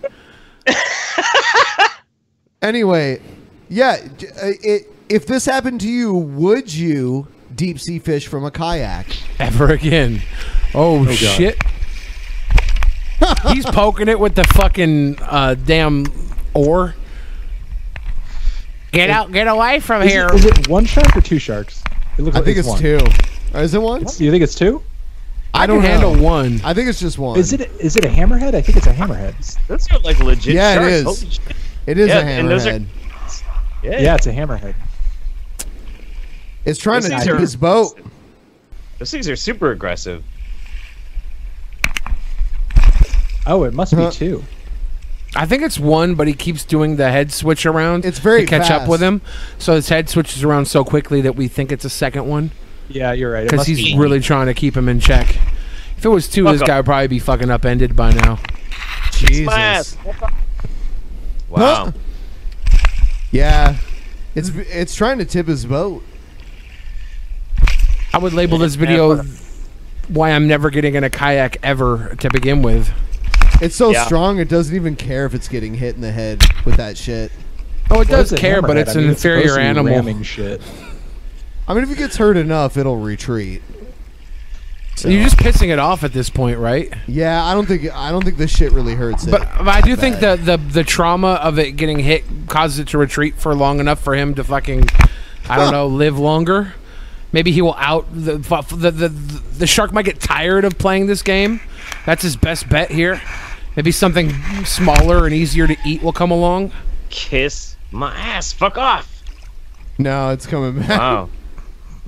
anyway, 2.63 3.21
yeah, 3.69 3.97
uh, 4.01 4.53
it, 4.63 4.94
if 5.09 5.27
this 5.27 5.47
happened 5.47 5.81
to 5.83 5.89
you, 5.89 6.13
would 6.15 6.73
you 6.73 7.29
deep 7.55 7.79
sea 7.79 7.99
fish 7.99 8.27
from 8.27 8.45
a 8.45 8.51
kayak? 8.51 9.07
ever 9.39 9.73
again. 9.73 10.23
Oh, 10.75 11.05
God. 11.05 11.15
shit. 11.17 11.57
He's 13.49 13.65
poking 13.67 14.09
it 14.09 14.19
with 14.19 14.35
the 14.35 14.45
fucking 14.45 15.19
uh, 15.23 15.55
damn 15.55 16.05
oar. 16.53 16.95
Get 18.93 19.11
out! 19.11 19.33
Get 19.33 19.49
away 19.49 19.81
from 19.81 20.03
Is 20.03 20.13
here! 20.13 20.27
it, 20.27 20.35
is 20.35 20.45
it 20.45 20.69
one 20.69 20.85
shark 20.85 21.17
or 21.17 21.21
two 21.21 21.39
sharks? 21.39 21.83
It 22.19 22.23
looks 22.23 22.37
I 22.37 22.41
like 22.41 22.45
think 22.47 22.59
it's 22.59 22.69
one. 22.69 22.79
two. 22.81 22.99
Is 23.55 23.75
it 23.75 23.83
one? 23.83 24.01
You 24.19 24.31
think 24.31 24.43
it's 24.45 24.55
two? 24.55 24.83
I, 25.53 25.65
I 25.65 25.67
don't 25.67 25.81
can 25.83 25.91
handle 25.91 26.15
know. 26.15 26.23
one. 26.23 26.61
I 26.65 26.75
think 26.75 26.89
it's 26.89 27.01
just 27.01 27.19
one. 27.19 27.39
Is 27.39 27.53
it 27.53 27.63
is 27.81 27.97
it 27.97 28.05
a 28.05 28.09
hammerhead? 28.09 28.55
I 28.55 28.61
think 28.63 28.77
it's 28.79 28.87
a 28.87 28.93
hammerhead. 28.93 29.35
Those 29.67 29.91
are 29.91 29.99
like 30.01 30.19
legit 30.21 30.55
Yeah, 30.55 30.73
it 30.73 30.75
sharks. 30.77 30.93
is. 30.93 31.05
Holy 31.05 31.31
shit. 31.33 31.57
It 31.87 31.99
is 31.99 32.09
Yeah, 32.09 32.19
a 32.21 32.25
and 32.25 32.49
those 32.51 32.67
are- 32.67 32.73
hammerhead. 32.73 32.87
Yeah. 33.83 34.01
Yeah, 34.01 34.15
it's 34.15 34.27
a 34.27 34.33
hammerhead. 34.33 34.75
It's 36.65 36.79
trying 36.79 37.03
Those 37.03 37.11
to 37.11 37.17
things 37.17 37.25
tip 37.25 37.39
his 37.39 37.57
boat. 37.57 37.99
Those 38.99 39.11
things 39.11 39.29
are 39.29 39.37
super 39.37 39.71
aggressive. 39.71 40.23
Oh, 43.47 43.65
it 43.65 43.75
must 43.75 43.95
be 43.97 44.11
two. 44.11 44.43
I 45.37 45.47
think 45.47 45.63
it's 45.63 45.79
one, 45.79 46.15
but 46.15 46.29
he 46.29 46.33
keeps 46.35 46.65
doing 46.65 46.97
the 46.97 47.11
head 47.11 47.33
switch 47.33 47.67
around. 47.67 48.05
It's 48.05 48.19
very 48.21 48.43
to 48.43 48.47
catch 48.47 48.71
up 48.71 48.89
with 48.89 49.03
him. 49.03 49.21
So 49.59 49.75
his 49.75 49.89
head 49.89 50.09
switches 50.09 50.45
around 50.45 50.67
so 50.67 50.85
quickly 50.85 51.21
that 51.23 51.35
we 51.35 51.49
think 51.49 51.73
it's 51.73 51.85
a 51.85 51.91
second 51.91 52.27
one 52.29 52.53
Yeah, 52.89 53.13
you're 53.13 53.33
right. 53.33 53.49
Because 53.49 53.67
he's 53.67 53.79
be 53.79 53.99
really 53.99 54.21
trying 54.21 54.47
to 54.47 54.55
keep 54.55 54.77
him 54.77 54.89
in 54.89 55.01
check. 55.01 55.37
If 55.97 56.05
it 56.05 56.09
was 56.09 56.29
two, 56.29 56.45
Fuck 56.45 56.53
this 56.55 56.63
up. 56.63 56.69
guy 56.69 56.77
would 56.77 56.87
probably 56.87 57.09
be 57.09 57.19
fucking 57.19 57.51
upended 57.51 57.97
by 57.97 58.13
now. 58.13 58.39
Jesus. 59.13 59.47
My 59.47 59.59
ass. 59.61 59.97
Wow. 61.49 61.93
Yeah, 63.31 63.77
it's 64.35 64.51
it's 64.55 64.95
trying 64.95 65.19
to 65.19 65.25
tip 65.25 65.49
his 65.49 65.67
boat. 65.67 66.03
I 68.15 68.19
would 68.19 68.33
label 68.33 68.59
this 68.59 68.77
video 68.77 69.23
why 70.09 70.31
I'm 70.31 70.47
never 70.47 70.71
getting 70.71 70.95
in 70.95 71.03
a 71.05 71.11
kayak 71.11 71.57
ever 71.63 72.15
to 72.21 72.31
begin 72.31 72.63
with. 72.63 72.91
It's 73.61 73.75
so 73.75 73.91
Yeah. 73.91 74.05
strong 74.05 74.39
it 74.39 74.49
doesn't 74.49 74.75
even 74.75 74.95
care 74.97 75.27
if 75.27 75.35
it's 75.35 75.49
getting 75.49 75.75
hit 75.75 75.95
in 75.97 76.01
the 76.01 76.13
head 76.13 76.45
with 76.65 76.77
that 76.77 76.97
shit. 76.97 77.33
Oh, 77.91 77.97
it 77.97 77.99
What 77.99 78.09
does 78.09 78.33
is 78.33 78.39
care, 78.39 78.63
but 78.63 78.77
it's 78.77 78.93
I 78.93 78.95
mean, 78.97 79.05
an 79.07 79.11
it's 79.13 79.25
inferior 79.25 79.57
to 79.57 79.61
animal. 79.61 80.23
shit. 80.23 80.63
I 81.67 81.75
mean, 81.75 81.83
if 81.83 81.91
it 81.91 81.99
gets 81.99 82.17
hurt 82.17 82.37
enough, 82.37 82.77
it'll 82.77 82.99
retreat. 82.99 83.63
So- 84.97 85.09
You're 85.09 85.25
just 85.25 85.39
pissing 85.39 85.71
it 85.73 85.79
off 85.81 86.05
at 86.05 86.13
this 86.13 86.31
point, 86.31 86.59
right? 86.59 86.93
yeah, 87.09 87.45
I 87.45 87.53
don't 87.55 87.67
think 87.67 87.89
I 87.95 88.11
don't 88.13 88.23
think 88.25 88.37
this 88.37 88.51
shit 88.53 88.71
really 88.73 88.95
hurts 88.95 89.27
it. 89.27 89.31
But, 89.33 89.49
but 89.59 89.69
I 89.69 89.81
do 89.81 89.97
that 89.97 90.01
think 90.01 90.21
bad. 90.21 90.45
the, 90.45 90.57
the 90.57 90.63
the 90.73 90.85
trauma 90.85 91.33
of 91.43 91.59
it 91.59 91.73
getting 91.73 91.99
hit 91.99 92.25
causes 92.49 92.79
it 92.79 92.89
to 92.89 92.99
retreat 92.99 93.35
for 93.37 93.55
long 93.57 93.81
enough 93.81 93.99
for 94.01 94.15
him 94.15 94.35
to 94.37 94.45
fucking, 94.45 94.85
I 95.49 95.57
don't 95.57 95.73
know, 95.73 95.89
live 95.89 96.17
longer. 96.19 96.75
Maybe 97.35 97.51
he 97.51 97.61
will 97.63 97.75
out 97.75 98.07
the 98.15 98.37
the, 98.39 98.63
the 98.77 98.91
the 98.93 99.09
the 99.09 99.67
shark 99.67 99.93
might 99.93 100.05
get 100.05 100.21
tired 100.21 100.65
of 100.65 100.79
playing 100.79 101.07
this 101.09 101.21
game. 101.21 101.61
That's 102.07 102.23
his 102.23 102.37
best 102.37 102.69
bet 102.69 102.93
here. 102.93 103.21
Maybe 103.75 103.91
something 103.91 104.31
smaller 104.65 105.27
and 105.27 105.35
easier 105.35 105.67
to 105.67 105.77
eat 105.85 106.01
will 106.01 106.13
come 106.13 106.31
along. 106.31 106.71
Kiss 107.11 107.75
my 107.91 108.15
ass. 108.15 108.53
Fuck 108.53 108.79
off. 108.79 109.25
No, 109.99 110.31
it's 110.31 110.47
coming 110.47 110.79
back. 110.79 110.91
Wow. 110.91 111.29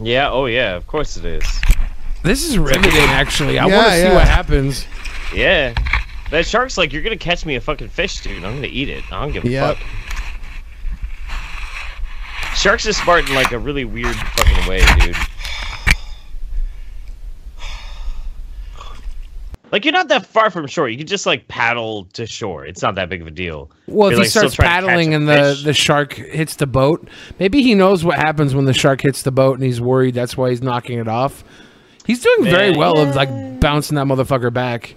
Yeah. 0.01 0.31
Oh 0.31 0.47
yeah. 0.47 0.77
Of 0.77 0.87
course 0.87 1.17
it 1.17 1.25
is. 1.25 1.45
This 2.23 2.49
is 2.49 2.57
riveting, 2.57 2.93
actually. 3.09 3.59
I 3.59 3.67
Yeah, 3.67 3.77
want 3.77 3.87
to 3.89 3.97
see 3.97 4.03
yeah. 4.05 4.15
what 4.15 4.29
happens. 4.29 4.87
Yeah. 5.35 5.75
That 6.31 6.47
shark's 6.47 6.79
like, 6.79 6.93
you're 6.93 7.03
gonna 7.03 7.17
catch 7.17 7.45
me 7.45 7.57
a 7.57 7.61
fucking 7.61 7.89
fish, 7.89 8.21
dude. 8.23 8.45
I'm 8.45 8.55
gonna 8.55 8.69
eat 8.69 8.89
it. 8.89 9.03
I 9.13 9.23
don't 9.23 9.33
give 9.33 9.45
a 9.45 9.49
Yep. 9.49 9.77
fuck. 9.77 9.87
Sharks 12.57 12.87
are 12.87 12.93
smart 12.93 13.29
in 13.29 13.35
like 13.35 13.53
a 13.53 13.59
really 13.59 13.85
weird 13.85 14.17
fucking 14.17 14.69
way, 14.69 14.85
dude. 14.99 15.17
Like 19.73 19.85
you're 19.85 19.93
not 19.93 20.09
that 20.09 20.25
far 20.25 20.49
from 20.51 20.67
shore. 20.67 20.89
You 20.89 20.97
can 20.97 21.07
just 21.07 21.27
like 21.27 21.49
paddle 21.49 22.05
to 22.15 22.25
shore. 22.27 22.65
It's 22.65 22.81
not 22.81 22.95
that 22.95 23.11
big 23.11 23.21
of 23.21 23.27
a 23.27 23.31
deal. 23.31 23.71
Well, 23.87 24.09
if 24.09 24.15
You're, 24.15 24.23
he 24.23 24.29
starts 24.31 24.55
trying 24.55 24.69
to 24.69 24.73
catch 24.73 24.87
paddling 24.87 25.15
and 25.15 25.29
the, 25.29 25.55
fish. 25.55 25.65
the 25.65 25.73
shark 25.75 26.15
hits 26.15 26.57
the 26.57 26.67
boat, 26.67 27.09
maybe 27.39 27.63
he 27.63 27.75
knows 27.75 28.05
what 28.05 28.17
happens 28.17 28.55
when 28.55 28.65
the 28.65 28.73
shark 28.73 29.03
hits 29.03 29.23
the 29.23 29.33
boat 29.33 29.55
and 29.55 29.63
he's 29.63 29.81
worried. 29.81 30.15
That's 30.15 30.37
why 30.37 30.51
he's 30.51 30.63
knocking 30.63 30.99
it 30.99 31.09
off. 31.09 31.45
He's 32.07 32.21
doing 32.23 32.45
very 32.45 32.77
well 32.77 32.99
of 32.99 33.15
like 33.17 33.61
bouncing 33.61 33.97
that 33.97 34.07
motherfucker 34.07 34.53
back. 34.53 34.95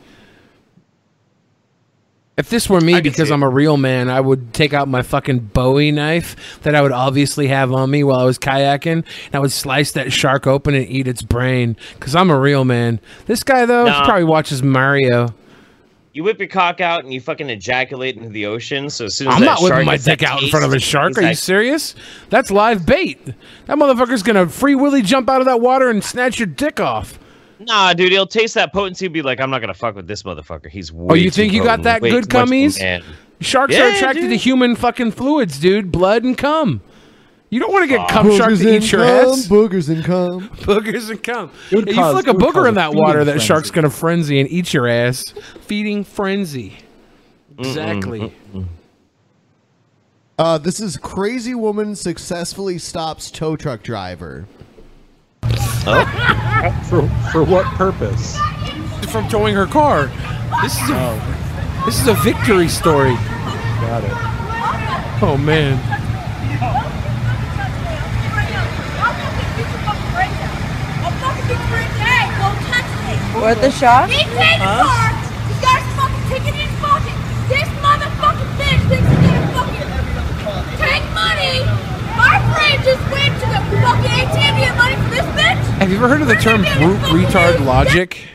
If 2.39 2.49
this 2.49 2.69
were 2.69 2.79
me, 2.79 3.01
because 3.01 3.31
I'm 3.31 3.43
a 3.43 3.49
real 3.49 3.75
man, 3.75 4.09
I 4.09 4.21
would 4.21 4.53
take 4.53 4.71
out 4.73 4.87
my 4.87 5.01
fucking 5.01 5.39
Bowie 5.39 5.91
knife 5.91 6.61
that 6.61 6.73
I 6.73 6.81
would 6.81 6.93
obviously 6.93 7.47
have 7.49 7.73
on 7.73 7.91
me 7.91 8.01
while 8.05 8.21
I 8.21 8.23
was 8.23 8.39
kayaking, 8.39 9.03
and 9.25 9.33
I 9.33 9.39
would 9.39 9.51
slice 9.51 9.91
that 9.91 10.13
shark 10.13 10.47
open 10.47 10.73
and 10.73 10.87
eat 10.87 11.05
its 11.05 11.21
brain. 11.21 11.75
Because 11.95 12.15
I'm 12.15 12.29
a 12.31 12.39
real 12.39 12.63
man. 12.63 13.01
This 13.25 13.43
guy 13.43 13.65
though, 13.65 13.83
he 13.83 13.91
Nah. 13.91 14.05
probably 14.05 14.23
watches 14.23 14.63
Mario. 14.63 15.33
You 16.13 16.23
whip 16.23 16.39
your 16.39 16.47
cock 16.47 16.79
out 16.79 17.03
and 17.03 17.13
you 17.13 17.19
fucking 17.19 17.49
ejaculate 17.49 18.15
into 18.15 18.29
the 18.29 18.45
ocean. 18.45 18.89
So 18.89 19.05
as 19.05 19.15
soon 19.15 19.27
as 19.27 19.35
I'm 19.35 19.43
not 19.43 19.61
whipping 19.61 19.85
my 19.85 19.97
dick 19.97 20.23
out 20.23 20.41
in 20.41 20.47
front 20.49 20.65
of 20.65 20.71
a 20.71 20.79
shark. 20.79 21.17
Are 21.17 21.21
you 21.21 21.35
serious? 21.35 21.93
That's 22.29 22.51
live 22.51 22.85
bait. 22.85 23.19
That 23.65 23.77
motherfucker's 23.77 24.23
gonna 24.23 24.47
free 24.47 24.75
willy 24.75 25.01
jump 25.01 25.29
out 25.29 25.41
of 25.41 25.45
that 25.45 25.59
water 25.59 25.89
and 25.89 26.01
snatch 26.01 26.39
your 26.39 26.47
dick 26.47 26.79
off. 26.79 27.19
Nah, 27.59 27.93
dude, 27.93 28.11
he'll 28.11 28.25
taste 28.27 28.53
that 28.55 28.71
potency 28.71 29.05
and 29.05 29.13
be 29.13 29.21
like, 29.21 29.39
I'm 29.41 29.49
not 29.49 29.59
gonna 29.59 29.73
fuck 29.73 29.95
with 29.95 30.07
this 30.07 30.23
motherfucker. 30.23 30.69
He's 30.69 30.91
way 30.93 31.07
Oh, 31.11 31.13
you 31.15 31.25
too 31.29 31.41
think 31.41 31.53
you 31.53 31.63
got 31.63 31.83
that 31.83 32.01
good 32.01 32.23
too 32.29 32.37
cummies? 32.37 33.03
Sharks 33.41 33.73
Yeah, 33.73 33.85
are 33.85 33.95
attracted 33.95 34.21
dude. 34.21 34.29
to 34.31 34.35
human 34.37 34.75
fucking 34.75 35.11
fluids, 35.11 35.59
dude. 35.59 35.91
Blood 35.91 36.23
and 36.23 36.37
cum. 36.37 36.81
You 37.49 37.59
don't 37.59 37.71
want 37.73 37.83
to 37.89 37.97
get 37.97 38.07
cum 38.09 38.27
Boogers 38.27 38.37
shark 38.37 38.57
to 38.59 38.75
eat 38.75 38.91
your 38.91 39.01
cum, 39.01 39.29
ass. 39.31 39.47
Boogers 39.47 39.89
and 39.89 40.05
cum. 40.05 40.49
Boogers 40.59 41.09
and 41.09 41.23
cum. 41.23 41.51
It 41.71 41.75
would 41.77 41.87
Yeah, 41.87 41.95
cause- 41.95 42.15
you 42.15 42.21
flick 42.21 42.35
a 42.35 42.37
booger 42.37 42.67
in 42.69 42.75
that 42.75 42.93
water, 42.93 43.19
feeding 43.21 43.35
that 43.35 43.41
shark's 43.41 43.71
gonna 43.71 43.89
frenzy 43.89 44.39
and 44.39 44.49
eat 44.51 44.73
your 44.73 44.87
ass. 44.87 45.23
Feeding 45.61 46.03
frenzy. 46.03 46.77
Exactly. 47.57 48.33
Uh, 50.37 50.57
this 50.57 50.79
is 50.79 50.95
crazy 50.95 51.53
woman 51.55 51.95
successfully 51.95 52.77
stops 52.77 53.29
tow 53.31 53.55
truck 53.57 53.83
driver. 53.83 54.45
Oh. 55.91 56.83
for 56.89 57.01
for 57.31 57.43
what 57.43 57.65
purpose? 57.75 58.37
From 59.11 59.27
towing 59.27 59.55
her 59.55 59.65
car. 59.65 60.11
This 60.61 60.79
is 60.81 60.89
a 60.89 60.95
oh. 60.95 61.83
this 61.85 61.99
is 61.99 62.07
a 62.07 62.13
victory 62.15 62.67
story. 62.67 63.15
Got 63.81 64.03
it. 64.03 64.11
Oh 65.21 65.37
man. 65.37 65.77
What 73.39 73.61
the 73.61 73.71
shot? 73.71 74.09
He 74.09 74.25
paid 74.35 74.59
the 74.59 74.67
car. 74.67 75.09
He's 75.47 75.61
got 75.63 75.79
his 75.79 75.89
fucking 75.95 76.23
ticket 76.27 76.53
in 76.53 76.67
his 76.67 76.75
pocket. 76.83 77.15
This 77.47 77.69
motherfucking 77.79 78.51
bitch 78.59 78.83
thinks 78.91 79.07
he's 79.09 79.23
gonna 79.25 79.47
fucking 79.55 79.89
take 80.77 81.05
money. 81.15 81.88
My 82.19 82.37
friend 82.53 82.83
just 82.83 83.03
went 83.11 83.33
to 83.39 83.47
the 83.47 83.61
fucking 83.79 84.11
ATM 84.11 84.53
to 84.55 84.59
get 84.59 84.75
money 84.77 84.95
for 84.95 85.09
this 85.09 85.25
bitch. 85.39 85.63
Have 85.79 85.89
you 85.89 85.95
ever 85.97 86.09
heard 86.09 86.21
of 86.21 86.27
the 86.27 86.35
term 86.35 86.61
brute 86.61 86.99
retard 87.25 87.65
logic? 87.65 88.25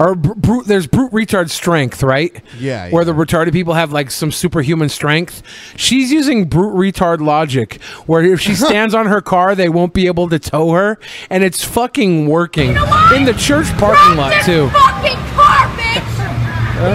Or 0.00 0.14
brute, 0.14 0.66
there's 0.66 0.86
brute 0.86 1.10
retard 1.10 1.50
strength, 1.50 2.04
right? 2.04 2.40
Yeah, 2.56 2.88
Where 2.90 3.04
the 3.04 3.10
retarded 3.12 3.52
people 3.52 3.74
have 3.74 3.90
like 3.90 4.12
some 4.12 4.30
superhuman 4.30 4.88
strength. 4.88 5.42
She's 5.74 6.12
using 6.12 6.44
brute 6.44 6.72
retard 6.76 7.18
logic, 7.18 7.82
where 8.06 8.22
if 8.22 8.40
she 8.40 8.54
stands 8.68 8.94
on 8.94 9.06
her 9.06 9.20
car, 9.20 9.56
they 9.56 9.68
won't 9.68 9.94
be 9.94 10.06
able 10.06 10.28
to 10.28 10.38
tow 10.38 10.70
her, 10.70 11.00
and 11.30 11.42
it's 11.42 11.64
fucking 11.64 12.28
working 12.28 12.76
in 13.12 13.24
the 13.24 13.34
church 13.36 13.66
parking 13.76 14.16
lot 14.16 14.44
too. 14.44 14.68
Fucking 14.70 15.16
car, 15.34 15.66
bitch. 15.74 16.14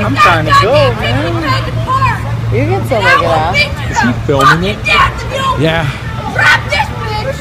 I'm 0.05 0.15
trying 0.15 0.45
to 0.45 0.55
go, 0.61 0.71
man. 0.95 1.33
You 2.55 2.59
can 2.69 2.85
still 2.85 3.01
make 3.01 3.17
it 3.19 3.25
out. 3.25 3.55
Is 3.91 3.99
he 3.99 4.13
filming 4.25 4.69
it? 4.69 4.77
Yeah. 5.61 5.85
Drop 6.33 6.61
this 6.65 6.89
bitch. 6.97 7.37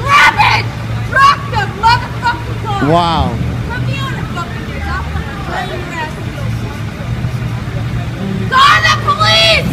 Grab 0.00 0.36
it. 0.56 0.64
Drop 1.12 1.38
the 1.52 1.64
motherfucking 1.76 2.56
car. 2.64 2.80
Wow. 2.88 3.36
Put 3.68 3.84
me 3.86 4.00
on 4.00 4.12
the 4.16 4.24
fucking 4.32 4.64
bitch. 4.64 4.88
I'll 4.88 5.04
fucking 5.12 5.40
play 5.44 5.64
your 5.68 5.82
ass. 5.92 6.12
Call 8.48 8.76
the 8.80 8.94
police. 9.04 9.68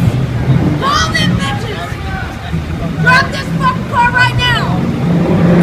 Call 0.84 1.06
them 1.16 1.30
bitches. 1.40 1.90
Drop 3.02 3.24
this 3.32 3.48
fucking 3.56 3.88
car 3.88 4.08
right 4.12 4.36
now. 4.36 4.76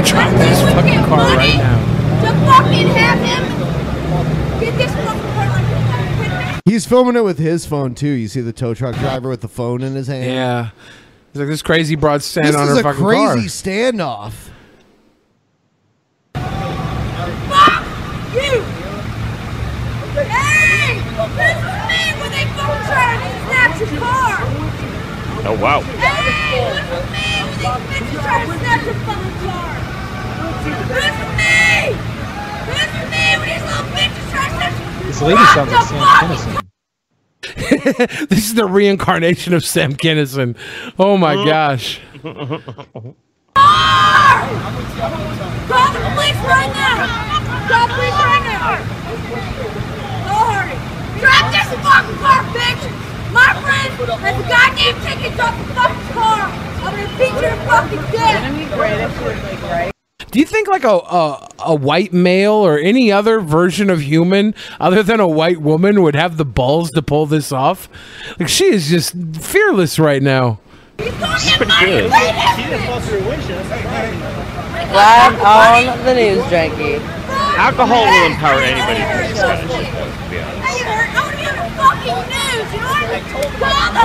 Drop 0.04 0.32
this 0.34 0.60
fucking 0.74 1.04
car 1.06 1.26
right 1.38 1.58
now. 1.58 1.78
To 2.24 2.30
fucking 2.48 2.88
have 2.88 3.20
him 3.20 3.44
get 4.60 4.74
this 4.78 4.94
fucking 4.96 5.30
car 5.34 5.48
like 5.50 5.68
this. 5.68 6.62
He's 6.66 6.86
filming 6.88 7.16
it 7.16 7.24
with 7.24 7.38
his 7.38 7.66
phone 7.66 7.94
too. 7.94 8.08
You 8.08 8.28
see 8.28 8.42
the 8.42 8.54
tow 8.54 8.74
truck 8.74 8.96
driver 8.96 9.30
with 9.30 9.42
the 9.42 9.48
phone 9.48 9.84
in 9.84 9.94
his 9.94 10.08
hand. 10.08 10.26
Yeah. 10.26 10.70
It's 11.34 11.40
like 11.40 11.48
this 11.48 11.64
crazy 11.64 11.96
broad 11.96 12.22
stand 12.22 12.50
This 12.50 12.56
on 12.56 12.68
is 12.68 12.76
her 12.76 12.80
a 12.82 12.84
fucking 12.84 13.04
crazy 13.04 13.26
car. 13.26 13.34
standoff. 13.50 14.34
Fuck 17.50 17.82
you! 18.38 18.62
Hey! 20.14 21.02
This 21.34 21.58
is 21.58 21.74
me 21.90 22.02
when 22.22 22.30
they 22.30 22.46
fucking 22.54 22.86
try 22.86 23.18
to 23.18 23.30
snatch 23.50 23.82
your 23.82 23.90
car! 23.98 24.46
Oh 25.50 25.58
wow. 25.60 25.82
Hey! 25.82 26.70
This 26.70 27.02
is 27.02 27.10
me 27.10 27.26
when 27.42 27.58
these 27.58 27.82
bitches 27.90 28.22
try 28.22 28.46
to 28.46 28.54
snatch 28.54 28.86
your 28.86 28.94
fucking 28.94 29.34
car! 29.42 29.74
This 30.86 31.18
is 31.18 31.32
me! 31.34 31.98
This 32.70 32.94
is 32.94 33.06
me 33.10 33.26
when 33.42 33.48
these 33.50 33.66
little 33.66 33.90
bitches 33.90 34.30
try 34.30 34.46
to 34.46 34.54
snatch 34.54 35.02
This 35.08 35.18
lady 35.24 35.46
sounds 35.58 35.72
like 35.72 35.88
Sam 35.88 35.98
Kinison. 36.30 36.62
this 38.30 38.46
is 38.46 38.54
the 38.54 38.66
reincarnation 38.66 39.54
of 39.54 39.66
Sam 39.66 39.94
Kinison. 39.96 40.56
Oh 40.98 41.18
my 41.18 41.36
gosh. 41.36 42.00
Call 45.68 45.94
the 45.94 46.00
police 46.00 46.40
right 46.44 46.72
now! 46.74 47.08
Call 47.68 47.88
the 47.88 47.94
police 47.94 48.20
right 48.20 48.44
now! 48.44 48.80
Oh, 50.30 50.44
hurry! 50.52 50.76
Drop 51.20 51.52
this 51.52 51.68
fucking 51.84 52.18
car, 52.20 52.44
bitch! 52.54 52.84
My 53.32 53.52
friend 53.62 53.92
has 54.22 54.36
a 54.40 54.48
goddamn 54.48 54.96
ticket 55.02 55.40
off 55.40 55.56
the 55.58 55.74
fucking 55.74 56.14
car! 56.14 56.48
I'm 56.84 56.96
gonna 56.96 57.18
beat 57.18 57.34
you 57.34 57.42
to 57.42 57.56
fucking 57.66 58.04
death! 58.12 59.93
Do 60.34 60.40
you 60.40 60.46
think 60.48 60.68
like 60.68 60.84
a, 60.84 60.96
a 60.96 61.48
a 61.60 61.76
white 61.76 62.12
male 62.12 62.54
or 62.54 62.80
any 62.80 63.12
other 63.12 63.40
version 63.40 63.92
of 63.92 64.02
human 64.02 64.56
other 64.80 65.04
than 65.04 65.20
a 65.20 65.28
white 65.28 65.62
woman 65.62 66.02
would 66.02 66.16
have 66.16 66.38
the 66.38 66.44
balls 66.46 66.90
to 66.92 67.04
pull 67.04 67.28
this 67.28 67.52
off? 67.52 67.88
Like 68.40 68.50
she 68.50 68.66
is 68.66 68.90
just 68.90 69.14
fearless 69.40 70.00
right 70.00 70.24
now. 70.24 70.60
She's 70.98 71.56
pretty 71.56 71.72
good. 71.86 72.10
Live 74.90 75.40
on 75.42 76.04
the 76.04 76.16
news 76.16 76.44
junkie. 76.50 76.96
Alcohol 77.56 78.04
will 78.04 78.26
empower 78.26 78.60
anybody 78.60 79.02
to 79.06 79.28
do 79.28 79.34
this 79.34 79.40
kind 79.40 79.64
of 79.64 79.70
shit, 79.70 79.86
to 79.86 80.30
be 80.32 80.40
honest. 80.40 81.33
Hey, 81.74 81.80
Hurt, 81.82 81.82
I'm 81.82 81.82
gonna 82.04 82.04
be 82.04 82.10
on 82.12 82.24
the 82.24 82.24
fucking 82.24 82.30
news, 82.30 82.74
you 82.74 82.80
know 82.80 82.88
what 82.88 83.04
I 83.04 83.14
mean? 83.14 83.24
Call 83.24 83.42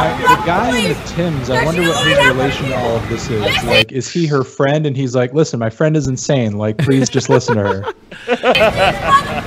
I- 0.04 0.16
the 0.16 0.22
the 0.22 0.28
fucking 0.28 0.46
guy 0.46 0.78
in 0.78 0.84
the 0.88 0.94
Tims, 1.06 1.50
I 1.50 1.64
wonder 1.64 1.82
what 1.82 2.06
his 2.06 2.18
relation 2.28 2.66
to 2.68 2.76
all 2.76 2.96
of 2.96 3.08
this 3.08 3.28
is. 3.30 3.40
Like, 3.64 3.92
is 3.92 4.08
he 4.10 4.26
her 4.26 4.44
friend? 4.44 4.86
And 4.86 4.96
he's 4.96 5.14
like, 5.14 5.32
listen, 5.34 5.58
my 5.58 5.70
friend 5.70 5.96
is 5.96 6.06
insane. 6.06 6.56
Like, 6.58 6.78
please 6.78 7.08
just 7.08 7.28
listen 7.28 7.56
to 7.56 7.62
her. 7.62 7.84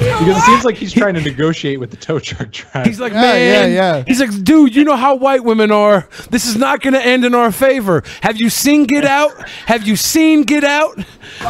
Because 0.00 0.38
it 0.38 0.42
seems 0.44 0.64
like 0.64 0.76
he's 0.76 0.92
trying 0.92 1.14
to 1.14 1.20
negotiate 1.20 1.78
with 1.80 1.90
the 1.90 1.96
tow 1.96 2.18
truck 2.18 2.50
driver. 2.50 2.88
He's 2.88 3.00
like, 3.00 3.12
man, 3.12 4.04
He's 4.06 4.20
like, 4.20 4.30
dude, 4.44 4.74
you 4.74 4.84
know 4.84 4.96
how 4.96 5.14
white 5.14 5.44
women 5.44 5.70
are. 5.70 6.08
This 6.30 6.46
is 6.46 6.56
not 6.56 6.80
going 6.80 6.94
to 6.94 7.04
end 7.04 7.24
in 7.24 7.34
our 7.34 7.52
favor. 7.52 8.02
Have 8.22 8.40
you 8.40 8.50
seen 8.50 8.84
Get 8.84 9.04
Out? 9.04 9.30
Have 9.66 9.86
you 9.86 9.96
seen 9.96 10.42
Get 10.42 10.64
Out? 10.64 10.96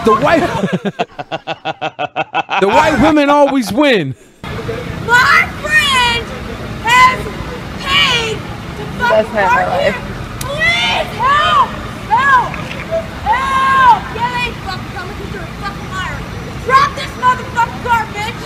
The 0.05 0.15
white, 0.17 0.41
the 2.61 2.69
white 2.69 2.99
women 3.03 3.31
always 3.31 3.73
win. 3.73 4.15
My 4.43 5.49
friend 5.63 5.90
has 7.01 7.21
paid 7.81 8.37
to 8.37 8.85
fucking 9.01 9.33
not 9.33 9.35
my 9.35 9.45
park 9.49 9.67
life. 9.69 9.81
here. 9.81 9.97
Please 10.45 11.11
help! 11.17 11.69
Help! 12.11 12.51
Help! 13.25 14.01
Yeah, 14.17 14.31
they 14.37 14.53
fucking 14.67 14.93
coming 14.93 15.17
because 15.17 15.33
you're 15.35 15.43
a 15.43 15.61
fucking 15.65 15.89
liar. 15.91 16.19
Drop 16.65 16.91
this 16.97 17.13
motherfucking 17.19 17.83
car, 17.85 18.03
bitch! 18.13 18.41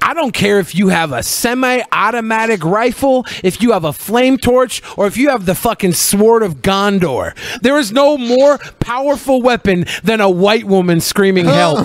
I 0.00 0.14
don't 0.14 0.32
care 0.32 0.58
if 0.58 0.74
you 0.74 0.88
have 0.88 1.12
a 1.12 1.22
semi-automatic 1.22 2.64
rifle, 2.64 3.26
if 3.44 3.60
you 3.60 3.72
have 3.72 3.84
a 3.84 3.92
flame 3.92 4.38
torch, 4.38 4.80
or 4.96 5.06
if 5.06 5.18
you 5.18 5.28
have 5.28 5.44
the 5.44 5.54
fucking 5.54 5.92
sword 5.92 6.42
of 6.42 6.62
Gondor. 6.62 7.36
There 7.60 7.76
is 7.76 7.92
no 7.92 8.16
more 8.16 8.56
powerful 8.80 9.42
weapon 9.42 9.84
than 10.02 10.22
a 10.22 10.30
white 10.30 10.64
woman 10.64 11.02
screaming 11.02 11.44
help. 11.44 11.84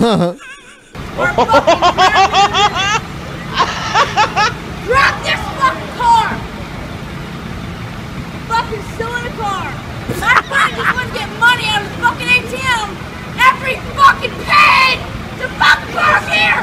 Drop 4.88 5.14
this 5.20 5.40
fucking 5.60 5.90
car! 6.00 6.28
Fucking 8.48 8.82
still 8.94 9.14
in 9.16 9.24
the 9.24 9.34
car! 9.36 9.68
My 10.16 10.40
friend 10.48 10.72
just 10.74 10.94
wants 10.96 11.12
to 11.12 11.18
get 11.18 11.28
money 11.38 11.66
out 11.68 11.82
of 11.84 11.88
the 11.92 11.96
fucking 12.00 12.26
ATM 12.26 12.88
after 13.36 13.66
he 13.68 13.76
fucking 13.92 14.32
paid 14.48 14.96
to 15.40 15.48
fucking 15.60 15.92
park 15.92 16.23
here! 16.34 16.62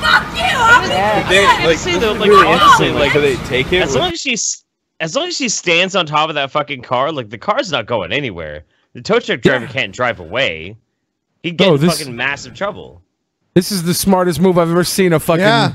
Fuck 0.00 0.26
you! 0.36 0.42
I'm 0.42 0.90
Yeah, 0.90 1.22
gonna 1.22 1.28
they, 1.62 1.66
like, 1.66 1.78
say 1.78 1.98
though, 1.98 2.12
like, 2.12 2.28
really 2.28 2.46
honestly, 2.46 2.90
like, 2.90 3.14
like, 3.14 3.22
they 3.22 3.36
take 3.46 3.72
it 3.72 3.82
As 3.82 3.88
with- 3.92 3.96
long 4.02 4.12
as 4.12 4.20
she's, 4.20 4.64
as 5.00 5.14
long 5.16 5.28
as 5.28 5.36
she 5.36 5.48
stands 5.48 5.94
on 5.96 6.06
top 6.06 6.28
of 6.28 6.34
that 6.34 6.50
fucking 6.50 6.82
car, 6.82 7.12
like 7.12 7.30
the 7.30 7.38
car's 7.38 7.70
not 7.72 7.86
going 7.86 8.12
anywhere. 8.12 8.64
The 8.94 9.00
tow 9.02 9.18
truck 9.20 9.40
driver 9.40 9.66
can't 9.66 9.94
drive 9.94 10.20
away. 10.20 10.76
He'd 11.42 11.56
get 11.56 11.68
Oh, 11.68 11.74
in 11.76 11.80
this- 11.80 11.98
fucking 11.98 12.14
massive 12.14 12.54
trouble. 12.54 13.02
This 13.54 13.70
is 13.70 13.82
the 13.82 13.92
smartest 13.92 14.40
move 14.40 14.56
I've 14.56 14.70
ever 14.70 14.82
seen 14.82 15.12
a 15.12 15.20
fucking 15.20 15.42
Yeah. 15.44 15.74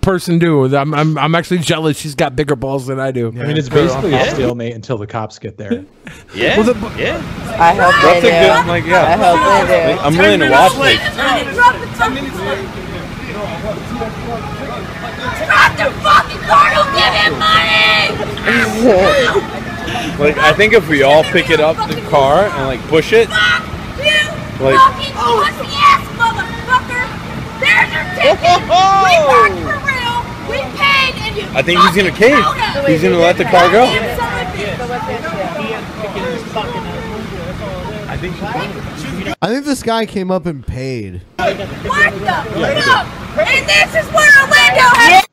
person 0.00 0.38
do. 0.38 0.74
I'm, 0.74 0.94
I'm, 0.94 1.18
I'm 1.18 1.34
actually 1.34 1.58
jealous. 1.58 1.98
She's 1.98 2.14
got 2.14 2.34
bigger 2.34 2.56
balls 2.56 2.86
than 2.86 2.98
I 2.98 3.10
do. 3.10 3.28
I 3.28 3.30
mean, 3.44 3.58
it's 3.58 3.68
basically 3.68 4.14
a 4.14 4.24
stalemate 4.30 4.72
until 4.74 4.96
the 4.96 5.06
cops 5.06 5.38
get 5.38 5.58
there. 5.58 5.84
Yeah, 6.34 6.56
Well, 6.58 6.72
the- 6.72 6.80
yeah. 6.98 7.16
I 7.60 7.74
hope 7.74 7.92
That's 8.02 8.22
they 8.22 8.30
a 8.30 8.40
do. 8.40 8.46
good- 8.62 8.66
like, 8.68 8.86
yeah. 8.86 9.04
I 9.04 9.16
hope 9.20 9.68
they 9.68 9.92
do. 9.94 10.00
I'm 10.00 10.16
willing 10.16 10.40
to 10.40 10.48
watch 10.50 10.72
this. 10.72 10.98
Drop 11.54 11.74
the 11.78 11.86
fucking 11.98 12.24
Drop 15.46 15.76
the 15.76 15.90
fucking 16.00 16.40
car! 16.48 16.66
Don't 16.74 16.92
give 16.96 17.14
him 17.20 17.32
money! 17.38 18.16
Like 20.18 20.36
I 20.38 20.52
think 20.54 20.72
if 20.72 20.88
we 20.88 21.02
all 21.02 21.22
pick 21.24 21.50
it 21.50 21.60
up 21.60 21.76
the 21.88 22.00
car 22.08 22.44
and 22.44 22.66
like 22.66 22.80
push 22.88 23.12
it, 23.12 23.28
like 23.28 24.76
fucking 24.78 25.14
pussy 25.14 25.68
ass 25.76 26.06
motherfucker! 26.16 26.49
There's 27.60 27.90
your 27.92 28.04
ticket! 28.16 28.40
We 28.40 28.64
oh! 28.72 29.28
worked 29.30 29.60
for 29.62 29.78
real! 29.86 30.16
We 30.50 30.58
paid 30.76 31.12
and 31.22 31.36
you 31.36 31.44
I 31.56 31.62
think 31.62 31.80
he's 31.80 31.94
gonna 31.96 32.10
cave. 32.16 32.38
fucking 32.42 32.90
He's 32.92 33.02
gonna 33.02 33.18
let 33.18 33.36
the 33.36 33.44
car 33.44 33.70
go. 33.70 33.84
goddamn 33.86 34.16
son 34.18 34.80
of 34.80 34.90
a 34.90 34.98
bitch. 34.98 36.40
I 38.08 38.16
think 38.16 38.34
I 39.42 39.48
think 39.48 39.64
this 39.64 39.82
guy 39.82 40.04
came 40.06 40.30
up 40.30 40.46
and 40.46 40.66
paid. 40.66 41.22
What 41.36 41.56
the 41.56 41.66
fuck? 41.66 43.06
And 43.38 43.68
this 43.68 43.94
is 44.04 44.12
where 44.12 44.30
Orlando 44.42 44.88
has 44.98 45.24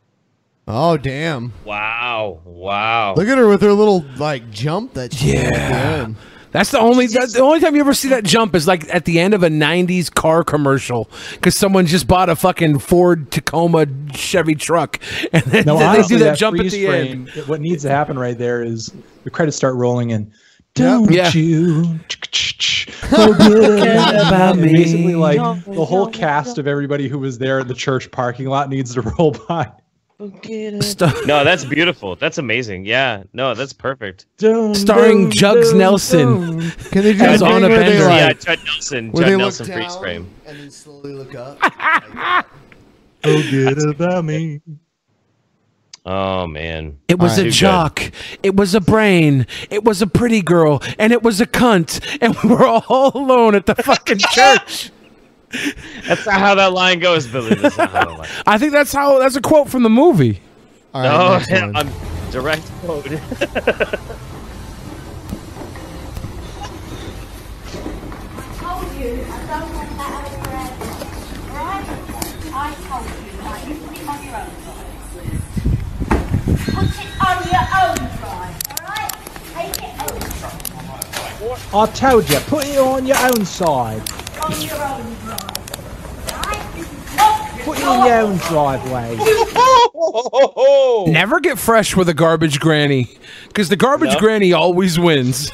Oh 0.70 0.98
damn! 0.98 1.54
Wow, 1.64 2.40
wow. 2.44 3.14
Look 3.16 3.28
at 3.30 3.38
her 3.38 3.48
with 3.48 3.62
her 3.62 3.72
little 3.74 4.04
like 4.18 4.52
jump 4.52 4.94
that 4.95 5.14
she 5.14 5.32
did 5.32 5.54
Yeah. 5.54 6.04
end. 6.04 6.16
That's 6.52 6.72
the 6.72 6.80
only 6.80 7.07
that's 7.07 7.34
the 7.34 7.41
only 7.41 7.60
time 7.60 7.76
you 7.76 7.82
ever 7.82 7.94
see 7.94 8.10
that 8.10 8.24
jump 8.24 8.56
is 8.56 8.68
like 8.68 8.88
at 8.94 9.06
the 9.06 9.19
end 9.19 9.34
of 9.34 9.44
a 9.44 9.49
'90s 9.49 10.14
car 10.14 10.44
commercial 10.44 11.10
because 11.34 11.56
someone 11.56 11.86
just 11.86 12.07
bought 12.07 12.30
a 12.30 12.36
fucking 12.36 12.80
Ford 12.80 13.30
Tacoma 13.32 13.86
Chevy 14.14 14.56
truck 14.56 14.99
and 15.34 15.44
then 15.44 15.65
No, 15.65 15.78
they 15.78 15.86
honestly, 15.86 16.18
do 16.18 16.24
that, 16.24 16.38
jump 16.38 16.56
at 16.56 16.61
freeze 16.61 16.72
the 16.72 16.86
frame, 16.86 17.30
end. 17.36 17.48
What 17.48 17.61
needs 17.61 17.84
to 17.84 17.90
happen 17.90 18.18
right 18.18 18.38
there 18.38 18.64
is 18.64 18.94
the 19.24 19.30
credits 19.30 19.57
start 19.57 19.76
rolling 19.76 20.11
in. 20.11 20.32
Don't 20.74 21.11
Yeah. 21.11 21.30
you 21.32 21.98
forget 23.10 24.15
about 24.15 24.57
me? 24.57 24.72
Basically, 24.74 25.15
like 25.15 25.38
the 25.65 25.86
whole 25.86 26.07
cast 26.07 26.57
of 26.57 26.68
everybody 26.68 27.07
who 27.07 27.19
was 27.19 27.38
there 27.38 27.60
in 27.60 27.68
the 27.68 27.74
church 27.74 28.10
parking 28.11 28.48
lot 28.48 28.69
needs 28.69 28.94
to 28.94 29.02
roll 29.18 29.32
by. 29.48 29.69
No, 30.19 31.44
that's 31.44 31.64
beautiful. 31.64 32.15
That's 32.15 32.39
amazing. 32.39 32.85
Yeah, 32.85 33.23
no, 33.34 33.53
that's 33.53 33.73
perfect. 33.73 34.26
Starring 34.38 35.30
Jugs 35.30 35.73
Nelson. 35.73 36.61
Can 36.72 37.03
they 37.03 37.14
do 37.14 37.23
as 37.23 37.39
the 37.41 37.45
on 37.45 37.64
a 37.64 37.68
thing 37.68 37.77
bender? 37.77 37.94
yeah, 38.10 38.26
like- 38.27 38.39
Judd 38.39 38.60
Nelson. 38.65 39.11
where 39.11 39.22
Judd 39.23 39.27
they 39.30 39.35
look 39.35 39.39
Nelson 39.41 39.65
freeze 39.68 39.95
frame. 39.98 40.27
and 40.48 40.57
then 40.60 40.72
slowly 40.72 41.14
look 41.14 41.35
up? 41.35 41.60
Oh, 43.23 43.41
Forget 43.41 43.77
about 43.89 44.23
me. 44.26 44.61
Oh 46.06 46.48
man, 46.48 46.98
It 47.10 47.19
was 47.19 47.35
Too 47.35 47.41
a 47.41 47.44
good. 47.45 47.52
jock. 47.52 48.11
It 48.41 48.56
was 48.56 48.73
a 48.73 48.80
brain. 48.80 49.45
It 49.69 49.84
was 49.84 50.02
a 50.02 50.07
pretty 50.07 50.41
girl, 50.41 50.81
and 50.98 51.11
it 51.11 51.22
was 51.23 51.41
a 51.41 51.45
cunt. 51.48 51.99
And 52.22 52.35
we 52.44 52.49
were 52.56 52.65
all 52.65 53.11
alone 53.14 53.56
at 53.56 53.65
the 53.65 53.76
fucking 53.76 54.19
church. 54.31 54.91
That's 56.07 56.26
not 56.26 56.40
how 56.40 56.56
that 56.56 56.74
line 56.74 56.99
goes, 56.99 57.28
Billy. 57.28 57.56
That's 57.56 57.78
not 57.78 57.91
how 57.91 58.06
that 58.06 58.19
line. 58.19 58.30
I 58.45 58.57
think 58.57 58.74
that's 58.74 58.91
how. 58.91 59.19
That's 59.19 59.36
a 59.36 59.41
quote 59.41 59.69
from 59.69 59.84
the 59.84 59.90
movie. 59.90 60.41
All 60.94 61.03
no, 61.03 61.38
next 61.38 61.52
one. 61.52 61.76
I'm 61.76 61.90
direct 62.32 62.64
quote. 62.82 63.07
I 72.60 72.74
told 72.90 73.06
you 73.06 73.40
I 73.40 73.52
I 81.74 81.86
told 81.94 82.28
you, 82.30 82.40
put 82.42 82.66
it 82.66 82.80
on 82.80 83.06
your 83.06 83.18
own 83.18 83.46
side. 83.46 84.02
On 84.42 84.52
your 84.62 84.84
own 84.84 85.14
drive. 85.24 85.44
Right? 86.32 86.72
This 86.76 86.92
is 86.92 87.16
not 87.16 87.60
Put 87.60 87.78
it 87.78 87.84
in 87.84 88.06
your 88.06 88.20
own 88.22 88.38
driveway. 88.38 89.18
Never 91.12 91.40
get 91.40 91.60
fresh 91.60 91.96
with 91.96 92.10
a 92.10 92.14
garbage 92.16 92.60
granny, 92.60 93.18
because 93.50 93.70
the 93.70 93.76
garbage 93.76 94.14
No. 94.14 94.20
granny 94.20 94.52
always 94.54 94.98
wins. 94.98 95.52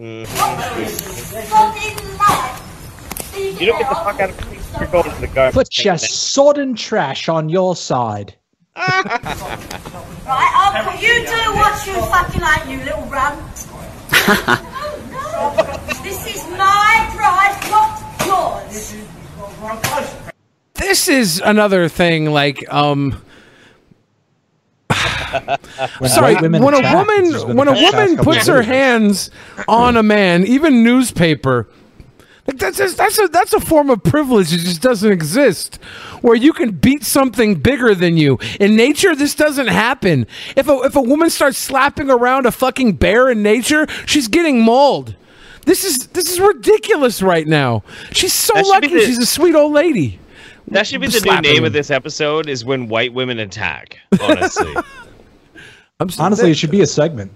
Mm. 0.00 0.26
You 3.60 3.66
don't 3.66 3.78
get 3.78 3.88
the 3.88 3.94
fuck 3.94 4.20
out 4.20 4.30
of 4.30 4.50
me. 4.50 4.58
Going 4.90 5.04
to 5.04 5.20
the 5.20 5.28
garbage. 5.28 5.54
Put 5.54 5.84
your 5.84 5.98
sodden 5.98 6.74
trash 6.74 7.28
on 7.28 7.48
your 7.48 7.76
side. 7.76 8.34
Right, 8.74 9.04
I'll 10.26 11.00
you 11.00 11.24
do 11.24 11.54
what 11.54 11.86
you 11.86 11.94
fucking 12.10 12.40
like, 12.40 12.66
you 12.68 12.78
little 12.78 13.06
runt. 13.06 13.68
this 16.02 16.26
is 16.26 16.46
my 16.50 17.10
drive, 17.14 17.70
not 17.70 18.02
yours. 18.26 18.94
This 20.74 21.08
is 21.08 21.40
another 21.44 21.88
thing. 21.88 22.26
Like, 22.26 22.72
um, 22.72 23.20
When 25.98 26.10
sorry, 26.10 26.36
when 26.36 26.74
a 26.74 26.78
attack, 26.78 26.94
woman 26.94 27.56
when 27.56 27.68
a 27.68 27.72
woman 27.72 28.16
puts 28.18 28.46
her 28.46 28.62
hands 28.62 29.30
on 29.66 29.96
a 29.96 30.02
man, 30.02 30.46
even 30.46 30.84
newspaper. 30.84 31.68
Like 32.46 32.58
that's 32.58 32.76
just, 32.76 32.96
that's 32.98 33.18
a 33.18 33.26
that's 33.28 33.52
a 33.52 33.60
form 33.60 33.88
of 33.90 34.02
privilege 34.02 34.50
that 34.50 34.58
just 34.58 34.82
doesn't 34.82 35.10
exist, 35.10 35.76
where 36.20 36.36
you 36.36 36.52
can 36.52 36.72
beat 36.72 37.02
something 37.02 37.56
bigger 37.56 37.94
than 37.94 38.16
you. 38.16 38.38
In 38.60 38.76
nature, 38.76 39.16
this 39.16 39.34
doesn't 39.34 39.68
happen. 39.68 40.26
If 40.54 40.68
a 40.68 40.74
if 40.82 40.94
a 40.94 41.00
woman 41.00 41.30
starts 41.30 41.58
slapping 41.58 42.10
around 42.10 42.46
a 42.46 42.52
fucking 42.52 42.92
bear 42.94 43.30
in 43.30 43.42
nature, 43.42 43.86
she's 44.06 44.28
getting 44.28 44.60
mauled. 44.60 45.16
This 45.64 45.84
is 45.84 46.06
this 46.08 46.30
is 46.30 46.40
ridiculous 46.40 47.22
right 47.22 47.46
now. 47.46 47.82
She's 48.12 48.32
so 48.32 48.52
That 48.54 48.64
should 48.66 48.80
be 48.82 48.88
lucky. 48.88 49.00
the- 49.00 49.06
she's 49.06 49.18
a 49.18 49.26
sweet 49.26 49.54
old 49.54 49.72
lady. 49.72 50.18
That 50.68 50.86
should 50.86 51.00
be 51.02 51.08
the 51.08 51.20
new 51.20 51.40
name 51.42 51.56
him. 51.58 51.64
of 51.64 51.72
this 51.74 51.90
episode. 51.90 52.48
Is 52.48 52.64
when 52.64 52.88
white 52.88 53.12
women 53.12 53.38
attack. 53.38 53.98
Honestly. 54.20 54.74
Honestly, 56.18 56.50
it 56.50 56.54
should 56.56 56.70
be 56.70 56.80
a 56.80 56.86
segment. 56.86 57.32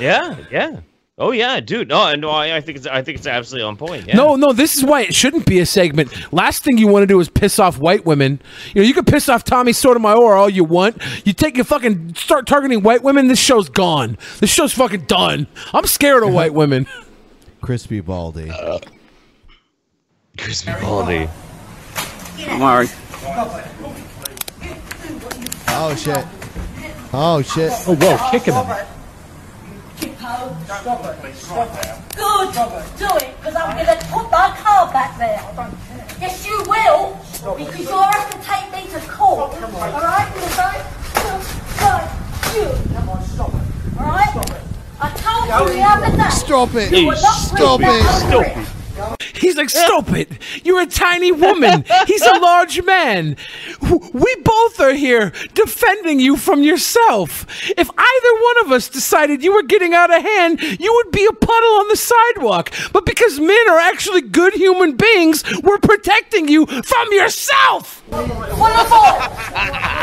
yeah, 0.00 0.36
yeah. 0.50 0.80
Oh 1.16 1.30
yeah, 1.30 1.60
dude. 1.60 1.88
No, 1.88 2.12
no, 2.16 2.30
I, 2.30 2.56
I 2.56 2.60
think 2.60 2.76
it's 2.78 2.86
I 2.88 3.00
think 3.00 3.18
it's 3.18 3.26
absolutely 3.26 3.68
on 3.68 3.76
point. 3.76 4.08
Yeah. 4.08 4.16
No, 4.16 4.34
no, 4.34 4.52
this 4.52 4.76
is 4.76 4.84
why 4.84 5.02
it 5.02 5.14
shouldn't 5.14 5.46
be 5.46 5.60
a 5.60 5.66
segment. 5.66 6.10
Last 6.32 6.64
thing 6.64 6.76
you 6.76 6.88
want 6.88 7.04
to 7.04 7.06
do 7.06 7.20
is 7.20 7.28
piss 7.28 7.60
off 7.60 7.78
white 7.78 8.04
women. 8.04 8.40
You 8.74 8.82
know, 8.82 8.88
you 8.88 8.94
can 8.94 9.04
piss 9.04 9.28
off 9.28 9.44
Tommy 9.44 9.72
Sotomayor 9.72 10.34
all 10.34 10.50
you 10.50 10.64
want. 10.64 11.00
You 11.24 11.32
take 11.32 11.54
your 11.56 11.66
fucking 11.66 12.16
start 12.16 12.48
targeting 12.48 12.82
white 12.82 13.04
women, 13.04 13.28
this 13.28 13.38
show's 13.38 13.68
gone. 13.68 14.18
This 14.40 14.50
show's 14.50 14.72
fucking 14.72 15.02
done. 15.02 15.46
I'm 15.72 15.86
scared 15.86 16.24
of 16.24 16.32
white 16.32 16.52
women. 16.54 16.86
Crispy 17.64 18.00
Baldy. 18.00 18.50
Uh, 18.50 18.78
Crispy 20.36 20.72
Baldy. 20.82 21.28
Don't 22.36 22.60
worry. 22.60 22.88
Oh 25.68 25.94
shit. 25.96 26.26
Oh 27.14 27.40
shit. 27.40 27.72
Oh 27.88 27.96
whoa, 27.96 28.30
kicking 28.30 28.52
him. 28.52 28.66
Stop 30.66 31.04
it. 31.24 31.34
Stop 31.34 31.72
it. 31.82 31.88
Good. 32.14 32.52
Do 32.98 33.08
it, 33.24 33.34
because 33.38 33.54
I'm 33.56 33.74
going 33.74 33.98
to 33.98 34.06
put 34.08 34.30
my 34.30 34.54
car 34.58 34.92
back 34.92 35.16
there. 35.16 35.40
Yes, 36.20 36.46
you 36.46 36.62
will, 36.68 37.16
because 37.56 37.80
you'll 37.80 38.02
have 38.02 38.30
to 38.30 38.38
take 38.46 38.70
me 38.72 38.90
to 38.92 39.00
court. 39.08 39.54
All 39.54 40.00
right? 40.02 40.28
Right? 40.58 40.84
You. 42.54 42.66
All 43.98 44.06
right? 44.06 44.73
I 45.00 45.10
it. 45.10 45.68
you 45.68 45.74
the 45.74 45.82
other 45.82 46.16
day. 46.16 46.28
Stop 46.30 46.74
it. 46.74 46.92
You 46.92 47.06
were 47.06 47.14
not 47.14 47.34
Stop 47.34 47.80
it. 47.82 48.68
He's 49.34 49.54
He's 49.54 49.56
like, 49.56 49.70
stop 49.70 50.10
it. 50.10 50.30
You're 50.64 50.80
a 50.80 50.86
tiny 50.86 51.32
woman. 51.32 51.84
He's 52.06 52.22
a 52.22 52.38
large 52.40 52.82
man. 52.82 53.36
We 53.80 54.36
both 54.44 54.80
are 54.80 54.94
here 54.94 55.32
defending 55.54 56.20
you 56.20 56.36
from 56.36 56.62
yourself. 56.62 57.44
If 57.76 57.90
either 57.90 58.42
one 58.42 58.64
of 58.64 58.72
us 58.72 58.88
decided 58.88 59.42
you 59.42 59.52
were 59.52 59.62
getting 59.64 59.94
out 59.94 60.14
of 60.14 60.22
hand, 60.22 60.62
you 60.62 60.92
would 60.94 61.10
be 61.10 61.26
a 61.26 61.32
puddle 61.32 61.74
on 61.80 61.88
the 61.88 61.96
sidewalk. 61.96 62.72
But 62.92 63.04
because 63.04 63.40
men 63.40 63.68
are 63.68 63.78
actually 63.78 64.22
good 64.22 64.54
human 64.54 64.96
beings, 64.96 65.44
we're 65.62 65.78
protecting 65.78 66.48
you 66.48 66.66
from 66.66 67.12
yourself. 67.12 68.02
What 68.08 68.26
for? 68.28 69.34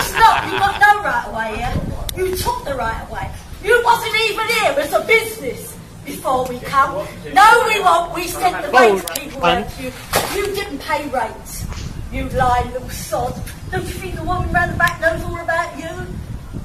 Stop, 0.03 0.45
you 0.51 0.59
got 0.59 0.79
no 0.79 1.01
right 1.01 1.25
away 1.27 1.57
here. 1.57 2.27
You 2.29 2.35
took 2.35 2.63
the 2.65 2.75
right 2.75 3.07
away. 3.09 3.31
You 3.63 3.81
wasn't 3.83 4.15
even 4.29 4.47
here 4.47 4.75
as 4.77 4.93
a 4.93 5.05
business 5.05 5.77
before 6.03 6.47
we 6.47 6.59
come. 6.59 7.05
No, 7.33 7.63
we 7.67 7.79
won't. 7.81 8.15
We 8.15 8.27
sent 8.27 8.65
the 8.65 8.71
rates 8.71 9.05
people 9.17 9.45
out 9.45 9.69
to 9.69 9.83
you. 9.83 9.91
You 10.35 10.55
didn't 10.55 10.79
pay 10.79 11.07
rates. 11.09 11.65
You 12.11 12.27
lying 12.29 12.71
little 12.73 12.89
sod. 12.89 13.33
Don't 13.71 13.83
you 13.83 13.89
think 13.89 14.15
the 14.15 14.23
woman 14.23 14.51
round 14.51 14.73
the 14.73 14.77
back 14.77 14.99
knows 14.99 15.23
all 15.23 15.39
about 15.39 15.77
you? 15.77 15.89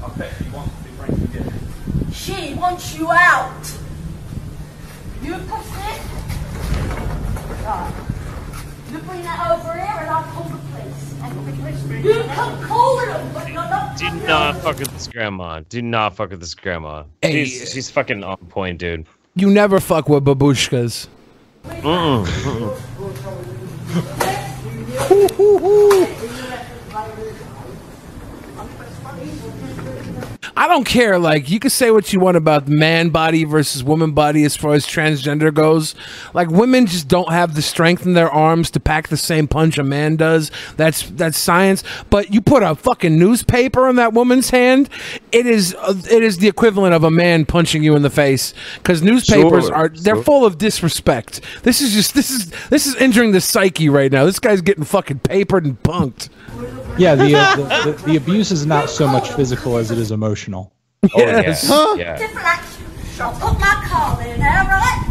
Okay, 0.05 0.31
you 0.45 0.51
want 0.53 0.71
to 0.71 0.85
be 0.85 0.91
right 0.99 1.11
again. 1.11 1.53
She 2.13 2.55
wants 2.55 2.97
you 2.97 3.11
out. 3.11 3.73
You 5.23 5.35
persist. 5.35 6.03
Right. 7.63 8.06
You 8.97 9.03
bring 9.03 9.23
that 9.25 9.51
over 9.51 9.75
here 9.75 9.83
and 9.85 10.09
I'll 10.09 10.23
call 10.23 10.45
the 10.45 10.57
police. 10.57 12.03
You 12.03 12.23
can 12.23 12.63
call 12.65 12.97
them, 12.97 13.31
but 13.35 13.47
you're 13.47 13.57
not 13.57 13.99
Do 13.99 14.11
not 14.27 14.57
fuck 14.57 14.79
with 14.79 14.91
this 14.91 15.07
grandma. 15.07 15.61
Do 15.69 15.83
not 15.83 16.17
fuck 16.17 16.31
with 16.31 16.41
this 16.41 16.55
grandma. 16.55 17.05
She's, 17.23 17.73
she's 17.75 17.91
fucking 17.91 18.25
on 18.25 18.39
point, 18.49 18.79
dude. 18.79 19.05
You 19.35 19.51
never 19.51 19.81
fuck 19.81 20.09
with 20.09 20.25
babushkas. 20.25 21.09
Mm-mm. 21.65 22.25
Mm-mm. 24.97 26.26
I 30.59 30.69
don't 30.69 30.85
care. 30.85 31.19
Like 31.19 31.51
you 31.51 31.61
can 31.61 31.69
say 31.69 31.91
what 31.91 32.15
you 32.15 32.21
want 32.21 32.39
about 32.39 32.67
man 32.67 33.11
body 33.11 33.45
versus 33.45 33.85
woman 33.85 34.13
body 34.13 34.43
as 34.45 34.57
far 34.57 34.73
as 34.73 34.87
transgender 34.87 35.53
goes. 35.53 35.95
Like 36.33 36.49
women 36.49 36.87
just 36.87 37.09
don't 37.09 37.31
have 37.31 37.55
the 37.55 37.61
strength 37.61 38.07
in 38.07 38.15
their 38.15 38.31
arms 38.31 38.71
to 38.71 38.81
pack 38.81 39.09
the 39.09 39.19
same 39.19 39.49
punch 39.49 39.77
a 39.77 39.83
man 39.83 40.17
does. 40.17 40.51
That's 40.79 41.11
that's 41.11 41.37
science. 41.37 41.85
But 42.09 42.33
you 42.33 42.41
put 42.41 42.63
a 42.63 42.75
fucking 42.75 43.19
newspaper 43.19 43.87
in 43.87 43.97
that 43.97 44.15
woman's 44.15 44.49
hand, 44.49 44.89
it 45.31 45.45
is 45.45 45.75
uh, 45.79 45.95
it 46.11 46.23
is 46.23 46.39
the 46.39 46.49
equivalent 46.49 46.95
of 46.95 47.05
a 47.05 47.11
man 47.11 47.45
punching 47.45 47.83
you 47.83 47.95
in 47.95 48.01
the 48.01 48.09
face. 48.11 48.55
Because 48.77 49.03
newspapers 49.03 49.67
Sure, 49.67 49.75
are 49.75 49.89
they're 49.91 50.15
sure. 50.15 50.25
full 50.25 50.47
of 50.47 50.57
disrespect. 50.57 51.43
This 51.65 51.83
is 51.83 51.93
just 51.93 52.15
this 52.15 52.31
is 52.31 52.51
this 52.71 52.87
is 52.87 52.95
injuring 52.97 53.33
the 53.33 53.43
psyche 53.43 53.91
right 53.91 54.11
now. 54.11 54.25
This 54.25 54.39
guy's 54.39 54.63
getting 54.63 54.85
fucking 54.85 55.19
papered 55.19 55.67
and 55.67 55.83
punked. 55.83 56.31
Yeah, 56.99 57.15
the, 57.15 57.35
uh, 57.35 57.57
the, 57.57 57.93
the 57.93 58.03
the 58.07 58.17
abuse 58.17 58.51
is 58.51 58.67
not 58.67 58.89
so 58.91 59.07
much 59.07 59.31
physical 59.33 59.77
as 59.77 59.91
it 59.91 59.99
is 59.99 60.11
emotional. 60.11 60.73
Oh, 61.05 61.09
Yes. 61.17 61.67
Huh? 61.69 61.97
Different 61.97 62.47
action. 62.47 62.85
I'll 63.21 63.33
put 63.33 63.59
my 63.61 63.83
car 63.87 64.17
there 64.19 64.37
now, 64.39 64.67
right? 64.67 65.05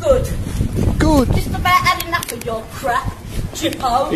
Good. 0.00 0.98
Good. 0.98 1.28
Just 1.34 1.48
about 1.48 1.66
had 1.66 2.04
enough 2.06 2.32
of 2.32 2.44
your 2.44 2.62
crap, 2.72 3.06
Chippo. 3.54 4.10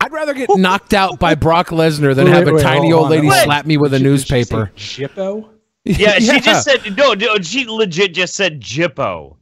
I'd 0.00 0.12
rather 0.12 0.34
get 0.34 0.48
knocked 0.56 0.94
out 0.94 1.18
by 1.18 1.34
Brock 1.34 1.68
Lesnar 1.68 2.14
than 2.14 2.24
Wait, 2.24 2.34
have 2.34 2.48
a 2.48 2.54
wait, 2.54 2.62
tiny 2.62 2.92
old 2.92 3.10
lady 3.10 3.26
What? 3.26 3.44
slap 3.44 3.66
me 3.66 3.76
with 3.76 3.92
a 3.94 3.98
newspaper. 3.98 4.72
Jippo? 4.76 5.48
Yeah, 5.84 6.18
she 6.18 6.40
just 6.40 6.64
said 6.66 6.94
no. 6.94 7.14
no 7.14 7.38
she 7.38 7.64
legit 7.64 8.12
just 8.12 8.34
said 8.34 8.60
Jippo. 8.60 9.36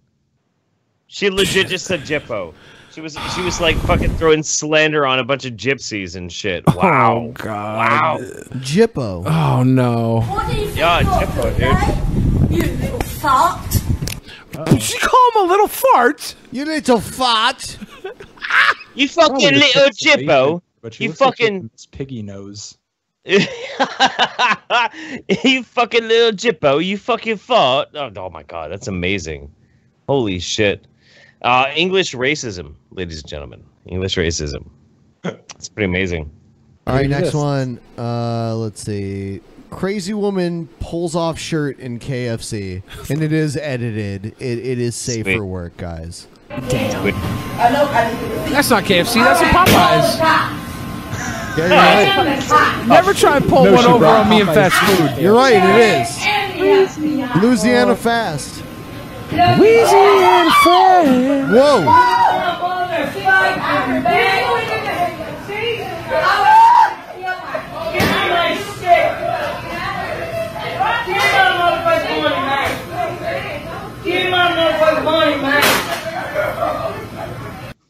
She 1.09 1.31
legit 1.31 1.67
just 1.67 1.85
said 1.85 2.03
Jippo. 2.03 2.55
She 2.99 3.03
was 3.03 3.17
she 3.37 3.43
was 3.43 3.61
like 3.61 3.77
fucking 3.77 4.17
throwing 4.17 4.43
slander 4.43 5.07
on 5.07 5.21
a 5.21 5.25
bunch 5.25 5.45
of 5.45 5.53
gypsies 5.53 6.17
and 6.17 6.33
shit. 6.33 6.67
Wow. 6.67 7.29
Oh 7.29 7.31
god. 7.31 7.77
Wow. 7.77 8.19
Jippo. 8.55 9.25
Oh 9.25 9.63
no. 9.63 10.23
What 10.23 10.51
do 10.51 10.57
you 10.57 10.69
Yeah, 10.71 11.03
you're 11.03 11.13
Jippo, 11.13 11.43
doing, 11.57 11.63
eh? 11.63 11.95
You 12.51 12.63
little 12.79 12.99
fart. 12.99 13.73
She 14.83 14.99
called 14.99 15.33
him 15.37 15.43
a 15.43 15.45
little 15.45 15.69
fart. 15.69 16.35
You 16.51 16.65
little 16.65 16.99
fart. 16.99 17.79
You 18.97 19.07
fucking 19.07 19.55
little 19.55 19.85
tits 19.85 20.05
of 20.05 20.19
Jippo. 20.19 20.61
But 20.83 20.99
You 20.99 21.11
looks 21.11 21.21
like 21.21 21.37
fucking 21.39 21.71
Miss 21.73 21.87
Piggy 21.87 22.23
nose. 22.25 22.79
you 23.25 23.47
fucking 25.63 26.09
little 26.09 26.33
Jippo. 26.33 26.85
You 26.85 26.99
fucking 26.99 27.37
fart. 27.37 27.91
Oh, 27.95 28.11
oh 28.17 28.31
my 28.31 28.43
god, 28.43 28.73
that's 28.73 28.89
amazing. 28.89 29.53
Holy 30.09 30.41
shit. 30.41 30.85
Uh, 31.43 31.71
English 31.77 32.15
racism, 32.15 32.75
ladies 32.91 33.21
and 33.21 33.29
gentlemen. 33.29 33.65
English 33.87 34.17
racism. 34.17 34.69
It's 35.25 35.69
pretty 35.69 35.87
amazing. 35.87 36.31
All 36.87 36.95
right, 36.95 37.09
next 37.09 37.29
exists. 37.35 37.37
one. 37.37 37.81
Uh, 37.99 38.55
let's 38.57 38.83
see. 38.83 39.41
Crazy 39.71 40.15
woman 40.15 40.67
pulls 40.81 41.15
off 41.15 41.39
shirt 41.39 41.79
in 41.79 41.99
KFC, 41.99 42.83
and 43.11 43.23
it 43.23 43.33
is 43.33 43.57
edited. 43.57 44.27
It, 44.39 44.59
it 44.59 44.79
is 44.79 44.95
safe 44.97 45.25
Sweet. 45.25 45.37
for 45.37 45.45
work, 45.45 45.77
guys. 45.77 46.27
Sweet. 46.49 47.15
That's 47.59 48.71
not 48.71 48.85
KFC. 48.85 49.23
That's 49.23 49.41
a 49.41 49.45
Popeyes. 49.45 50.19
Yeah, 51.59 51.67
you're 51.67 51.69
right. 51.69 52.87
Never 52.89 53.13
try 53.13 53.37
and 53.39 53.49
pull 53.49 53.65
No, 53.65 53.75
one 53.75 53.85
over 53.85 54.07
on 54.07 54.31
me 54.31 54.41
in 54.41 54.47
fast 54.47 54.77
food. 54.77 55.21
You're 55.23 55.35
right. 55.35 55.55
It 55.61 56.61
is 56.63 56.99
Louisiana 57.43 57.97
fast. 57.97 58.63
Louisiana 59.31 60.51
friend. 60.63 61.53
Whoa. 61.53 62.15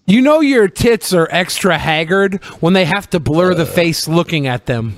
You 0.06 0.22
know 0.22 0.40
your 0.40 0.68
tits 0.68 1.12
are 1.12 1.28
extra 1.30 1.76
haggard 1.76 2.42
when 2.60 2.72
they 2.72 2.86
have 2.86 3.10
to 3.10 3.20
blur 3.20 3.52
the 3.52 3.66
face 3.66 4.08
looking 4.08 4.46
at 4.46 4.64
them. 4.64 4.96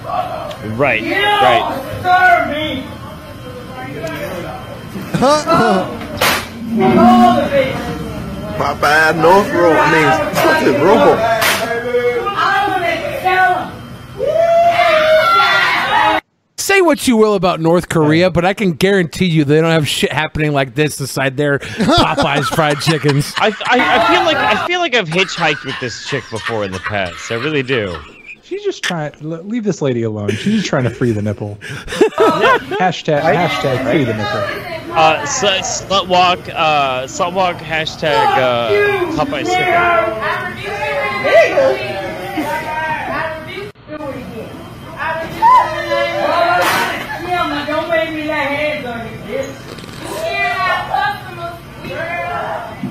Right, 0.00 1.02
right. 1.02 1.88
Popeye 8.58 9.20
North 9.20 9.52
Road. 9.52 9.76
I 9.76 9.90
mean, 9.92 10.08
fucking 10.34 10.80
Robo. 10.80 11.16
Say 16.56 16.82
what 16.82 17.08
you 17.08 17.16
will 17.16 17.34
about 17.34 17.60
North 17.60 17.88
Korea, 17.88 18.30
but 18.30 18.44
I 18.44 18.54
can 18.54 18.72
guarantee 18.72 19.24
you 19.24 19.44
they 19.44 19.60
don't 19.60 19.70
have 19.70 19.88
shit 19.88 20.12
happening 20.12 20.52
like 20.52 20.76
this 20.76 21.00
inside 21.00 21.36
their 21.36 21.58
Popeyes 21.60 22.44
fried 22.54 22.78
chickens. 22.80 23.32
I, 23.38 23.48
I, 23.66 23.98
I 23.98 24.14
feel 24.14 24.24
like 24.24 24.36
I 24.36 24.66
feel 24.68 24.78
like 24.78 24.94
I've 24.94 25.08
hitchhiked 25.08 25.64
with 25.64 25.80
this 25.80 26.06
chick 26.06 26.22
before 26.30 26.64
in 26.64 26.70
the 26.70 26.78
past. 26.80 27.32
I 27.32 27.36
really 27.36 27.64
do. 27.64 27.98
She's 28.44 28.62
just 28.62 28.84
trying. 28.84 29.12
Leave 29.20 29.64
this 29.64 29.82
lady 29.82 30.02
alone. 30.04 30.30
She's 30.30 30.54
just 30.54 30.66
trying 30.66 30.84
to 30.84 30.90
free 30.90 31.10
the 31.10 31.22
nipple. 31.22 31.56
hashtag 32.78 33.22
hashtag 33.22 33.90
free 33.90 34.04
the 34.04 34.14
nipple. 34.14 34.67
Uh, 34.98 35.24
sl- 35.26 35.46
slut 35.62 36.08
walk, 36.08 36.40
uh, 36.48 37.04
slut 37.04 37.32
walk 37.32 37.56
hashtag 37.58 38.16
uh, 38.16 38.68
Popeye 39.16 39.44
sticker. 39.44 39.62
Don't. 39.62 40.48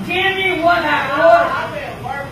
Give 0.06 0.36
me 0.36 0.62
what 0.62 0.82
I 0.82 1.12
ordered. 2.08 2.28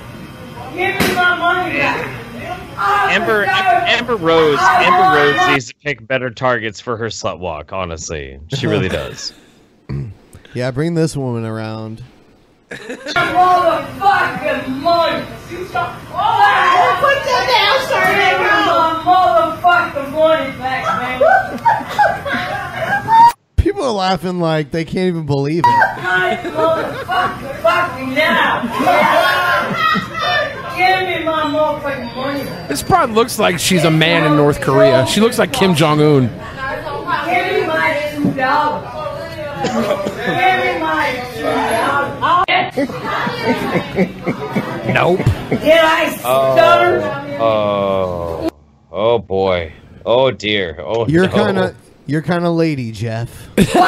Give 0.74 0.98
me 0.98 1.14
my 1.14 1.36
money 1.36 1.76
back. 1.76 3.10
Amber, 3.10 3.44
Amber 3.44 4.16
Rose, 4.16 4.58
Amber 4.58 5.18
Rose 5.18 5.48
needs 5.50 5.66
to 5.68 5.74
pick 5.74 6.06
better 6.06 6.30
targets 6.30 6.80
for 6.80 6.96
her 6.96 7.08
slut 7.08 7.38
walk. 7.38 7.74
Honestly, 7.74 8.40
she 8.54 8.66
really 8.66 8.88
does. 8.88 9.34
Yeah, 10.56 10.70
bring 10.70 10.94
this 10.94 11.14
woman 11.14 11.44
around. 11.44 12.02
Motherfucking 12.70 14.68
money. 14.80 15.26
Oh, 15.52 16.96
put 16.98 17.24
that 17.26 17.46
down, 17.52 17.76
sir. 17.86 18.00
Give 18.08 18.40
me 18.40 18.48
my 18.64 19.04
motherfucking 19.04 20.08
money 20.12 20.56
back, 20.56 20.84
man. 20.98 21.20
People 23.58 23.82
are 23.82 23.92
laughing 23.92 24.40
like 24.40 24.70
they 24.70 24.86
can't 24.86 25.08
even 25.08 25.26
believe 25.26 25.58
it. 25.58 25.66
My 25.66 26.40
motherfucking 26.42 27.56
fuck 27.60 27.94
me 27.98 28.14
now. 28.14 28.62
Give 30.74 31.00
me 31.06 31.22
my 31.22 31.42
motherfucking 31.52 32.16
money 32.16 32.44
back. 32.44 32.68
This 32.70 32.82
broad 32.82 33.10
looks 33.10 33.38
like 33.38 33.58
she's 33.58 33.84
a 33.84 33.90
man 33.90 34.24
in 34.24 34.38
North 34.38 34.62
Korea. 34.62 35.06
She 35.06 35.20
looks 35.20 35.38
like 35.38 35.52
Kim 35.52 35.74
Jong 35.74 36.00
Un. 36.00 36.30
Give 37.26 37.46
me 37.60 37.66
my 37.66 38.10
two 38.14 38.32
dollars. 38.32 39.05
Give 39.62 40.58
me 40.64 40.78
my 40.80 41.06
two 41.34 41.42
dollars. 42.16 42.76
nope. 44.92 45.18
Did 45.50 45.78
I 45.80 46.16
start? 46.18 47.02
Oh, 47.40 48.48
oh, 48.50 48.50
oh 48.92 49.18
boy. 49.18 49.72
Oh 50.04 50.30
dear. 50.30 50.76
Oh, 50.80 51.06
You're 51.08 51.26
no. 51.28 51.32
kind 51.34 51.58
of 51.58 51.74
you're 52.06 52.22
kind 52.22 52.44
of 52.44 52.54
lady, 52.54 52.92
Jeff. 52.92 53.48
Come 53.56 53.82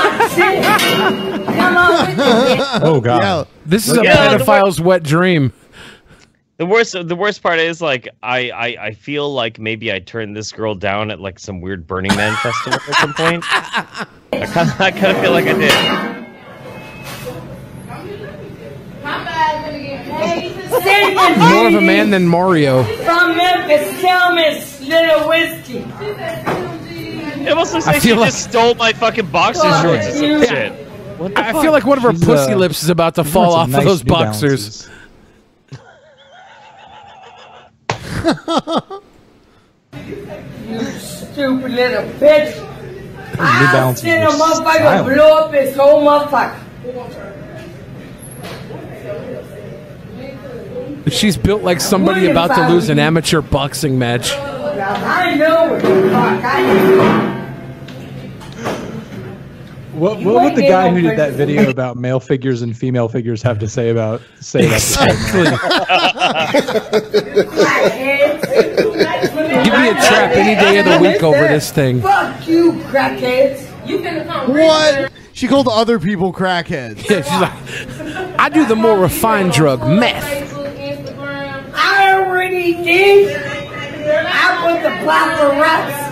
on. 1.77 2.09
Oh 2.83 3.01
god. 3.03 3.47
This 3.67 3.89
is 3.89 3.97
a 3.97 4.03
Yeah, 4.05 4.17
pedophile's 4.39 4.81
wet 4.81 5.03
dream. 5.03 5.53
The 6.59 6.67
worst, 6.67 6.93
the 7.07 7.15
worst 7.15 7.41
part 7.41 7.61
is 7.61 7.81
like 7.81 8.09
I, 8.21 8.51
I, 8.51 8.67
I 8.87 8.93
feel 8.93 9.33
like 9.33 9.61
maybe 9.61 9.93
I 9.93 10.01
turned 10.01 10.37
this 10.37 10.51
girl 10.51 10.75
down 10.75 11.13
at 11.13 11.21
like 11.21 11.39
some 11.39 11.61
weird 11.61 11.87
Burning 11.87 12.15
Man 12.17 12.35
festival 12.39 12.81
at 12.89 12.95
some 12.97 13.15
point. 13.15 13.45
I 13.53 13.97
kind 14.47 14.69
of, 14.69 14.81
I 14.81 14.91
kind 14.91 15.17
of 15.17 15.23
feel 15.23 15.31
like 15.31 15.47
I 15.47 15.53
did. 15.53 16.29
More 21.39 21.69
of 21.69 21.75
a 21.75 21.81
man 21.81 22.11
than 22.11 22.27
Mario. 22.27 22.83
from 23.05 23.37
Memphis, 23.37 24.01
tell 24.01 24.35
Miss 24.35 24.81
Little 24.81 25.29
Whiskey. 25.29 25.79
It 27.41 27.49
almost 27.51 27.73
looks 27.75 27.87
I 27.87 27.93
like 27.93 28.03
feel 28.03 28.17
she 28.17 28.21
like- 28.21 28.31
just 28.31 28.51
stole 28.51 28.75
my 28.75 28.93
fucking 28.93 29.27
boxer 29.31 29.63
shorts 29.81 30.07
or 30.09 30.13
some 30.13 30.25
you- 30.25 30.47
shit. 30.47 30.73
What 31.19 31.35
the 31.35 31.41
I 31.41 31.53
fuck? 31.53 31.63
feel 31.63 31.73
like 31.73 31.85
one 31.85 31.99
of 31.99 32.05
her 32.05 32.13
She's, 32.13 32.25
pussy 32.25 32.53
uh, 32.53 32.57
lips 32.57 32.83
is 32.85 32.91
about 32.91 33.17
to 33.17 33.25
fall 33.25 33.53
off 33.55 33.71
some 33.71 33.81
of 33.81 33.85
those 33.87 34.05
New 34.05 34.09
boxers. 34.11 34.89
You 40.69 40.81
stupid 40.99 41.73
little 41.73 42.03
bitch. 42.21 42.65
I'll 43.41 43.95
send 43.95 44.25
a 44.25 44.27
motherfucker 44.29 45.15
blow 45.15 45.37
up 45.39 45.53
his 45.53 45.77
whole 45.77 46.03
motherfucker. 46.05 46.57
She's 51.11 51.37
built 51.37 51.63
like 51.63 51.81
somebody 51.81 52.27
about 52.31 52.55
to 52.55 52.69
lose 52.69 52.89
an 52.89 52.99
amateur 52.99 53.41
boxing 53.41 53.99
match. 53.99 54.33
I 54.33 55.35
know 55.35 55.71
what 55.71 55.83
the 55.83 55.89
fuck 56.11 56.45
I 56.45 57.48
What, 59.99 60.23
what 60.23 60.45
would 60.45 60.55
the 60.55 60.63
guy 60.63 60.91
who 60.91 61.01
did 61.01 61.19
that 61.19 61.33
video 61.33 61.69
about 61.69 61.97
male 61.97 62.21
figures 62.21 62.63
and 62.63 62.77
female 62.77 63.09
figures 63.09 63.43
have 63.43 63.59
to 63.59 63.69
say 63.69 63.91
about 63.91 64.23
say 64.41 64.67
about 64.67 64.81
Give 69.65 69.75
me 69.75 69.89
a 69.89 69.95
trap 69.95 70.37
any 70.37 70.55
day 70.55 70.79
of 70.79 70.85
the 70.85 70.99
week 71.01 71.23
over 71.25 71.49
this 71.49 71.73
thing. 71.73 72.01
Fuck 72.01 72.47
you, 72.47 72.75
crackheads. 72.85 73.67
You 73.89 73.99
finna 73.99 74.25
come 74.25 74.53
What? 74.53 75.11
She 75.33 75.49
called 75.49 75.67
other 75.69 75.99
people 75.99 76.33
crackheads. 76.33 77.09
Yeah, 77.09 77.23
she's 77.23 77.41
like, 77.41 77.53
I 78.39 78.49
do 78.49 78.67
the 78.67 78.77
more 78.77 78.99
refined 78.99 79.53
drug, 79.53 79.81
meth. 79.81 80.25
I 81.75 82.15
already 82.15 82.75
did. 82.75 83.37
I 83.37 84.59
put 84.63 84.81
the 84.83 84.91
paparazzi. 85.07 86.09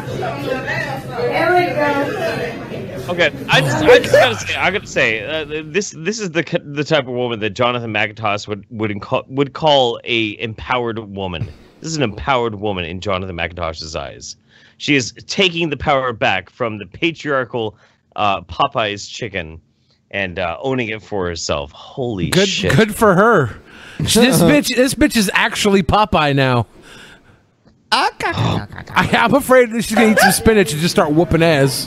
There 1.17 1.55
we 1.55 1.67
go. 1.75 2.66
Okay, 3.09 3.33
I 3.49 3.61
just, 3.61 3.85
I 3.85 3.99
just 3.99 4.13
gotta 4.13 4.35
say, 4.37 4.55
I 4.57 4.71
gotta 4.71 4.87
say, 4.87 5.25
uh, 5.25 5.63
this 5.65 5.95
this 5.97 6.19
is 6.19 6.33
the 6.33 6.43
the 6.65 6.83
type 6.83 7.07
of 7.07 7.15
woman 7.15 7.39
that 7.39 7.51
Jonathan 7.51 7.93
McIntosh 7.93 8.49
would 8.49 8.67
would 8.71 8.91
inca- 8.91 9.23
would 9.29 9.53
call 9.53 10.01
a 10.05 10.39
empowered 10.41 10.99
woman. 10.99 11.45
This 11.81 11.91
is 11.91 11.97
an 11.97 12.03
empowered 12.03 12.57
woman 12.57 12.85
in 12.85 13.01
Jonathan 13.01 13.37
McIntosh's 13.37 13.95
eyes. 13.95 14.37
She 14.79 14.97
is 14.97 15.13
taking 15.27 15.71
the 15.71 15.77
power 15.77 16.13
back 16.13 16.51
from 16.51 16.79
the 16.79 16.87
patriarchal 16.87 17.77
uh, 18.17 18.41
Popeye's 18.43 19.07
chicken 19.07 19.61
and 20.11 20.39
uh, 20.39 20.57
owning 20.61 20.89
it 20.89 21.03
for 21.03 21.27
herself. 21.27 21.71
Holy 21.73 22.31
Good, 22.31 22.49
shit! 22.49 22.75
good 22.75 22.95
for 22.95 23.15
her. 23.15 23.61
this 23.99 24.17
bitch, 24.17 24.75
this 24.75 24.95
bitch 24.95 25.17
is 25.17 25.31
actually 25.33 25.83
Popeye 25.83 26.35
now. 26.35 26.67
I, 27.99 29.09
I'm 29.13 29.35
afraid 29.35 29.71
that 29.71 29.83
she's 29.83 29.95
gonna 29.97 30.13
eat 30.13 30.19
some 30.19 30.33
spinach 30.33 30.73
and 30.73 30.81
just 30.81 30.95
start 30.95 31.13
whooping 31.13 31.43
ass. 31.43 31.87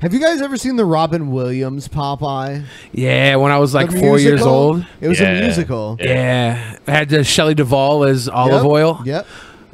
Have 0.00 0.12
you 0.12 0.18
guys 0.20 0.42
ever 0.42 0.56
seen 0.56 0.76
the 0.76 0.84
Robin 0.84 1.30
Williams 1.30 1.86
Popeye? 1.88 2.64
Yeah, 2.92 3.36
when 3.36 3.52
I 3.52 3.58
was 3.58 3.72
like 3.72 3.90
The 3.90 4.00
four 4.00 4.18
years 4.18 4.32
musical? 4.40 4.52
old. 4.52 4.86
It 5.00 5.08
was 5.08 5.20
Yeah. 5.20 5.30
a 5.38 5.40
musical. 5.42 5.96
Yeah, 6.00 6.76
I 6.86 6.90
had 6.90 7.14
uh, 7.14 7.22
Shelley 7.22 7.54
Duvall 7.54 8.04
as 8.04 8.28
olive 8.28 8.62
Yep, 8.62 8.64
oil. 8.64 9.00
Yep. 9.04 9.26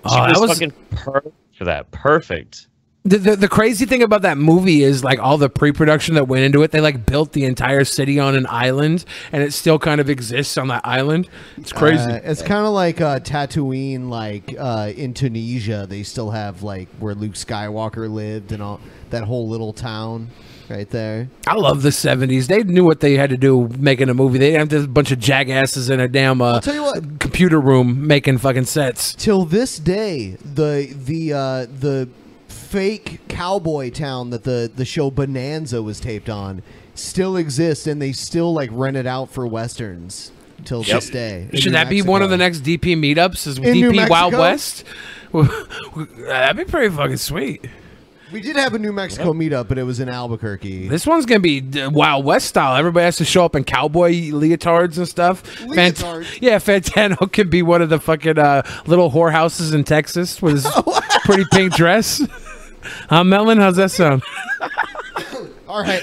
Oh, 0.05 0.11
she 0.11 0.17
that 0.17 0.29
was, 0.29 0.41
was 0.41 0.51
fucking 0.59 0.73
perfect 0.91 1.35
for 1.57 1.65
that. 1.65 1.91
Perfect. 1.91 2.68
The, 3.09 3.19
the 3.19 3.37
the 3.37 3.49
crazy 3.49 3.87
thing 3.87 4.03
about 4.03 4.23
that 4.23 4.39
movie 4.39 4.83
is 4.83 5.03
like 5.03 5.19
all 5.19 5.39
the 5.39 5.49
pre-production 5.49 6.15
that 6.15 6.29
went 6.29 6.45
into 6.45 6.63
it. 6.63 6.71
They 6.71 6.81
like 6.81 7.07
built 7.07 7.33
the 7.33 7.45
entire 7.45 7.85
city 7.85 8.19
on 8.19 8.37
an 8.37 8.47
island, 8.49 9.05
and 9.33 9.43
it 9.43 9.53
still 9.53 9.79
kind 9.79 10.01
of 10.01 10.11
exists 10.11 10.57
on 10.57 10.69
that 10.69 10.83
island. 10.85 11.29
It's 11.57 11.73
crazy. 11.73 12.11
Uh, 12.11 12.21
it's 12.23 12.43
kind 12.43 12.67
of 12.67 12.73
like 12.73 13.01
uh, 13.01 13.21
Tatooine, 13.21 14.09
like 14.09 14.55
uh, 14.59 14.93
in 14.97 15.15
Tunisia. 15.15 15.87
They 15.89 16.03
still 16.03 16.31
have 16.31 16.63
like 16.63 16.89
where 16.99 17.15
Luke 17.15 17.35
Skywalker 17.35 18.11
lived 18.11 18.53
and 18.53 18.63
all 18.63 18.81
that 19.11 19.25
whole 19.25 19.49
little 19.49 19.73
town 19.73 20.29
right 20.69 20.89
there. 20.91 21.29
I 21.47 21.55
love 21.55 21.83
the 21.83 21.91
'70s. 21.91 22.47
They 22.47 22.63
knew 22.63 22.85
what 22.85 23.01
they 23.01 23.15
had 23.15 23.31
to 23.31 23.37
do 23.37 23.69
making 23.79 24.09
a 24.09 24.15
movie. 24.15 24.39
They 24.39 24.53
didn't 24.53 24.73
have 24.73 24.85
a 24.85 24.89
bunch 24.89 25.13
of 25.13 25.19
jackasses 25.19 25.91
in 25.91 26.01
a 26.01 26.09
damn 26.09 26.41
uh, 26.41 26.61
tell 26.61 26.75
you 26.75 26.83
what. 26.83 27.21
computer 27.21 27.61
room 27.61 28.07
making 28.07 28.39
fucking 28.39 28.65
sets. 28.65 29.15
Till 29.15 29.45
this 29.45 29.79
day, 29.79 30.37
the 30.43 30.95
the 30.95 31.33
uh, 31.33 31.67
the 31.67 32.09
fake 32.69 33.21
cowboy 33.29 33.91
town 33.91 34.31
that 34.31 34.45
the 34.45 34.71
the 34.75 34.85
show 34.85 35.11
Bonanza 35.11 35.83
was 35.83 36.01
taped 36.01 36.29
on 36.29 36.63
still 36.95 37.37
exists, 37.37 37.87
and 37.87 38.01
they 38.03 38.13
still 38.13 38.53
like 38.53 38.71
rent 38.73 38.97
it 38.97 39.07
out 39.07 39.31
for 39.31 39.47
westerns 39.47 40.33
till 40.65 40.83
Yep. 40.83 40.97
this 41.01 41.11
day. 41.11 41.49
Should 41.55 41.67
New 41.67 41.71
that 41.73 41.89
be 41.89 42.03
one 42.03 42.23
of 42.23 42.31
the 42.31 42.37
next 42.37 42.59
DP 42.61 42.95
meetups? 42.97 43.47
Is 43.47 43.59
In 43.59 43.73
New 43.73 43.93
DP 43.93 44.09
Wild 44.11 44.33
West? 44.35 44.85
That'd 45.33 46.57
be 46.67 46.71
pretty 46.71 46.95
fucking 46.95 47.17
sweet. 47.19 47.65
We 48.31 48.43
did 48.43 48.57
have 48.57 48.75
a 48.75 48.79
New 48.79 48.93
Mexico 48.93 49.33
meetup, 49.33 49.69
but 49.69 49.79
it 49.79 49.85
was 49.85 50.01
in 50.01 50.09
Albuquerque. 50.11 50.89
This 50.89 51.07
one's 51.07 51.25
gonna 51.25 51.41
be 51.41 51.63
Wild 51.89 52.27
West 52.27 52.47
style. 52.49 52.77
Everybody 52.77 53.05
has 53.05 53.17
to 53.17 53.25
show 53.25 53.43
up 53.47 53.55
in 53.57 53.65
cowboy 53.65 54.13
leotards 54.33 54.99
and 54.99 55.09
stuff. 55.09 55.43
Fant- 55.61 55.95
Leotards? 56.03 56.39
yeah, 56.43 56.59
Fantano 56.59 57.33
could 57.33 57.49
be 57.49 57.63
one 57.63 57.81
of 57.81 57.89
the 57.89 57.99
fucking 57.99 58.39
uh, 58.39 58.63
little 58.87 59.11
whorehouses 59.11 59.73
in 59.73 59.83
Texas 59.85 60.43
with 60.43 60.63
his 60.63 60.67
pretty 61.25 61.45
pink 61.53 61.73
dress. 61.75 62.21
I'm 63.11 63.29
Melon. 63.29 63.59
How's 63.59 63.77
that 63.77 63.91
sound? 63.91 64.23
All 65.69 65.83
right. 65.83 66.03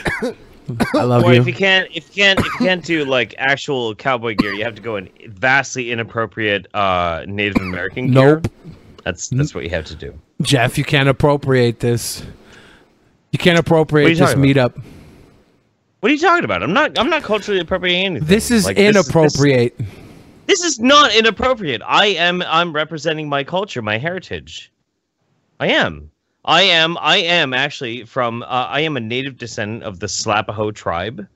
I 0.96 1.04
love 1.04 1.24
or 1.24 1.34
you. 1.34 1.42
if 1.42 1.48
you 1.48 1.54
can't, 1.54 1.90
if 1.94 2.16
you 2.16 2.24
can't, 2.24 2.40
if 2.40 2.46
you 2.46 2.66
can't 2.66 2.84
do 2.84 3.06
like 3.06 3.36
actual 3.38 3.94
cowboy 3.96 4.36
gear, 4.36 4.54
you 4.54 4.64
have 4.64 4.76
to 4.76 4.82
go 4.82 4.96
in 4.96 5.10
vastly 5.28 5.92
inappropriate 5.92 6.68
uh, 6.74 7.24
Native 7.28 7.58
American 7.62 8.12
gear. 8.12 8.42
Nope. 8.42 8.52
That's 9.04 9.30
that's 9.30 9.54
what 9.54 9.64
you 9.64 9.70
have 9.70 9.86
to 9.86 9.96
do. 9.96 10.18
Jeff, 10.42 10.78
you 10.78 10.84
can't 10.84 11.08
appropriate 11.08 11.80
this. 11.80 12.24
You 13.32 13.38
can't 13.38 13.60
appropriate 13.60 14.10
you 14.10 14.16
this 14.16 14.34
talking 14.34 14.44
meetup. 14.44 14.82
What 16.00 16.10
are 16.10 16.14
you 16.14 16.20
talking 16.20 16.46
about? 16.46 16.64
I'm 16.64 16.74
not. 16.74 16.98
I'm 16.98 17.10
not 17.10 17.24
culturally 17.24 17.60
appropriating 17.60 18.06
anything. 18.06 18.28
This 18.28 18.52
is 18.52 18.66
Like, 18.66 18.78
this 18.78 18.96
inappropriate. 18.96 19.78
This, 20.46 20.64
is 20.64 20.80
not 20.80 21.16
inappropriate. 21.16 21.82
I 21.86 22.08
am. 22.08 22.44
I'm 22.44 22.74
representing 22.74 23.28
my 23.28 23.44
culture, 23.44 23.82
my 23.82 23.98
heritage. 23.98 24.72
I 25.60 25.68
am. 25.68 26.12
I 26.46 26.62
am. 26.64 26.98
I 27.00 27.18
am 27.18 27.54
actually 27.54 28.06
from. 28.06 28.44
Uh, 28.44 28.46
I 28.46 28.82
am 28.82 28.98
a 28.98 29.00
native 29.00 29.38
descendant 29.38 29.84
of 29.84 30.00
the 30.00 30.08
Slapaho 30.08 30.74
tribe. 30.74 31.28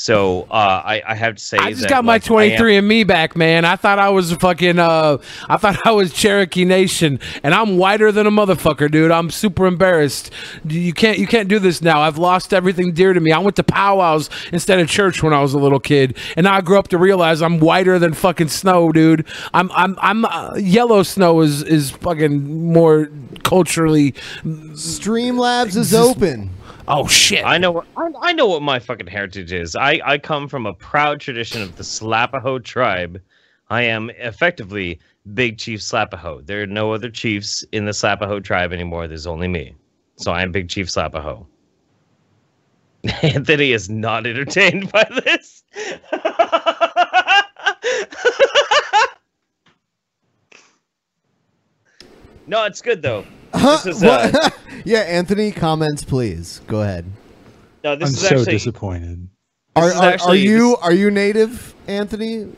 So 0.00 0.46
uh, 0.50 0.54
I, 0.82 1.02
I 1.06 1.14
have 1.14 1.36
to 1.36 1.44
say 1.44 1.58
I 1.58 1.70
just 1.72 1.82
that, 1.82 1.90
got 1.90 2.06
my 2.06 2.14
like, 2.14 2.22
I 2.22 2.24
am- 2.24 2.56
23 2.56 2.76
and 2.78 2.88
me 2.88 3.04
back, 3.04 3.36
man. 3.36 3.66
I 3.66 3.76
thought 3.76 3.98
I 3.98 4.08
was 4.08 4.32
fucking 4.32 4.78
uh 4.78 5.18
I 5.46 5.58
thought 5.58 5.78
I 5.86 5.90
was 5.90 6.10
Cherokee 6.14 6.64
Nation 6.64 7.20
and 7.42 7.54
I'm 7.54 7.76
whiter 7.76 8.10
than 8.10 8.26
a 8.26 8.30
motherfucker, 8.30 8.90
dude. 8.90 9.10
I'm 9.10 9.30
super 9.30 9.66
embarrassed. 9.66 10.30
You 10.66 10.94
can't 10.94 11.18
you 11.18 11.26
can't 11.26 11.50
do 11.50 11.58
this 11.58 11.82
now. 11.82 12.00
I've 12.00 12.16
lost 12.16 12.54
everything 12.54 12.92
dear 12.92 13.12
to 13.12 13.20
me. 13.20 13.30
I 13.30 13.38
went 13.40 13.56
to 13.56 13.62
powwows 13.62 14.30
instead 14.52 14.80
of 14.80 14.88
church 14.88 15.22
when 15.22 15.34
I 15.34 15.42
was 15.42 15.52
a 15.52 15.58
little 15.58 15.80
kid, 15.80 16.16
and 16.34 16.44
now 16.44 16.54
I 16.54 16.62
grew 16.62 16.78
up 16.78 16.88
to 16.88 16.98
realize 16.98 17.42
I'm 17.42 17.58
whiter 17.60 17.98
than 17.98 18.14
fucking 18.14 18.48
snow, 18.48 18.92
dude. 18.92 19.26
I'm 19.52 19.70
I'm 19.72 19.98
I'm 20.00 20.24
uh, 20.24 20.54
yellow 20.56 21.02
snow 21.02 21.42
is 21.42 21.62
is 21.62 21.90
fucking 21.90 22.72
more 22.72 23.10
culturally 23.42 24.12
Streamlabs 24.44 25.76
is 25.76 25.92
open. 25.92 26.50
Oh 26.92 27.06
shit! 27.06 27.44
I 27.46 27.56
know. 27.56 27.84
I, 27.96 28.10
I 28.20 28.32
know 28.32 28.46
what 28.46 28.62
my 28.62 28.80
fucking 28.80 29.06
heritage 29.06 29.52
is. 29.52 29.76
I 29.76 30.00
I 30.04 30.18
come 30.18 30.48
from 30.48 30.66
a 30.66 30.74
proud 30.74 31.20
tradition 31.20 31.62
of 31.62 31.76
the 31.76 31.84
Slapaho 31.84 32.62
tribe. 32.62 33.22
I 33.68 33.82
am 33.82 34.10
effectively 34.10 34.98
Big 35.32 35.58
Chief 35.58 35.78
Slapaho. 35.78 36.44
There 36.44 36.62
are 36.62 36.66
no 36.66 36.92
other 36.92 37.08
chiefs 37.08 37.64
in 37.70 37.84
the 37.84 37.92
Slapaho 37.92 38.42
tribe 38.42 38.72
anymore. 38.72 39.06
There's 39.06 39.28
only 39.28 39.46
me. 39.46 39.76
So 40.16 40.32
I 40.32 40.42
am 40.42 40.50
Big 40.50 40.68
Chief 40.68 40.88
Slapaho. 40.88 41.46
Anthony 43.22 43.70
is 43.70 43.88
not 43.88 44.26
entertained 44.26 44.90
by 44.90 45.08
this. 45.24 45.62
no, 52.48 52.64
it's 52.64 52.82
good 52.82 53.00
though. 53.00 53.24
This 53.52 53.86
is, 53.86 54.02
uh, 54.04 54.50
yeah, 54.84 55.00
Anthony, 55.00 55.50
comments, 55.52 56.04
please. 56.04 56.60
Go 56.66 56.82
ahead. 56.82 57.04
No, 57.84 57.96
this 57.96 58.08
I'm 58.10 58.14
is 58.14 58.20
so 58.20 58.26
actually 58.26 58.52
disappointed. 58.52 59.28
Are, 59.76 59.88
is 59.88 59.96
are, 59.96 60.02
are 60.04 60.08
actually- 60.12 60.40
you 60.42 60.76
are 60.82 60.92
you 60.92 61.10
native, 61.10 61.74
Anthony? 61.86 62.48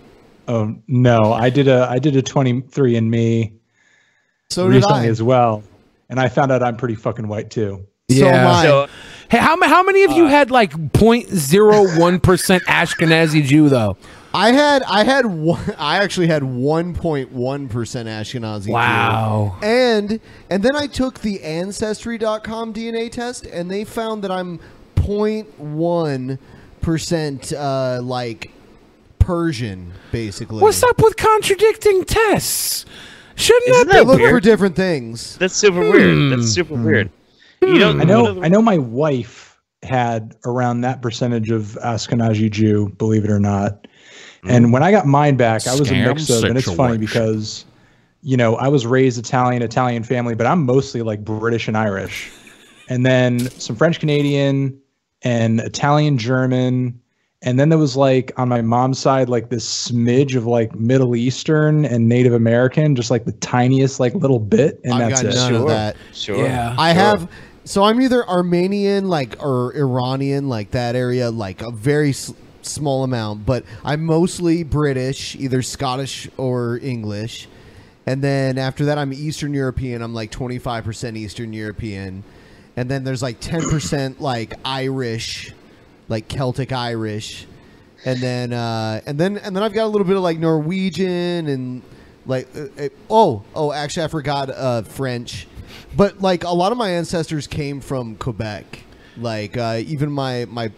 Oh 0.49 0.75
no, 0.89 1.33
I 1.33 1.51
did 1.51 1.69
a 1.69 1.87
I 1.89 1.99
did 1.99 2.17
a 2.17 2.23
23andMe 2.23 3.53
So 4.51 4.65
did 4.69 4.75
recently 4.77 5.07
I. 5.07 5.11
as 5.11 5.23
well, 5.23 5.63
and 6.09 6.19
I 6.19 6.29
found 6.29 6.51
out 6.51 6.63
I'm 6.63 6.77
pretty 6.77 6.97
fucking 6.97 7.29
white 7.29 7.51
too. 7.51 7.87
So. 8.11 8.17
So- 8.63 8.89
hey, 9.31 9.39
how 9.39 9.57
ma- 9.57 9.69
how 9.69 9.83
many 9.85 10.03
of 10.05 10.13
you 10.13 10.27
had 10.27 10.51
like 10.51 10.73
0.01 10.73 12.23
percent 12.23 12.63
Ashkenazi 12.65 13.45
Jew 13.45 13.69
though? 13.69 13.97
I 14.35 14.53
had 14.53 14.83
I 14.85 15.05
had 15.05 15.27
one, 15.27 15.75
I 15.79 15.99
actually 15.99 16.27
had 16.27 16.43
1.1 16.43 17.71
percent 17.71 18.09
Ashkenazi. 18.09 18.67
Jew. 18.67 18.73
Wow. 18.73 19.59
And 19.63 20.21
and 20.51 20.63
then 20.63 20.77
I 20.77 20.87
took 20.87 21.21
the 21.21 21.43
ancestry.com 21.43 22.73
DNA 22.73 23.11
test 23.11 23.47
and 23.47 23.71
they 23.71 23.85
found 23.85 24.25
that 24.25 24.31
I'm 24.31 24.59
0.1 24.97 26.39
percent 26.81 27.53
uh, 27.53 28.01
like 28.03 28.51
Persian, 29.19 29.93
basically. 30.11 30.61
What's 30.61 30.83
up 30.83 31.01
with 31.01 31.17
contradicting 31.17 32.05
tests? 32.05 32.87
Shouldn't 33.35 33.69
Isn't 33.69 33.89
that 33.89 33.95
They 33.95 34.01
be 34.01 34.07
look 34.07 34.31
for 34.31 34.41
different 34.41 34.77
things. 34.77 35.37
That's 35.39 35.55
super 35.55 35.81
weird. 35.81 36.15
Hmm. 36.15 36.31
That's 36.31 36.49
super 36.49 36.75
weird. 36.75 37.11
You 37.61 37.79
don't. 37.79 38.01
I 38.01 38.05
know 38.05 38.43
I 38.43 38.49
know 38.49 38.61
my 38.61 38.79
wife 38.79 39.61
had 39.83 40.37
around 40.45 40.83
that 40.83 41.03
percentage 41.03 41.51
of 41.51 41.79
Ashkenazi 41.85 42.51
Jew, 42.51 42.89
believe 42.99 43.25
it 43.25 43.31
or 43.31 43.41
not. 43.41 43.87
And 44.45 44.67
mm. 44.67 44.73
when 44.73 44.83
I 44.83 44.91
got 44.91 45.07
mine 45.07 45.37
back, 45.37 45.67
I 45.67 45.75
was 45.75 45.89
a 45.91 45.95
mix 45.95 46.29
of, 46.31 46.45
and 46.45 46.59
it's 46.59 46.73
funny 46.73 46.99
because, 46.99 47.65
you 48.23 48.37
know, 48.37 48.57
I 48.57 48.69
was 48.69 48.87
raised 48.87 49.19
Italian, 49.19 49.63
Italian 49.63 50.03
family, 50.03 50.35
but 50.35 50.47
I'm 50.47 50.65
mostly 50.65 51.03
like 51.03 51.25
British 51.25 51.69
and 51.69 51.77
Irish, 51.77 52.31
and 52.89 53.07
then 53.07 53.51
some 53.51 53.77
French 53.77 54.01
Canadian 54.01 54.79
and 55.23 55.61
Italian 55.61 56.19
German, 56.19 57.01
and 57.43 57.59
then 57.59 57.69
there 57.69 57.79
was 57.79 57.97
like 57.97 58.33
on 58.37 58.49
my 58.49 58.63
mom's 58.63 58.99
side 58.99 59.29
like 59.29 59.51
this 59.51 59.89
smidge 59.89 60.35
of 60.37 60.47
like 60.47 60.75
Middle 60.75 61.15
Eastern 61.15 61.85
and 61.85 62.09
Native 62.09 62.33
American, 62.33 62.97
just 62.97 63.11
like 63.11 63.25
the 63.25 63.33
tiniest 63.33 64.01
like 64.01 64.15
little 64.15 64.41
bit, 64.41 64.81
and 64.83 64.95
I've 64.95 65.11
that's 65.11 65.23
got 65.23 65.33
it. 65.33 65.37
none 65.37 65.55
of 65.55 65.69
that. 65.69 65.97
Sure. 66.13 66.45
Yeah. 66.45 66.75
I 66.79 66.93
Sure. 66.93 67.03
have 67.03 67.29
so 67.65 67.85
I'm 67.85 68.01
either 68.01 68.29
Armenian 68.29 69.09
like 69.09 69.41
or 69.41 69.73
Iranian 69.77 70.49
like 70.49 70.73
that 70.73 70.97
area 70.97 71.31
like 71.31 71.63
a 71.63 71.71
very 71.71 72.11
s- 72.11 72.35
small 72.63 73.05
amount, 73.05 73.47
but 73.47 73.65
I'm 73.85 74.05
mostly 74.05 74.63
British, 74.65 75.37
either 75.37 75.63
Scottish 75.63 76.29
or 76.37 76.79
English. 76.83 77.49
And 78.07 78.23
then 78.23 78.59
after 78.59 78.87
that 78.87 78.99
I'm 78.99 79.13
Eastern 79.13 79.55
European. 79.55 80.03
I'm 80.03 80.15
like 80.15 80.31
25% 80.31 81.17
Eastern 81.17 81.53
European. 81.53 82.25
And 82.77 82.91
then 82.91 83.05
there's 83.05 83.23
like 83.23 83.41
10% 83.41 84.21
like 84.21 84.55
Irish, 84.65 85.53
like 86.09 86.29
Celtic 86.29 86.73
Irish. 86.73 87.47
And 88.05 88.19
then 88.19 88.53
uh 88.53 89.01
and 89.07 89.17
then 89.19 89.37
and 89.39 89.55
then 89.55 89.63
I've 89.63 89.73
got 89.73 89.85
a 89.85 89.87
little 89.87 90.07
bit 90.07 90.17
of 90.17 90.23
like 90.23 90.39
Norwegian 90.39 91.47
and 91.47 91.83
like 92.27 92.49
uh, 92.57 92.67
uh, 92.77 92.89
oh, 93.09 93.45
oh 93.55 93.73
actually 93.73 94.05
I 94.05 94.09
forgot 94.09 94.51
uh 94.51 94.83
French. 94.83 95.47
But 95.97 96.21
like 96.21 96.43
a 96.43 96.51
lot 96.51 96.73
of 96.73 96.79
my 96.79 96.91
ancestors 96.91 97.47
came 97.47 97.81
from 97.81 98.17
Quebec. 98.17 98.81
Like 99.17 99.57
uh, 99.57 99.81
even 99.85 100.11
my 100.11 100.47
my 100.47 100.73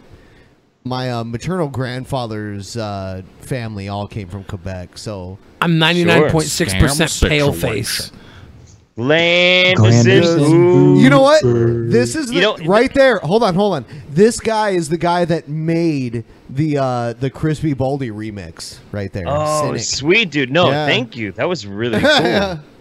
my 0.84 1.10
uh, 1.10 1.24
maternal 1.24 1.68
grandfather's 1.68 2.76
uh, 2.76 3.22
family 3.40 3.88
all 3.88 4.06
came 4.06 4.28
from 4.28 4.44
Quebec. 4.44 4.98
So 4.98 5.38
I'm 5.60 5.72
99.6 5.78 6.78
percent 6.78 7.10
Scam 7.10 7.28
pale 7.28 7.52
face. 7.52 8.12
Land 8.96 9.78
you 9.80 11.10
know 11.10 11.20
what? 11.22 11.42
This 11.42 12.14
is 12.14 12.28
the, 12.28 12.34
You 12.34 12.40
know- 12.42 12.56
right 12.58 12.92
there. 12.94 13.18
Hold 13.18 13.42
on, 13.42 13.54
hold 13.56 13.74
on. 13.74 13.84
This 14.10 14.38
guy 14.38 14.70
is 14.70 14.88
the 14.88 14.96
guy 14.98 15.24
that 15.24 15.48
made 15.48 16.24
the 16.48 16.78
uh, 16.78 17.12
the 17.14 17.28
Crispy 17.28 17.72
Baldy 17.74 18.10
remix 18.10 18.78
right 18.92 19.12
there. 19.12 19.24
Oh, 19.26 19.62
Cynic. 19.66 19.80
sweet 19.82 20.30
dude. 20.30 20.52
No, 20.52 20.68
Yeah. 20.70 20.86
thank 20.86 21.16
you. 21.16 21.32
That 21.32 21.48
was 21.48 21.66
really 21.66 21.98
cool. 22.00 22.60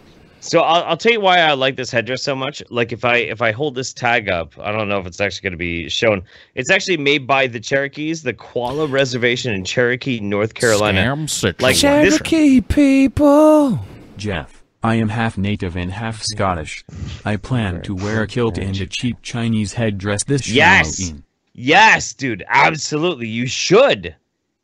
so 0.44 0.60
I'll, 0.60 0.84
I'll 0.84 0.98
tell 0.98 1.14
you 1.14 1.22
why 1.22 1.40
I 1.40 1.54
like 1.54 1.78
this 1.78 1.90
headdress 1.90 2.22
so 2.22 2.36
much. 2.36 2.62
Like 2.70 2.92
if 2.92 3.06
I 3.06 3.18
if 3.18 3.42
I 3.42 3.52
hold 3.52 3.76
this 3.76 3.94
tag 3.94 4.30
up, 4.30 4.54
I 4.60 4.72
don't 4.74 4.90
know 4.90 5.00
if 5.00 5.08
it's 5.08 5.22
actually 5.22 5.44
going 5.44 5.54
to 5.54 5.58
be 5.58 5.88
shown. 5.88 6.24
It's 6.56 6.70
actually 6.70 6.98
made 6.98 7.26
by 7.26 7.48
the 7.48 7.62
Cherokees, 7.62 8.24
the 8.24 8.34
Qualla 8.34 8.92
Reservation 8.92 9.54
in 9.54 9.64
Cherokee, 9.64 10.20
North 10.20 10.54
Carolina. 10.54 11.02
Scam 11.02 11.30
situation. 11.30 11.64
Like 11.64 11.76
this, 11.78 12.18
Cherokee 12.18 12.60
people. 12.60 13.80
Jeff, 14.18 14.64
I 14.84 14.96
am 14.96 15.08
half 15.08 15.38
native 15.38 15.78
and 15.78 15.92
half 15.94 16.22
Scottish. 16.22 16.84
I 17.24 17.38
plan 17.38 17.82
to 17.84 17.96
wear 17.96 18.24
a 18.24 18.28
kilt 18.28 18.58
and 18.58 18.78
a 18.82 18.86
cheap 18.86 19.18
Chinese 19.22 19.74
headdress 19.74 20.26
this 20.26 20.50
year. 20.50 20.58
Yes. 20.58 21.00
Halloween. 21.00 21.24
yes, 21.54 22.14
dude, 22.14 22.44
absolutely. 22.50 23.30
You 23.30 23.48
should. 23.48 24.14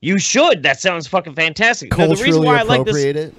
You 0.01 0.19
should. 0.19 0.63
That 0.63 0.79
sounds 0.81 1.07
fucking 1.07 1.35
fantastic. 1.35 1.97
No, 1.97 2.07
the 2.07 2.15
reason 2.15 2.43
culturally 2.43 2.47
why 2.47 2.59
I 2.59 2.63
like 2.63 2.85
this 2.85 2.97
it. 2.97 3.33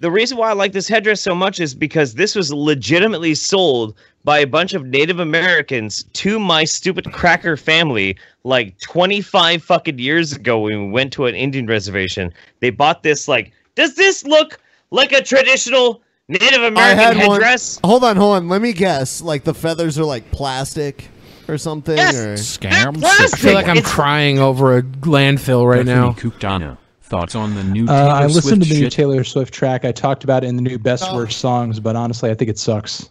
The 0.00 0.10
reason 0.10 0.36
why 0.36 0.50
I 0.50 0.52
like 0.52 0.72
this 0.72 0.88
headdress 0.88 1.20
so 1.22 1.34
much 1.34 1.58
is 1.58 1.74
because 1.74 2.14
this 2.14 2.34
was 2.34 2.52
legitimately 2.52 3.34
sold 3.34 3.94
by 4.24 4.38
a 4.38 4.46
bunch 4.46 4.74
of 4.74 4.84
Native 4.84 5.20
Americans 5.20 6.04
to 6.14 6.38
my 6.38 6.64
stupid 6.64 7.10
cracker 7.12 7.56
family 7.56 8.16
like 8.44 8.78
25 8.80 9.62
fucking 9.62 9.98
years 9.98 10.32
ago 10.32 10.58
when 10.58 10.86
we 10.86 10.90
went 10.90 11.12
to 11.14 11.26
an 11.26 11.34
Indian 11.34 11.66
reservation. 11.66 12.32
They 12.60 12.70
bought 12.70 13.02
this 13.02 13.26
like, 13.28 13.52
does 13.74 13.94
this 13.94 14.24
look 14.24 14.58
like 14.90 15.12
a 15.12 15.22
traditional 15.22 16.02
Native 16.28 16.62
American 16.62 17.18
headdress? 17.18 17.80
one. 17.80 17.90
Hold 17.90 18.04
on, 18.04 18.16
hold 18.16 18.36
on. 18.36 18.48
Let 18.48 18.60
me 18.60 18.72
guess. 18.72 19.20
Like 19.22 19.44
the 19.44 19.54
feathers 19.54 19.98
are 19.98 20.04
like 20.04 20.30
plastic 20.30 21.08
or 21.48 21.56
something. 21.56 21.96
Yes. 21.96 22.16
Or... 22.16 22.34
Scam 22.34 23.02
I 23.02 23.26
feel 23.36 23.54
like 23.54 23.68
I'm 23.68 23.78
It's- 23.78 23.92
crying 23.94 24.38
over 24.40 24.78
a 24.78 24.82
landfill 24.82 25.66
right 25.68 25.86
now. 25.86 26.10
Bethany 26.12 26.30
Kuktana, 26.32 26.78
thoughts 27.06 27.34
on 27.34 27.54
the 27.54 27.64
new 27.64 27.84
Uh, 27.84 27.88
Taylor 27.88 28.10
I 28.10 28.26
listened 28.26 28.42
Swift 28.42 28.62
to 28.62 28.68
the 28.68 28.74
new 28.74 28.86
shit? 28.86 28.92
Taylor 28.92 29.24
Swift 29.24 29.54
track. 29.54 29.84
I 29.84 29.92
talked 29.92 30.24
about 30.24 30.44
it 30.44 30.48
in 30.48 30.56
the 30.56 30.62
new 30.62 30.78
Best 30.78 31.04
Oh. 31.08 31.14
Worst 31.16 31.38
Songs, 31.38 31.80
but 31.80 31.96
honestly, 31.96 32.30
I 32.30 32.34
think 32.34 32.50
it 32.50 32.58
sucks. 32.58 33.10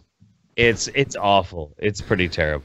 It's 0.56 0.88
it's 0.94 1.16
awful. 1.16 1.74
It's 1.78 2.00
pretty 2.00 2.28
terrible. 2.28 2.64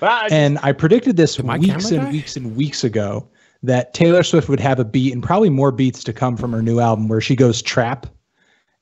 But 0.00 0.10
I, 0.10 0.26
And 0.30 0.58
I 0.62 0.72
predicted 0.72 1.16
this 1.16 1.40
weeks 1.40 1.90
and 1.90 2.02
die? 2.02 2.10
weeks 2.12 2.36
and 2.36 2.54
weeks 2.56 2.84
ago 2.84 3.26
that 3.62 3.94
Taylor 3.94 4.22
Swift 4.22 4.48
would 4.50 4.60
have 4.60 4.78
a 4.78 4.84
beat 4.84 5.14
and 5.14 5.22
probably 5.22 5.48
more 5.48 5.72
beats 5.72 6.04
to 6.04 6.12
come 6.12 6.36
from 6.36 6.52
her 6.52 6.60
new 6.62 6.80
album 6.80 7.08
where 7.08 7.20
she 7.22 7.34
goes 7.34 7.62
trap. 7.62 8.06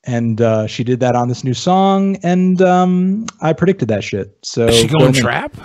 And 0.07 0.41
uh, 0.43 0.67
she 0.67 0.85
did 0.85 1.01
that 1.01 1.17
on 1.17 1.29
this 1.29 1.45
new 1.45 1.55
song, 1.55 2.17
and 2.23 2.61
um, 2.61 3.25
I 3.41 3.55
predicted 3.55 3.89
that 3.89 4.05
shit. 4.05 4.37
So 4.43 4.67
Is 4.67 4.81
she 4.81 4.87
go 4.89 4.99
going 4.99 5.15
in- 5.15 5.21
trap? 5.23 5.57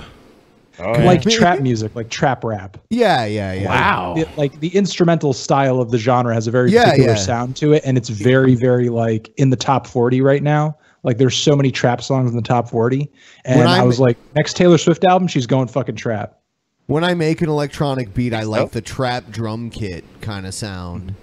Oh, 0.80 0.98
yeah. 0.98 1.06
like 1.06 1.22
trap 1.22 1.60
music, 1.62 1.96
like 1.96 2.10
trap 2.10 2.44
rap. 2.44 2.78
Yeah, 2.90 3.26
yeah, 3.26 3.54
yeah. 3.54 3.70
Wow. 3.70 4.16
It- 4.18 4.38
like 4.38 4.60
the 4.60 4.70
instrumental 4.76 5.34
style 5.34 5.80
of 5.82 5.92
the 5.92 5.98
genre 5.98 6.34
has 6.34 6.48
a 6.48 6.52
very 6.52 6.72
Yeah, 6.72 6.86
particular 6.86 7.12
yeah. 7.12 7.16
sound 7.16 7.56
to 7.58 7.74
it, 7.74 7.84
and 7.86 7.98
it's 7.98 8.10
very, 8.10 8.56
very 8.56 8.90
like 8.90 9.32
in 9.38 9.50
the 9.50 9.56
top 9.56 9.88
forty 9.88 10.22
right 10.22 10.44
now. 10.44 10.78
Like 11.04 11.18
there's 11.18 11.38
so 11.38 11.56
many 11.56 11.72
trap 11.72 12.02
songs 12.02 12.30
in 12.30 12.36
the 12.36 12.44
top 12.44 12.70
forty, 12.70 13.12
and 13.46 13.68
I 13.70 13.84
was 13.84 14.00
like, 14.00 14.18
next 14.36 14.56
Taylor 14.58 14.78
Swift 14.78 15.06
album, 15.06 15.28
she's 15.28 15.48
going 15.48 15.68
fucking 15.68 15.96
trap. 15.96 16.40
When 16.88 17.04
I 17.04 17.14
make 17.14 17.42
an 17.42 17.50
electronic 17.50 18.14
beat, 18.14 18.34
I 18.34 18.44
like 18.44 18.62
so? 18.62 18.68
the 18.74 18.82
trap 18.82 19.30
drum 19.30 19.70
kit 19.70 20.04
kind 20.22 20.46
of 20.48 20.54
sound. 20.54 21.14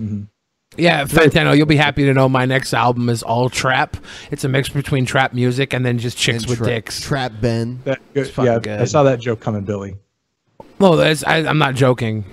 Mm-hmm. 0.00 0.24
Yeah, 0.76 1.04
Fantano, 1.04 1.56
you'll 1.56 1.66
be 1.66 1.76
happy 1.76 2.04
to 2.04 2.14
know 2.14 2.28
my 2.28 2.44
next 2.44 2.74
album 2.74 3.08
is 3.08 3.22
all 3.22 3.48
trap. 3.48 3.96
It's 4.30 4.44
a 4.44 4.48
mix 4.48 4.68
between 4.68 5.06
trap 5.06 5.32
music 5.32 5.72
and 5.72 5.84
then 5.84 5.98
just 5.98 6.16
chicks 6.16 6.42
And 6.42 6.50
with 6.50 6.58
tra- 6.58 6.66
dicks. 6.66 7.00
Trap 7.00 7.32
Ben. 7.40 7.80
That, 7.84 8.00
It's 8.14 8.30
fucking 8.30 8.70
yeah, 8.70 8.82
I 8.82 8.84
saw 8.84 9.02
that 9.04 9.20
joke 9.20 9.40
coming, 9.40 9.62
Billy. 9.62 9.96
Well, 10.78 10.96
that's, 10.96 11.24
I, 11.24 11.38
I'm 11.38 11.58
not 11.58 11.74
joking. 11.74 12.24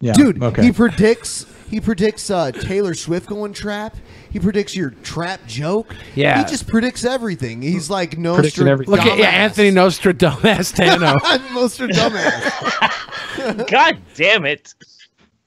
Yeah, 0.00 0.12
Dude, 0.12 0.42
okay. 0.42 0.62
he 0.62 0.72
predicts 0.72 1.46
he 1.70 1.80
predicts 1.80 2.30
uh, 2.30 2.52
Taylor 2.52 2.94
Swift 2.94 3.26
going 3.26 3.52
trap. 3.52 3.96
He 4.30 4.38
predicts 4.38 4.76
your 4.76 4.90
trap 5.02 5.44
joke. 5.46 5.94
Yeah. 6.14 6.38
He 6.38 6.48
just 6.48 6.68
predicts 6.68 7.04
everything. 7.04 7.62
He's 7.62 7.88
like 7.90 8.18
no 8.18 8.34
Predicting 8.34 8.68
everything. 8.68 8.94
Look 8.94 9.04
at 9.04 9.18
yeah, 9.18 9.30
Anthony 9.30 9.70
Nostradamus 9.70 10.72
Tano. 10.72 11.18
I'm 11.24 11.54
Nostra 11.54 11.88
dumbass. 11.88 13.66
God 13.70 13.98
damn 14.14 14.44
it. 14.44 14.74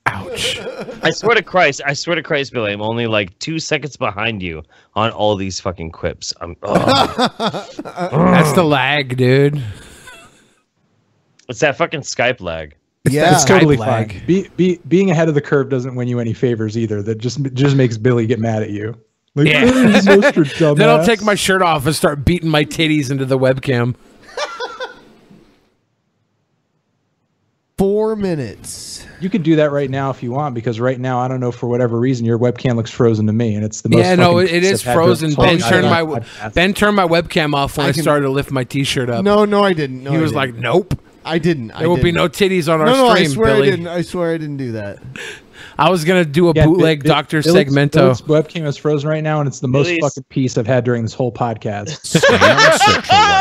Ouch. 0.07 0.59
I 1.03 1.11
swear 1.11 1.35
to 1.35 1.43
Christ, 1.43 1.81
I 1.85 1.93
swear 1.93 2.15
to 2.15 2.23
Christ, 2.23 2.53
Billy, 2.53 2.71
I'm 2.71 2.81
only 2.81 3.07
like 3.07 3.37
two 3.39 3.59
seconds 3.59 3.97
behind 3.97 4.41
you 4.41 4.63
on 4.95 5.11
all 5.11 5.35
these 5.35 5.59
fucking 5.59 5.91
quips. 5.91 6.33
I'm 6.41 6.55
oh. 6.63 6.73
ugh. 6.73 7.71
That's 7.83 8.53
the 8.53 8.63
lag, 8.63 9.17
dude. 9.17 9.61
it's 11.49 11.59
that 11.59 11.77
fucking 11.77 12.01
Skype 12.01 12.41
lag. 12.41 12.75
yeah. 13.09 13.33
It's 13.33 13.45
totally 13.45 13.77
lag. 13.77 14.13
fine. 14.13 14.25
Be, 14.25 14.49
be, 14.55 14.79
being 14.87 15.11
ahead 15.11 15.29
of 15.29 15.35
the 15.35 15.41
curve 15.41 15.69
doesn't 15.69 15.95
win 15.95 16.07
you 16.07 16.19
any 16.19 16.33
favors 16.33 16.77
either. 16.77 17.01
That 17.01 17.17
just 17.17 17.41
just 17.53 17.75
makes 17.75 17.97
Billy 17.97 18.25
get 18.25 18.39
mad 18.39 18.63
at 18.63 18.69
you. 18.71 18.95
Like, 19.35 19.47
Yeah. 19.47 19.63
"Oh, 19.65 19.87
he's 19.87 20.05
Nostra 20.35 20.73
Then 20.75 20.89
I'll 20.89 21.05
take 21.05 21.21
my 21.21 21.35
shirt 21.35 21.61
off 21.61 21.85
and 21.85 21.95
start 21.95 22.25
beating 22.25 22.49
my 22.49 22.65
titties 22.65 23.11
into 23.11 23.25
the 23.25 23.37
webcam. 23.37 23.95
Four 27.77 28.15
minutes. 28.15 28.96
You 29.19 29.29
could 29.29 29.43
do 29.43 29.55
that 29.55 29.71
right 29.71 29.89
now 29.89 30.09
if 30.11 30.21
you 30.21 30.31
want, 30.31 30.53
because 30.55 30.79
right 30.79 30.99
now 30.99 31.19
I 31.19 31.27
don't 31.27 31.39
know 31.39 31.51
for 31.51 31.67
whatever 31.67 31.99
reason 31.99 32.25
your 32.25 32.37
webcam 32.37 32.75
looks 32.75 32.91
frozen 32.91 33.25
to 33.27 33.33
me, 33.33 33.55
and 33.55 33.65
it's 33.65 33.81
the 33.81 33.89
most. 33.89 33.99
Yeah, 33.99 34.15
no, 34.15 34.33
fucking 34.39 34.55
it, 34.55 34.57
it 34.57 34.61
peace 34.61 34.71
is 34.73 34.81
I've 34.81 34.85
had 34.85 34.93
during 34.93 35.07
frozen. 35.07 35.33
Ben 35.35 35.57
turned 35.59 35.89
my 35.89 36.01
podcast. 36.01 36.53
Ben 36.53 36.73
turned 36.73 36.95
my 36.95 37.07
webcam 37.07 37.53
off 37.55 37.77
when 37.77 37.85
I, 37.87 37.89
I 37.89 37.91
started 37.93 38.25
to 38.25 38.29
lift 38.31 38.51
my 38.51 38.63
T-shirt 38.63 39.09
up. 39.09 39.23
No, 39.23 39.45
no, 39.45 39.63
I 39.63 39.73
didn't. 39.73 40.03
No, 40.03 40.11
he 40.11 40.17
I 40.17 40.21
was 40.21 40.31
didn't. 40.31 40.37
like, 40.37 40.55
"Nope." 40.55 40.99
I 41.25 41.39
didn't. 41.39 41.71
I 41.71 41.79
There 41.79 41.89
will 41.89 41.97
be 41.97 42.03
didn't. 42.03 42.15
no 42.17 42.29
titties 42.29 42.71
on 42.71 42.79
our 42.79 42.85
no, 42.85 42.93
no, 42.93 43.09
stream, 43.09 43.25
I 43.31 43.33
swear 43.33 43.55
Billy. 43.55 43.67
I 43.67 43.71
didn't. 43.71 43.87
I 43.87 44.01
swear 44.01 44.33
I 44.33 44.37
didn't 44.37 44.57
do 44.57 44.71
that. 44.73 44.99
I 45.79 45.89
was 45.89 46.05
gonna 46.05 46.23
do 46.23 46.49
a 46.49 46.53
Yeah, 46.55 46.65
bootleg 46.65 47.03
Bi- 47.03 47.09
Bi- 47.09 47.15
Doctor 47.15 47.41
Billy's- 47.41 47.67
Segmento. 47.69 47.91
Billy's 47.93 48.21
webcam 48.21 48.65
is 48.65 48.77
frozen 48.77 49.09
right 49.09 49.23
now, 49.23 49.39
and 49.41 49.47
it's 49.47 49.59
the 49.59 49.67
most 49.67 49.87
Billy's- 49.87 50.01
fucking 50.03 50.23
peace 50.29 50.57
I've 50.57 50.67
had 50.67 50.83
during 50.85 51.01
this 51.03 51.13
whole 51.13 51.31
podcast. 51.31 52.15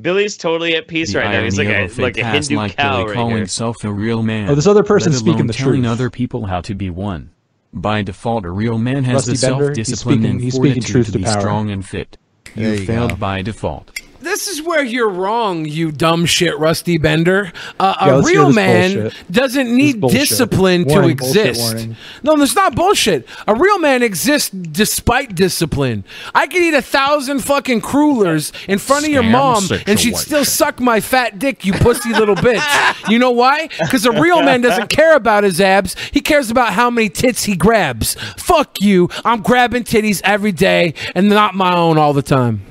Billy's 0.00 0.36
totally 0.36 0.76
at 0.76 0.88
peace 0.88 1.12
The 1.12 1.20
right 1.20 1.30
now. 1.30 1.42
He's 1.42 1.56
like 1.58 1.68
irony 1.68 1.90
a 1.92 2.00
a 2.00 2.02
like 2.02 2.18
a 2.18 2.24
Hindu 2.24 2.56
like 2.56 2.76
cow 2.76 2.96
Billy 2.98 3.04
right 3.06 3.14
calling 3.14 3.30
here. 3.30 3.38
himself 3.38 3.82
a 3.84 3.92
real 3.92 4.22
man. 4.22 4.48
Oh, 4.50 4.54
this 4.54 4.66
other 4.66 4.82
person's 4.82 5.16
let 5.16 5.20
speaking 5.20 5.34
alone 5.36 5.46
the 5.48 5.52
telling 5.54 5.82
truth. 5.82 5.92
other 5.92 6.10
people 6.10 6.46
how 6.46 6.60
to 6.62 6.74
be 6.74 6.90
one. 6.90 7.30
By 7.72 8.02
default, 8.02 8.44
a 8.44 8.50
real 8.50 8.78
man 8.78 9.04
has 9.04 9.14
Rusty 9.14 9.32
the 9.32 9.38
self-discipline 9.38 10.24
and 10.24 10.40
he's 10.40 10.54
speaking 10.54 10.82
fortitude 10.82 10.90
truth 10.92 11.06
to 11.06 11.12
to 11.12 11.18
be 11.18 11.24
power. 11.24 11.40
strong 11.40 11.70
and 11.70 11.84
fit. 11.86 12.16
There 12.54 12.74
You 12.74 12.80
you 12.80 12.86
failed 12.86 13.10
go. 13.10 13.16
by 13.16 13.42
default. 13.42 13.90
This 14.20 14.48
is 14.48 14.62
where 14.62 14.84
you're 14.84 15.08
wrong, 15.08 15.64
you 15.66 15.92
dumb 15.92 16.26
shit, 16.26 16.58
Rusty 16.58 16.98
Bender. 16.98 17.52
Uh, 17.78 17.94
Yeah, 18.00 18.14
a 18.14 18.16
let's 18.16 18.28
real 18.28 18.52
man 18.52 18.94
bullshit. 18.94 19.32
doesn't 19.32 19.76
need 19.76 20.00
discipline 20.00 20.84
Warning, 20.84 21.16
to 21.16 21.24
exist. 21.24 21.88
No, 22.22 22.36
that's 22.36 22.54
not 22.54 22.74
bullshit. 22.74 23.26
A 23.46 23.54
real 23.54 23.78
man 23.78 24.02
exists 24.02 24.50
despite 24.50 25.34
discipline. 25.34 26.04
I 26.34 26.46
could 26.46 26.62
eat 26.62 26.74
a 26.74 26.82
thousand 26.82 27.40
fucking 27.40 27.80
crullers 27.80 28.52
in 28.68 28.78
front 28.78 29.04
of 29.06 29.10
your 29.12 29.22
Scam 29.22 29.30
mom, 29.30 29.68
and 29.86 29.98
she'd 30.00 30.16
still 30.16 30.44
suck 30.44 30.80
my 30.80 31.00
fat 31.00 31.38
dick, 31.38 31.64
you 31.64 31.72
pussy 31.72 32.12
little 32.12 32.36
bitch. 32.36 33.08
You 33.10 33.18
know 33.18 33.30
why? 33.30 33.68
Because 33.80 34.04
a 34.06 34.12
real 34.12 34.42
man 34.42 34.60
doesn't 34.60 34.88
care 34.90 35.14
about 35.14 35.44
his 35.44 35.60
abs. 35.60 35.94
He 36.12 36.20
cares 36.20 36.50
about 36.50 36.72
how 36.72 36.90
many 36.90 37.08
tits 37.08 37.44
he 37.44 37.56
grabs. 37.56 38.14
Fuck 38.36 38.80
you. 38.80 39.08
I'm 39.24 39.42
grabbing 39.42 39.84
titties 39.84 40.20
every 40.24 40.52
day, 40.52 40.94
and 41.14 41.28
not 41.28 41.54
my 41.54 41.74
own 41.74 41.98
all 41.98 42.12
the 42.12 42.22
time. 42.22 42.62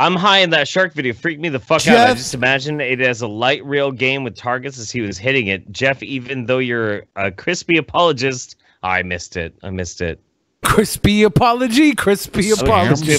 I'm 0.00 0.16
high 0.16 0.38
in 0.38 0.50
that 0.50 0.66
shark 0.66 0.94
video. 0.94 1.12
Freaked 1.12 1.42
me 1.42 1.50
the 1.50 1.60
fuck 1.60 1.86
out. 1.86 2.08
I 2.08 2.14
just 2.14 2.32
imagine 2.32 2.80
it 2.80 3.02
as 3.02 3.20
a 3.20 3.28
light 3.28 3.62
rail 3.66 3.92
game 3.92 4.24
with 4.24 4.34
targets 4.34 4.78
as 4.78 4.90
he 4.90 5.02
was 5.02 5.18
hitting 5.18 5.48
it. 5.48 5.70
Jeff, 5.70 6.02
even 6.02 6.46
though 6.46 6.58
you're 6.58 7.04
a 7.16 7.30
crispy 7.30 7.76
apologist, 7.76 8.56
I 8.82 9.02
missed 9.02 9.36
it. 9.36 9.54
I 9.62 9.68
missed 9.68 10.00
it. 10.00 10.18
Crispy 10.64 11.22
apology, 11.22 11.94
crispy 11.94 12.50
apology. 12.50 13.18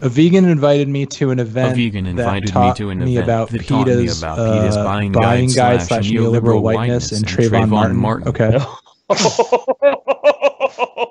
A 0.00 0.08
vegan 0.08 0.46
invited 0.46 0.88
me 0.88 1.06
to 1.06 1.30
an 1.30 1.38
event. 1.38 1.72
A 1.72 1.76
vegan 1.76 2.04
that 2.04 2.10
invited 2.10 2.46
me 2.46 2.52
taught 2.52 2.76
to 2.76 2.90
an 2.90 2.98
me 2.98 3.16
event 3.16 3.24
about 3.24 3.50
that 3.50 3.66
taught 3.66 3.86
me 3.86 4.08
about 4.08 4.38
PETA's 4.38 4.76
uh, 4.76 4.84
buying 4.84 5.12
buying 5.12 5.48
guide 5.48 5.54
guide 5.54 5.82
slash 5.82 5.88
slash 5.88 6.10
neoliberal 6.10 6.40
neoliberal 6.40 6.62
whiteness 6.62 7.12
and 7.12 7.24
Trayvon, 7.24 7.94
Martin. 7.94 8.28
Okay. 8.28 8.58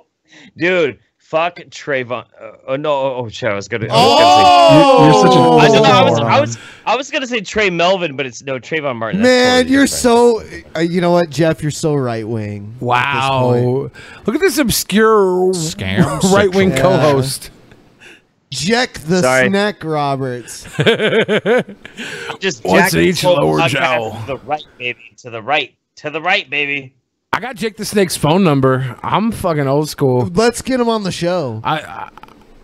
Dude, 0.58 1.00
fuck 1.30 1.58
Trayvon. 1.58 2.26
Uh, 2.42 2.52
oh 2.68 2.76
no! 2.76 2.92
Oh, 2.92 3.16
oh 3.18 3.30
shit! 3.30 3.50
I 3.50 3.54
was 3.54 3.68
gonna. 3.68 3.86
I 3.90 3.94
was 3.94 4.00
Oh! 4.02 4.18
gonna 4.20 4.74
say, 4.74 4.80
You're- 4.80 5.06
you're 5.06 5.22
such 5.22 5.36
an 5.36 5.42
I, 5.42 5.68
don't 5.68 5.86
I 5.86 6.10
was. 6.10 6.20
I 6.20 6.40
was. 6.42 6.58
I 6.88 6.96
was 6.96 7.12
gonna 7.12 7.28
say 7.28 7.42
Trey 7.42 7.70
Melvin, 7.70 8.16
but 8.16 8.26
it's 8.26 8.42
no 8.42 8.60
Trayvon 8.60 8.96
Martin. 8.98 9.22
Man, 9.22 9.58
totally 9.64 9.74
you're 9.74 9.86
different. 9.86 10.02
so. 10.02 10.44
Uh, 10.76 10.80
you 10.80 11.02
know 11.02 11.12
what, 11.12 11.30
Jeff? 11.30 11.62
You're 11.62 11.72
so 11.72 11.94
right 11.96 12.28
wing. 12.28 12.76
Wow. 12.80 13.90
Look 14.26 14.36
at 14.36 14.42
this 14.42 14.58
obscure 14.58 15.52
Scam 15.54 16.22
right 16.34 16.54
wing 16.54 16.70
sexual. 16.72 16.90
co 16.92 16.98
host. 16.98 17.52
Jack 18.52 18.94
the 19.02 19.22
Sorry. 19.22 19.48
Snack 19.50 19.84
Roberts. 19.84 20.64
Just 22.40 22.64
Once 22.64 22.84
jack 22.86 22.92
the 22.92 23.00
each 23.02 23.24
lower 23.24 23.60
podcast 23.60 23.70
jowl. 23.70 24.12
To 24.22 24.26
the 24.26 24.38
right, 24.38 24.64
baby. 24.80 25.14
To 25.18 25.30
the 25.30 25.42
right. 25.42 25.76
To 25.98 26.10
the 26.10 26.20
right, 26.22 26.50
baby. 26.50 26.96
I 27.32 27.40
got 27.40 27.56
Jake 27.56 27.78
the 27.78 27.86
Snake's 27.86 28.18
phone 28.18 28.44
number. 28.44 28.98
I'm 29.04 29.32
fucking 29.32 29.68
old 29.68 29.88
school. 29.90 30.26
Let's 30.34 30.62
get 30.62 30.80
him 30.80 30.90
on 30.90 31.04
the 31.04 31.12
show. 31.12 31.62
I, 31.64 31.80
I 31.80 32.10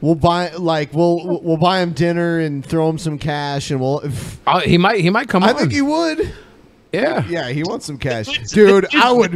we'll 0.01 0.15
buy 0.15 0.51
like 0.53 0.91
we'll 0.93 1.39
we'll 1.43 1.57
buy 1.57 1.81
him 1.81 1.91
dinner 1.93 2.39
and 2.39 2.65
throw 2.65 2.89
him 2.89 2.97
some 2.97 3.19
cash 3.19 3.69
and 3.69 3.79
we'll. 3.79 4.01
uh, 4.47 4.59
he 4.61 4.77
might 4.77 5.01
he 5.01 5.09
might 5.09 5.29
come 5.29 5.43
I 5.43 5.51
on. 5.51 5.57
think 5.57 5.71
he 5.71 5.81
would. 5.81 6.33
Yeah. 6.91 7.25
Yeah, 7.27 7.49
he 7.49 7.61
wants 7.63 7.85
some 7.85 7.97
cash, 7.97 8.39
dude. 8.53 8.87
I 8.95 9.11
would, 9.11 9.31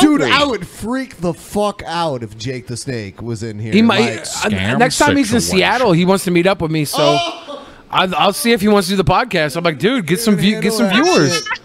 dude. 0.00 0.22
I 0.22 0.46
would 0.46 0.66
freak 0.66 1.16
the 1.16 1.34
fuck 1.34 1.82
out 1.84 2.22
if 2.22 2.38
Jake 2.38 2.68
the 2.68 2.76
Snake 2.76 3.20
was 3.20 3.42
in 3.42 3.58
here. 3.58 3.72
He 3.72 3.82
might 3.82 4.18
Like, 4.44 4.52
uh, 4.54 4.76
next 4.76 4.98
time 4.98 5.16
he's 5.16 5.34
in 5.34 5.40
Seattle, 5.40 5.92
he 5.92 6.04
wants 6.04 6.22
to 6.24 6.30
meet 6.30 6.46
up 6.46 6.62
with 6.62 6.70
me. 6.70 6.84
So 6.84 6.98
Oh! 7.00 7.66
I'll, 7.90 8.14
I'll 8.14 8.32
see 8.32 8.52
if 8.52 8.60
he 8.60 8.68
wants 8.68 8.86
to 8.88 8.92
do 8.92 8.96
the 9.02 9.04
podcast. 9.10 9.56
I'm 9.56 9.64
like, 9.64 9.78
dude, 9.78 10.06
get 10.06 10.20
some 10.20 10.36
view, 10.36 10.60
get 10.60 10.72
some 10.72 10.88
viewers. 10.88 11.34
shit. 11.44 11.60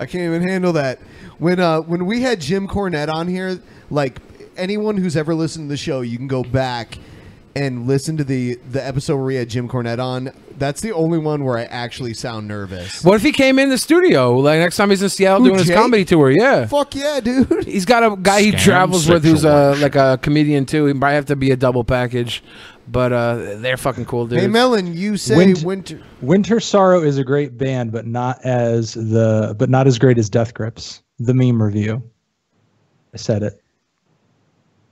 I 0.00 0.06
can't 0.06 0.22
even 0.22 0.48
handle 0.48 0.72
that. 0.74 1.00
When 1.38 1.58
uh 1.58 1.80
when 1.80 2.06
we 2.06 2.22
had 2.22 2.40
Jim 2.40 2.68
Cornette 2.68 3.12
on 3.12 3.26
here, 3.26 3.60
like 3.90 4.18
anyone 4.56 4.96
who's 4.96 5.16
ever 5.16 5.34
listened 5.34 5.68
to 5.68 5.70
the 5.70 5.76
show, 5.76 6.02
you 6.02 6.16
can 6.16 6.28
go 6.28 6.44
back 6.44 6.98
and 7.56 7.88
listen 7.88 8.16
to 8.16 8.24
the 8.24 8.54
the 8.70 8.84
episode 8.84 9.16
where 9.16 9.24
we 9.24 9.34
had 9.34 9.48
Jim 9.48 9.68
Cornette 9.68 10.02
on. 10.02 10.30
That's 10.56 10.80
the 10.80 10.92
only 10.92 11.18
one 11.18 11.44
where 11.44 11.58
I 11.58 11.64
actually 11.64 12.14
sound 12.14 12.46
nervous. 12.46 13.04
What 13.04 13.14
if 13.16 13.22
he 13.22 13.32
came 13.32 13.58
in 13.58 13.70
the 13.70 13.78
studio? 13.78 14.36
Like 14.36 14.60
next 14.60 14.76
time 14.76 14.90
he's 14.90 15.02
in 15.02 15.08
Seattle 15.08 15.40
Who, 15.40 15.48
doing 15.48 15.58
his 15.58 15.70
comedy 15.70 16.04
tour. 16.04 16.30
Yeah. 16.30 16.66
Fuck 16.66 16.94
yeah, 16.94 17.18
dude. 17.18 17.64
He's 17.64 17.84
got 17.84 18.04
a 18.04 18.16
guy 18.16 18.42
he 18.42 18.52
Scam 18.52 18.58
travels 18.60 19.08
with 19.08 19.24
who's 19.24 19.42
sexual 19.42 19.52
uh, 19.52 19.76
like 19.78 19.96
a 19.96 20.18
comedian 20.22 20.66
too. 20.66 20.86
He 20.86 20.92
might 20.92 21.12
have 21.12 21.26
to 21.26 21.36
be 21.36 21.50
a 21.50 21.56
double 21.56 21.82
package, 21.84 22.42
but 22.90 23.12
uh, 23.12 23.56
they're 23.56 23.76
fucking 23.76 24.06
cool 24.06 24.26
dudes. 24.26 24.42
Hey 24.42 24.48
Melon, 24.48 24.92
you 24.96 25.16
say 25.16 25.36
Winter- 25.36 25.66
winter. 25.66 26.00
Winter 26.20 26.60
Sorrow 26.60 27.02
is 27.02 27.18
a 27.18 27.24
great 27.24 27.56
band, 27.58 27.92
but 27.92 28.06
not 28.06 28.44
as 28.44 28.94
the 28.94 29.54
but 29.58 29.68
not 29.70 29.86
as 29.86 29.98
great 29.98 30.18
as 30.18 30.28
Death 30.28 30.54
Grips. 30.54 31.02
The 31.18 31.34
meme 31.34 31.62
review. 31.62 32.02
I 33.12 33.16
said 33.16 33.42
it. 33.42 33.60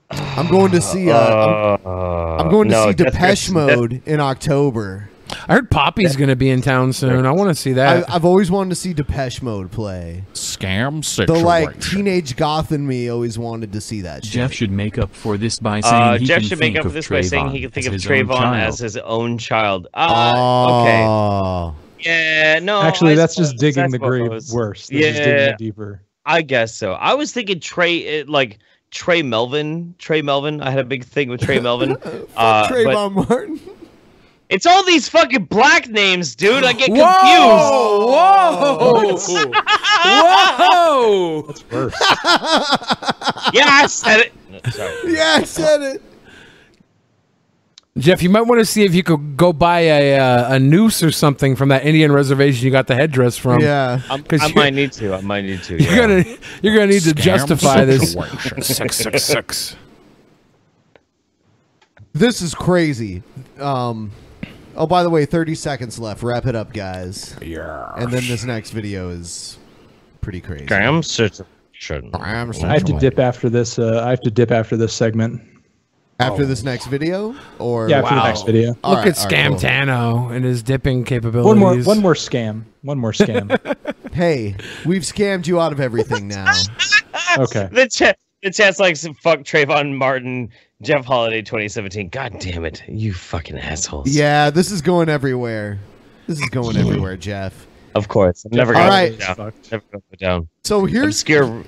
I'm 0.09 0.47
going 0.47 0.71
to 0.71 0.81
see. 0.81 1.11
Uh, 1.11 1.77
I'm, 1.85 2.41
I'm 2.45 2.49
going 2.49 2.69
to 2.69 2.73
no, 2.73 2.87
see 2.87 2.93
Depeche 2.95 3.17
Grips- 3.19 3.45
Death- 3.47 3.53
Mode 3.77 4.01
in 4.05 4.19
October. 4.19 5.09
I 5.47 5.53
heard 5.53 5.69
Poppy's 5.69 6.15
going 6.15 6.29
to 6.29 6.35
be 6.35 6.49
in 6.49 6.61
town 6.61 6.93
soon. 6.93 7.25
I 7.25 7.31
want 7.31 7.49
to 7.49 7.55
see 7.55 7.73
that. 7.73 8.09
I've 8.09 8.25
always 8.25 8.51
wanted 8.51 8.69
to 8.69 8.75
see 8.75 8.93
Depeche 8.93 9.41
Mode 9.41 9.71
play. 9.71 10.23
Scam 10.33 11.25
The 11.25 11.33
like 11.33 11.79
teenage 11.81 12.35
goth 12.35 12.71
in 12.71 12.85
me 12.87 13.09
always 13.09 13.37
wanted 13.37 13.73
to 13.73 13.81
see 13.81 14.01
that. 14.01 14.23
Shit. 14.23 14.33
Jeff 14.33 14.53
should 14.53 14.71
make 14.71 14.97
up 14.97 15.13
for 15.13 15.37
this 15.37 15.59
by 15.59 15.81
saying 15.81 15.93
Uh, 16.03 16.17
he 16.17 16.25
Jeff 16.25 16.39
can 16.39 16.49
should 16.49 16.59
think 16.59 16.73
make 16.75 16.79
up 16.79 16.85
of 16.85 16.91
for 16.91 16.95
this 16.95 17.07
by 17.09 17.21
saying 17.21 17.49
he 17.49 17.59
Trayvon 17.59 17.61
can 17.61 17.71
think 17.71 17.85
as 17.85 17.87
of 17.87 17.93
his 17.93 18.05
own 18.07 18.11
Trayvon 18.11 18.37
child. 18.37 18.67
as 18.67 18.79
his 18.79 18.97
own 18.97 19.37
child. 19.37 19.87
Ah, 19.93 20.81
okay. 20.81 21.03
Oh. 21.05 21.75
Yeah, 21.99 22.59
no. 22.59 22.81
Actually, 22.81 23.13
I 23.13 23.15
that's 23.15 23.35
just 23.35 23.57
digging 23.57 23.83
that's 23.83 23.93
the 23.93 23.99
grave 23.99 24.29
worse. 24.51 24.87
That's 24.87 24.89
just 24.89 24.89
digging 24.89 25.23
Yeah, 25.23 25.49
it 25.49 25.57
deeper. 25.57 26.01
I 26.25 26.41
guess 26.41 26.73
so. 26.75 26.93
I 26.93 27.13
was 27.13 27.31
thinking 27.31 27.59
Trey, 27.59 27.97
it, 27.97 28.29
like 28.29 28.59
Trey 28.91 29.21
Melvin. 29.21 29.95
Trey 29.97 30.21
Melvin. 30.21 30.61
I 30.61 30.69
had 30.69 30.79
a 30.79 30.83
big 30.83 31.03
thing 31.03 31.29
with 31.29 31.41
Trey 31.41 31.59
Melvin. 31.59 31.91
uh, 32.01 32.25
but 32.35 32.69
Trayvon 32.69 33.13
Martin. 33.13 33.59
It's 34.49 34.65
all 34.65 34.83
these 34.85 35.09
fucking 35.09 35.45
black 35.45 35.87
names, 35.89 36.35
dude. 36.35 36.63
I 36.63 36.73
get 36.73 36.85
confused. 36.87 37.01
Whoa! 37.01 38.07
Whoa! 38.07 39.17
Whoa! 40.57 41.41
That's 41.47 41.69
worse. 41.69 41.95
yeah, 43.53 43.65
I 43.67 43.85
said 43.87 44.19
it. 44.21 44.33
No, 44.49 44.59
sorry. 44.71 45.13
Yeah, 45.13 45.35
I 45.39 45.43
said 45.43 45.81
it. 45.81 46.01
Jeff, 47.97 48.21
you 48.23 48.29
might 48.29 48.43
want 48.43 48.59
to 48.59 48.65
see 48.65 48.83
if 48.85 48.93
you 48.95 49.03
could 49.03 49.35
go 49.35 49.51
buy 49.51 49.79
a 49.81 50.17
uh, 50.19 50.55
a 50.55 50.59
noose 50.59 51.01
or 51.03 51.11
something 51.11 51.55
from 51.55 51.69
that 51.69 51.83
Indian 51.85 52.11
reservation 52.11 52.63
you 52.63 52.71
got 52.71 52.87
the 52.87 52.95
headdress 52.95 53.37
from. 53.37 53.59
Yeah. 53.59 53.99
I'm, 54.09 54.23
'Cause 54.23 54.39
I 54.43 54.53
might 54.53 54.73
need 54.73 54.91
to. 54.93 55.13
I 55.15 55.21
might 55.21 55.43
need 55.45 55.63
to. 55.63 55.81
You're 55.81 55.91
yeah. 55.91 55.97
gonna 56.23 56.37
you're 56.61 56.73
gonna 56.75 56.87
need 56.87 57.01
to 57.01 57.09
Scam 57.09 57.15
justify 57.21 57.83
this. 57.85 58.15
Six 58.61 58.95
six 58.97 59.23
six. 59.23 59.75
This 62.13 62.41
is 62.41 62.55
crazy. 62.55 63.21
Um. 63.59 64.11
Oh, 64.77 64.85
by 64.85 65.01
the 65.01 65.09
way, 65.09 65.25
30 65.25 65.55
seconds 65.55 65.97
left. 65.97 66.21
Wrap 66.21 66.45
it 66.45 66.55
up, 66.55 66.71
guys. 66.71 67.35
Yeah. 67.41 67.93
And 67.97 68.11
then 68.11 68.27
this 68.27 68.43
next 68.43 68.71
video 68.71 69.09
is 69.09 69.57
pretty 70.21 70.39
crazy. 70.39 70.67
Scam 70.67 71.03
situation. 71.03 72.11
I 72.13 72.73
have 72.73 72.85
to 72.85 72.97
dip 72.99 73.17
after 73.17 73.49
this. 73.49 73.79
Uh, 73.79 74.03
I 74.05 74.11
have 74.11 74.21
to 74.21 74.31
dip 74.31 74.51
after 74.51 74.77
this 74.77 74.93
segment. 74.93 75.41
After 76.19 76.47
this 76.47 76.63
next 76.63 76.87
video, 76.87 77.35
or 77.59 77.89
Yeah, 77.89 77.99
after 77.99 78.15
the 78.15 78.23
next 78.23 78.43
video. 78.43 78.75
All 78.83 78.95
Look 78.95 79.05
right, 79.05 79.07
at 79.09 79.19
all 79.19 79.25
right, 79.25 79.49
cool. 79.49 79.59
Scamtano 79.59 80.35
and 80.35 80.43
his 80.43 80.63
dipping 80.63 81.03
capabilities. 81.03 81.45
One 81.45 81.59
more, 81.59 81.75
one 81.83 81.99
more 81.99 82.15
scam. 82.15 82.63
One 82.81 82.97
more 82.97 83.11
scam. 83.11 83.55
Hey, 84.13 84.55
we've 84.83 85.03
scammed 85.03 85.45
you 85.45 85.59
out 85.59 85.71
of 85.71 85.79
everything 85.79 86.27
now. 86.27 86.51
okay. 87.37 87.69
The 87.71 87.87
chat, 87.87 88.17
the 88.41 88.49
chat's 88.49 88.79
like 88.79 88.97
fuck 88.97 89.41
Trayvon 89.41 89.95
Martin, 89.95 90.49
Jeff 90.81 91.05
Holiday, 91.05 91.41
2017. 91.41 92.09
God 92.09 92.35
damn 92.39 92.63
it, 92.65 92.83
you 92.87 93.13
fucking 93.13 93.57
assholes. 93.57 94.09
Yeah, 94.09 94.49
this 94.51 94.71
is 94.71 94.81
going 94.81 95.09
everywhere. 95.09 95.79
This 96.27 96.39
is 96.39 96.49
going 96.49 96.77
everywhere, 96.77 97.17
Jeff. 97.17 97.65
Of 97.95 98.07
course, 98.09 98.45
I'm 98.45 98.51
never 98.55 98.75
All 98.75 98.81
gonna 98.81 98.89
right. 98.91 99.17
go 99.19 99.25
down. 99.33 99.53
Never 99.71 99.83
gonna 99.91 100.03
go 100.11 100.17
down. 100.19 100.47
So 100.63 100.85
here's 100.85 101.15
Obscure. 101.15 101.63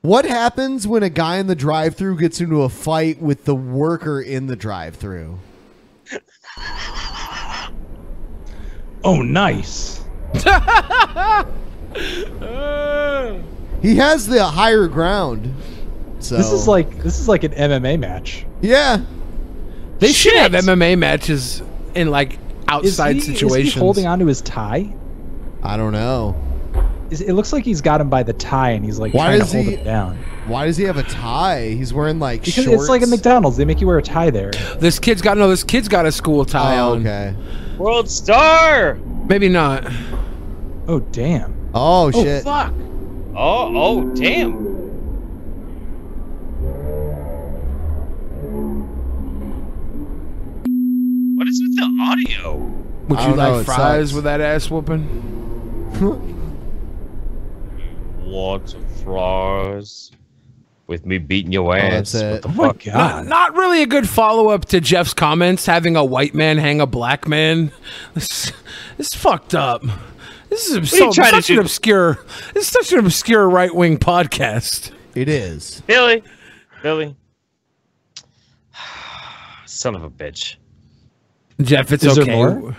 what 0.00 0.24
happens 0.24 0.86
when 0.86 1.02
a 1.02 1.10
guy 1.10 1.36
in 1.36 1.48
the 1.48 1.54
drive-through 1.54 2.16
gets 2.18 2.40
into 2.40 2.62
a 2.62 2.70
fight 2.70 3.20
with 3.20 3.44
the 3.44 3.54
worker 3.54 4.22
in 4.22 4.46
the 4.46 4.56
drive-through. 4.56 5.38
Oh, 9.02 9.22
nice. 9.22 10.04
He 13.82 13.96
has 13.96 14.26
the 14.26 14.44
higher 14.44 14.86
ground. 14.88 15.54
So 16.20 16.36
This 16.36 16.52
is 16.52 16.68
like 16.68 17.02
this 17.02 17.18
is 17.18 17.28
like 17.28 17.44
an 17.44 17.52
MMA 17.52 17.98
match. 17.98 18.44
yeah. 18.60 19.00
They 19.98 20.12
should 20.12 20.34
have 20.34 20.52
MMA 20.52 20.96
matches 20.96 21.62
in 21.94 22.10
like 22.10 22.38
outside 22.68 23.16
is 23.16 23.26
he, 23.26 23.34
situations. 23.34 23.68
Is 23.68 23.74
he 23.74 23.80
holding 23.80 24.06
onto 24.06 24.24
his 24.26 24.40
tie? 24.40 24.94
I 25.62 25.76
don't 25.76 25.92
know. 25.92 26.34
Is, 27.10 27.20
it 27.20 27.32
looks 27.34 27.52
like 27.52 27.64
he's 27.64 27.80
got 27.82 28.00
him 28.00 28.08
by 28.08 28.22
the 28.22 28.32
tie 28.32 28.70
and 28.70 28.82
he's 28.84 28.98
like 28.98 29.12
Why 29.12 29.26
trying 29.26 29.38
does 29.40 29.50
to 29.50 29.56
hold 29.58 29.68
he- 29.68 29.74
him 29.76 29.84
down. 29.84 30.16
Why 30.46 30.64
does 30.66 30.76
he 30.78 30.84
have 30.84 30.96
a 30.96 31.02
tie? 31.02 31.68
He's 31.70 31.92
wearing 31.92 32.18
like 32.18 32.44
Because 32.44 32.64
shorts. 32.64 32.82
it's 32.82 32.88
like 32.88 33.02
a 33.02 33.06
McDonald's. 33.06 33.56
They 33.58 33.64
make 33.66 33.80
you 33.80 33.86
wear 33.86 33.98
a 33.98 34.02
tie 34.02 34.30
there. 34.30 34.52
This 34.78 34.98
kid's 34.98 35.20
got 35.20 35.36
no. 35.36 35.48
This 35.48 35.64
kid's 35.64 35.88
got 35.88 36.06
a 36.06 36.12
school 36.12 36.40
oh, 36.40 36.44
tie 36.44 36.78
Oh, 36.78 36.92
on. 36.92 37.00
okay. 37.00 37.34
World 37.76 38.08
Star. 38.08 38.94
Maybe 39.28 39.48
not. 39.50 39.86
Oh 40.88 41.00
damn. 41.00 41.54
Oh, 41.74 42.06
oh 42.06 42.10
shit. 42.10 42.42
fuck. 42.44 42.72
Oh 43.36 43.76
oh 43.76 44.14
damn. 44.14 44.69
What 51.40 51.48
is 51.48 51.58
with 51.62 51.74
the 51.74 51.88
audio? 52.02 52.56
Would 53.08 53.18
you 53.20 53.26
don't 53.28 53.36
know, 53.38 53.56
like 53.56 53.64
fries 53.64 54.12
with 54.12 54.24
that 54.24 54.42
ass 54.42 54.68
whooping? 54.68 55.08
Lots 58.20 58.74
of 58.74 58.84
fries. 59.02 60.10
With 60.86 61.06
me 61.06 61.16
beating 61.16 61.50
your 61.50 61.70
Oh, 61.70 61.78
ass. 61.78 62.12
that's 62.12 62.22
What 62.22 62.42
the 62.42 62.48
Oh 62.48 62.52
my 62.52 62.66
fuck? 62.74 62.86
Not, 62.88 63.26
not 63.26 63.56
really 63.56 63.80
a 63.80 63.86
good 63.86 64.06
follow 64.06 64.50
up 64.50 64.66
to 64.66 64.82
Jeff's 64.82 65.14
comments. 65.14 65.64
Having 65.64 65.96
a 65.96 66.04
white 66.04 66.34
man 66.34 66.58
hang 66.58 66.82
a 66.82 66.86
black 66.86 67.26
man. 67.26 67.72
This, 68.12 68.52
this 68.98 69.06
is 69.06 69.14
fucked 69.14 69.54
up. 69.54 69.82
This 70.50 70.68
is 70.68 70.76
are 70.76 70.84
so, 70.84 71.10
trying 71.10 71.32
such 71.32 71.48
an 71.48 71.58
obscure. 71.58 72.18
This 72.52 72.66
is 72.66 72.70
such 72.70 72.92
an 72.92 72.98
obscure 72.98 73.48
right 73.48 73.74
wing 73.74 73.96
podcast. 73.96 74.90
It 75.14 75.30
is. 75.30 75.80
Billy. 75.86 76.22
Billy. 76.82 77.16
Son 79.64 79.94
of 79.94 80.04
a 80.04 80.10
bitch. 80.10 80.56
Jeff, 81.62 81.92
it's 81.92 82.04
Is 82.04 82.14
there 82.16 82.22
okay. 82.24 82.34
more? 82.34 82.76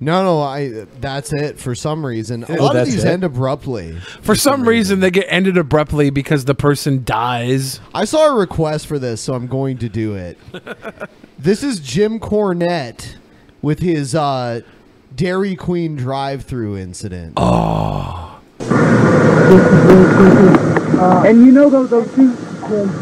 No, 0.00 0.24
no, 0.24 0.40
I. 0.42 0.86
That's 1.00 1.32
it. 1.32 1.60
For 1.60 1.76
some 1.76 2.04
reason, 2.04 2.42
a 2.48 2.56
Oh, 2.58 2.64
lot 2.64 2.76
of 2.76 2.86
these 2.86 3.04
it? 3.04 3.08
end 3.08 3.22
abruptly. 3.22 3.96
For 4.20 4.34
some 4.34 4.68
reason, 4.68 4.98
they 4.98 5.12
get 5.12 5.26
ended 5.28 5.56
abruptly 5.56 6.10
because 6.10 6.44
the 6.44 6.56
person 6.56 7.04
dies. 7.04 7.78
I 7.94 8.04
saw 8.04 8.34
a 8.34 8.36
request 8.36 8.88
for 8.88 8.98
this, 8.98 9.20
so 9.20 9.34
I'm 9.34 9.46
going 9.46 9.78
to 9.78 9.88
do 9.88 10.14
it. 10.16 10.38
this 11.38 11.62
is 11.62 11.78
Jim 11.78 12.18
Cornette 12.18 13.14
with 13.62 13.78
his 13.78 14.16
uh, 14.16 14.62
Dairy 15.14 15.54
Queen 15.54 15.94
drive-through 15.94 16.78
incident. 16.78 17.34
Oh, 17.36 18.40
And 21.24 21.44
you 21.46 21.52
know 21.52 21.68
those 21.70 21.90
those 21.90 22.12
two 22.14 22.32
uh, 22.64 22.98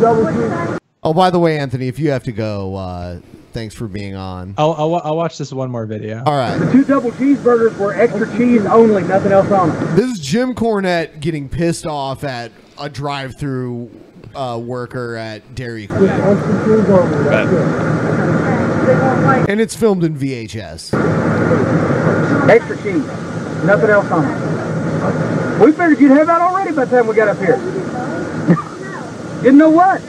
double 0.00 0.78
Oh, 1.02 1.12
by 1.14 1.30
the 1.30 1.38
way, 1.38 1.58
Anthony, 1.58 1.88
if 1.88 1.98
you 1.98 2.10
have 2.10 2.24
to 2.24 2.32
go, 2.32 2.74
uh, 2.76 3.20
thanks 3.58 3.74
for 3.74 3.88
being 3.88 4.14
on. 4.14 4.54
I'll, 4.56 4.72
I'll 4.74 4.94
I'll 5.02 5.16
watch 5.16 5.36
this 5.36 5.52
one 5.52 5.68
more 5.68 5.84
video. 5.84 6.22
All 6.24 6.36
right. 6.38 6.56
The 6.56 6.70
two 6.70 6.84
double 6.84 7.10
cheeseburgers 7.10 7.76
were 7.76 7.92
extra 7.92 8.30
cheese 8.36 8.64
only, 8.66 9.02
nothing 9.02 9.32
else 9.32 9.50
on 9.50 9.70
them. 9.70 9.96
This 9.96 10.12
is 10.12 10.20
Jim 10.20 10.54
Cornette 10.54 11.18
getting 11.18 11.48
pissed 11.48 11.84
off 11.84 12.22
at 12.22 12.52
a 12.78 12.88
drive-through 12.88 13.90
uh, 14.36 14.60
worker 14.62 15.16
at 15.16 15.56
Dairy 15.56 15.88
Queen, 15.88 16.04
Extra 16.08 16.64
cheese 16.64 16.88
only. 16.88 17.24
That's 17.24 17.50
it. 19.42 19.50
and 19.50 19.60
it's 19.60 19.74
filmed 19.74 20.04
in 20.04 20.16
VHS. 20.16 20.94
Extra 22.48 22.76
cheese, 22.76 23.04
nothing 23.64 23.90
else 23.90 24.08
on 24.12 24.22
them. 24.22 25.60
We 25.60 25.72
figured 25.72 25.98
you'd 25.98 26.12
have 26.12 26.28
that 26.28 26.40
already 26.40 26.70
by 26.70 26.84
the 26.84 26.96
time 26.96 27.08
we 27.08 27.16
got 27.16 27.26
up 27.26 27.38
here. 27.38 27.56
Didn't 29.42 29.58
know 29.58 29.70
what. 29.70 30.00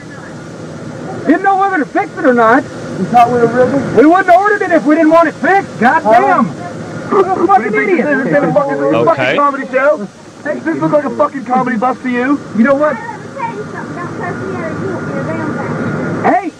Didn't 1.26 1.42
know 1.42 1.56
whether 1.58 1.78
to 1.78 1.84
fix 1.84 2.16
it 2.16 2.24
or 2.24 2.32
not. 2.32 2.62
You 3.00 3.06
thought 3.06 3.28
we 3.28 3.38
were 3.38 3.46
rigged? 3.46 3.96
We 3.96 4.04
wouldn't 4.04 4.26
have 4.26 4.36
ordered 4.36 4.60
it 4.60 4.72
if 4.72 4.84
we 4.84 4.94
didn't 4.94 5.10
want 5.10 5.26
it 5.26 5.32
fixed. 5.32 5.80
God 5.80 6.02
damn. 6.02 6.44
What 6.44 7.38
a 7.38 7.46
fucking 7.46 7.74
idiot. 7.74 8.06
Okay. 8.06 8.52
fucking 8.52 9.36
comedy 9.36 9.66
show. 9.68 10.04
Hey, 10.44 10.54
does 10.56 10.64
this 10.64 10.76
look 10.82 10.92
like 10.92 11.04
a 11.04 11.16
fucking 11.16 11.46
comedy 11.46 11.78
bus 11.78 11.98
to 12.02 12.10
you? 12.10 12.38
You 12.58 12.64
know 12.64 12.74
what? 12.74 12.96
Hey! 16.26 16.52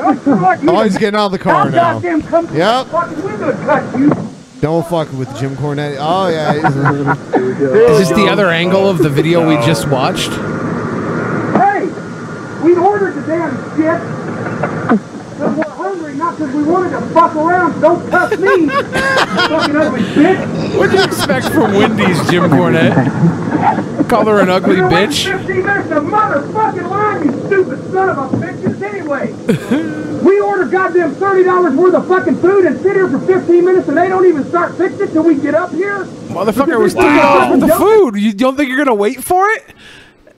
Oh, 0.00 0.82
he's 0.82 0.98
getting 0.98 1.16
out 1.18 1.26
of 1.26 1.32
the 1.32 1.38
car 1.38 1.54
I'll 1.54 1.70
now. 1.70 1.92
goddamn 1.92 2.22
come 2.22 2.48
through 2.48 2.58
Yep. 2.58 2.86
the 2.86 2.90
fucking 2.90 3.22
window 3.22 3.52
cut 3.64 3.98
you. 4.00 4.10
Don't 4.60 4.84
fuck 4.84 5.12
with 5.12 5.32
Jim 5.38 5.54
Cornette. 5.54 5.96
Oh 6.00 6.26
yeah. 6.26 6.54
is 7.36 8.08
this 8.08 8.10
the 8.18 8.28
other 8.28 8.48
angle 8.48 8.90
of 8.90 8.98
the 8.98 9.08
video 9.08 9.46
we 9.46 9.54
just 9.64 9.86
watched? 9.86 10.30
Hey! 11.54 11.86
We 12.64 12.74
ordered 12.76 13.14
the 13.14 13.22
damn 13.28 13.56
shit! 13.76 15.17
Because 16.36 16.54
we're 16.54 16.54
hungry, 16.54 16.54
not 16.54 16.54
because 16.54 16.54
we 16.54 16.62
wanted 16.64 16.90
to 16.90 17.00
fuck 17.14 17.34
around. 17.36 17.80
Don't 17.80 18.10
touch 18.10 18.38
me! 18.38 18.50
you 18.62 18.70
fucking 18.70 19.76
ugly 19.76 20.00
bitch! 20.00 20.78
What 20.78 20.90
do 20.90 20.96
you 20.96 21.04
expect 21.04 21.46
from 21.48 21.74
Wendy's, 21.74 22.30
Jim 22.30 22.44
Cornette? 22.50 24.08
Call 24.08 24.26
her 24.26 24.40
an 24.40 24.48
ugly 24.48 24.80
We're 24.80 24.88
bitch? 24.88 25.24
15 25.26 25.64
minutes 25.64 25.88
to 25.88 25.94
motherfucking 25.96 26.90
line, 26.90 27.24
you 27.24 27.32
stupid 27.46 27.92
son 27.92 28.08
of 28.10 28.18
a 28.18 28.36
bitches 28.36 28.82
anyway! 28.82 29.32
we 30.24 30.40
ordered 30.40 30.70
goddamn 30.70 31.14
$30 31.14 31.76
worth 31.76 31.94
of 31.94 32.06
fucking 32.08 32.36
food 32.40 32.64
and 32.66 32.80
sit 32.80 32.94
here 32.94 33.08
for 33.08 33.18
15 33.20 33.64
minutes 33.64 33.88
and 33.88 33.96
they 33.96 34.08
don't 34.08 34.26
even 34.26 34.44
start 34.48 34.76
fixing 34.76 35.08
it 35.08 35.12
till 35.12 35.22
we 35.24 35.34
get 35.36 35.54
up 35.54 35.70
here? 35.72 36.04
Motherfucker, 36.28 36.72
it 36.74 36.78
was 36.78 36.94
Wow. 36.94 37.02
thirty 37.02 37.18
dollars 37.18 37.60
worth 37.62 37.70
of 37.72 37.78
food. 37.78 38.16
You 38.16 38.32
don't 38.32 38.56
think 38.56 38.68
you're 38.68 38.78
gonna 38.78 38.94
wait 38.94 39.22
for 39.24 39.48
it? 39.48 39.64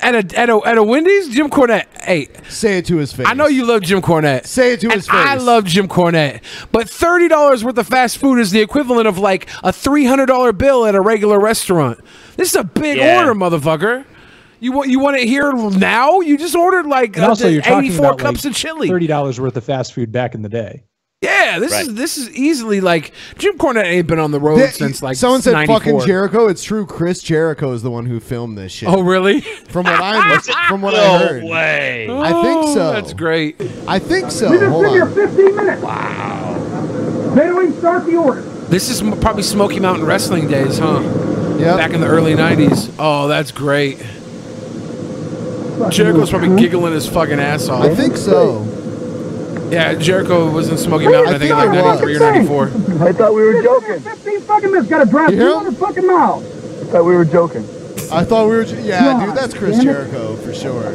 At 0.03 0.15
a 0.15 0.39
at 0.39 0.49
a 0.51 0.61
at 0.65 0.79
a 0.79 0.83
Wendy's, 0.83 1.29
Jim 1.29 1.51
Cornette. 1.51 1.87
Hey, 2.03 2.29
say 2.49 2.79
it 2.79 2.87
to 2.87 2.97
his 2.97 3.13
face. 3.13 3.27
I 3.29 3.35
know 3.35 3.47
you 3.47 3.67
love 3.67 3.83
Jim 3.83 4.01
Cornette. 4.01 4.47
Say 4.47 4.73
it 4.73 4.81
to 4.81 4.87
and 4.87 4.95
his 4.95 5.07
face. 5.07 5.15
I 5.17 5.35
love 5.37 5.65
Jim 5.65 5.89
Cornette, 5.89 6.43
but 6.73 6.89
thirty 6.89 7.29
dollars 7.29 7.63
worth 7.65 7.77
of 7.79 7.87
fast 7.87 8.19
food 8.19 8.39
is 8.39 8.51
the 8.51 8.61
equivalent 8.61 9.07
of 9.09 9.19
like 9.19 9.49
a 9.63 9.73
three 9.73 10.05
hundred 10.07 10.27
dollar 10.27 10.53
bill 10.53 10.87
at 10.87 10.95
a 10.95 11.01
regular 11.01 11.39
restaurant. 11.39 12.01
This 12.37 12.51
is 12.51 12.57
a 12.57 12.65
big 12.65 12.97
Yeah. 12.99 13.19
order, 13.19 13.35
motherfucker. 13.35 14.05
You 14.59 14.73
want 14.73 14.89
you 14.91 14.99
want 15.01 15.17
it 15.17 15.27
here 15.29 15.53
now? 15.53 16.21
You 16.21 16.37
just 16.37 16.55
ordered 16.55 16.87
like 16.87 17.17
And 17.17 17.25
also, 17.27 17.47
uh, 17.47 17.51
you're 17.51 17.63
talking 17.63 17.91
84 17.91 18.07
about 18.07 18.19
cups 18.19 18.45
like 18.45 18.53
of 18.53 18.57
chili. 18.57 18.89
thirty 18.89 19.07
dollars 19.07 19.41
worth 19.41 19.57
of 19.57 19.65
fast 19.65 19.93
food 19.95 20.13
back 20.13 20.35
in 20.35 20.43
the 20.43 20.49
day. 20.51 20.85
Yeah, 21.23 21.59
this 21.59 21.73
Right. 21.73 21.87
is 21.87 21.95
this 21.97 22.17
is 22.17 22.31
easily 22.31 22.81
like 22.81 23.13
Jim 23.37 23.59
Cornette 23.59 23.85
ain't 23.85 24.07
been 24.07 24.19
on 24.19 24.31
the 24.31 24.41
road 24.41 24.57
Th- 24.57 24.73
since 24.73 25.03
like 25.03 25.17
someone 25.19 25.43
said 25.43 25.53
94. 25.53 25.79
fucking 25.81 26.01
Jericho. 26.07 26.47
It's 26.47 26.65
true. 26.65 26.87
Chris 26.87 27.21
Jericho 27.21 27.73
is 27.73 27.83
the 27.83 27.91
one 27.91 28.07
who 28.07 28.21
filmed 28.21 28.57
this 28.57 28.73
shit. 28.73 28.89
Oh, 28.89 29.03
really? 29.03 29.43
From 29.69 29.85
what 29.85 30.01
I 30.01 30.39
from 30.69 30.81
what 30.81 30.95
I 30.95 30.97
No 30.97 31.19
heard. 31.19 31.45
way. 31.45 32.09
I 32.11 32.29
think 32.43 32.57
Oh, 32.65 32.75
so. 32.75 32.93
That's 32.95 33.13
great. 33.13 33.61
I 33.87 33.99
think 33.99 34.31
so. 34.31 34.51
we 34.51 34.57
just 34.57 34.71
Hold 34.71 34.87
sit 34.87 34.93
here 34.93 35.03
on. 35.05 35.13
15 35.13 35.57
minutes! 35.57 35.83
Wow! 35.83 37.33
They 37.35 37.43
don't 37.43 37.65
even 37.67 37.79
start 37.79 38.07
the 38.07 38.17
order. 38.17 38.41
This 38.41 38.89
is 38.89 39.03
probably 39.21 39.43
Smoky 39.43 39.79
Mountain 39.79 40.07
Wrestling 40.07 40.49
days, 40.49 40.79
huh? 40.79 41.01
Yeah. 41.59 41.77
Back 41.77 41.91
in 41.93 42.01
the 42.01 42.07
early 42.07 42.33
'90s. 42.35 42.91
Oh, 42.99 43.29
that's 43.29 43.53
great. 43.53 43.99
Jericho's 45.91 46.31
probably 46.31 46.59
giggling 46.59 46.95
his 46.95 47.07
fucking 47.07 47.41
ass 47.41 47.69
off. 47.69 47.85
I 47.85 47.95
think 47.95 48.17
so. 48.17 48.67
Yeah, 49.71 49.95
Jericho 49.95 50.51
was 50.51 50.69
in 50.69 50.77
Smoky 50.79 51.07
Mountain. 51.09 51.35
I 51.35 51.39
think 51.39 51.51
in 51.51 51.57
like 51.57 51.71
'93 51.71 52.17
or 52.17 52.19
'94. 52.21 52.67
I 53.07 53.13
thought 53.13 53.35
we 53.35 53.43
were 53.43 53.63
joking. 53.63 54.01
15 54.01 54.41
fucking 54.43 54.71
minutes, 54.71 54.89
gotta 54.91 55.09
drive 55.09 55.31
You 55.31 55.37
hear 55.37 55.49
200 55.51 55.77
fucking 55.77 56.07
miles. 56.07 56.45
I 56.45 56.85
thought 56.93 57.05
we 57.05 57.15
were 57.15 57.25
joking. 57.25 57.63
I 58.13 58.25
thought 58.25 58.49
we 58.49 58.57
were. 58.57 58.65
ju- 58.65 58.81
Yeah, 58.83 59.01
God 59.05 59.27
dude, 59.27 59.37
that's 59.37 59.55
Chris. 59.55 59.81
Jericho 59.83 60.35
for 60.37 60.53
sure. 60.53 60.95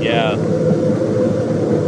Yeah. 0.00 0.36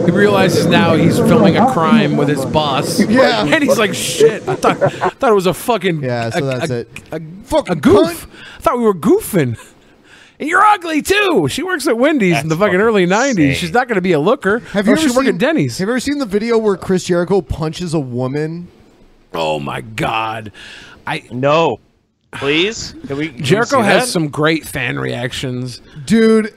He 0.04 0.10
realizes 0.12 0.66
now 0.66 0.94
he's 0.94 1.18
filming 1.18 1.56
a 1.56 1.70
crime 1.72 2.16
with 2.16 2.28
his 2.28 2.44
boss. 2.46 2.98
Yeah. 3.00 3.44
and 3.46 3.62
he's 3.62 3.78
like, 3.78 3.94
"Shit! 3.94 4.46
I 4.48 4.54
thought, 4.56 4.82
I 4.82 4.88
thought 5.10 5.30
it 5.30 5.34
was 5.34 5.46
a 5.46 5.54
fucking 5.54 6.02
Yeah, 6.02 6.30
so 6.30 6.38
a, 6.38 6.42
that's 6.42 6.70
a, 6.70 6.78
it. 6.80 6.88
A, 7.12 7.16
a 7.16 7.76
goof. 7.76 8.26
I 8.56 8.60
thought 8.60 8.78
we 8.78 8.84
were 8.84 8.94
goofing." 8.94 9.58
And 10.40 10.48
you're 10.48 10.62
ugly 10.62 11.02
too. 11.02 11.48
She 11.48 11.62
works 11.62 11.88
at 11.88 11.98
Wendy's 11.98 12.40
in 12.40 12.48
the 12.48 12.56
fucking 12.56 12.80
early 12.80 13.06
'90s. 13.06 13.54
She's 13.54 13.72
not 13.72 13.88
going 13.88 13.96
to 13.96 14.00
be 14.02 14.12
a 14.12 14.20
looker. 14.20 14.60
Have 14.60 14.86
you 14.86 14.92
Or 14.92 14.96
ever 14.96 15.08
she 15.08 15.14
work 15.14 15.24
seen 15.26 15.34
at 15.34 15.40
Denny's? 15.40 15.78
Have 15.78 15.88
you 15.88 15.92
ever 15.94 16.00
seen 16.00 16.18
the 16.18 16.26
video 16.26 16.58
where 16.58 16.76
Chris 16.76 17.04
Jericho 17.04 17.40
punches 17.40 17.92
a 17.94 17.98
woman? 18.00 18.68
Oh 19.34 19.58
my 19.58 19.80
god! 19.80 20.52
I 21.06 21.24
no. 21.30 21.80
Please, 22.30 22.94
can 23.06 23.16
we? 23.16 23.30
can 23.30 23.42
Jericho 23.42 23.80
see 23.80 23.86
has 23.86 24.04
that? 24.04 24.10
some 24.12 24.28
great 24.28 24.66
fan 24.66 24.98
reactions. 24.98 25.80
Dude, 26.04 26.52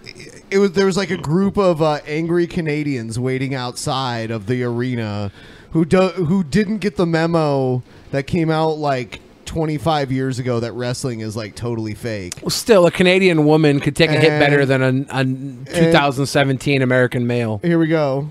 it 0.52 0.58
was 0.58 0.74
there 0.74 0.86
was 0.86 0.98
like 0.98 1.10
a 1.12 1.18
group 1.18 1.58
of 1.58 1.82
uh, 1.82 2.00
angry 2.06 2.46
Canadians 2.46 3.18
waiting 3.18 3.56
outside 3.56 4.32
of 4.32 4.48
the 4.48 4.64
arena 4.64 5.32
who 5.72 5.86
do, 5.86 6.10
who 6.10 6.44
didn't 6.44 6.80
get 6.80 6.98
the 6.98 7.06
memo 7.06 7.82
that 8.12 8.28
came 8.28 8.52
out 8.52 8.78
like 8.78 9.22
25 9.52 10.14
years 10.14 10.40
ago 10.40 10.62
that 10.62 10.72
wrestling 10.72 11.20
is 11.20 11.36
like 11.36 11.56
totally 11.56 11.94
fake. 11.94 12.36
Well, 12.42 12.50
still, 12.50 12.86
a 12.88 12.92
Canadian 12.92 13.44
woman 13.44 13.82
could 13.82 13.98
take 13.98 14.10
a 14.10 14.18
hit 14.18 14.30
better 14.40 14.66
than 14.66 14.82
a, 14.82 15.20
a 15.20 15.26
2017 15.26 16.82
American 16.82 17.28
male. 17.28 17.60
Here 17.62 17.78
we 17.78 17.88
go. 17.88 18.30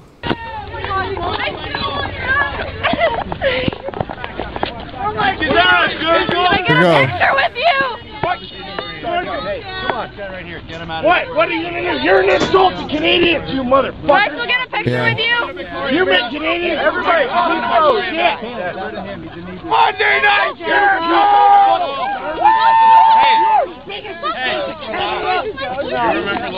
Oh 9.80 9.88
my 9.94 10.12
god! 10.16 10.44
Here 10.44 10.60
we 10.60 10.68
go. 10.68 10.68
picture 10.68 10.68
with 10.68 10.68
you! 10.68 10.90
on. 10.90 11.04
What? 11.04 11.34
What 11.34 11.48
are 11.48 11.52
you 11.52 11.62
gonna 11.62 11.80
do? 11.80 12.02
You're 12.04 12.20
an 12.20 12.30
insult 12.30 12.74
to 12.76 12.86
Canadians, 12.88 13.48
you 13.50 13.62
motherfucker. 13.62 14.06
Can 14.06 14.10
I 14.10 14.28
still 14.28 14.46
get 14.46 14.60
a 14.60 14.70
picture 14.70 14.90
Yeah. 14.90 15.08
with 15.08 15.18
you? 15.18 15.36
You 15.96 16.04
make 16.04 16.30
Canadians. 16.30 16.80
Everybody, 16.80 17.26
oh 17.30 18.02
shit. 18.04 18.36
Monday 19.64 20.20
Night 20.20 20.56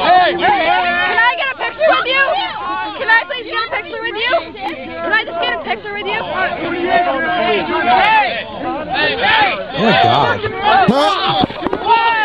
Hey, 0.03 0.35
can 0.35 1.19
I 1.19 1.35
get 1.39 1.49
a 1.53 1.57
picture 1.57 1.89
with 1.95 2.07
you? 2.11 2.25
Can 2.99 3.09
I 3.09 3.23
please 3.27 3.47
get 3.47 3.63
a 3.63 3.71
picture 3.71 4.03
with 4.03 4.19
you? 4.19 4.35
Can 4.53 5.13
I 5.13 5.25
just 5.25 5.39
get 5.41 5.53
a 5.55 5.63
picture 5.63 5.93
with 5.93 6.07
you? 6.07 6.21
Hey! 6.23 7.63
Hey! 7.83 8.43
Oh, 8.63 8.85
hey! 9.19 9.53
Oh 10.63 10.87
God. 10.89 11.53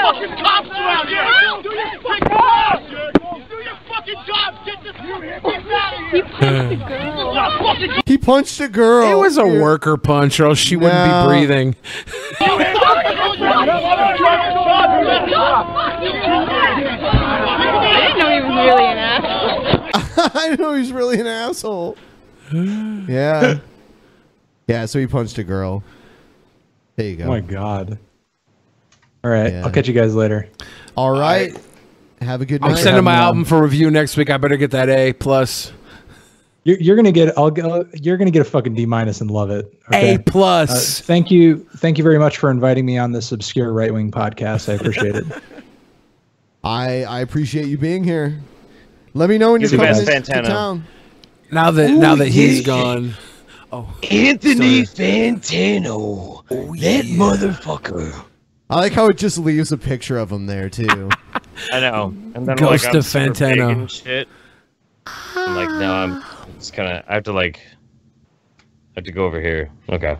Fucking 0.07 0.33
cops 0.43 0.69
around 0.87 1.07
here. 1.07 1.25
Do 1.63 1.69
your 1.75 2.01
fucking 2.01 2.29
job. 2.29 2.79
Do 3.49 3.55
your 3.55 3.77
fucking 3.87 4.21
job. 4.25 4.65
Get 4.65 4.83
this 4.83 4.95
out 4.95 5.17
of 5.17 5.23
here. 5.23 5.39
Hmm. 7.89 8.01
He 8.05 8.17
punched 8.17 8.59
a 8.61 8.67
girl. 8.67 9.11
It 9.11 9.15
was 9.21 9.37
a 9.37 9.45
worker 9.45 9.97
punch, 9.97 10.39
or 10.39 10.45
else 10.47 10.57
she 10.59 10.75
wouldn't 10.75 10.93
No. 10.93 11.23
be 11.23 11.27
breathing. 11.45 11.75
I 17.89 18.07
didn't 18.07 18.19
know 18.19 18.31
he 18.33 18.41
was 18.41 18.51
really 18.51 18.85
an 18.85 18.97
ass. 18.97 20.31
I 20.35 20.55
know 20.55 20.73
he's 20.73 20.91
really 20.91 21.19
an 21.19 21.27
asshole. 21.27 21.97
Yeah. 22.53 23.59
Yeah, 24.67 24.85
so 24.85 24.99
he 24.99 25.07
punched 25.07 25.37
a 25.37 25.43
girl. 25.43 25.83
There 26.95 27.07
you 27.07 27.15
go. 27.17 27.25
Oh 27.25 27.27
my 27.27 27.39
god. 27.41 27.99
All 29.27 29.33
right, 29.43 29.51
Yeah. 29.51 29.65
I'll 29.65 29.71
catch 29.71 29.87
you 29.89 29.93
guys 29.93 30.15
later. 30.15 30.47
All 30.95 31.11
right. 31.11 31.53
Have 32.21 32.41
a 32.41 32.45
good 32.45 32.61
night. 32.61 32.71
I'm 32.71 32.77
sending 32.77 33.03
my 33.03 33.15
album 33.15 33.43
for 33.43 33.61
review 33.61 33.91
next 33.91 34.15
week. 34.15 34.29
I 34.29 34.37
better 34.37 34.55
get 34.57 34.71
that 34.71 34.87
A 34.89 35.11
plus. 35.13 35.73
You're, 36.63 36.77
you're 36.79 36.95
gonna 36.95 37.11
get. 37.11 37.37
I'll 37.37 37.51
go. 37.51 37.85
You're 37.93 38.17
gonna 38.17 38.31
get 38.31 38.41
a 38.41 38.45
fucking 38.49 38.73
D 38.73 38.85
minus 38.85 39.19
and 39.21 39.29
love 39.29 39.51
it. 39.51 39.73
Okay? 39.89 40.15
A 40.15 40.19
plus. 40.19 40.99
Uh, 40.99 41.03
thank 41.03 41.29
you. 41.29 41.57
Thank 41.77 41.97
you 41.97 42.03
very 42.03 42.17
much 42.19 42.37
for 42.37 42.49
inviting 42.49 42.85
me 42.85 42.97
on 42.97 43.11
this 43.11 43.31
obscure 43.31 43.71
right 43.73 43.93
wing 43.93 44.11
podcast. 44.11 44.67
I 44.69 44.73
appreciate 44.73 45.15
it. 45.15 45.25
I 46.63 47.03
I 47.03 47.19
appreciate 47.19 47.67
you 47.67 47.77
being 47.77 48.03
here. 48.03 48.39
Let 49.13 49.29
me 49.29 49.37
know 49.37 49.51
when 49.51 49.61
He's 49.61 49.71
you're 49.71 49.79
the 49.81 49.87
coming 49.87 50.05
to, 50.05 50.21
to 50.21 50.31
Fantano. 50.31 50.45
town. 50.47 50.85
Now 51.51 51.71
that 51.71 51.91
now 51.91 52.15
that 52.15 52.27
he's 52.29 52.65
gone. 52.65 53.13
Oh, 53.71 53.93
Anthony 54.09 54.85
sorry. 54.85 55.07
Fantano. 55.29 56.45
that 56.79 57.05
motherfucker. 57.05 58.25
I 58.69 58.75
like 58.75 58.93
how 58.93 59.07
it 59.07 59.17
just 59.17 59.37
leaves 59.37 59.71
a 59.71 59.77
picture 59.77 60.17
of 60.17 60.31
him 60.31 60.45
there 60.45 60.69
too. 60.69 61.09
I 61.71 61.79
know. 61.79 62.13
And 62.35 62.45
then 62.47 62.57
Ghost 62.57 62.85
like, 62.85 62.93
I'm 62.93 62.99
of 62.99 63.05
super 63.05 63.25
big 63.29 63.33
Fantano. 63.35 63.71
and 63.71 63.91
shit. 63.91 64.27
I'm 65.07 65.55
like, 65.55 65.69
no, 65.69 65.93
I'm 65.93 66.23
just 66.59 66.73
kind 66.73 66.89
of. 66.97 67.03
I 67.07 67.13
have 67.15 67.23
to 67.23 67.33
like. 67.33 67.59
I 68.59 68.63
have 68.99 69.03
to 69.05 69.11
go 69.11 69.25
over 69.25 69.39
here. 69.39 69.69
Okay. 69.89 70.17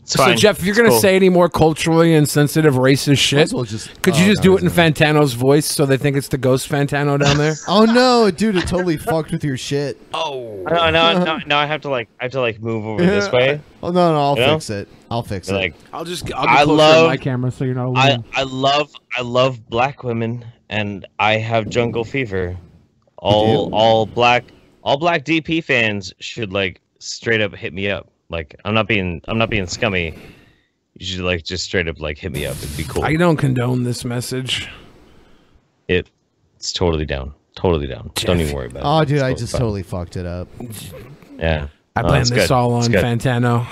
It's 0.00 0.12
So 0.12 0.24
fine. 0.24 0.36
Jeff, 0.36 0.58
if 0.58 0.64
you're 0.66 0.72
It's 0.72 0.78
gonna 0.78 0.90
cool. 0.90 0.98
say 1.00 1.14
any 1.16 1.28
more 1.30 1.48
culturally 1.48 2.12
insensitive 2.14 2.74
racist 2.74 3.18
shit, 3.18 3.52
well 3.54 3.64
just- 3.64 4.02
could 4.02 4.16
you 4.16 4.24
oh, 4.24 4.28
just 4.28 4.40
no, 4.40 4.42
do 4.42 4.56
it 4.58 4.62
in 4.62 4.68
Fantano's 4.68 5.32
voice 5.32 5.64
so 5.64 5.86
they 5.86 5.96
think 5.96 6.16
it's 6.16 6.28
the 6.28 6.36
ghost 6.36 6.68
Fantano 6.68 7.18
down 7.18 7.38
there? 7.38 7.54
oh 7.68 7.84
no, 7.86 8.30
dude, 8.30 8.56
it 8.56 8.66
totally 8.66 8.98
fucked 8.98 9.30
with 9.30 9.42
your 9.44 9.56
shit. 9.56 9.98
Oh. 10.12 10.62
No, 10.68 10.90
no, 10.90 11.24
no, 11.24 11.38
no. 11.46 11.56
I 11.56 11.64
have 11.66 11.80
to 11.82 11.88
like. 11.88 12.08
I 12.20 12.24
have 12.24 12.32
to 12.32 12.40
like 12.40 12.60
move 12.60 12.84
over 12.84 13.04
this 13.04 13.30
way. 13.32 13.60
Oh 13.82 13.90
no, 13.92 14.12
no, 14.12 14.20
I'll 14.20 14.34
You 14.36 14.40
know? 14.46 14.54
fix 14.56 14.68
it. 14.70 14.88
I'll 15.14 15.22
fix 15.22 15.48
it. 15.48 15.54
Like, 15.54 15.74
I'll 15.92 16.04
just 16.04 16.24
I'll 16.34 16.44
get 16.44 16.50
I 16.52 16.64
closer 16.64 16.66
to 16.66 16.72
love- 16.72 17.06
my 17.06 17.16
camera 17.16 17.50
so 17.52 17.64
you're 17.64 17.74
not 17.76 17.92
I 17.96 18.18
I 18.34 18.42
love 18.42 18.92
I 19.16 19.22
love 19.22 19.68
black 19.70 20.02
women 20.02 20.44
and 20.68 21.06
I 21.18 21.34
have 21.38 21.68
jungle 21.68 22.04
fever. 22.04 22.56
All 23.18 23.72
all 23.72 24.06
black 24.06 24.44
all 24.82 24.96
black 24.98 25.24
DP 25.24 25.62
fans 25.62 26.12
should 26.18 26.52
like 26.52 26.80
straight 26.98 27.40
up 27.40 27.54
hit 27.54 27.72
me 27.72 27.88
up. 27.90 28.10
Like 28.28 28.58
I'm 28.64 28.74
not 28.74 28.88
being 28.88 29.20
I'm 29.28 29.38
not 29.38 29.50
being 29.50 29.66
scummy. 29.66 30.18
You 30.98 31.06
should 31.06 31.20
like 31.20 31.44
just 31.44 31.64
straight 31.64 31.86
up 31.88 32.00
like 32.00 32.18
hit 32.18 32.32
me 32.32 32.44
up. 32.46 32.56
It'd 32.56 32.76
be 32.76 32.84
cool. 32.84 33.04
I 33.04 33.14
don't 33.16 33.36
condone 33.36 33.84
this 33.84 34.04
message. 34.04 34.68
It 35.88 36.10
it's 36.56 36.72
totally 36.72 37.04
down. 37.06 37.34
Totally 37.54 37.86
down. 37.86 38.10
Don't 38.16 38.40
even 38.40 38.54
worry 38.54 38.66
about 38.66 38.80
it. 38.80 38.84
Oh 38.84 39.04
dude, 39.04 39.16
It's 39.18 39.22
I 39.22 39.32
just 39.34 39.52
fine. 39.52 39.60
totally 39.60 39.82
fucked 39.84 40.16
it 40.16 40.26
up. 40.26 40.48
Yeah. 41.38 41.68
I 41.96 42.02
No, 42.02 42.08
blame 42.08 42.20
it's 42.22 42.30
this 42.30 42.48
good. 42.48 42.54
all 42.54 42.72
on. 42.74 42.90
Fantano. 42.90 43.64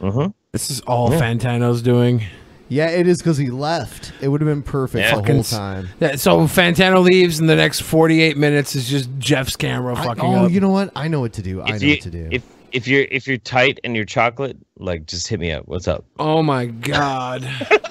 Mm-hmm. 0.00 0.26
This 0.52 0.70
is 0.70 0.80
all 0.82 1.12
Yeah. 1.12 1.20
Fantano's 1.20 1.82
doing. 1.82 2.22
Yeah, 2.70 2.88
it 2.88 3.06
is 3.06 3.18
because 3.18 3.38
he 3.38 3.48
left. 3.50 4.12
It 4.20 4.28
would 4.28 4.40
have 4.42 4.48
been 4.48 4.62
perfect 4.62 5.08
the 5.10 5.16
Fucking 5.16 5.34
whole 5.36 5.44
time. 5.44 5.88
Yeah, 6.00 6.16
so 6.16 6.40
Fantano 6.40 7.02
leaves, 7.02 7.38
and 7.38 7.48
the 7.48 7.56
next 7.56 7.80
48 7.80 8.36
minutes 8.36 8.74
is 8.76 8.88
just 8.88 9.08
Jeff's 9.18 9.56
camera 9.56 9.94
I- 9.94 10.04
fucking 10.04 10.24
oh, 10.24 10.46
up. 10.46 10.50
you 10.52 10.60
know 10.60 10.68
what? 10.68 10.90
I 10.94 11.08
know 11.08 11.20
what 11.20 11.32
to 11.34 11.42
do. 11.42 11.60
I 11.62 11.74
If 11.76 11.80
know 11.82 11.86
you 11.88 11.94
what 11.94 12.02
to 12.02 12.10
do. 12.10 12.28
if 12.30 12.42
if 12.72 12.86
you're 12.86 13.06
if 13.10 13.26
you're 13.26 13.38
tight 13.38 13.78
and 13.84 13.96
you're 13.96 14.04
chocolate, 14.04 14.58
like 14.78 15.06
just 15.06 15.26
hit 15.28 15.40
me 15.40 15.50
up. 15.52 15.66
What's 15.66 15.88
up? 15.88 16.04
Oh 16.18 16.42
my 16.42 16.66
god. 16.66 17.48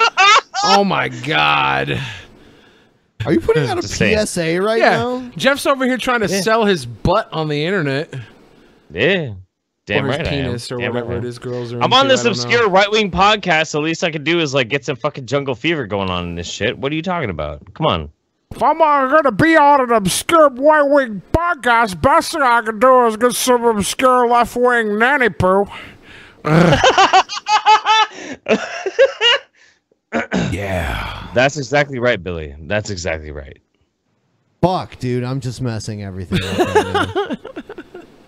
oh 0.63 0.83
my 0.83 1.09
god. 1.09 1.99
Are 3.25 3.33
you 3.33 3.39
putting 3.39 3.67
out 3.67 3.79
a 3.79 3.81
Just 3.81 3.95
saying. 3.95 4.23
PSA 4.27 4.61
right 4.61 4.77
yeah. 4.79 4.97
now? 4.97 5.31
Jeff's 5.35 5.65
over 5.65 5.85
here 5.85 5.97
trying 5.97 6.19
to 6.21 6.27
Yeah. 6.27 6.41
sell 6.41 6.65
his 6.65 6.85
butt 6.85 7.27
on 7.33 7.47
the 7.47 7.65
internet. 7.65 8.13
Yeah. 8.91 9.33
Damn 9.87 10.05
or 10.05 10.09
his 10.09 10.17
right 10.19 10.27
I 10.27 10.29
am. 10.35 10.45
penis 10.45 10.71
or 10.71 10.77
Damn 10.77 10.93
whatever 10.93 11.07
right 11.09 11.15
I 11.15 11.17
it 11.17 11.21
am. 11.23 11.25
is 11.25 11.39
girls 11.39 11.73
are 11.73 11.81
I'm 11.81 11.91
on 11.93 12.07
this 12.07 12.19
I 12.21 12.25
don't 12.25 12.37
know. 12.37 12.43
obscure 12.43 12.69
right 12.69 12.91
wing 12.91 13.09
podcast. 13.09 13.67
So 13.69 13.79
the 13.79 13.85
least 13.85 14.03
I 14.03 14.11
could 14.11 14.23
do 14.23 14.39
is 14.39 14.53
like 14.53 14.67
get 14.69 14.85
some 14.85 14.95
fucking 14.97 15.25
jungle 15.25 15.55
fever 15.55 15.87
going 15.87 16.09
on 16.09 16.25
in 16.25 16.35
this 16.35 16.47
shit. 16.47 16.77
What 16.77 16.91
are 16.91 16.95
you 16.95 17.01
talking 17.01 17.29
about? 17.31 17.73
Come 17.73 17.87
on. 17.87 18.11
If 18.51 18.61
I'm 18.63 18.81
uh, 18.81 19.07
gonna 19.07 19.31
be 19.31 19.55
on 19.57 19.81
an 19.81 19.91
obscure 19.91 20.49
right 20.49 20.81
wing 20.83 21.21
podcast, 21.33 22.01
best 22.01 22.31
thing 22.33 22.41
I 22.41 22.61
can 22.61 22.79
do 22.79 23.05
is 23.07 23.17
get 23.17 23.33
some 23.33 23.63
obscure 23.65 24.27
left 24.27 24.55
wing 24.55 24.97
nanny 24.99 25.29
poo. 25.29 25.65
yeah. 30.51 31.27
That's 31.33 31.57
exactly 31.57 31.99
right, 31.99 32.21
Billy. 32.23 32.55
That's 32.59 32.89
exactly 32.89 33.31
right. 33.31 33.59
Fuck, 34.61 34.97
dude, 34.99 35.23
I'm 35.23 35.39
just 35.39 35.61
messing 35.61 36.03
everything 36.03 36.39
up. 36.43 37.39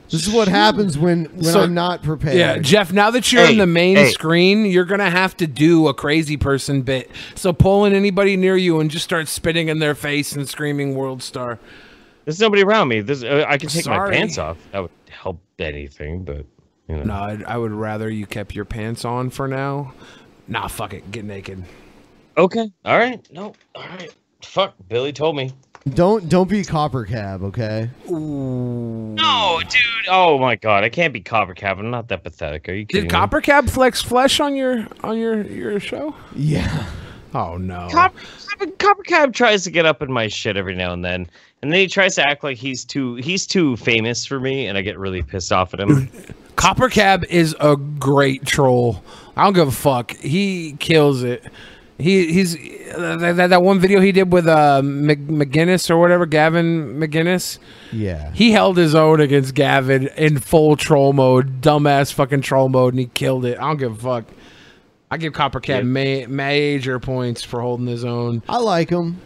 Right 0.09 0.13
now. 0.13 0.17
This 0.17 0.27
is 0.27 0.33
what 0.33 0.47
happens 0.47 0.97
when 0.97 1.25
when 1.25 1.43
So- 1.43 1.61
I'm 1.61 1.73
not 1.73 2.03
prepared. 2.03 2.35
Yeah, 2.35 2.57
Jeff. 2.57 2.91
Now 2.91 3.11
that 3.11 3.31
you're 3.31 3.45
Hey, 3.45 3.53
in 3.53 3.57
the 3.59 3.67
main 3.67 3.95
hey. 3.95 4.09
screen, 4.11 4.65
you're 4.65 4.85
gonna 4.85 5.09
have 5.09 5.35
to 5.37 5.47
do 5.47 5.87
a 5.87 5.93
crazy 5.93 6.37
person 6.37 6.81
bit. 6.81 7.09
So 7.35 7.53
pull 7.53 7.85
in 7.85 7.93
anybody 7.93 8.35
near 8.37 8.57
you 8.57 8.79
and 8.79 8.89
just 8.89 9.05
start 9.05 9.27
spitting 9.27 9.69
in 9.69 9.79
their 9.79 9.95
face 9.95 10.33
and 10.35 10.47
screaming 10.47 10.95
"World 10.95 11.21
Star." 11.23 11.59
There's 12.25 12.39
nobody 12.39 12.61
around 12.63 12.89
me. 12.89 13.01
There's, 13.01 13.23
uh, 13.23 13.45
I 13.47 13.57
can 13.57 13.69
take 13.69 13.83
Sorry. 13.85 14.11
my 14.11 14.15
pants 14.17 14.37
off. 14.37 14.57
That 14.71 14.83
would 14.83 14.91
help 15.09 15.39
anything, 15.57 16.23
but 16.23 16.45
you 16.87 16.95
know. 16.97 17.03
No, 17.03 17.13
I'd, 17.13 17.43
I 17.45 17.57
would 17.57 17.71
rather 17.71 18.09
you 18.09 18.25
kept 18.27 18.53
your 18.55 18.65
pants 18.65 19.03
on 19.05 19.29
for 19.29 19.47
now. 19.47 19.93
Nah, 20.47 20.67
fuck 20.67 20.93
it, 20.93 21.09
get 21.11 21.25
naked. 21.25 21.63
Okay. 22.37 22.69
All 22.85 22.97
right. 22.97 23.19
No. 23.31 23.53
All 23.75 23.83
right. 23.83 24.13
Fuck. 24.43 24.73
Billy 24.87 25.11
told 25.11 25.35
me. 25.35 25.51
Don't 25.89 26.29
don't 26.29 26.49
be 26.49 26.63
copper 26.63 27.05
cab, 27.05 27.43
okay? 27.43 27.89
No, 28.09 29.59
dude. 29.69 30.07
Oh 30.09 30.37
my 30.39 30.55
god. 30.55 30.83
I 30.83 30.89
can't 30.89 31.13
be 31.13 31.21
Copper 31.21 31.53
Cab. 31.53 31.79
I'm 31.79 31.91
not 31.91 32.07
that 32.07 32.23
pathetic. 32.23 32.67
Are 32.67 32.73
you 32.73 32.85
kidding 32.85 33.03
Did 33.03 33.11
me? 33.11 33.17
Copper 33.17 33.41
Cab 33.41 33.69
flex 33.69 34.01
flesh 34.01 34.39
on 34.39 34.55
your 34.55 34.87
on 35.03 35.17
your 35.17 35.43
your 35.43 35.79
show? 35.79 36.15
Yeah. 36.35 36.85
Oh 37.33 37.57
no. 37.57 37.87
Copper, 37.91 38.19
Copper, 38.47 38.71
Copper 38.77 39.03
Cab 39.03 39.33
tries 39.33 39.63
to 39.65 39.71
get 39.71 39.85
up 39.85 40.01
in 40.01 40.11
my 40.11 40.27
shit 40.27 40.57
every 40.57 40.75
now 40.75 40.93
and 40.93 41.05
then, 41.05 41.29
and 41.61 41.71
then 41.71 41.79
he 41.79 41.87
tries 41.87 42.15
to 42.15 42.27
act 42.27 42.43
like 42.43 42.57
he's 42.57 42.83
too 42.83 43.15
he's 43.15 43.45
too 43.45 43.77
famous 43.77 44.25
for 44.25 44.39
me, 44.39 44.67
and 44.67 44.77
I 44.77 44.81
get 44.81 44.97
really 44.97 45.21
pissed 45.21 45.51
off 45.51 45.73
at 45.73 45.79
him. 45.79 46.09
Copper 46.55 46.89
Cab 46.89 47.23
is 47.29 47.55
a 47.59 47.75
great 47.77 48.45
troll. 48.45 49.03
I 49.37 49.43
don't 49.43 49.53
give 49.53 49.67
a 49.67 49.71
fuck. 49.71 50.11
He 50.11 50.75
kills 50.79 51.23
it. 51.23 51.43
He 51.99 52.31
he's 52.31 52.55
uh, 52.55 53.17
that, 53.17 53.49
that, 53.49 53.61
one 53.61 53.79
video 53.79 53.99
he 53.99 54.13
did 54.13 54.31
with 54.31 54.47
uh 54.47 54.81
Mc, 54.81 55.19
McGinnis 55.27 55.89
or 55.89 55.97
whatever 55.97 56.25
Gavin 56.25 56.95
McGinnis. 56.95 57.59
Yeah. 57.91 58.31
He 58.33 58.51
held 58.51 58.77
his 58.77 58.95
own 58.95 59.19
against 59.19 59.53
Gavin 59.53 60.07
in 60.15 60.39
full 60.39 60.77
troll 60.77 61.11
mode, 61.11 61.61
dumbass 61.61 62.13
fucking 62.13 62.41
troll 62.41 62.69
mode, 62.69 62.93
and 62.93 62.99
he 62.99 63.07
killed 63.07 63.43
it. 63.45 63.59
I 63.59 63.63
don't 63.63 63.77
give 63.77 63.91
a 63.91 64.21
fuck. 64.21 64.25
I 65.11 65.17
give 65.17 65.33
Copper 65.33 65.59
Cab 65.59 65.83
ma- 65.83 66.27
major 66.27 66.99
points 66.99 67.43
for 67.43 67.61
holding 67.61 67.87
his 67.87 68.05
own. 68.05 68.43
I 68.47 68.59
like 68.59 68.89
him. 68.89 69.19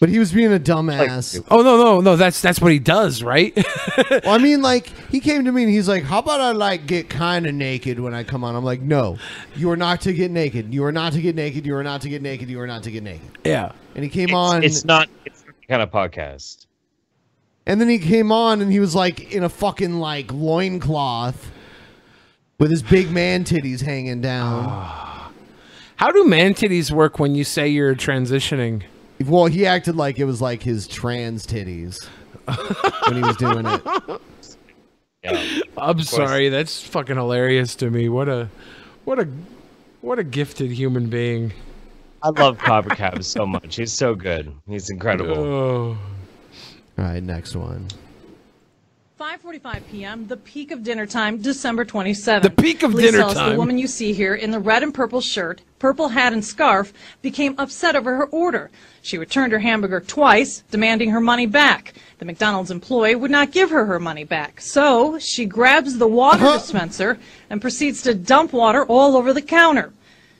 But 0.00 0.08
he 0.08 0.18
was 0.18 0.32
being 0.32 0.50
a 0.50 0.58
dumbass. 0.58 1.44
Oh 1.50 1.60
no 1.60 1.76
no 1.76 2.00
no! 2.00 2.16
That's 2.16 2.40
that's 2.40 2.58
what 2.58 2.72
he 2.72 2.78
does, 2.78 3.22
right? 3.22 3.54
well, 4.10 4.22
I 4.24 4.38
mean, 4.38 4.62
like 4.62 4.86
he 5.10 5.20
came 5.20 5.44
to 5.44 5.52
me 5.52 5.64
and 5.64 5.70
he's 5.70 5.88
like, 5.88 6.04
"How 6.04 6.20
about 6.20 6.40
I 6.40 6.52
like 6.52 6.86
get 6.86 7.10
kind 7.10 7.46
of 7.46 7.54
naked 7.54 8.00
when 8.00 8.14
I 8.14 8.24
come 8.24 8.42
on?" 8.42 8.56
I'm 8.56 8.64
like, 8.64 8.80
"No, 8.80 9.18
you 9.56 9.70
are 9.70 9.76
not 9.76 10.00
to 10.02 10.14
get 10.14 10.30
naked. 10.30 10.72
You 10.72 10.84
are 10.84 10.92
not 10.92 11.12
to 11.12 11.20
get 11.20 11.36
naked. 11.36 11.66
You 11.66 11.76
are 11.76 11.82
not 11.84 12.00
to 12.00 12.08
get 12.08 12.22
naked. 12.22 12.48
You 12.48 12.58
are 12.60 12.66
not 12.66 12.82
to 12.84 12.90
get 12.90 13.02
naked." 13.02 13.28
yeah. 13.44 13.72
And 13.94 14.02
he 14.02 14.08
came 14.08 14.30
It's, 14.30 14.34
on, 14.34 14.62
it's 14.64 14.84
not 14.86 15.10
it's 15.26 15.44
not 15.44 15.54
kind 15.68 15.82
of 15.82 15.90
podcast. 15.90 16.64
and 17.66 17.78
then 17.78 17.90
he 17.90 17.98
came 17.98 18.32
on 18.32 18.62
and 18.62 18.72
he 18.72 18.80
was 18.80 18.94
like 18.94 19.32
in 19.34 19.44
a 19.44 19.50
fucking 19.50 19.98
like 20.00 20.32
loincloth 20.32 21.50
with 22.58 22.70
his 22.70 22.82
big 22.82 23.10
man 23.10 23.44
titties 23.44 23.82
hanging 23.82 24.22
down. 24.22 24.64
How 25.96 26.10
do 26.10 26.24
man 26.24 26.54
titties 26.54 26.90
work 26.90 27.18
when 27.18 27.34
you 27.34 27.44
say 27.44 27.68
you're 27.68 27.94
transitioning? 27.94 28.84
Well, 29.24 29.46
he 29.46 29.66
acted 29.66 29.96
like 29.96 30.18
it 30.18 30.24
was 30.24 30.40
like 30.40 30.62
his 30.62 30.86
trans 30.88 31.46
titties 31.46 31.98
when 33.06 33.16
he 33.16 33.22
was 33.22 33.36
doing 33.36 33.66
it. 33.66 34.20
Yeah, 35.22 35.60
I'm 35.76 36.00
sorry, 36.00 36.48
that's 36.48 36.82
fucking 36.82 37.16
hilarious 37.16 37.74
to 37.76 37.90
me. 37.90 38.08
What 38.08 38.26
a, 38.30 38.48
what 39.04 39.18
a, 39.18 39.28
what 40.00 40.18
a 40.18 40.24
gifted 40.24 40.70
human 40.70 41.10
being. 41.10 41.52
I 42.22 42.30
love 42.30 42.56
Cobra 42.56 42.96
Cab 42.96 43.22
so 43.22 43.44
much. 43.44 43.76
He's 43.76 43.92
so 43.92 44.14
good. 44.14 44.50
He's 44.66 44.88
incredible. 44.88 45.36
Oh. 45.36 45.98
All 46.96 47.04
right, 47.04 47.22
next 47.22 47.54
one. 47.54 47.86
5:45 49.20 49.82
p.m. 49.90 50.26
The 50.28 50.36
peak 50.38 50.70
of 50.70 50.82
dinner 50.82 51.04
time, 51.04 51.42
December 51.42 51.84
27th. 51.84 52.40
The 52.40 52.48
peak 52.48 52.82
of 52.82 52.92
Police 52.92 53.10
dinner 53.10 53.28
says 53.28 53.36
time. 53.36 53.52
The 53.52 53.58
woman 53.58 53.76
you 53.76 53.86
see 53.86 54.14
here 54.14 54.34
in 54.34 54.50
the 54.50 54.58
red 54.58 54.82
and 54.82 54.94
purple 54.94 55.20
shirt, 55.20 55.60
purple 55.78 56.08
hat 56.08 56.32
and 56.32 56.42
scarf 56.42 56.94
became 57.20 57.54
upset 57.58 57.96
over 57.96 58.16
her 58.16 58.24
order. 58.28 58.70
She 59.02 59.18
returned 59.18 59.52
her 59.52 59.58
hamburger 59.58 60.00
twice, 60.00 60.64
demanding 60.70 61.10
her 61.10 61.20
money 61.20 61.44
back. 61.44 61.92
The 62.16 62.24
McDonald's 62.24 62.70
employee 62.70 63.14
would 63.14 63.30
not 63.30 63.52
give 63.52 63.68
her 63.68 63.84
her 63.84 64.00
money 64.00 64.24
back. 64.24 64.62
So 64.62 65.18
she 65.18 65.44
grabs 65.44 65.98
the 65.98 66.08
water 66.08 66.54
dispenser 66.54 67.18
and 67.50 67.60
proceeds 67.60 68.00
to 68.04 68.14
dump 68.14 68.54
water 68.54 68.86
all 68.86 69.18
over 69.18 69.34
the 69.34 69.42
counter. 69.42 69.92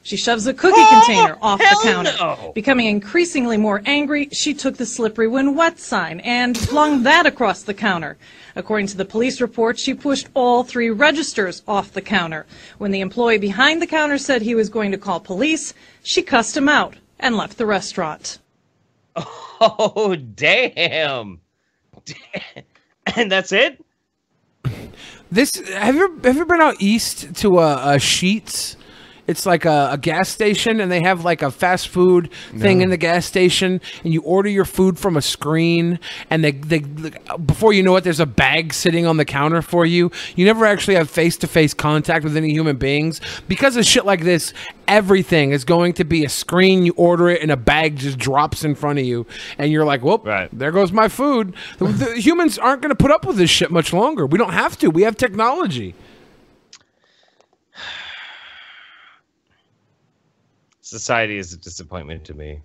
She 0.02 0.16
shoves 0.16 0.46
a 0.46 0.54
cookie 0.54 0.74
oh, 0.76 1.02
container 1.04 1.36
off 1.42 1.58
the 1.58 1.80
counter. 1.82 2.52
Becoming 2.54 2.86
increasingly 2.86 3.56
more 3.56 3.82
angry, 3.84 4.28
she 4.32 4.54
took 4.54 4.76
the 4.76 4.86
slippery 4.86 5.28
when 5.28 5.54
wet 5.54 5.78
sign 5.78 6.20
and 6.20 6.56
flung 6.56 7.02
that 7.02 7.26
across 7.26 7.62
the 7.62 7.74
counter. 7.74 8.16
According 8.56 8.86
to 8.88 8.96
the 8.96 9.04
police 9.04 9.40
report, 9.40 9.78
she 9.78 9.92
pushed 9.92 10.28
all 10.34 10.64
three 10.64 10.90
registers 10.90 11.62
off 11.68 11.92
the 11.92 12.00
counter. 12.00 12.46
When 12.78 12.92
the 12.92 13.00
employee 13.00 13.38
behind 13.38 13.82
the 13.82 13.86
counter 13.86 14.18
said 14.18 14.42
he 14.42 14.54
was 14.54 14.68
going 14.68 14.90
to 14.92 14.98
call 14.98 15.20
police, 15.20 15.74
she 16.02 16.22
cussed 16.22 16.56
him 16.56 16.68
out 16.68 16.96
and 17.18 17.36
left 17.36 17.58
the 17.58 17.66
restaurant. 17.66 18.38
Oh 19.62 20.16
damn! 20.16 21.40
Damn. 22.06 22.64
And 23.16 23.30
that's 23.30 23.50
it. 23.52 23.84
This 25.32 25.54
have 25.70 25.94
you 25.94 26.20
ever, 26.24 26.38
have 26.38 26.48
been 26.48 26.60
out 26.60 26.76
east 26.80 27.34
to 27.36 27.58
a, 27.58 27.94
a 27.94 27.96
Sheetz? 27.96 28.76
It's 29.30 29.46
like 29.46 29.64
a, 29.64 29.90
a 29.92 29.98
gas 29.98 30.28
station, 30.28 30.80
and 30.80 30.90
they 30.90 31.00
have 31.02 31.24
like 31.24 31.40
a 31.40 31.52
fast 31.52 31.86
food 31.88 32.30
thing 32.58 32.78
No. 32.78 32.84
in 32.84 32.90
the 32.90 32.96
gas 32.96 33.24
station, 33.26 33.80
and 34.02 34.12
you 34.12 34.22
order 34.22 34.48
your 34.48 34.64
food 34.64 34.98
from 34.98 35.16
a 35.16 35.22
screen, 35.22 36.00
and 36.30 36.42
they, 36.42 36.50
they 36.50 36.80
before 37.46 37.72
you 37.72 37.84
know 37.84 37.94
it, 37.94 38.02
there's 38.02 38.18
a 38.18 38.26
bag 38.26 38.74
sitting 38.74 39.06
on 39.06 39.18
the 39.18 39.24
counter 39.24 39.62
for 39.62 39.86
you. 39.86 40.10
You 40.34 40.44
never 40.44 40.66
actually 40.66 40.96
have 40.96 41.08
face 41.08 41.36
to 41.38 41.46
face 41.46 41.72
contact 41.74 42.24
with 42.24 42.36
any 42.36 42.50
human 42.50 42.76
beings 42.76 43.20
because 43.46 43.76
of 43.76 43.84
shit 43.84 44.04
like 44.04 44.22
this. 44.24 44.52
Everything 44.88 45.52
is 45.52 45.64
going 45.64 45.92
to 45.94 46.04
be 46.04 46.24
a 46.24 46.28
screen. 46.28 46.84
You 46.84 46.92
order 46.96 47.28
it, 47.30 47.40
and 47.40 47.52
a 47.52 47.56
bag 47.56 47.96
just 47.96 48.18
drops 48.18 48.64
in 48.64 48.74
front 48.74 48.98
of 48.98 49.04
you, 49.04 49.24
and 49.58 49.70
you're 49.70 49.84
like, 49.84 50.02
"Whoop, 50.02 50.24
there 50.52 50.72
goes 50.72 50.90
my 50.90 51.06
food." 51.06 51.54
The, 51.78 51.84
the 51.86 52.20
humans 52.20 52.58
aren't 52.58 52.82
going 52.82 52.90
to 52.90 52.96
put 52.96 53.12
up 53.12 53.24
with 53.24 53.36
this 53.36 53.50
shit 53.50 53.70
much 53.70 53.92
longer. 53.92 54.26
We 54.26 54.38
don't 54.38 54.52
have 54.54 54.76
to. 54.80 54.90
We 54.90 55.02
have 55.02 55.16
technology. 55.16 55.94
Society 60.94 61.38
is 61.38 61.52
a 61.52 61.56
disappointment 61.56 62.24
to 62.24 62.34
me. 62.34 62.62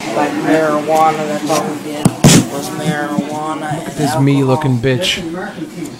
Like 0.00 0.30
marijuana, 0.40 1.18
that's 1.28 1.50
all 1.50 1.70
we 1.76 1.82
did 1.82 2.06
was 2.50 2.70
marijuana. 2.80 3.72
And 3.74 3.92
This 3.92 4.18
me 4.18 4.42
looking 4.42 4.78
bitch. 4.78 5.18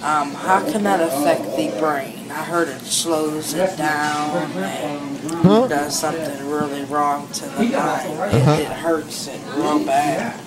Um, 0.01 0.33
how 0.33 0.61
can 0.71 0.81
that 0.81 0.99
affect 1.01 1.43
the 1.57 1.77
brain? 1.79 2.31
I 2.31 2.43
heard 2.43 2.69
it 2.69 2.79
slows 2.81 3.53
it 3.53 3.77
down 3.77 4.51
and 4.51 5.17
Huh? 5.43 5.67
does 5.67 5.99
something 5.99 6.49
really 6.49 6.85
wrong 6.85 7.31
to 7.33 7.41
the 7.49 7.49
mind. 7.59 7.75
Uh-huh. 7.75 8.51
It, 8.53 8.61
it 8.61 8.67
hurts 8.71 9.27
it 9.27 9.39
real 9.55 9.85
bad. 9.85 10.39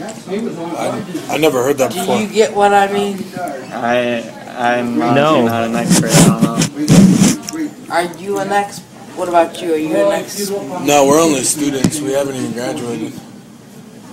I, 0.00 1.26
I 1.30 1.36
never 1.36 1.62
heard 1.62 1.78
that 1.78 1.92
Do 1.92 2.00
before. 2.00 2.16
Do 2.16 2.24
you 2.24 2.28
get 2.32 2.52
what 2.56 2.74
I 2.74 2.92
mean? 2.92 3.24
I 3.70 4.18
I'm 4.58 5.00
honestly 5.00 5.14
No. 5.14 5.46
not 5.46 5.62
an 5.62 5.76
expert. 5.76 6.10
I 6.10 6.26
don't 6.26 6.42
know. 6.42 7.94
Are 7.94 8.02
you 8.18 8.40
an 8.40 8.50
ex? 8.50 8.82
What 9.16 9.28
about 9.28 9.60
you? 9.62 9.72
Are 9.74 9.78
you 9.78 9.96
an 9.96 10.12
ex? 10.12 10.50
No, 10.50 11.06
we're 11.06 11.20
only 11.20 11.42
students. 11.42 12.00
We 12.00 12.12
haven't 12.12 12.36
even 12.36 12.52
graduated. 12.52 13.18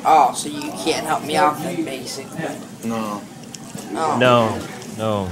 Oh, 0.06 0.33
so 0.33 0.49
you 0.49 0.72
can't 0.83 1.06
help 1.06 1.23
me 1.25 1.35
out 1.35 1.57
then, 1.59 1.83
basically. 1.83 2.40
No. 2.85 3.22
Oh. 3.95 4.17
No, 4.17 4.59
no. 4.98 5.27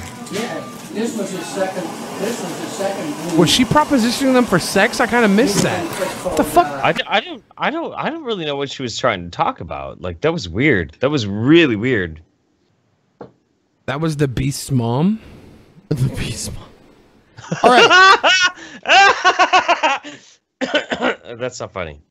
This 0.93 1.17
was 1.17 1.32
his 1.32 1.45
second. 1.45 1.83
This 2.19 2.41
was 2.41 2.59
his 2.59 2.69
second. 2.74 3.38
Was 3.38 3.50
she 3.50 3.64
propositioning 3.64 4.33
them 4.33 4.45
for 4.45 4.59
sex? 4.59 5.00
I 5.00 5.08
kind 5.08 5.24
of 5.24 5.32
missed 5.32 5.64
that. 5.64 5.85
What 6.25 6.35
the 6.35 6.43
fuck? 6.43 6.67
I, 6.67 6.91
d- 6.91 7.03
I 7.08 7.22
don't 7.22 7.43
I 7.58 7.69
don't 7.69 7.93
I 7.93 8.09
don't 8.09 8.24
really 8.24 8.45
know 8.45 8.58
what 8.58 8.69
she 8.69 8.83
was 8.83 8.98
trying 8.98 9.24
to 9.24 9.30
talk 9.30 9.61
about. 9.61 10.01
Like 10.01 10.19
that 10.22 10.33
was 10.33 10.50
weird. 10.50 10.98
That 11.00 11.09
was 11.09 11.25
really 11.25 11.77
weird. 11.77 12.22
That 13.85 14.01
was 14.01 14.17
the 14.17 14.27
beast's 14.27 14.69
mom. 14.69 15.22
the 15.90 15.95
beast's 16.16 16.51
mom. 16.53 16.66
All 17.64 17.69
right. 17.72 18.32
That's 20.60 21.60
not 21.60 21.72
funny. 21.74 22.01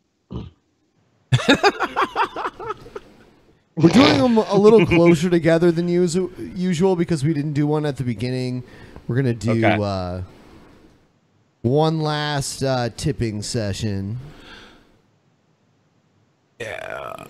We're 3.76 3.88
doing 3.88 4.18
them 4.18 4.36
a 4.36 4.56
little 4.56 4.84
closer 4.84 5.30
together 5.30 5.70
than 5.72 5.88
usu- 5.88 6.30
usual 6.54 6.96
because 6.96 7.24
we 7.24 7.32
didn't 7.32 7.54
do 7.54 7.66
one 7.66 7.86
at 7.86 7.96
the 7.96 8.04
beginning. 8.04 8.62
We're 9.08 9.16
gonna 9.16 9.32
do 9.32 9.52
Okay. 9.52 9.78
uh, 9.80 10.22
one 11.62 12.00
last 12.00 12.62
uh, 12.62 12.90
tipping 12.96 13.42
session. 13.42 14.18
Yeah. 16.60 17.24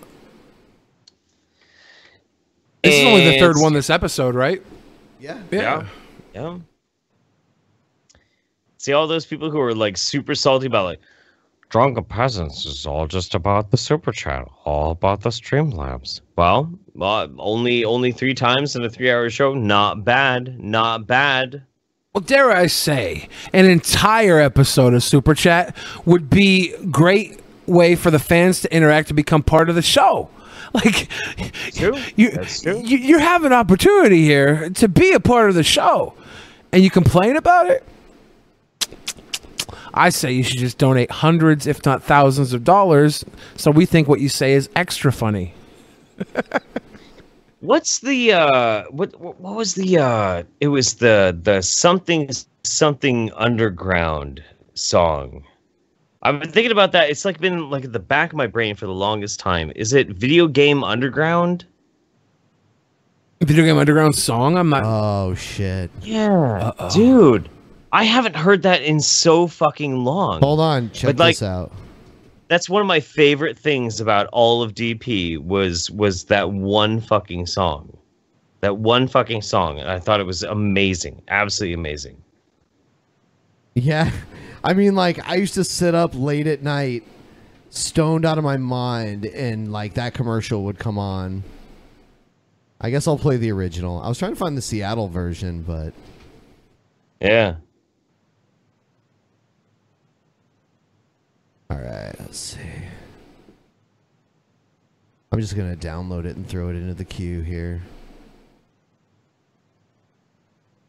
This 2.83 2.95
is 2.95 3.05
only 3.05 3.25
the 3.31 3.39
third 3.39 3.57
one 3.57 3.73
this 3.73 3.89
episode, 3.89 4.35
right? 4.35 4.61
Yeah. 5.19 5.41
Yeah. 5.51 5.85
Yeah. 6.33 6.57
See 8.81 8.93
all 8.93 9.05
those 9.05 9.27
people 9.27 9.51
who 9.51 9.61
are 9.61 9.75
like 9.75 9.95
super 9.95 10.33
salty 10.33 10.65
about 10.65 10.85
like 10.85 10.99
drunken 11.69 12.03
peasants 12.03 12.65
is 12.65 12.87
all 12.87 13.05
just 13.05 13.35
about 13.35 13.69
the 13.69 13.77
super 13.77 14.11
chat, 14.11 14.47
all 14.65 14.89
about 14.89 15.21
the 15.21 15.29
Streamlabs. 15.29 16.21
Well, 16.35 16.73
well, 16.95 17.31
only 17.37 17.85
only 17.85 18.11
three 18.11 18.33
times 18.33 18.75
in 18.75 18.83
a 18.83 18.89
three-hour 18.89 19.29
show. 19.29 19.53
Not 19.53 20.03
bad. 20.03 20.59
Not 20.59 21.05
bad. 21.05 21.61
Well, 22.15 22.23
dare 22.23 22.49
I 22.49 22.65
say, 22.65 23.29
an 23.53 23.65
entire 23.65 24.39
episode 24.39 24.95
of 24.95 25.03
Super 25.03 25.35
Chat 25.35 25.77
would 26.05 26.27
be 26.27 26.75
great 26.89 27.39
way 27.67 27.95
for 27.95 28.09
the 28.09 28.17
fans 28.17 28.61
to 28.61 28.75
interact 28.75 29.09
to 29.09 29.13
become 29.13 29.43
part 29.43 29.69
of 29.69 29.75
the 29.75 29.83
show. 29.83 30.31
Like 30.73 31.09
you, 31.73 31.97
you, 32.15 32.31
you 32.81 33.17
have 33.19 33.43
an 33.43 33.51
opportunity 33.51 34.23
here 34.23 34.69
to 34.69 34.87
be 34.87 35.11
a 35.11 35.19
part 35.19 35.49
of 35.49 35.55
the 35.55 35.63
show, 35.63 36.13
and 36.71 36.81
you 36.81 36.89
complain 36.89 37.35
about 37.35 37.69
it. 37.69 37.85
I 39.93 40.09
say 40.09 40.31
you 40.31 40.43
should 40.43 40.57
just 40.57 40.77
donate 40.77 41.11
hundreds, 41.11 41.67
if 41.67 41.85
not 41.85 42.01
thousands, 42.03 42.53
of 42.53 42.63
dollars, 42.63 43.25
so 43.55 43.71
we 43.71 43.85
think 43.85 44.07
what 44.07 44.19
you 44.19 44.29
say 44.29 44.53
is 44.53 44.69
extra 44.75 45.11
funny. 45.11 45.53
What's 47.61 47.99
the 47.99 48.33
uh 48.33 48.83
what 48.89 49.19
what 49.19 49.39
what 49.39 49.55
was 49.55 49.75
the 49.75 49.99
uh 49.99 50.43
it 50.59 50.69
was 50.69 50.95
the 50.95 51.37
the 51.43 51.61
something 51.61 52.29
something 52.63 53.31
underground 53.35 54.43
song. 54.73 55.43
I've 56.23 56.39
been 56.39 56.51
thinking 56.51 56.71
about 56.71 56.91
that. 56.93 57.09
It's 57.09 57.23
like 57.23 57.39
been 57.39 57.69
like 57.69 57.83
at 57.85 57.93
the 57.93 57.99
back 57.99 58.31
of 58.31 58.37
my 58.37 58.47
brain 58.47 58.75
for 58.75 58.87
the 58.87 58.93
longest 58.93 59.39
time. 59.39 59.71
Is 59.75 59.93
it 59.93 60.09
Video 60.09 60.47
Game 60.47 60.83
Underground? 60.83 61.65
Video 63.41 63.63
Game 63.65 63.77
Underground 63.77 64.15
song? 64.15 64.57
I'm 64.57 64.69
not. 64.69 64.83
Oh 64.83 65.33
shit! 65.35 65.89
Yeah, 66.01 66.71
Uh-oh. 66.79 66.89
dude. 66.91 67.49
I 67.93 68.03
haven't 68.03 68.35
heard 68.35 68.61
that 68.63 68.81
in 68.81 68.99
so 69.01 69.47
fucking 69.47 70.03
long. 70.03 70.39
Hold 70.41 70.59
on, 70.59 70.91
check 70.91 71.09
But, 71.09 71.17
like, 71.19 71.35
this 71.35 71.43
out. 71.43 71.71
That's 72.47 72.69
one 72.69 72.81
of 72.81 72.87
my 72.87 72.99
favorite 72.99 73.57
things 73.57 74.01
about 74.01 74.27
all 74.33 74.61
of 74.61 74.73
DP 74.73 75.37
was 75.37 75.89
was 75.91 76.25
that 76.25 76.51
one 76.51 76.99
fucking 76.99 77.45
song. 77.45 77.97
That 78.59 78.77
one 78.77 79.07
fucking 79.07 79.41
song. 79.41 79.79
And 79.79 79.89
I 79.89 79.99
thought 79.99 80.19
it 80.19 80.25
was 80.25 80.43
amazing. 80.43 81.21
Absolutely 81.29 81.73
amazing. 81.75 82.17
Yeah, 83.73 84.11
I 84.63 84.73
mean, 84.73 84.95
like 84.95 85.25
I 85.27 85.35
used 85.35 85.53
to 85.53 85.63
sit 85.63 85.95
up 85.95 86.11
late 86.13 86.45
at 86.45 86.61
night, 86.61 87.03
stoned 87.69 88.25
out 88.25 88.37
of 88.37 88.43
my 88.43 88.57
mind, 88.57 89.25
and 89.27 89.71
like 89.71 89.93
that 89.93 90.13
commercial 90.13 90.63
would 90.65 90.77
come 90.77 90.97
on. 90.99 91.43
I 92.81 92.89
guess 92.89 93.07
I'll 93.07 93.17
play 93.17 93.37
the 93.37 93.51
original. 93.51 94.01
I 94.01 94.09
was 94.09 94.17
trying 94.17 94.33
to 94.33 94.37
find 94.37 94.57
the 94.57 94.61
Seattle 94.61 95.07
version, 95.07 95.61
but 95.63 95.93
Yeah. 97.21 97.55
All 101.71 101.77
right, 101.77 102.13
let's 102.19 102.37
see. 102.37 102.59
I'm 105.31 105.39
just 105.39 105.55
gonna 105.55 105.77
download 105.77 106.25
it 106.25 106.35
and 106.35 106.45
throw 106.45 106.69
it 106.69 106.75
into 106.75 106.93
the 106.93 107.05
queue 107.05 107.41
here. 107.41 107.81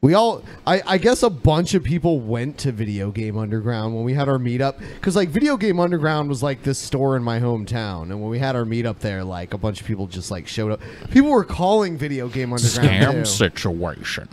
We 0.00 0.14
all, 0.14 0.42
I, 0.66 0.82
I 0.84 0.98
guess 0.98 1.22
a 1.22 1.30
bunch 1.30 1.74
of 1.74 1.84
people 1.84 2.18
went 2.18 2.58
to 2.58 2.72
Video 2.72 3.12
Game 3.12 3.38
Underground 3.38 3.94
when 3.94 4.02
we 4.02 4.14
had 4.14 4.28
our 4.28 4.38
meetup. 4.38 4.80
Because, 4.94 5.14
like, 5.14 5.28
Video 5.28 5.56
Game 5.56 5.78
Underground 5.78 6.28
was 6.28 6.42
like 6.42 6.64
this 6.64 6.80
store 6.80 7.16
in 7.16 7.22
my 7.22 7.38
hometown. 7.38 8.10
And 8.10 8.20
when 8.20 8.28
we 8.28 8.40
had 8.40 8.56
our 8.56 8.64
meetup 8.64 8.98
there, 8.98 9.22
like, 9.22 9.54
a 9.54 9.58
bunch 9.58 9.80
of 9.80 9.86
people 9.86 10.08
just, 10.08 10.32
like, 10.32 10.48
showed 10.48 10.72
up. 10.72 10.80
People 11.12 11.30
were 11.30 11.44
calling 11.44 11.96
Video 11.96 12.26
Game 12.26 12.52
Underground. 12.52 13.18
too. 13.18 13.24
situation. 13.24 14.28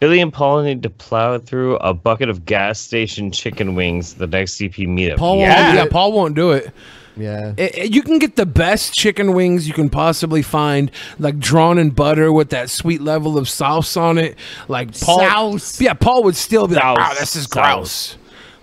Billy 0.00 0.20
and 0.20 0.32
Paul 0.32 0.62
need 0.62 0.82
to 0.84 0.90
plow 0.90 1.38
through 1.38 1.76
a 1.76 1.92
bucket 1.92 2.28
of 2.28 2.44
gas 2.44 2.78
station 2.78 3.30
chicken 3.32 3.74
wings 3.74 4.14
the 4.14 4.26
next 4.26 4.54
CP 4.56 4.86
meetup. 4.86 5.16
Paul 5.16 5.38
won't. 5.38 5.48
Yeah, 5.50 5.86
Paul 5.90 6.12
won't 6.12 6.34
do 6.34 6.52
it. 6.52 6.70
Yeah. 7.16 7.52
I- 7.58 7.70
I- 7.76 7.80
you 7.82 8.02
can 8.02 8.20
get 8.20 8.36
the 8.36 8.46
best 8.46 8.94
chicken 8.94 9.32
wings 9.32 9.66
you 9.66 9.74
can 9.74 9.90
possibly 9.90 10.40
find, 10.42 10.90
like 11.18 11.38
drawn 11.40 11.76
in 11.78 11.90
butter 11.90 12.32
with 12.32 12.50
that 12.50 12.70
sweet 12.70 13.00
level 13.00 13.36
of 13.36 13.48
sauce 13.48 13.96
on 13.96 14.18
it. 14.18 14.36
Like 14.68 14.96
Paul, 15.00 15.18
Sauce. 15.58 15.80
yeah, 15.80 15.94
Paul 15.94 16.22
would 16.22 16.36
still 16.36 16.68
be 16.68 16.76
like, 16.76 16.84
Sauce. 16.84 16.98
"Oh, 17.00 17.16
this 17.18 17.34
is 17.34 17.46
gross." 17.48 18.16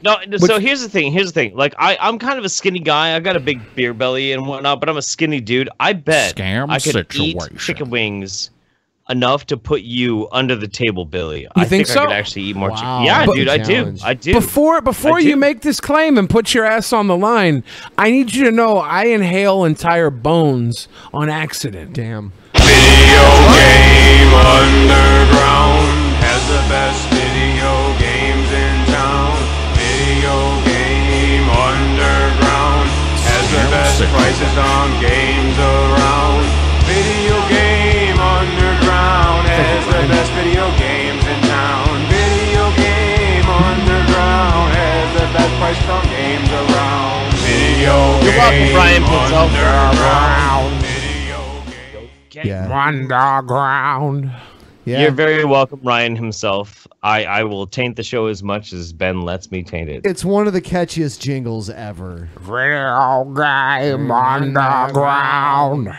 No, 0.04 0.16
so 0.38 0.56
Which- 0.56 0.62
here's 0.62 0.82
the 0.82 0.88
thing. 0.90 1.12
Here's 1.12 1.28
the 1.28 1.34
thing. 1.34 1.56
Like 1.56 1.74
I, 1.78 1.98
I'm 2.00 2.18
kind 2.18 2.38
of 2.40 2.46
a 2.46 2.50
skinny 2.50 2.80
guy. 2.80 3.16
I 3.16 3.20
got 3.20 3.36
a 3.36 3.40
big 3.42 3.60
beer 3.76 3.94
belly 3.94 4.32
and 4.32 4.48
whatnot, 4.48 4.80
but 4.80 4.88
I'm 4.88 4.98
a 4.98 5.02
skinny 5.02 5.42
dude. 5.42 5.68
I 5.82 5.92
bet 5.94 6.36
Scam 6.38 6.70
I 6.70 6.80
could 6.80 7.08
eat 7.16 7.38
chicken 7.58 7.90
wings 7.90 8.52
enough 9.10 9.46
to 9.48 9.58
put 9.58 9.82
you 9.82 10.28
under 10.32 10.56
the 10.56 10.68
table, 10.68 11.06
Billy. 11.06 11.42
You 11.42 11.48
I 11.56 11.66
think 11.66 11.86
think, 11.86 11.88
so? 11.88 12.02
I 12.02 12.06
could 12.06 12.14
actually 12.14 12.42
eat 12.44 12.56
more 12.56 12.70
Wow. 12.72 12.76
chicken. 12.76 13.04
Yeah, 13.06 13.26
But- 13.26 13.36
dude, 13.36 13.50
I 13.50 13.58
do. 13.58 13.96
I 14.04 14.14
do. 14.16 14.34
Before 14.34 14.82
before 14.82 15.18
I 15.18 15.20
you 15.20 15.36
make 15.36 15.62
this 15.62 15.80
claim 15.80 16.18
and 16.18 16.30
put 16.30 16.54
your 16.54 16.66
ass 16.66 16.92
on 16.92 17.08
the 17.08 17.16
line, 17.18 17.64
I 17.98 18.10
need 18.12 18.34
you 18.34 18.44
to 18.46 18.52
know 18.52 18.78
I 18.80 19.06
inhale 19.06 19.64
entire 19.64 20.10
bones 20.10 20.88
on 21.14 21.30
accident. 21.30 21.94
Damn. 21.94 22.32
Video 22.56 23.26
Game 23.54 24.34
Underground 24.34 25.88
has 26.26 26.42
the 26.50 26.64
best 26.68 27.08
video 27.10 27.72
games 28.02 28.50
in 28.52 28.76
town. 28.92 29.38
Video 29.78 30.36
Game 30.66 31.48
Underground 31.50 32.90
has 33.30 33.46
the 33.52 33.64
best 33.70 34.02
prices 34.12 34.58
on 34.58 34.90
games 35.00 35.58
around. 35.60 36.25
Underground 39.56 39.88
has 39.88 39.88
the 39.88 40.08
best 40.12 40.32
video 40.34 40.68
games 40.78 41.24
in 41.26 41.40
town. 41.48 41.88
Video 42.12 42.76
Game 42.76 43.48
Underground 43.48 44.74
has 44.76 45.14
the 45.14 45.28
best 45.32 45.56
prices 45.60 45.90
on 45.90 46.04
games 46.10 46.50
around. 46.52 47.34
Video 47.36 48.20
You're 48.22 48.36
welcome, 48.36 48.60
Game 48.60 48.74
Brian 48.74 49.04
Putzel. 49.04 49.48
Underground. 49.48 50.84
Yeah. 52.44 52.86
Underground. 52.86 54.32
Yeah. 54.84 55.02
You're 55.02 55.12
very 55.12 55.46
welcome, 55.46 55.80
Ryan 55.82 56.18
himself. 56.18 56.86
I, 57.02 57.24
I 57.24 57.44
will 57.44 57.66
taint 57.66 57.96
the 57.96 58.04
show 58.04 58.28
as 58.28 58.44
much 58.44 58.74
as 58.74 58.92
Ben 58.92 59.22
lets 59.22 59.52
me 59.52 59.64
taint 59.64 59.90
it. 59.90 60.06
It's 60.06 60.26
one 60.26 60.48
of 60.48 60.54
the 60.54 60.62
catchiest 60.62 61.20
jingles 61.22 61.70
ever. 61.70 62.28
Video 62.42 63.24
game 63.24 64.12
underground. 64.12 65.96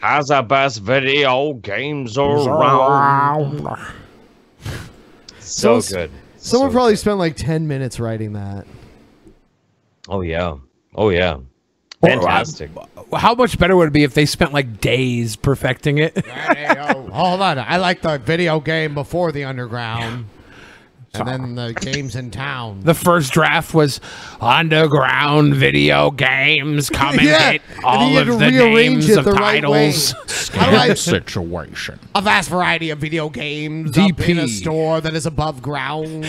Has 0.00 0.28
the 0.28 0.42
best 0.42 0.80
video 0.80 1.54
games 1.54 2.16
around. 2.16 3.68
So 5.40 5.80
So- 5.80 5.96
good. 5.96 6.10
Someone 6.42 6.70
So 6.70 6.72
probably 6.72 6.92
good. 6.92 6.98
spent 6.98 7.18
like 7.18 7.36
10 7.36 7.68
minutes 7.68 8.00
writing 8.00 8.32
that. 8.32 8.66
Oh 10.08 10.22
yeah. 10.22 10.54
Oh 10.94 11.10
yeah. 11.10 11.36
Well, 12.00 12.12
I- 12.12 12.14
uh, 12.14 12.20
Fantastic. 12.20 12.70
How 13.14 13.34
much 13.34 13.58
better 13.58 13.76
would 13.76 13.88
it 13.88 13.92
be 13.92 14.04
if 14.04 14.14
they 14.14 14.24
spent 14.24 14.52
like 14.54 14.80
days 14.80 15.36
perfecting 15.36 15.98
it? 15.98 16.16
Hold 16.26 17.40
on. 17.42 17.58
I 17.58 17.76
like 17.76 18.00
the 18.00 18.16
video 18.18 18.58
game 18.60 18.94
before 18.94 19.32
the 19.32 19.44
underground. 19.44 20.26
And 21.12 21.26
then 21.26 21.54
the 21.56 21.72
games 21.72 22.14
in 22.14 22.30
town. 22.30 22.80
The 22.82 22.94
first 22.94 23.32
draft 23.32 23.74
was 23.74 24.00
underground 24.40 25.54
video 25.54 26.12
games. 26.12 26.88
Come 26.88 27.18
and 27.18 27.22
Yeah, 27.26 27.52
get 27.52 27.62
and 27.76 27.84
all 27.84 28.08
you 28.10 28.20
of 28.20 28.26
the 28.26 28.34
rearrange 28.36 29.06
names 29.06 29.16
of 29.16 29.24
the 29.24 29.32
titles. 29.32 30.12
How 30.52 30.86
do 30.86 30.94
situation. 30.94 31.98
A 32.14 32.22
vast 32.22 32.48
variety 32.48 32.90
of 32.90 32.98
video 32.98 33.28
games 33.28 33.98
up 33.98 34.20
in 34.28 34.38
a 34.38 34.46
store 34.46 35.00
that 35.00 35.14
is 35.14 35.26
above 35.26 35.60
ground. 35.62 36.24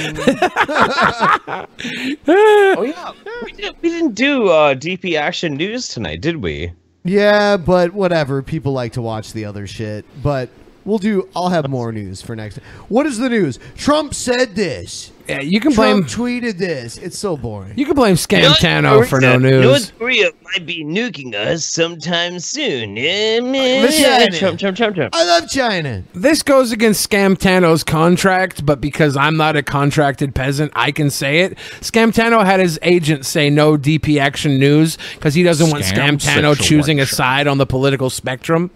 oh 2.27 2.83
yeah. 2.83 3.11
We, 3.43 3.51
did, 3.53 3.75
we 3.81 3.89
didn't 3.89 4.15
do 4.15 4.49
uh, 4.49 4.73
DP 4.73 5.15
Action 5.19 5.55
News 5.55 5.87
tonight, 5.89 6.21
did 6.21 6.37
we? 6.37 6.73
yeah, 7.03 7.57
but 7.57 7.93
whatever. 7.93 8.41
People 8.41 8.73
like 8.73 8.93
to 8.93 9.01
watch 9.01 9.33
the 9.33 9.45
other 9.45 9.67
shit. 9.67 10.05
But 10.23 10.49
we'll 10.85 10.97
do. 10.99 11.27
I'll 11.35 11.49
have 11.49 11.67
more 11.69 11.91
news 11.91 12.21
for 12.21 12.35
next. 12.35 12.57
What 12.89 13.05
is 13.05 13.17
the 13.17 13.29
news? 13.29 13.59
Trump 13.75 14.13
said 14.13 14.55
this. 14.55 15.11
Yeah, 15.27 15.39
you 15.41 15.59
can 15.61 15.71
Trump 15.71 16.07
blame 16.09 16.41
tweeted 16.41 16.57
this. 16.57 16.97
It's 16.97 17.17
so 17.17 17.37
boring. 17.37 17.77
you 17.77 17.85
can 17.85 17.95
blame 17.95 18.15
Scam 18.15 18.43
North 18.43 18.57
Tano 18.57 19.07
for 19.07 19.21
no 19.21 19.37
Korea- 19.37 19.51
news. 19.51 19.63
North 19.65 19.99
Korea 19.99 20.29
might 20.43 20.65
be 20.65 20.83
nuking 20.83 21.33
us 21.35 21.63
sometime 21.63 22.39
soon. 22.39 22.95
Trump, 22.95 24.59
Trump, 24.59 24.77
Trump, 24.77 24.95
Trump. 24.95 25.15
I 25.15 25.23
love 25.25 25.49
China. 25.49 26.03
This 26.13 26.43
goes 26.43 26.71
against 26.71 27.07
Scam 27.09 27.37
Tano's 27.37 27.83
contract, 27.83 28.65
but 28.65 28.81
because 28.81 29.15
I'm 29.15 29.37
not 29.37 29.55
a 29.55 29.63
contracted 29.63 30.35
peasant, 30.35 30.71
I 30.75 30.91
can 30.91 31.09
say 31.09 31.41
it. 31.41 31.57
Scam 31.79 32.11
Tano 32.13 32.43
had 32.43 32.59
his 32.59 32.77
agent 32.81 33.25
say 33.25 33.49
no 33.49 33.77
DP 33.77 34.19
Action 34.19 34.59
News 34.59 34.97
because 35.15 35.33
he 35.33 35.43
doesn't 35.43 35.69
want 35.69 35.83
Scam 35.83 36.17
Scam 36.17 36.41
Tano 36.41 36.59
choosing 36.59 36.99
a 36.99 37.05
side 37.05 37.47
on 37.47 37.57
the 37.57 37.65
political 37.65 38.09
spectrum. 38.09 38.69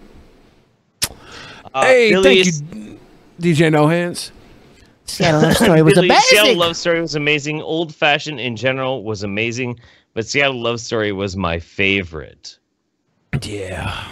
Uh, 1.76 1.84
hey, 1.86 2.10
Billy 2.12 2.44
thank 2.44 2.76
you, 2.76 3.00
DJ 3.42 3.70
No 3.72 3.88
Hands. 3.88 4.32
Seattle 5.08 5.42
Love 5.42 5.56
Story 5.58 5.82
was 5.82 5.94
Billy, 5.94 6.08
Seattle 6.10 6.40
amazing. 6.46 6.58
Love 6.60 6.78
Story 6.78 7.02
was 7.02 7.16
amazing. 7.16 7.62
Old 7.62 7.94
Fashioned 7.94 8.40
in 8.40 8.56
general 8.56 9.04
was 9.04 9.24
amazing, 9.24 9.80
but 10.14 10.26
Seattle 10.26 10.60
Love 10.62 10.80
Story 10.80 11.12
was 11.12 11.36
my 11.36 11.60
favorite. 11.60 12.58
Yeah. 13.44 14.08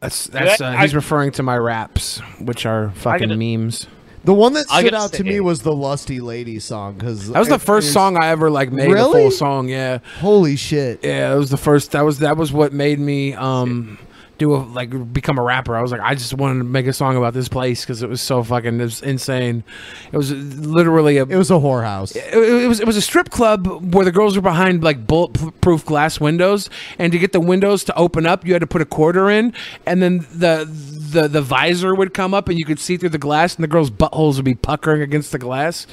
That's 0.00 0.26
that's 0.26 0.60
uh, 0.60 0.66
I- 0.66 0.82
he's 0.82 0.94
referring 0.94 1.32
to 1.32 1.42
my 1.42 1.56
raps, 1.56 2.18
which 2.40 2.66
are 2.66 2.90
fucking 2.96 3.28
gotta- 3.28 3.36
memes. 3.38 3.86
The 4.24 4.34
one 4.34 4.52
that 4.54 4.68
stood 4.68 4.92
out 4.92 5.12
to 5.12 5.18
say- 5.18 5.22
me 5.22 5.40
was 5.40 5.62
the 5.62 5.72
Lusty 5.74 6.20
Lady 6.20 6.58
song 6.58 6.94
because 6.94 7.30
That 7.30 7.38
was 7.38 7.48
the 7.48 7.58
first 7.60 7.92
song 7.92 8.16
I 8.20 8.28
ever 8.28 8.50
like 8.50 8.72
made 8.72 8.90
a 8.90 9.04
full 9.04 9.30
song. 9.30 9.68
Yeah, 9.68 9.98
Holy 10.20 10.56
shit! 10.56 11.04
yeah, 11.04 11.32
it 11.32 11.36
was 11.38 11.50
the 11.50 11.56
first. 11.56 11.92
That 11.92 12.02
was 12.02 12.18
that 12.18 12.36
was 12.36 12.52
what 12.52 12.72
made 12.72 12.98
me 12.98 13.34
um 13.34 13.98
do 14.38 14.54
a 14.54 14.58
like 14.58 15.12
become 15.12 15.38
a 15.38 15.42
rapper. 15.42 15.76
I 15.76 15.82
was 15.82 15.90
like, 15.92 16.00
I 16.00 16.14
just 16.14 16.32
wanted 16.34 16.58
to 16.58 16.64
make 16.64 16.86
a 16.86 16.92
song 16.92 17.16
about 17.16 17.34
this 17.34 17.48
place 17.48 17.82
because 17.82 18.02
it 18.02 18.08
was 18.08 18.20
so 18.20 18.42
fucking 18.42 18.80
it 18.80 18.82
was 18.84 19.02
insane. 19.02 19.64
It 20.12 20.16
was 20.16 20.32
literally 20.32 21.18
a 21.18 21.22
It 21.24 21.36
was 21.36 21.50
a 21.50 21.54
whorehouse. 21.54 22.14
it, 22.16 22.24
it 22.34 22.68
was 22.68 22.80
it 22.80 22.86
was 22.86 22.96
a 22.96 23.02
strip 23.02 23.30
club 23.30 23.92
where 23.94 24.04
the 24.04 24.12
girls 24.12 24.36
were 24.36 24.42
behind 24.42 24.82
like 24.84 25.06
bulletproof 25.06 25.84
glass 25.84 26.20
windows, 26.20 26.70
and 26.98 27.12
to 27.12 27.18
get 27.18 27.32
the 27.32 27.40
windows 27.40 27.84
to 27.84 27.96
open 27.96 28.26
up, 28.26 28.46
you 28.46 28.52
had 28.52 28.60
to 28.60 28.66
put 28.66 28.80
a 28.80 28.86
quarter 28.86 29.28
in, 29.30 29.52
and 29.86 30.02
then 30.02 30.26
the 30.32 30.66
the 31.10 31.26
the 31.26 31.42
visor 31.42 31.94
would 31.94 32.14
come 32.14 32.32
up, 32.34 32.48
and 32.48 32.58
you 32.58 32.64
could 32.64 32.78
see 32.78 32.96
through 32.96 33.08
the 33.08 33.18
glass, 33.18 33.56
and 33.56 33.62
the 33.64 33.68
girls' 33.68 33.90
buttholes 33.90 34.36
would 34.36 34.44
be 34.44 34.54
puckering 34.54 35.02
against 35.02 35.32
the 35.32 35.38
glass. 35.38 35.86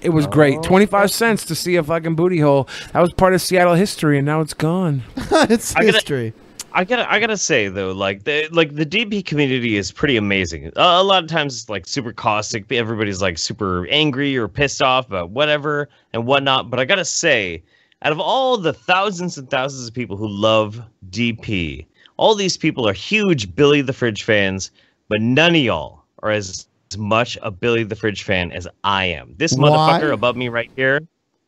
It 0.00 0.10
was 0.10 0.26
great. 0.26 0.58
Oh. 0.58 0.62
Twenty 0.62 0.86
five 0.86 1.10
cents 1.10 1.44
to 1.46 1.54
see 1.54 1.76
a 1.76 1.82
fucking 1.82 2.14
booty 2.16 2.40
hole. 2.40 2.68
That 2.92 3.00
was 3.00 3.12
part 3.12 3.34
of 3.34 3.40
Seattle 3.40 3.74
history, 3.74 4.18
and 4.18 4.26
now 4.26 4.40
it's 4.40 4.54
gone. 4.54 5.02
it's 5.16 5.76
I 5.76 5.80
gotta- 5.80 5.92
history. 5.92 6.32
I 6.74 6.84
gotta, 6.84 7.10
I 7.10 7.20
gotta 7.20 7.36
say 7.36 7.68
though, 7.68 7.92
like 7.92 8.24
the 8.24 8.48
like 8.50 8.74
the 8.74 8.86
DP 8.86 9.24
community 9.24 9.76
is 9.76 9.92
pretty 9.92 10.16
amazing. 10.16 10.68
Uh, 10.68 10.98
a 11.00 11.02
lot 11.02 11.22
of 11.22 11.28
times, 11.28 11.54
it's 11.54 11.68
like 11.68 11.86
super 11.86 12.12
caustic. 12.12 12.70
Everybody's 12.72 13.20
like 13.20 13.38
super 13.38 13.86
angry 13.88 14.36
or 14.36 14.48
pissed 14.48 14.82
off 14.82 15.06
about 15.06 15.30
whatever 15.30 15.88
and 16.12 16.26
whatnot. 16.26 16.70
But 16.70 16.80
I 16.80 16.84
gotta 16.84 17.04
say, 17.04 17.62
out 18.02 18.12
of 18.12 18.20
all 18.20 18.56
the 18.56 18.72
thousands 18.72 19.38
and 19.38 19.48
thousands 19.50 19.88
of 19.88 19.94
people 19.94 20.16
who 20.16 20.28
love 20.28 20.82
DP, 21.10 21.86
all 22.16 22.34
these 22.34 22.56
people 22.56 22.88
are 22.88 22.92
huge 22.92 23.54
Billy 23.54 23.82
the 23.82 23.92
Fridge 23.92 24.22
fans, 24.22 24.70
but 25.08 25.20
none 25.20 25.54
of 25.54 25.60
y'all 25.60 26.02
are 26.22 26.30
as, 26.30 26.66
much 26.98 27.38
a 27.40 27.50
Billy 27.50 27.84
the 27.84 27.96
Fridge 27.96 28.22
fan 28.22 28.52
as 28.52 28.68
I 28.84 29.06
am. 29.06 29.34
This 29.38 29.54
Why? 29.54 29.70
motherfucker 29.70 30.12
above 30.12 30.36
me 30.36 30.50
right 30.50 30.70
here, 30.76 31.00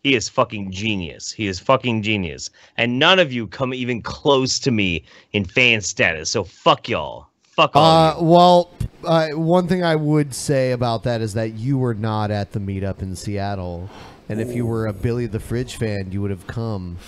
he 0.05 0.15
is 0.15 0.29
fucking 0.29 0.71
genius. 0.71 1.33
He 1.33 1.47
is 1.47 1.59
fucking 1.59 2.03
genius. 2.03 2.51
And 2.77 2.99
none 2.99 3.19
of 3.19 3.33
you 3.33 3.47
come 3.47 3.73
even 3.73 4.03
close 4.03 4.59
to 4.61 4.71
me 4.71 5.03
in 5.33 5.47
fan 5.47 5.81
status. 5.81 6.31
So 6.31 6.45
fuck 6.45 6.89
y'all. 6.89 7.27
Fuck 7.43 7.75
all. 7.75 7.83
Uh, 7.85 8.23
well, 8.23 8.71
uh, 9.05 9.29
one 9.31 9.67
thing 9.67 9.83
I 9.83 9.97
would 9.97 10.35
say 10.35 10.73
about 10.73 11.05
that 11.05 11.23
is 11.23 11.33
that 11.35 11.55
you 11.55 11.79
were 11.79 11.95
not 11.95 12.31
at 12.31 12.53
the 12.53 12.59
meetup 12.59 13.01
in 13.01 13.17
Seattle, 13.17 13.89
and 14.29 14.41
if 14.41 14.55
you 14.55 14.67
were 14.67 14.89
a 14.89 14.93
Billy 14.93 15.27
the 15.27 15.39
Fridge 15.41 15.77
fan, 15.77 16.11
you 16.11 16.21
would 16.21 16.33
have 16.33 16.47
come. 16.49 16.99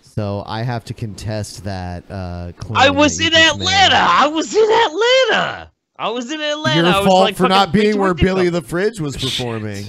So 0.00 0.42
I 0.46 0.62
have 0.62 0.84
to 0.86 0.94
contest 0.94 1.64
that 1.64 2.04
uh, 2.10 2.52
claim. 2.56 2.78
I 2.78 2.88
was 2.88 3.20
you 3.20 3.26
in 3.26 3.32
just 3.32 3.58
made. 3.58 3.66
Atlanta. 3.66 3.96
I 3.96 4.26
was 4.26 4.54
in 4.54 4.62
Atlanta. 4.62 5.70
I 5.96 6.08
was 6.08 6.30
in 6.32 6.40
Atlanta. 6.40 6.88
Your 6.88 6.94
I 6.94 6.98
was 6.98 7.06
fault 7.06 7.20
like 7.20 7.36
for 7.36 7.48
not 7.48 7.70
being 7.70 7.98
where 7.98 8.14
Billy 8.14 8.48
the 8.48 8.62
Fridge 8.62 9.00
was 9.00 9.16
performing. 9.16 9.84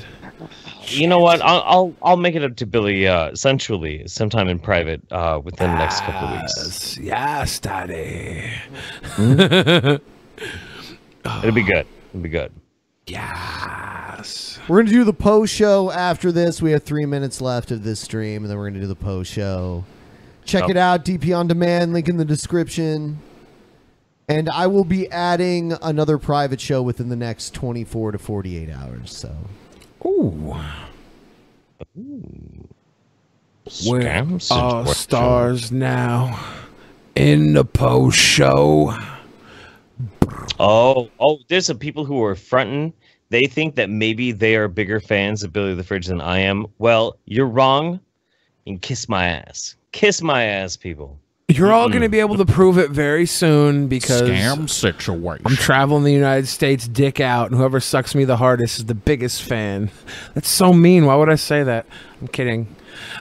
You 0.87 1.07
know 1.07 1.19
what? 1.19 1.41
I'll 1.41 1.61
I'll, 1.65 1.93
I'll 2.03 2.17
make 2.17 2.35
it 2.35 2.43
up 2.43 2.55
to 2.57 2.65
Billy 2.65 3.07
uh, 3.07 3.33
sensually 3.35 4.07
sometime 4.07 4.47
in 4.47 4.59
private 4.59 5.01
uh, 5.11 5.39
within 5.43 5.71
the 5.71 5.77
next 5.77 6.01
couple 6.01 6.27
of 6.27 6.41
weeks. 6.41 6.97
Yes, 6.97 7.59
daddy. 7.59 8.51
It'll 9.17 9.99
be 11.53 11.63
good. 11.63 11.87
It'll 12.09 12.21
be 12.21 12.29
good. 12.29 12.51
Yes. 13.07 14.59
We're 14.67 14.81
gonna 14.81 14.91
do 14.91 15.03
the 15.03 15.13
post 15.13 15.53
show 15.53 15.91
after 15.91 16.31
this. 16.31 16.61
We 16.61 16.71
have 16.71 16.83
three 16.83 17.05
minutes 17.05 17.41
left 17.41 17.71
of 17.71 17.83
this 17.83 17.99
stream, 17.99 18.43
and 18.43 18.49
then 18.51 18.57
we're 18.57 18.69
gonna 18.69 18.81
do 18.81 18.87
the 18.87 18.95
post 18.95 19.31
show. 19.31 19.83
Check 20.43 20.63
Oh. 20.65 20.69
it 20.69 20.77
out, 20.77 21.03
DP 21.05 21.35
on 21.37 21.47
demand. 21.47 21.93
Link 21.93 22.07
in 22.07 22.17
the 22.17 22.25
description. 22.25 23.19
And 24.27 24.49
I 24.49 24.65
will 24.67 24.85
be 24.85 25.09
adding 25.11 25.73
another 25.83 26.17
private 26.17 26.59
show 26.59 26.81
within 26.81 27.09
the 27.09 27.15
next 27.15 27.53
24 27.53 28.13
to 28.13 28.17
48 28.17 28.71
hours. 28.71 29.15
So, 29.15 29.35
Ooh. 30.05 30.55
We're 33.87 34.23
all 34.51 34.85
stars 34.85 35.71
now 35.71 36.39
in 37.15 37.53
the 37.53 37.65
post 37.65 38.17
show. 38.17 38.95
Oh, 40.59 41.09
oh, 41.19 41.39
there's 41.47 41.65
some 41.65 41.79
people 41.79 42.05
who 42.05 42.23
are 42.23 42.35
fronting. 42.35 42.93
They 43.29 43.45
think 43.45 43.75
that 43.75 43.89
maybe 43.89 44.31
they 44.31 44.55
are 44.55 44.67
bigger 44.67 44.99
fans 44.99 45.43
of 45.43 45.51
Billy 45.51 45.73
the 45.73 45.83
Fridge 45.83 46.05
than 46.05 46.21
I 46.21 46.39
am. 46.39 46.67
Well, 46.77 47.17
you're 47.25 47.47
wrong. 47.47 47.99
And 48.67 48.81
kiss 48.81 49.09
my 49.09 49.27
ass. 49.27 49.75
Kiss 49.91 50.21
my 50.21 50.43
ass, 50.43 50.77
people. 50.77 51.19
You're 51.47 51.71
all 51.71 51.89
going 51.89 52.01
to 52.01 52.09
be 52.09 52.21
able 52.21 52.37
to 52.37 52.45
prove 52.45 52.79
it 52.79 52.89
very 52.89 53.27
soon 53.27 53.87
because 53.87 54.23
Scam 54.23 54.67
situation. 54.67 55.45
I'm 55.45 55.55
traveling 55.55 56.03
the 56.03 56.11
United 56.11 56.47
States, 56.47 56.87
dick 56.87 57.19
out, 57.19 57.51
and 57.51 57.59
whoever 57.59 57.79
sucks 57.79 58.15
me 58.15 58.25
the 58.25 58.37
hardest 58.37 58.79
is 58.79 58.85
the 58.85 58.95
biggest 58.95 59.43
fan. 59.43 59.91
That's 60.33 60.49
so 60.49 60.73
mean. 60.73 61.05
Why 61.05 61.13
would 61.13 61.29
I 61.29 61.35
say 61.35 61.61
that? 61.61 61.85
I'm 62.19 62.29
kidding. 62.29 62.75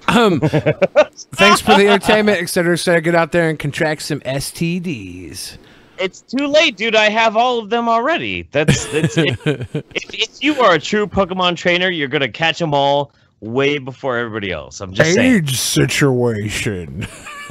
Um, 0.08 0.40
thanks 0.40 1.60
for 1.60 1.74
the 1.74 1.86
entertainment, 1.86 2.38
etc. 2.40 2.46
cetera, 2.48 2.72
et 2.72 2.76
cetera. 2.76 3.00
Get 3.02 3.14
out 3.14 3.32
there 3.32 3.50
and 3.50 3.58
contract 3.58 4.00
some 4.00 4.20
STDs. 4.20 5.58
It's 5.98 6.22
too 6.22 6.46
late, 6.46 6.78
dude. 6.78 6.96
I 6.96 7.10
have 7.10 7.36
all 7.36 7.58
of 7.58 7.68
them 7.68 7.90
already. 7.90 8.48
That's 8.52 8.86
that's 8.86 9.18
it. 9.18 9.38
if, 9.44 10.14
if 10.14 10.42
you 10.42 10.58
are 10.62 10.74
a 10.74 10.80
true 10.80 11.06
Pokemon 11.06 11.56
trainer, 11.56 11.90
you're 11.90 12.08
gonna 12.08 12.28
catch 12.30 12.58
them 12.58 12.72
all 12.72 13.12
way 13.44 13.78
before 13.78 14.16
everybody 14.16 14.50
else. 14.50 14.80
I'm 14.80 14.92
just 14.92 15.14
saying. 15.14 15.34
Age 15.36 15.58
situation. 15.58 17.06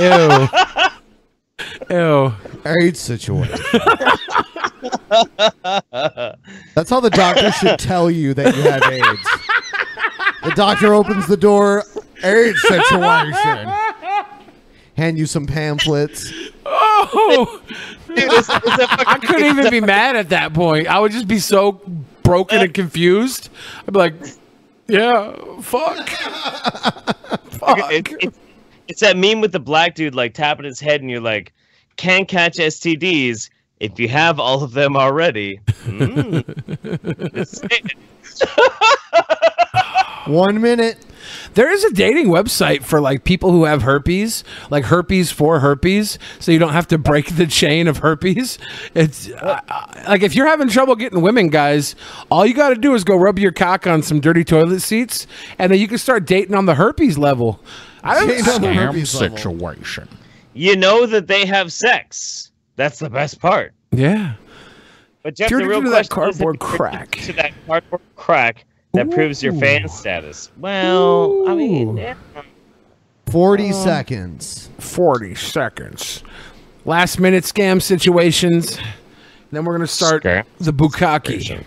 Ew. 0.00 0.48
Ew. 1.90 2.34
AIDS 2.66 3.00
situation. 3.00 3.58
That's 6.74 6.90
how 6.90 7.00
the 7.00 7.10
doctor 7.10 7.50
should 7.52 7.78
tell 7.78 8.10
you 8.10 8.34
that 8.34 8.54
you 8.56 8.62
have 8.62 8.82
AIDS. 8.82 9.28
The 10.44 10.52
doctor 10.54 10.94
opens 10.94 11.26
the 11.26 11.36
door, 11.36 11.84
AIDS 12.22 12.60
situation. 12.62 13.72
Hand 15.00 15.16
you 15.16 15.24
some 15.24 15.46
pamphlets. 15.46 16.30
Oh, 16.66 17.62
I 18.10 19.18
couldn't 19.22 19.46
even 19.46 19.70
be 19.70 19.80
mad 19.80 20.14
at 20.14 20.28
that 20.28 20.52
point. 20.52 20.88
I 20.88 20.98
would 21.00 21.10
just 21.10 21.26
be 21.26 21.38
so 21.38 21.72
broken 22.22 22.60
and 22.60 22.74
confused. 22.74 23.48
I'd 23.88 23.94
be 23.94 23.98
like, 23.98 24.12
"Yeah, 24.88 25.32
fuck." 25.62 26.06
It- 27.90 28.12
it- 28.20 28.34
it's 28.88 29.00
that 29.00 29.16
meme 29.16 29.40
with 29.40 29.52
the 29.52 29.58
black 29.60 29.94
dude 29.94 30.14
like 30.14 30.34
tapping 30.34 30.66
his 30.66 30.80
head, 30.80 31.00
and 31.00 31.10
you're 31.10 31.22
like, 31.22 31.54
"Can't 31.96 32.28
catch 32.28 32.58
STDs 32.58 33.48
if 33.80 33.98
you 33.98 34.06
have 34.08 34.38
all 34.38 34.62
of 34.62 34.72
them 34.72 34.98
already." 34.98 35.60
Mm. 35.86 36.44
One 40.26 40.60
minute. 40.60 40.98
There 41.54 41.70
is 41.70 41.84
a 41.84 41.92
dating 41.92 42.28
website 42.28 42.82
for 42.82 43.00
like 43.00 43.24
people 43.24 43.50
who 43.52 43.64
have 43.64 43.82
herpes, 43.82 44.44
like 44.70 44.84
herpes 44.84 45.30
for 45.30 45.60
herpes, 45.60 46.18
so 46.38 46.52
you 46.52 46.58
don't 46.58 46.72
have 46.72 46.88
to 46.88 46.98
break 46.98 47.36
the 47.36 47.46
chain 47.46 47.88
of 47.88 47.98
herpes. 47.98 48.58
It's 48.94 49.30
uh, 49.30 49.60
like 50.08 50.22
if 50.22 50.34
you're 50.34 50.46
having 50.46 50.68
trouble 50.68 50.96
getting 50.96 51.20
women, 51.22 51.48
guys, 51.48 51.94
all 52.30 52.44
you 52.46 52.54
got 52.54 52.70
to 52.70 52.74
do 52.76 52.94
is 52.94 53.04
go 53.04 53.16
rub 53.16 53.38
your 53.38 53.52
cock 53.52 53.86
on 53.86 54.02
some 54.02 54.20
dirty 54.20 54.44
toilet 54.44 54.80
seats, 54.80 55.26
and 55.58 55.72
then 55.72 55.78
you 55.78 55.88
can 55.88 55.98
start 55.98 56.26
dating 56.26 56.54
on 56.54 56.66
the 56.66 56.74
herpes 56.74 57.18
level. 57.18 57.60
I 58.02 58.14
don't 58.18 58.28
Dating 58.28 58.48
on 58.48 58.62
the 58.62 58.72
herpes 58.74 59.14
level. 59.20 59.36
situation. 59.36 60.08
you 60.54 60.76
know 60.76 61.06
that 61.06 61.26
they 61.26 61.44
have 61.46 61.72
sex. 61.72 62.50
That's 62.76 62.98
the 62.98 63.10
best 63.10 63.40
part. 63.40 63.74
Yeah. 63.92 64.34
But 65.22 65.36
Jeff, 65.36 65.52
If 65.52 65.58
the 65.58 65.66
real 65.66 65.80
addicted 65.80 65.84
to 65.84 65.90
that 65.90 66.08
question 66.08 66.30
is 66.30 66.36
cardboard 66.38 66.58
crack. 66.60 67.10
To 67.12 67.32
that 67.34 67.52
cardboard 67.66 68.00
crack 68.16 68.64
that 68.92 69.10
proves 69.10 69.42
your 69.42 69.52
fan 69.54 69.88
status. 69.88 70.50
Well, 70.58 71.48
I 71.48 71.54
mean, 71.54 71.96
yeah. 71.96 72.14
Eh. 72.36 72.42
40 73.30 73.66
um, 73.66 73.72
seconds. 73.72 74.70
40 74.78 75.34
seconds. 75.36 76.24
Last 76.84 77.20
minute 77.20 77.44
scam 77.44 77.80
situations. 77.80 78.78
Then 79.52 79.64
we're 79.64 79.76
going 79.76 79.86
to 79.86 79.92
start 79.92 80.22
the 80.22 80.72
bukkake. 80.72 81.64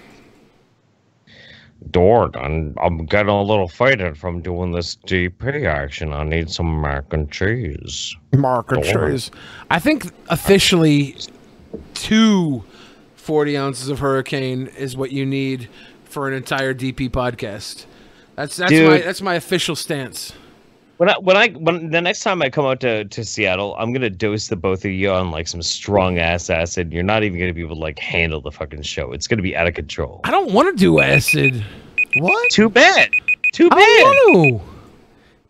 Dord, 1.92 2.36
I'm, 2.38 2.74
I'm 2.82 3.06
getting 3.06 3.30
a 3.30 3.44
little 3.44 3.68
faded 3.68 4.18
from 4.18 4.42
doing 4.42 4.72
this 4.72 4.96
DP 5.06 5.68
action. 5.68 6.14
I 6.14 6.24
need 6.24 6.50
some 6.50 6.82
mac 6.82 7.12
and 7.12 7.30
cheese. 7.30 8.16
Marker 8.34 8.76
Dord. 8.76 8.88
trees. 8.88 9.32
I 9.70 9.80
think 9.80 10.12
officially 10.30 11.18
two 11.94 12.64
40 13.16 13.58
ounces 13.58 13.90
of 13.90 14.00
hurricane 14.00 14.68
is 14.78 14.96
what 14.96 15.12
you 15.12 15.26
need 15.26 15.70
for 16.14 16.28
an 16.28 16.34
entire 16.34 16.74
DP 16.74 17.10
podcast. 17.10 17.86
That's 18.36 18.56
that's 18.56 18.72
Dude. 18.72 18.90
my 18.90 18.98
that's 19.00 19.22
my 19.22 19.36
official 19.36 19.76
stance. 19.76 20.34
When 20.98 21.10
I 21.10 21.18
when 21.18 21.36
I 21.36 21.50
when 21.50 21.90
the 21.90 22.02
next 22.02 22.22
time 22.22 22.42
I 22.42 22.50
come 22.50 22.66
out 22.66 22.80
to, 22.82 23.06
to 23.06 23.26
Seattle, 23.26 23.76
I'm 23.78 23.92
gonna 23.92 24.10
dose 24.10 24.48
the 24.48 24.56
both 24.56 24.86
of 24.86 24.92
you 24.92 25.12
on 25.12 25.32
like 25.32 25.48
some 25.48 25.62
strong 25.62 26.20
ass 26.20 26.50
acid. 26.50 26.94
You're 26.94 27.04
not 27.04 27.24
even 27.24 27.40
gonna 27.40 27.54
be 27.54 27.62
able 27.62 27.76
to 27.76 27.82
like 27.82 28.00
handle 28.00 28.42
the 28.42 28.52
fucking 28.52 28.84
show. 28.84 29.12
It's 29.12 29.28
gonna 29.28 29.42
be 29.42 29.56
out 29.56 29.68
of 29.68 29.74
control. 29.74 30.22
I 30.24 30.32
don't 30.32 30.52
want 30.54 30.70
to 30.76 30.80
do 30.80 31.00
acid. 31.00 31.66
What? 32.18 32.52
Too 32.52 32.70
bad. 32.70 33.10
Too 33.54 33.70
bad. 33.70 33.80
I 33.80 34.24
don't 34.26 34.44
want 34.52 34.62
to. 34.62 34.74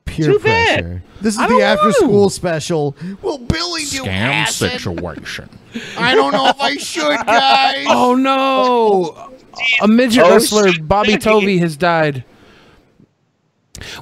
Peer 0.05 0.25
Too 0.33 0.39
bad. 0.39 1.01
This 1.21 1.35
is 1.35 1.39
I 1.39 1.47
the 1.47 1.53
don't 1.53 1.61
after 1.61 1.85
know. 1.85 1.91
school 1.91 2.29
special. 2.29 2.95
Will 3.21 3.37
Billy 3.37 3.83
do 3.85 4.03
Scam 4.03 4.07
acid? 4.07 4.71
situation. 4.71 5.49
I 5.97 6.13
don't 6.13 6.33
know 6.33 6.47
if 6.49 6.59
I 6.59 6.75
should, 6.75 7.17
guys. 7.25 7.85
Oh 7.89 8.15
no! 8.15 9.32
A 9.81 9.87
midget 9.87 10.23
Oh, 10.25 10.31
wrestler. 10.31 10.71
Bobby 10.81 11.17
Tovey, 11.17 11.59
has 11.59 11.77
died. 11.77 12.23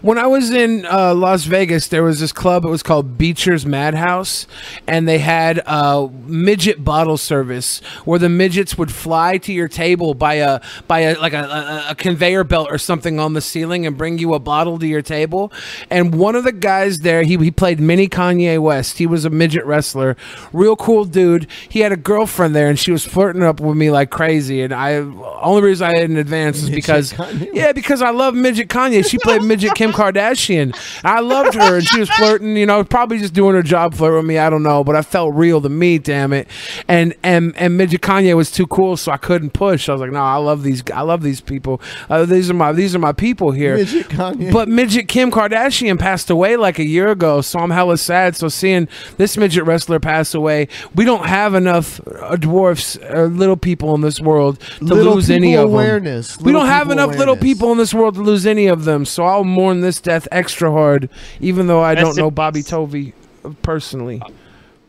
When 0.01 0.17
I 0.17 0.27
was 0.27 0.51
in 0.51 0.85
uh, 0.85 1.16
Las 1.16 1.45
Vegas, 1.45 1.88
there 1.88 2.03
was 2.03 2.19
this 2.19 2.33
club. 2.33 2.66
It 2.66 2.67
was 2.67 2.83
called 2.83 3.17
Beacher's 3.17 3.66
Madhouse, 3.66 4.45
and 4.85 5.08
they 5.08 5.19
had 5.19 5.61
a 5.66 6.09
midget 6.25 6.83
bottle 6.83 7.16
service 7.16 7.80
where 8.03 8.19
the 8.19 8.27
midgets 8.27 8.77
would 8.77 8.91
fly 8.91 9.38
to 9.38 9.53
your 9.53 9.69
table 9.69 10.14
by 10.14 10.35
a 10.35 10.59
by 10.90 11.00
a 11.00 11.17
like 11.22 11.32
a, 11.32 11.43
a, 11.43 11.91
a 11.91 11.95
conveyor 11.95 12.43
belt 12.43 12.67
or 12.69 12.77
something 12.77 13.17
on 13.17 13.32
the 13.32 13.40
ceiling 13.40 13.85
and 13.85 13.98
bring 13.98 14.17
you 14.17 14.33
a 14.33 14.40
bottle 14.40 14.77
to 14.77 14.85
your 14.85 15.01
table. 15.01 15.53
And 15.90 16.16
one 16.16 16.35
of 16.35 16.43
the 16.43 16.51
guys 16.51 17.00
there, 17.00 17.24
he 17.24 17.38
he 17.38 17.50
played 17.50 17.80
mini 17.80 18.09
Kanye 18.09 18.59
West. 18.59 18.98
He 18.98 19.08
was 19.08 19.24
a 19.24 19.30
midget 19.30 19.66
wrestler, 19.66 20.17
real 20.51 20.75
cool 20.75 21.06
dude. 21.06 21.48
He 21.69 21.80
had 21.80 21.93
a 21.93 21.98
girlfriend 21.98 22.53
there, 22.53 22.67
and 22.67 22.77
she 22.77 22.91
was 22.91 23.06
flirting 23.06 23.41
up 23.41 23.61
with 23.61 23.77
me 23.77 23.90
like 23.90 24.09
crazy. 24.09 24.64
And 24.64 24.74
I 24.74 24.95
only 24.95 25.61
reason 25.61 25.88
I 25.88 25.93
didn't 25.93 26.17
advance 26.17 26.61
is 26.61 26.69
because 26.69 27.14
yeah, 27.53 27.72
because 27.72 28.01
I 28.01 28.09
love 28.09 28.35
midget 28.35 28.67
Kanye. 28.67 29.09
She 29.09 29.17
played 29.17 29.41
midget 29.51 29.60
Kim 29.69 29.91
Kardashian. 29.91 30.75
I 31.03 31.19
loved 31.19 31.53
her, 31.53 31.77
and 31.77 31.88
she 31.88 31.99
was 31.99 32.09
flirting. 32.09 32.57
You 32.57 32.65
know, 32.65 32.83
probably 32.83 33.19
just 33.19 33.33
doing 33.33 33.56
her 33.56 33.64
job, 33.64 33.93
flirt 33.93 34.15
with 34.15 34.25
me. 34.25 34.38
I 34.38 34.49
don't 34.49 34.64
know, 34.64 34.83
but 34.83 34.95
I 34.95 35.01
felt 35.01 35.35
real 35.35 35.61
to 35.61 35.69
me. 35.69 35.98
Damn 35.99 36.33
it. 36.33 36.48
And 36.88 37.14
and 37.23 37.56
and 37.57 37.77
midget 37.77 38.01
Kanye 38.01 38.35
was 38.35 38.51
too 38.51 38.67
cool, 38.67 38.98
so 38.98 39.11
I 39.11 39.17
couldn't 39.17 39.51
push. 39.51 39.88
I 39.90 39.93
was 39.93 40.01
like, 40.01 40.11
no, 40.11 40.22
I 40.22 40.35
love 40.38 40.64
these. 40.64 40.83
I 40.93 41.01
love 41.01 41.22
these 41.22 41.41
people. 41.41 41.81
Uh, 42.09 42.25
these 42.25 42.49
are 42.49 42.53
my 42.53 42.72
these 42.72 42.95
are 42.95 42.99
my 42.99 43.11
people 43.14 43.51
here. 43.51 43.77
Midget 43.77 44.07
Kanye. 44.09 44.51
But 44.51 44.67
midget 44.67 45.07
Kim 45.07 45.31
Kardashian 45.31 45.99
passed 45.99 46.30
away 46.30 46.57
like 46.57 46.80
a 46.80 46.85
year 46.85 47.09
ago, 47.09 47.41
so 47.41 47.59
I'm 47.59 47.69
hella 47.72 47.98
sad. 47.98 48.35
So 48.35 48.48
seeing 48.48 48.88
this 49.17 49.38
midget 49.38 49.65
wrestler 49.65 49.99
pass 49.99 50.33
away, 50.33 50.67
we 50.95 51.06
don't 51.06 51.25
have 51.25 51.53
enough 51.56 51.99
uh, 52.07 52.35
dwarfs, 52.35 52.98
uh, 52.98 53.23
little 53.25 53.57
people 53.57 53.93
in 53.95 54.01
this 54.01 54.19
world 54.19 54.59
to 54.80 54.85
Little 54.85 55.15
lose 55.15 55.30
any 55.30 55.56
of 55.56 55.69
them. 55.69 55.73
awareness. 55.73 56.40
We 56.40 56.51
don't 56.51 56.65
have 56.67 56.90
enough 56.91 57.15
little 57.17 57.35
people 57.35 57.72
in 57.72 57.77
this 57.77 57.93
world 57.93 58.15
to 58.15 58.22
lose 58.22 58.45
any 58.45 58.67
of 58.67 58.85
them. 58.85 59.06
So 59.06 59.23
I'll 59.25 59.43
mourn 59.51 59.81
this 59.81 60.01
death 60.01 60.27
extra 60.31 60.71
hard, 60.71 61.09
even 61.39 61.67
though 61.67 61.81
I 61.81 61.93
Rest 61.93 62.05
don't 62.05 62.17
know 62.17 62.31
Bobby 62.31 62.61
Tovey 62.63 63.13
uh, 63.45 63.51
personally. 63.61 64.21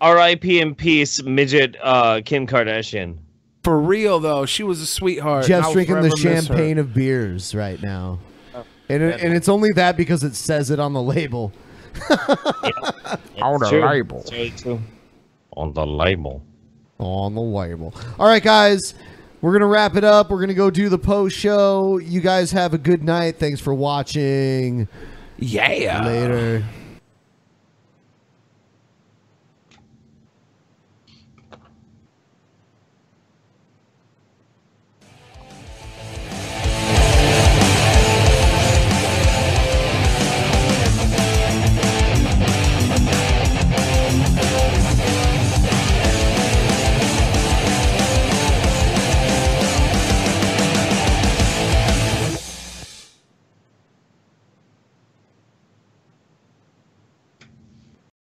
R.I.P. 0.00 0.60
in 0.60 0.74
peace, 0.74 1.22
midget 1.22 1.76
uh, 1.82 2.20
Kim 2.24 2.46
Kardashian. 2.46 3.18
For 3.62 3.78
real 3.78 4.18
though, 4.18 4.44
she 4.46 4.62
was 4.64 4.80
a 4.80 4.86
sweetheart. 4.86 5.44
and 5.44 5.48
Jeff's 5.48 5.72
drinking 5.72 5.94
the 5.96 6.10
forever 6.10 6.14
miss 6.16 6.22
her. 6.24 6.44
champagne 6.46 6.78
of 6.78 6.92
beers 6.94 7.54
right 7.54 7.80
now. 7.80 8.18
And, 8.88 9.02
it, 9.02 9.20
and 9.20 9.32
it's 9.34 9.48
only 9.48 9.70
that 9.76 9.96
because 9.96 10.24
it 10.24 10.34
says 10.34 10.70
it 10.70 10.80
on 10.80 10.92
the 10.92 11.02
label. 11.02 11.52
On 13.40 13.60
the 13.60 13.66
True. 13.68 13.84
label. 13.86 14.24
It's 14.32 14.62
true. 14.62 14.80
On 15.56 15.72
the 15.72 15.86
label. 15.86 16.42
on 16.98 17.34
the 17.34 17.40
label. 17.40 17.94
All 18.18 18.26
right, 18.26 18.42
guys, 18.42 18.94
we're 19.42 19.52
gonna 19.52 19.66
wrap 19.66 19.96
it 19.96 20.04
up. 20.04 20.30
We're 20.30 20.40
gonna 20.40 20.54
go 20.54 20.70
do 20.70 20.88
the 20.88 20.98
post 20.98 21.36
show. 21.36 21.98
You 21.98 22.20
guys 22.20 22.52
have 22.52 22.72
a 22.72 22.78
good 22.78 23.02
night. 23.02 23.38
Thanks 23.38 23.60
for 23.60 23.74
watching. 23.74 24.88
Yeah. 25.38 26.06
Later. 26.06 26.64